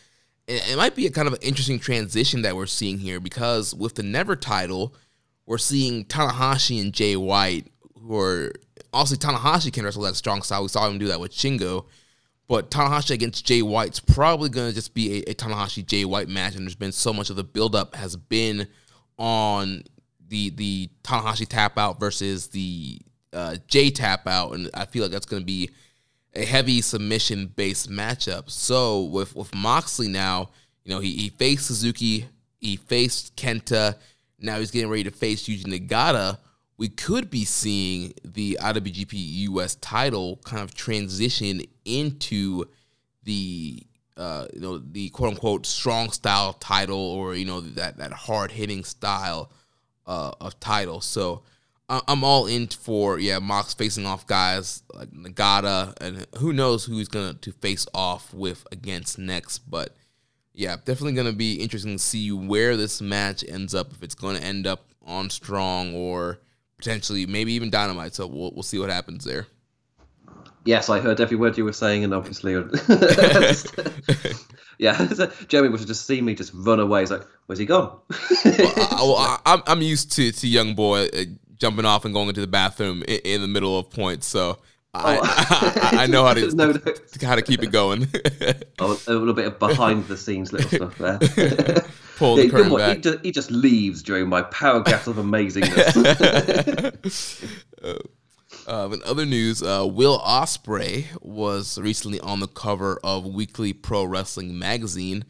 It, 0.47 0.77
might 0.77 0.95
be 0.95 1.07
a 1.07 1.11
kind 1.11 1.27
of 1.27 1.39
interesting 1.41 1.79
transition 1.79 2.43
that 2.43 2.55
we're 2.55 2.67
seeing 2.67 2.99
here 2.99 3.19
because 3.19 3.75
with 3.75 3.95
the 3.95 4.03
Never 4.03 4.37
title, 4.37 4.95
we're 5.47 5.57
seeing 5.57 6.05
Tanahashi 6.05 6.83
and 6.83 6.93
Jay 6.93 7.17
White, 7.17 7.69
who 7.99 8.19
are 8.19 8.53
also 8.93 9.15
Tanahashi 9.15 9.73
can 9.73 9.85
wrestle 9.85 10.03
that 10.03 10.17
strong 10.17 10.43
style. 10.43 10.63
We 10.63 10.69
saw 10.69 10.87
him 10.87 10.99
do 10.99 11.09
that 11.09 11.21
with 11.21 11.33
Shingo. 11.33 11.87
But 12.47 12.71
Tanahashi 12.71 13.11
against 13.11 13.47
Jay 13.47 13.63
White's 13.63 14.01
probably 14.01 14.51
going 14.51 14.69
to 14.69 14.75
just 14.75 14.93
be 14.93 15.19
a, 15.19 15.31
a 15.31 15.35
Tanahashi 15.35 15.85
Jay 15.85 16.05
White 16.05 16.29
match, 16.29 16.55
and 16.55 16.65
there's 16.65 16.75
been 16.75 16.93
so 16.93 17.13
much 17.13 17.31
of 17.31 17.37
the 17.37 17.45
buildup 17.45 17.95
has 17.95 18.17
been 18.17 18.69
on 19.19 19.83
the 20.29 20.51
the 20.51 20.91
Tanahashi 21.03 21.47
tap 21.49 21.79
out 21.79 21.99
versus 21.99 22.49
the 22.49 22.99
uh, 23.33 23.57
Jay 23.67 23.91
tap 23.91 24.27
out, 24.27 24.53
and 24.53 24.71
I 24.75 24.85
feel 24.85 25.03
like 25.03 25.13
that's 25.13 25.27
going 25.27 25.43
to 25.43 25.47
be 25.47 25.71
a 26.35 26.45
heavy 26.45 26.83
submission 26.83 27.53
based 27.55 27.91
matchup. 27.91 28.51
So 28.51 29.05
with 29.05 29.35
with 29.35 29.55
Moxley 29.55 30.09
now, 30.09 30.51
you 30.85 30.95
know 30.95 31.01
he 31.01 31.17
he 31.17 31.29
faced 31.31 31.67
Suzuki, 31.67 32.27
he 32.61 32.77
faced 32.77 33.37
Kenta, 33.37 33.97
now 34.45 34.59
he's 34.59 34.71
getting 34.71 34.91
ready 34.91 35.05
to 35.05 35.11
face 35.11 35.49
Yuji 35.49 35.65
Nagata. 35.65 36.39
We 36.77 36.89
could 36.89 37.31
be 37.31 37.45
seeing 37.45 38.15
the 38.25 38.59
IWGP 38.61 39.13
US 39.13 39.77
title 39.77 40.41
kind 40.45 40.63
of 40.63 40.75
transition 40.75 41.63
into 41.85 42.65
the 43.23 43.87
uh, 44.17 44.47
you 44.53 44.61
know 44.61 44.79
the 44.79 45.09
quote 45.11 45.31
unquote 45.31 45.67
strong 45.67 46.11
style 46.11 46.53
title 46.55 46.99
or 46.99 47.35
you 47.35 47.45
know 47.45 47.61
that 47.61 47.97
that 47.99 48.13
hard 48.13 48.53
hitting 48.53 48.85
style 48.85 49.51
uh, 50.07 50.33
of 50.41 50.59
title. 50.61 51.01
So 51.01 51.43
I'm 51.89 52.25
all 52.25 52.47
in 52.47 52.69
for 52.69 53.19
yeah 53.19 53.39
Mox 53.39 53.75
facing 53.75 54.07
off 54.07 54.27
guys 54.27 54.83
like 54.95 55.11
Nagata 55.11 55.95
and 56.01 56.27
who 56.39 56.53
knows 56.53 56.85
who 56.85 56.97
he's 56.97 57.09
gonna 57.09 57.35
to 57.35 57.53
face 57.53 57.87
off 57.93 58.33
with 58.33 58.67
against 58.73 59.19
next. 59.19 59.59
But 59.59 59.95
yeah, 60.55 60.77
definitely 60.77 61.13
gonna 61.13 61.33
be 61.33 61.61
interesting 61.61 61.93
to 61.93 62.03
see 62.03 62.33
where 62.33 62.77
this 62.77 63.03
match 63.03 63.45
ends 63.47 63.75
up. 63.75 63.93
If 63.93 64.03
it's 64.03 64.15
gonna 64.15 64.39
end 64.39 64.67
up 64.67 64.87
on 65.05 65.29
Strong 65.29 65.95
or 65.95 66.39
potentially 66.85 67.25
maybe 67.25 67.53
even 67.55 67.71
Dynamite. 67.71 68.15
So 68.15 68.27
we'll 68.27 68.53
we'll 68.53 68.63
see 68.63 68.79
what 68.79 68.91
happens 68.91 69.25
there. 69.25 69.47
Yes, 70.67 70.89
I 70.89 71.01
heard 71.01 71.21
every 71.21 71.37
word 71.37 71.59
you 71.59 71.65
were 71.65 71.73
saying, 71.73 72.05
and 72.05 72.15
obviously, 72.15 72.53
yeah, 74.79 75.07
Jeremy 75.49 75.71
would 75.71 75.81
have 75.81 75.89
just 75.89 76.07
seen 76.07 76.25
me 76.25 76.35
just 76.35 76.53
run 76.55 76.81
away. 76.81 77.01
He's 77.01 77.11
like, 77.11 77.27
"Where's 77.47 77.59
he 77.59 77.67
gone?" 77.67 77.99
I, 78.45 78.97
well, 79.01 79.17
I, 79.17 79.41
I'm 79.47 79.63
I'm 79.67 79.83
used 79.83 80.13
to 80.13 80.31
to 80.31 80.49
young 80.49 80.75
boy 80.75 81.07
uh, 81.07 81.25
jumping 81.57 81.85
off 81.85 82.05
and 82.05 82.15
going 82.15 82.29
into 82.29 82.41
the 82.41 82.47
bathroom 82.47 83.03
in, 83.09 83.21
in 83.25 83.41
the 83.43 83.49
middle 83.49 83.79
of 83.79 83.91
points, 83.91 84.27
so 84.27 84.59
I, 84.95 85.19
I, 85.23 86.03
I 86.05 86.07
know 86.07 86.25
how 86.25 86.35
to 86.35 86.55
No, 86.55 86.73
no. 86.73 86.81
how 87.23 87.35
to 87.35 87.43
keep 87.43 87.63
it 87.63 87.73
going. 87.73 88.09
Oh, 88.79 89.01
a 89.07 89.13
little 89.13 89.35
bit 89.35 89.47
of 89.47 89.59
behind 89.59 90.07
the 90.09 90.17
scenes 90.17 90.53
little 90.53 90.69
stuff 90.69 90.99
there. 90.99 91.85
Pull 92.17 92.39
Yeah, 92.39 92.45
the 92.45 92.51
curtain 92.51 92.77
back. 92.77 92.97
He, 92.97 93.03
just, 93.03 93.25
he 93.25 93.33
just 93.33 93.51
leaves 93.51 94.03
during 94.03 94.29
my 94.29 94.43
power 94.43 94.81
gas 94.81 95.07
of 95.07 95.17
amazingness. 95.17 95.95
Uh, 98.67 98.89
in 98.93 99.03
other 99.05 99.27
news, 99.27 99.63
uh, 99.63 99.87
Will 99.87 100.19
Ospreay 100.21 101.07
was 101.21 101.79
recently 101.79 102.19
on 102.21 102.41
the 102.41 102.47
cover 102.47 102.99
of 103.05 103.27
Weekly 103.27 103.75
Pro 103.75 104.05
Wrestling 104.05 104.59
magazine, 104.59 105.25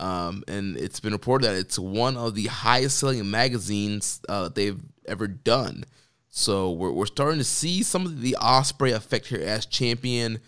um, 0.00 0.42
and 0.48 0.76
it's 0.76 0.98
been 0.98 1.12
reported 1.12 1.46
that 1.46 1.56
it's 1.56 1.78
one 1.78 2.16
of 2.16 2.34
the 2.34 2.46
highest-selling 2.46 3.30
magazines 3.30 4.20
uh, 4.28 4.48
they've 4.48 4.80
ever 5.06 5.28
done. 5.28 5.84
So 6.30 6.72
we're, 6.72 6.90
we're 6.90 7.06
starting 7.06 7.38
to 7.38 7.44
see 7.44 7.84
some 7.84 8.06
of 8.06 8.22
the 8.22 8.36
Ospreay 8.40 8.92
effect 8.92 9.26
here 9.26 9.42
as 9.42 9.66
champion, 9.66 10.40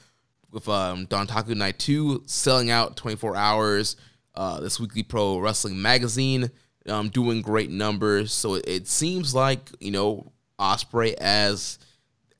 with 0.50 0.68
um, 0.68 1.06
Dontaku 1.06 1.54
Night 1.54 1.78
2 1.78 2.24
selling 2.26 2.70
out 2.70 2.96
24 2.96 3.36
hours. 3.36 3.96
Uh, 4.34 4.60
this 4.60 4.80
Weekly 4.80 5.02
Pro 5.02 5.38
Wrestling 5.38 5.80
magazine 5.80 6.50
um, 6.88 7.08
doing 7.10 7.42
great 7.42 7.70
numbers. 7.70 8.32
So 8.32 8.54
it, 8.54 8.64
it 8.66 8.88
seems 8.88 9.34
like, 9.34 9.70
you 9.80 9.90
know, 9.90 10.32
Ospreay 10.58 11.14
as 11.14 11.78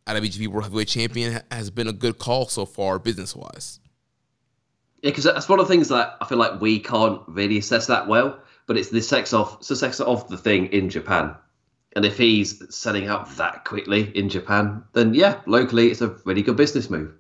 IWGP 0.07 0.49
World 0.49 0.65
Heavyweight 0.65 0.89
Champion 0.89 1.41
has 1.51 1.71
been 1.71 1.89
a 1.89 1.93
good 1.93 2.19
call 2.19 2.47
so 2.47 2.67
far, 2.67 2.99
business 2.99 3.37
wise. 3.37 3.81
Yeah, 5.03 5.11
because 5.11 5.25
that's 5.25 5.49
one 5.49 5.59
of 5.59 5.67
the 5.67 5.73
things 5.73 5.89
that 5.89 6.17
I 6.21 6.27
feel 6.27 6.39
like 6.39 6.61
we 6.61 6.79
can't 6.79 7.21
really 7.27 7.59
assess 7.59 7.87
that 7.89 8.07
well. 8.07 8.39
But 8.67 8.77
it's 8.77 8.91
the 8.91 9.03
sex 9.03 9.33
of 9.33 9.67
the 9.67 9.75
sex 9.75 10.01
of 10.01 10.29
the 10.29 10.39
thing 10.39 10.67
in 10.67 10.89
Japan, 10.89 11.35
and 11.97 12.05
if 12.05 12.17
he's 12.17 12.63
selling 12.75 13.09
out 13.09 13.29
that 13.37 13.65
quickly 13.65 14.17
in 14.17 14.29
Japan, 14.29 14.85
then 14.93 15.15
yeah, 15.15 15.41
locally 15.47 15.91
it's 15.91 16.01
a 16.01 16.17
really 16.25 16.43
good 16.43 16.57
business 16.57 16.89
move. 16.89 17.13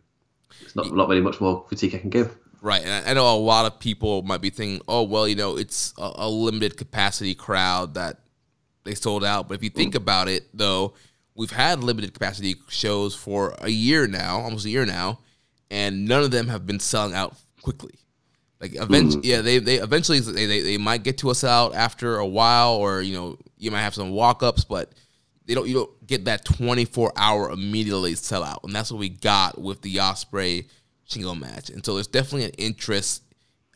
It's 0.61 0.77
not 0.77 0.95
not 0.95 1.09
really 1.09 1.21
much 1.21 1.41
more 1.41 1.65
critique 1.65 1.97
I 1.97 1.99
can 1.99 2.11
give. 2.11 2.39
Right, 2.63 2.85
and 2.85 3.09
I, 3.09 3.13
know 3.15 3.35
a 3.35 3.37
lot 3.37 3.67
of 3.67 3.81
people 3.81 4.23
might 4.23 4.41
be 4.41 4.49
thinking, 4.51 4.83
"Oh, 4.87 5.03
well, 5.03 5.27
you 5.27 5.35
know, 5.35 5.57
it's 5.59 5.93
a, 5.99 6.13
a 6.15 6.29
limited 6.29 6.77
capacity 6.77 7.35
crowd 7.35 7.95
that 7.95 8.21
they 8.85 8.95
sold 8.95 9.25
out." 9.25 9.49
But 9.49 9.55
if 9.55 9.65
you 9.65 9.71
hmm. 9.71 9.79
think 9.79 9.95
about 9.97 10.29
it, 10.29 10.47
though, 10.55 10.95
we've 11.35 11.51
had 11.51 11.83
limited 11.83 12.15
capacity 12.15 12.55
shows 12.69 13.17
for 13.17 13.57
a 13.59 13.69
year 13.69 14.07
now, 14.07 14.39
almost 14.39 14.65
a 14.65 14.71
year 14.71 14.87
now, 14.87 15.19
and 15.73 16.07
none 16.07 16.23
of 16.23 16.31
them 16.31 16.47
have 16.47 16.65
been 16.65 16.79
selling 16.79 17.15
out 17.15 17.35
quickly. 17.63 17.95
Like 18.61 18.77
eventually, 18.77 19.23
hmm. 19.23 19.29
yeah, 19.29 19.41
they 19.41 19.59
they 19.59 19.81
eventually 19.81 20.21
they, 20.21 20.47
they 20.47 20.61
they 20.61 20.79
might 20.79 21.03
get 21.03 21.19
to 21.19 21.31
us 21.31 21.43
out 21.43 21.75
after 21.75 22.19
a 22.19 22.27
while, 22.27 22.75
or 22.75 23.03
you 23.03 23.17
know, 23.17 23.39
you 23.59 23.73
might 23.73 23.83
have 23.83 23.97
some 23.97 24.13
walk 24.13 24.45
ups, 24.45 24.63
but 24.63 24.93
they 25.47 25.55
don't 25.55 25.67
you 25.67 25.75
don't 25.75 26.07
get 26.07 26.27
that 26.27 26.45
24 26.45 27.13
hour 27.17 27.51
immediately 27.51 28.15
sellout 28.15 28.63
and 28.63 28.73
that's 28.73 28.93
what 28.93 28.99
we 28.99 29.09
got 29.09 29.61
with 29.61 29.83
the 29.83 29.97
Ospreay 29.97 30.67
shingo 31.13 31.39
match. 31.39 31.71
And 31.71 31.85
so 31.85 31.95
there's 31.95 32.07
definitely 32.07 32.45
an 32.45 32.55
interest 32.59 33.23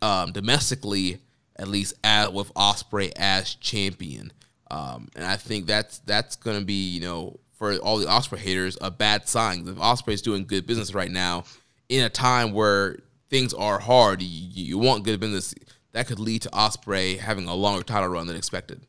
um, 0.03 0.33
domestically 0.33 1.21
at 1.59 1.69
least 1.69 1.95
as, 2.05 2.31
with 2.31 2.53
Ospreay 2.55 3.13
as 3.17 3.55
champion. 3.55 4.33
Um, 4.69 5.09
and 5.15 5.25
i 5.25 5.37
think 5.37 5.67
that's 5.67 5.99
that's 6.01 6.35
going 6.35 6.59
to 6.59 6.65
be 6.65 6.89
you 6.89 7.01
know 7.01 7.39
for 7.53 7.77
all 7.77 7.99
the 7.99 8.07
Ospreay 8.07 8.39
haters 8.39 8.77
a 8.81 8.91
bad 8.91 9.29
sign. 9.29 9.67
If 9.69 9.77
Ospreay's 9.77 10.23
doing 10.23 10.45
good 10.45 10.67
business 10.67 10.93
right 10.93 11.11
now 11.11 11.45
in 11.89 12.05
a 12.05 12.11
time 12.11 12.53
where 12.53 12.99
things 13.31 13.55
are 13.55 13.79
hard 13.79 14.23
you, 14.23 14.29
you 14.29 14.79
want 14.79 15.05
good 15.05 15.21
business 15.21 15.55
that 15.93 16.07
could 16.07 16.19
lead 16.19 16.43
to 16.43 16.51
Ospreay 16.51 17.19
having 17.19 17.49
a 17.49 17.55
longer 17.55 17.83
title 17.83 18.09
run 18.09 18.27
than 18.27 18.37
expected. 18.37 18.81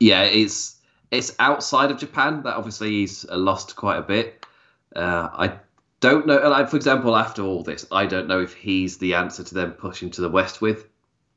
Yeah, 0.00 0.22
it's 0.22 0.76
it's 1.10 1.34
outside 1.38 1.90
of 1.90 1.98
Japan 1.98 2.42
that 2.44 2.54
obviously 2.54 2.90
he's 2.90 3.26
lost 3.28 3.76
quite 3.76 3.98
a 3.98 4.02
bit. 4.02 4.46
Uh, 4.94 5.28
I 5.32 5.58
don't 6.00 6.26
know. 6.26 6.36
Like 6.48 6.68
for 6.68 6.76
example, 6.76 7.16
after 7.16 7.42
all 7.42 7.62
this, 7.62 7.86
I 7.90 8.06
don't 8.06 8.28
know 8.28 8.40
if 8.40 8.54
he's 8.54 8.98
the 8.98 9.14
answer 9.14 9.44
to 9.44 9.54
them 9.54 9.72
pushing 9.72 10.10
to 10.10 10.20
the 10.20 10.28
west 10.28 10.60
with, 10.60 10.86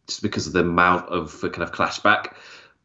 just 0.07 0.21
because 0.21 0.47
of 0.47 0.53
the 0.53 0.61
amount 0.61 1.09
of 1.09 1.39
kind 1.41 1.63
of 1.63 1.71
clashback. 1.71 2.33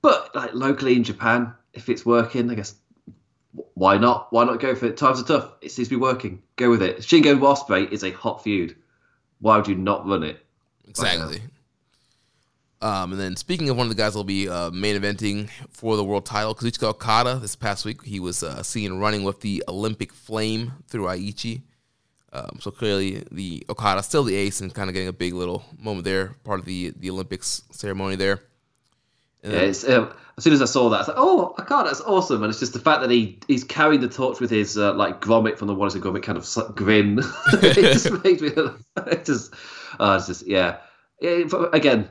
But 0.03 0.35
like 0.35 0.55
locally 0.55 0.97
in 0.97 1.05
Japan, 1.05 1.53
if 1.75 1.89
it's 1.89 2.07
working, 2.07 2.51
I 2.51 2.55
guess 2.55 2.75
why 3.75 3.99
not? 3.99 4.33
Why 4.33 4.45
not 4.45 4.61
go 4.61 4.75
for 4.75 4.87
it? 4.87 4.97
Times 4.97 5.21
are 5.21 5.25
tough. 5.25 5.53
It 5.61 5.71
seems 5.73 5.89
to 5.89 5.97
be 5.97 6.01
working. 6.01 6.43
Go 6.57 6.71
with 6.71 6.83
it. 6.83 6.99
Shingo 6.99 7.33
and 7.33 7.93
is 7.93 8.05
a 8.05 8.11
hot 8.11 8.43
feud. 8.43 8.77
Why 9.41 9.57
would 9.57 9.69
you 9.69 9.75
not 9.75 10.07
run 10.07 10.23
it? 10.23 10.45
Exactly. 10.89 11.43
Um, 12.83 13.13
and 13.13 13.21
then 13.21 13.37
speaking 13.37 13.71
of 13.71 13.77
one 13.77 13.87
of 13.87 13.89
the 13.89 14.01
guys 14.01 14.13
that'll 14.13 14.25
be 14.25 14.49
uh, 14.49 14.71
main 14.71 15.01
eventing 15.01 15.49
for 15.71 15.97
the 15.97 16.05
world 16.05 16.27
title, 16.27 16.55
Kazuchika 16.55 16.85
Okada, 16.85 17.37
this 17.37 17.57
past 17.57 17.85
week, 17.85 18.05
he 18.05 18.21
was 18.21 18.43
uh, 18.43 18.63
seen 18.63 18.99
running 18.99 19.25
with 19.25 19.41
the 19.41 19.65
Olympic 19.67 20.13
flame 20.13 20.73
through 20.89 21.05
Aichi. 21.05 21.63
Um, 22.37 22.59
so 22.61 22.71
clearly, 22.71 23.25
the 23.31 23.65
Okada 23.71 24.03
still 24.03 24.25
the 24.25 24.35
ace 24.35 24.61
and 24.61 24.75
kind 24.75 24.91
of 24.91 24.95
getting 24.95 25.09
a 25.09 25.13
big 25.13 25.33
little 25.33 25.65
moment 25.79 26.05
there, 26.05 26.35
part 26.45 26.61
of 26.61 26.67
the 26.67 26.93
the 26.97 27.11
Olympics 27.11 27.63
ceremony 27.71 28.17
there. 28.17 28.43
And 29.43 29.53
yeah, 29.55 29.95
um, 29.95 30.13
as 30.37 30.45
soon 30.45 30.53
as 30.53 30.61
I 30.61 30.67
saw 30.67 30.91
that, 30.91 30.97
I 30.97 30.99
was 30.99 31.09
like, 31.09 31.17
"Oh, 31.19 31.55
Okada, 31.59 31.89
that's 31.89 32.01
awesome!" 32.03 32.43
And 32.43 32.51
it's 32.51 32.59
just 32.59 32.75
the 32.75 32.79
fact 32.79 33.01
that 33.01 33.11
he 33.11 33.39
he's 33.49 33.65
carrying 33.65 34.01
the 34.01 34.09
torch 34.09 34.41
with 34.41 34.51
his 34.51 34.77
uh, 34.77 34.93
like 34.95 35.21
Gromit 35.21 35.57
from 35.57 35.69
the 35.69 35.75
Wallace 35.75 35.95
and 35.95 36.03
Gromit 36.03 36.23
kind 36.23 36.37
of 36.37 36.77
grin. 36.77 37.21
it 37.53 37.75
just 37.93 38.11
makes 38.25 38.43
me, 38.43 38.51
it 39.07 39.25
just, 39.25 39.55
uh, 39.99 40.17
it's 40.19 40.27
just 40.27 40.47
yeah. 40.47 40.79
yeah 41.21 41.45
again, 41.73 42.09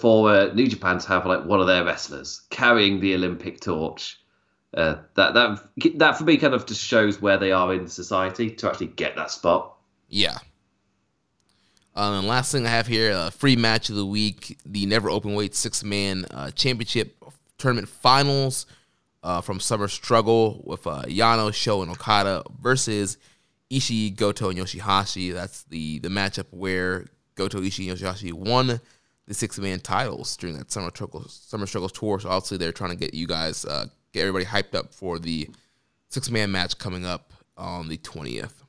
for 0.00 0.30
uh, 0.30 0.52
New 0.54 0.66
Japan 0.66 0.98
to 0.98 1.08
have 1.08 1.24
like 1.26 1.44
one 1.44 1.60
of 1.60 1.66
their 1.66 1.84
wrestlers 1.84 2.42
carrying 2.50 3.00
the 3.00 3.14
Olympic 3.14 3.60
torch. 3.60 4.18
Uh, 4.74 4.96
that 5.14 5.32
that 5.34 5.60
that 5.96 6.18
for 6.18 6.24
me 6.24 6.36
kind 6.36 6.52
of 6.52 6.66
just 6.66 6.82
shows 6.82 7.22
where 7.22 7.38
they 7.38 7.52
are 7.52 7.72
in 7.72 7.88
society 7.88 8.50
to 8.50 8.68
actually 8.68 8.88
get 8.88 9.16
that 9.16 9.30
spot. 9.30 9.74
Yeah. 10.08 10.36
Um, 11.94 12.14
and 12.14 12.28
last 12.28 12.52
thing 12.52 12.66
I 12.66 12.70
have 12.70 12.86
here, 12.86 13.12
uh, 13.12 13.30
free 13.30 13.56
match 13.56 13.88
of 13.88 13.96
the 13.96 14.06
week: 14.06 14.58
the 14.66 14.84
Never 14.86 15.08
Open 15.08 15.34
Weight 15.34 15.54
Six 15.54 15.82
Man 15.82 16.26
uh, 16.30 16.50
Championship 16.50 17.16
Tournament 17.56 17.88
Finals 17.88 18.66
uh, 19.22 19.40
from 19.40 19.58
Summer 19.58 19.88
Struggle 19.88 20.62
with 20.64 20.86
uh, 20.86 21.02
Yano, 21.06 21.52
Sho, 21.52 21.82
and 21.82 21.90
Okada 21.90 22.42
versus 22.60 23.16
Ishii, 23.70 24.14
Goto, 24.16 24.50
and 24.50 24.58
Yoshihashi. 24.58 25.32
That's 25.32 25.62
the 25.64 25.98
the 26.00 26.08
matchup 26.08 26.46
where 26.50 27.06
Goto, 27.36 27.60
Ishii, 27.60 27.90
and 27.90 27.98
Yoshihashi 27.98 28.32
won 28.34 28.80
the 29.26 29.34
six 29.34 29.58
man 29.58 29.80
titles 29.80 30.36
during 30.36 30.56
that 30.58 30.70
summer 30.70 30.90
Struggle 30.90 31.24
summer 31.28 31.66
struggles 31.66 31.92
tour. 31.92 32.20
So 32.20 32.28
obviously 32.28 32.58
they're 32.58 32.72
trying 32.72 32.90
to 32.90 32.96
get 32.96 33.14
you 33.14 33.26
guys 33.26 33.64
uh, 33.64 33.86
get 34.12 34.20
everybody 34.20 34.44
hyped 34.44 34.74
up 34.74 34.94
for 34.94 35.18
the 35.18 35.48
six 36.08 36.30
man 36.30 36.50
match 36.50 36.78
coming 36.78 37.04
up 37.04 37.32
on 37.56 37.88
the 37.88 37.96
twentieth. 37.96 38.62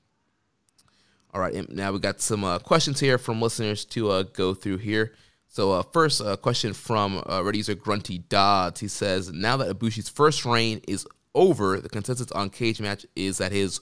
All 1.33 1.39
right, 1.39 1.69
now 1.69 1.91
we 1.91 1.99
got 1.99 2.21
some 2.21 2.43
uh, 2.43 2.57
questions 2.59 2.99
here 2.99 3.19
from 3.19 3.41
listeners 3.41 3.85
to 3.85 4.09
uh, 4.09 4.23
go 4.23 4.55
through 4.55 4.77
here. 4.77 5.13
So 5.47 5.71
uh, 5.73 5.83
first, 5.83 6.21
a 6.21 6.37
question 6.37 6.73
from 6.73 7.17
uh, 7.17 7.39
Reddit 7.41 7.57
user 7.57 7.75
Grunty 7.75 8.17
Dodds. 8.17 8.79
He 8.79 8.87
says, 8.87 9.31
"Now 9.31 9.57
that 9.57 9.77
Ibushi's 9.77 10.09
first 10.09 10.45
reign 10.45 10.81
is 10.87 11.05
over, 11.35 11.79
the 11.79 11.89
consensus 11.89 12.31
on 12.31 12.49
Cage 12.49 12.81
Match 12.81 13.05
is 13.15 13.37
that 13.37 13.51
his 13.51 13.79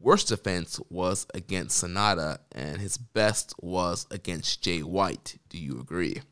worst 0.00 0.28
defense 0.28 0.80
was 0.90 1.26
against 1.34 1.82
Sanada, 1.82 2.38
and 2.52 2.80
his 2.80 2.98
best 2.98 3.54
was 3.60 4.06
against 4.10 4.62
Jay 4.62 4.80
White. 4.80 5.38
Do 5.48 5.58
you 5.58 5.80
agree? 5.80 6.22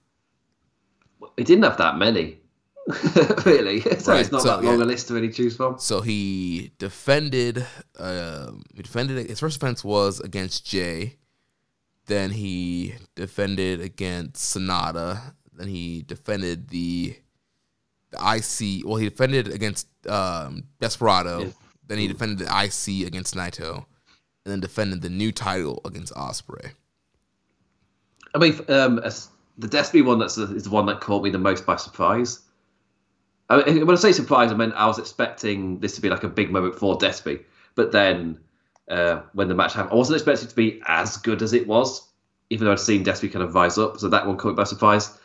He 1.36 1.44
didn't 1.44 1.64
have 1.64 1.78
that 1.78 1.96
many, 1.96 2.38
really. 3.44 3.80
So 3.98 4.12
right. 4.12 4.20
it's 4.20 4.32
not 4.32 4.42
so, 4.42 4.48
that 4.48 4.64
long 4.64 4.78
yeah. 4.78 4.84
a 4.84 4.86
list 4.86 5.08
to 5.08 5.14
really 5.14 5.30
choose 5.30 5.56
from. 5.56 5.78
So 5.78 6.00
he 6.00 6.72
defended. 6.78 7.66
Uh, 7.98 8.52
he 8.74 8.82
defended. 8.82 9.28
His 9.28 9.40
first 9.40 9.60
defense 9.60 9.84
was 9.84 10.20
against 10.20 10.66
Jay. 10.66 11.16
Then 12.06 12.30
he 12.30 12.94
defended 13.16 13.80
against 13.80 14.56
Sanada. 14.56 15.20
Then 15.54 15.66
he 15.68 16.02
defended 16.02 16.68
the 16.68 17.16
the 18.10 18.18
IC. 18.18 18.86
Well, 18.86 18.96
he 18.96 19.08
defended 19.08 19.48
against 19.48 19.88
um, 20.06 20.64
Desperado. 20.80 21.40
Yeah 21.40 21.50
then 21.88 21.98
he 21.98 22.08
defended 22.08 22.38
the 22.38 22.46
IC 22.46 23.06
against 23.06 23.34
Naito, 23.34 23.76
and 23.76 24.52
then 24.52 24.60
defended 24.60 25.02
the 25.02 25.10
new 25.10 25.32
title 25.32 25.80
against 25.84 26.12
Ospreay. 26.14 26.72
I 28.34 28.38
mean, 28.38 28.58
um, 28.68 28.96
the 28.96 29.68
Despy 29.68 30.04
one 30.04 30.18
that's 30.18 30.36
is 30.36 30.64
the 30.64 30.70
one 30.70 30.86
that 30.86 31.00
caught 31.00 31.22
me 31.22 31.30
the 31.30 31.38
most 31.38 31.64
by 31.64 31.76
surprise. 31.76 32.40
I 33.48 33.64
mean, 33.64 33.86
when 33.86 33.96
I 33.96 34.00
say 34.00 34.12
surprise, 34.12 34.50
I 34.50 34.56
mean 34.56 34.72
I 34.72 34.86
was 34.86 34.98
expecting 34.98 35.78
this 35.80 35.94
to 35.96 36.00
be 36.00 36.08
like 36.08 36.24
a 36.24 36.28
big 36.28 36.50
moment 36.50 36.76
for 36.76 36.98
Despy, 36.98 37.44
but 37.74 37.92
then 37.92 38.40
uh, 38.90 39.22
when 39.32 39.48
the 39.48 39.54
match 39.54 39.74
happened, 39.74 39.92
I 39.92 39.96
wasn't 39.96 40.16
expecting 40.16 40.46
it 40.46 40.50
to 40.50 40.56
be 40.56 40.82
as 40.86 41.16
good 41.18 41.42
as 41.42 41.52
it 41.52 41.66
was, 41.66 42.06
even 42.50 42.66
though 42.66 42.72
I'd 42.72 42.80
seen 42.80 43.04
Despy 43.04 43.32
kind 43.32 43.44
of 43.44 43.54
rise 43.54 43.78
up. 43.78 43.98
So 43.98 44.08
that 44.08 44.26
one 44.26 44.36
caught 44.36 44.50
me 44.50 44.54
by 44.54 44.64
surprise. 44.64 45.16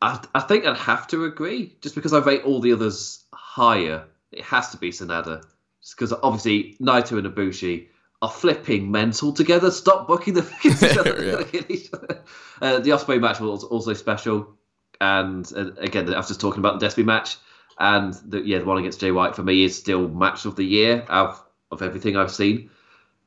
I, 0.00 0.22
I 0.34 0.40
think 0.40 0.66
I'd 0.66 0.76
have 0.76 1.06
to 1.08 1.24
agree, 1.24 1.76
just 1.80 1.94
because 1.94 2.12
I 2.12 2.18
rate 2.18 2.42
all 2.44 2.60
the 2.60 2.72
others 2.72 3.24
higher. 3.32 4.04
It 4.32 4.42
has 4.44 4.70
to 4.70 4.76
be 4.76 4.90
Sanada 4.90 5.44
because 5.90 6.12
obviously 6.12 6.76
Naito 6.80 7.18
and 7.18 7.26
Ibushi 7.26 7.88
are 8.22 8.30
flipping 8.30 8.90
mental 8.90 9.32
together. 9.32 9.70
Stop 9.70 10.06
booking 10.06 10.36
each 10.64 11.92
other. 11.92 12.22
uh, 12.60 12.78
the 12.78 12.90
Ospreay 12.90 13.20
match 13.20 13.40
was 13.40 13.64
also 13.64 13.92
special, 13.92 14.56
and 15.02 15.52
uh, 15.56 15.72
again, 15.78 16.12
I 16.14 16.16
was 16.16 16.28
just 16.28 16.40
talking 16.40 16.60
about 16.60 16.78
the 16.78 16.86
Despy 16.86 17.04
match, 17.04 17.36
and 17.78 18.14
the, 18.24 18.40
yeah, 18.40 18.60
the 18.60 18.64
one 18.64 18.78
against 18.78 19.00
Jay 19.00 19.10
White 19.10 19.34
for 19.34 19.42
me 19.42 19.64
is 19.64 19.76
still 19.76 20.08
match 20.08 20.44
of 20.44 20.54
the 20.54 20.64
year 20.64 21.04
of, 21.08 21.42
of 21.72 21.82
everything 21.82 22.16
I've 22.16 22.30
seen. 22.30 22.70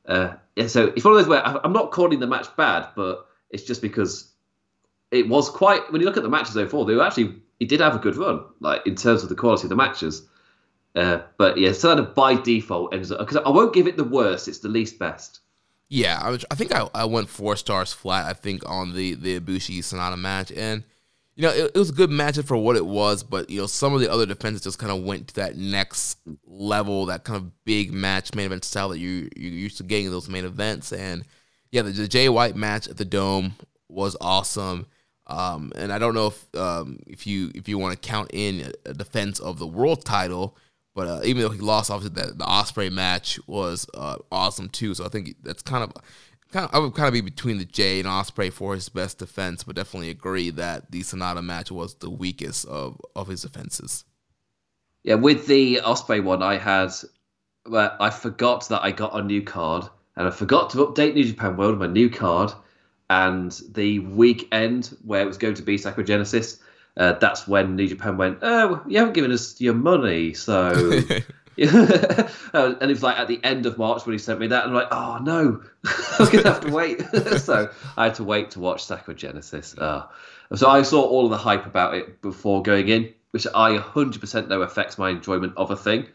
Uh, 0.06 0.36
yeah, 0.56 0.68
so 0.68 0.94
it's 0.96 1.04
one 1.04 1.14
of 1.14 1.20
those 1.20 1.28
where 1.28 1.46
I'm 1.46 1.74
not 1.74 1.92
calling 1.92 2.20
the 2.20 2.28
match 2.28 2.48
bad, 2.56 2.88
but 2.96 3.26
it's 3.50 3.64
just 3.64 3.82
because 3.82 4.32
it 5.12 5.28
was 5.28 5.50
quite. 5.50 5.92
When 5.92 6.00
you 6.00 6.08
look 6.08 6.16
at 6.16 6.24
the 6.24 6.30
matches 6.30 6.56
overall, 6.56 6.86
they 6.86 6.96
were 6.96 7.06
actually 7.06 7.36
it 7.60 7.68
did 7.68 7.82
have 7.82 7.96
a 7.96 8.00
good 8.00 8.16
run, 8.16 8.46
like 8.62 8.88
in 8.88 8.96
terms 8.96 9.24
of 9.24 9.30
the 9.30 9.36
quality 9.36 9.64
of 9.64 9.70
the 9.70 9.76
matches. 9.76 10.26
Uh, 10.96 11.24
but 11.38 11.58
yeah, 11.58 11.74
so 11.74 11.94
that 11.94 12.16
by 12.16 12.36
default 12.36 12.94
ends 12.94 13.12
up 13.12 13.20
because 13.20 13.36
I 13.36 13.50
won't 13.50 13.74
give 13.74 13.86
it 13.86 13.98
the 13.98 14.06
worst; 14.06 14.48
it's 14.48 14.60
the 14.60 14.70
least 14.70 14.98
best. 14.98 15.42
Yeah, 15.90 16.20
I, 16.22 16.30
was, 16.30 16.46
I 16.50 16.56
think 16.56 16.74
I, 16.74 16.88
I 16.96 17.06
went 17.06 17.30
four 17.30 17.58
stars 17.58 17.92
flat. 17.92 18.28
I 18.28 18.34
think 18.34 18.64
on 18.66 18.94
the 18.94 19.16
the 19.16 19.42
Ibushi 19.42 19.80
Sanada 19.80 20.18
match, 20.18 20.54
and 20.54 20.86
you 21.36 21.44
know 21.44 21.50
it, 21.50 21.72
it 21.74 21.78
was 21.78 21.90
a 21.90 21.94
good 21.94 22.10
matchup 22.10 22.46
for 22.46 22.58
what 22.58 22.76
it 22.76 22.86
was. 22.86 23.24
But 23.24 23.50
you 23.50 23.60
know 23.60 23.68
some 23.68 23.94
of 23.94 24.02
the 24.02 24.12
other 24.12 24.26
defenses 24.26 24.62
just 24.62 24.80
kind 24.80 24.92
of 24.92 25.04
went 25.04 25.30
to 25.30 25.36
that 25.36 25.58
next 25.58 26.18
level, 26.46 27.06
that 27.08 27.24
kind 27.24 27.38
of 27.38 27.66
big 27.66 27.94
match 27.94 28.34
main 28.36 28.48
event 28.48 28.64
style 28.64 28.90
that 28.90 29.00
you 29.00 29.30
you 29.36 29.50
used 29.50 29.78
to 29.78 29.84
getting 29.84 30.06
in 30.06 30.12
those 30.12 30.30
main 30.30 30.46
events. 30.46 30.92
And 30.94 31.24
yeah, 31.72 31.82
the, 31.82 31.92
the 31.92 32.08
Jay 32.08 32.30
White 32.30 32.56
match 32.56 32.88
at 32.88 32.98
the 32.98 33.06
Dome 33.06 33.56
was 33.90 34.16
awesome. 34.22 34.88
Um, 35.28 35.72
and 35.76 35.92
I 35.92 35.98
don't 35.98 36.14
know 36.14 36.28
if 36.28 36.56
um, 36.56 37.00
if 37.08 37.26
you 37.26 37.52
if 37.56 37.68
you 37.68 37.78
want 37.78 38.00
to 38.00 38.08
count 38.08 38.30
in 38.34 38.72
a 38.86 38.94
defense 38.94 39.40
of 39.40 39.60
the 39.60 39.68
world 39.68 40.06
title 40.06 40.58
but 40.96 41.08
uh, 41.08 41.22
even 41.26 41.44
though 41.44 41.50
he 41.50 41.60
lost, 41.60 41.92
obviously 41.92 42.22
that 42.22 42.38
the 42.38 42.46
Ospreay 42.46 42.92
match 42.92 43.38
was 43.46 43.86
uh, 43.94 44.16
awesome 44.32 44.70
too. 44.70 44.94
So 44.94 45.06
I 45.06 45.10
think 45.10 45.36
that's 45.44 45.62
kind 45.62 45.84
of, 45.84 45.92
kind 46.56 46.70
of, 46.70 46.76
I 46.76 46.80
would 46.80 46.94
kind 46.96 47.08
of 47.08 47.14
be 47.14 47.22
between 47.22 47.58
the 47.58 47.66
Jay 47.66 48.00
and 48.00 48.08
Ospreay 48.08 48.52
for 48.52 48.74
his 48.74 48.90
best 48.90 49.20
defense, 49.20 49.64
but 49.64 49.76
definitely 49.76 50.10
agree 50.10 50.50
that 50.52 50.92
the 50.92 51.02
Sanada 51.02 51.44
match 51.44 51.72
was 51.72 51.96
the 51.96 52.10
weakest 52.10 52.66
of 52.66 53.00
of 53.16 53.28
his 53.28 53.42
defenses. 53.42 54.06
Yeah, 55.04 55.16
with 55.16 55.48
the 55.48 55.82
Ospreay 55.84 56.24
one, 56.24 56.42
I 56.42 56.58
had, 56.58 56.92
well, 57.70 57.96
I 58.00 58.10
forgot 58.10 58.68
that 58.70 58.84
I 58.84 58.92
got 58.92 59.18
a 59.18 59.22
new 59.22 59.44
card, 59.44 59.88
and 60.16 60.28
I 60.28 60.32
forgot 60.32 60.72
to 60.72 60.78
update 60.78 61.14
New 61.14 61.26
Japan 61.26 61.58
World 61.58 61.78
with 61.78 61.90
my 61.90 61.94
new 61.94 62.10
card, 62.10 62.52
and 63.10 63.52
the 63.72 64.00
weekend 64.00 64.98
where 65.04 65.22
it 65.22 65.28
was 65.28 65.38
going 65.38 65.56
to 65.56 65.62
be 65.62 65.78
Sakura 65.78 66.06
Genesis 66.06 66.60
uh, 66.98 67.14
that's 67.14 67.48
when 67.48 67.76
New 67.76 67.88
Japan 67.88 68.18
went, 68.18 68.40
oh, 68.42 68.82
you 68.88 68.98
haven't 69.00 69.14
given 69.14 69.32
us 69.32 69.60
your 69.60 69.74
money, 69.74 70.34
so. 70.34 71.02
and 71.58 72.82
it 72.82 72.88
was 72.88 73.04
like 73.04 73.18
at 73.18 73.28
the 73.28 73.40
end 73.44 73.66
of 73.66 73.78
March 73.78 74.06
when 74.06 74.14
he 74.14 74.20
sent 74.20 74.40
me 74.40 74.48
that, 74.48 74.66
and 74.66 74.76
I'm 74.76 74.82
like, 74.82 74.92
oh 74.92 75.20
no, 75.22 75.64
I 75.86 76.16
was 76.20 76.30
gonna 76.30 76.50
have 76.50 76.62
to 76.62 76.72
wait. 76.72 77.02
so 77.40 77.70
I 77.96 78.06
had 78.06 78.16
to 78.16 78.24
wait 78.24 78.52
to 78.52 78.60
watch 78.60 78.84
Sakura 78.84 79.16
Genesis. 79.16 79.78
Uh, 79.78 80.06
so 80.54 80.70
I 80.70 80.82
saw 80.82 81.02
all 81.02 81.26
of 81.26 81.32
the 81.32 81.38
hype 81.38 81.66
about 81.66 81.96
it 81.96 82.22
before 82.22 82.62
going 82.62 82.90
in, 82.90 83.14
which 83.32 83.48
I 83.54 83.78
100% 83.78 84.48
know 84.48 84.62
affects 84.62 84.98
my 84.98 85.10
enjoyment 85.10 85.54
of 85.58 85.72
a 85.72 85.76
thing 85.76 86.08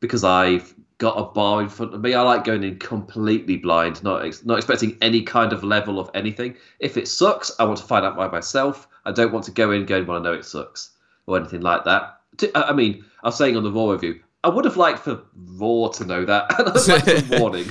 because 0.00 0.22
I've 0.22 0.74
got 0.98 1.18
a 1.18 1.24
bar 1.24 1.62
in 1.62 1.68
front 1.68 1.94
of 1.94 2.00
me. 2.00 2.14
I 2.14 2.22
like 2.22 2.44
going 2.44 2.62
in 2.62 2.78
completely 2.78 3.56
blind, 3.56 4.02
not 4.02 4.24
ex- 4.24 4.44
not 4.44 4.58
expecting 4.58 4.98
any 5.00 5.22
kind 5.22 5.52
of 5.52 5.64
level 5.64 5.98
of 5.98 6.10
anything. 6.14 6.56
If 6.78 6.96
it 6.96 7.08
sucks, 7.08 7.50
I 7.58 7.64
want 7.64 7.78
to 7.78 7.84
find 7.84 8.04
out 8.04 8.16
by 8.16 8.28
myself. 8.28 8.88
I 9.04 9.12
don't 9.12 9.32
want 9.32 9.46
to 9.46 9.50
go 9.50 9.70
in 9.70 9.86
going 9.86 10.06
when 10.06 10.18
I 10.18 10.22
know 10.22 10.32
it 10.32 10.44
sucks 10.44 10.90
or 11.26 11.38
anything 11.38 11.62
like 11.62 11.84
that. 11.84 12.20
I 12.54 12.72
mean, 12.72 13.04
I 13.22 13.28
was 13.28 13.36
saying 13.36 13.56
on 13.56 13.62
the 13.62 13.70
Raw 13.70 13.90
review, 13.90 14.20
I 14.44 14.48
would 14.48 14.66
have 14.66 14.76
liked 14.76 15.00
for 15.00 15.22
Raw 15.34 15.88
to 15.88 16.04
know 16.04 16.24
that. 16.26 16.58
and 16.58 16.68
I'd 16.68 16.86
like 16.86 17.26
some 17.26 17.40
warning. 17.40 17.66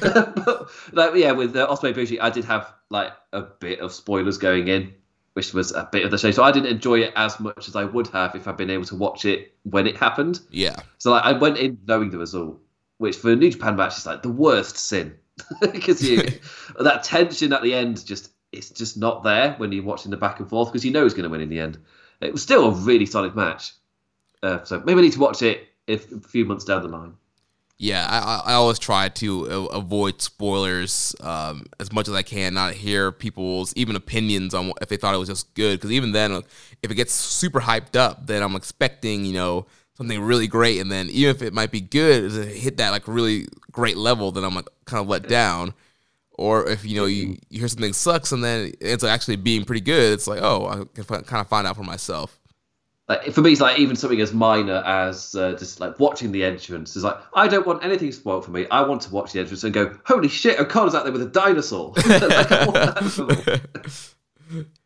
but, 0.00 0.70
like, 0.92 1.14
yeah, 1.16 1.32
with 1.32 1.56
uh, 1.56 1.66
Ospreay 1.66 1.94
Bushi, 1.94 2.20
I 2.20 2.30
did 2.30 2.44
have 2.44 2.72
like 2.90 3.12
a 3.32 3.42
bit 3.42 3.80
of 3.80 3.92
spoilers 3.92 4.38
going 4.38 4.68
in, 4.68 4.94
which 5.32 5.52
was 5.52 5.72
a 5.72 5.88
bit 5.90 6.04
of 6.04 6.12
the 6.12 6.18
show. 6.18 6.30
So 6.30 6.44
I 6.44 6.52
didn't 6.52 6.70
enjoy 6.70 7.00
it 7.00 7.12
as 7.16 7.40
much 7.40 7.66
as 7.66 7.74
I 7.74 7.84
would 7.84 8.06
have 8.08 8.36
if 8.36 8.46
I'd 8.46 8.56
been 8.56 8.70
able 8.70 8.84
to 8.84 8.94
watch 8.94 9.24
it 9.24 9.52
when 9.64 9.88
it 9.88 9.96
happened. 9.96 10.40
Yeah. 10.50 10.76
So 10.98 11.10
like, 11.10 11.24
I 11.24 11.32
went 11.32 11.58
in 11.58 11.78
knowing 11.88 12.10
the 12.10 12.18
result, 12.18 12.60
which 12.98 13.16
for 13.16 13.32
a 13.32 13.36
New 13.36 13.50
Japan 13.50 13.74
match 13.74 13.98
is 13.98 14.06
like 14.06 14.22
the 14.22 14.30
worst 14.30 14.78
sin 14.78 15.16
because 15.60 16.02
you 16.08 16.22
that 16.78 17.02
tension 17.02 17.52
at 17.52 17.62
the 17.62 17.74
end 17.74 18.06
just 18.06 18.30
it's 18.52 18.70
just 18.70 18.96
not 18.96 19.22
there 19.22 19.54
when 19.58 19.70
you're 19.72 19.84
watching 19.84 20.10
the 20.10 20.16
back 20.16 20.40
and 20.40 20.48
forth 20.48 20.70
because 20.70 20.84
you 20.84 20.92
know 20.92 21.02
who's 21.02 21.12
going 21.14 21.24
to 21.24 21.28
win 21.28 21.40
in 21.40 21.48
the 21.48 21.58
end. 21.58 21.78
It 22.20 22.32
was 22.32 22.42
still 22.42 22.68
a 22.68 22.70
really 22.70 23.04
solid 23.04 23.36
match, 23.36 23.72
uh, 24.46 24.64
so 24.64 24.80
maybe 24.84 25.00
I 25.00 25.02
need 25.02 25.12
to 25.12 25.20
watch 25.20 25.42
it 25.42 25.68
if, 25.86 26.10
a 26.12 26.20
few 26.20 26.44
months 26.44 26.64
down 26.64 26.82
the 26.82 26.88
line. 26.88 27.14
Yeah, 27.78 28.06
I, 28.08 28.52
I 28.52 28.54
always 28.54 28.78
try 28.78 29.10
to 29.10 29.44
avoid 29.44 30.22
spoilers 30.22 31.14
um, 31.20 31.66
as 31.78 31.92
much 31.92 32.08
as 32.08 32.14
I 32.14 32.22
can, 32.22 32.54
not 32.54 32.72
hear 32.72 33.12
people's 33.12 33.74
even 33.76 33.96
opinions 33.96 34.54
on 34.54 34.72
if 34.80 34.88
they 34.88 34.96
thought 34.96 35.14
it 35.14 35.18
was 35.18 35.28
just 35.28 35.52
good. 35.52 35.78
Because 35.78 35.92
even 35.92 36.12
then, 36.12 36.42
if 36.82 36.90
it 36.90 36.94
gets 36.94 37.12
super 37.12 37.60
hyped 37.60 37.94
up, 37.94 38.26
then 38.26 38.42
I'm 38.42 38.56
expecting 38.56 39.26
you 39.26 39.34
know 39.34 39.66
something 39.94 40.22
really 40.22 40.46
great, 40.46 40.80
and 40.80 40.90
then 40.90 41.08
even 41.10 41.36
if 41.36 41.42
it 41.42 41.52
might 41.52 41.70
be 41.70 41.82
good, 41.82 42.30
to 42.30 42.46
hit 42.46 42.78
that 42.78 42.90
like 42.90 43.06
really 43.06 43.46
great 43.72 43.98
level, 43.98 44.32
then 44.32 44.44
I'm 44.44 44.54
like 44.54 44.68
kind 44.86 45.02
of 45.02 45.08
let 45.08 45.28
down. 45.28 45.74
Or 46.38 46.66
if 46.66 46.84
you 46.84 46.96
know 46.96 47.06
you, 47.06 47.36
you 47.50 47.58
hear 47.58 47.68
something 47.68 47.92
sucks 47.92 48.32
and 48.32 48.44
then 48.44 48.72
it's 48.80 49.04
actually 49.04 49.36
being 49.36 49.64
pretty 49.64 49.82
good, 49.82 50.14
it's 50.14 50.26
like 50.26 50.40
oh 50.40 50.66
I 50.66 50.76
can 50.94 51.04
kind 51.24 51.40
of 51.40 51.48
find 51.48 51.66
out 51.66 51.76
for 51.76 51.84
myself 51.84 52.38
like 53.08 53.32
for 53.32 53.40
me, 53.40 53.52
it's 53.52 53.60
like 53.60 53.78
even 53.78 53.94
something 53.94 54.20
as 54.20 54.32
minor 54.32 54.82
as 54.84 55.34
uh, 55.36 55.52
just 55.52 55.78
like 55.78 56.00
watching 56.00 56.32
the 56.32 56.42
entrance 56.42 56.96
is 56.96 57.04
like 57.04 57.16
I 57.34 57.46
don't 57.46 57.66
want 57.66 57.84
anything 57.84 58.10
spoiled 58.10 58.44
for 58.44 58.50
me. 58.50 58.66
I 58.70 58.82
want 58.82 59.02
to 59.02 59.12
watch 59.12 59.32
the 59.32 59.40
entrance 59.40 59.62
and 59.62 59.72
go, 59.72 59.96
holy 60.04 60.28
shit, 60.28 60.58
O'Connor's 60.58 60.94
out 60.94 61.04
there 61.04 61.12
with 61.12 61.22
a 61.22 61.26
dinosaur. 61.26 61.94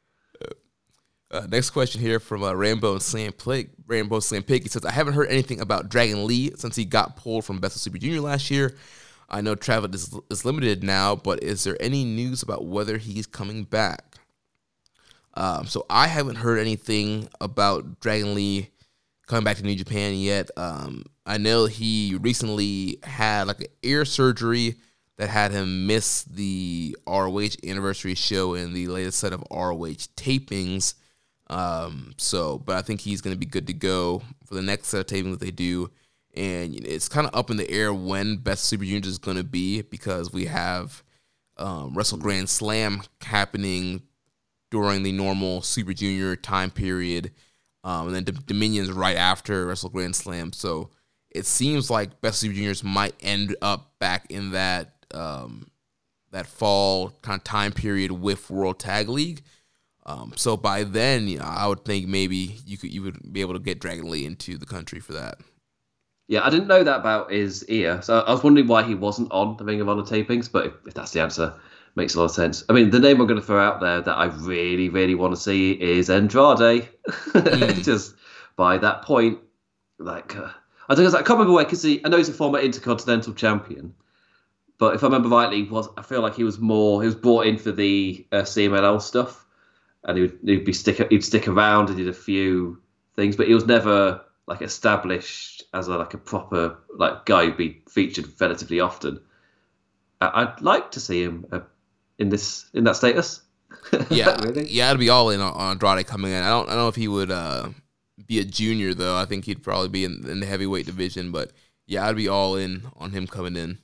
uh, 1.31 1.47
next 1.49 1.71
question 1.71 2.03
here 2.03 2.21
from 2.21 2.43
uh, 2.43 2.53
Pig. 2.53 3.71
Rainbow 3.87 4.21
Slam 4.21 4.43
Pig. 4.43 4.65
He 4.65 4.69
says, 4.69 4.85
I 4.85 4.93
haven't 4.93 5.15
heard 5.15 5.29
anything 5.29 5.61
about 5.61 5.89
Dragon 5.89 6.27
Lee 6.27 6.53
since 6.57 6.77
he 6.77 6.85
got 6.85 7.17
pulled 7.17 7.45
from 7.45 7.61
of 7.63 7.73
Super 7.73 7.99
Junior 7.99 8.21
last 8.21 8.51
year. 8.51 8.77
I 9.31 9.41
know 9.41 9.55
travel 9.55 9.95
is, 9.95 10.15
is 10.29 10.45
limited 10.45 10.83
now, 10.83 11.17
but 11.17 11.43
is 11.43 11.65
there 11.65 11.77
any 11.81 12.05
news 12.05 12.43
about 12.43 12.67
whether 12.67 12.99
he's 12.99 13.27
coming 13.27 13.65
back? 13.65 14.10
Um, 15.35 15.67
so 15.67 15.87
I 15.89 16.07
haven't 16.07 16.37
heard 16.37 16.59
anything 16.59 17.29
about 17.41 18.01
Dragon 18.01 18.35
Lee 18.35 18.71
coming 19.27 19.45
back 19.45 19.59
to 19.59 19.63
New 19.63 19.77
Japan 19.77 20.15
yet. 20.15 20.51
Um, 20.57 21.05
I 21.25 21.39
know 21.39 21.67
he 21.67 22.19
recently 22.21 22.99
had 23.05 23.47
like 23.47 23.61
an 23.61 23.69
ear 23.83 24.05
surgery 24.05 24.77
that 25.19 25.29
had 25.29 25.53
him 25.53 25.87
miss 25.87 26.25
the 26.25 26.97
ROH 27.07 27.51
anniversary 27.65 28.15
show 28.15 28.55
and 28.55 28.75
the 28.75 28.89
latest 28.89 29.19
set 29.19 29.33
of 29.33 29.45
ROH 29.51 30.09
tapings. 30.17 30.95
Um, 31.49 32.15
so, 32.17 32.59
but 32.59 32.77
I 32.77 32.83
think 32.83 33.01
he's 33.01 33.21
going 33.21 33.35
to 33.35 33.39
be 33.39 33.47
good 33.47 33.67
to 33.67 33.73
go 33.73 34.23
for 34.47 34.55
the 34.55 34.63
next 34.63 34.89
set 34.89 35.01
of 35.01 35.07
tapings 35.07 35.33
that 35.33 35.41
they 35.41 35.51
do. 35.51 35.91
And 36.35 36.75
it's 36.87 37.09
kind 37.09 37.27
of 37.27 37.35
up 37.35 37.51
in 37.51 37.57
the 37.57 37.71
air 37.71 37.93
when 37.93 38.37
Best 38.37 38.65
Super 38.65 38.85
Juniors 38.85 39.07
is 39.07 39.19
going 39.19 39.37
to 39.37 39.45
be 39.45 39.83
because 39.83 40.33
we 40.33 40.47
have 40.47 41.03
um, 41.57 41.95
Wrestle 41.95 42.19
Grand 42.19 42.49
Slam 42.49 43.03
happening 43.21 44.03
during 44.71 45.03
the 45.03 45.13
normal 45.13 45.63
Super 45.63 45.93
Junior 45.93 46.37
time 46.37 46.71
period, 46.71 47.33
um, 47.85 48.07
and 48.09 48.17
then 48.17 48.25
D- 48.25 48.43
Dominion's 48.47 48.91
right 48.93 49.17
after 49.17 49.67
Wrestle 49.67 49.91
Grand 49.91 50.15
Slam. 50.17 50.53
So 50.53 50.91
it 51.31 51.47
seems 51.47 51.91
like 51.91 52.21
Best 52.21 52.41
Super 52.41 52.55
Juniors 52.55 52.85
might 52.85 53.15
end 53.21 53.57
up 53.63 53.99
back 53.99 54.27
in 54.31 54.53
that 54.53 54.93
um, 55.13 55.71
that 56.33 56.47
fall 56.47 57.11
kind 57.23 57.39
of 57.39 57.45
time 57.45 57.73
period 57.73 58.13
with 58.13 58.51
World 58.51 58.79
Tag 58.79 59.09
League. 59.09 59.43
Um, 60.07 60.33
so 60.37 60.57
by 60.57 60.85
then, 60.85 61.29
you 61.29 61.39
know, 61.39 61.45
I 61.45 61.67
would 61.67 61.85
think 61.85 62.09
maybe 62.09 62.57
you 62.67 62.79
could 62.79 62.93
you 62.93 63.03
would 63.03 63.33
be 63.33 63.41
able 63.41 63.55
to 63.55 63.61
get 63.61 63.81
Dragon 63.81 64.11
Lee 64.11 64.25
into 64.25 64.57
the 64.57 64.67
country 64.67 65.01
for 65.01 65.13
that. 65.13 65.39
Yeah, 66.27 66.47
I 66.47 66.51
didn't 66.51 66.69
know 66.69 66.85
that 66.85 67.01
about 67.01 67.33
his 67.33 67.65
ear, 67.69 68.01
so 68.03 68.21
I 68.21 68.31
was 68.31 68.45
wondering 68.45 68.69
why 68.69 68.85
he 68.85 68.95
wasn't 68.95 69.33
on 69.33 69.57
the 69.57 69.65
Ring 69.65 69.81
of 69.81 69.89
Honor 69.89 70.03
tapings. 70.03 70.51
But 70.51 70.67
if, 70.67 70.73
if 70.87 70.95
that's 70.95 71.11
the 71.11 71.21
answer, 71.21 71.55
makes 71.95 72.15
a 72.15 72.19
lot 72.19 72.27
of 72.27 72.31
sense. 72.31 72.65
I 72.69 72.73
mean, 72.73 72.91
the 72.91 73.01
name 73.01 73.21
I'm 73.21 73.27
going 73.27 73.41
to 73.41 73.47
throw 73.47 73.63
out 73.63 73.81
there 73.81 74.01
that 74.01 74.17
I 74.17 74.27
really, 74.27 74.89
really 74.89 75.15
want 75.15 75.35
to 75.35 75.41
see 75.41 75.73
is 75.73 76.11
Andrade. 76.11 76.89
Mm. 77.09 77.83
Just 77.85 78.15
by 78.57 78.79
that 78.79 79.03
point, 79.03 79.39
like 79.99 80.37
uh, 80.37 80.51
I 80.89 80.95
don't 80.95 81.05
know, 81.05 81.19
I 81.19 81.23
can't 81.23 81.39
remember 81.39 81.53
where 81.53 81.65
because 81.65 81.85
I 81.85 82.09
know 82.09 82.17
he's 82.17 82.29
a 82.29 82.33
former 82.33 82.59
Intercontinental 82.59 83.35
Champion, 83.35 83.95
but 84.79 84.95
if 84.95 85.03
I 85.03 85.07
remember 85.07 85.29
rightly, 85.29 85.65
was 85.65 85.89
I 85.97 86.03
feel 86.03 86.21
like 86.23 86.35
he 86.35 86.45
was 86.45 86.59
more 86.59 87.03
he 87.03 87.07
was 87.07 87.15
brought 87.15 87.47
in 87.47 87.59
for 87.59 87.73
the 87.73 88.27
uh, 88.33 88.43
CMLL 88.43 89.01
stuff, 89.01 89.47
and 90.05 90.17
he 90.17 90.23
would 90.23 90.39
he'd 90.43 90.65
be 90.65 90.73
stick 90.73 91.09
he'd 91.11 91.25
stick 91.25 91.49
around 91.49 91.89
and 91.89 91.99
did 91.99 92.09
a 92.09 92.13
few 92.13 92.81
things, 93.15 93.37
but 93.37 93.47
he 93.47 93.55
was 93.55 93.67
never 93.67 94.23
like 94.47 94.63
established 94.63 95.63
as 95.73 95.87
a 95.89 95.97
like 95.97 96.15
a 96.15 96.19
proper 96.19 96.79
like 96.97 97.25
guy 97.25 97.45
who'd 97.45 97.57
be 97.57 97.83
featured 97.89 98.27
relatively 98.41 98.81
often. 98.81 99.21
I'd 100.21 100.61
like 100.61 100.91
to 100.93 101.01
see 101.01 101.23
him 101.23 101.47
uh, 101.51 101.61
in 102.21 102.29
this 102.29 102.71
in 102.75 102.85
that 102.85 102.97
status. 102.97 103.41
yeah, 104.11 104.41
really? 104.43 104.69
yeah, 104.69 104.91
I'd 104.91 104.99
be 104.99 105.09
all 105.09 105.31
in 105.31 105.41
on, 105.41 105.55
Andrade 105.59 106.07
coming 106.07 106.31
in. 106.31 106.43
I 106.43 106.49
don't, 106.49 106.69
I 106.69 106.73
don't 106.73 106.83
know 106.83 106.89
if 106.89 106.95
he 106.95 107.09
would 107.09 107.31
uh, 107.31 107.71
be 108.27 108.39
a 108.39 108.45
junior 108.45 108.95
though. 108.95 109.17
I 109.17 109.25
think 109.25 109.47
he'd 109.47 109.63
probably 109.63 109.89
be 109.89 110.05
in, 110.05 110.25
in, 110.29 110.41
the 110.41 110.47
heavyweight 110.47 110.87
division. 110.87 111.33
But 111.33 111.51
yeah, 111.87 112.07
I'd 112.07 112.17
be 112.17 112.29
all 112.29 112.57
in 112.57 112.85
on 112.97 113.11
him 113.11 113.27
coming 113.27 113.57
in. 113.57 113.79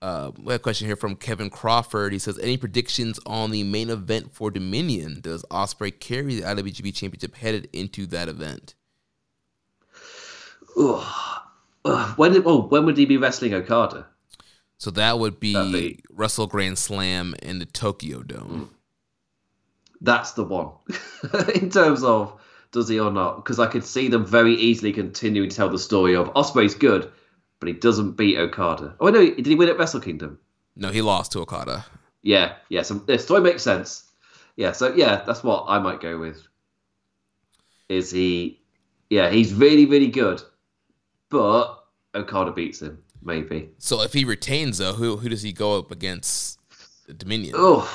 Uh, 0.00 0.30
we 0.36 0.52
have 0.52 0.60
a 0.60 0.62
question 0.62 0.86
here 0.86 0.96
from 0.96 1.16
Kevin 1.16 1.50
Crawford. 1.50 2.12
He 2.12 2.18
says, 2.18 2.38
"Any 2.38 2.56
predictions 2.56 3.18
on 3.26 3.50
the 3.50 3.64
main 3.64 3.90
event 3.90 4.32
for 4.32 4.50
Dominion? 4.50 5.20
Does 5.20 5.44
Ospreay 5.50 5.98
carry 5.98 6.36
the 6.36 6.42
IWGP 6.42 6.94
Championship 6.94 7.34
headed 7.34 7.68
into 7.72 8.06
that 8.06 8.28
event?" 8.28 8.74
Ooh. 10.78 11.00
when 12.16 12.42
oh 12.46 12.62
when 12.68 12.84
would 12.86 12.96
he 12.96 13.06
be 13.06 13.16
wrestling 13.16 13.54
Okada? 13.54 14.06
So 14.78 14.90
that 14.92 15.18
would 15.18 15.40
be, 15.40 16.00
Wrestle 16.10 16.46
Grand 16.46 16.78
Slam 16.78 17.34
in 17.42 17.58
the 17.58 17.66
Tokyo 17.66 18.22
Dome. 18.22 18.70
Mm. 18.70 18.74
That's 20.00 20.32
the 20.32 20.44
one. 20.44 20.72
in 21.54 21.70
terms 21.70 22.02
of 22.02 22.38
does 22.72 22.88
he 22.88 22.98
or 22.98 23.10
not? 23.10 23.36
Because 23.36 23.60
I 23.60 23.66
could 23.68 23.84
see 23.84 24.08
them 24.08 24.26
very 24.26 24.54
easily 24.54 24.92
continuing 24.92 25.48
to 25.48 25.56
tell 25.56 25.68
the 25.68 25.78
story 25.78 26.16
of 26.16 26.28
Ospreay's 26.34 26.74
good, 26.74 27.10
but 27.60 27.68
he 27.68 27.72
doesn't 27.72 28.16
beat 28.16 28.36
Okada. 28.36 28.96
Oh, 29.00 29.08
no, 29.08 29.24
did 29.24 29.46
he 29.46 29.54
win 29.54 29.68
at 29.68 29.78
Wrestle 29.78 30.00
Kingdom? 30.00 30.38
No, 30.76 30.90
he 30.90 31.00
lost 31.00 31.32
to 31.32 31.40
Okada. 31.40 31.86
Yeah, 32.22 32.54
yeah. 32.68 32.82
So 32.82 32.94
the 32.94 33.18
story 33.18 33.42
makes 33.42 33.62
sense. 33.62 34.10
Yeah, 34.56 34.72
so 34.72 34.92
yeah, 34.94 35.22
that's 35.24 35.44
what 35.44 35.66
I 35.68 35.78
might 35.78 36.00
go 36.00 36.18
with. 36.18 36.46
Is 37.88 38.10
he? 38.10 38.60
Yeah, 39.08 39.30
he's 39.30 39.54
really, 39.54 39.86
really 39.86 40.08
good, 40.08 40.42
but 41.30 41.84
Okada 42.14 42.50
beats 42.50 42.82
him 42.82 43.03
maybe. 43.24 43.70
So 43.78 44.02
if 44.02 44.12
he 44.12 44.24
retains 44.24 44.78
though, 44.78 44.94
who 44.94 45.16
who 45.16 45.28
does 45.28 45.42
he 45.42 45.52
go 45.52 45.78
up 45.78 45.90
against? 45.90 46.58
Dominion. 47.18 47.54
Oh, 47.56 47.86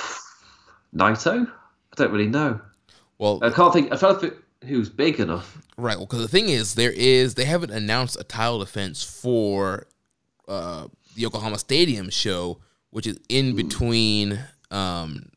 Naito. 0.95 1.47
I 1.47 1.95
don't 1.95 2.11
really 2.11 2.27
know. 2.27 2.61
Well, 3.17 3.39
I 3.41 3.49
can't 3.49 3.73
think. 3.73 3.91
I 3.91 4.13
think 4.13 4.35
who's 4.65 4.89
big 4.89 5.19
enough. 5.19 5.57
Right. 5.77 5.97
Well, 5.97 6.05
because 6.05 6.21
the 6.21 6.27
thing 6.27 6.49
is, 6.49 6.75
there 6.75 6.91
is 6.91 7.35
they 7.35 7.45
haven't 7.45 7.71
announced 7.71 8.19
a 8.19 8.23
title 8.23 8.59
defense 8.59 9.03
for 9.03 9.87
uh, 10.47 10.87
the 11.15 11.21
Yokohama 11.21 11.57
Stadium 11.57 12.09
show, 12.09 12.59
which 12.91 13.07
is 13.07 13.17
in 13.29 13.55
between 13.55 14.39
um, 14.71 15.29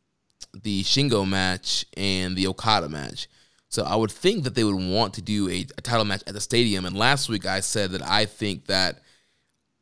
the 0.62 0.82
Shingo 0.82 1.28
match 1.28 1.86
and 1.96 2.36
the 2.36 2.46
Okada 2.46 2.88
match. 2.88 3.28
So 3.68 3.84
I 3.84 3.96
would 3.96 4.10
think 4.10 4.44
that 4.44 4.54
they 4.54 4.64
would 4.64 4.76
want 4.76 5.14
to 5.14 5.22
do 5.22 5.48
a, 5.48 5.66
a 5.78 5.80
title 5.80 6.04
match 6.04 6.22
at 6.26 6.34
the 6.34 6.40
stadium. 6.42 6.84
And 6.84 6.94
last 6.94 7.30
week 7.30 7.46
I 7.46 7.60
said 7.60 7.92
that 7.92 8.02
I 8.02 8.26
think 8.26 8.66
that 8.66 9.00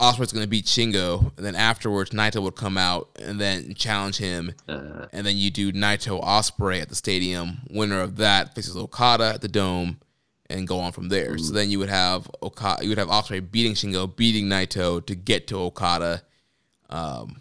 Ospreay's 0.01 0.33
going 0.33 0.45
to 0.45 0.49
beat 0.49 0.65
Shingo, 0.65 1.37
and 1.37 1.45
then 1.45 1.55
afterwards 1.55 2.11
Naito 2.11 2.43
would 2.43 2.57
come 2.57 2.79
out 2.79 3.11
and 3.23 3.39
then 3.39 3.75
challenge 3.75 4.17
him, 4.17 4.55
uh, 4.67 5.07
and 5.13 5.27
then 5.27 5.37
you 5.37 5.51
do 5.51 5.73
Naito 5.73 6.23
Ospreay 6.25 6.81
at 6.81 6.89
the 6.89 6.95
stadium. 6.95 7.59
Winner 7.71 8.01
of 8.01 8.17
that 8.17 8.55
faces 8.55 8.77
Okada 8.77 9.33
at 9.35 9.43
the 9.43 9.49
Dome, 9.49 10.01
and 10.49 10.67
go 10.67 10.81
on 10.81 10.93
from 10.93 11.11
there. 11.11 11.35
Ooh. 11.35 11.39
So 11.39 11.53
then 11.53 11.71
you 11.71 11.79
would 11.79 11.91
have 11.91 12.31
Okada, 12.43 12.83
you 12.83 12.89
would 12.89 12.99
have 12.99 13.09
Ospreay 13.09 13.51
beating 13.51 13.75
Shingo, 13.75 14.15
beating 14.15 14.47
Naito 14.47 15.05
to 15.05 15.15
get 15.15 15.47
to 15.49 15.59
Okada. 15.59 16.23
Um, 16.89 17.41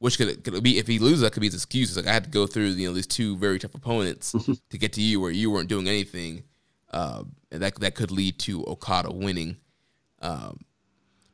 which 0.00 0.18
could, 0.18 0.44
could 0.44 0.62
be 0.62 0.78
if 0.78 0.86
he 0.86 0.98
loses, 0.98 1.20
that 1.20 1.32
could 1.32 1.40
be 1.40 1.46
his 1.46 1.54
excuse. 1.54 1.96
like 1.96 2.06
I 2.06 2.12
had 2.12 2.24
to 2.24 2.30
go 2.30 2.46
through 2.46 2.66
you 2.66 2.88
know 2.88 2.92
these 2.92 3.06
two 3.06 3.36
very 3.38 3.58
tough 3.58 3.74
opponents 3.74 4.32
to 4.70 4.78
get 4.78 4.92
to 4.94 5.00
you 5.00 5.20
where 5.20 5.30
you 5.30 5.50
weren't 5.50 5.68
doing 5.68 5.88
anything, 5.88 6.42
uh, 6.92 7.22
and 7.50 7.62
that 7.62 7.78
that 7.80 7.94
could 7.94 8.10
lead 8.10 8.38
to 8.40 8.64
Okada 8.64 9.10
winning. 9.10 9.56
Um, 10.20 10.60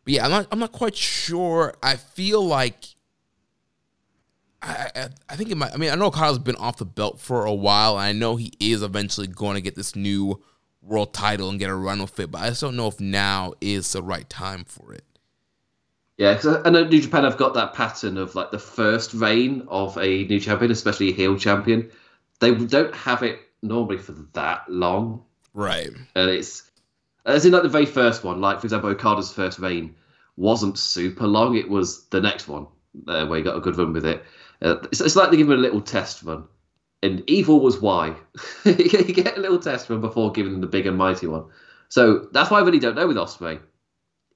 but 0.05 0.15
yeah, 0.15 0.25
I'm 0.25 0.31
not. 0.31 0.47
I'm 0.51 0.59
not 0.59 0.73
quite 0.73 0.97
sure. 0.97 1.75
I 1.83 1.97
feel 1.97 2.45
like. 2.45 2.85
I, 4.63 4.91
I, 4.95 5.09
I 5.31 5.37
think 5.37 5.51
it 5.51 5.57
might. 5.57 5.73
I 5.73 5.77
mean, 5.77 5.91
I 5.91 5.95
know 5.95 6.11
Kyle's 6.11 6.39
been 6.39 6.57
off 6.57 6.77
the 6.77 6.85
belt 6.85 7.19
for 7.19 7.47
a 7.47 7.55
while, 7.55 7.93
and 7.99 8.03
I 8.03 8.13
know 8.13 8.37
he 8.37 8.53
is 8.61 8.83
eventually 8.83 9.27
going 9.27 9.55
to 9.55 9.63
get 9.63 9.75
this 9.75 9.97
new 9.97 10.43
world 10.83 11.15
title 11.15 11.49
and 11.49 11.59
get 11.59 11.71
a 11.71 11.75
run 11.75 12.01
with 12.01 12.19
it. 12.21 12.31
But 12.31 12.43
I 12.43 12.49
just 12.51 12.61
don't 12.61 12.77
know 12.77 12.89
if 12.89 13.01
now 13.01 13.55
is 13.61 13.91
the 13.93 14.03
right 14.03 14.29
time 14.29 14.65
for 14.65 14.93
it. 14.93 15.05
Yeah, 16.19 16.35
because 16.35 16.61
I 16.67 16.69
know 16.69 16.85
New 16.85 17.01
Japan 17.01 17.25
have 17.25 17.39
got 17.39 17.55
that 17.55 17.73
pattern 17.73 18.19
of 18.19 18.35
like 18.35 18.51
the 18.51 18.59
first 18.59 19.15
reign 19.15 19.67
of 19.69 19.97
a 19.97 20.25
new 20.25 20.39
champion, 20.39 20.71
especially 20.71 21.09
a 21.09 21.15
heel 21.15 21.39
champion. 21.39 21.91
They 22.41 22.55
don't 22.55 22.95
have 22.95 23.23
it 23.23 23.41
normally 23.63 23.97
for 23.97 24.13
that 24.35 24.69
long, 24.69 25.25
right? 25.55 25.89
And 26.15 26.31
it's 26.31 26.70
As 27.27 27.45
in 27.45 27.53
like 27.53 27.63
the 27.63 27.69
very 27.69 27.87
first 27.87 28.25
one, 28.25 28.41
like 28.41 28.61
for 28.61 28.67
example, 28.67 28.91
Okada's 28.91 29.33
first 29.33 29.59
reign 29.59 29.95
wasn't 30.37 30.79
super 30.79 31.27
long. 31.27 31.57
It 31.57 31.69
was 31.69 32.07
the 32.07 32.21
next 32.21 32.49
one 32.49 32.67
uh, 33.07 33.27
where 33.27 33.39
he 33.39 33.45
got 33.45 33.57
a 33.57 33.61
good 33.61 33.77
run 33.77 33.93
with 33.93 34.07
it. 34.07 34.25
Uh, 34.63 34.77
it's, 34.85 35.01
it's 35.01 35.17
like 35.17 35.31
they 35.31 35.37
give 35.37 35.49
him 35.49 35.59
a 35.59 35.63
little 35.63 35.81
test 35.81 36.23
run. 36.23 36.45
And 37.03 37.23
evil 37.29 37.61
was 37.61 37.81
why. 37.81 38.15
you 38.65 38.75
get 39.15 39.39
a 39.39 39.41
little 39.41 39.59
test 39.59 39.89
run 39.89 40.01
before 40.01 40.33
giving 40.33 40.55
him 40.55 40.61
the 40.61 40.67
big 40.67 40.87
and 40.87 40.99
mighty 40.99 41.27
one. 41.27 41.45
So 41.89 42.29
that's 42.33 42.51
why 42.51 42.59
I 42.59 42.65
really 42.65 42.79
don't 42.79 42.95
know 42.95 43.07
with 43.07 43.17
Ospreay. 43.17 43.61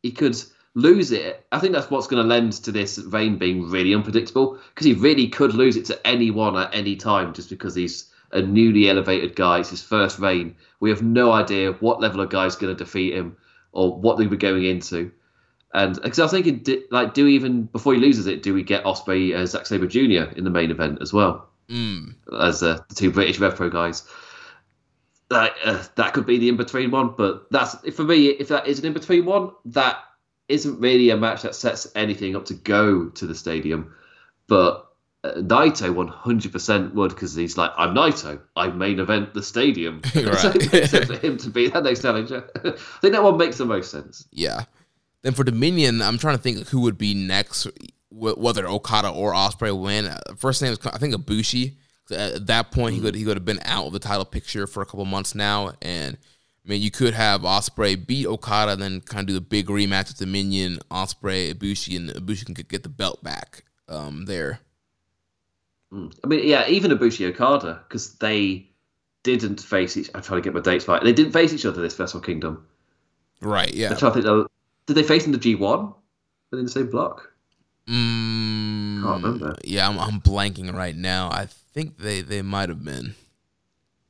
He 0.02 0.12
could 0.12 0.36
lose 0.74 1.12
it. 1.12 1.47
I 1.52 1.59
think 1.59 1.73
that's 1.73 1.90
what's 1.90 2.06
going 2.06 2.23
to 2.23 2.28
lend 2.28 2.52
to 2.55 2.73
this 2.73 2.98
reign 2.98 3.39
being 3.39 3.70
really 3.70 3.94
unpredictable 3.94 4.59
because 4.74 4.86
he 4.86 4.94
really 4.94 5.28
could 5.28 5.55
lose 5.55 5.77
it 5.77 5.85
to 5.86 6.06
anyone 6.06 6.56
at 6.56 6.74
any 6.74 6.97
time 6.97 7.32
just 7.32 7.51
because 7.51 7.74
he's 7.74 8.11
a 8.35 8.43
newly 8.43 8.90
elevated 8.90 9.35
guy. 9.35 9.61
It's 9.61 9.70
his 9.70 9.82
first 9.82 10.19
reign. 10.19 10.56
We 10.81 10.90
have 10.90 11.02
no 11.02 11.32
idea 11.32 11.73
what 11.73 12.01
level 12.01 12.20
of 12.20 12.28
guy 12.28 12.47
is 12.47 12.56
going 12.56 12.77
to 12.77 12.85
defeat 12.85 13.15
him 13.15 13.36
or 13.73 13.97
what 13.97 14.19
they 14.19 14.27
were 14.27 14.36
going 14.36 14.65
into. 14.65 15.12
And 15.73 16.01
because 16.01 16.19
I 16.19 16.24
was 16.24 16.32
thinking, 16.32 16.65
like, 16.90 17.15
do 17.15 17.24
we 17.24 17.35
even 17.35 17.65
before 17.65 17.94
he 17.94 18.01
loses 18.01 18.27
it, 18.27 18.43
do 18.43 18.52
we 18.52 18.62
get 18.62 18.85
Ospreay 18.85 19.35
as 19.35 19.52
Zack 19.52 19.66
Sabre 19.66 19.86
Jr. 19.86 20.32
in 20.36 20.44
the 20.44 20.51
main 20.51 20.70
event 20.70 20.98
as 21.01 21.12
well 21.12 21.48
mm. 21.69 22.15
as 22.40 22.62
uh, 22.62 22.81
the 22.89 22.94
two 22.94 23.11
British 23.11 23.39
RevPro 23.39 23.73
guys? 23.73 24.05
That 25.31 25.55
uh, 25.65 25.82
that 25.97 26.12
could 26.12 26.27
be 26.27 26.39
the 26.39 26.48
in 26.48 26.56
between 26.56 26.90
one, 26.90 27.15
but 27.16 27.51
that's 27.51 27.74
for 27.90 28.05
me. 28.05 28.27
If 28.27 28.48
that 28.48 28.69
is 28.69 28.78
an 28.78 28.86
in 28.86 28.93
between 28.93 29.24
one, 29.24 29.51
that 29.66 29.98
isn't 30.48 30.78
really 30.78 31.11
a 31.11 31.16
match 31.16 31.43
that 31.43 31.55
sets 31.55 31.90
anything 31.97 32.36
up 32.36 32.44
to 32.47 32.55
go 32.55 33.09
to 33.09 33.27
the 33.27 33.35
stadium. 33.35 33.94
But 34.47 34.70
uh, 34.70 34.82
Naito 35.25 35.95
100% 35.95 36.95
would 36.95 37.09
because 37.11 37.35
he's 37.35 37.57
like, 37.57 37.71
I'm 37.77 37.95
Naito. 37.95 38.41
I 38.57 38.69
main 38.69 39.01
event 39.01 39.33
the 39.35 39.43
stadium. 39.43 40.03
Right. 40.15 40.39
so 40.39 40.51
it 40.51 40.73
makes 40.73 40.91
sense 40.91 41.07
for 41.07 41.17
him 41.27 41.39
to 41.39 41.51
be 41.51 41.69
that 41.69 41.83
next 41.83 42.03
challenger. 42.03 42.49
I 42.65 42.71
think 43.01 43.15
that 43.15 43.23
one 43.23 43.37
makes 43.37 43.59
the 43.59 43.65
most 43.65 43.91
sense. 43.91 44.27
Yeah. 44.31 44.65
Then 45.23 45.33
for 45.33 45.45
Dominion, 45.45 46.03
I'm 46.03 46.19
trying 46.19 46.37
to 46.37 46.43
think 46.43 46.69
who 46.69 46.81
would 46.81 46.99
be 46.99 47.15
next, 47.15 47.67
whether 48.11 48.67
Okada 48.69 49.09
or 49.09 49.33
Ospreay 49.33 49.79
win. 49.79 50.07
Uh, 50.07 50.19
First 50.37 50.61
name 50.61 50.73
is 50.73 50.79
I 50.85 50.99
think 50.99 51.15
Ibushi. 51.15 51.77
At 52.11 52.47
that 52.49 52.71
point, 52.71 52.95
he 52.95 53.01
could 53.01 53.15
he 53.15 53.25
would 53.25 53.39
have 53.39 53.47
been 53.47 53.61
out 53.65 53.87
of 53.87 53.95
the 53.95 53.99
title 53.99 54.27
picture 54.27 54.67
for 54.67 54.83
a 54.83 54.87
couple 54.87 55.07
months 55.07 55.35
now, 55.35 55.73
and 55.81 56.19
I 56.65 56.69
mean, 56.69 56.83
you 56.83 56.91
could 56.91 57.15
have 57.15 57.41
Ospreay 57.43 58.07
beat 58.07 58.27
Okada, 58.27 58.73
and 58.73 58.83
then 58.83 59.01
kind 59.01 59.21
of 59.21 59.27
do 59.27 59.33
the 59.33 59.41
big 59.41 59.69
rematch 59.69 60.09
with 60.09 60.19
Dominion, 60.19 60.81
Ospreay, 60.91 61.55
Ibushi, 61.55 61.97
and 61.97 62.11
Ibushi 62.11 62.45
can 62.45 62.55
get 62.55 62.83
the 62.83 62.91
belt 62.91 63.25
back 63.25 63.65
um, 63.89 64.27
there. 64.27 64.61
Mm. 65.95 66.12
I 66.25 66.27
mean, 66.27 66.47
yeah, 66.47 66.69
even 66.69 66.91
Ibushi 66.91 67.29
Okada 67.29 67.83
because 67.89 68.15
they 68.16 68.69
didn't 69.23 69.61
face 69.61 69.97
each. 69.97 70.11
I'm 70.15 70.23
trying 70.23 70.43
to 70.43 70.45
get 70.45 70.55
my 70.55 70.61
dates 70.61 70.89
right. 70.89 71.03
They 71.03 71.12
didn't 71.12 71.33
face 71.33 71.53
each 71.53 71.65
other 71.65 71.81
this 71.81 71.99
Wrestle 71.99 72.21
Kingdom. 72.21 72.66
Right. 73.41 73.73
Yeah. 73.73 73.91
I'm 73.91 73.97
trying 73.97 74.15
to 74.15 74.23
think. 74.23 74.49
Did 74.87 74.95
they 74.95 75.03
face 75.03 75.25
in 75.27 75.33
the 75.33 75.39
G1? 75.39 75.95
Were 76.51 76.59
in 76.59 76.65
the 76.65 76.71
same 76.71 76.91
block? 76.91 77.33
Mm, 77.89 79.03
Can't 79.03 79.23
remember. 79.23 79.57
Yeah, 79.65 79.89
I'm, 79.89 79.99
I'm 79.99 80.21
blanking 80.21 80.73
right 80.75 80.97
now. 80.97 81.31
I 81.31 81.47
think 81.47 81.99
they, 81.99 82.21
they 82.21 82.43
might 82.43 82.69
have 82.69 82.85
been. 82.85 83.15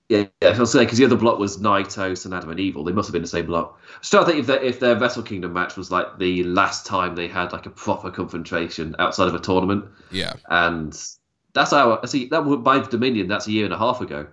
Yeah, 0.08 0.24
yeah. 0.42 0.50
I 0.50 0.58
was 0.58 0.72
saying 0.72 0.86
because 0.86 0.98
the 0.98 1.04
other 1.06 1.16
block 1.16 1.38
was 1.38 1.58
Naito, 1.58 2.12
Sanada, 2.12 2.48
and 2.50 2.60
Evil. 2.60 2.84
They 2.84 2.92
must 2.92 3.08
have 3.08 3.12
been 3.12 3.22
the 3.22 3.28
same 3.28 3.46
block. 3.46 3.80
I 3.94 3.98
was 3.98 4.10
trying 4.10 4.24
to 4.24 4.30
think 4.30 4.40
if 4.40 4.46
their 4.46 4.62
if 4.62 4.80
their 4.80 4.96
Wrestle 4.96 5.22
Kingdom 5.22 5.54
match 5.54 5.76
was 5.76 5.90
like 5.90 6.18
the 6.18 6.44
last 6.44 6.84
time 6.86 7.14
they 7.14 7.26
had 7.26 7.52
like 7.52 7.66
a 7.66 7.70
proper 7.70 8.10
confrontation 8.10 8.94
outside 8.98 9.28
of 9.28 9.34
a 9.34 9.40
tournament. 9.40 9.86
Yeah, 10.10 10.34
and 10.50 10.94
that's 11.54 11.72
our 11.72 12.04
see 12.06 12.26
that 12.26 12.42
by 12.42 12.78
the 12.80 12.88
Dominion. 12.88 13.28
That's 13.28 13.46
a 13.46 13.52
year 13.52 13.64
and 13.64 13.72
a 13.72 13.78
half 13.78 14.00
ago, 14.00 14.26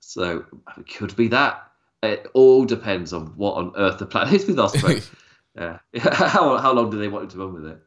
so 0.00 0.44
it 0.76 0.94
could 0.94 1.16
be 1.16 1.28
that. 1.28 1.62
It 2.02 2.26
all 2.34 2.64
depends 2.64 3.12
on 3.12 3.26
what 3.36 3.54
on 3.54 3.72
earth 3.76 3.98
the 3.98 4.06
plan 4.06 4.34
is 4.34 4.46
with 4.46 4.56
Ospreay. 4.56 5.08
yeah, 5.56 5.78
how 5.98 6.58
how 6.58 6.72
long 6.72 6.90
do 6.90 6.98
they 6.98 7.08
want 7.08 7.24
him 7.24 7.30
to 7.30 7.38
run 7.38 7.54
with 7.54 7.66
it? 7.66 7.78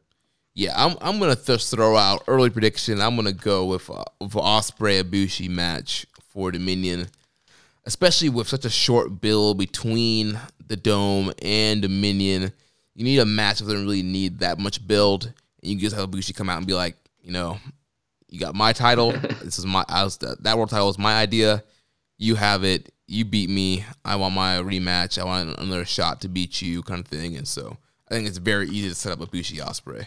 Yeah, 0.54 0.72
I'm 0.76 0.96
I'm 1.00 1.18
gonna 1.20 1.36
just 1.36 1.70
throw 1.70 1.96
out 1.96 2.24
early 2.26 2.50
prediction. 2.50 3.00
I'm 3.00 3.16
gonna 3.16 3.32
go 3.32 3.66
with 3.66 3.88
uh, 3.90 4.04
with 4.20 4.32
Ospreay 4.32 5.02
Ibushi 5.02 5.48
match 5.48 6.06
for 6.28 6.50
Dominion, 6.50 7.06
especially 7.84 8.30
with 8.30 8.48
such 8.48 8.64
a 8.64 8.70
short 8.70 9.20
build 9.20 9.58
between 9.58 10.40
the 10.66 10.76
Dome 10.76 11.32
and 11.42 11.82
Dominion. 11.82 12.52
You 12.94 13.04
need 13.04 13.18
a 13.18 13.26
match 13.26 13.58
that 13.58 13.66
doesn't 13.66 13.84
really 13.84 14.02
need 14.02 14.40
that 14.40 14.58
much 14.58 14.86
build, 14.86 15.32
and 15.62 15.72
you 15.72 15.78
just 15.78 15.94
have 15.94 16.10
Ibushi 16.10 16.34
come 16.34 16.48
out 16.48 16.58
and 16.58 16.66
be 16.66 16.74
like, 16.74 16.96
you 17.22 17.30
know, 17.30 17.58
you 18.30 18.40
got 18.40 18.54
my 18.54 18.72
title. 18.72 19.12
this 19.42 19.58
is 19.58 19.66
my 19.66 19.84
I 19.88 20.04
was, 20.04 20.18
that 20.18 20.56
world 20.56 20.70
title 20.70 20.86
was 20.86 20.98
my 20.98 21.20
idea. 21.20 21.62
You 22.16 22.36
have 22.36 22.64
it. 22.64 22.92
You 23.06 23.24
beat 23.24 23.50
me. 23.50 23.84
I 24.04 24.16
want 24.16 24.34
my 24.34 24.58
rematch. 24.58 25.20
I 25.20 25.24
want 25.24 25.58
another 25.58 25.84
shot 25.84 26.20
to 26.22 26.28
beat 26.28 26.62
you, 26.62 26.82
kind 26.82 27.00
of 27.00 27.08
thing. 27.08 27.36
And 27.36 27.46
so 27.46 27.76
I 28.08 28.14
think 28.14 28.28
it's 28.28 28.38
very 28.38 28.68
easy 28.68 28.88
to 28.88 28.94
set 28.94 29.12
up 29.12 29.20
a 29.20 29.26
Bushi 29.26 29.56
Ospreay. 29.56 30.06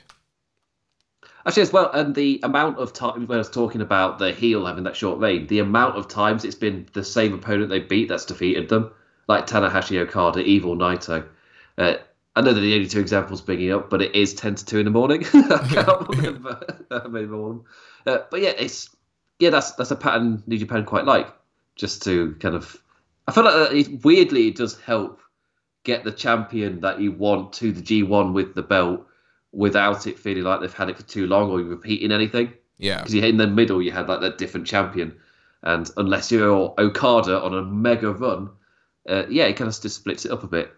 Actually, 1.45 1.63
as 1.63 1.73
well, 1.73 1.91
and 1.91 2.15
the 2.15 2.39
amount 2.43 2.77
of 2.77 2.93
time 2.93 3.27
when 3.27 3.35
I 3.35 3.39
was 3.39 3.49
talking 3.49 3.81
about 3.81 4.17
the 4.17 4.31
heel 4.31 4.65
having 4.65 4.85
that 4.85 4.95
short 4.95 5.19
reign, 5.19 5.47
the 5.47 5.59
amount 5.59 5.97
of 5.97 6.07
times 6.07 6.45
it's 6.45 6.55
been 6.55 6.87
the 6.93 7.03
same 7.03 7.33
opponent 7.33 7.69
they 7.69 7.79
beat 7.79 8.07
that's 8.07 8.23
defeated 8.23 8.69
them, 8.69 8.91
like 9.27 9.45
Tanahashi 9.45 9.99
Okada, 9.99 10.39
Evil 10.39 10.77
Naito. 10.77 11.25
Uh, 11.77 11.95
I 12.35 12.41
know 12.41 12.53
they're 12.53 12.63
the 12.63 12.75
only 12.75 12.87
two 12.87 13.01
examples 13.01 13.41
bringing 13.41 13.73
up, 13.73 13.89
but 13.89 14.01
it 14.01 14.15
is 14.15 14.33
ten 14.33 14.55
to 14.55 14.65
two 14.65 14.79
in 14.79 14.85
the 14.85 14.91
morning. 14.91 15.25
I 15.33 15.67
can't 15.69 16.07
remember. 16.17 17.65
Uh, 18.05 18.19
but 18.29 18.41
yeah, 18.41 18.53
it's 18.57 18.89
yeah, 19.39 19.49
that's 19.49 19.71
that's 19.71 19.91
a 19.91 19.95
pattern 19.95 20.43
New 20.47 20.57
Japan 20.57 20.85
quite 20.85 21.05
like. 21.05 21.27
Just 21.75 22.03
to 22.03 22.35
kind 22.39 22.55
of, 22.55 22.77
I 23.27 23.31
feel 23.31 23.43
like 23.45 23.71
it, 23.71 24.05
weirdly 24.05 24.47
it 24.47 24.55
does 24.55 24.79
help 24.79 25.19
get 25.83 26.03
the 26.03 26.11
champion 26.11 26.81
that 26.81 27.01
you 27.01 27.11
want 27.11 27.53
to 27.53 27.71
the 27.71 27.81
G1 27.81 28.33
with 28.33 28.53
the 28.53 28.61
belt 28.61 29.07
without 29.51 30.07
it 30.07 30.19
feeling 30.19 30.43
like 30.43 30.61
they've 30.61 30.73
had 30.73 30.89
it 30.89 30.97
for 30.97 31.03
too 31.03 31.27
long 31.27 31.49
or 31.49 31.59
you're 31.59 31.69
repeating 31.69 32.11
anything. 32.11 32.53
Yeah. 32.77 32.97
Because 32.97 33.13
in 33.13 33.37
the 33.37 33.47
middle, 33.47 33.81
you 33.81 33.91
had 33.91 34.07
like 34.07 34.21
that 34.21 34.37
different 34.37 34.67
champion. 34.67 35.15
And 35.61 35.89
unless 35.97 36.31
you're 36.31 36.73
Okada 36.77 37.41
on 37.41 37.53
a 37.53 37.63
mega 37.63 38.11
run, 38.11 38.49
uh, 39.07 39.23
yeah, 39.29 39.45
it 39.45 39.55
kind 39.55 39.67
of 39.67 39.79
just 39.79 39.95
splits 39.95 40.25
it 40.25 40.31
up 40.31 40.43
a 40.43 40.47
bit. 40.47 40.73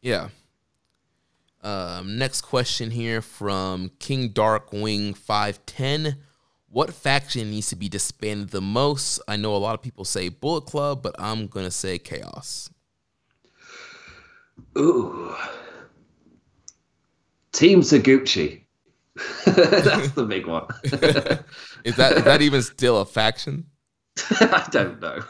Yeah. 0.00 0.28
Um, 1.62 2.16
next 2.16 2.42
question 2.42 2.90
here 2.90 3.20
from 3.20 3.90
King 3.98 4.32
Darkwing 4.32 5.16
510. 5.16 6.16
What 6.68 6.94
faction 6.94 7.50
needs 7.50 7.68
to 7.68 7.76
be 7.76 7.88
disbanded 7.88 8.50
the 8.50 8.60
most? 8.60 9.20
I 9.28 9.36
know 9.36 9.54
a 9.54 9.58
lot 9.58 9.74
of 9.74 9.82
people 9.82 10.04
say 10.04 10.28
Bullet 10.28 10.62
Club, 10.62 11.02
but 11.02 11.14
I'm 11.18 11.48
going 11.48 11.66
to 11.66 11.70
say 11.70 11.98
Chaos. 11.98 12.70
Ooh. 14.78 15.34
Team 17.52 17.80
Taguchi. 17.80 18.62
That's 19.44 20.12
the 20.12 20.24
big 20.24 20.46
one. 20.46 20.66
is 20.84 21.96
that 21.96 22.12
is 22.16 22.24
that 22.24 22.40
even 22.40 22.62
still 22.62 23.00
a 23.00 23.04
faction? 23.04 23.66
I 24.30 24.66
don't 24.70 25.00
know. 25.00 25.22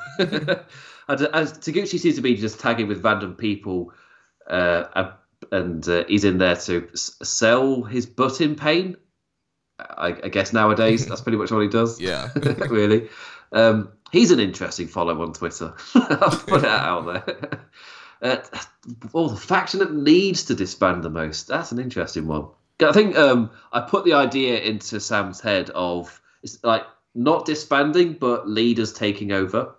As 1.09 1.59
Taguchi 1.59 1.99
seems 1.99 2.17
to 2.17 2.21
be 2.21 2.37
just 2.37 2.61
tagging 2.61 2.87
with 2.87 3.03
random 3.03 3.35
people, 3.35 3.93
uh, 4.49 5.13
and 5.51 5.87
uh, 5.89 6.05
he's 6.09 6.25
in 6.25 6.39
there 6.39 6.57
to 6.57 6.89
sell 6.95 7.83
his 7.83 8.07
butt 8.07 8.41
in 8.41 8.57
pain. 8.57 8.97
I, 9.79 10.09
I 10.25 10.29
guess 10.29 10.53
nowadays 10.53 11.07
that's 11.07 11.23
pretty 11.23 11.39
much 11.39 11.53
all 11.53 11.61
he 11.61 11.69
does. 11.69 12.01
Yeah, 12.01 12.29
really. 12.35 13.09
Um, 13.53 13.93
he's 14.13 14.31
an 14.31 14.41
interesting 14.41 14.89
follow 14.89 15.23
on 15.23 15.33
Twitter. 15.33 15.75
I'll 15.95 16.39
put 16.39 16.63
it 16.63 16.67
out 16.67 17.27
there. 17.27 17.61
Uh, 18.23 18.37
oh, 19.15 19.29
the 19.29 19.37
faction 19.37 19.81
that 19.81 19.93
needs 19.95 20.45
to 20.45 20.55
disband 20.55 21.03
the 21.03 21.11
most. 21.11 21.49
That's 21.49 21.73
an 21.73 21.79
interesting 21.79 22.27
one. 22.27 22.49
I 22.83 22.93
think 22.93 23.17
um, 23.17 23.51
I 23.73 23.81
put 23.81 24.05
the 24.05 24.15
idea 24.15 24.61
into 24.61 25.01
Sam's 25.01 25.41
head 25.41 25.71
of 25.71 26.21
it's 26.43 26.63
like 26.65 26.85
not 27.15 27.45
disbanding, 27.45 28.15
but 28.15 28.49
leaders 28.49 28.93
taking 28.93 29.33
over. 29.33 29.75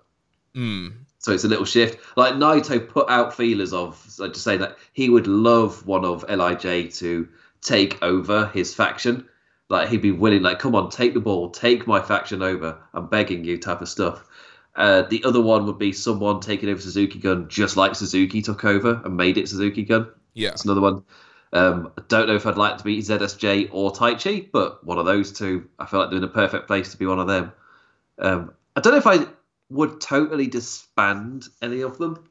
Mm. 0.56 0.94
So 1.22 1.32
it's 1.32 1.44
a 1.44 1.48
little 1.48 1.66
shift. 1.66 2.00
Like 2.18 2.34
Naito 2.34 2.90
put 2.90 3.08
out 3.08 3.36
feelers 3.36 3.74
of 3.74 4.04
so 4.10 4.28
to 4.28 4.40
say 4.40 4.58
that 4.58 4.78
he 4.92 5.08
would 5.08 5.28
love 5.28 5.86
one 5.86 6.04
of 6.04 6.26
Lij 6.28 6.98
to 6.98 7.28
take 7.62 8.02
over 8.02 8.48
his 8.48 8.74
faction. 8.74 9.28
Like 9.70 9.90
he'd 9.90 10.02
be 10.02 10.12
willing, 10.12 10.42
like, 10.42 10.58
come 10.58 10.74
on, 10.74 10.90
take 10.90 11.14
the 11.14 11.20
ball, 11.20 11.52
take 11.52 11.86
my 11.86 12.02
faction 12.02 12.42
over. 12.42 12.76
I'm 12.94 13.06
begging 13.06 13.46
you, 13.46 13.60
type 13.60 13.82
of 13.82 13.88
stuff. 13.88 14.26
Uh, 14.76 15.04
the 15.04 15.24
other 15.24 15.40
one 15.40 15.68
would 15.68 15.78
be 15.78 15.94
someone 15.94 16.40
taking 16.40 16.70
over 16.70 16.82
Suzuki-gun, 16.82 17.48
just 17.50 17.78
like 17.78 17.94
Suzuki 17.94 18.42
took 18.42 18.66
over 18.66 19.00
and 19.06 19.16
made 19.16 19.38
it 19.38 19.48
Suzuki-gun. 19.48 20.10
Yeah, 20.34 20.50
it's 20.50 20.66
another 20.66 20.82
one. 20.82 21.04
Um, 21.54 21.92
I 21.98 22.02
don't 22.08 22.28
know 22.28 22.36
if 22.36 22.48
I'd 22.48 22.58
like 22.58 22.80
to 22.80 22.84
be 22.84 22.98
ZSJ 23.00 23.70
or 23.72 23.92
Taichi, 23.92 24.50
but 24.52 24.84
one 24.84 24.98
of 24.98 25.06
those 25.06 25.32
two, 25.32 25.70
I 25.78 25.86
feel 25.86 26.00
like 26.00 26.10
they're 26.10 26.18
in 26.18 26.24
a 26.24 26.30
perfect 26.30 26.66
place 26.66 26.92
to 26.92 26.98
be 26.98 27.06
one 27.06 27.20
of 27.20 27.28
them. 27.28 27.52
Um, 28.18 28.54
I 28.76 28.82
don't 28.82 28.94
know 28.94 29.00
if 29.00 29.08
I 29.08 29.28
would 29.72 30.02
totally 30.02 30.48
disband 30.48 31.46
any 31.62 31.82
of 31.82 31.98
them. 31.98 32.24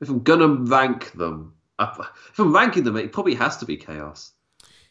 If 0.00 0.08
I'm 0.08 0.22
gonna 0.22 0.48
rank 0.48 1.12
them, 1.12 1.54
if 1.78 2.38
I'm 2.38 2.54
ranking 2.54 2.84
them, 2.84 2.96
it 2.96 3.12
probably 3.12 3.34
has 3.34 3.56
to 3.58 3.66
be 3.66 3.76
Chaos. 3.76 4.32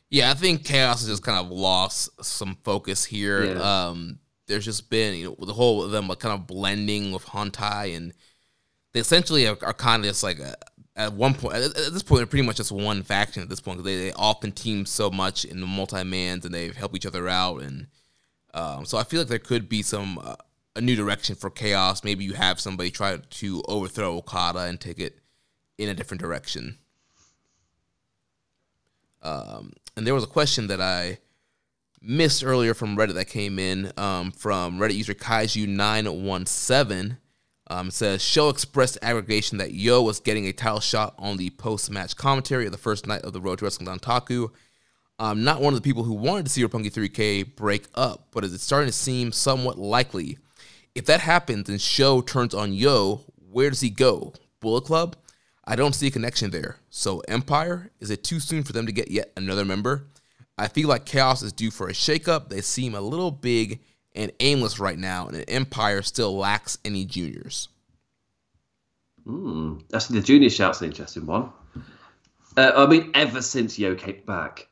Yeah, 0.09 0.31
I 0.31 0.35
think 0.35 0.63
Chaos 0.63 1.01
has 1.01 1.09
just 1.09 1.23
kind 1.23 1.37
of 1.37 1.51
lost 1.51 2.23
some 2.23 2.57
focus 2.63 3.03
here. 3.03 3.45
Yeah. 3.45 3.87
Um, 3.87 4.19
there's 4.47 4.65
just 4.65 4.89
been 4.89 5.15
you 5.15 5.25
know 5.25 5.45
the 5.45 5.53
whole 5.53 5.83
of 5.83 5.91
them 5.91 6.07
kind 6.07 6.33
of 6.33 6.47
blending 6.47 7.11
with 7.11 7.25
Hontai 7.25 7.95
and 7.95 8.13
they 8.93 8.99
essentially 8.99 9.45
are, 9.47 9.57
are 9.61 9.73
kind 9.73 10.03
of 10.03 10.09
just 10.09 10.23
like 10.23 10.39
a, 10.39 10.55
at 10.95 11.13
one 11.13 11.33
point 11.33 11.55
at, 11.55 11.63
at 11.63 11.93
this 11.93 12.03
point 12.03 12.19
they're 12.19 12.25
pretty 12.25 12.45
much 12.45 12.57
just 12.57 12.71
one 12.71 13.03
faction 13.03 13.43
at 13.43 13.49
this 13.49 13.59
point 13.59 13.77
because 13.77 13.91
they, 13.91 14.05
they 14.05 14.13
often 14.13 14.51
team 14.51 14.85
so 14.85 15.11
much 15.11 15.45
in 15.45 15.59
the 15.59 15.67
multi-mans 15.67 16.45
and 16.45 16.53
they 16.53 16.69
help 16.69 16.95
each 16.95 17.05
other 17.05 17.27
out 17.27 17.61
and 17.61 17.87
um, 18.53 18.85
so 18.85 18.97
I 18.97 19.03
feel 19.03 19.19
like 19.19 19.27
there 19.27 19.37
could 19.37 19.69
be 19.69 19.83
some 19.83 20.17
uh, 20.17 20.35
a 20.77 20.81
new 20.81 20.95
direction 20.95 21.35
for 21.35 21.49
chaos. 21.49 22.03
Maybe 22.03 22.23
you 22.23 22.33
have 22.33 22.59
somebody 22.59 22.91
try 22.91 23.17
to 23.17 23.63
overthrow 23.67 24.17
Okada 24.17 24.59
and 24.59 24.79
take 24.79 24.99
it 24.99 25.19
in 25.77 25.89
a 25.89 25.93
different 25.93 26.21
direction. 26.21 26.77
Um, 29.21 29.73
and 29.95 30.05
there 30.05 30.13
was 30.13 30.23
a 30.23 30.27
question 30.27 30.67
that 30.67 30.79
I 30.79 31.17
missed 32.01 32.43
earlier 32.43 32.73
from 32.73 32.95
Reddit 32.95 33.15
that 33.15 33.25
came 33.25 33.59
in 33.59 33.91
um, 33.97 34.31
from 34.31 34.77
Reddit 34.77 34.95
user 34.95 35.13
Kaiju917. 35.13 37.17
Um, 37.69 37.91
says 37.91 38.23
Sho 38.23 38.47
expressed 38.47 38.97
aggregation 39.01 39.57
that 39.57 39.73
Yo 39.73 40.01
was 40.01 40.21
getting 40.21 40.45
a 40.45 40.53
title 40.53 40.79
shot 40.79 41.15
on 41.17 41.35
the 41.35 41.49
post 41.49 41.91
match 41.91 42.15
commentary 42.15 42.65
of 42.65 42.71
the 42.71 42.77
first 42.77 43.05
night 43.05 43.23
of 43.23 43.33
the 43.33 43.41
Road 43.41 43.59
to 43.59 43.65
Wrestling 43.65 43.89
Dontaku. 43.89 44.51
I'm 45.19 45.43
not 45.43 45.61
one 45.61 45.73
of 45.73 45.81
the 45.81 45.83
people 45.83 46.03
who 46.03 46.13
wanted 46.13 46.45
to 46.45 46.51
see 46.51 46.63
Roppongi 46.63 46.93
3K 46.93 47.57
break 47.57 47.87
up, 47.93 48.27
but 48.31 48.45
it's 48.45 48.63
starting 48.63 48.87
to 48.87 48.93
seem 48.93 49.33
somewhat 49.33 49.77
likely. 49.77 50.37
If 50.97 51.05
that 51.05 51.19
happens 51.21 51.69
and 51.69 51.79
Sho 51.79 52.21
turns 52.21 52.55
on 52.55 52.73
Yo, 52.73 53.21
where 53.51 53.69
does 53.69 53.81
he 53.81 53.91
go? 53.91 54.33
Bullet 54.59 54.85
Club? 54.85 55.15
I 55.63 55.75
don't 55.75 55.93
see 55.93 56.07
a 56.07 56.11
connection 56.11 56.49
there. 56.49 56.77
So 56.89 57.19
Empire? 57.27 57.91
Is 57.99 58.09
it 58.09 58.23
too 58.23 58.39
soon 58.39 58.63
for 58.63 58.73
them 58.73 58.87
to 58.87 58.91
get 58.91 59.11
yet 59.11 59.31
another 59.37 59.63
member? 59.63 60.07
I 60.57 60.67
feel 60.67 60.89
like 60.89 61.05
Chaos 61.05 61.43
is 61.43 61.53
due 61.53 61.69
for 61.69 61.87
a 61.87 61.93
shakeup. 61.93 62.49
They 62.49 62.61
seem 62.61 62.95
a 62.95 63.01
little 63.01 63.29
big 63.29 63.79
and 64.15 64.31
aimless 64.39 64.79
right 64.79 64.97
now, 64.97 65.27
and 65.27 65.45
Empire 65.47 66.01
still 66.01 66.35
lacks 66.35 66.79
any 66.83 67.05
juniors. 67.05 67.69
Hmm, 69.23 69.75
actually, 69.93 70.21
the 70.21 70.25
junior 70.25 70.49
shout's 70.49 70.81
an 70.81 70.87
interesting 70.87 71.27
one. 71.27 71.51
Uh, 72.57 72.71
I 72.75 72.87
mean, 72.87 73.11
ever 73.13 73.43
since 73.43 73.77
Yo 73.77 73.93
came 73.93 74.23
back, 74.25 74.67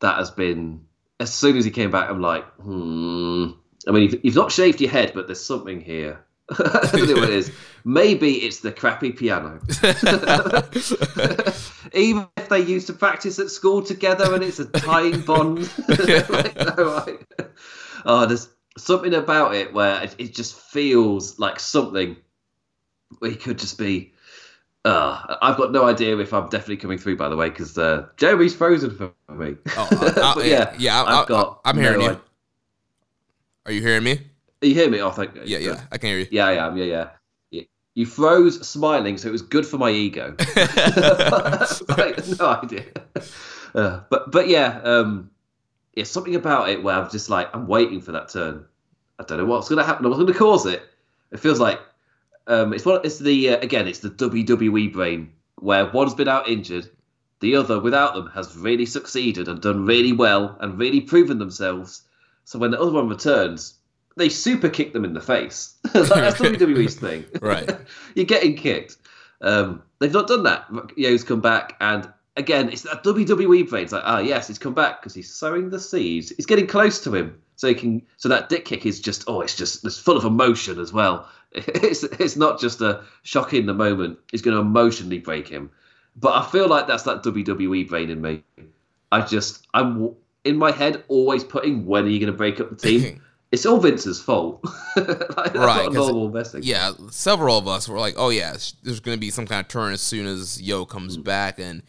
that 0.00 0.18
has 0.18 0.30
been 0.30 0.84
as 1.20 1.32
soon 1.32 1.56
as 1.56 1.64
he 1.64 1.70
came 1.70 1.90
back, 1.90 2.10
I'm 2.10 2.20
like, 2.20 2.44
hmm. 2.56 3.52
I 3.88 3.92
mean, 3.92 4.04
you've, 4.04 4.24
you've 4.24 4.34
not 4.34 4.52
shaved 4.52 4.80
your 4.80 4.90
head, 4.90 5.12
but 5.14 5.26
there's 5.26 5.44
something 5.44 5.80
here. 5.80 6.24
I 6.50 6.88
don't 6.92 7.08
know 7.08 7.14
what 7.14 7.30
it 7.30 7.30
is. 7.30 7.52
Maybe 7.84 8.38
it's 8.38 8.60
the 8.60 8.72
crappy 8.72 9.12
piano. 9.12 9.60
Even 11.94 12.28
if 12.36 12.48
they 12.48 12.60
used 12.60 12.88
to 12.88 12.92
practice 12.92 13.38
at 13.38 13.50
school 13.50 13.82
together 13.82 14.34
and 14.34 14.42
it's 14.42 14.58
a 14.58 14.66
tying 14.66 15.22
bond. 15.22 15.70
like, 15.88 16.56
no, 16.56 17.04
I, 17.06 17.18
oh, 18.04 18.26
there's 18.26 18.48
something 18.76 19.14
about 19.14 19.54
it 19.54 19.72
where 19.72 20.02
it, 20.02 20.14
it 20.18 20.34
just 20.34 20.54
feels 20.54 21.38
like 21.38 21.58
something 21.58 22.16
we 23.20 23.34
could 23.34 23.58
just 23.58 23.78
be 23.78 24.12
uh, 24.84 25.36
I've 25.42 25.56
got 25.56 25.72
no 25.72 25.86
idea 25.86 26.16
if 26.18 26.32
I'm 26.32 26.48
definitely 26.48 26.78
coming 26.78 26.98
through, 26.98 27.16
by 27.16 27.28
the 27.28 27.36
way, 27.36 27.50
because 27.50 27.76
uh, 27.76 28.06
Jeremy's 28.16 28.54
frozen 28.54 28.90
for 28.90 29.34
me. 29.34 29.56
Oh, 29.76 29.88
uh, 29.92 30.34
uh, 30.38 30.42
yeah, 30.42 30.74
yeah, 30.78 31.02
I, 31.02 31.16
have 31.16 31.26
got. 31.26 31.60
I'm 31.64 31.76
hearing 31.76 31.98
no 31.98 32.10
you. 32.12 32.20
Are 33.66 33.72
you 33.72 33.80
hearing 33.80 34.04
me? 34.04 34.20
You 34.62 34.74
hear 34.74 34.90
me? 34.90 35.00
Oh, 35.00 35.10
thank 35.10 35.34
you. 35.34 35.42
Yeah, 35.44 35.58
yeah, 35.58 35.80
I 35.90 35.98
can 35.98 36.08
hear 36.10 36.18
you. 36.18 36.26
Yeah, 36.30 36.46
I 36.46 36.66
am. 36.66 36.76
Yeah, 36.76 36.84
yeah. 36.84 37.10
You 37.94 38.06
froze 38.06 38.66
smiling, 38.66 39.18
so 39.18 39.28
it 39.28 39.32
was 39.32 39.42
good 39.42 39.66
for 39.66 39.76
my 39.76 39.90
ego. 39.90 40.34
no 42.38 42.60
idea. 42.62 42.84
Uh, 43.74 44.00
but 44.08 44.30
but 44.30 44.48
yeah, 44.48 44.80
um, 44.84 45.30
yeah, 45.94 46.04
something 46.04 46.36
about 46.36 46.68
it 46.68 46.82
where 46.82 46.94
I'm 46.94 47.10
just 47.10 47.28
like 47.28 47.54
I'm 47.54 47.66
waiting 47.66 48.00
for 48.00 48.12
that 48.12 48.28
turn. 48.28 48.64
I 49.18 49.24
don't 49.24 49.38
know 49.38 49.44
what's 49.44 49.68
going 49.68 49.78
to 49.78 49.84
happen. 49.84 50.08
What's 50.08 50.20
going 50.20 50.32
to 50.32 50.38
cause 50.38 50.66
it? 50.66 50.82
It 51.32 51.40
feels 51.40 51.58
like 51.58 51.80
um, 52.46 52.72
it's 52.72 52.86
what 52.86 53.04
it's 53.04 53.18
the 53.18 53.50
uh, 53.50 53.58
again 53.58 53.88
it's 53.88 53.98
the 53.98 54.10
WWE 54.10 54.92
brain 54.92 55.32
where 55.56 55.90
one's 55.90 56.14
been 56.14 56.28
out 56.28 56.48
injured, 56.48 56.88
the 57.40 57.56
other 57.56 57.80
without 57.80 58.14
them 58.14 58.28
has 58.28 58.56
really 58.56 58.86
succeeded 58.86 59.48
and 59.48 59.60
done 59.60 59.84
really 59.84 60.12
well 60.12 60.56
and 60.60 60.78
really 60.78 61.00
proven 61.00 61.38
themselves. 61.38 62.02
So 62.50 62.58
when 62.58 62.72
the 62.72 62.80
other 62.80 62.90
one 62.90 63.08
returns, 63.08 63.74
they 64.16 64.28
super 64.28 64.68
kick 64.68 64.92
them 64.92 65.04
in 65.04 65.14
the 65.14 65.20
face. 65.20 65.76
like, 65.94 66.08
that's 66.08 66.40
WWE's 66.40 66.96
thing. 66.96 67.24
Right. 67.40 67.70
You're 68.16 68.26
getting 68.26 68.56
kicked. 68.56 68.96
Um, 69.40 69.84
they've 70.00 70.12
not 70.12 70.26
done 70.26 70.42
that. 70.42 70.66
Yo's 70.96 71.22
come 71.22 71.40
back 71.40 71.76
and 71.80 72.12
again, 72.36 72.68
it's 72.68 72.82
that 72.82 73.04
WWE 73.04 73.70
brain. 73.70 73.84
It's 73.84 73.92
like, 73.92 74.02
ah, 74.04 74.18
yes, 74.18 74.48
he's 74.48 74.58
come 74.58 74.74
back 74.74 75.00
because 75.00 75.14
he's 75.14 75.32
sowing 75.32 75.70
the 75.70 75.78
seeds. 75.78 76.30
He's 76.30 76.44
getting 76.44 76.66
close 76.66 77.00
to 77.04 77.14
him, 77.14 77.40
so 77.54 77.68
he 77.68 77.74
can. 77.74 78.02
So 78.16 78.28
that 78.28 78.48
dick 78.48 78.64
kick 78.64 78.84
is 78.84 78.98
just, 79.00 79.22
oh, 79.28 79.42
it's 79.42 79.54
just 79.54 79.84
it's 79.84 80.00
full 80.00 80.16
of 80.16 80.24
emotion 80.24 80.80
as 80.80 80.92
well. 80.92 81.28
It's 81.52 82.02
it's 82.02 82.36
not 82.36 82.58
just 82.58 82.80
a 82.80 83.04
shock 83.22 83.54
in 83.54 83.66
the 83.66 83.74
moment. 83.74 84.18
It's 84.32 84.42
going 84.42 84.56
to 84.56 84.60
emotionally 84.60 85.20
break 85.20 85.46
him. 85.46 85.70
But 86.16 86.32
I 86.32 86.50
feel 86.50 86.66
like 86.66 86.88
that's 86.88 87.04
that 87.04 87.22
WWE 87.22 87.88
brain 87.88 88.10
in 88.10 88.20
me. 88.20 88.42
I 89.12 89.20
just 89.20 89.68
I'm 89.72 90.16
in 90.44 90.56
my 90.56 90.72
head 90.72 91.04
always 91.08 91.44
putting 91.44 91.86
when 91.86 92.04
are 92.04 92.08
you 92.08 92.18
going 92.18 92.32
to 92.32 92.36
break 92.36 92.60
up 92.60 92.70
the 92.70 92.76
team. 92.76 93.22
it's 93.52 93.66
all 93.66 93.78
Vince's 93.78 94.20
fault. 94.20 94.64
like, 94.96 95.54
right. 95.54 95.90
normal 95.92 96.32
Yeah, 96.60 96.92
several 97.10 97.58
of 97.58 97.66
us 97.66 97.88
were 97.88 97.98
like, 97.98 98.14
oh, 98.16 98.30
yeah, 98.30 98.56
there's 98.82 99.00
going 99.00 99.16
to 99.16 99.20
be 99.20 99.30
some 99.30 99.46
kind 99.46 99.60
of 99.60 99.68
turn 99.68 99.92
as 99.92 100.00
soon 100.00 100.26
as 100.26 100.60
Yo 100.60 100.84
comes 100.84 101.16
mm. 101.16 101.24
back. 101.24 101.58
And 101.58 101.82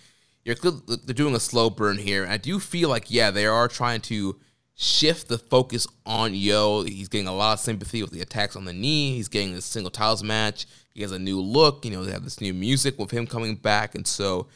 you're 0.44 0.56
they're 0.56 1.14
doing 1.14 1.36
a 1.36 1.40
slow 1.40 1.70
burn 1.70 1.98
here. 1.98 2.26
I 2.28 2.38
do 2.38 2.60
feel 2.60 2.90
like, 2.90 3.12
yeah, 3.12 3.32
they 3.32 3.46
are 3.46 3.68
trying 3.68 4.02
to 4.02 4.40
shift 4.76 5.28
the 5.28 5.38
focus 5.38 5.88
on 6.06 6.34
Yo. 6.34 6.84
He's 6.84 7.08
getting 7.08 7.28
a 7.28 7.36
lot 7.36 7.54
of 7.54 7.60
sympathy 7.60 8.02
with 8.02 8.12
the 8.12 8.22
attacks 8.22 8.56
on 8.56 8.66
the 8.66 8.74
knee. 8.74 9.16
He's 9.16 9.28
getting 9.28 9.54
this 9.54 9.66
single 9.66 9.92
tiles 9.92 10.24
match. 10.24 10.66
He 10.94 11.04
has 11.04 11.12
a 11.12 11.20
new 11.20 11.40
look. 11.40 11.86
You 11.86 11.92
know, 11.92 12.04
they 12.04 12.12
have 12.12 12.24
this 12.24 12.42
new 12.42 12.54
music 12.54 12.98
with 12.98 13.12
him 13.12 13.28
coming 13.28 13.56
back. 13.56 13.94
And 13.94 14.08
so 14.08 14.48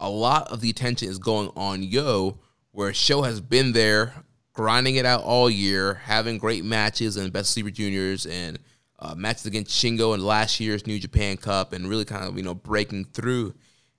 a 0.00 0.08
lot 0.08 0.50
of 0.50 0.62
the 0.62 0.70
attention 0.70 1.08
is 1.08 1.18
going 1.18 1.50
on 1.56 1.82
Yo, 1.82 2.38
where 2.74 2.92
Sho 2.92 3.22
has 3.22 3.40
been 3.40 3.72
there 3.72 4.12
grinding 4.52 4.96
it 4.96 5.06
out 5.06 5.22
all 5.22 5.48
year, 5.48 5.94
having 5.94 6.38
great 6.38 6.64
matches 6.64 7.16
and 7.16 7.32
Best 7.32 7.52
Super 7.52 7.70
Juniors 7.70 8.26
and 8.26 8.58
uh, 8.98 9.14
matches 9.14 9.46
against 9.46 9.70
Shingo 9.70 10.14
in 10.14 10.24
last 10.24 10.60
year's 10.60 10.86
New 10.86 10.98
Japan 10.98 11.36
Cup 11.38 11.72
and 11.72 11.88
really 11.88 12.04
kind 12.04 12.24
of, 12.24 12.36
you 12.36 12.42
know, 12.42 12.54
breaking 12.54 13.06
through. 13.06 13.54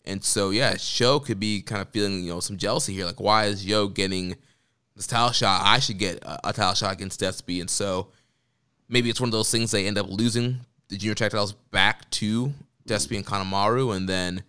And 0.06 0.24
so, 0.24 0.52
yeah, 0.52 0.78
Sho 0.78 1.20
could 1.20 1.40
be 1.40 1.62
kind 1.62 1.82
of 1.82 1.90
feeling, 1.90 2.24
you 2.24 2.30
know, 2.30 2.40
some 2.40 2.58
jealousy 2.58 2.94
here. 2.94 3.06
Like, 3.06 3.20
why 3.20 3.46
is 3.46 3.66
Yo 3.66 3.88
getting– 3.88 4.36
this 4.96 5.08
title 5.08 5.32
shot, 5.32 5.62
I 5.64 5.80
should 5.80 5.98
get 5.98 6.24
a, 6.24 6.50
a 6.50 6.76
shot 6.76 6.94
against 6.94 7.20
Despy. 7.20 7.60
And 7.60 7.70
so 7.70 8.08
maybe 8.88 9.10
it's 9.10 9.20
one 9.20 9.28
of 9.28 9.34
those 9.34 9.52
things 9.52 9.72
they 9.72 9.88
end 9.88 9.98
up 9.98 10.08
losing 10.10 10.62
the 10.88 10.98
junior 10.98 11.16
tag 11.16 11.32
titles 11.32 11.54
back 11.54 12.10
to 12.12 12.54
Despy 12.88 13.18
and 13.18 13.26
Kanemaru, 13.26 13.96
and 13.96 14.08
then 14.08 14.44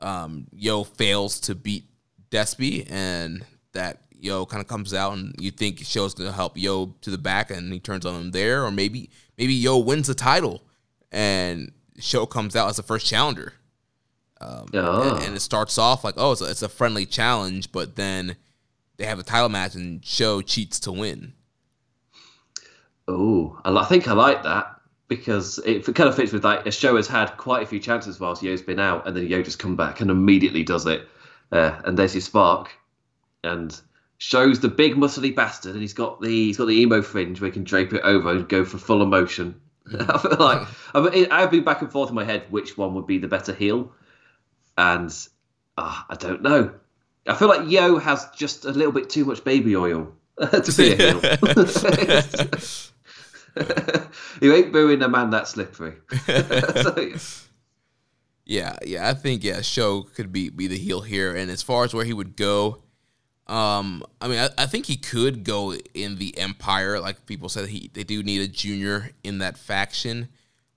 um, 0.00 0.46
Yo 0.52 0.84
fails 0.84 1.40
to 1.40 1.54
beat 1.54 1.84
Despy, 2.30 2.86
and 2.90 3.44
that 3.76 4.02
Yo 4.18 4.46
kind 4.46 4.60
of 4.60 4.66
comes 4.66 4.92
out, 4.92 5.12
and 5.12 5.34
you 5.38 5.50
think 5.50 5.80
Sho's 5.80 6.14
gonna 6.14 6.32
help 6.32 6.56
Yo 6.56 6.94
to 7.02 7.10
the 7.10 7.18
back, 7.18 7.50
and 7.50 7.72
he 7.72 7.78
turns 7.78 8.04
on 8.04 8.14
him 8.20 8.30
there, 8.32 8.64
or 8.64 8.70
maybe 8.70 9.10
maybe 9.38 9.54
Yo 9.54 9.78
wins 9.78 10.08
the 10.08 10.14
title, 10.14 10.62
and 11.12 11.72
Sho 11.98 12.26
comes 12.26 12.56
out 12.56 12.68
as 12.68 12.76
the 12.76 12.82
first 12.82 13.06
challenger. 13.06 13.54
Um, 14.40 14.66
oh. 14.74 15.14
and, 15.14 15.24
and, 15.24 15.36
it 15.36 15.40
starts 15.40 15.78
off 15.78 16.04
like, 16.04 16.14
oh, 16.18 16.32
it's 16.32 16.42
a, 16.42 16.50
it's 16.50 16.60
a 16.60 16.68
friendly 16.68 17.06
challenge, 17.06 17.72
but 17.72 17.96
then 17.96 18.36
they 18.98 19.06
have 19.06 19.18
a 19.18 19.22
title 19.22 19.48
match 19.48 19.74
and 19.74 20.04
Sho 20.04 20.42
cheats 20.42 20.78
to 20.80 20.92
win. 20.92 21.32
Oh, 23.08 23.58
I 23.64 23.84
think 23.84 24.08
I 24.08 24.12
like 24.12 24.42
that 24.42 24.76
because 25.08 25.58
it 25.64 25.84
kind 25.94 26.08
of 26.08 26.16
fits 26.16 26.32
with 26.32 26.44
like 26.44 26.66
a 26.66 26.70
Sho 26.70 26.96
has 26.96 27.06
had 27.06 27.36
quite 27.36 27.62
a 27.62 27.66
few 27.66 27.78
chances 27.78 28.18
whilst 28.18 28.42
Yo's 28.42 28.62
been 28.62 28.80
out, 28.80 29.06
and 29.06 29.16
then 29.16 29.26
Yo 29.26 29.42
just 29.42 29.58
come 29.58 29.76
back 29.76 30.00
and 30.00 30.10
immediately 30.10 30.62
does 30.62 30.86
it, 30.86 31.08
uh, 31.52 31.80
and 31.84 31.98
there's 31.98 32.14
your 32.14 32.20
spark, 32.20 32.72
and 33.46 33.80
Sho's 34.18 34.60
the 34.60 34.68
big 34.68 34.94
muscly 34.94 35.34
bastard, 35.34 35.72
and 35.72 35.82
he's 35.82 35.92
got 35.92 36.20
the 36.20 36.28
he's 36.28 36.56
got 36.56 36.66
the 36.66 36.80
emo 36.80 37.02
fringe 37.02 37.40
where 37.40 37.50
he 37.50 37.52
can 37.52 37.64
drape 37.64 37.92
it 37.92 38.02
over 38.02 38.30
and 38.30 38.48
go 38.48 38.64
for 38.64 38.78
full 38.78 39.02
emotion. 39.02 39.60
I 39.98 40.18
feel 40.18 40.36
like 40.38 40.68
I 40.94 41.28
I've 41.30 41.50
been 41.50 41.64
back 41.64 41.82
and 41.82 41.92
forth 41.92 42.08
in 42.08 42.14
my 42.14 42.24
head 42.24 42.44
which 42.50 42.76
one 42.76 42.94
would 42.94 43.06
be 43.06 43.18
the 43.18 43.28
better 43.28 43.52
heel, 43.52 43.92
and 44.78 45.14
uh, 45.76 46.02
I 46.08 46.14
don't 46.14 46.42
know. 46.42 46.74
I 47.26 47.34
feel 47.34 47.48
like 47.48 47.68
Yo 47.68 47.98
has 47.98 48.28
just 48.36 48.64
a 48.64 48.70
little 48.70 48.92
bit 48.92 49.10
too 49.10 49.24
much 49.24 49.44
baby 49.44 49.76
oil 49.76 50.12
to 50.40 50.74
be 50.76 50.92
a 50.92 50.96
heel. 50.96 51.20
you 54.40 54.54
ain't 54.54 54.72
booing 54.72 55.02
a 55.02 55.08
man 55.08 55.30
that 55.30 55.48
slippery. 55.48 55.94
so, 56.26 57.10
yeah, 58.44 58.76
yeah, 58.84 59.08
I 59.08 59.14
think 59.14 59.42
yeah, 59.44 59.60
Sho 59.60 60.02
could 60.02 60.32
be 60.32 60.48
be 60.50 60.68
the 60.68 60.78
heel 60.78 61.02
here. 61.02 61.34
And 61.34 61.50
as 61.50 61.62
far 61.62 61.84
as 61.84 61.92
where 61.92 62.04
he 62.04 62.12
would 62.12 62.36
go, 62.36 62.82
um, 63.46 64.04
I 64.20 64.28
mean, 64.28 64.38
I, 64.38 64.48
I 64.58 64.66
think 64.66 64.86
he 64.86 64.96
could 64.96 65.44
go 65.44 65.74
in 65.94 66.16
the 66.16 66.36
Empire. 66.38 67.00
Like 67.00 67.26
people 67.26 67.48
said, 67.48 67.68
he 67.68 67.90
they 67.92 68.04
do 68.04 68.22
need 68.22 68.40
a 68.40 68.48
junior 68.48 69.10
in 69.22 69.38
that 69.38 69.56
faction. 69.56 70.28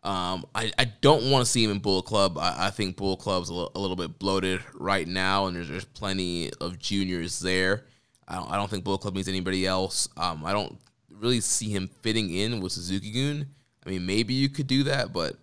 Um, 0.01 0.45
I, 0.55 0.71
I 0.79 0.85
don't 0.85 1.29
want 1.29 1.45
to 1.45 1.51
see 1.51 1.63
him 1.63 1.71
in 1.71 1.79
Bull 1.79 2.01
Club. 2.01 2.37
I, 2.37 2.67
I 2.67 2.69
think 2.69 2.95
Bull 2.95 3.17
Club's 3.17 3.49
a, 3.49 3.53
l- 3.53 3.71
a 3.75 3.79
little 3.79 3.97
bit 3.97 4.17
bloated 4.17 4.61
right 4.73 5.05
now, 5.05 5.47
and 5.47 5.55
there's, 5.55 5.67
there's 5.67 5.83
plenty 5.83 6.51
of 6.61 6.79
juniors 6.79 7.39
there. 7.39 7.83
I 8.25 8.35
don't, 8.35 8.49
I 8.51 8.55
don't 8.55 8.69
think 8.69 8.85
Bull 8.85 8.97
Club 8.97 9.15
needs 9.15 9.27
anybody 9.27 9.65
else. 9.65 10.07
Um, 10.15 10.45
I 10.45 10.53
don't 10.53 10.79
really 11.09 11.41
see 11.41 11.69
him 11.69 11.89
fitting 12.01 12.33
in 12.33 12.61
with 12.61 12.71
Suzuki-gun. 12.71 13.47
I 13.85 13.89
mean, 13.89 14.05
maybe 14.05 14.33
you 14.33 14.47
could 14.47 14.67
do 14.67 14.83
that, 14.83 15.11
but 15.11 15.35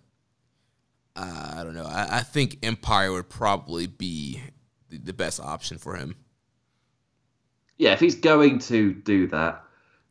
uh, 1.15 1.53
I 1.57 1.63
don't 1.63 1.75
know. 1.75 1.85
I, 1.85 2.17
I, 2.17 2.21
think 2.21 2.59
Empire 2.63 3.11
would 3.11 3.29
probably 3.29 3.87
be 3.87 4.41
the, 4.89 4.97
the, 4.99 5.13
best 5.13 5.39
option 5.39 5.77
for 5.77 5.95
him. 5.95 6.15
Yeah, 7.77 7.93
if 7.93 7.99
he's 7.99 8.15
going 8.15 8.59
to 8.59 8.93
do 8.93 9.27
that, 9.27 9.63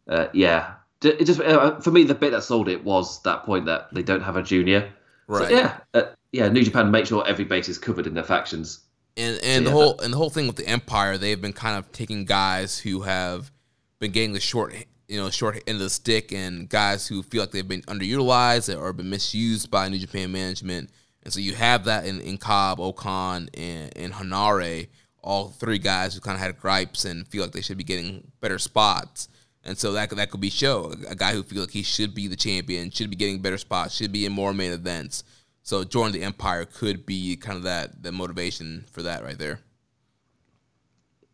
uh, 0.09 0.27
yeah. 0.33 0.75
It 1.03 1.25
just 1.25 1.41
uh, 1.41 1.79
for 1.81 1.91
me, 1.91 2.05
the 2.05 2.15
bit 2.15 2.31
that 2.31 2.43
sold 2.43 2.69
it 2.69 2.85
was 2.85 3.23
that 3.23 3.45
point 3.45 3.67
that 3.67 3.93
they 3.93 4.03
don't 4.03 4.23
have 4.23 4.37
a 4.37 4.43
junior. 4.43 4.91
Right. 5.27 5.49
So, 5.49 5.55
yeah, 5.55 5.79
uh, 5.95 6.03
yeah. 6.33 6.49
New 6.49 6.63
Japan 6.63 6.91
make 6.91 7.07
sure 7.07 7.27
every 7.27 7.45
base 7.45 7.69
is 7.69 7.79
covered 7.79 8.07
in 8.07 8.15
their 8.15 8.25
factions. 8.25 8.81
And 9.17 9.39
and 9.43 9.65
so, 9.65 9.71
the 9.71 9.71
whole 9.71 10.01
and 10.01 10.13
the 10.13 10.17
whole 10.17 10.31
thing 10.31 10.47
with 10.47 10.57
the 10.57 10.67
Empire, 10.67 11.19
they've 11.19 11.41
been 11.41 11.53
kind 11.53 11.77
of 11.77 11.93
taking 11.93 12.25
guys 12.25 12.79
who 12.79 13.03
have 13.03 13.51
been 13.99 14.11
getting 14.11 14.33
the 14.33 14.41
short 14.41 14.75
you 15.09 15.21
know 15.21 15.31
short 15.31 15.63
end 15.67 15.77
of 15.77 15.83
the 15.83 15.91
stick 15.91 16.33
and 16.33 16.69
guys 16.69 17.07
who 17.07 17.23
feel 17.23 17.43
like 17.43 17.51
they've 17.51 17.67
been 17.67 17.83
underutilized 17.83 18.77
or 18.77 18.93
been 18.93 19.11
misused 19.11 19.71
by 19.71 19.89
New 19.89 19.99
Japan 19.99 20.33
management. 20.33 20.91
And 21.23 21.33
so 21.33 21.41
you 21.41 21.55
have 21.55 21.87
that 21.87 22.07
in, 22.07 22.21
in 22.21 22.39
Cobb, 22.39 22.79
O-Khan, 22.79 23.49
and, 23.53 23.97
and 23.97 24.13
Henare, 24.13 24.87
all 25.27 25.51
three 25.51 25.79
guys 25.79 26.15
who 26.15 26.21
kind 26.21 26.37
of 26.37 26.41
had 26.41 26.59
gripes 26.59 27.05
and 27.05 27.27
feel 27.27 27.43
like 27.43 27.53
they 27.53 27.61
should 27.61 27.77
be 27.77 27.85
getting 27.85 28.31
better 28.41 28.59
spots. 28.59 29.29
And 29.65 29.77
so 29.77 29.93
that 29.93 30.11
that 30.11 30.31
could 30.31 30.41
be 30.41 30.51
Sho 30.51 30.95
a 31.09 31.17
guy 31.17 31.33
who 31.33 31.43
feels 31.43 31.67
like 31.67 31.73
he 31.73 31.83
should 31.83 32.15
be 32.15 32.29
the 32.29 32.37
champion, 32.37 32.91
should 32.91 33.11
be 33.11 33.17
getting 33.17 33.43
better 33.43 33.59
spots, 33.59 33.95
should 33.95 34.13
be 34.13 34.25
in 34.25 34.33
more 34.33 34.55
main 34.55 34.71
events. 34.71 35.25
So 35.63 35.83
joining 35.83 36.13
the 36.13 36.23
Empire 36.23 36.65
could 36.65 37.05
be 37.05 37.37
kind 37.37 37.57
of 37.57 37.65
that 37.65 38.03
the 38.03 38.13
motivation 38.13 38.85
for 38.93 39.03
that 39.03 39.25
right 39.25 39.37
there. 39.37 39.59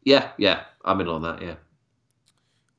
Yeah, 0.02 0.30
yeah, 0.38 0.62
I'm 0.84 1.00
in 1.02 1.08
on 1.08 1.22
that. 1.22 1.42
Yeah. 1.42 1.54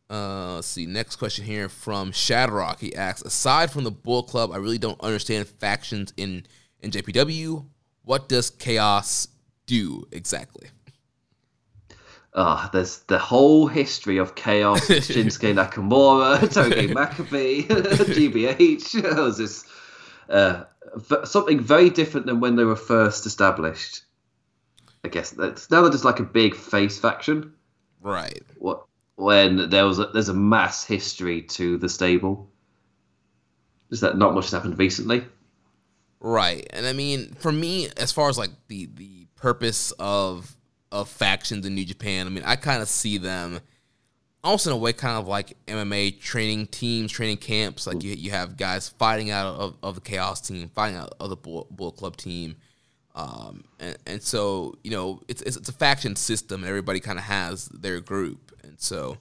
Uh, 0.10 0.56
let's 0.56 0.68
see. 0.68 0.86
Next 0.86 1.16
question 1.16 1.46
here 1.46 1.70
from 1.70 2.12
Shadrock. 2.12 2.80
He 2.80 2.96
asks, 2.96 3.22
aside 3.22 3.72
from 3.72 3.84
the 3.84 3.92
Bull 3.92 4.24
Club, 4.24 4.52
I 4.52 4.58
really 4.58 4.78
don't 4.78 5.00
understand 5.02 5.48
factions 5.48 6.12
in 6.18 6.46
in 6.82 6.90
JPW. 6.90 7.66
What 8.04 8.28
does 8.28 8.50
Chaos 8.50 9.28
do 9.66 10.06
exactly? 10.12 10.70
Uh, 12.36 12.68
there's 12.70 13.00
the 13.02 13.20
whole 13.20 13.68
history 13.68 14.18
of 14.18 14.34
Chaos, 14.36 14.82
Shinsuke 14.88 15.54
Nakamura, 15.54 16.40
Togi 16.52 16.88
Makabe, 16.88 17.68
GBH. 17.68 18.96
It 18.96 19.18
was 19.18 19.38
this 19.38 19.66
uh, 20.30 20.64
something 21.26 21.60
very 21.60 21.90
different 21.90 22.26
than 22.26 22.40
when 22.40 22.56
they 22.56 22.64
were 22.64 22.76
first 22.76 23.26
established. 23.26 24.02
I 25.04 25.10
guess 25.10 25.32
that's 25.32 25.70
now 25.70 25.82
they're 25.82 25.92
just 25.92 26.06
like 26.06 26.20
a 26.20 26.24
big 26.24 26.56
face 26.56 26.98
faction. 26.98 27.54
Right. 28.02 28.42
What 28.58 28.86
when 29.16 29.70
there 29.70 29.86
was 29.86 30.00
a, 30.00 30.06
there's 30.08 30.30
a 30.30 30.34
mass 30.34 30.84
history 30.84 31.42
to 31.42 31.78
the 31.78 31.90
stable. 31.90 32.50
Is 33.92 34.00
that 34.02 34.18
not 34.18 34.34
much 34.34 34.46
has 34.46 34.54
happened 34.54 34.80
recently? 34.80 35.24
Right, 36.20 36.66
and 36.72 36.86
I 36.86 36.94
mean, 36.94 37.34
for 37.34 37.52
me, 37.52 37.90
as 37.98 38.12
far 38.12 38.30
as 38.30 38.38
like 38.38 38.52
the 38.68 38.90
the 38.96 39.28
purpose 39.36 39.92
of 40.00 40.56
of 40.94 41.10
factions 41.10 41.66
in 41.66 41.76
New 41.76 41.84
Japan, 41.84 42.28
I 42.28 42.30
mean, 42.30 42.44
I 42.46 42.56
kind 42.56 42.82
of 42.82 42.88
see 42.88 43.18
them 43.18 43.60
also 44.44 44.70
in 44.70 44.76
a 44.76 44.80
way 44.80 44.94
kind 44.94 45.18
of 45.18 45.28
like 45.28 45.58
MMA 45.66 46.20
training 46.20 46.68
teams, 46.68 47.12
training 47.12 47.38
camps. 47.38 47.88
Like 47.88 48.04
you 48.04 48.14
you 48.14 48.32
have 48.32 48.58
guys 48.58 48.90
fighting 48.90 49.32
out 49.32 49.48
of, 49.48 49.76
of 49.82 49.96
the 49.96 50.02
Chaos 50.02 50.42
team, 50.42 50.70
fighting 50.74 50.98
out 50.98 51.14
of 51.20 51.30
the 51.30 51.36
Bull, 51.36 51.68
Bull 51.72 51.92
Club 51.92 52.16
team. 52.18 52.56
Um, 53.16 53.66
and, 53.80 53.98
and 54.08 54.22
so 54.22 54.76
you 54.84 54.92
know 54.92 55.22
it's, 55.28 55.42
it's, 55.42 55.58
it's 55.58 55.70
a 55.70 55.74
faction 55.74 56.16
system, 56.16 56.62
and 56.62 56.70
everybody 56.70 57.00
kind 57.00 57.18
of 57.18 57.26
has 57.26 57.66
their 57.66 58.00
group. 58.00 58.52
And 58.64 58.80
so 58.80 59.18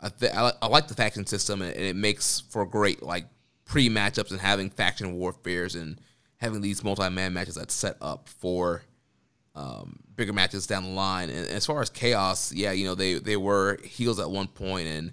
I, 0.00 0.08
th- 0.08 0.32
I, 0.32 0.52
I, 0.60 0.66
like 0.66 0.88
the 0.88 0.94
faction 0.94 1.26
system, 1.26 1.62
and 1.62 1.74
it 1.74 1.96
makes 1.96 2.40
for 2.40 2.64
great 2.66 3.02
like 3.02 3.26
pre 3.64 3.88
matchups 3.88 4.30
and 4.30 4.40
having 4.40 4.70
faction 4.70 5.14
warfares 5.14 5.74
and 5.74 6.00
having 6.38 6.60
these 6.60 6.84
multi 6.84 7.08
man 7.10 7.32
matches 7.32 7.56
that 7.56 7.70
set 7.70 7.96
up 8.00 8.28
for 8.28 8.82
um, 9.54 10.00
bigger 10.16 10.32
matches 10.32 10.66
down 10.66 10.84
the 10.84 10.90
line. 10.90 11.30
And 11.30 11.48
as 11.48 11.66
far 11.66 11.80
as 11.80 11.90
chaos, 11.90 12.52
yeah, 12.52 12.72
you 12.72 12.84
know 12.84 12.94
they 12.94 13.14
they 13.14 13.36
were 13.36 13.78
heels 13.84 14.18
at 14.18 14.30
one 14.30 14.48
point 14.48 14.88
and 14.88 15.12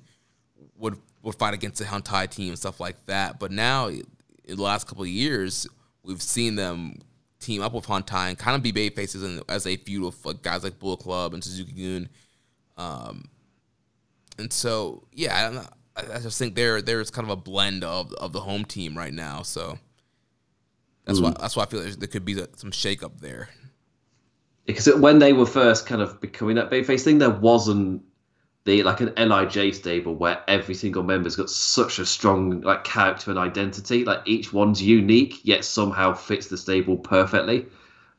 would 0.78 0.98
would 1.22 1.36
fight 1.36 1.54
against 1.54 1.80
the 1.80 1.86
Hontai 1.86 2.30
team 2.30 2.50
and 2.50 2.58
stuff 2.58 2.80
like 2.80 3.06
that. 3.06 3.40
But 3.40 3.52
now 3.52 3.88
in 3.88 4.04
the 4.46 4.62
last 4.62 4.88
couple 4.88 5.04
of 5.04 5.10
years, 5.10 5.68
we've 6.04 6.22
seen 6.22 6.56
them 6.56 6.96
team 7.40 7.62
up 7.62 7.74
with 7.74 7.86
Hontai 7.86 8.30
and 8.30 8.38
kind 8.38 8.56
of 8.56 8.64
be 8.64 8.72
baby 8.72 8.94
faces 8.94 9.24
and 9.24 9.42
as 9.50 9.66
a 9.66 9.76
feud 9.78 10.04
with 10.04 10.26
like, 10.26 10.42
guys 10.42 10.64
like 10.64 10.80
Bull 10.80 10.98
Club 10.98 11.34
and 11.34 11.44
Suzuki-gun. 11.44 12.10
Um, 12.78 13.26
and 14.38 14.52
so 14.52 15.08
yeah, 15.12 15.64
I, 15.96 16.16
I, 16.16 16.20
just 16.20 16.40
think 16.40 16.56
there 16.56 16.82
there's 16.82 17.12
kind 17.12 17.30
of 17.30 17.32
a 17.32 17.42
blend 17.42 17.84
of 17.84 18.12
of 18.14 18.34
the 18.34 18.40
home 18.40 18.66
team 18.66 18.98
right 18.98 19.14
now. 19.14 19.44
So 19.44 19.78
that's 21.06 21.20
mm. 21.20 21.24
why 21.24 21.34
that's 21.40 21.56
why 21.56 21.64
I 21.64 21.66
feel 21.68 21.84
like 21.84 21.94
there 21.96 22.08
could 22.08 22.26
be 22.26 22.42
some 22.56 22.72
shake 22.72 23.04
up 23.04 23.20
there. 23.20 23.50
Because 24.66 24.94
when 24.96 25.20
they 25.20 25.34
were 25.34 25.46
first 25.46 25.86
kind 25.86 26.02
of 26.02 26.22
becoming 26.22 26.56
that 26.56 26.70
babyface 26.70 27.04
thing, 27.04 27.18
there 27.18 27.30
wasn't 27.30 28.04
the 28.64 28.84
like 28.84 29.02
an 29.02 29.14
Lij 29.18 29.74
stable 29.74 30.16
where 30.16 30.44
every 30.48 30.76
single 30.76 31.02
member's 31.02 31.36
got 31.36 31.50
such 31.50 31.98
a 31.98 32.06
strong 32.06 32.62
like 32.62 32.84
character 32.84 33.32
and 33.32 33.40
identity. 33.40 34.06
Like 34.06 34.22
each 34.26 34.54
one's 34.54 34.82
unique, 34.82 35.44
yet 35.44 35.66
somehow 35.66 36.14
fits 36.14 36.48
the 36.48 36.58
stable 36.58 36.98
perfectly. 36.98 37.66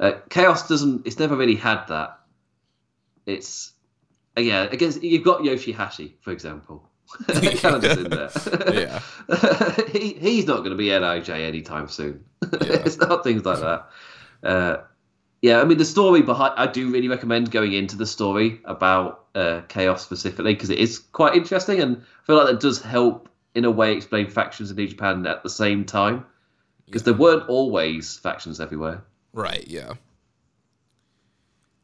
Uh, 0.00 0.12
Chaos 0.30 0.66
doesn't. 0.68 1.06
It's 1.06 1.18
never 1.18 1.36
really 1.36 1.54
had 1.54 1.86
that. 1.86 2.18
It's 3.24 3.72
yeah, 4.36 4.68
I 4.70 4.76
guess 4.76 5.00
you've 5.02 5.24
got 5.24 5.42
Yoshihashi, 5.42 6.14
for 6.20 6.32
example. 6.32 6.88
Canada's 7.28 7.98
in 7.98 8.10
there. 8.10 8.30
yeah. 8.72 9.00
he, 9.92 10.14
he's 10.14 10.46
not 10.46 10.58
going 10.58 10.70
to 10.70 10.76
be 10.76 10.90
Lij 10.90 11.28
anytime 11.28 11.88
soon. 11.88 12.24
Yeah. 12.42 12.48
it's 12.84 12.96
not 12.96 13.22
things 13.22 13.44
like 13.44 13.60
that. 13.60 13.88
Uh, 14.42 14.76
yeah, 15.42 15.60
I 15.60 15.64
mean, 15.64 15.76
the 15.76 15.84
story 15.84 16.22
behind, 16.22 16.54
I 16.56 16.68
do 16.68 16.88
really 16.90 17.08
recommend 17.08 17.50
going 17.50 17.72
into 17.72 17.96
the 17.96 18.06
story 18.06 18.60
about 18.64 19.26
uh, 19.34 19.62
Chaos 19.68 20.02
specifically 20.02 20.54
because 20.54 20.70
it 20.70 20.78
is 20.78 21.00
quite 21.00 21.34
interesting 21.34 21.80
and 21.80 21.96
I 21.96 22.26
feel 22.26 22.36
like 22.36 22.46
that 22.46 22.60
does 22.60 22.80
help 22.80 23.28
in 23.54 23.64
a 23.64 23.70
way 23.70 23.92
explain 23.92 24.30
factions 24.30 24.70
in 24.70 24.76
New 24.76 24.86
Japan 24.86 25.26
at 25.26 25.42
the 25.42 25.50
same 25.50 25.84
time 25.84 26.24
because 26.86 27.02
yeah. 27.02 27.06
there 27.06 27.14
weren't 27.14 27.48
always 27.48 28.16
factions 28.16 28.60
everywhere. 28.60 29.02
Right, 29.32 29.66
yeah. 29.66 29.94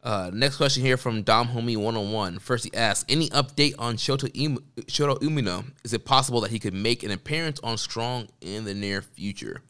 Uh, 0.04 0.30
next 0.32 0.56
question 0.56 0.84
here 0.84 0.96
from 0.96 1.22
Dom 1.22 1.48
Homie 1.48 1.76
101. 1.76 2.38
First, 2.38 2.64
he 2.64 2.72
asks, 2.72 3.04
any 3.08 3.28
update 3.30 3.74
on 3.76 3.96
Shoto, 3.96 4.30
Im- 4.34 4.64
Shota 4.82 5.18
Umino? 5.20 5.64
Is 5.82 5.92
it 5.92 6.04
possible 6.04 6.40
that 6.42 6.52
he 6.52 6.60
could 6.60 6.74
make 6.74 7.02
an 7.02 7.10
appearance 7.10 7.58
on 7.64 7.76
Strong 7.76 8.28
in 8.40 8.64
the 8.64 8.74
near 8.74 9.02
future? 9.02 9.62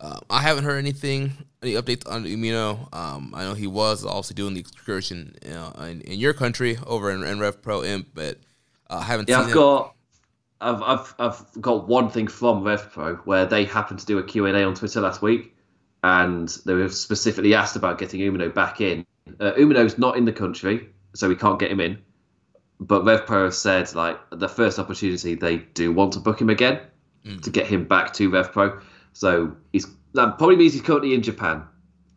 Uh, 0.00 0.18
I 0.28 0.42
haven't 0.42 0.64
heard 0.64 0.78
anything, 0.78 1.32
any 1.62 1.72
updates 1.72 2.10
on 2.10 2.24
Umino. 2.24 2.92
Um, 2.94 3.32
I 3.34 3.44
know 3.44 3.54
he 3.54 3.66
was 3.66 4.04
also 4.04 4.34
doing 4.34 4.54
the 4.54 4.60
excursion 4.60 5.36
you 5.44 5.52
know, 5.52 5.72
in, 5.80 6.00
in, 6.02 6.18
your 6.18 6.34
country 6.34 6.76
over 6.86 7.10
in, 7.10 7.22
in 7.22 7.38
Rev 7.38 7.62
Pro 7.62 7.84
Imp, 7.84 8.08
but 8.12 8.38
uh, 8.90 8.96
I 8.96 9.02
haven't 9.02 9.28
yeah, 9.28 9.40
I've 9.40 9.46
him. 9.48 9.54
got. 9.54 9.94
I've, 10.60 10.82
I've, 10.82 11.14
I've 11.18 11.60
got 11.60 11.88
one 11.88 12.10
thing 12.10 12.26
from 12.26 12.64
Rev 12.64 12.90
Pro 12.90 13.16
where 13.16 13.44
they 13.44 13.64
happened 13.64 14.00
to 14.00 14.06
do 14.06 14.18
a 14.18 14.22
Q&A 14.22 14.64
on 14.64 14.74
Twitter 14.74 15.00
last 15.00 15.20
week 15.20 15.54
and 16.02 16.48
they 16.64 16.72
were 16.72 16.88
specifically 16.88 17.54
asked 17.54 17.76
about 17.76 17.98
getting 17.98 18.20
Umino 18.20 18.54
back 18.54 18.80
in 18.80 19.04
uh, 19.40 19.52
Umino's 19.52 19.98
not 19.98 20.16
in 20.16 20.24
the 20.24 20.32
country, 20.32 20.88
so 21.14 21.28
we 21.28 21.36
can't 21.36 21.58
get 21.58 21.70
him 21.70 21.80
in. 21.80 21.98
But 22.80 23.04
RevPro 23.04 23.52
said 23.52 23.94
like 23.94 24.18
the 24.30 24.48
first 24.48 24.78
opportunity 24.78 25.34
they 25.34 25.58
do 25.58 25.92
want 25.92 26.12
to 26.14 26.20
book 26.20 26.40
him 26.40 26.50
again 26.50 26.80
mm. 27.24 27.40
to 27.42 27.50
get 27.50 27.66
him 27.66 27.84
back 27.84 28.12
to 28.14 28.30
RevPro. 28.30 28.82
So 29.14 29.56
he's 29.72 29.86
that 30.12 30.36
probably 30.38 30.56
means 30.56 30.74
he's 30.74 30.82
currently 30.82 31.14
in 31.14 31.22
Japan, 31.22 31.64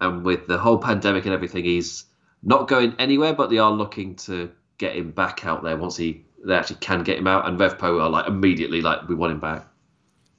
and 0.02 0.24
with 0.24 0.48
the 0.48 0.58
whole 0.58 0.78
pandemic 0.78 1.26
and 1.26 1.34
everything, 1.34 1.64
he's 1.64 2.06
not 2.44 2.68
going 2.68 2.96
anywhere. 3.00 3.34
But 3.34 3.50
they 3.50 3.60
are 3.60 3.72
looking 3.72 4.16
to 4.16 4.52
get 4.78 4.96
him 4.96 5.12
back 5.12 5.46
out 5.46 5.64
there 5.64 5.78
once 5.78 5.96
he 5.96 6.26
they 6.46 6.54
actually 6.54 6.78
can 6.78 7.04
get 7.04 7.18
him 7.18 7.28
out. 7.28 7.48
And 7.48 7.60
RevPro 7.60 8.02
are 8.02 8.10
like 8.10 8.28
immediately 8.28 8.82
like 8.82 9.08
we 9.08 9.16
want 9.16 9.32
him 9.32 9.40
back. 9.40 9.66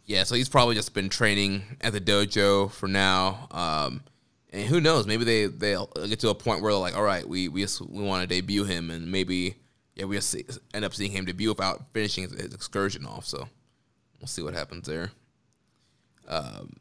Yeah, 0.05 0.25
so 0.25 0.35
he's 0.35 0.49
probably 0.49 0.75
just 0.75 0.95
been 0.95 1.09
training 1.09 1.63
at 1.81 1.93
the 1.93 2.01
dojo 2.01 2.71
for 2.71 2.89
now. 2.89 3.47
Um, 3.51 4.03
and 4.51 4.67
who 4.67 4.81
knows? 4.81 5.07
Maybe 5.07 5.25
they 5.25 5.47
they'll 5.47 5.87
get 6.09 6.21
to 6.21 6.31
a 6.31 6.35
point 6.35 6.63
where 6.63 6.73
they're 6.73 6.81
like, 6.81 6.97
all 6.97 7.03
right, 7.03 7.27
we 7.29 7.49
we 7.49 7.63
just, 7.63 7.81
we 7.81 8.03
want 8.03 8.23
to 8.23 8.27
debut 8.27 8.65
him, 8.65 8.91
and 8.91 9.13
maybe 9.13 9.57
yeah, 9.95 10.07
we 10.07 10.17
just 10.17 10.35
end 10.75 10.85
up 10.85 10.95
seeing 10.95 11.13
him 11.13 11.25
debut 11.25 11.51
without 11.51 11.85
finishing 11.93 12.25
his, 12.25 12.33
his 12.33 12.55
excursion 12.55 13.05
off. 13.07 13.27
So 13.27 13.49
we'll 14.21 14.29
see 14.29 14.43
what 14.43 14.55
happens 14.55 14.87
there. 14.87 15.13
Um, 16.29 16.77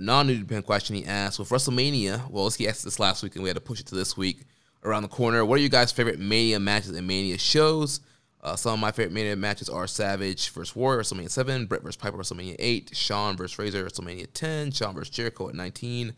non 0.00 0.26
New 0.26 0.38
Japan 0.38 0.62
question 0.62 0.96
he 0.96 1.06
asked 1.06 1.38
with 1.38 1.48
WrestleMania. 1.48 2.28
Well, 2.30 2.50
he 2.50 2.68
asked 2.68 2.84
this 2.84 2.98
last 2.98 3.22
week, 3.22 3.34
and 3.34 3.42
we 3.42 3.48
had 3.48 3.56
to 3.56 3.62
push 3.62 3.80
it 3.80 3.86
to 3.86 3.94
this 3.94 4.16
week. 4.16 4.42
Around 4.84 5.02
the 5.02 5.08
corner, 5.08 5.44
what 5.44 5.58
are 5.58 5.62
you 5.62 5.68
guys' 5.68 5.90
favorite 5.90 6.20
Mania 6.20 6.60
matches 6.60 6.90
and 6.90 7.06
Mania 7.06 7.36
shows? 7.36 8.00
Uh, 8.40 8.54
some 8.54 8.74
of 8.74 8.78
my 8.78 8.92
favorite 8.92 9.12
Mania 9.12 9.34
matches 9.34 9.68
are 9.68 9.88
Savage 9.88 10.50
vs. 10.50 10.76
Warrior, 10.76 11.02
WrestleMania 11.02 11.30
7, 11.30 11.66
Bret 11.66 11.82
vs. 11.82 11.96
Piper, 11.96 12.16
WrestleMania 12.16 12.54
8, 12.58 12.90
Shawn 12.94 13.36
vs. 13.36 13.58
Razor, 13.58 13.84
WrestleMania 13.84 14.28
10, 14.32 14.70
Shawn 14.70 14.94
vs. 14.94 15.10
Jericho 15.10 15.48
at 15.48 15.56
19, 15.56 16.14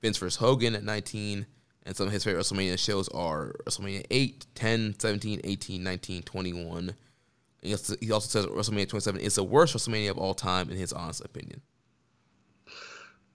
Vince 0.00 0.18
vs. 0.18 0.36
Hogan 0.36 0.76
at 0.76 0.84
19. 0.84 1.46
And 1.86 1.96
some 1.96 2.06
of 2.06 2.12
his 2.12 2.24
favorite 2.24 2.42
WrestleMania 2.42 2.78
shows 2.78 3.08
are 3.08 3.56
WrestleMania 3.66 4.06
8, 4.10 4.46
10, 4.54 4.98
17, 4.98 5.40
18, 5.42 5.82
19, 5.82 6.22
21. 6.22 6.94
He 7.60 7.72
also, 7.72 7.96
he 8.00 8.12
also 8.12 8.28
says 8.28 8.46
WrestleMania 8.46 8.88
27 8.88 9.20
is 9.20 9.34
the 9.34 9.44
worst 9.44 9.74
WrestleMania 9.74 10.10
of 10.10 10.18
all 10.18 10.34
time, 10.34 10.70
in 10.70 10.76
his 10.76 10.92
honest 10.92 11.24
opinion. 11.24 11.60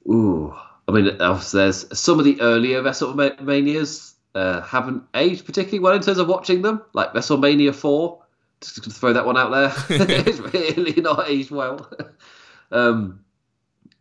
Ooh. 0.09 0.55
I 0.87 0.91
mean, 0.91 1.17
there's 1.17 1.99
some 1.99 2.17
of 2.17 2.25
the 2.25 2.41
earlier 2.41 2.81
WrestleManias 2.81 4.13
uh, 4.33 4.61
haven't 4.61 5.03
aged 5.13 5.45
particularly 5.45 5.79
well 5.79 5.93
in 5.93 6.01
terms 6.01 6.17
of 6.17 6.27
watching 6.27 6.61
them, 6.61 6.81
like 6.93 7.13
WrestleMania 7.13 7.75
4. 7.75 8.23
Just 8.61 8.83
to 8.83 8.89
throw 8.89 9.13
that 9.13 9.25
one 9.25 9.37
out 9.37 9.51
there. 9.51 9.71
it's 10.27 10.39
really 10.39 10.99
not 10.99 11.29
aged 11.29 11.51
well. 11.51 11.89
um, 12.71 13.23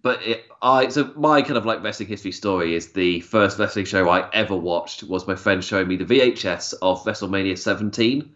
but 0.02 0.22
it, 0.22 0.44
I 0.62 0.88
so 0.88 1.12
my 1.16 1.42
kind 1.42 1.56
of 1.56 1.66
like 1.66 1.82
wrestling 1.82 2.08
history 2.08 2.32
story 2.32 2.74
is 2.74 2.92
the 2.92 3.20
first 3.20 3.58
wrestling 3.58 3.84
show 3.84 4.08
I 4.08 4.28
ever 4.32 4.56
watched 4.56 5.02
was 5.04 5.26
my 5.26 5.34
friend 5.34 5.62
showing 5.62 5.88
me 5.88 5.96
the 5.96 6.04
VHS 6.04 6.74
of 6.82 7.04
WrestleMania 7.04 7.58
17, 7.58 8.34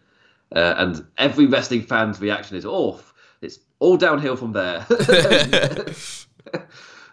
uh, 0.54 0.74
and 0.76 1.04
every 1.18 1.46
wrestling 1.46 1.82
fan's 1.82 2.20
reaction 2.20 2.56
is, 2.56 2.66
"Oh, 2.66 3.00
it's 3.40 3.58
all 3.78 3.96
downhill 3.96 4.36
from 4.36 4.52
there." 4.52 4.86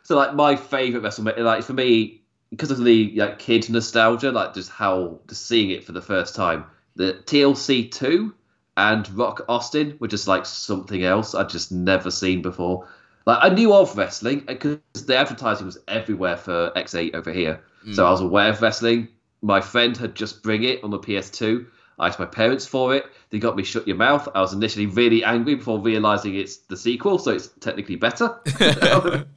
So 0.09 0.15
like 0.15 0.33
my 0.33 0.55
favorite 0.55 1.03
WrestleMania, 1.03 1.43
like 1.43 1.63
for 1.63 1.73
me, 1.73 2.23
because 2.49 2.71
of 2.71 2.83
the 2.83 3.13
like 3.15 3.37
kid 3.37 3.69
nostalgia, 3.69 4.31
like 4.31 4.55
just 4.55 4.71
how 4.71 5.19
just 5.27 5.45
seeing 5.45 5.69
it 5.69 5.83
for 5.83 5.91
the 5.91 6.01
first 6.01 6.33
time, 6.33 6.65
the 6.95 7.21
TLC 7.25 7.91
two 7.91 8.33
and 8.75 9.07
Rock 9.15 9.45
Austin 9.47 9.97
were 9.99 10.07
just 10.07 10.27
like 10.27 10.47
something 10.47 11.03
else 11.03 11.35
I'd 11.35 11.49
just 11.49 11.71
never 11.71 12.09
seen 12.09 12.41
before. 12.41 12.87
Like 13.27 13.37
I 13.39 13.53
knew 13.53 13.71
of 13.71 13.95
wrestling 13.95 14.39
because 14.47 14.79
the 15.05 15.15
advertising 15.15 15.67
was 15.67 15.77
everywhere 15.87 16.37
for 16.37 16.71
X8 16.75 17.13
over 17.13 17.31
here, 17.31 17.61
mm. 17.85 17.93
so 17.93 18.07
I 18.07 18.09
was 18.09 18.21
aware 18.21 18.49
of 18.49 18.63
wrestling. 18.63 19.09
My 19.43 19.61
friend 19.61 19.95
had 19.95 20.15
just 20.15 20.41
bring 20.41 20.63
it 20.63 20.83
on 20.83 20.89
the 20.89 20.97
PS2. 20.97 21.67
I 21.99 22.07
asked 22.07 22.19
my 22.19 22.25
parents 22.25 22.65
for 22.65 22.95
it. 22.95 23.05
They 23.29 23.39
got 23.39 23.55
me 23.55 23.63
shut 23.63 23.87
your 23.87 23.97
mouth. 23.97 24.27
I 24.33 24.41
was 24.41 24.53
initially 24.53 24.85
really 24.85 25.23
angry 25.23 25.55
before 25.55 25.79
realizing 25.79 26.35
it's 26.35 26.57
the 26.57 26.77
sequel, 26.77 27.19
so 27.19 27.31
it's 27.31 27.49
technically 27.59 27.97
better. 27.97 28.39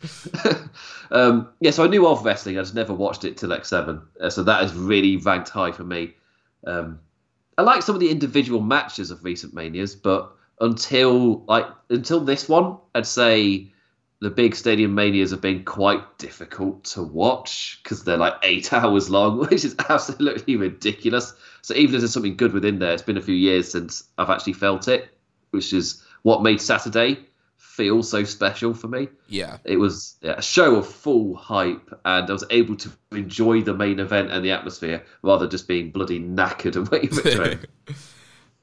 um, 1.10 1.48
yeah, 1.60 1.72
so 1.72 1.84
I 1.84 1.88
knew 1.88 2.06
of 2.06 2.24
wrestling. 2.24 2.58
I 2.58 2.62
just 2.62 2.74
never 2.74 2.94
watched 2.94 3.24
it 3.24 3.36
till 3.36 3.50
X7. 3.50 4.02
Uh, 4.20 4.30
so 4.30 4.42
that 4.44 4.62
is 4.64 4.72
really 4.74 5.16
ranked 5.16 5.48
high 5.48 5.72
for 5.72 5.84
me. 5.84 6.14
Um, 6.66 7.00
I 7.58 7.62
like 7.62 7.82
some 7.82 7.94
of 7.94 8.00
the 8.00 8.10
individual 8.10 8.60
matches 8.60 9.10
of 9.10 9.24
recent 9.24 9.52
manias, 9.52 9.94
but 9.94 10.32
until 10.60 11.44
like 11.46 11.66
until 11.90 12.20
this 12.20 12.48
one, 12.48 12.78
I'd 12.94 13.06
say 13.06 13.72
the 14.20 14.30
big 14.30 14.54
stadium 14.54 14.94
manias 14.94 15.32
have 15.32 15.40
been 15.40 15.64
quite 15.64 16.18
difficult 16.18 16.84
to 16.84 17.02
watch 17.02 17.80
because 17.82 18.04
they're 18.04 18.16
like 18.16 18.34
eight 18.44 18.72
hours 18.72 19.10
long, 19.10 19.38
which 19.38 19.64
is 19.64 19.76
absolutely 19.88 20.56
ridiculous. 20.56 21.34
So 21.62 21.74
even 21.74 21.94
if 21.94 22.00
there's 22.00 22.12
something 22.12 22.36
good 22.36 22.52
within 22.52 22.78
there, 22.78 22.92
it's 22.92 23.02
been 23.02 23.16
a 23.16 23.22
few 23.22 23.34
years 23.34 23.70
since 23.70 24.04
I've 24.18 24.30
actually 24.30 24.54
felt 24.54 24.88
it, 24.88 25.16
which 25.50 25.72
is 25.72 26.02
what 26.22 26.42
made 26.42 26.60
Saturday 26.60 27.18
feel 27.56 28.02
so 28.02 28.22
special 28.24 28.74
for 28.74 28.88
me. 28.88 29.08
Yeah, 29.28 29.58
it 29.64 29.76
was 29.76 30.16
yeah, 30.20 30.34
a 30.36 30.42
show 30.42 30.76
of 30.76 30.86
full 30.86 31.34
hype, 31.36 31.88
and 32.04 32.28
I 32.28 32.32
was 32.32 32.44
able 32.50 32.76
to 32.76 32.90
enjoy 33.12 33.62
the 33.62 33.74
main 33.74 33.98
event 34.00 34.30
and 34.30 34.44
the 34.44 34.50
atmosphere 34.50 35.04
rather 35.22 35.44
than 35.44 35.50
just 35.50 35.68
being 35.68 35.90
bloody 35.90 36.20
knackered 36.20 36.76
and 36.76 36.88
waiting 36.88 37.10
for 37.10 37.30
train. 37.30 37.60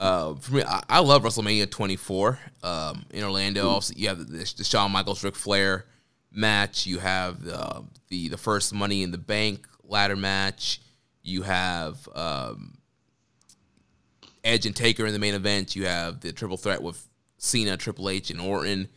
Uh, 0.02 0.34
for 0.36 0.54
me, 0.54 0.64
I, 0.64 0.82
I, 0.88 1.00
love 1.00 1.24
WrestleMania 1.24 1.70
24 1.70 2.40
um, 2.64 3.04
in 3.10 3.22
Orlando. 3.22 3.82
You 3.94 4.08
have 4.08 4.20
the, 4.20 4.54
the 4.56 4.64
Shawn 4.64 4.94
Michaels 4.94 5.26
Ric 5.26 5.36
Flair 5.36 5.88
match. 6.32 6.86
You 6.88 7.00
have 7.00 7.46
uh, 7.46 7.82
the 8.08 8.30
the 8.30 8.38
first 8.38 8.74
Money 8.74 9.04
in 9.04 9.12
the 9.12 9.18
Bank 9.18 9.68
ladder 9.84 10.16
match. 10.16 10.80
You 11.22 11.42
have 11.42 12.08
um, 12.16 12.78
Edge 14.44 14.66
and 14.66 14.76
Taker 14.76 15.06
in 15.06 15.14
the 15.14 15.20
main 15.20 15.34
event. 15.34 15.76
You 15.76 15.86
have 15.86 16.22
the 16.22 16.32
triple 16.32 16.57
threat 16.57 16.82
with 16.82 17.07
Cena, 17.38 17.78
Triple 17.78 18.10
H, 18.10 18.30
and 18.32 18.41
Orton. 18.41 18.88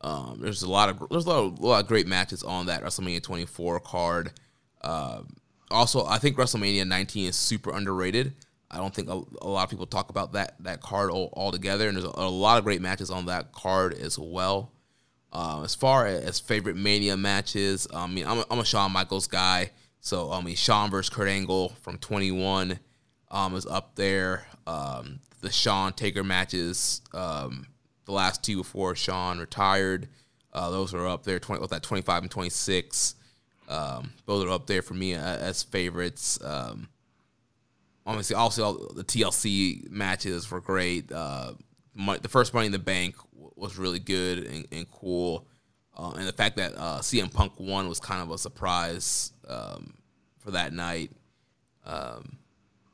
Um, 0.00 0.38
there's 0.40 0.62
a 0.62 0.70
lot 0.70 0.88
of 0.88 1.08
there's 1.10 1.26
a 1.26 1.28
lot 1.28 1.44
of, 1.44 1.58
a 1.58 1.66
lot 1.66 1.80
of, 1.82 1.86
great 1.86 2.06
matches 2.06 2.42
on 2.42 2.66
that 2.66 2.82
WrestleMania 2.82 3.22
24 3.22 3.80
card. 3.80 4.32
Uh, 4.80 5.22
also, 5.70 6.06
I 6.06 6.18
think 6.18 6.36
WrestleMania 6.36 6.86
19 6.86 7.28
is 7.28 7.36
super 7.36 7.70
underrated. 7.70 8.32
I 8.70 8.78
don't 8.78 8.94
think 8.94 9.08
a, 9.08 9.20
a, 9.42 9.48
lot 9.48 9.64
of 9.64 9.70
people 9.70 9.86
talk 9.86 10.10
about 10.10 10.32
that 10.32 10.54
that 10.60 10.80
card 10.80 11.10
all, 11.10 11.32
altogether, 11.36 11.88
and 11.88 11.96
there's 11.96 12.06
a, 12.06 12.12
a, 12.14 12.30
lot 12.30 12.58
of 12.58 12.64
great 12.64 12.80
matches 12.80 13.10
on 13.10 13.26
that 13.26 13.52
card 13.52 13.94
as 13.94 14.18
well. 14.18 14.72
Uh, 15.32 15.62
as 15.64 15.74
far 15.74 16.06
as 16.06 16.40
favorite 16.40 16.76
Mania 16.76 17.16
matches, 17.16 17.86
I 17.92 18.06
mean, 18.06 18.26
I'm 18.26 18.38
a, 18.38 18.44
I'm 18.50 18.58
a 18.58 18.64
Shawn 18.64 18.92
Michaels 18.92 19.26
guy, 19.26 19.70
so 20.00 20.32
I 20.32 20.40
mean, 20.40 20.54
Shawn 20.54 20.90
versus 20.90 21.10
Kurt 21.10 21.28
Angle 21.28 21.70
from 21.82 21.98
21 21.98 22.78
um, 23.30 23.54
is 23.54 23.66
up 23.66 23.96
there. 23.96 24.46
Um, 24.70 25.20
the 25.40 25.50
Shawn 25.50 25.92
Taker 25.94 26.22
matches, 26.22 27.00
um, 27.12 27.66
the 28.04 28.12
last 28.12 28.44
two 28.44 28.58
before 28.58 28.94
Shawn 28.94 29.38
retired, 29.38 30.08
uh, 30.52 30.70
those 30.70 30.94
are 30.94 31.06
up 31.06 31.24
there. 31.24 31.38
20 31.38 31.60
with 31.60 31.70
that 31.70 31.82
25 31.82 32.22
and 32.22 32.30
26, 32.30 33.14
um, 33.68 34.12
those 34.26 34.44
are 34.44 34.50
up 34.50 34.66
there 34.66 34.82
for 34.82 34.94
me 34.94 35.14
as, 35.14 35.40
as 35.40 35.62
favorites. 35.62 36.38
Um, 36.44 36.88
obviously 38.06 38.36
also 38.36 38.88
the 38.88 39.04
TLC 39.04 39.90
matches 39.90 40.50
were 40.50 40.60
great. 40.60 41.10
Uh, 41.10 41.54
my, 41.94 42.18
the 42.18 42.28
first 42.28 42.54
Money 42.54 42.66
in 42.66 42.72
the 42.72 42.78
Bank 42.78 43.16
was 43.32 43.78
really 43.78 43.98
good 43.98 44.38
and, 44.38 44.66
and 44.72 44.90
cool, 44.90 45.46
uh, 45.96 46.12
and 46.16 46.26
the 46.26 46.32
fact 46.32 46.56
that 46.56 46.74
uh, 46.76 46.98
CM 47.00 47.32
Punk 47.32 47.52
won 47.58 47.88
was 47.88 47.98
kind 47.98 48.22
of 48.22 48.30
a 48.30 48.38
surprise 48.38 49.32
um, 49.48 49.94
for 50.38 50.52
that 50.52 50.72
night. 50.72 51.10
Um, 51.84 52.39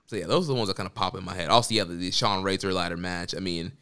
so 0.07 0.17
yeah, 0.17 0.27
those 0.27 0.49
are 0.49 0.53
the 0.53 0.55
ones 0.55 0.69
that 0.69 0.77
kind 0.77 0.87
of 0.87 0.95
pop 0.95 1.17
in 1.17 1.25
my 1.25 1.35
head. 1.35 1.49
Also, 1.49 1.75
yeah, 1.75 1.85
the, 1.85 1.95
the 1.95 2.11
Shawn 2.11 2.43
Razor 2.43 2.73
ladder 2.73 2.97
match. 2.97 3.35
I 3.35 3.41
mean, 3.41 3.73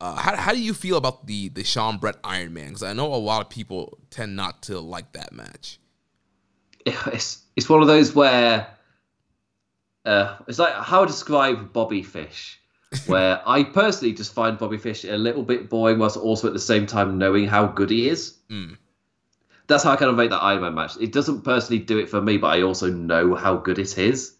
uh, 0.00 0.14
how, 0.14 0.36
how 0.36 0.52
do 0.52 0.60
you 0.60 0.72
feel 0.72 0.96
about 0.96 1.26
the 1.26 1.48
the 1.48 1.64
Shawn 1.64 1.98
Brett 1.98 2.16
Iron 2.22 2.54
Man? 2.54 2.68
Because 2.68 2.82
I 2.82 2.92
know 2.92 3.12
a 3.12 3.16
lot 3.16 3.42
of 3.42 3.50
people 3.50 3.98
tend 4.10 4.36
not 4.36 4.62
to 4.62 4.78
like 4.80 5.12
that 5.12 5.32
match. 5.32 5.78
It's 6.86 7.42
it's 7.56 7.68
one 7.68 7.80
of 7.80 7.88
those 7.88 8.14
where 8.14 8.66
uh, 10.04 10.36
it's 10.46 10.58
like 10.58 10.74
how 10.74 11.02
I 11.02 11.06
describe 11.06 11.72
Bobby 11.72 12.02
Fish, 12.02 12.60
where 13.06 13.42
I 13.46 13.64
personally 13.64 14.14
just 14.14 14.34
find 14.34 14.58
Bobby 14.58 14.78
Fish 14.78 15.04
a 15.04 15.16
little 15.16 15.42
bit 15.42 15.70
boring, 15.70 15.98
whilst 15.98 16.16
also 16.16 16.46
at 16.46 16.52
the 16.52 16.60
same 16.60 16.86
time 16.86 17.18
knowing 17.18 17.46
how 17.46 17.66
good 17.66 17.90
he 17.90 18.08
is. 18.08 18.36
Mm. 18.50 18.76
That's 19.66 19.82
how 19.82 19.92
I 19.92 19.96
kind 19.96 20.10
of 20.10 20.16
make 20.16 20.30
that 20.30 20.42
Iron 20.42 20.60
Man 20.60 20.74
match. 20.74 20.98
It 21.00 21.10
doesn't 21.10 21.42
personally 21.42 21.82
do 21.82 21.98
it 21.98 22.10
for 22.10 22.20
me, 22.20 22.36
but 22.36 22.48
I 22.48 22.62
also 22.62 22.90
know 22.90 23.34
how 23.34 23.56
good 23.56 23.78
it 23.78 23.96
is. 23.96 24.34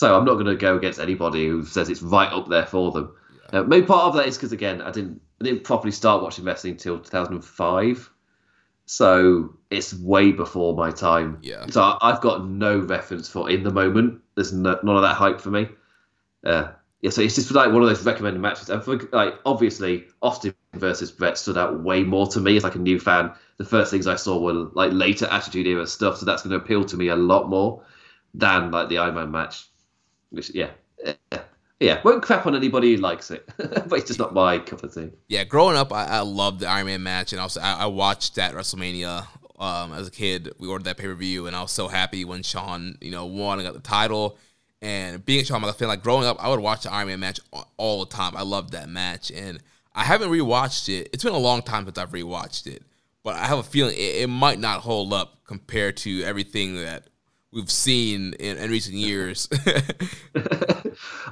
So 0.00 0.16
I'm 0.16 0.24
not 0.24 0.36
going 0.36 0.46
to 0.46 0.56
go 0.56 0.78
against 0.78 0.98
anybody 0.98 1.46
who 1.46 1.62
says 1.62 1.90
it's 1.90 2.00
right 2.00 2.32
up 2.32 2.48
there 2.48 2.64
for 2.64 2.90
them. 2.90 3.14
Yeah. 3.52 3.60
Uh, 3.60 3.62
maybe 3.64 3.84
part 3.84 4.04
of 4.04 4.14
that 4.14 4.26
is 4.26 4.38
because 4.38 4.50
again, 4.50 4.80
I 4.80 4.90
didn't 4.90 5.20
I 5.38 5.44
didn't 5.44 5.62
properly 5.62 5.92
start 5.92 6.22
watching 6.22 6.42
wrestling 6.42 6.72
until 6.72 6.98
2005. 7.00 8.10
So 8.86 9.58
it's 9.68 9.92
way 9.92 10.32
before 10.32 10.74
my 10.74 10.90
time. 10.90 11.36
Yeah. 11.42 11.66
So 11.66 11.98
I've 12.00 12.22
got 12.22 12.48
no 12.48 12.78
reference 12.78 13.28
for 13.28 13.50
in 13.50 13.62
the 13.62 13.70
moment. 13.70 14.22
There's 14.36 14.54
no, 14.54 14.80
none 14.82 14.96
of 14.96 15.02
that 15.02 15.16
hype 15.16 15.38
for 15.38 15.50
me. 15.50 15.68
Uh, 16.46 16.72
yeah, 17.02 17.10
so 17.10 17.20
it's 17.20 17.34
just 17.34 17.50
like 17.50 17.70
one 17.70 17.82
of 17.82 17.88
those 17.90 18.02
recommended 18.02 18.40
matches. 18.40 18.70
And 18.70 18.82
for, 18.82 18.96
like 19.12 19.34
obviously, 19.44 20.06
Austin 20.22 20.54
versus 20.72 21.12
Bret 21.12 21.36
stood 21.36 21.58
out 21.58 21.82
way 21.82 22.04
more 22.04 22.26
to 22.28 22.40
me 22.40 22.56
as 22.56 22.64
like 22.64 22.74
a 22.74 22.78
new 22.78 22.98
fan. 22.98 23.32
The 23.58 23.66
first 23.66 23.90
things 23.90 24.06
I 24.06 24.16
saw 24.16 24.40
were 24.40 24.70
like 24.72 24.94
later 24.94 25.26
Attitude 25.30 25.66
Era 25.66 25.86
stuff, 25.86 26.16
so 26.16 26.24
that's 26.24 26.40
going 26.40 26.58
to 26.58 26.64
appeal 26.64 26.86
to 26.86 26.96
me 26.96 27.08
a 27.08 27.16
lot 27.16 27.50
more 27.50 27.84
than 28.32 28.70
like 28.70 28.88
the 28.88 28.96
Iron 28.96 29.16
Man 29.16 29.30
match. 29.30 29.66
Which 30.30 30.50
yeah, 30.50 30.70
yeah, 31.80 32.00
won't 32.04 32.22
crap 32.22 32.46
on 32.46 32.54
anybody 32.54 32.94
who 32.94 33.00
likes 33.00 33.30
it, 33.30 33.48
but 33.56 33.92
it's 33.92 34.06
just 34.06 34.18
not 34.18 34.34
my 34.34 34.58
cup 34.58 34.84
of 34.84 34.94
tea. 34.94 35.10
Yeah, 35.28 35.44
growing 35.44 35.76
up, 35.76 35.92
I, 35.92 36.04
I 36.04 36.20
loved 36.20 36.60
the 36.60 36.68
Iron 36.68 36.86
Man 36.86 37.02
match, 37.02 37.32
and 37.32 37.40
also 37.40 37.60
I, 37.60 37.72
I 37.72 37.86
watched 37.86 38.34
that 38.34 38.54
WrestleMania 38.54 39.26
um, 39.58 39.92
as 39.94 40.06
a 40.06 40.10
kid. 40.10 40.52
We 40.58 40.68
ordered 40.68 40.84
that 40.84 40.98
pay 40.98 41.06
per 41.06 41.14
view, 41.14 41.46
and 41.46 41.56
I 41.56 41.62
was 41.62 41.72
so 41.72 41.88
happy 41.88 42.26
when 42.26 42.42
Shawn, 42.42 42.98
you 43.00 43.10
know, 43.10 43.24
won 43.24 43.58
and 43.58 43.66
got 43.66 43.74
the 43.74 43.80
title. 43.80 44.36
And 44.82 45.24
being 45.24 45.40
a 45.40 45.44
Shawn 45.44 45.62
Michaels 45.62 45.78
fan, 45.78 45.88
like 45.88 46.02
growing 46.02 46.26
up, 46.26 46.42
I 46.42 46.48
would 46.48 46.60
watch 46.60 46.82
the 46.82 46.92
Iron 46.92 47.08
Man 47.08 47.20
match 47.20 47.40
all 47.78 48.04
the 48.04 48.14
time. 48.14 48.36
I 48.36 48.42
loved 48.42 48.72
that 48.72 48.90
match, 48.90 49.30
and 49.30 49.58
I 49.94 50.04
haven't 50.04 50.30
rewatched 50.30 50.90
it. 50.90 51.08
It's 51.14 51.24
been 51.24 51.32
a 51.32 51.38
long 51.38 51.62
time 51.62 51.84
since 51.84 51.96
I've 51.96 52.10
rewatched 52.10 52.66
it, 52.66 52.82
but 53.22 53.36
I 53.36 53.46
have 53.46 53.58
a 53.58 53.62
feeling 53.62 53.94
it, 53.94 54.22
it 54.22 54.28
might 54.28 54.58
not 54.58 54.80
hold 54.80 55.14
up 55.14 55.38
compared 55.46 55.96
to 55.98 56.22
everything 56.24 56.76
that 56.76 57.04
we've 57.52 57.70
seen 57.70 58.34
in, 58.34 58.58
in 58.58 58.70
recent 58.70 58.96
years. 58.96 59.48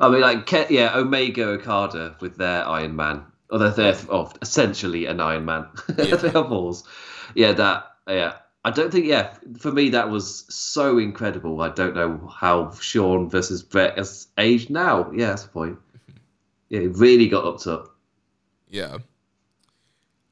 I 0.00 0.08
mean, 0.08 0.20
like, 0.20 0.50
yeah, 0.70 0.96
Omega 0.96 1.44
Okada 1.44 2.16
with 2.20 2.36
their 2.36 2.66
Iron 2.66 2.96
Man, 2.96 3.24
or 3.50 3.58
they're, 3.58 3.70
they're 3.70 3.96
oh, 4.10 4.32
essentially 4.42 5.06
an 5.06 5.20
Iron 5.20 5.44
Man. 5.44 5.66
Yeah. 5.98 6.16
they 6.16 6.32
are 6.32 6.44
balls. 6.44 6.84
Yeah, 7.34 7.52
that, 7.52 7.86
yeah. 8.08 8.34
I 8.64 8.70
don't 8.70 8.90
think, 8.90 9.06
yeah, 9.06 9.34
for 9.58 9.72
me, 9.72 9.90
that 9.90 10.10
was 10.10 10.44
so 10.48 10.98
incredible. 10.98 11.60
I 11.62 11.70
don't 11.70 11.94
know 11.94 12.28
how 12.28 12.72
Shawn 12.72 13.30
versus 13.30 13.62
Bret 13.62 13.96
has 13.96 14.26
aged 14.36 14.68
now. 14.68 15.10
Yeah, 15.12 15.28
that's 15.28 15.44
the 15.44 15.48
point. 15.48 15.78
Yeah, 16.68 16.80
it 16.80 16.96
really 16.96 17.28
got 17.28 17.44
up 17.44 17.60
to. 17.60 17.88
Yeah. 18.68 18.98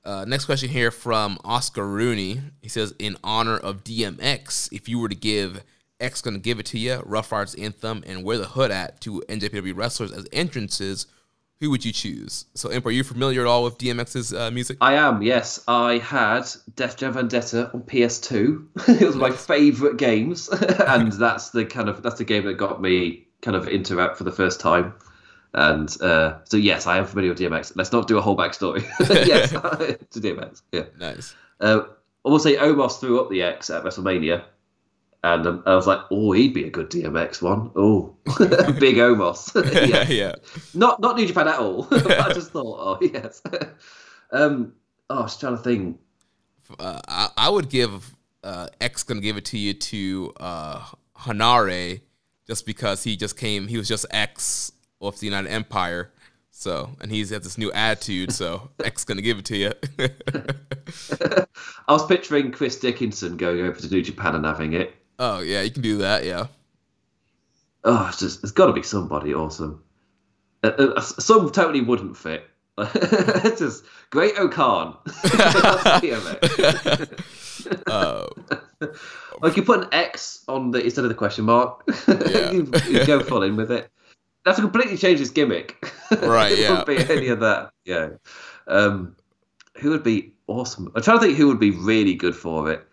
Uh, 0.04 0.24
next 0.26 0.44
question 0.44 0.68
here 0.68 0.90
from 0.90 1.38
Oscar 1.44 1.86
Rooney. 1.86 2.40
He 2.60 2.68
says, 2.68 2.94
"In 2.98 3.16
honor 3.24 3.56
of 3.56 3.84
DMX, 3.84 4.72
if 4.72 4.88
you 4.88 4.98
were 4.98 5.08
to 5.08 5.16
give 5.16 5.64
X 6.00 6.20
gonna 6.20 6.38
give 6.38 6.58
it 6.58 6.66
to 6.66 6.78
you, 6.78 7.02
Ruff 7.04 7.32
Ryders 7.32 7.54
Anthem, 7.54 8.02
and 8.06 8.22
Where 8.22 8.38
the 8.38 8.46
Hood 8.46 8.70
at 8.70 9.00
to 9.02 9.22
NJPW 9.28 9.76
wrestlers 9.76 10.12
as 10.12 10.26
entrances. 10.32 11.06
who 11.58 11.70
would 11.70 11.84
you 11.84 11.92
choose? 11.92 12.44
So, 12.54 12.70
Imp, 12.70 12.84
are 12.84 12.90
you 12.90 13.02
familiar 13.02 13.40
at 13.40 13.46
all 13.46 13.64
with 13.64 13.78
DMX's 13.78 14.34
uh, 14.34 14.50
music? 14.50 14.76
I 14.82 14.94
am, 14.94 15.22
yes. 15.22 15.64
I 15.66 15.98
had 15.98 16.46
Def 16.74 16.96
Jam 16.98 17.14
Vendetta 17.14 17.70
on 17.72 17.82
PS2. 17.82 18.66
it 19.00 19.06
was 19.06 19.16
my 19.16 19.30
favourite 19.30 19.96
games, 19.96 20.48
and 20.86 21.12
that's 21.12 21.50
the 21.50 21.64
kind 21.64 21.88
of 21.88 22.02
that's 22.02 22.18
the 22.18 22.24
game 22.24 22.44
that 22.44 22.54
got 22.54 22.82
me 22.82 23.26
kind 23.40 23.56
of 23.56 23.68
into 23.68 23.96
rap 23.96 24.16
for 24.16 24.24
the 24.24 24.32
first 24.32 24.60
time. 24.60 24.94
And 25.54 25.90
uh, 26.02 26.38
so, 26.44 26.58
yes, 26.58 26.86
I 26.86 26.98
am 26.98 27.06
familiar 27.06 27.30
with 27.30 27.38
DMX. 27.38 27.72
Let's 27.76 27.90
not 27.90 28.06
do 28.06 28.18
a 28.18 28.20
whole 28.20 28.36
backstory. 28.36 28.82
yes, 29.26 29.50
to 29.50 30.20
DMX. 30.20 30.60
Yeah, 30.70 30.84
nice. 30.98 31.34
Uh, 31.58 31.84
I 32.26 32.28
will 32.28 32.38
say 32.38 32.56
Omos 32.56 33.00
threw 33.00 33.20
up 33.20 33.30
the 33.30 33.42
X 33.42 33.70
at 33.70 33.82
WrestleMania, 33.82 34.44
and 35.26 35.44
um, 35.44 35.62
I 35.66 35.74
was 35.74 35.88
like, 35.88 35.98
oh, 36.12 36.30
he'd 36.30 36.54
be 36.54 36.64
a 36.64 36.70
good 36.70 36.88
DMX 36.88 37.42
one. 37.42 37.72
Oh, 37.74 38.14
big 38.78 38.96
Omos. 38.96 39.88
yeah. 39.88 40.06
yeah. 40.08 40.34
Not 40.72 41.00
not 41.00 41.16
New 41.16 41.26
Japan 41.26 41.48
at 41.48 41.58
all. 41.58 41.88
I 41.90 42.32
just 42.32 42.52
thought, 42.52 42.78
oh 42.78 42.98
yes. 43.00 43.42
um, 44.30 44.74
oh, 45.10 45.18
I 45.18 45.22
was 45.22 45.36
trying 45.36 45.56
to 45.56 45.62
think. 45.62 45.98
Uh, 46.78 47.00
I, 47.08 47.30
I, 47.36 47.48
would 47.48 47.68
give 47.68 48.14
uh, 48.44 48.68
X 48.80 49.02
gonna 49.02 49.20
give 49.20 49.36
it 49.36 49.46
to 49.46 49.58
you 49.58 49.74
to 49.74 50.32
uh, 50.38 50.84
Henare, 51.18 52.02
just 52.46 52.64
because 52.64 53.02
he 53.02 53.16
just 53.16 53.36
came. 53.36 53.66
He 53.66 53.78
was 53.78 53.88
just 53.88 54.06
X 54.12 54.70
of 55.00 55.18
the 55.18 55.26
United 55.26 55.50
Empire. 55.50 56.12
So, 56.50 56.90
and 57.00 57.10
he's 57.10 57.32
got 57.32 57.42
this 57.42 57.58
new 57.58 57.72
attitude. 57.72 58.32
So, 58.32 58.70
X 58.82 59.04
gonna 59.04 59.22
give 59.22 59.40
it 59.40 59.44
to 59.46 59.56
you. 59.56 59.72
I 61.88 61.92
was 61.92 62.06
picturing 62.06 62.52
Chris 62.52 62.78
Dickinson 62.78 63.36
going 63.36 63.60
over 63.60 63.80
to 63.80 63.88
New 63.88 64.02
Japan 64.02 64.36
and 64.36 64.46
having 64.46 64.72
it. 64.72 64.94
Oh 65.18 65.40
yeah, 65.40 65.62
you 65.62 65.70
can 65.70 65.80
do 65.82 65.98
that. 65.98 66.24
Yeah. 66.24 66.46
Oh, 67.84 68.06
it's 68.08 68.18
just 68.18 68.42
it's 68.42 68.52
got 68.52 68.66
to 68.66 68.72
be 68.72 68.82
somebody 68.82 69.34
awesome. 69.34 69.82
Uh, 70.62 70.68
uh, 70.68 71.00
some 71.00 71.50
totally 71.50 71.80
wouldn't 71.80 72.16
fit. 72.16 72.48
it's 72.78 73.60
just 73.60 73.84
Great 74.10 74.38
O-Khan. 74.38 74.96
uh, 77.86 78.26
like 79.40 79.56
you 79.56 79.62
put 79.62 79.84
an 79.84 79.88
X 79.92 80.44
on 80.48 80.72
the 80.72 80.84
instead 80.84 81.04
of 81.04 81.08
the 81.08 81.14
question 81.14 81.46
mark. 81.46 81.82
Yeah. 82.06 82.50
you, 82.50 82.70
you 82.88 83.06
go 83.06 83.22
full 83.22 83.42
in 83.42 83.56
with 83.56 83.70
it. 83.70 83.90
That's 84.44 84.60
completely 84.60 84.98
changed 84.98 85.20
his 85.20 85.30
gimmick. 85.30 85.90
Right. 86.22 86.58
Yeah. 86.58 86.84
be 86.84 86.98
any 86.98 87.28
of 87.28 87.40
that. 87.40 87.70
Yeah. 87.84 88.10
Um, 88.68 89.16
who 89.76 89.90
would 89.90 90.04
be 90.04 90.34
awesome? 90.46 90.92
I'm 90.94 91.02
trying 91.02 91.18
to 91.18 91.26
think 91.26 91.38
who 91.38 91.48
would 91.48 91.58
be 91.58 91.70
really 91.70 92.14
good 92.14 92.36
for 92.36 92.70
it 92.70 92.85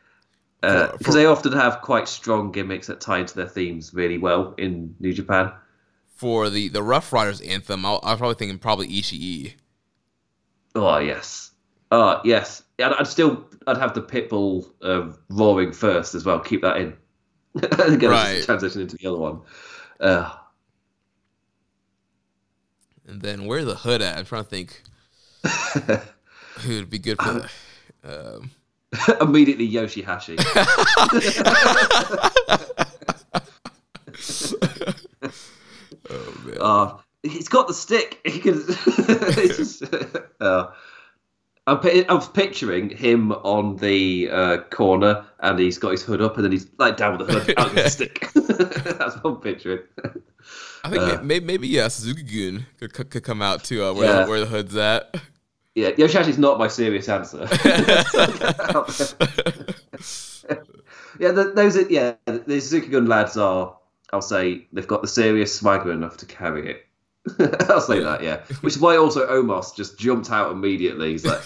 because 0.64 1.10
uh, 1.10 1.11
they 1.11 1.26
often 1.26 1.52
have 1.52 1.81
quite 1.81 2.07
strong 2.07 2.52
gimmicks 2.52 2.88
that 2.88 3.02
tie 3.02 3.19
into 3.19 3.35
their 3.35 3.48
themes 3.48 3.94
really 3.94 4.18
well 4.18 4.53
in 4.57 4.95
New 5.02 5.11
Japan. 5.11 5.52
For 6.15 6.49
the 6.49 6.69
the 6.69 6.81
Ruff 6.81 7.11
Ryders 7.11 7.41
anthem, 7.41 7.85
I'll, 7.85 7.99
I'm 8.02 8.18
probably 8.18 8.35
thinking 8.35 8.60
probably 8.60 8.88
Ishii. 8.88 9.56
Oh 10.76 10.98
yes, 10.99 11.52
oh 11.91 12.22
yes. 12.23 12.64
I'd, 12.80 12.94
I'd 12.94 13.07
still 13.07 13.45
I'd 13.68 13.77
have 13.77 13.94
the 13.94 14.02
Pitbull 14.02 14.72
uh, 14.81 15.11
roaring 15.30 15.73
first 15.73 16.15
as 16.15 16.23
well. 16.23 16.40
Keep 16.40 16.61
that 16.61 16.77
in. 16.77 16.95
Again, 17.61 18.10
right. 18.10 18.44
Transition 18.44 18.81
into 18.81 18.95
the 18.95 19.07
other 19.07 19.18
one. 19.18 19.41
Uh, 19.99 20.34
and 23.06 23.22
then 23.22 23.45
where 23.45 23.65
the 23.65 23.76
hood 23.76 24.02
at? 24.02 24.18
I'm 24.18 24.26
trying 24.26 24.45
to 24.45 24.49
think. 24.49 24.81
who 26.61 26.76
would 26.76 26.90
be 26.90 26.99
good 26.99 27.18
for 27.22 27.34
that? 28.03 28.35
Um, 28.35 28.52
Immediately 29.22 29.70
Yoshihashi. 29.70 30.38
oh 36.10 36.44
man. 36.45 36.57
Uh, 36.64 36.98
he's 37.24 37.49
got 37.49 37.68
the 37.68 37.74
stick. 37.74 38.22
He 38.26 38.40
can. 38.40 38.64
just, 39.48 39.84
uh, 40.40 40.68
I'm, 41.68 41.80
I 42.10 42.14
was 42.14 42.30
picturing 42.30 42.90
him 42.90 43.32
on 43.32 43.78
the 43.78 44.30
uh, 44.32 44.57
corner, 44.70 45.26
and 45.40 45.60
he's 45.60 45.78
got 45.78 45.91
his 45.91 46.03
hood 46.03 46.22
up, 46.22 46.36
and 46.36 46.45
then 46.45 46.52
he's 46.52 46.68
like 46.78 46.95
down 46.95 47.18
with 47.18 47.28
the 47.28 47.34
hood, 47.34 47.53
out 47.57 47.74
with 47.74 47.84
the 47.84 47.90
stick. 47.90 48.30
That's 48.34 49.15
what 49.18 49.26
I'm 49.26 49.36
picturing. 49.38 49.80
I 50.84 50.90
think 50.90 51.02
uh, 51.02 51.22
maybe, 51.24 51.45
maybe 51.45 51.68
yeah, 51.68 51.88
Suzuki 51.88 52.24
Gun 52.24 52.65
could, 52.78 53.10
could 53.10 53.24
come 53.24 53.41
out 53.41 53.64
to 53.65 53.86
uh, 53.86 53.94
where, 53.94 54.06
yeah. 54.06 54.28
where 54.28 54.41
the 54.41 54.45
hood's 54.45 54.76
at. 54.76 55.15
Yeah, 55.76 55.91
Yoshihashi's 55.91 56.38
not 56.38 56.60
my 56.60 56.68
serious 56.68 57.10
answer. 57.10 57.40
yeah, 61.20 61.32
the, 61.32 61.54
those 61.56 61.78
are, 61.78 61.90
yeah, 61.90 62.14
the 62.26 62.60
Suzuki 62.60 62.88
Gun 62.88 63.08
lads 63.08 63.38
are. 63.38 63.76
I'll 64.12 64.22
say 64.22 64.68
they've 64.72 64.88
got 64.88 65.02
the 65.02 65.08
serious 65.08 65.58
swagger 65.58 65.91
enough 65.91 66.18
to 66.18 66.28
carry 66.28 66.70
it. 66.70 66.86
I'll 67.70 67.82
say 67.82 68.00
that, 68.00 68.22
yeah. 68.22 68.41
Which 68.62 68.76
is 68.76 68.82
why 68.82 68.98
also 68.98 69.28
Omos 69.28 69.76
just 69.76 69.98
jumped 69.98 70.30
out 70.30 70.52
immediately. 70.52 71.12
He's 71.12 71.26
like, 71.26 71.41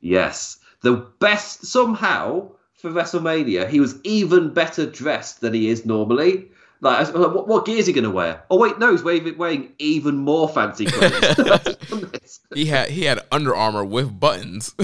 yes, 0.00 0.58
the 0.82 1.08
best 1.18 1.66
somehow 1.66 2.52
for 2.74 2.90
WrestleMania. 2.90 3.68
He 3.68 3.80
was 3.80 3.96
even 4.04 4.54
better 4.54 4.86
dressed 4.86 5.40
than 5.40 5.54
he 5.54 5.68
is 5.68 5.84
normally. 5.84 6.51
Like, 6.82 7.14
what, 7.14 7.46
what 7.46 7.64
gear 7.64 7.78
is 7.78 7.86
he 7.86 7.92
going 7.92 8.02
to 8.02 8.10
wear? 8.10 8.42
Oh 8.50 8.58
wait, 8.58 8.76
no, 8.80 8.90
he's 8.90 9.04
wearing, 9.04 9.38
wearing 9.38 9.72
even 9.78 10.16
more 10.16 10.48
fancy 10.48 10.86
clothes. 10.86 12.40
he 12.54 12.66
had 12.66 12.90
he 12.90 13.04
had 13.04 13.20
Under 13.30 13.54
Armour 13.54 13.84
with 13.84 14.18
buttons. 14.18 14.74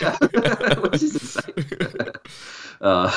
yeah, 0.00 0.16
which 0.76 1.02
is 1.02 1.14
insane. 1.14 2.12
Uh, 2.80 3.10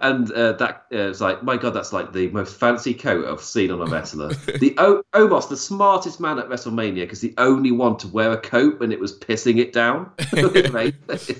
and 0.00 0.32
uh, 0.32 0.54
that 0.54 0.86
uh, 0.92 0.96
was 0.96 1.20
like, 1.20 1.44
my 1.44 1.56
god, 1.56 1.70
that's 1.74 1.92
like 1.92 2.12
the 2.12 2.28
most 2.30 2.58
fancy 2.58 2.92
coat 2.92 3.24
I've 3.24 3.40
seen 3.40 3.70
on 3.70 3.80
a 3.80 3.86
wrestler. 3.86 4.30
the 4.30 4.74
o- 4.78 5.04
Omos, 5.12 5.48
the 5.48 5.56
smartest 5.56 6.18
man 6.18 6.40
at 6.40 6.48
WrestleMania, 6.48 7.02
because 7.02 7.20
the 7.20 7.34
only 7.38 7.70
one 7.70 7.98
to 7.98 8.08
wear 8.08 8.32
a 8.32 8.36
coat 8.36 8.80
when 8.80 8.90
it 8.90 8.98
was 8.98 9.16
pissing 9.16 9.58
it 9.58 9.72
down. 9.72 10.10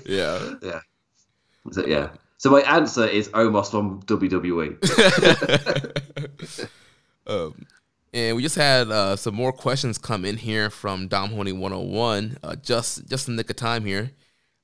yeah, 0.05 0.53
yeah, 0.61 0.79
so, 1.71 1.85
yeah. 1.85 2.09
So 2.43 2.49
my 2.49 2.59
answer 2.59 3.05
is 3.05 3.29
Omos 3.29 3.71
from 3.71 4.01
WWE. 4.01 4.75
um, 7.27 7.65
and 8.13 8.35
we 8.35 8.43
just 8.43 8.57
had 8.57 8.91
uh, 8.91 9.15
some 9.15 9.33
more 9.33 9.53
questions 9.53 9.97
come 9.97 10.25
in 10.25 10.35
here 10.35 10.69
from 10.69 11.07
Dom 11.07 11.33
Honey 11.33 11.53
101. 11.53 12.39
Uh, 12.43 12.55
just 12.57 13.07
just 13.07 13.29
in 13.29 13.37
the 13.37 13.39
nick 13.39 13.49
of 13.49 13.55
time 13.55 13.85
here. 13.85 14.11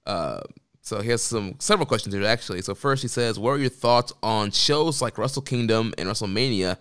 Uh, 0.05 0.41
so 0.81 0.99
he 0.99 1.09
has 1.09 1.23
some 1.23 1.55
several 1.59 1.85
questions 1.85 2.13
here 2.13 2.25
actually. 2.25 2.61
So 2.63 2.75
first 2.75 3.01
he 3.01 3.07
says, 3.07 3.39
"What 3.39 3.51
are 3.51 3.57
your 3.59 3.69
thoughts 3.69 4.11
on 4.21 4.51
shows 4.51 5.01
like 5.01 5.17
Wrestle 5.17 5.41
Kingdom 5.41 5.93
and 5.97 6.09
WrestleMania 6.09 6.75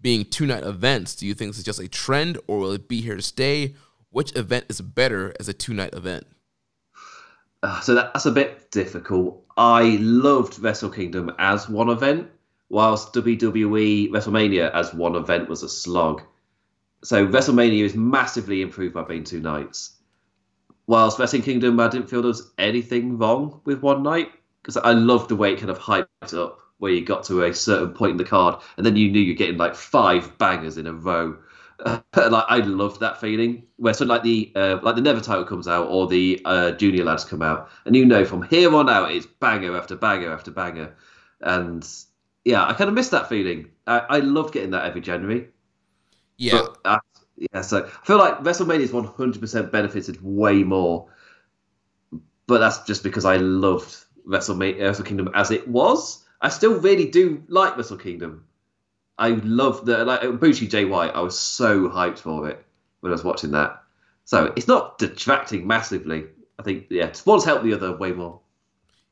being 0.00 0.24
two 0.24 0.46
night 0.46 0.62
events? 0.62 1.16
Do 1.16 1.26
you 1.26 1.34
think 1.34 1.50
this 1.50 1.58
is 1.58 1.64
just 1.64 1.80
a 1.80 1.88
trend, 1.88 2.38
or 2.46 2.60
will 2.60 2.70
it 2.70 2.86
be 2.86 3.00
here 3.00 3.16
to 3.16 3.22
stay? 3.22 3.74
Which 4.10 4.36
event 4.36 4.66
is 4.68 4.80
better 4.80 5.34
as 5.40 5.48
a 5.48 5.52
two 5.52 5.74
night 5.74 5.94
event?" 5.94 6.28
Uh, 7.64 7.80
so 7.80 7.94
that, 7.94 8.12
that's 8.12 8.26
a 8.26 8.30
bit 8.30 8.70
difficult. 8.70 9.42
I 9.56 9.96
loved 9.98 10.58
Wrestle 10.58 10.90
Kingdom 10.90 11.32
as 11.38 11.66
one 11.66 11.88
event, 11.88 12.28
whilst 12.68 13.14
WWE 13.14 14.10
WrestleMania 14.10 14.70
as 14.74 14.92
one 14.92 15.16
event 15.16 15.48
was 15.48 15.62
a 15.62 15.68
slog. 15.70 16.20
So 17.02 17.26
WrestleMania 17.26 17.84
is 17.84 17.94
massively 17.94 18.60
improved 18.60 18.92
by 18.92 19.04
being 19.04 19.24
two 19.24 19.40
nights. 19.40 19.96
Whilst 20.86 21.18
Wrestle 21.18 21.40
Kingdom, 21.40 21.80
I 21.80 21.88
didn't 21.88 22.10
feel 22.10 22.20
there 22.20 22.28
was 22.28 22.52
anything 22.58 23.16
wrong 23.16 23.62
with 23.64 23.80
one 23.80 24.02
night 24.02 24.30
because 24.60 24.76
I 24.76 24.92
loved 24.92 25.30
the 25.30 25.36
way 25.36 25.54
it 25.54 25.58
kind 25.58 25.70
of 25.70 25.78
hyped 25.78 26.38
up, 26.38 26.58
where 26.76 26.92
you 26.92 27.02
got 27.02 27.24
to 27.24 27.44
a 27.44 27.54
certain 27.54 27.94
point 27.94 28.10
in 28.10 28.16
the 28.18 28.24
card 28.24 28.60
and 28.76 28.84
then 28.84 28.94
you 28.94 29.10
knew 29.10 29.20
you're 29.20 29.36
getting 29.36 29.56
like 29.56 29.74
five 29.74 30.36
bangers 30.36 30.76
in 30.76 30.86
a 30.86 30.92
row 30.92 31.38
uh, 31.84 32.00
like 32.30 32.44
I 32.48 32.58
love 32.58 32.98
that 33.00 33.20
feeling 33.20 33.64
where 33.76 33.94
so 33.94 34.04
like 34.04 34.22
the 34.22 34.52
uh, 34.54 34.78
like 34.82 34.96
the 34.96 35.02
Never 35.02 35.20
title 35.20 35.44
comes 35.44 35.68
out 35.68 35.88
or 35.88 36.06
the 36.06 36.40
uh, 36.44 36.72
junior 36.72 37.04
lads 37.04 37.24
come 37.24 37.42
out, 37.42 37.68
and 37.84 37.94
you 37.94 38.04
know 38.04 38.24
from 38.24 38.42
here 38.42 38.74
on 38.74 38.88
out 38.88 39.12
it's 39.12 39.26
banger 39.26 39.76
after 39.76 39.96
banger 39.96 40.32
after 40.32 40.50
banger, 40.50 40.94
and 41.40 41.86
yeah, 42.44 42.66
I 42.66 42.72
kind 42.74 42.88
of 42.88 42.94
miss 42.94 43.08
that 43.10 43.28
feeling. 43.28 43.70
I, 43.86 43.98
I 43.98 44.18
love 44.18 44.52
getting 44.52 44.70
that 44.70 44.84
every 44.84 45.00
January. 45.00 45.48
Yeah, 46.36 46.66
but, 46.84 47.00
yeah. 47.36 47.60
So 47.60 47.84
I 47.86 48.06
feel 48.06 48.18
like 48.18 48.38
WrestleMania 48.40 48.80
is 48.80 48.92
one 48.92 49.04
hundred 49.04 49.40
percent 49.40 49.70
benefited 49.72 50.18
way 50.22 50.62
more, 50.62 51.08
but 52.46 52.58
that's 52.58 52.82
just 52.84 53.02
because 53.02 53.24
I 53.24 53.36
loved 53.36 53.94
WrestleMania 54.26 54.80
Wrestle 54.80 55.04
Kingdom 55.04 55.30
as 55.34 55.50
it 55.50 55.68
was. 55.68 56.24
I 56.40 56.48
still 56.48 56.78
really 56.78 57.08
do 57.08 57.42
like 57.48 57.76
Wrestle 57.76 57.96
Kingdom. 57.96 58.44
I 59.18 59.30
love 59.30 59.86
the 59.86 60.04
like 60.04 60.24
uh, 60.24 60.32
Bushi 60.32 60.66
Jay 60.66 60.84
White. 60.84 61.14
I 61.14 61.20
was 61.20 61.38
so 61.38 61.88
hyped 61.88 62.18
for 62.18 62.48
it 62.48 62.64
when 63.00 63.12
I 63.12 63.14
was 63.14 63.24
watching 63.24 63.52
that. 63.52 63.82
So 64.24 64.52
it's 64.56 64.68
not 64.68 64.98
detracting 64.98 65.66
massively. 65.66 66.24
I 66.58 66.62
think 66.62 66.86
yeah, 66.90 67.12
one's 67.26 67.44
helped 67.44 67.64
the 67.64 67.74
other 67.74 67.96
way 67.96 68.12
more. 68.12 68.40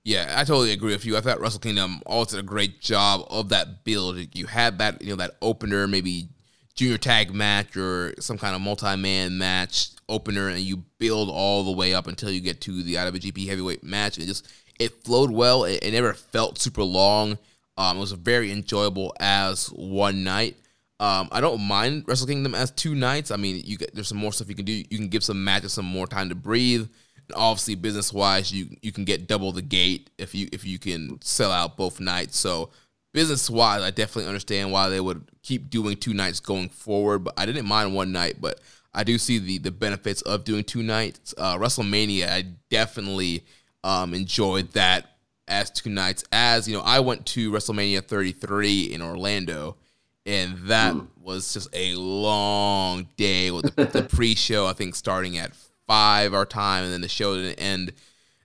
Yeah, 0.04 0.34
I 0.36 0.44
totally 0.44 0.72
agree 0.72 0.92
with 0.92 1.04
you. 1.04 1.16
I 1.16 1.20
thought 1.20 1.40
Wrestle 1.40 1.60
Kingdom 1.60 2.02
also 2.06 2.36
did 2.36 2.44
a 2.44 2.48
great 2.48 2.80
job 2.80 3.24
of 3.30 3.50
that 3.50 3.84
build. 3.84 4.18
You 4.34 4.46
had 4.46 4.78
that 4.78 5.00
you 5.02 5.10
know 5.10 5.16
that 5.16 5.36
opener, 5.40 5.86
maybe 5.86 6.28
junior 6.74 6.98
tag 6.98 7.32
match 7.32 7.76
or 7.76 8.14
some 8.18 8.38
kind 8.38 8.56
of 8.56 8.62
multi-man 8.62 9.38
match 9.38 9.90
opener, 10.08 10.48
and 10.48 10.60
you 10.60 10.78
build 10.98 11.30
all 11.30 11.62
the 11.62 11.70
way 11.70 11.94
up 11.94 12.08
until 12.08 12.30
you 12.30 12.40
get 12.40 12.60
to 12.62 12.82
the 12.82 12.94
IWGP 12.94 13.46
Heavyweight 13.46 13.84
match. 13.84 14.18
It 14.18 14.26
just 14.26 14.48
it 14.80 15.04
flowed 15.04 15.30
well. 15.30 15.64
It, 15.64 15.84
it 15.84 15.92
never 15.92 16.14
felt 16.14 16.58
super 16.58 16.82
long 16.82 17.38
um, 17.76 17.96
it 17.96 18.00
was 18.00 18.12
very 18.12 18.52
enjoyable 18.52 19.14
as 19.20 19.68
one 19.68 20.24
night. 20.24 20.56
Um, 21.00 21.28
I 21.32 21.40
don't 21.40 21.60
mind 21.60 22.04
Wrestle 22.06 22.26
Kingdom 22.26 22.54
as 22.54 22.70
two 22.70 22.94
nights. 22.94 23.30
I 23.30 23.36
mean, 23.36 23.62
you 23.64 23.76
get 23.76 23.94
there's 23.94 24.08
some 24.08 24.18
more 24.18 24.32
stuff 24.32 24.48
you 24.48 24.54
can 24.54 24.64
do. 24.64 24.72
You 24.72 24.98
can 24.98 25.08
give 25.08 25.24
some 25.24 25.42
matches 25.42 25.72
some 25.72 25.84
more 25.84 26.06
time 26.06 26.28
to 26.28 26.34
breathe. 26.34 26.88
And 27.28 27.36
obviously, 27.36 27.74
business 27.74 28.12
wise, 28.12 28.52
you 28.52 28.76
you 28.82 28.92
can 28.92 29.04
get 29.04 29.26
double 29.26 29.52
the 29.52 29.62
gate 29.62 30.10
if 30.18 30.34
you 30.34 30.48
if 30.52 30.64
you 30.64 30.78
can 30.78 31.20
sell 31.22 31.50
out 31.50 31.76
both 31.76 31.98
nights. 31.98 32.38
So 32.38 32.70
business 33.12 33.50
wise, 33.50 33.82
I 33.82 33.90
definitely 33.90 34.28
understand 34.28 34.70
why 34.70 34.88
they 34.90 35.00
would 35.00 35.28
keep 35.42 35.70
doing 35.70 35.96
two 35.96 36.14
nights 36.14 36.40
going 36.40 36.68
forward. 36.68 37.20
But 37.20 37.34
I 37.36 37.46
didn't 37.46 37.66
mind 37.66 37.94
one 37.94 38.12
night, 38.12 38.36
but 38.40 38.60
I 38.94 39.02
do 39.02 39.18
see 39.18 39.38
the 39.38 39.58
the 39.58 39.70
benefits 39.72 40.22
of 40.22 40.44
doing 40.44 40.62
two 40.62 40.82
nights. 40.82 41.34
Uh, 41.36 41.56
WrestleMania, 41.56 42.28
I 42.28 42.44
definitely 42.70 43.44
um, 43.82 44.14
enjoyed 44.14 44.70
that 44.72 45.11
as 45.48 45.70
two 45.70 45.90
nights. 45.90 46.24
As 46.32 46.68
you 46.68 46.76
know, 46.76 46.82
I 46.82 47.00
went 47.00 47.26
to 47.26 47.50
WrestleMania 47.50 48.04
33 48.04 48.92
in 48.92 49.02
Orlando, 49.02 49.76
and 50.24 50.58
that 50.68 50.94
mm. 50.94 51.06
was 51.20 51.52
just 51.52 51.68
a 51.72 51.94
long 51.94 53.08
day 53.16 53.50
with 53.50 53.74
the, 53.74 53.84
the 53.84 54.02
pre-show. 54.10 54.66
I 54.66 54.72
think 54.72 54.94
starting 54.94 55.38
at 55.38 55.52
five 55.86 56.34
our 56.34 56.46
time, 56.46 56.84
and 56.84 56.92
then 56.92 57.00
the 57.00 57.08
show 57.08 57.36
didn't 57.36 57.60
end 57.60 57.92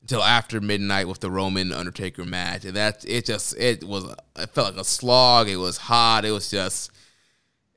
until 0.02 0.24
after 0.24 0.62
midnight 0.62 1.08
with 1.08 1.20
the 1.20 1.30
Roman 1.30 1.72
Undertaker 1.72 2.24
match. 2.24 2.66
And 2.66 2.76
that 2.76 3.04
it 3.06 3.26
just 3.26 3.58
it 3.58 3.84
was 3.84 4.06
it 4.36 4.50
felt 4.52 4.74
like 4.74 4.82
a 4.82 4.86
slog. 4.86 5.50
It 5.50 5.58
was 5.58 5.78
hot. 5.78 6.26
It 6.26 6.32
was 6.32 6.50
just, 6.50 6.92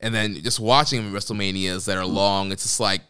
and 0.00 0.14
then 0.14 0.34
just 0.42 0.60
watching 0.60 1.10
WrestleManias 1.10 1.86
that 1.86 1.98
are 1.98 2.06
long, 2.06 2.52
it's 2.52 2.62
just 2.62 2.80
like 2.80 3.02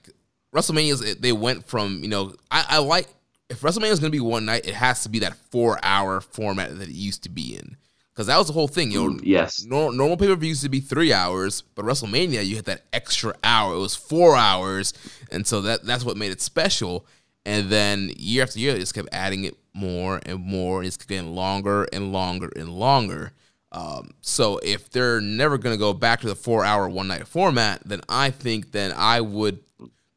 WrestleManias. 0.54 1.20
They 1.20 1.32
went 1.32 1.66
from 1.66 2.02
you 2.02 2.08
know 2.08 2.34
I, 2.50 2.64
I 2.68 2.78
like 2.78 3.08
if 3.50 3.60
WrestleMania 3.60 3.90
is 3.90 4.00
going 4.00 4.12
to 4.12 4.16
be 4.16 4.20
one 4.20 4.46
night, 4.46 4.66
it 4.66 4.74
has 4.74 5.02
to 5.02 5.08
be 5.08 5.18
that 5.18 5.34
four 5.50 5.78
hour 5.82 6.20
format 6.20 6.78
that 6.78 6.88
it 6.88 6.94
used 6.94 7.24
to 7.24 7.28
be 7.28 7.56
in. 7.56 7.76
Because 8.12 8.26
that 8.28 8.38
was 8.38 8.46
the 8.46 8.52
whole 8.52 8.68
thing. 8.68 8.90
You 8.90 9.10
know, 9.10 9.16
mm, 9.16 9.20
yes. 9.22 9.64
Normal, 9.64 9.92
normal 9.92 10.16
pay 10.16 10.26
per 10.26 10.36
view 10.36 10.50
used 10.50 10.62
to 10.62 10.68
be 10.68 10.80
three 10.80 11.12
hours, 11.12 11.62
but 11.74 11.84
WrestleMania 11.84 12.44
you 12.46 12.56
had 12.56 12.66
that 12.66 12.82
extra 12.92 13.34
hour. 13.42 13.74
It 13.74 13.78
was 13.78 13.96
four 13.96 14.36
hours, 14.36 14.94
and 15.30 15.46
so 15.46 15.60
that 15.62 15.84
that's 15.84 16.04
what 16.04 16.16
made 16.16 16.30
it 16.30 16.40
special. 16.40 17.06
And 17.44 17.70
then 17.70 18.12
year 18.16 18.42
after 18.42 18.58
year, 18.58 18.76
it 18.76 18.80
just 18.80 18.94
kept 18.94 19.08
adding 19.12 19.44
it 19.44 19.56
more 19.72 20.20
and 20.26 20.40
more. 20.40 20.84
It's 20.84 20.96
getting 20.96 21.34
longer 21.34 21.84
and 21.92 22.12
longer 22.12 22.50
and 22.54 22.68
longer. 22.68 23.32
Um, 23.72 24.10
so 24.20 24.58
if 24.58 24.90
they're 24.90 25.20
never 25.20 25.56
going 25.56 25.74
to 25.74 25.78
go 25.78 25.92
back 25.92 26.20
to 26.20 26.26
the 26.26 26.34
four 26.34 26.64
hour 26.64 26.88
one 26.88 27.08
night 27.08 27.26
format, 27.26 27.82
then 27.84 28.02
I 28.08 28.30
think 28.30 28.72
then 28.72 28.92
I 28.94 29.20
would 29.20 29.60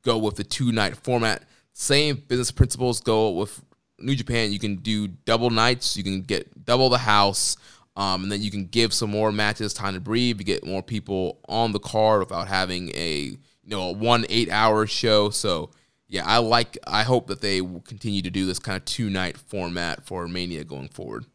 go 0.03 0.18
with 0.18 0.35
the 0.35 0.43
two 0.43 0.72
night 0.72 0.97
format 0.97 1.43
same 1.73 2.23
business 2.27 2.51
principles 2.51 3.01
go 3.01 3.31
with 3.31 3.61
New 3.99 4.15
Japan. 4.15 4.51
You 4.51 4.59
can 4.59 4.77
do 4.77 5.07
double 5.07 5.49
nights. 5.49 5.97
You 5.97 6.03
can 6.03 6.21
get 6.21 6.65
double 6.65 6.89
the 6.89 6.99
house. 6.99 7.57
Um, 7.95 8.23
and 8.23 8.31
then 8.31 8.41
you 8.41 8.49
can 8.49 8.65
give 8.65 8.93
some 8.93 9.11
more 9.11 9.31
matches 9.31 9.73
time 9.73 9.93
to 9.93 9.99
breathe. 9.99 10.39
You 10.39 10.45
get 10.45 10.65
more 10.65 10.81
people 10.81 11.39
on 11.47 11.71
the 11.71 11.79
card 11.79 12.19
without 12.19 12.47
having 12.47 12.89
a 12.95 13.37
you 13.63 13.69
know 13.69 13.89
a 13.89 13.91
one 13.91 14.25
eight 14.29 14.49
hour 14.49 14.87
show. 14.87 15.29
So 15.29 15.69
yeah, 16.07 16.25
I 16.25 16.37
like. 16.37 16.77
I 16.85 17.03
hope 17.03 17.27
that 17.27 17.41
they 17.41 17.61
will 17.61 17.81
continue 17.81 18.21
to 18.21 18.29
do 18.29 18.45
this 18.45 18.59
kind 18.59 18.77
of 18.77 18.85
two 18.85 19.09
night 19.09 19.37
format 19.37 20.03
for 20.05 20.27
Mania 20.27 20.63
going 20.63 20.89
forward. 20.89 21.25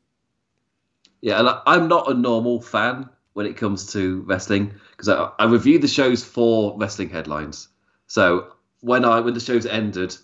Yeah, 1.21 1.41
and 1.41 1.49
I'm 1.67 1.89
not 1.89 2.11
a 2.11 2.15
normal 2.15 2.61
fan 2.61 3.09
when 3.33 3.47
it 3.47 3.57
comes 3.57 3.93
to 3.93 4.23
wrestling 4.23 4.75
because 4.91 5.09
I, 5.09 5.31
I 5.39 5.47
review 5.47 5.79
the 5.79 5.89
shows 5.89 6.25
for 6.25 6.77
wrestling 6.77 7.09
headlines. 7.09 7.69
So 8.07 8.53
when 8.81 9.05
I 9.05 9.21
when 9.21 9.35
the 9.35 9.41
shows 9.41 9.67
ended, 9.67 10.17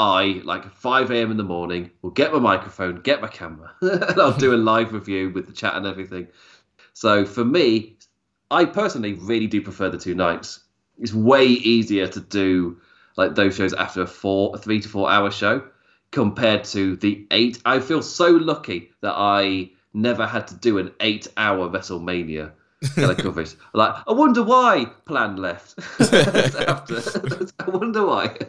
I, 0.00 0.40
like 0.44 0.64
5 0.72 1.10
a.m. 1.10 1.30
in 1.30 1.36
the 1.36 1.44
morning, 1.44 1.90
will 2.00 2.10
get 2.10 2.32
my 2.32 2.38
microphone, 2.38 3.02
get 3.02 3.20
my 3.20 3.28
camera, 3.28 3.70
and 3.82 4.18
I'll 4.18 4.32
do 4.32 4.54
a 4.54 4.56
live 4.56 4.94
review 4.94 5.28
with 5.28 5.46
the 5.46 5.52
chat 5.52 5.74
and 5.74 5.86
everything. 5.86 6.28
So 6.94 7.26
for 7.26 7.44
me, 7.44 7.98
I 8.50 8.64
personally 8.64 9.12
really 9.12 9.46
do 9.46 9.60
prefer 9.60 9.90
the 9.90 9.98
two 9.98 10.14
nights. 10.14 10.60
It's 10.98 11.12
way 11.12 11.44
easier 11.44 12.08
to 12.08 12.20
do 12.20 12.80
like 13.18 13.34
those 13.34 13.54
shows 13.54 13.74
after 13.74 14.00
a 14.00 14.06
four, 14.06 14.52
a 14.54 14.58
three 14.58 14.80
to 14.80 14.88
four 14.88 15.10
hour 15.10 15.30
show 15.30 15.68
compared 16.12 16.64
to 16.64 16.96
the 16.96 17.26
eight. 17.30 17.60
I 17.66 17.80
feel 17.80 18.00
so 18.00 18.30
lucky 18.30 18.92
that 19.02 19.12
I 19.14 19.70
never 19.92 20.26
had 20.26 20.46
to 20.46 20.54
do 20.54 20.78
an 20.78 20.92
eight 21.00 21.28
hour 21.36 21.68
WrestleMania 21.68 22.52
of 22.82 23.16
coverage. 23.18 23.54
like, 23.74 23.94
I 24.06 24.12
wonder 24.12 24.42
why 24.42 24.86
Plan 25.04 25.36
left 25.36 25.78
after. 26.00 26.96
I 27.58 27.70
wonder 27.70 28.06
why. 28.06 28.36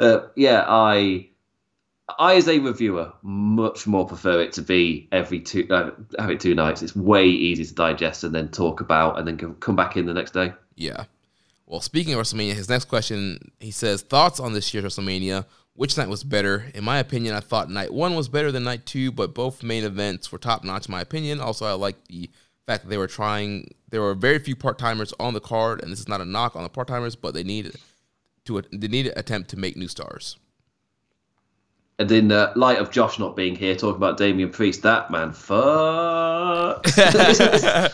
Uh, 0.00 0.28
yeah, 0.36 0.64
I, 0.68 1.28
I 2.20 2.36
as 2.36 2.46
a 2.46 2.60
reviewer, 2.60 3.12
much 3.22 3.84
more 3.84 4.06
prefer 4.06 4.40
it 4.42 4.52
to 4.52 4.62
be 4.62 5.08
every 5.10 5.40
two, 5.40 5.66
uh, 5.70 5.90
have 6.20 6.30
it 6.30 6.38
two 6.38 6.54
nights. 6.54 6.82
It's 6.82 6.94
way 6.94 7.26
easier 7.26 7.66
to 7.66 7.74
digest 7.74 8.22
and 8.22 8.32
then 8.32 8.48
talk 8.48 8.80
about, 8.80 9.18
and 9.18 9.26
then 9.26 9.56
come 9.56 9.74
back 9.74 9.96
in 9.96 10.06
the 10.06 10.14
next 10.14 10.34
day. 10.34 10.52
Yeah. 10.76 11.06
Well, 11.66 11.80
speaking 11.80 12.14
of 12.14 12.20
WrestleMania, 12.20 12.52
his 12.52 12.68
next 12.68 12.84
question, 12.84 13.50
he 13.58 13.72
says, 13.72 14.02
thoughts 14.02 14.38
on 14.38 14.52
this 14.52 14.72
year's 14.72 14.84
WrestleMania. 14.84 15.44
Which 15.74 15.98
night 15.98 16.08
was 16.08 16.22
better? 16.22 16.66
In 16.74 16.84
my 16.84 16.98
opinion, 16.98 17.34
I 17.34 17.40
thought 17.40 17.68
night 17.68 17.92
one 17.92 18.14
was 18.14 18.28
better 18.28 18.52
than 18.52 18.62
night 18.62 18.86
two, 18.86 19.10
but 19.10 19.34
both 19.34 19.64
main 19.64 19.82
events 19.82 20.30
were 20.30 20.38
top 20.38 20.62
notch, 20.62 20.86
in 20.86 20.92
my 20.92 21.00
opinion. 21.00 21.40
Also, 21.40 21.66
I 21.66 21.72
like 21.72 21.96
the 22.06 22.30
fact 22.68 22.84
that 22.84 22.90
they 22.90 22.98
were 22.98 23.06
trying, 23.06 23.74
there 23.88 24.02
were 24.02 24.14
very 24.14 24.38
few 24.38 24.54
part 24.54 24.78
timers 24.78 25.14
on 25.18 25.32
the 25.32 25.40
card, 25.40 25.82
and 25.82 25.90
this 25.90 25.98
is 25.98 26.06
not 26.06 26.20
a 26.20 26.24
knock 26.24 26.54
on 26.54 26.62
the 26.62 26.68
part 26.68 26.86
timers, 26.86 27.16
but 27.16 27.34
they 27.34 27.42
needed 27.42 27.76
to 28.44 28.62
they 28.72 28.88
need 28.88 29.04
to 29.04 29.18
attempt 29.18 29.48
to 29.50 29.56
make 29.56 29.76
new 29.76 29.88
stars. 29.88 30.36
And 31.98 32.12
in 32.12 32.28
the 32.28 32.52
light 32.54 32.78
of 32.78 32.92
Josh 32.92 33.18
not 33.18 33.34
being 33.34 33.56
here, 33.56 33.74
talking 33.74 33.96
about 33.96 34.18
Damian 34.18 34.50
Priest, 34.50 34.82
that 34.82 35.10
man 35.10 35.32
fuck. 35.32 35.56
I 36.86 37.90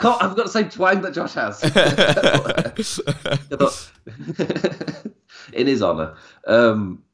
can't, 0.00 0.22
I've 0.22 0.34
got 0.34 0.46
the 0.46 0.48
same 0.48 0.68
twang 0.68 1.00
that 1.02 1.14
Josh 1.14 1.34
has. 1.34 1.62
in 5.52 5.68
his 5.68 5.82
honour, 5.82 6.16
um, 6.46 7.04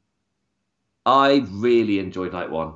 I 1.05 1.45
really 1.51 1.99
enjoyed 1.99 2.33
night 2.33 2.49
one. 2.49 2.73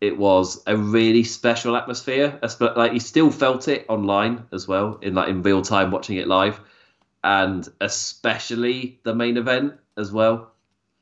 It 0.00 0.16
was 0.16 0.62
a 0.66 0.76
really 0.76 1.24
special 1.24 1.76
atmosphere. 1.76 2.38
Like 2.60 2.92
you 2.92 3.00
still 3.00 3.30
felt 3.30 3.68
it 3.68 3.86
online 3.88 4.44
as 4.52 4.68
well, 4.68 4.98
in 5.02 5.14
like 5.14 5.28
in 5.28 5.42
real 5.42 5.62
time 5.62 5.90
watching 5.90 6.16
it 6.16 6.28
live 6.28 6.60
and 7.24 7.68
especially 7.80 9.00
the 9.02 9.14
main 9.14 9.36
event 9.36 9.74
as 9.96 10.12
well. 10.12 10.52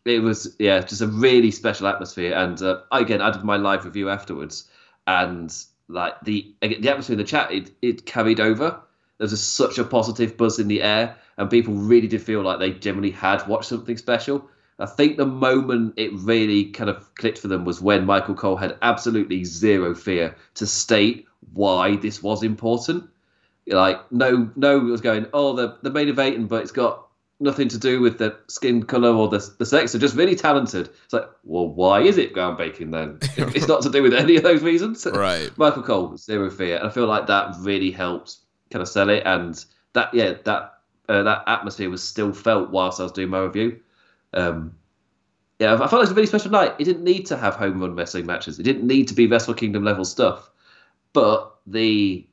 It 0.04 0.20
was 0.20 0.54
yeah, 0.58 0.80
just 0.80 1.02
a 1.02 1.06
really 1.06 1.50
special 1.50 1.88
atmosphere. 1.88 2.34
And 2.34 2.60
uh, 2.62 2.82
again, 2.92 3.20
I 3.20 3.30
did 3.30 3.44
my 3.44 3.56
live 3.56 3.84
review 3.84 4.08
afterwards, 4.08 4.68
and 5.06 5.54
like 5.88 6.20
the 6.22 6.54
the 6.62 6.88
atmosphere 6.88 7.14
in 7.14 7.18
the 7.18 7.24
chat, 7.24 7.52
it 7.52 7.72
it 7.82 8.06
carried 8.06 8.40
over. 8.40 8.80
There 9.18 9.24
was 9.24 9.32
just 9.32 9.56
such 9.56 9.78
a 9.78 9.84
positive 9.84 10.36
buzz 10.36 10.58
in 10.58 10.68
the 10.68 10.82
air, 10.82 11.16
and 11.38 11.50
people 11.50 11.74
really 11.74 12.06
did 12.06 12.22
feel 12.22 12.42
like 12.42 12.58
they 12.58 12.72
generally 12.72 13.10
had 13.10 13.46
watched 13.48 13.68
something 13.68 13.96
special. 13.96 14.48
I 14.78 14.86
think 14.86 15.16
the 15.16 15.26
moment 15.26 15.94
it 15.96 16.10
really 16.12 16.66
kind 16.66 16.90
of 16.90 17.14
clicked 17.14 17.38
for 17.38 17.48
them 17.48 17.64
was 17.64 17.80
when 17.80 18.04
Michael 18.04 18.34
Cole 18.34 18.56
had 18.56 18.76
absolutely 18.82 19.44
zero 19.44 19.94
fear 19.94 20.36
to 20.54 20.66
state 20.66 21.26
why 21.54 21.96
this 21.96 22.22
was 22.22 22.42
important. 22.42 23.08
Like 23.66 24.12
no 24.12 24.50
no 24.54 24.78
was 24.78 25.00
going 25.00 25.26
oh 25.32 25.54
the 25.54 25.78
the 25.82 25.90
main 25.90 26.08
event 26.08 26.48
but 26.48 26.62
it's 26.62 26.72
got 26.72 27.08
nothing 27.40 27.68
to 27.68 27.78
do 27.78 28.00
with 28.00 28.18
the 28.18 28.36
skin 28.48 28.82
color 28.82 29.10
or 29.10 29.28
the 29.28 29.38
the 29.58 29.66
sex 29.66 29.92
they're 29.92 30.00
just 30.00 30.14
really 30.14 30.36
talented. 30.36 30.90
It's 31.04 31.12
like 31.12 31.28
well 31.42 31.68
why 31.68 32.02
is 32.02 32.18
it 32.18 32.32
ground 32.32 32.58
bacon 32.58 32.90
then 32.90 33.18
it's 33.36 33.66
not 33.66 33.82
to 33.82 33.90
do 33.90 34.02
with 34.02 34.12
any 34.12 34.36
of 34.36 34.42
those 34.42 34.62
reasons. 34.62 35.06
Right. 35.06 35.50
Michael 35.56 35.82
cole 35.82 36.16
zero 36.16 36.50
fear. 36.50 36.76
And 36.76 36.86
i 36.86 36.90
feel 36.90 37.06
like 37.06 37.26
that 37.28 37.56
really 37.60 37.90
helped 37.90 38.36
kind 38.70 38.82
of 38.82 38.88
sell 38.88 39.08
it. 39.08 39.22
And 39.24 39.64
that 39.94 40.12
yeah 40.12 40.34
that 40.44 40.74
uh, 41.08 41.22
that 41.22 41.44
atmosphere 41.46 41.88
was 41.88 42.02
still 42.02 42.32
felt 42.32 42.70
whilst 42.70 42.98
i 42.98 43.04
was 43.04 43.12
doing 43.12 43.28
my 43.28 43.38
review 43.38 43.80
um 44.36 44.72
yeah 45.58 45.74
i 45.74 45.78
felt 45.78 45.94
it 45.94 45.96
was 45.96 46.10
a 46.10 46.14
really 46.14 46.26
special 46.26 46.50
night 46.50 46.74
it 46.78 46.84
didn't 46.84 47.04
need 47.04 47.26
to 47.26 47.36
have 47.36 47.56
home 47.56 47.80
run 47.80 47.94
wrestling 47.96 48.26
matches 48.26 48.58
it 48.58 48.62
didn't 48.62 48.86
need 48.86 49.08
to 49.08 49.14
be 49.14 49.26
wrestle 49.26 49.54
kingdom 49.54 49.82
level 49.82 50.04
stuff 50.04 50.50
but 51.12 51.56
the 51.66 52.26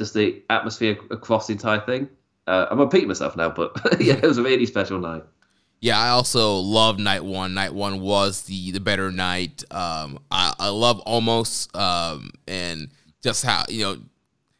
just 0.00 0.14
the 0.14 0.42
atmosphere 0.48 0.96
across 1.10 1.46
the 1.46 1.52
entire 1.52 1.80
thing. 1.80 2.08
Uh, 2.46 2.66
I'm 2.70 2.80
repeating 2.80 3.06
myself 3.06 3.36
now, 3.36 3.50
but 3.50 3.76
yeah, 4.00 4.14
it 4.14 4.22
was 4.22 4.38
a 4.38 4.42
really 4.42 4.64
special 4.64 4.98
night. 4.98 5.22
Yeah, 5.80 5.98
I 5.98 6.08
also 6.08 6.56
love 6.56 6.98
night 6.98 7.22
one. 7.22 7.52
Night 7.52 7.74
one 7.74 8.00
was 8.00 8.42
the 8.42 8.72
the 8.72 8.80
better 8.80 9.12
night. 9.12 9.62
Um, 9.70 10.18
I, 10.30 10.54
I 10.58 10.68
love 10.70 11.04
Omos 11.04 11.74
um, 11.78 12.30
and 12.48 12.88
just 13.22 13.44
how 13.44 13.64
you 13.68 13.84
know 13.84 13.98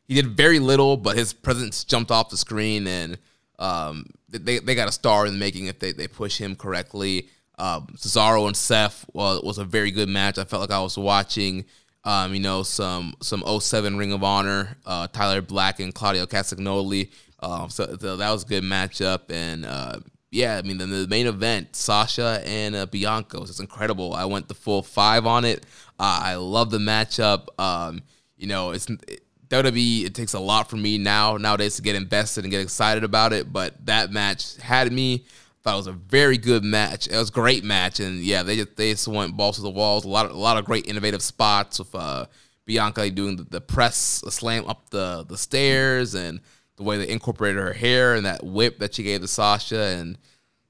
he 0.06 0.14
did 0.14 0.28
very 0.28 0.58
little, 0.58 0.98
but 0.98 1.16
his 1.16 1.32
presence 1.32 1.84
jumped 1.84 2.10
off 2.10 2.28
the 2.28 2.36
screen, 2.36 2.86
and 2.86 3.18
um, 3.58 4.06
they 4.30 4.58
they 4.58 4.74
got 4.74 4.88
a 4.88 4.92
star 4.92 5.26
in 5.26 5.34
the 5.34 5.38
making 5.38 5.66
if 5.66 5.78
they, 5.78 5.92
they 5.92 6.08
push 6.08 6.38
him 6.38 6.56
correctly. 6.56 7.28
Um, 7.58 7.88
Cesaro 7.96 8.46
and 8.46 8.56
Seth 8.56 9.04
was, 9.12 9.42
was 9.42 9.58
a 9.58 9.64
very 9.64 9.90
good 9.90 10.08
match. 10.08 10.38
I 10.38 10.44
felt 10.44 10.62
like 10.62 10.70
I 10.70 10.80
was 10.80 10.96
watching 10.96 11.66
um, 12.04 12.32
you 12.32 12.40
know, 12.40 12.62
some 12.62 13.14
some 13.20 13.42
07 13.60 13.96
Ring 13.96 14.12
of 14.12 14.24
Honor, 14.24 14.76
uh, 14.86 15.06
Tyler 15.08 15.42
Black 15.42 15.80
and 15.80 15.94
Claudio 15.94 16.26
Castagnoli. 16.26 17.10
Um, 17.40 17.70
so, 17.70 17.96
so, 17.98 18.16
that 18.16 18.30
was 18.30 18.44
a 18.44 18.46
good 18.46 18.62
matchup. 18.62 19.30
And 19.30 19.64
uh, 19.64 20.00
yeah, 20.30 20.56
I 20.56 20.62
mean, 20.62 20.78
the, 20.78 20.86
the, 20.86 21.08
main 21.08 21.26
event, 21.26 21.74
Sasha 21.74 22.42
and 22.44 22.74
uh, 22.74 22.86
Bianca 22.86 23.40
was 23.40 23.50
just 23.50 23.60
incredible. 23.60 24.14
I 24.14 24.26
went 24.26 24.48
the 24.48 24.54
full 24.54 24.82
five 24.82 25.26
on 25.26 25.44
it. 25.44 25.64
Uh, 25.98 26.20
I 26.22 26.34
love 26.36 26.70
the 26.70 26.78
matchup. 26.78 27.48
Um, 27.58 28.02
you 28.36 28.46
know, 28.46 28.70
it's 28.70 28.88
it, 28.88 29.22
WWE, 29.50 30.04
it 30.04 30.14
takes 30.14 30.32
a 30.34 30.40
lot 30.40 30.70
for 30.70 30.76
me 30.76 30.96
now 30.96 31.36
nowadays 31.36 31.76
to 31.76 31.82
get 31.82 31.96
invested 31.96 32.44
and 32.44 32.50
get 32.52 32.60
excited 32.60 33.02
about 33.02 33.32
it. 33.32 33.52
But 33.52 33.84
that 33.86 34.12
match 34.12 34.56
had 34.56 34.92
me. 34.92 35.24
Thought 35.62 35.74
it 35.74 35.76
was 35.76 35.86
a 35.88 35.92
very 35.92 36.38
good 36.38 36.64
match. 36.64 37.06
It 37.06 37.16
was 37.16 37.28
a 37.28 37.32
great 37.32 37.64
match, 37.64 38.00
and 38.00 38.20
yeah, 38.20 38.42
they 38.42 38.56
just 38.56 38.76
they 38.76 38.92
just 38.92 39.06
went 39.06 39.36
balls 39.36 39.56
to 39.56 39.62
the 39.62 39.68
walls. 39.68 40.06
A 40.06 40.08
lot 40.08 40.24
of 40.24 40.32
a 40.32 40.38
lot 40.38 40.56
of 40.56 40.64
great 40.64 40.86
innovative 40.86 41.20
spots 41.20 41.78
with 41.78 41.94
uh, 41.94 42.24
Bianca 42.64 43.10
doing 43.10 43.36
the, 43.36 43.42
the 43.42 43.60
press 43.60 43.96
slam 44.28 44.66
up 44.66 44.88
the 44.88 45.26
the 45.28 45.36
stairs, 45.36 46.14
and 46.14 46.40
the 46.76 46.82
way 46.82 46.96
they 46.96 47.08
incorporated 47.10 47.60
her 47.60 47.74
hair 47.74 48.14
and 48.14 48.24
that 48.24 48.42
whip 48.42 48.78
that 48.78 48.94
she 48.94 49.02
gave 49.02 49.20
to 49.20 49.28
Sasha, 49.28 49.98
and 49.98 50.16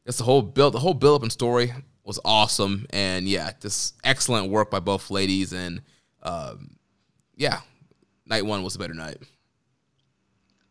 just 0.05 0.19
the 0.19 0.25
whole 0.25 0.43
build, 0.43 0.75
the 0.75 0.81
whole 0.81 0.95
build 0.95 1.21
up 1.21 1.23
and 1.23 1.31
story 1.31 1.73
was 2.03 2.19
awesome. 2.25 2.87
And 2.91 3.29
yeah, 3.29 3.53
just 3.61 3.95
excellent 4.03 4.51
work 4.51 4.73
by 4.73 4.81
both 4.81 5.09
ladies, 5.11 5.53
and 5.53 5.83
um, 6.25 6.71
yeah, 7.37 7.61
night 8.31 8.47
one 8.47 8.63
was 8.63 8.77
a 8.77 8.79
better 8.79 8.95
night. 8.95 9.19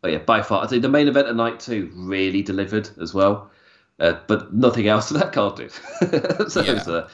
Oh 0.02 0.08
yeah, 0.08 0.18
by 0.18 0.42
far. 0.42 0.64
I 0.64 0.66
think 0.66 0.82
the 0.82 0.88
main 0.88 1.08
event 1.08 1.28
of 1.28 1.36
night 1.36 1.60
two 1.60 1.90
really 1.94 2.42
delivered 2.42 2.88
as 3.00 3.12
well, 3.12 3.50
uh, 3.98 4.14
but 4.26 4.52
nothing 4.54 4.88
else 4.88 5.08
that 5.10 5.32
card 5.32 5.56
did. 5.56 5.72
so 6.50 6.62
Yeah. 6.62 6.72
was, 6.74 6.88
uh, 6.88 7.08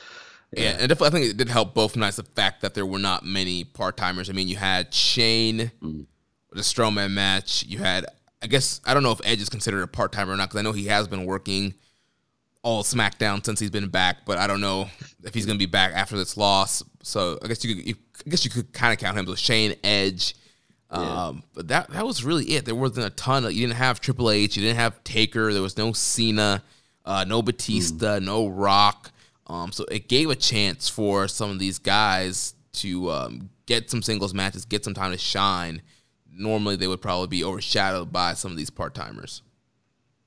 Yeah, 0.56 0.76
and 0.78 0.88
definitely, 0.88 1.06
I 1.08 1.10
think 1.10 1.26
it 1.32 1.36
did 1.36 1.48
help 1.48 1.74
both 1.74 1.96
nights 1.96 2.16
the 2.16 2.22
fact 2.22 2.62
that 2.62 2.74
there 2.74 2.86
were 2.86 2.98
not 3.00 3.24
many 3.24 3.64
part 3.64 3.96
timers. 3.96 4.30
I 4.30 4.32
mean, 4.32 4.48
you 4.48 4.56
had 4.56 4.94
Shane 4.94 5.72
with 6.50 6.58
a 6.58 6.62
Strowman 6.62 7.10
match. 7.12 7.64
You 7.66 7.78
had, 7.78 8.06
I 8.42 8.46
guess, 8.46 8.80
I 8.84 8.94
don't 8.94 9.02
know 9.02 9.12
if 9.12 9.20
Edge 9.24 9.40
is 9.42 9.48
considered 9.48 9.82
a 9.82 9.88
part 9.88 10.12
timer 10.12 10.32
or 10.32 10.36
not 10.36 10.48
because 10.48 10.60
I 10.60 10.62
know 10.62 10.72
he 10.72 10.86
has 10.86 11.08
been 11.08 11.26
working 11.26 11.74
all 12.66 12.82
SmackDown 12.82 13.46
since 13.46 13.60
he's 13.60 13.70
been 13.70 13.86
back, 13.86 14.26
but 14.26 14.38
I 14.38 14.48
don't 14.48 14.60
know 14.60 14.90
if 15.22 15.32
he's 15.32 15.46
going 15.46 15.56
to 15.56 15.64
be 15.64 15.70
back 15.70 15.92
after 15.94 16.16
this 16.16 16.36
loss. 16.36 16.82
So 17.04 17.38
I 17.40 17.46
guess 17.46 17.64
you 17.64 17.76
could, 17.76 17.86
you, 17.86 17.94
I 18.26 18.30
guess 18.30 18.44
you 18.44 18.50
could 18.50 18.72
kind 18.72 18.92
of 18.92 18.98
count 18.98 19.16
him. 19.16 19.24
So 19.24 19.36
Shane, 19.36 19.76
Edge. 19.84 20.34
Um, 20.90 21.44
but 21.54 21.68
that 21.68 21.90
that 21.90 22.04
was 22.04 22.24
really 22.24 22.44
it. 22.46 22.64
There 22.64 22.74
wasn't 22.74 23.06
a 23.06 23.10
ton 23.10 23.44
of. 23.44 23.52
You 23.52 23.68
didn't 23.68 23.78
have 23.78 24.00
Triple 24.00 24.30
H. 24.30 24.56
You 24.56 24.62
didn't 24.64 24.78
have 24.78 25.02
Taker. 25.04 25.52
There 25.52 25.62
was 25.62 25.76
no 25.76 25.92
Cena, 25.92 26.64
uh, 27.04 27.24
no 27.26 27.40
Batista, 27.40 28.18
no 28.18 28.48
Rock. 28.48 29.12
Um, 29.46 29.70
so 29.70 29.84
it 29.84 30.08
gave 30.08 30.28
a 30.30 30.36
chance 30.36 30.88
for 30.88 31.28
some 31.28 31.50
of 31.50 31.60
these 31.60 31.78
guys 31.78 32.54
to 32.74 33.10
um, 33.12 33.50
get 33.66 33.90
some 33.90 34.02
singles 34.02 34.34
matches, 34.34 34.64
get 34.64 34.84
some 34.84 34.94
time 34.94 35.12
to 35.12 35.18
shine. 35.18 35.82
Normally, 36.32 36.74
they 36.74 36.88
would 36.88 37.00
probably 37.00 37.28
be 37.28 37.44
overshadowed 37.44 38.12
by 38.12 38.34
some 38.34 38.50
of 38.50 38.56
these 38.56 38.70
part 38.70 38.92
timers. 38.94 39.42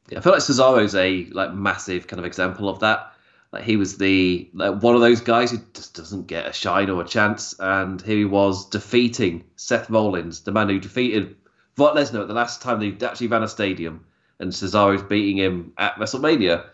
Yeah, 0.09 0.19
I 0.19 0.21
feel 0.21 0.33
like 0.33 0.41
Cesaro's 0.41 0.95
a 0.95 1.25
like 1.31 1.53
massive 1.53 2.07
kind 2.07 2.19
of 2.19 2.25
example 2.25 2.69
of 2.69 2.79
that. 2.79 3.13
Like 3.51 3.63
he 3.63 3.77
was 3.77 3.97
the 3.97 4.49
like 4.53 4.81
one 4.81 4.95
of 4.95 5.01
those 5.01 5.21
guys 5.21 5.51
who 5.51 5.59
just 5.73 5.95
doesn't 5.95 6.27
get 6.27 6.45
a 6.47 6.53
shine 6.53 6.89
or 6.89 7.01
a 7.01 7.07
chance, 7.07 7.55
and 7.59 8.01
here 8.01 8.17
he 8.17 8.25
was 8.25 8.69
defeating 8.69 9.43
Seth 9.55 9.89
Rollins, 9.89 10.41
the 10.41 10.51
man 10.51 10.69
who 10.69 10.79
defeated 10.79 11.35
Brock 11.75 11.95
Lesnar 11.95 12.21
at 12.21 12.27
the 12.27 12.33
last 12.33 12.61
time 12.61 12.79
they 12.79 13.05
actually 13.05 13.27
ran 13.27 13.43
a 13.43 13.47
stadium, 13.47 14.05
and 14.39 14.51
Cesaro's 14.51 15.03
beating 15.03 15.37
him 15.37 15.73
at 15.77 15.95
WrestleMania 15.95 16.65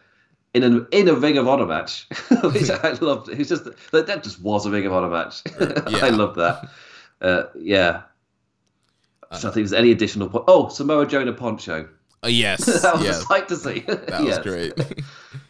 in 0.54 0.64
an 0.64 0.88
in 0.92 1.08
a 1.08 1.14
Ring 1.14 1.38
of 1.38 1.48
Honor 1.48 1.66
match, 1.66 2.08
which 2.44 2.70
I 2.70 2.92
loved. 3.02 3.30
It 3.30 3.38
was 3.38 3.50
just 3.50 3.66
that 3.92 4.08
that 4.08 4.24
just 4.24 4.42
was 4.42 4.66
a 4.66 4.72
Ring 4.72 4.86
of 4.86 4.94
Honor 4.94 5.10
match. 5.10 5.44
Yeah. 5.60 6.06
I 6.06 6.10
love 6.10 6.36
that. 6.36 6.70
Uh, 7.22 7.44
yeah. 7.56 8.04
So 9.32 9.50
I 9.50 9.52
think 9.52 9.68
there's 9.68 9.74
any 9.74 9.92
additional 9.92 10.30
point. 10.30 10.46
Oh, 10.48 10.70
Samoa 10.70 11.06
Joe 11.06 11.20
and 11.22 11.30
a 11.30 11.34
poncho. 11.34 11.90
Uh, 12.26 12.28
yes, 12.28 12.66
that 12.82 12.96
was 12.96 13.06
yeah, 13.06 13.12
sight 13.12 13.48
to 13.48 13.56
see. 13.56 13.82
that 13.82 14.22
was 14.22 14.40
great. 14.40 14.74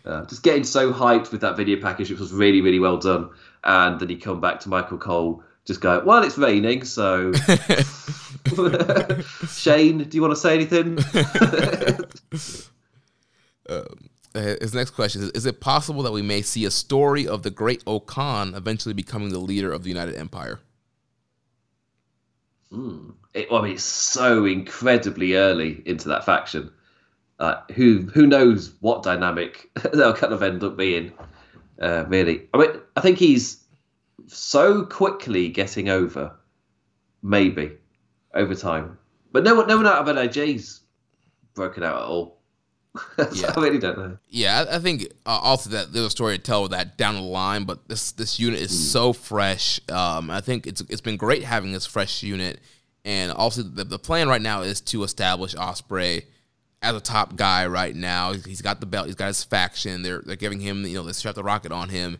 Uh, 0.05 0.23
just 0.25 0.43
getting 0.43 0.63
so 0.63 0.93
hyped 0.93 1.31
with 1.31 1.41
that 1.41 1.57
video 1.57 1.81
package, 1.81 2.11
which 2.11 2.19
was 2.19 2.31
really, 2.31 2.61
really 2.61 2.77
well 2.77 2.95
done. 2.95 3.27
And 3.63 3.99
then 3.99 4.07
you 4.07 4.19
come 4.19 4.39
back 4.39 4.59
to 4.59 4.69
Michael 4.69 4.99
Cole, 4.99 5.41
just 5.65 5.81
go, 5.81 6.03
well, 6.05 6.23
it's 6.23 6.37
raining, 6.37 6.83
so. 6.83 7.33
Shane, 9.49 10.03
do 10.03 10.15
you 10.15 10.21
want 10.21 10.31
to 10.31 10.35
say 10.35 10.53
anything? 10.53 10.99
Uh, 13.67 13.81
his 14.35 14.75
next 14.75 14.91
question 14.91 15.23
is: 15.23 15.31
Is 15.31 15.47
it 15.47 15.59
possible 15.59 16.03
that 16.03 16.11
we 16.11 16.21
may 16.21 16.43
see 16.43 16.65
a 16.65 16.71
story 16.71 17.27
of 17.27 17.41
the 17.41 17.49
Great 17.49 17.81
O-Khan 17.87 18.53
eventually 18.53 18.93
becoming 18.93 19.29
the 19.29 19.39
leader 19.39 19.71
of 19.71 19.81
the 19.81 19.89
United 19.89 20.17
Empire? 20.17 20.59
It, 22.71 23.47
I 23.51 23.61
mean, 23.61 23.73
it's 23.73 23.83
so 23.83 24.45
incredibly 24.45 25.35
early 25.35 25.81
into 25.85 26.09
that 26.09 26.25
faction. 26.25 26.71
Uh, 27.39 27.61
who 27.73 28.01
who 28.13 28.25
knows 28.25 28.73
what 28.79 29.03
dynamic 29.03 29.69
they'll 29.93 30.13
kind 30.13 30.33
of 30.33 30.41
end 30.41 30.63
up 30.63 30.77
being? 30.77 31.11
Uh, 31.81 32.05
really, 32.07 32.47
I 32.53 32.57
mean, 32.57 32.69
I 32.95 33.01
think 33.01 33.17
he's 33.17 33.63
so 34.27 34.85
quickly 34.85 35.49
getting 35.49 35.89
over, 35.89 36.33
maybe 37.21 37.73
over 38.33 38.55
time. 38.55 38.97
But 39.31 39.43
no 39.43 39.55
one, 39.55 39.67
no 39.67 39.77
one 39.77 39.87
out 39.87 40.07
of 40.07 40.15
NIJ's 40.15 40.81
broken 41.53 41.83
out 41.83 41.97
at 41.97 42.07
all. 42.07 42.34
Yeah. 43.33 43.53
I 43.55 43.61
really 43.61 43.79
don't 43.79 43.97
know. 43.97 44.17
Yeah, 44.29 44.65
I, 44.69 44.75
I 44.75 44.79
think 44.79 45.03
uh, 45.25 45.39
also 45.41 45.69
that 45.71 45.91
there's 45.93 46.05
a 46.05 46.09
story 46.09 46.37
to 46.37 46.43
tell 46.43 46.63
with 46.63 46.71
that 46.71 46.97
down 46.97 47.15
the 47.15 47.21
line. 47.21 47.63
But 47.63 47.87
this 47.87 48.11
this 48.11 48.39
unit 48.39 48.59
is 48.59 48.91
so 48.91 49.13
fresh. 49.13 49.79
Um, 49.89 50.29
I 50.29 50.41
think 50.41 50.67
it's 50.67 50.81
it's 50.81 51.01
been 51.01 51.17
great 51.17 51.43
having 51.43 51.71
this 51.71 51.85
fresh 51.85 52.23
unit, 52.23 52.59
and 53.03 53.31
also 53.31 53.63
the, 53.63 53.83
the 53.83 53.99
plan 53.99 54.27
right 54.27 54.41
now 54.41 54.61
is 54.61 54.81
to 54.81 55.03
establish 55.03 55.55
Ospreay 55.55 56.23
as 56.81 56.95
a 56.95 57.01
top 57.01 57.35
guy 57.35 57.65
right 57.67 57.95
now. 57.95 58.33
He's 58.33 58.61
got 58.61 58.79
the 58.79 58.85
belt. 58.85 59.07
He's 59.07 59.15
got 59.15 59.27
his 59.27 59.43
faction. 59.43 60.01
They're 60.01 60.21
they're 60.25 60.35
giving 60.35 60.59
him 60.59 60.85
you 60.85 60.95
know 60.95 61.03
they 61.03 61.13
strap 61.13 61.35
the 61.35 61.43
rocket 61.43 61.71
on 61.71 61.89
him, 61.89 62.17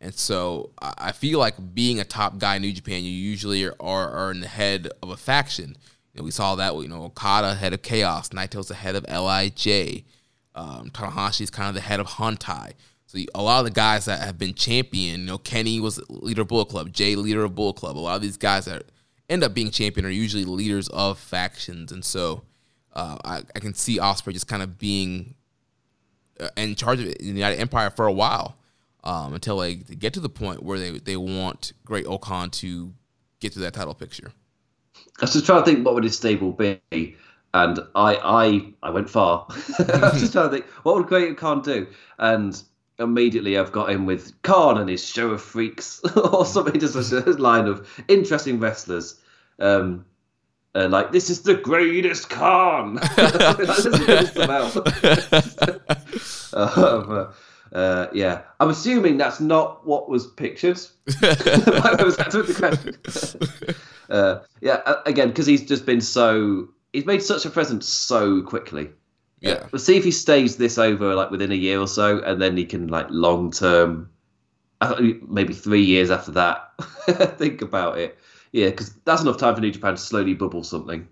and 0.00 0.14
so 0.14 0.70
I, 0.80 0.94
I 0.98 1.12
feel 1.12 1.38
like 1.38 1.54
being 1.74 2.00
a 2.00 2.04
top 2.04 2.38
guy 2.38 2.56
in 2.56 2.62
New 2.62 2.72
Japan, 2.72 3.04
you 3.04 3.10
usually 3.10 3.64
are, 3.64 3.74
are 3.80 4.10
are 4.10 4.30
in 4.30 4.40
the 4.40 4.48
head 4.48 4.88
of 5.02 5.10
a 5.10 5.16
faction. 5.16 5.76
Know, 6.14 6.24
we 6.24 6.30
saw 6.30 6.54
that 6.56 6.74
you 6.74 6.88
know 6.88 7.04
Okada 7.04 7.54
head 7.54 7.72
of 7.72 7.82
Chaos, 7.82 8.30
Naito's 8.30 8.68
the 8.68 8.74
head 8.74 8.94
of 8.94 9.04
Lij. 9.04 10.04
Um, 10.54 10.90
Tanahashi's 10.90 11.50
kind 11.50 11.68
of 11.68 11.74
the 11.74 11.80
head 11.80 12.00
of 12.00 12.06
Hontai. 12.06 12.72
So 13.06 13.18
a 13.34 13.42
lot 13.42 13.60
of 13.60 13.64
the 13.64 13.70
guys 13.70 14.04
that 14.06 14.20
have 14.20 14.38
been 14.38 14.54
champion, 14.54 15.20
you 15.20 15.26
know, 15.26 15.38
Kenny 15.38 15.80
was 15.80 16.00
leader 16.08 16.42
of 16.42 16.48
Bullet 16.48 16.68
Club, 16.68 16.92
Jay 16.92 17.14
leader 17.14 17.44
of 17.44 17.54
Bullet 17.54 17.76
Club. 17.76 17.96
A 17.96 17.98
lot 17.98 18.16
of 18.16 18.22
these 18.22 18.36
guys 18.36 18.66
that 18.66 18.84
end 19.28 19.42
up 19.44 19.54
being 19.54 19.70
champion 19.70 20.04
are 20.04 20.10
usually 20.10 20.44
leaders 20.44 20.88
of 20.88 21.18
factions, 21.18 21.92
and 21.92 22.04
so 22.04 22.42
uh, 22.92 23.16
I, 23.24 23.42
I 23.54 23.58
can 23.60 23.74
see 23.74 23.98
Ospreay 23.98 24.32
just 24.32 24.48
kind 24.48 24.62
of 24.62 24.78
being 24.78 25.34
uh, 26.40 26.48
in 26.56 26.74
charge 26.74 27.00
of 27.00 27.06
the 27.06 27.24
United 27.24 27.58
Empire 27.58 27.90
for 27.90 28.06
a 28.06 28.12
while 28.12 28.56
um, 29.04 29.34
until 29.34 29.58
they, 29.58 29.76
they 29.76 29.94
get 29.94 30.14
to 30.14 30.20
the 30.20 30.28
point 30.28 30.62
where 30.62 30.78
they 30.78 30.90
they 30.90 31.16
want 31.16 31.72
Great 31.84 32.06
O-Khan 32.06 32.50
to 32.50 32.92
get 33.40 33.52
to 33.52 33.60
that 33.60 33.74
title 33.74 33.94
picture. 33.94 34.32
I 35.20 35.24
was 35.24 35.32
just 35.32 35.46
trying 35.46 35.62
to 35.62 35.70
think 35.70 35.84
what 35.84 35.94
would 35.94 36.04
his 36.04 36.16
stable 36.16 36.52
be, 36.52 36.80
and 37.54 37.78
I 37.94 38.16
I 38.16 38.72
I 38.82 38.90
went 38.90 39.10
far. 39.10 39.46
I 39.78 40.10
was 40.12 40.20
just 40.20 40.32
trying 40.32 40.50
to 40.50 40.56
think 40.56 40.66
what 40.84 40.96
would 40.96 41.06
Great 41.06 41.36
Khan 41.36 41.62
do, 41.62 41.86
and 42.18 42.60
immediately 42.98 43.58
I've 43.58 43.72
got 43.72 43.90
him 43.90 44.06
with 44.06 44.40
Khan 44.42 44.78
and 44.78 44.88
his 44.88 45.04
show 45.04 45.30
of 45.30 45.42
freaks 45.42 46.00
or 46.16 46.46
something, 46.46 46.80
just 46.80 47.12
a 47.12 47.20
line 47.32 47.66
of 47.66 47.88
interesting 48.08 48.58
wrestlers. 48.58 49.20
Um, 49.58 50.04
uh, 50.74 50.88
like 50.88 51.12
this 51.12 51.28
is 51.28 51.42
the 51.42 51.54
greatest 51.54 52.30
Khan. 52.30 52.98
This 53.16 53.86
is 53.86 54.32
some 54.32 54.50
else. 54.50 54.76
um, 56.54 57.10
uh, 57.10 57.32
yeah, 57.74 58.42
I'm 58.60 58.68
assuming 58.68 59.16
that's 59.16 59.40
not 59.40 59.86
what 59.86 60.08
was 60.08 60.26
pictured. 60.26 60.78
was 61.20 62.18
uh, 64.10 64.40
yeah, 64.60 64.80
uh, 64.86 65.02
again, 65.06 65.28
because 65.28 65.46
he's 65.46 65.66
just 65.66 65.86
been 65.86 66.00
so 66.00 66.68
he's 66.92 67.06
made 67.06 67.22
such 67.22 67.44
a 67.46 67.50
presence 67.50 67.88
so 67.88 68.42
quickly. 68.42 68.90
Yeah. 69.40 69.66
We'll 69.72 69.80
see 69.80 69.96
if 69.96 70.04
he 70.04 70.12
stays 70.12 70.56
this 70.56 70.78
over 70.78 71.14
like 71.14 71.30
within 71.30 71.50
a 71.50 71.56
year 71.56 71.80
or 71.80 71.88
so, 71.88 72.20
and 72.20 72.40
then 72.40 72.56
he 72.56 72.64
can 72.64 72.88
like 72.88 73.06
long 73.10 73.50
term, 73.50 74.10
maybe 75.28 75.52
three 75.52 75.82
years 75.82 76.10
after 76.10 76.32
that, 76.32 76.72
think 77.38 77.62
about 77.62 77.98
it. 77.98 78.18
Yeah, 78.52 78.68
because 78.68 78.94
that's 79.04 79.22
enough 79.22 79.38
time 79.38 79.54
for 79.54 79.62
New 79.62 79.70
Japan 79.70 79.94
to 79.94 80.00
slowly 80.00 80.34
bubble 80.34 80.62
something. 80.62 81.08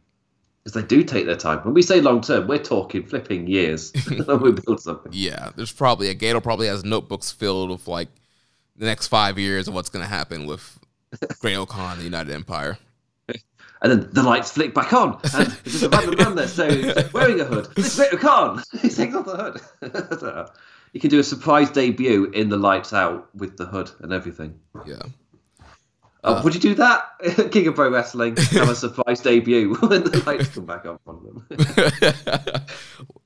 Because 0.63 0.83
they 0.83 0.87
do 0.87 1.03
take 1.03 1.27
their 1.27 1.37
time. 1.37 1.61
When 1.61 1.73
we 1.73 1.83
say 1.83 2.01
long 2.01 2.21
term, 2.21 2.47
we're 2.47 2.59
talking 2.59 3.05
flipping 3.05 3.47
years 3.47 3.93
we 4.11 4.53
build 4.53 4.81
something. 4.81 5.13
Yeah, 5.13 5.51
there's 5.57 5.73
probably 5.73 6.09
a 6.09 6.15
Gedo 6.15 6.43
probably 6.43 6.67
has 6.67 6.85
notebooks 6.85 7.31
filled 7.33 7.71
with 7.71 7.89
like 7.89 8.09
the 8.77 8.87
next 8.87 9.07
five 9.09 9.39
years 9.39 9.69
of 9.69 9.75
what's 9.75 9.89
going 9.89 10.05
to 10.05 10.09
happen 10.09 10.47
with 10.47 10.79
Great 11.41 11.57
O-Khan, 11.57 11.99
the 11.99 12.05
United 12.05 12.33
Empire. 12.33 12.79
And 13.83 13.91
then 13.91 14.11
the 14.13 14.23
lights 14.23 14.53
flick 14.53 14.75
back 14.75 14.93
on, 14.93 15.19
and 15.35 15.47
there's 15.65 15.83
a 15.83 15.89
random 15.89 16.17
man 16.19 16.35
there 16.35 16.49
so 16.49 16.69
wearing 17.15 17.41
a 17.41 17.45
hood. 17.45 17.67
It's 17.79 17.97
Victor 17.97 18.19
Khan. 18.19 18.63
He 18.73 18.91
takes 18.91 19.15
off 19.15 19.25
the 19.25 19.37
hood. 19.81 20.51
you 20.93 21.01
can 21.01 21.09
do 21.09 21.19
a 21.19 21.25
surprise 21.25 21.71
debut 21.71 22.27
in 22.27 22.51
the 22.51 22.59
lights 22.59 22.93
out 22.93 23.35
with 23.35 23.57
the 23.57 23.65
hood 23.65 23.91
and 24.01 24.13
everything. 24.13 24.61
Yeah, 24.85 25.01
Oh, 26.23 26.43
would 26.43 26.55
you 26.55 26.61
do 26.61 26.75
that? 26.75 27.09
King 27.51 27.67
of 27.69 27.75
Pro 27.75 27.91
Wrestling 27.91 28.37
have 28.37 28.69
a 28.69 28.75
surprise 28.75 29.21
debut 29.21 29.75
when 29.81 30.05
the 30.05 30.23
lights 30.27 30.49
come 30.49 30.67
back 30.67 30.85
on 30.85 30.99
them. 31.07 31.47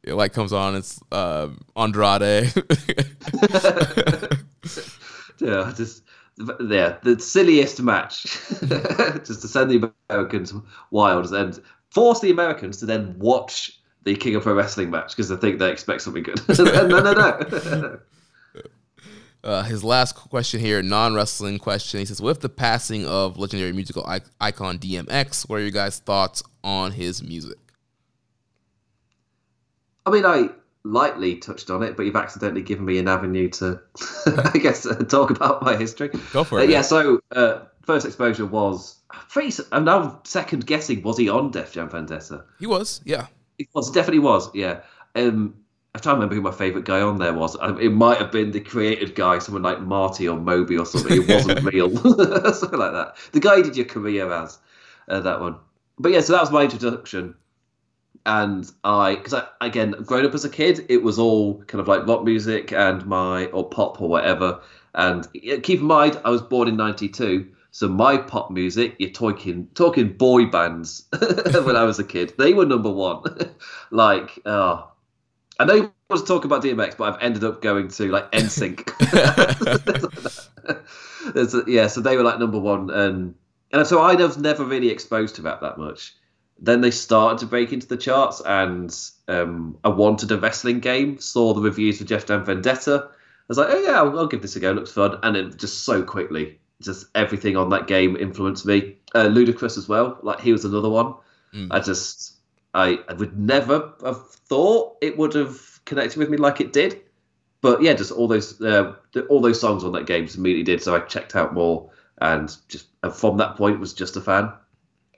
the 0.02 0.14
light 0.14 0.32
comes 0.32 0.52
on. 0.52 0.76
It's 0.76 1.00
uh, 1.10 1.48
Andrade. 1.76 2.52
yeah, 5.40 5.72
just 5.76 6.04
yeah, 6.60 6.96
the 7.02 7.16
silliest 7.18 7.82
match, 7.82 8.22
just 8.22 9.42
to 9.42 9.48
send 9.48 9.70
the 9.70 9.92
Americans 10.08 10.54
wild 10.90 11.32
and 11.32 11.60
force 11.90 12.20
the 12.20 12.30
Americans 12.30 12.76
to 12.78 12.86
then 12.86 13.18
watch 13.18 13.80
the 14.04 14.14
King 14.14 14.36
of 14.36 14.44
Pro 14.44 14.54
Wrestling 14.54 14.90
match 14.90 15.16
because 15.16 15.28
they 15.28 15.36
think 15.36 15.58
they 15.58 15.72
expect 15.72 16.02
something 16.02 16.22
good. 16.22 16.40
no, 16.48 17.00
no, 17.00 17.12
no. 17.12 17.98
Uh, 19.44 19.62
his 19.62 19.84
last 19.84 20.14
question 20.14 20.58
here, 20.58 20.82
non-wrestling 20.82 21.58
question. 21.58 22.00
He 22.00 22.06
says, 22.06 22.20
"With 22.20 22.40
the 22.40 22.48
passing 22.48 23.06
of 23.06 23.36
legendary 23.36 23.72
musical 23.72 24.08
icon 24.40 24.78
DMX, 24.78 25.46
what 25.48 25.56
are 25.56 25.62
your 25.62 25.70
guys' 25.70 25.98
thoughts 25.98 26.42
on 26.64 26.92
his 26.92 27.22
music?" 27.22 27.58
I 30.06 30.10
mean, 30.10 30.24
I 30.24 30.48
lightly 30.82 31.36
touched 31.36 31.70
on 31.70 31.82
it, 31.82 31.96
but 31.96 32.04
you've 32.04 32.16
accidentally 32.16 32.62
given 32.62 32.86
me 32.86 32.98
an 32.98 33.06
avenue 33.06 33.48
to, 33.48 33.80
I 34.26 34.58
guess, 34.58 34.86
uh, 34.86 34.94
talk 34.94 35.30
about 35.30 35.62
my 35.62 35.76
history. 35.76 36.10
Go 36.32 36.44
for 36.44 36.58
it. 36.60 36.62
Uh, 36.62 36.72
yeah. 36.72 36.82
So, 36.82 37.20
uh, 37.32 37.60
first 37.82 38.06
exposure 38.06 38.46
was. 38.46 38.96
I'm 39.72 39.84
now 39.84 40.20
second 40.24 40.66
guessing. 40.66 41.02
Was 41.02 41.18
he 41.18 41.28
on 41.28 41.50
Def 41.50 41.72
Jam 41.72 41.88
Vendetta? 41.88 42.44
He 42.58 42.66
was. 42.66 43.00
Yeah. 43.04 43.26
He 43.58 43.68
was. 43.74 43.90
Definitely 43.90 44.20
was. 44.20 44.48
Yeah. 44.54 44.80
Um, 45.14 45.54
Trying 46.02 46.16
to 46.16 46.20
remember 46.20 46.34
who 46.34 46.42
my 46.42 46.50
favourite 46.50 46.84
guy 46.84 47.00
on 47.00 47.18
there 47.18 47.32
was. 47.32 47.56
It 47.80 47.92
might 47.92 48.18
have 48.18 48.32
been 48.32 48.50
the 48.50 48.60
created 48.60 49.14
guy, 49.14 49.38
someone 49.38 49.62
like 49.62 49.80
Marty 49.80 50.28
or 50.28 50.36
Moby 50.38 50.76
or 50.76 50.84
something. 50.84 51.22
It 51.22 51.28
wasn't 51.28 51.62
real, 51.72 51.88
something 51.96 52.78
like 52.78 52.92
that. 52.92 53.16
The 53.32 53.40
guy 53.40 53.62
did 53.62 53.76
your 53.76 53.86
career 53.86 54.30
as 54.32 54.58
uh, 55.08 55.20
that 55.20 55.40
one. 55.40 55.56
But 55.98 56.12
yeah, 56.12 56.20
so 56.20 56.32
that 56.32 56.40
was 56.40 56.50
my 56.50 56.64
introduction 56.64 57.36
and 58.26 58.70
I, 58.82 59.16
because 59.16 59.34
I 59.34 59.46
again, 59.60 59.92
growing 60.04 60.26
up 60.26 60.34
as 60.34 60.44
a 60.44 60.50
kid, 60.50 60.86
it 60.88 61.02
was 61.02 61.18
all 61.18 61.62
kind 61.64 61.80
of 61.80 61.88
like 61.88 62.06
rock 62.06 62.24
music 62.24 62.72
and 62.72 63.04
my 63.06 63.46
or 63.46 63.68
pop 63.68 64.00
or 64.00 64.08
whatever. 64.08 64.60
And 64.94 65.26
keep 65.32 65.80
in 65.80 65.86
mind, 65.86 66.20
I 66.24 66.30
was 66.30 66.40
born 66.40 66.68
in 66.68 66.76
'92, 66.76 67.48
so 67.70 67.88
my 67.88 68.16
pop 68.16 68.50
music, 68.50 68.96
you're 68.98 69.10
talking 69.10 69.68
talking 69.74 70.12
boy 70.12 70.46
bands 70.46 71.06
when 71.64 71.76
I 71.76 71.84
was 71.84 71.98
a 71.98 72.04
kid. 72.04 72.34
They 72.38 72.54
were 72.54 72.66
number 72.66 72.90
one. 72.90 73.24
like, 73.90 74.38
oh, 74.46 74.90
I 75.58 75.64
know 75.64 75.74
you 75.74 75.92
want 76.10 76.20
to 76.20 76.26
talk 76.26 76.44
about 76.44 76.62
DMX, 76.62 76.96
but 76.96 77.14
I've 77.14 77.22
ended 77.22 77.44
up 77.44 77.62
going 77.62 77.88
to 77.88 78.10
like 78.10 78.30
NSYNC. 78.32 78.88
yeah, 81.68 81.86
so 81.86 82.00
they 82.00 82.16
were 82.16 82.22
like 82.22 82.38
number 82.38 82.58
one, 82.58 82.90
and 82.90 83.34
and 83.72 83.86
so 83.86 84.00
I 84.00 84.14
was 84.14 84.36
never 84.36 84.64
really 84.64 84.90
exposed 84.90 85.36
to 85.36 85.42
that 85.42 85.60
that 85.60 85.78
much 85.78 86.14
then 86.58 86.80
they 86.80 86.90
started 86.90 87.38
to 87.38 87.46
break 87.46 87.72
into 87.72 87.86
the 87.86 87.96
charts, 87.96 88.40
and 88.44 88.94
um, 89.28 89.78
I 89.84 89.88
wanted 89.88 90.30
a 90.30 90.38
wrestling 90.38 90.80
game. 90.80 91.18
Saw 91.18 91.52
the 91.52 91.60
reviews 91.60 91.98
for 91.98 92.04
Def 92.04 92.26
Jam 92.26 92.44
Vendetta. 92.44 93.08
I 93.10 93.46
was 93.48 93.58
like, 93.58 93.68
oh 93.70 93.82
yeah, 93.82 94.00
I'll, 94.00 94.18
I'll, 94.18 94.26
give 94.26 94.42
this 94.42 94.56
a 94.56 94.60
go. 94.60 94.70
It 94.70 94.74
looks 94.74 94.92
fun, 94.92 95.18
and 95.22 95.36
it 95.36 95.58
just 95.58 95.84
so 95.84 96.02
quickly, 96.02 96.58
just 96.80 97.06
everything 97.14 97.56
on 97.56 97.70
that 97.70 97.86
game 97.86 98.16
influenced 98.16 98.66
me. 98.66 98.96
Uh, 99.14 99.26
Ludacris 99.26 99.76
as 99.76 99.88
well. 99.88 100.18
Like 100.22 100.40
he 100.40 100.52
was 100.52 100.64
another 100.64 100.88
one. 100.88 101.14
Mm. 101.52 101.68
I 101.70 101.80
just, 101.80 102.36
I, 102.72 102.98
I 103.08 103.12
would 103.14 103.38
never 103.38 103.92
have 104.04 104.22
thought 104.46 104.96
it 105.00 105.16
would 105.16 105.34
have 105.34 105.80
connected 105.84 106.18
with 106.18 106.30
me 106.30 106.36
like 106.36 106.60
it 106.60 106.72
did. 106.72 107.00
But 107.60 107.82
yeah, 107.82 107.94
just 107.94 108.12
all 108.12 108.28
those 108.28 108.60
uh, 108.60 108.94
all 109.28 109.40
those 109.40 109.60
songs 109.60 109.84
on 109.84 109.92
that 109.92 110.06
game 110.06 110.26
just 110.26 110.36
immediately 110.36 110.64
did. 110.64 110.82
So 110.82 110.94
I 110.94 111.00
checked 111.00 111.34
out 111.34 111.54
more, 111.54 111.90
and 112.20 112.54
just 112.68 112.88
and 113.02 113.12
from 113.12 113.38
that 113.38 113.56
point 113.56 113.80
was 113.80 113.94
just 113.94 114.16
a 114.16 114.20
fan. 114.20 114.52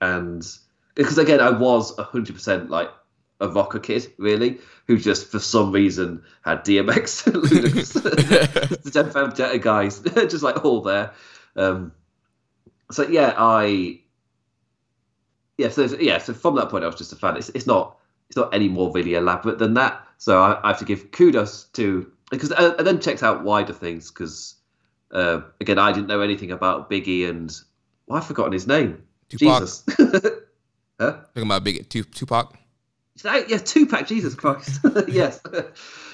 And 0.00 0.46
because 0.94 1.18
again, 1.18 1.40
I 1.40 1.50
was 1.50 1.96
hundred 1.98 2.34
percent 2.34 2.70
like 2.70 2.90
a 3.40 3.48
rocker 3.48 3.80
kid, 3.80 4.12
really, 4.18 4.58
who 4.86 4.96
just 4.96 5.26
for 5.30 5.40
some 5.40 5.72
reason 5.72 6.22
had 6.44 6.64
DMX, 6.64 7.26
and 7.26 7.42
the 8.84 8.90
Ten 8.92 9.10
Vendetta 9.10 9.58
guys, 9.58 9.98
just 10.14 10.44
like 10.44 10.64
all 10.64 10.82
there. 10.82 11.12
Um, 11.56 11.92
so 12.92 13.08
yeah, 13.08 13.34
I 13.36 14.00
yeah, 15.58 15.70
so 15.70 15.84
yeah, 15.98 16.18
so 16.18 16.34
from 16.34 16.54
that 16.56 16.68
point, 16.68 16.84
I 16.84 16.86
was 16.86 16.96
just 16.96 17.12
a 17.12 17.16
fan. 17.16 17.36
It's, 17.36 17.48
it's 17.50 17.66
not 17.66 17.95
it's 18.28 18.36
not 18.36 18.54
any 18.54 18.68
more 18.68 18.90
really 18.92 19.14
elaborate 19.14 19.58
than 19.58 19.74
that. 19.74 20.06
So 20.18 20.42
I, 20.42 20.60
I 20.62 20.68
have 20.68 20.78
to 20.78 20.84
give 20.84 21.10
kudos 21.10 21.64
to 21.74 22.10
because 22.30 22.52
I, 22.52 22.74
I 22.78 22.82
then 22.82 23.00
checked 23.00 23.22
out 23.22 23.44
wider 23.44 23.72
things 23.72 24.10
because 24.10 24.54
uh, 25.12 25.42
again, 25.60 25.78
I 25.78 25.92
didn't 25.92 26.08
know 26.08 26.20
anything 26.20 26.50
about 26.50 26.90
Biggie 26.90 27.28
and 27.28 27.54
well, 28.06 28.18
I've 28.18 28.26
forgotten 28.26 28.52
his 28.52 28.66
name. 28.66 29.02
Tupac. 29.28 29.60
Jesus. 29.60 29.84
Huh? 30.98 31.12
Talking 31.12 31.42
about 31.42 31.62
big 31.62 31.86
Tupac. 31.90 32.56
Yeah, 33.22 33.58
Tupac. 33.58 34.06
Jesus 34.06 34.34
Christ. 34.34 34.80
yes. 35.08 35.40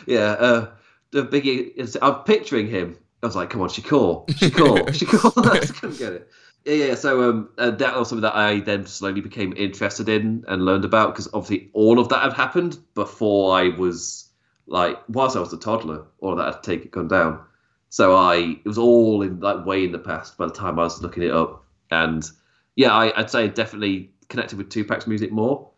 yeah. 0.06 0.32
Uh, 0.32 0.70
the 1.12 1.24
biggie. 1.24 1.96
I'm 2.02 2.24
picturing 2.24 2.68
him. 2.68 2.98
I 3.22 3.26
was 3.26 3.36
like, 3.36 3.50
come 3.50 3.60
on, 3.60 3.68
Shakur, 3.68 4.26
Shakur, 4.26 4.88
Shakur. 4.88 5.46
I 5.46 5.66
couldn't 5.66 5.98
get 5.98 6.12
it. 6.12 6.28
Yeah, 6.64 6.74
yeah. 6.74 6.94
So 6.94 7.28
um, 7.28 7.48
uh, 7.58 7.70
that 7.72 7.96
was 7.98 8.08
something 8.08 8.22
that 8.22 8.36
I 8.36 8.60
then 8.60 8.86
slowly 8.86 9.20
became 9.20 9.52
interested 9.56 10.08
in 10.08 10.44
and 10.46 10.64
learned 10.64 10.84
about 10.84 11.12
because 11.12 11.28
obviously 11.34 11.70
all 11.72 11.98
of 11.98 12.08
that 12.10 12.22
had 12.22 12.32
happened 12.34 12.78
before 12.94 13.56
I 13.56 13.68
was 13.70 14.30
like, 14.66 14.98
whilst 15.08 15.36
I 15.36 15.40
was 15.40 15.52
a 15.52 15.58
toddler, 15.58 16.04
all 16.20 16.32
of 16.32 16.38
that 16.38 16.54
had 16.54 16.62
taken 16.62 16.90
gone 16.90 17.08
down. 17.08 17.44
So 17.88 18.16
I, 18.16 18.36
it 18.64 18.66
was 18.66 18.78
all 18.78 19.22
in 19.22 19.40
like 19.40 19.66
way 19.66 19.84
in 19.84 19.92
the 19.92 19.98
past 19.98 20.38
by 20.38 20.46
the 20.46 20.52
time 20.52 20.78
I 20.78 20.84
was 20.84 21.02
looking 21.02 21.24
it 21.24 21.32
up, 21.32 21.64
and 21.90 22.28
yeah, 22.76 22.92
I, 22.92 23.18
I'd 23.18 23.30
say 23.30 23.48
definitely 23.48 24.12
connected 24.28 24.56
with 24.56 24.70
Tupac's 24.70 25.06
music 25.06 25.30
more. 25.32 25.71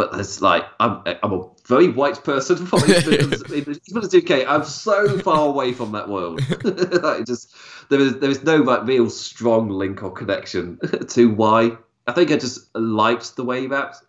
But 0.00 0.12
there's 0.12 0.40
like 0.40 0.64
I'm 0.80 1.02
I'm 1.22 1.32
a 1.34 1.46
very 1.66 1.88
white 1.88 2.24
person 2.24 2.66
even 2.74 3.34
as 3.34 4.14
UK. 4.14 4.48
I'm 4.48 4.64
so 4.64 5.18
far 5.18 5.46
away 5.46 5.74
from 5.74 5.92
that 5.92 6.08
world. 6.08 6.40
like 7.02 7.26
just 7.26 7.54
there 7.90 8.00
is 8.00 8.18
there 8.18 8.30
is 8.30 8.42
no 8.42 8.56
like 8.62 8.86
real 8.86 9.10
strong 9.10 9.68
link 9.68 10.02
or 10.02 10.10
connection 10.10 10.78
to 11.08 11.30
why. 11.30 11.76
I 12.06 12.12
think 12.12 12.30
I 12.30 12.38
just 12.38 12.74
liked 12.74 13.36
the 13.36 13.44
way 13.44 13.66
raps, 13.66 14.02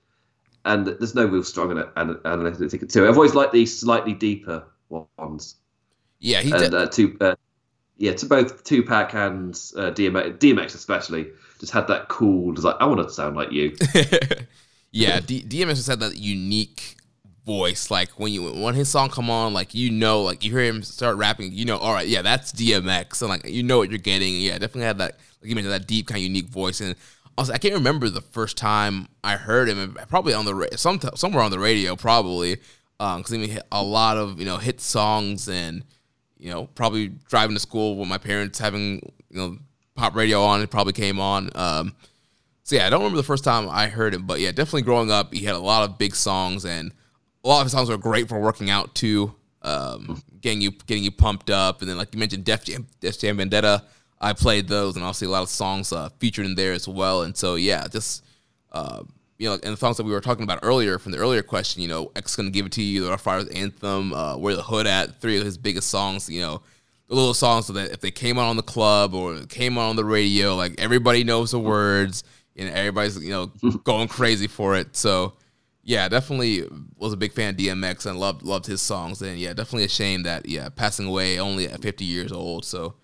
and 0.63 0.87
there's 0.87 1.13
no 1.13 1.25
real 1.25 1.43
strong 1.43 1.77
analytic 1.97 2.87
to 2.87 3.05
it. 3.05 3.09
I've 3.09 3.17
always 3.17 3.35
liked 3.35 3.51
these 3.51 3.77
slightly 3.77 4.13
deeper 4.13 4.63
ones. 4.87 5.57
Yeah, 6.19 6.39
he 6.39 6.51
and, 6.51 6.59
did. 6.61 6.73
Uh, 6.73 6.87
to, 6.87 7.17
uh, 7.19 7.35
yeah, 7.97 8.13
to 8.13 8.25
both 8.27 8.63
Tupac 8.63 9.13
and 9.13 9.53
uh, 9.75 9.91
DMX, 9.91 10.37
DMX 10.37 10.73
especially 10.73 11.31
just 11.59 11.73
had 11.73 11.87
that 11.89 12.07
cool. 12.07 12.53
Just 12.53 12.63
like 12.63 12.77
I 12.79 12.85
want 12.85 13.05
to 13.05 13.13
sound 13.13 13.35
like 13.35 13.51
you. 13.51 13.75
Yeah, 14.91 15.19
D- 15.19 15.43
DMX 15.43 15.75
just 15.75 15.87
had 15.87 15.99
that 16.01 16.17
unique 16.17 16.97
voice. 17.45 17.89
Like 17.89 18.09
when 18.19 18.31
you 18.31 18.51
when 18.51 18.75
his 18.75 18.89
song 18.89 19.09
come 19.09 19.29
on, 19.29 19.53
like 19.53 19.73
you 19.73 19.89
know, 19.89 20.21
like 20.21 20.43
you 20.43 20.51
hear 20.51 20.61
him 20.61 20.83
start 20.83 21.17
rapping, 21.17 21.51
you 21.53 21.65
know, 21.65 21.77
all 21.77 21.93
right, 21.93 22.07
yeah, 22.07 22.21
that's 22.21 22.51
DMX, 22.51 23.21
and 23.21 23.29
like 23.29 23.45
you 23.45 23.63
know 23.63 23.77
what 23.77 23.89
you're 23.89 23.99
getting. 23.99 24.35
Yeah, 24.39 24.53
definitely 24.53 24.83
had 24.83 24.97
that, 24.99 25.17
like 25.41 25.49
you 25.49 25.55
mentioned, 25.55 25.73
that 25.73 25.87
deep 25.87 26.07
kind 26.07 26.17
of 26.17 26.23
unique 26.23 26.47
voice. 26.47 26.81
And 26.81 26.95
also, 27.37 27.53
I 27.53 27.57
can't 27.57 27.73
remember 27.73 28.09
the 28.09 28.21
first 28.21 28.57
time 28.57 29.07
I 29.23 29.35
heard 29.35 29.69
him. 29.69 29.97
Probably 30.09 30.33
on 30.33 30.45
the 30.45 30.67
some 30.75 30.99
somewhere 31.15 31.43
on 31.43 31.51
the 31.51 31.59
radio, 31.59 31.95
probably 31.95 32.57
because 32.97 33.33
um, 33.33 33.39
he 33.39 33.47
hit 33.47 33.63
a 33.71 33.81
lot 33.81 34.17
of 34.17 34.39
you 34.39 34.45
know 34.45 34.57
hit 34.57 34.81
songs 34.81 35.47
and 35.47 35.83
you 36.37 36.51
know 36.51 36.67
probably 36.75 37.07
driving 37.29 37.55
to 37.55 37.59
school 37.59 37.97
with 37.97 38.07
my 38.07 38.17
parents 38.17 38.59
having 38.59 39.01
you 39.29 39.37
know 39.37 39.57
pop 39.95 40.15
radio 40.15 40.43
on. 40.43 40.61
It 40.61 40.69
probably 40.69 40.93
came 40.93 41.19
on. 41.19 41.49
Um, 41.55 41.95
so 42.71 42.77
yeah, 42.77 42.87
I 42.87 42.89
don't 42.89 43.01
remember 43.01 43.17
the 43.17 43.23
first 43.23 43.43
time 43.43 43.67
I 43.67 43.87
heard 43.87 44.13
him, 44.13 44.25
but 44.25 44.39
yeah, 44.39 44.51
definitely 44.51 44.83
growing 44.83 45.11
up, 45.11 45.33
he 45.33 45.43
had 45.43 45.55
a 45.55 45.59
lot 45.59 45.83
of 45.83 45.97
big 45.97 46.15
songs, 46.15 46.63
and 46.63 46.93
a 47.43 47.47
lot 47.49 47.59
of 47.59 47.65
his 47.65 47.73
songs 47.73 47.89
were 47.89 47.97
great 47.97 48.29
for 48.29 48.39
working 48.39 48.69
out 48.69 48.95
too, 48.95 49.35
um, 49.61 50.23
getting 50.39 50.61
you 50.61 50.71
getting 50.87 51.03
you 51.03 51.11
pumped 51.11 51.49
up. 51.49 51.81
And 51.81 51.89
then, 51.89 51.97
like 51.97 52.13
you 52.13 52.19
mentioned, 52.19 52.45
Def 52.45 52.63
Jam, 52.63 52.87
Def 53.01 53.19
Jam 53.19 53.35
Vendetta, 53.35 53.83
I 54.21 54.31
played 54.31 54.69
those, 54.69 54.95
and 54.95 55.03
obviously 55.03 55.27
a 55.27 55.31
lot 55.31 55.41
of 55.41 55.49
songs 55.49 55.91
uh, 55.91 56.07
featured 56.19 56.45
in 56.45 56.55
there 56.55 56.71
as 56.71 56.87
well. 56.87 57.23
And 57.23 57.35
so 57.35 57.55
yeah, 57.55 57.85
just 57.91 58.23
uh, 58.71 59.03
you 59.37 59.49
know, 59.49 59.55
and 59.55 59.73
the 59.73 59.77
songs 59.77 59.97
that 59.97 60.05
we 60.05 60.13
were 60.13 60.21
talking 60.21 60.45
about 60.45 60.59
earlier 60.63 60.97
from 60.97 61.11
the 61.11 61.17
earlier 61.17 61.43
question, 61.43 61.81
you 61.81 61.89
know, 61.89 62.09
X 62.15 62.37
gonna 62.37 62.51
give 62.51 62.67
it 62.67 62.71
to 62.71 62.81
you, 62.81 63.03
the 63.03 63.09
Ruff 63.09 63.25
Ryders 63.25 63.49
anthem, 63.49 64.13
uh, 64.13 64.37
where 64.37 64.55
the 64.55 64.63
hood 64.63 64.87
at, 64.87 65.19
three 65.19 65.37
of 65.37 65.43
his 65.43 65.57
biggest 65.57 65.89
songs, 65.89 66.29
you 66.29 66.39
know 66.39 66.61
little 67.09 67.33
songs 67.33 67.65
so 67.65 67.73
that 67.73 67.91
if 67.91 67.99
they 67.99 68.09
came 68.09 68.39
out 68.39 68.47
on 68.47 68.55
the 68.55 68.63
club 68.63 69.13
or 69.13 69.41
came 69.47 69.77
out 69.77 69.89
on 69.89 69.97
the 69.97 70.05
radio, 70.05 70.55
like 70.55 70.73
everybody 70.79 71.25
knows 71.25 71.51
the 71.51 71.59
words 71.59 72.23
and 72.55 72.69
everybody's 72.69 73.21
you 73.23 73.31
know 73.31 73.45
going 73.83 74.07
crazy 74.07 74.47
for 74.47 74.75
it. 74.75 74.95
So 74.95 75.33
yeah, 75.83 76.07
definitely 76.09 76.63
was 76.97 77.13
a 77.13 77.17
big 77.17 77.33
fan 77.33 77.51
of 77.51 77.57
DMX 77.57 78.05
and 78.05 78.19
loved 78.19 78.43
loved 78.43 78.65
his 78.65 78.81
songs. 78.81 79.21
And 79.21 79.37
yeah, 79.37 79.53
definitely 79.53 79.85
a 79.85 79.89
shame 79.89 80.23
that 80.23 80.47
yeah 80.47 80.69
passing 80.69 81.07
away 81.07 81.39
only 81.39 81.67
at 81.67 81.81
50 81.81 82.05
years 82.05 82.31
old. 82.31 82.65
So 82.65 82.95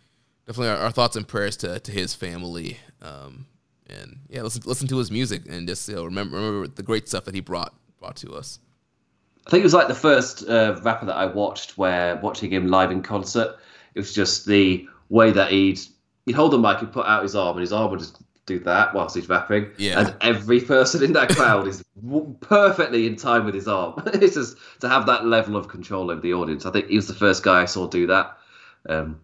definitely 0.45 0.69
our, 0.69 0.77
our 0.77 0.91
thoughts 0.91 1.15
and 1.15 1.27
prayers 1.27 1.57
to 1.57 1.79
to 1.79 1.91
his 1.91 2.13
family. 2.13 2.77
Um, 3.01 3.45
and 3.89 4.19
yeah, 4.29 4.41
listen 4.41 4.63
listen 4.65 4.87
to 4.89 4.97
his 4.97 5.11
music 5.11 5.43
and 5.49 5.67
just 5.67 5.87
you 5.87 5.95
know, 5.95 6.05
remember 6.05 6.37
remember 6.37 6.67
the 6.67 6.83
great 6.83 7.07
stuff 7.07 7.25
that 7.25 7.35
he 7.35 7.41
brought 7.41 7.73
brought 7.99 8.15
to 8.17 8.33
us. 8.33 8.59
I 9.45 9.49
think 9.49 9.61
it 9.61 9.65
was 9.65 9.73
like 9.73 9.87
the 9.87 9.95
first 9.95 10.47
uh, 10.47 10.77
rapper 10.83 11.05
that 11.05 11.15
I 11.15 11.25
watched 11.25 11.77
where 11.77 12.17
watching 12.17 12.51
him 12.51 12.67
live 12.67 12.91
in 12.91 13.01
concert 13.01 13.55
it 13.97 14.01
was 14.01 14.13
just 14.13 14.45
the 14.45 14.87
way 15.09 15.31
that 15.31 15.51
he'd 15.51 15.79
he'd 16.27 16.35
hold 16.35 16.51
the 16.51 16.59
mic, 16.59 16.79
he'd 16.79 16.91
put 16.91 17.07
out 17.07 17.23
his 17.23 17.35
arm, 17.35 17.57
and 17.57 17.61
his 17.61 17.73
arm 17.73 17.89
would 17.89 17.99
just 17.99 18.21
do 18.47 18.57
that 18.59 18.95
whilst 18.95 19.15
he's 19.15 19.29
rapping. 19.29 19.69
Yeah. 19.77 19.99
And 19.99 20.15
every 20.21 20.61
person 20.61 21.03
in 21.03 21.13
that 21.13 21.29
crowd 21.29 21.67
is 21.67 21.83
perfectly 22.39 23.05
in 23.05 23.15
time 23.15 23.45
with 23.45 23.53
his 23.53 23.67
arm. 23.67 24.01
it's 24.07 24.33
just 24.33 24.57
to 24.79 24.89
have 24.89 25.05
that 25.05 25.25
level 25.25 25.55
of 25.55 25.67
control 25.67 26.09
over 26.09 26.21
the 26.21 26.33
audience. 26.33 26.65
I 26.65 26.71
think 26.71 26.87
he 26.87 26.95
was 26.95 27.07
the 27.07 27.13
first 27.13 27.43
guy 27.43 27.61
I 27.61 27.65
saw 27.65 27.87
do 27.87 28.07
that. 28.07 28.37
Um, 28.89 29.19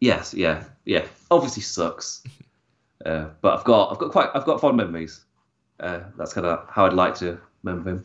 yes, 0.00 0.32
yeah, 0.32 0.64
yeah. 0.86 1.04
Obviously 1.30 1.62
sucks, 1.62 2.22
uh, 3.04 3.26
but 3.42 3.58
I've 3.58 3.64
got 3.64 3.92
I've 3.92 3.98
got 3.98 4.12
quite 4.12 4.30
I've 4.34 4.46
got 4.46 4.60
fond 4.60 4.78
memories. 4.78 5.24
Uh, 5.80 6.00
that's 6.16 6.32
kind 6.32 6.46
of 6.46 6.66
how 6.70 6.86
I'd 6.86 6.92
like 6.92 7.16
to 7.16 7.38
remember 7.62 7.90
him. 7.90 8.04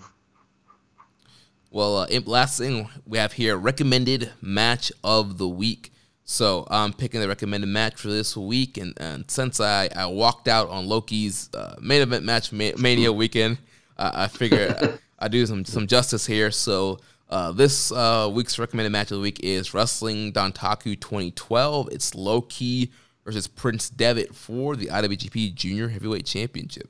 Well, 1.70 1.98
uh, 1.98 2.08
last 2.26 2.58
thing 2.58 2.90
we 3.06 3.18
have 3.18 3.34
here 3.34 3.58
recommended 3.58 4.32
match 4.42 4.92
of 5.04 5.38
the 5.38 5.48
week. 5.48 5.92
So 6.28 6.66
I'm 6.72 6.92
picking 6.92 7.22
the 7.22 7.28
recommended 7.28 7.68
match 7.68 7.96
for 7.96 8.08
this 8.08 8.36
week, 8.36 8.80
and, 8.80 8.94
and 8.98 9.30
since 9.30 9.60
I, 9.60 9.90
I 9.96 10.08
walked 10.08 10.48
out 10.48 10.70
on 10.70 10.88
Low 10.88 11.02
Ki's 11.02 11.52
uh, 11.54 11.76
main 11.80 12.02
event 12.02 12.26
match 12.26 12.52
Mania 12.52 13.14
weekend, 13.14 13.60
uh, 13.96 14.10
I 14.12 14.28
figure 14.28 15.00
I 15.20 15.28
do 15.28 15.46
some 15.46 15.64
some 15.66 15.86
justice 15.86 16.26
here. 16.26 16.50
So 16.50 16.98
uh, 17.30 17.52
this 17.52 17.92
uh, 17.92 18.28
week's 18.34 18.58
recommended 18.58 18.90
match 18.90 19.12
of 19.12 19.18
the 19.18 19.22
week 19.22 19.40
is 19.44 19.76
Wrestling 19.76 20.34
Dontaku 20.34 21.00
2012. 21.00 21.90
It's 21.92 22.16
Low 22.16 22.42
Ki 22.42 22.92
versus 23.24 23.46
Prince 23.46 23.92
Devitt 23.92 24.34
for 24.34 24.76
the 24.76 24.88
IWGP 24.88 25.54
Junior 25.54 25.90
Heavyweight 25.90 26.26
Championship. 26.26 26.90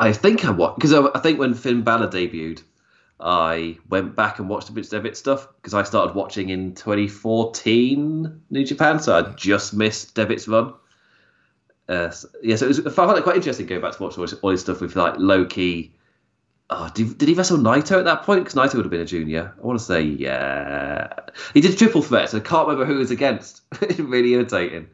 I 0.00 0.12
think 0.12 0.44
I 0.44 0.50
watched 0.50 0.76
because 0.76 0.92
I, 0.92 1.06
I 1.14 1.20
think 1.20 1.38
when 1.38 1.54
Finn 1.54 1.82
Balor 1.82 2.08
debuted, 2.08 2.64
I 3.20 3.78
went 3.88 4.16
back 4.16 4.38
and 4.38 4.48
watched 4.48 4.72
the 4.72 4.80
of 4.80 4.88
Devitt 4.88 5.16
stuff 5.16 5.48
because 5.56 5.74
I 5.74 5.84
started 5.84 6.14
watching 6.14 6.48
in 6.48 6.74
2014 6.74 8.42
New 8.50 8.64
Japan, 8.64 8.98
so 8.98 9.16
I 9.16 9.22
just 9.34 9.72
missed 9.72 10.14
Devitt's 10.14 10.48
run. 10.48 10.74
Uh, 11.88 12.10
so, 12.10 12.28
yeah, 12.42 12.56
so 12.56 12.64
it 12.64 12.68
was, 12.68 12.86
I 12.86 12.90
found 12.90 13.16
it 13.16 13.22
quite 13.22 13.36
interesting 13.36 13.66
going 13.66 13.80
back 13.80 13.96
to 13.96 14.02
watch 14.02 14.18
all, 14.18 14.26
all 14.42 14.50
his 14.50 14.62
stuff 14.62 14.80
with 14.80 14.96
like 14.96 15.14
Low 15.18 15.44
Ki. 15.44 15.94
Oh, 16.70 16.90
did, 16.94 17.18
did 17.18 17.28
he 17.28 17.34
wrestle 17.34 17.58
Naito 17.58 17.98
at 17.98 18.06
that 18.06 18.22
point? 18.22 18.42
Because 18.42 18.54
Naito 18.54 18.74
would 18.76 18.86
have 18.86 18.90
been 18.90 19.02
a 19.02 19.06
junior. 19.06 19.54
I 19.62 19.66
want 19.66 19.78
to 19.78 19.84
say, 19.84 20.02
yeah. 20.02 21.12
He 21.52 21.60
did 21.60 21.76
triple 21.76 22.02
threat, 22.02 22.30
so 22.30 22.38
I 22.38 22.40
can't 22.40 22.66
remember 22.66 22.86
who 22.86 22.94
he 22.94 22.98
was 22.98 23.10
against. 23.10 23.62
really 23.98 24.32
irritating. 24.32 24.88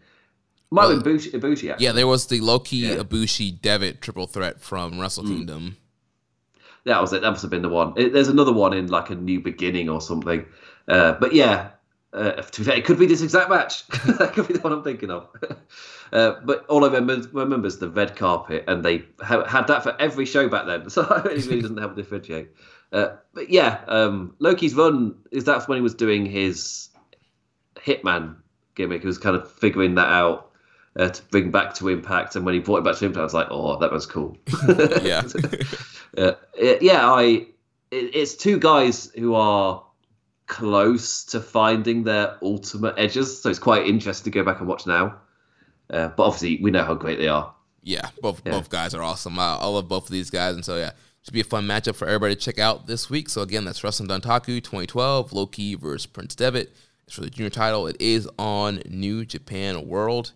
Might 0.72 0.82
well, 0.82 0.94
have 0.96 1.04
been 1.04 1.16
Ibushi, 1.16 1.32
Ibushi 1.32 1.76
Yeah, 1.78 1.92
there 1.92 2.06
was 2.06 2.26
the 2.26 2.40
Low 2.40 2.58
Ki, 2.58 2.88
yeah. 2.88 2.96
Ibushi, 2.96 3.60
Devitt 3.60 4.02
triple 4.02 4.26
threat 4.26 4.60
from 4.60 5.00
Wrestle 5.00 5.24
mm. 5.24 5.28
Kingdom 5.28 5.76
that 6.84 7.00
was 7.00 7.12
it. 7.12 7.22
That 7.22 7.30
must 7.30 7.42
have 7.42 7.50
been 7.50 7.62
the 7.62 7.68
one. 7.68 7.94
It, 7.96 8.12
there's 8.12 8.28
another 8.28 8.52
one 8.52 8.72
in 8.72 8.88
like 8.88 9.10
a 9.10 9.14
new 9.14 9.40
beginning 9.40 9.88
or 9.88 10.00
something. 10.00 10.46
Uh, 10.88 11.12
but 11.12 11.34
yeah, 11.34 11.70
uh, 12.12 12.42
it 12.58 12.84
could 12.84 12.98
be 12.98 13.06
this 13.06 13.22
exact 13.22 13.50
match. 13.50 13.86
that 14.18 14.32
could 14.32 14.48
be 14.48 14.54
the 14.54 14.60
one 14.60 14.72
I'm 14.72 14.82
thinking 14.82 15.10
of. 15.10 15.28
uh, 16.12 16.32
but 16.44 16.66
all 16.66 16.84
I 16.84 16.88
remember, 16.88 17.28
remember 17.32 17.68
is 17.68 17.78
the 17.78 17.88
red 17.88 18.16
carpet, 18.16 18.64
and 18.66 18.84
they 18.84 19.04
ha- 19.20 19.44
had 19.44 19.68
that 19.68 19.82
for 19.82 19.94
every 20.00 20.26
show 20.26 20.48
back 20.48 20.66
then. 20.66 20.90
So 20.90 21.02
it 21.02 21.46
really 21.46 21.60
doesn't 21.60 21.76
help 21.76 21.94
differentiate. 21.94 22.50
Uh, 22.92 23.16
but 23.32 23.50
yeah, 23.50 23.80
um, 23.86 24.34
Low 24.40 24.54
Ki's 24.54 24.74
run 24.74 25.14
is 25.30 25.44
that's 25.44 25.68
when 25.68 25.76
he 25.76 25.82
was 25.82 25.94
doing 25.94 26.26
his 26.26 26.88
Hitman 27.76 28.36
gimmick. 28.74 29.02
He 29.02 29.06
was 29.06 29.18
kind 29.18 29.36
of 29.36 29.50
figuring 29.50 29.94
that 29.94 30.08
out. 30.08 30.49
Uh, 30.98 31.08
to 31.08 31.22
bring 31.30 31.52
back 31.52 31.72
to 31.74 31.88
Impact, 31.88 32.34
and 32.34 32.44
when 32.44 32.52
he 32.52 32.60
brought 32.60 32.78
it 32.78 32.84
back 32.84 32.96
to 32.96 33.04
Impact, 33.04 33.20
I 33.20 33.24
was 33.24 33.34
like, 33.34 33.46
"Oh, 33.50 33.78
that 33.78 33.92
was 33.92 34.06
cool." 34.06 34.36
yeah, 35.02 35.22
uh, 36.18 36.32
yeah, 36.80 37.08
I. 37.08 37.46
It, 37.92 38.14
it's 38.14 38.34
two 38.34 38.58
guys 38.58 39.10
who 39.16 39.34
are 39.34 39.84
close 40.48 41.24
to 41.26 41.40
finding 41.40 42.02
their 42.02 42.36
ultimate 42.42 42.94
edges, 42.98 43.40
so 43.40 43.50
it's 43.50 43.60
quite 43.60 43.86
interesting 43.86 44.32
to 44.32 44.36
go 44.36 44.44
back 44.44 44.58
and 44.58 44.68
watch 44.68 44.84
now. 44.84 45.16
Uh, 45.88 46.08
but 46.08 46.24
obviously, 46.24 46.58
we 46.60 46.72
know 46.72 46.84
how 46.84 46.94
great 46.94 47.18
they 47.18 47.28
are. 47.28 47.54
Yeah, 47.82 48.08
both 48.20 48.42
yeah. 48.44 48.52
both 48.52 48.68
guys 48.68 48.92
are 48.92 49.02
awesome. 49.02 49.38
I, 49.38 49.56
I 49.56 49.66
love 49.66 49.88
both 49.88 50.06
of 50.06 50.10
these 50.10 50.28
guys, 50.28 50.56
and 50.56 50.64
so 50.64 50.76
yeah, 50.76 50.90
should 51.22 51.34
be 51.34 51.40
a 51.40 51.44
fun 51.44 51.66
matchup 51.66 51.94
for 51.94 52.06
everybody 52.06 52.34
to 52.34 52.40
check 52.40 52.58
out 52.58 52.86
this 52.86 53.08
week. 53.08 53.28
So 53.28 53.42
again, 53.42 53.64
that's 53.64 53.82
Wrestling 53.84 54.08
Dontaku 54.08 54.62
2012, 54.62 55.32
Low 55.32 55.46
Ki 55.46 55.76
versus 55.76 56.06
Prince 56.06 56.34
Devitt. 56.34 56.72
It's 57.06 57.14
for 57.14 57.22
the 57.22 57.30
junior 57.30 57.50
title. 57.50 57.86
It 57.86 57.96
is 58.00 58.28
on 58.38 58.82
New 58.88 59.24
Japan 59.24 59.86
World. 59.86 60.32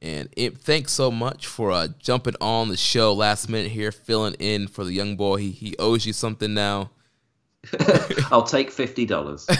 And 0.00 0.28
it, 0.36 0.58
thanks 0.58 0.92
so 0.92 1.10
much 1.10 1.46
for 1.46 1.72
uh, 1.72 1.88
jumping 1.98 2.36
on 2.40 2.68
the 2.68 2.76
show 2.76 3.12
last 3.12 3.48
minute 3.48 3.72
here, 3.72 3.90
filling 3.90 4.34
in 4.34 4.68
for 4.68 4.84
the 4.84 4.92
young 4.92 5.16
boy. 5.16 5.38
He, 5.38 5.50
he 5.50 5.76
owes 5.78 6.06
you 6.06 6.12
something 6.12 6.54
now. 6.54 6.90
I'll 8.30 8.44
take 8.44 8.70
fifty 8.70 9.04
dollars. 9.04 9.48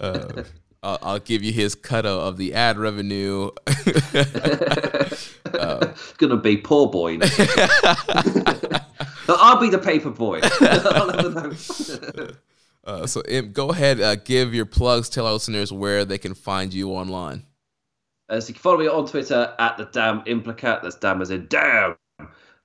uh, 0.00 0.42
I'll, 0.82 0.98
I'll, 1.00 1.18
give 1.20 1.44
you 1.44 1.52
his 1.52 1.76
cut 1.76 2.04
of 2.04 2.36
the 2.36 2.54
ad 2.54 2.76
revenue. 2.76 3.50
uh, 3.68 3.78
it's 5.44 6.12
gonna 6.14 6.36
be 6.36 6.56
poor 6.56 6.90
boy. 6.90 7.18
I'll 9.28 9.60
be 9.60 9.70
the 9.70 9.78
paper 9.82 10.10
boy. 10.10 10.40
Uh, 12.84 13.06
so, 13.06 13.22
go 13.52 13.70
ahead, 13.70 14.00
uh, 14.00 14.16
give 14.16 14.52
your 14.52 14.66
plugs. 14.66 15.08
Tell 15.08 15.24
our 15.24 15.34
listeners 15.34 15.72
where 15.72 16.04
they 16.04 16.18
can 16.18 16.34
find 16.34 16.74
you 16.74 16.90
online. 16.90 17.44
Uh, 18.32 18.40
so 18.40 18.48
you 18.48 18.54
can 18.54 18.62
follow 18.62 18.78
me 18.78 18.88
on 18.88 19.06
Twitter 19.06 19.54
at 19.58 19.76
the 19.76 19.84
Damn 19.84 20.22
Implicat. 20.22 20.82
That's 20.82 20.94
damn 20.94 21.20
as 21.20 21.30
in 21.30 21.48
damn. 21.48 21.96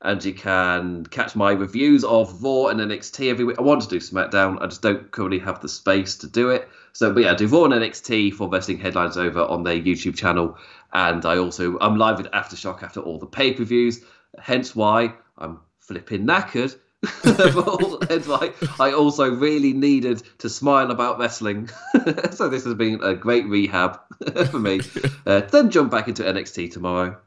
And 0.02 0.24
you 0.24 0.34
can 0.34 1.06
catch 1.08 1.36
my 1.36 1.52
reviews 1.52 2.06
of 2.06 2.42
Raw 2.42 2.68
and 2.68 2.80
NXT 2.80 3.30
every 3.30 3.44
week. 3.44 3.60
I 3.60 3.64
want 3.64 3.82
to 3.82 3.90
do 3.90 3.98
SmackDown. 3.98 4.62
I 4.62 4.68
just 4.68 4.82
don't 4.82 5.12
currently 5.12 5.40
have 5.40 5.60
the 5.60 5.68
space 5.68 6.16
to 6.20 6.28
do 6.28 6.52
it. 6.52 6.70
So, 6.94 7.12
but 7.12 7.24
yeah, 7.24 7.32
I 7.34 7.36
do 7.36 7.48
Raw 7.48 7.66
and 7.66 7.74
NXT 7.74 8.36
for 8.36 8.48
Wrestling 8.48 8.80
Headlines 8.80 9.18
over 9.18 9.42
on 9.42 9.64
their 9.64 9.76
YouTube 9.78 10.16
channel. 10.16 10.58
And 10.94 11.26
I 11.26 11.38
also, 11.38 11.78
I'm 11.80 11.98
live 11.98 12.18
with 12.18 12.32
Aftershock 12.32 12.82
after 12.82 13.02
all 13.02 13.20
the 13.20 13.26
pay 13.26 13.52
per 13.52 13.66
views. 13.66 14.06
Hence 14.40 14.74
why 14.74 15.16
I'm 15.38 15.60
flipping 15.82 16.26
knackered 16.26 16.78
Hence 17.24 18.28
why 18.28 18.54
I 18.80 18.94
also 18.94 19.30
really 19.30 19.74
needed 19.74 20.24
to 20.40 20.50
smile 20.50 20.92
about 20.92 21.20
wrestling. 21.20 21.70
so 22.32 22.50
this 22.50 22.66
has 22.66 22.74
been 22.76 23.04
a 23.04 23.16
great 23.16 23.48
rehab 23.48 24.00
for 24.52 24.60
me. 24.60 24.82
Uh, 25.26 25.42
then 25.42 25.70
jump 25.70 25.92
back 25.92 26.08
into 26.08 26.24
NXT 26.24 26.72
tomorrow. 26.72 27.18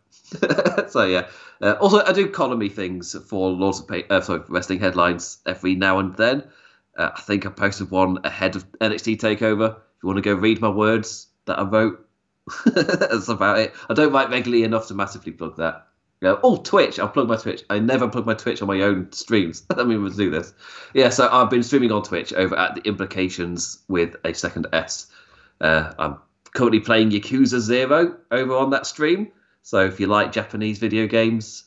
so 0.89 1.05
yeah. 1.05 1.29
Uh, 1.61 1.73
also, 1.81 2.03
I 2.03 2.13
do 2.13 2.25
economy 2.25 2.69
things 2.69 3.15
for 3.29 3.51
Lords 3.51 3.81
of 3.81 3.89
Pay- 3.89 4.09
uh, 4.09 4.21
sorry, 4.21 4.43
wrestling 4.49 4.81
headlines 4.81 5.39
every 5.47 5.75
now 5.75 5.99
and 5.99 6.17
then. 6.17 6.45
Uh, 6.97 7.11
I 7.15 7.21
think 7.21 7.47
I 7.47 7.51
posted 7.51 7.91
one 7.91 8.19
ahead 8.25 8.57
of 8.57 8.71
NXT 8.73 9.19
Takeover. 9.19 9.77
If 9.77 10.03
you 10.03 10.07
want 10.07 10.17
to 10.17 10.23
go 10.23 10.35
read 10.35 10.61
my 10.61 10.71
words 10.71 11.29
that 11.47 11.59
I 11.59 11.63
wrote, 11.65 12.07
that's 12.65 13.29
about 13.29 13.59
it. 13.59 13.75
I 13.89 13.95
don't 13.95 14.13
write 14.13 14.31
regularly 14.31 14.65
enough 14.65 14.89
to 14.89 14.95
massively 14.95 15.33
plug 15.33 15.57
that. 15.59 15.87
Yeah. 16.21 16.37
Oh, 16.43 16.57
Twitch. 16.57 16.99
I'll 16.99 17.09
plug 17.09 17.29
my 17.29 17.37
Twitch. 17.37 17.63
I 17.71 17.79
never 17.79 18.09
plug 18.09 18.27
my 18.27 18.35
Twitch 18.35 18.61
on 18.61 18.69
my 18.69 18.83
own 18.83 19.11
streams. 19.13 19.65
Mean, 19.77 20.03
we'll 20.03 20.13
do 20.13 20.31
this. 20.31 20.53
Yeah, 20.93 21.09
so 21.09 21.29
I've 21.31 21.51
been 21.51 21.63
streaming 21.63 21.93
on 21.93 22.03
Twitch 22.03 22.33
over 22.33 22.57
at 22.59 22.75
the 22.75 22.83
Implications 22.83 23.79
with 23.89 24.17
a 24.25 24.35
second 24.35 24.67
S. 24.73 25.07
Uh, 25.61 25.93
I'm 25.99 26.19
currently 26.53 26.81
playing 26.81 27.11
Yakuza 27.11 27.59
Zero 27.61 28.17
over 28.31 28.57
on 28.57 28.71
that 28.71 28.87
stream. 28.87 29.33
So 29.63 29.85
if 29.85 29.99
you 29.99 30.07
like 30.09 30.33
Japanese 30.33 30.79
video 30.79 31.07
games 31.07 31.65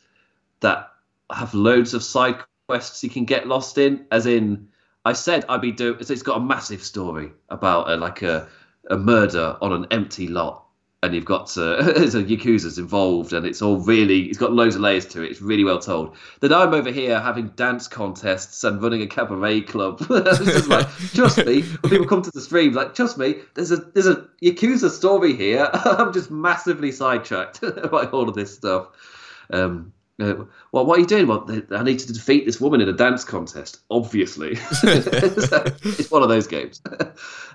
that 0.60 0.92
have 1.32 1.54
loads 1.54 1.94
of 1.94 2.04
side 2.04 2.38
quests 2.68 3.04
you 3.04 3.10
can 3.10 3.26
get 3.26 3.48
lost 3.48 3.78
in, 3.78 4.06
as 4.12 4.26
in, 4.26 4.70
I 5.06 5.14
said 5.14 5.46
I'd 5.50 5.62
be 5.62 5.72
doing. 5.72 6.04
So 6.04 6.14
it's 6.14 6.22
got 6.22 6.38
a 6.38 6.44
massive 6.44 6.84
story 6.84 7.32
about 7.50 7.90
a, 7.90 7.98
like 7.98 8.22
a 8.22 8.48
a 8.90 8.98
murder 8.98 9.58
on 9.62 9.72
an 9.72 9.88
empty 9.92 10.28
lot 10.28 10.66
and 11.04 11.14
you've 11.14 11.26
got 11.26 11.54
there's 11.56 12.16
a 12.16 12.24
yakuza's 12.24 12.78
involved, 12.78 13.34
and 13.34 13.46
it's 13.46 13.62
all 13.62 13.78
really 13.78 14.24
it's 14.24 14.38
got 14.38 14.54
loads 14.54 14.76
of 14.76 14.82
layers 14.82 15.06
to 15.08 15.22
it. 15.22 15.32
It's 15.32 15.42
really 15.42 15.66
well 15.66 15.80
told. 15.80 16.16
Then 16.40 16.54
I'm 16.54 16.74
over 16.74 16.92
here 16.92 17.20
having 17.20 17.50
dance 17.50 17.90
contests 17.90 18.64
and 18.64 18.82
running 18.82 19.02
a 19.02 19.08
cabaret 19.08 19.62
club. 19.62 20.02
like, 20.10 20.88
trust 21.14 21.46
me, 21.46 21.62
when 21.62 21.90
people 21.90 22.08
come 22.08 22.22
to 22.22 22.32
the 22.32 22.40
stream, 22.40 22.74
like, 22.74 22.96
trust 22.96 23.18
me, 23.18 23.36
there's 23.54 23.72
a 23.72 23.78
there's 23.78 24.08
a 24.08 24.28
yakuza 24.42 24.90
story 24.90 25.36
here. 25.36 25.70
I'm 25.74 26.14
just 26.14 26.32
massively 26.32 26.94
sidetracked 26.94 27.60
by 27.62 28.06
all 28.06 28.30
of 28.30 28.36
this 28.36 28.56
stuff. 28.56 28.88
Um, 29.52 29.92
uh, 30.22 30.46
well, 30.72 30.86
what 30.86 31.00
are 31.00 31.02
you 31.02 31.08
doing? 31.08 31.28
Well, 31.28 31.46
I 31.72 31.84
need 31.84 32.00
to 32.00 32.14
defeat 32.14 32.46
this 32.46 32.62
woman 32.62 32.80
in 32.80 32.88
a 32.88 32.94
dance 32.94 33.26
contest. 33.26 33.80
Obviously, 33.92 34.52
it's 34.54 36.12
one 36.12 36.24
of 36.24 36.30
those 36.30 36.48
games. 36.48 36.82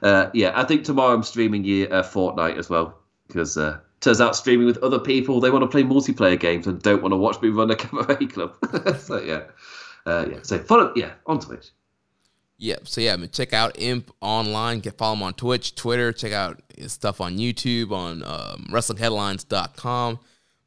Uh, 0.03 0.29
yeah, 0.35 0.53
I 0.55 0.65
think 0.65 0.85
tomorrow 0.85 1.15
I'm 1.15 1.23
streaming 1.23 1.65
you 1.65 1.87
uh, 1.87 2.03
Fortnite 2.03 2.59
as 2.59 2.69
well 2.69 2.99
because 3.29 3.57
uh, 3.57 3.79
turns 4.01 4.21
out 4.21 4.35
streaming 4.35 4.67
with 4.67 4.79
other 4.79 4.99
people, 4.99 5.41
they 5.41 5.51
want 5.51 5.63
to 5.63 5.69
play 5.69 5.83
multiplayer 5.83 6.39
games 6.39 6.67
and 6.67 6.83
don't 6.83 7.03
want 7.03 7.13
to 7.13 7.17
watch 7.17 7.41
me 7.41 7.51
run 7.51 7.71
a 7.71 7.77
cabaret 7.77 8.27
club. 8.27 8.55
so 8.99 9.21
yeah, 9.23 9.43
uh, 10.07 10.27
yeah. 10.31 10.39
So 10.43 10.59
follow, 10.59 10.93
yeah, 10.97 11.13
on 11.27 11.41
Twitch. 11.41 11.71
Yep. 12.59 12.89
So 12.89 13.01
yeah, 13.01 13.13
I 13.13 13.17
mean, 13.17 13.31
check 13.31 13.53
out 13.53 13.77
Imp 13.79 14.13
online. 14.21 14.81
Get 14.81 14.99
follow 14.99 15.15
him 15.15 15.23
on 15.23 15.35
Twitch, 15.35 15.77
Twitter. 15.77 16.13
Check 16.13 16.33
out 16.33 16.61
his 16.77 16.93
stuff 16.93 17.21
on 17.21 17.39
YouTube 17.39 17.93
on 17.93 18.25
um, 18.25 18.67
WrestlingHeadlines.com. 18.71 20.19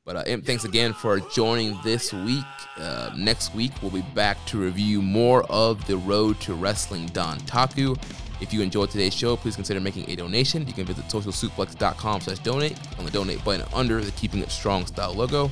But 0.05 0.15
uh, 0.15 0.23
Imp, 0.25 0.45
thanks 0.45 0.63
again 0.63 0.93
for 0.93 1.19
joining 1.19 1.77
this 1.83 2.13
week. 2.13 2.45
Uh, 2.77 3.11
next 3.15 3.53
week 3.53 3.71
we'll 3.81 3.91
be 3.91 4.01
back 4.15 4.43
to 4.47 4.57
review 4.57 5.01
more 5.01 5.43
of 5.43 5.85
the 5.85 5.97
Road 5.97 6.39
to 6.41 6.53
Wrestling 6.53 7.07
Dontaku. 7.09 8.01
If 8.41 8.51
you 8.51 8.61
enjoyed 8.61 8.89
today's 8.89 9.13
show, 9.13 9.37
please 9.37 9.55
consider 9.55 9.79
making 9.79 10.09
a 10.09 10.15
donation. 10.15 10.65
You 10.67 10.73
can 10.73 10.85
visit 10.85 11.05
socialsuplex.com 11.05 12.21
slash 12.21 12.39
donate 12.39 12.77
on 12.97 13.05
the 13.05 13.11
donate 13.11 13.43
button 13.45 13.65
under 13.73 14.03
the 14.03 14.11
Keeping 14.11 14.41
It 14.41 14.51
Strong 14.51 14.87
style 14.87 15.13
logo. 15.13 15.49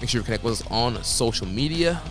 Make 0.00 0.10
sure 0.10 0.20
you 0.20 0.24
connect 0.24 0.42
with 0.42 0.60
us 0.60 0.66
on 0.70 1.02
social 1.04 1.46
media. 1.46 2.02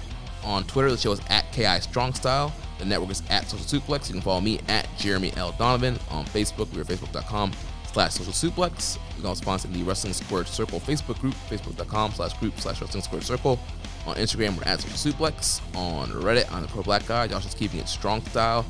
On 0.43 0.63
Twitter, 0.63 0.89
the 0.89 0.97
show 0.97 1.11
is 1.11 1.21
at 1.29 1.51
KI 1.51 1.79
Strong 1.81 2.13
Style. 2.13 2.53
The 2.79 2.85
network 2.85 3.11
is 3.11 3.21
at 3.29 3.47
Social 3.47 3.79
Suplex. 3.79 4.07
You 4.07 4.13
can 4.13 4.21
follow 4.21 4.41
me 4.41 4.59
at 4.67 4.87
Jeremy 4.97 5.31
L. 5.35 5.53
Donovan. 5.57 5.99
On 6.09 6.25
Facebook, 6.25 6.73
we're 6.73 6.83
facebook.com 6.83 7.51
slash 7.93 8.13
social 8.13 8.33
suplex. 8.33 8.97
You 9.15 9.21
can 9.21 9.25
also 9.27 9.67
in 9.67 9.73
the 9.73 9.83
Wrestling 9.83 10.13
Squared 10.13 10.47
Circle 10.47 10.79
Facebook 10.79 11.19
group, 11.19 11.35
facebook.com 11.49 12.11
slash 12.13 12.33
group 12.39 12.59
slash 12.59 12.81
Wrestling 12.81 13.03
Squared 13.03 13.23
Circle. 13.23 13.59
On 14.05 14.15
Instagram, 14.15 14.57
we're 14.57 14.63
at 14.63 14.81
Social 14.81 15.13
Suplex. 15.13 15.61
On 15.77 16.09
Reddit, 16.09 16.51
I'm 16.51 16.63
the 16.63 16.67
Pro 16.67 16.81
Black 16.81 17.05
Guy. 17.05 17.27
Josh 17.27 17.45
is 17.45 17.53
keeping 17.53 17.79
it 17.79 17.87
strong 17.87 18.21
style. 18.25 18.65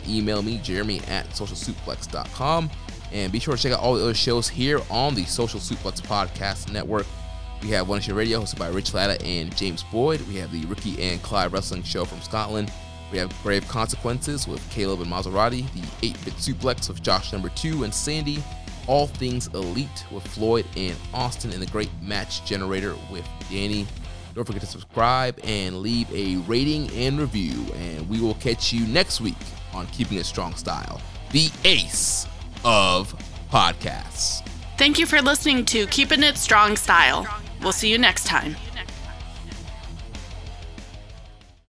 Can 0.00 0.10
email 0.10 0.42
me, 0.42 0.58
Jeremy 0.58 1.00
at 1.08 1.28
socialsuplex.com. 1.30 2.70
And 3.12 3.32
be 3.32 3.38
sure 3.38 3.56
to 3.56 3.62
check 3.62 3.72
out 3.72 3.80
all 3.80 3.94
the 3.94 4.02
other 4.02 4.14
shows 4.14 4.48
here 4.48 4.80
on 4.90 5.14
the 5.14 5.24
Social 5.24 5.60
Suplex 5.60 6.00
Podcast 6.00 6.72
Network. 6.72 7.06
We 7.62 7.68
have 7.70 7.88
One 7.88 8.00
Show 8.00 8.14
Radio 8.14 8.40
hosted 8.40 8.58
by 8.58 8.68
Rich 8.68 8.92
Latta 8.92 9.20
and 9.24 9.56
James 9.56 9.82
Boyd. 9.84 10.20
We 10.28 10.36
have 10.36 10.52
the 10.52 10.66
Ricky 10.66 11.00
and 11.02 11.22
Clyde 11.22 11.52
Wrestling 11.52 11.82
Show 11.82 12.04
from 12.04 12.20
Scotland. 12.20 12.70
We 13.10 13.18
have 13.18 13.32
Grave 13.42 13.66
Consequences 13.68 14.48
with 14.48 14.68
Caleb 14.70 15.00
and 15.00 15.10
Maserati, 15.10 15.64
the 15.72 16.08
8 16.08 16.24
Bit 16.24 16.34
Suplex 16.34 16.88
with 16.88 17.02
Josh 17.02 17.32
Number 17.32 17.48
2 17.50 17.84
and 17.84 17.94
Sandy, 17.94 18.42
All 18.88 19.06
Things 19.06 19.46
Elite 19.48 20.04
with 20.10 20.26
Floyd 20.26 20.66
and 20.76 20.96
Austin, 21.14 21.52
and 21.52 21.62
the 21.62 21.66
Great 21.66 21.90
Match 22.02 22.44
Generator 22.44 22.96
with 23.10 23.26
Danny. 23.48 23.86
Don't 24.34 24.44
forget 24.44 24.60
to 24.62 24.66
subscribe 24.66 25.38
and 25.44 25.78
leave 25.78 26.12
a 26.12 26.36
rating 26.48 26.90
and 26.90 27.18
review, 27.18 27.72
and 27.74 28.06
we 28.08 28.20
will 28.20 28.34
catch 28.34 28.72
you 28.72 28.86
next 28.88 29.20
week 29.20 29.36
on 29.76 29.86
Keeping 29.88 30.18
It 30.18 30.26
Strong 30.26 30.54
Style, 30.56 31.00
the 31.30 31.50
ace 31.64 32.26
of 32.64 33.14
podcasts. 33.50 34.46
Thank 34.78 34.98
you 34.98 35.06
for 35.06 35.22
listening 35.22 35.64
to 35.66 35.86
Keeping 35.86 36.22
It 36.22 36.36
Strong 36.36 36.76
Style. 36.76 37.26
We'll 37.62 37.72
see 37.72 37.90
you 37.90 37.98
next 37.98 38.26
time. 38.26 38.56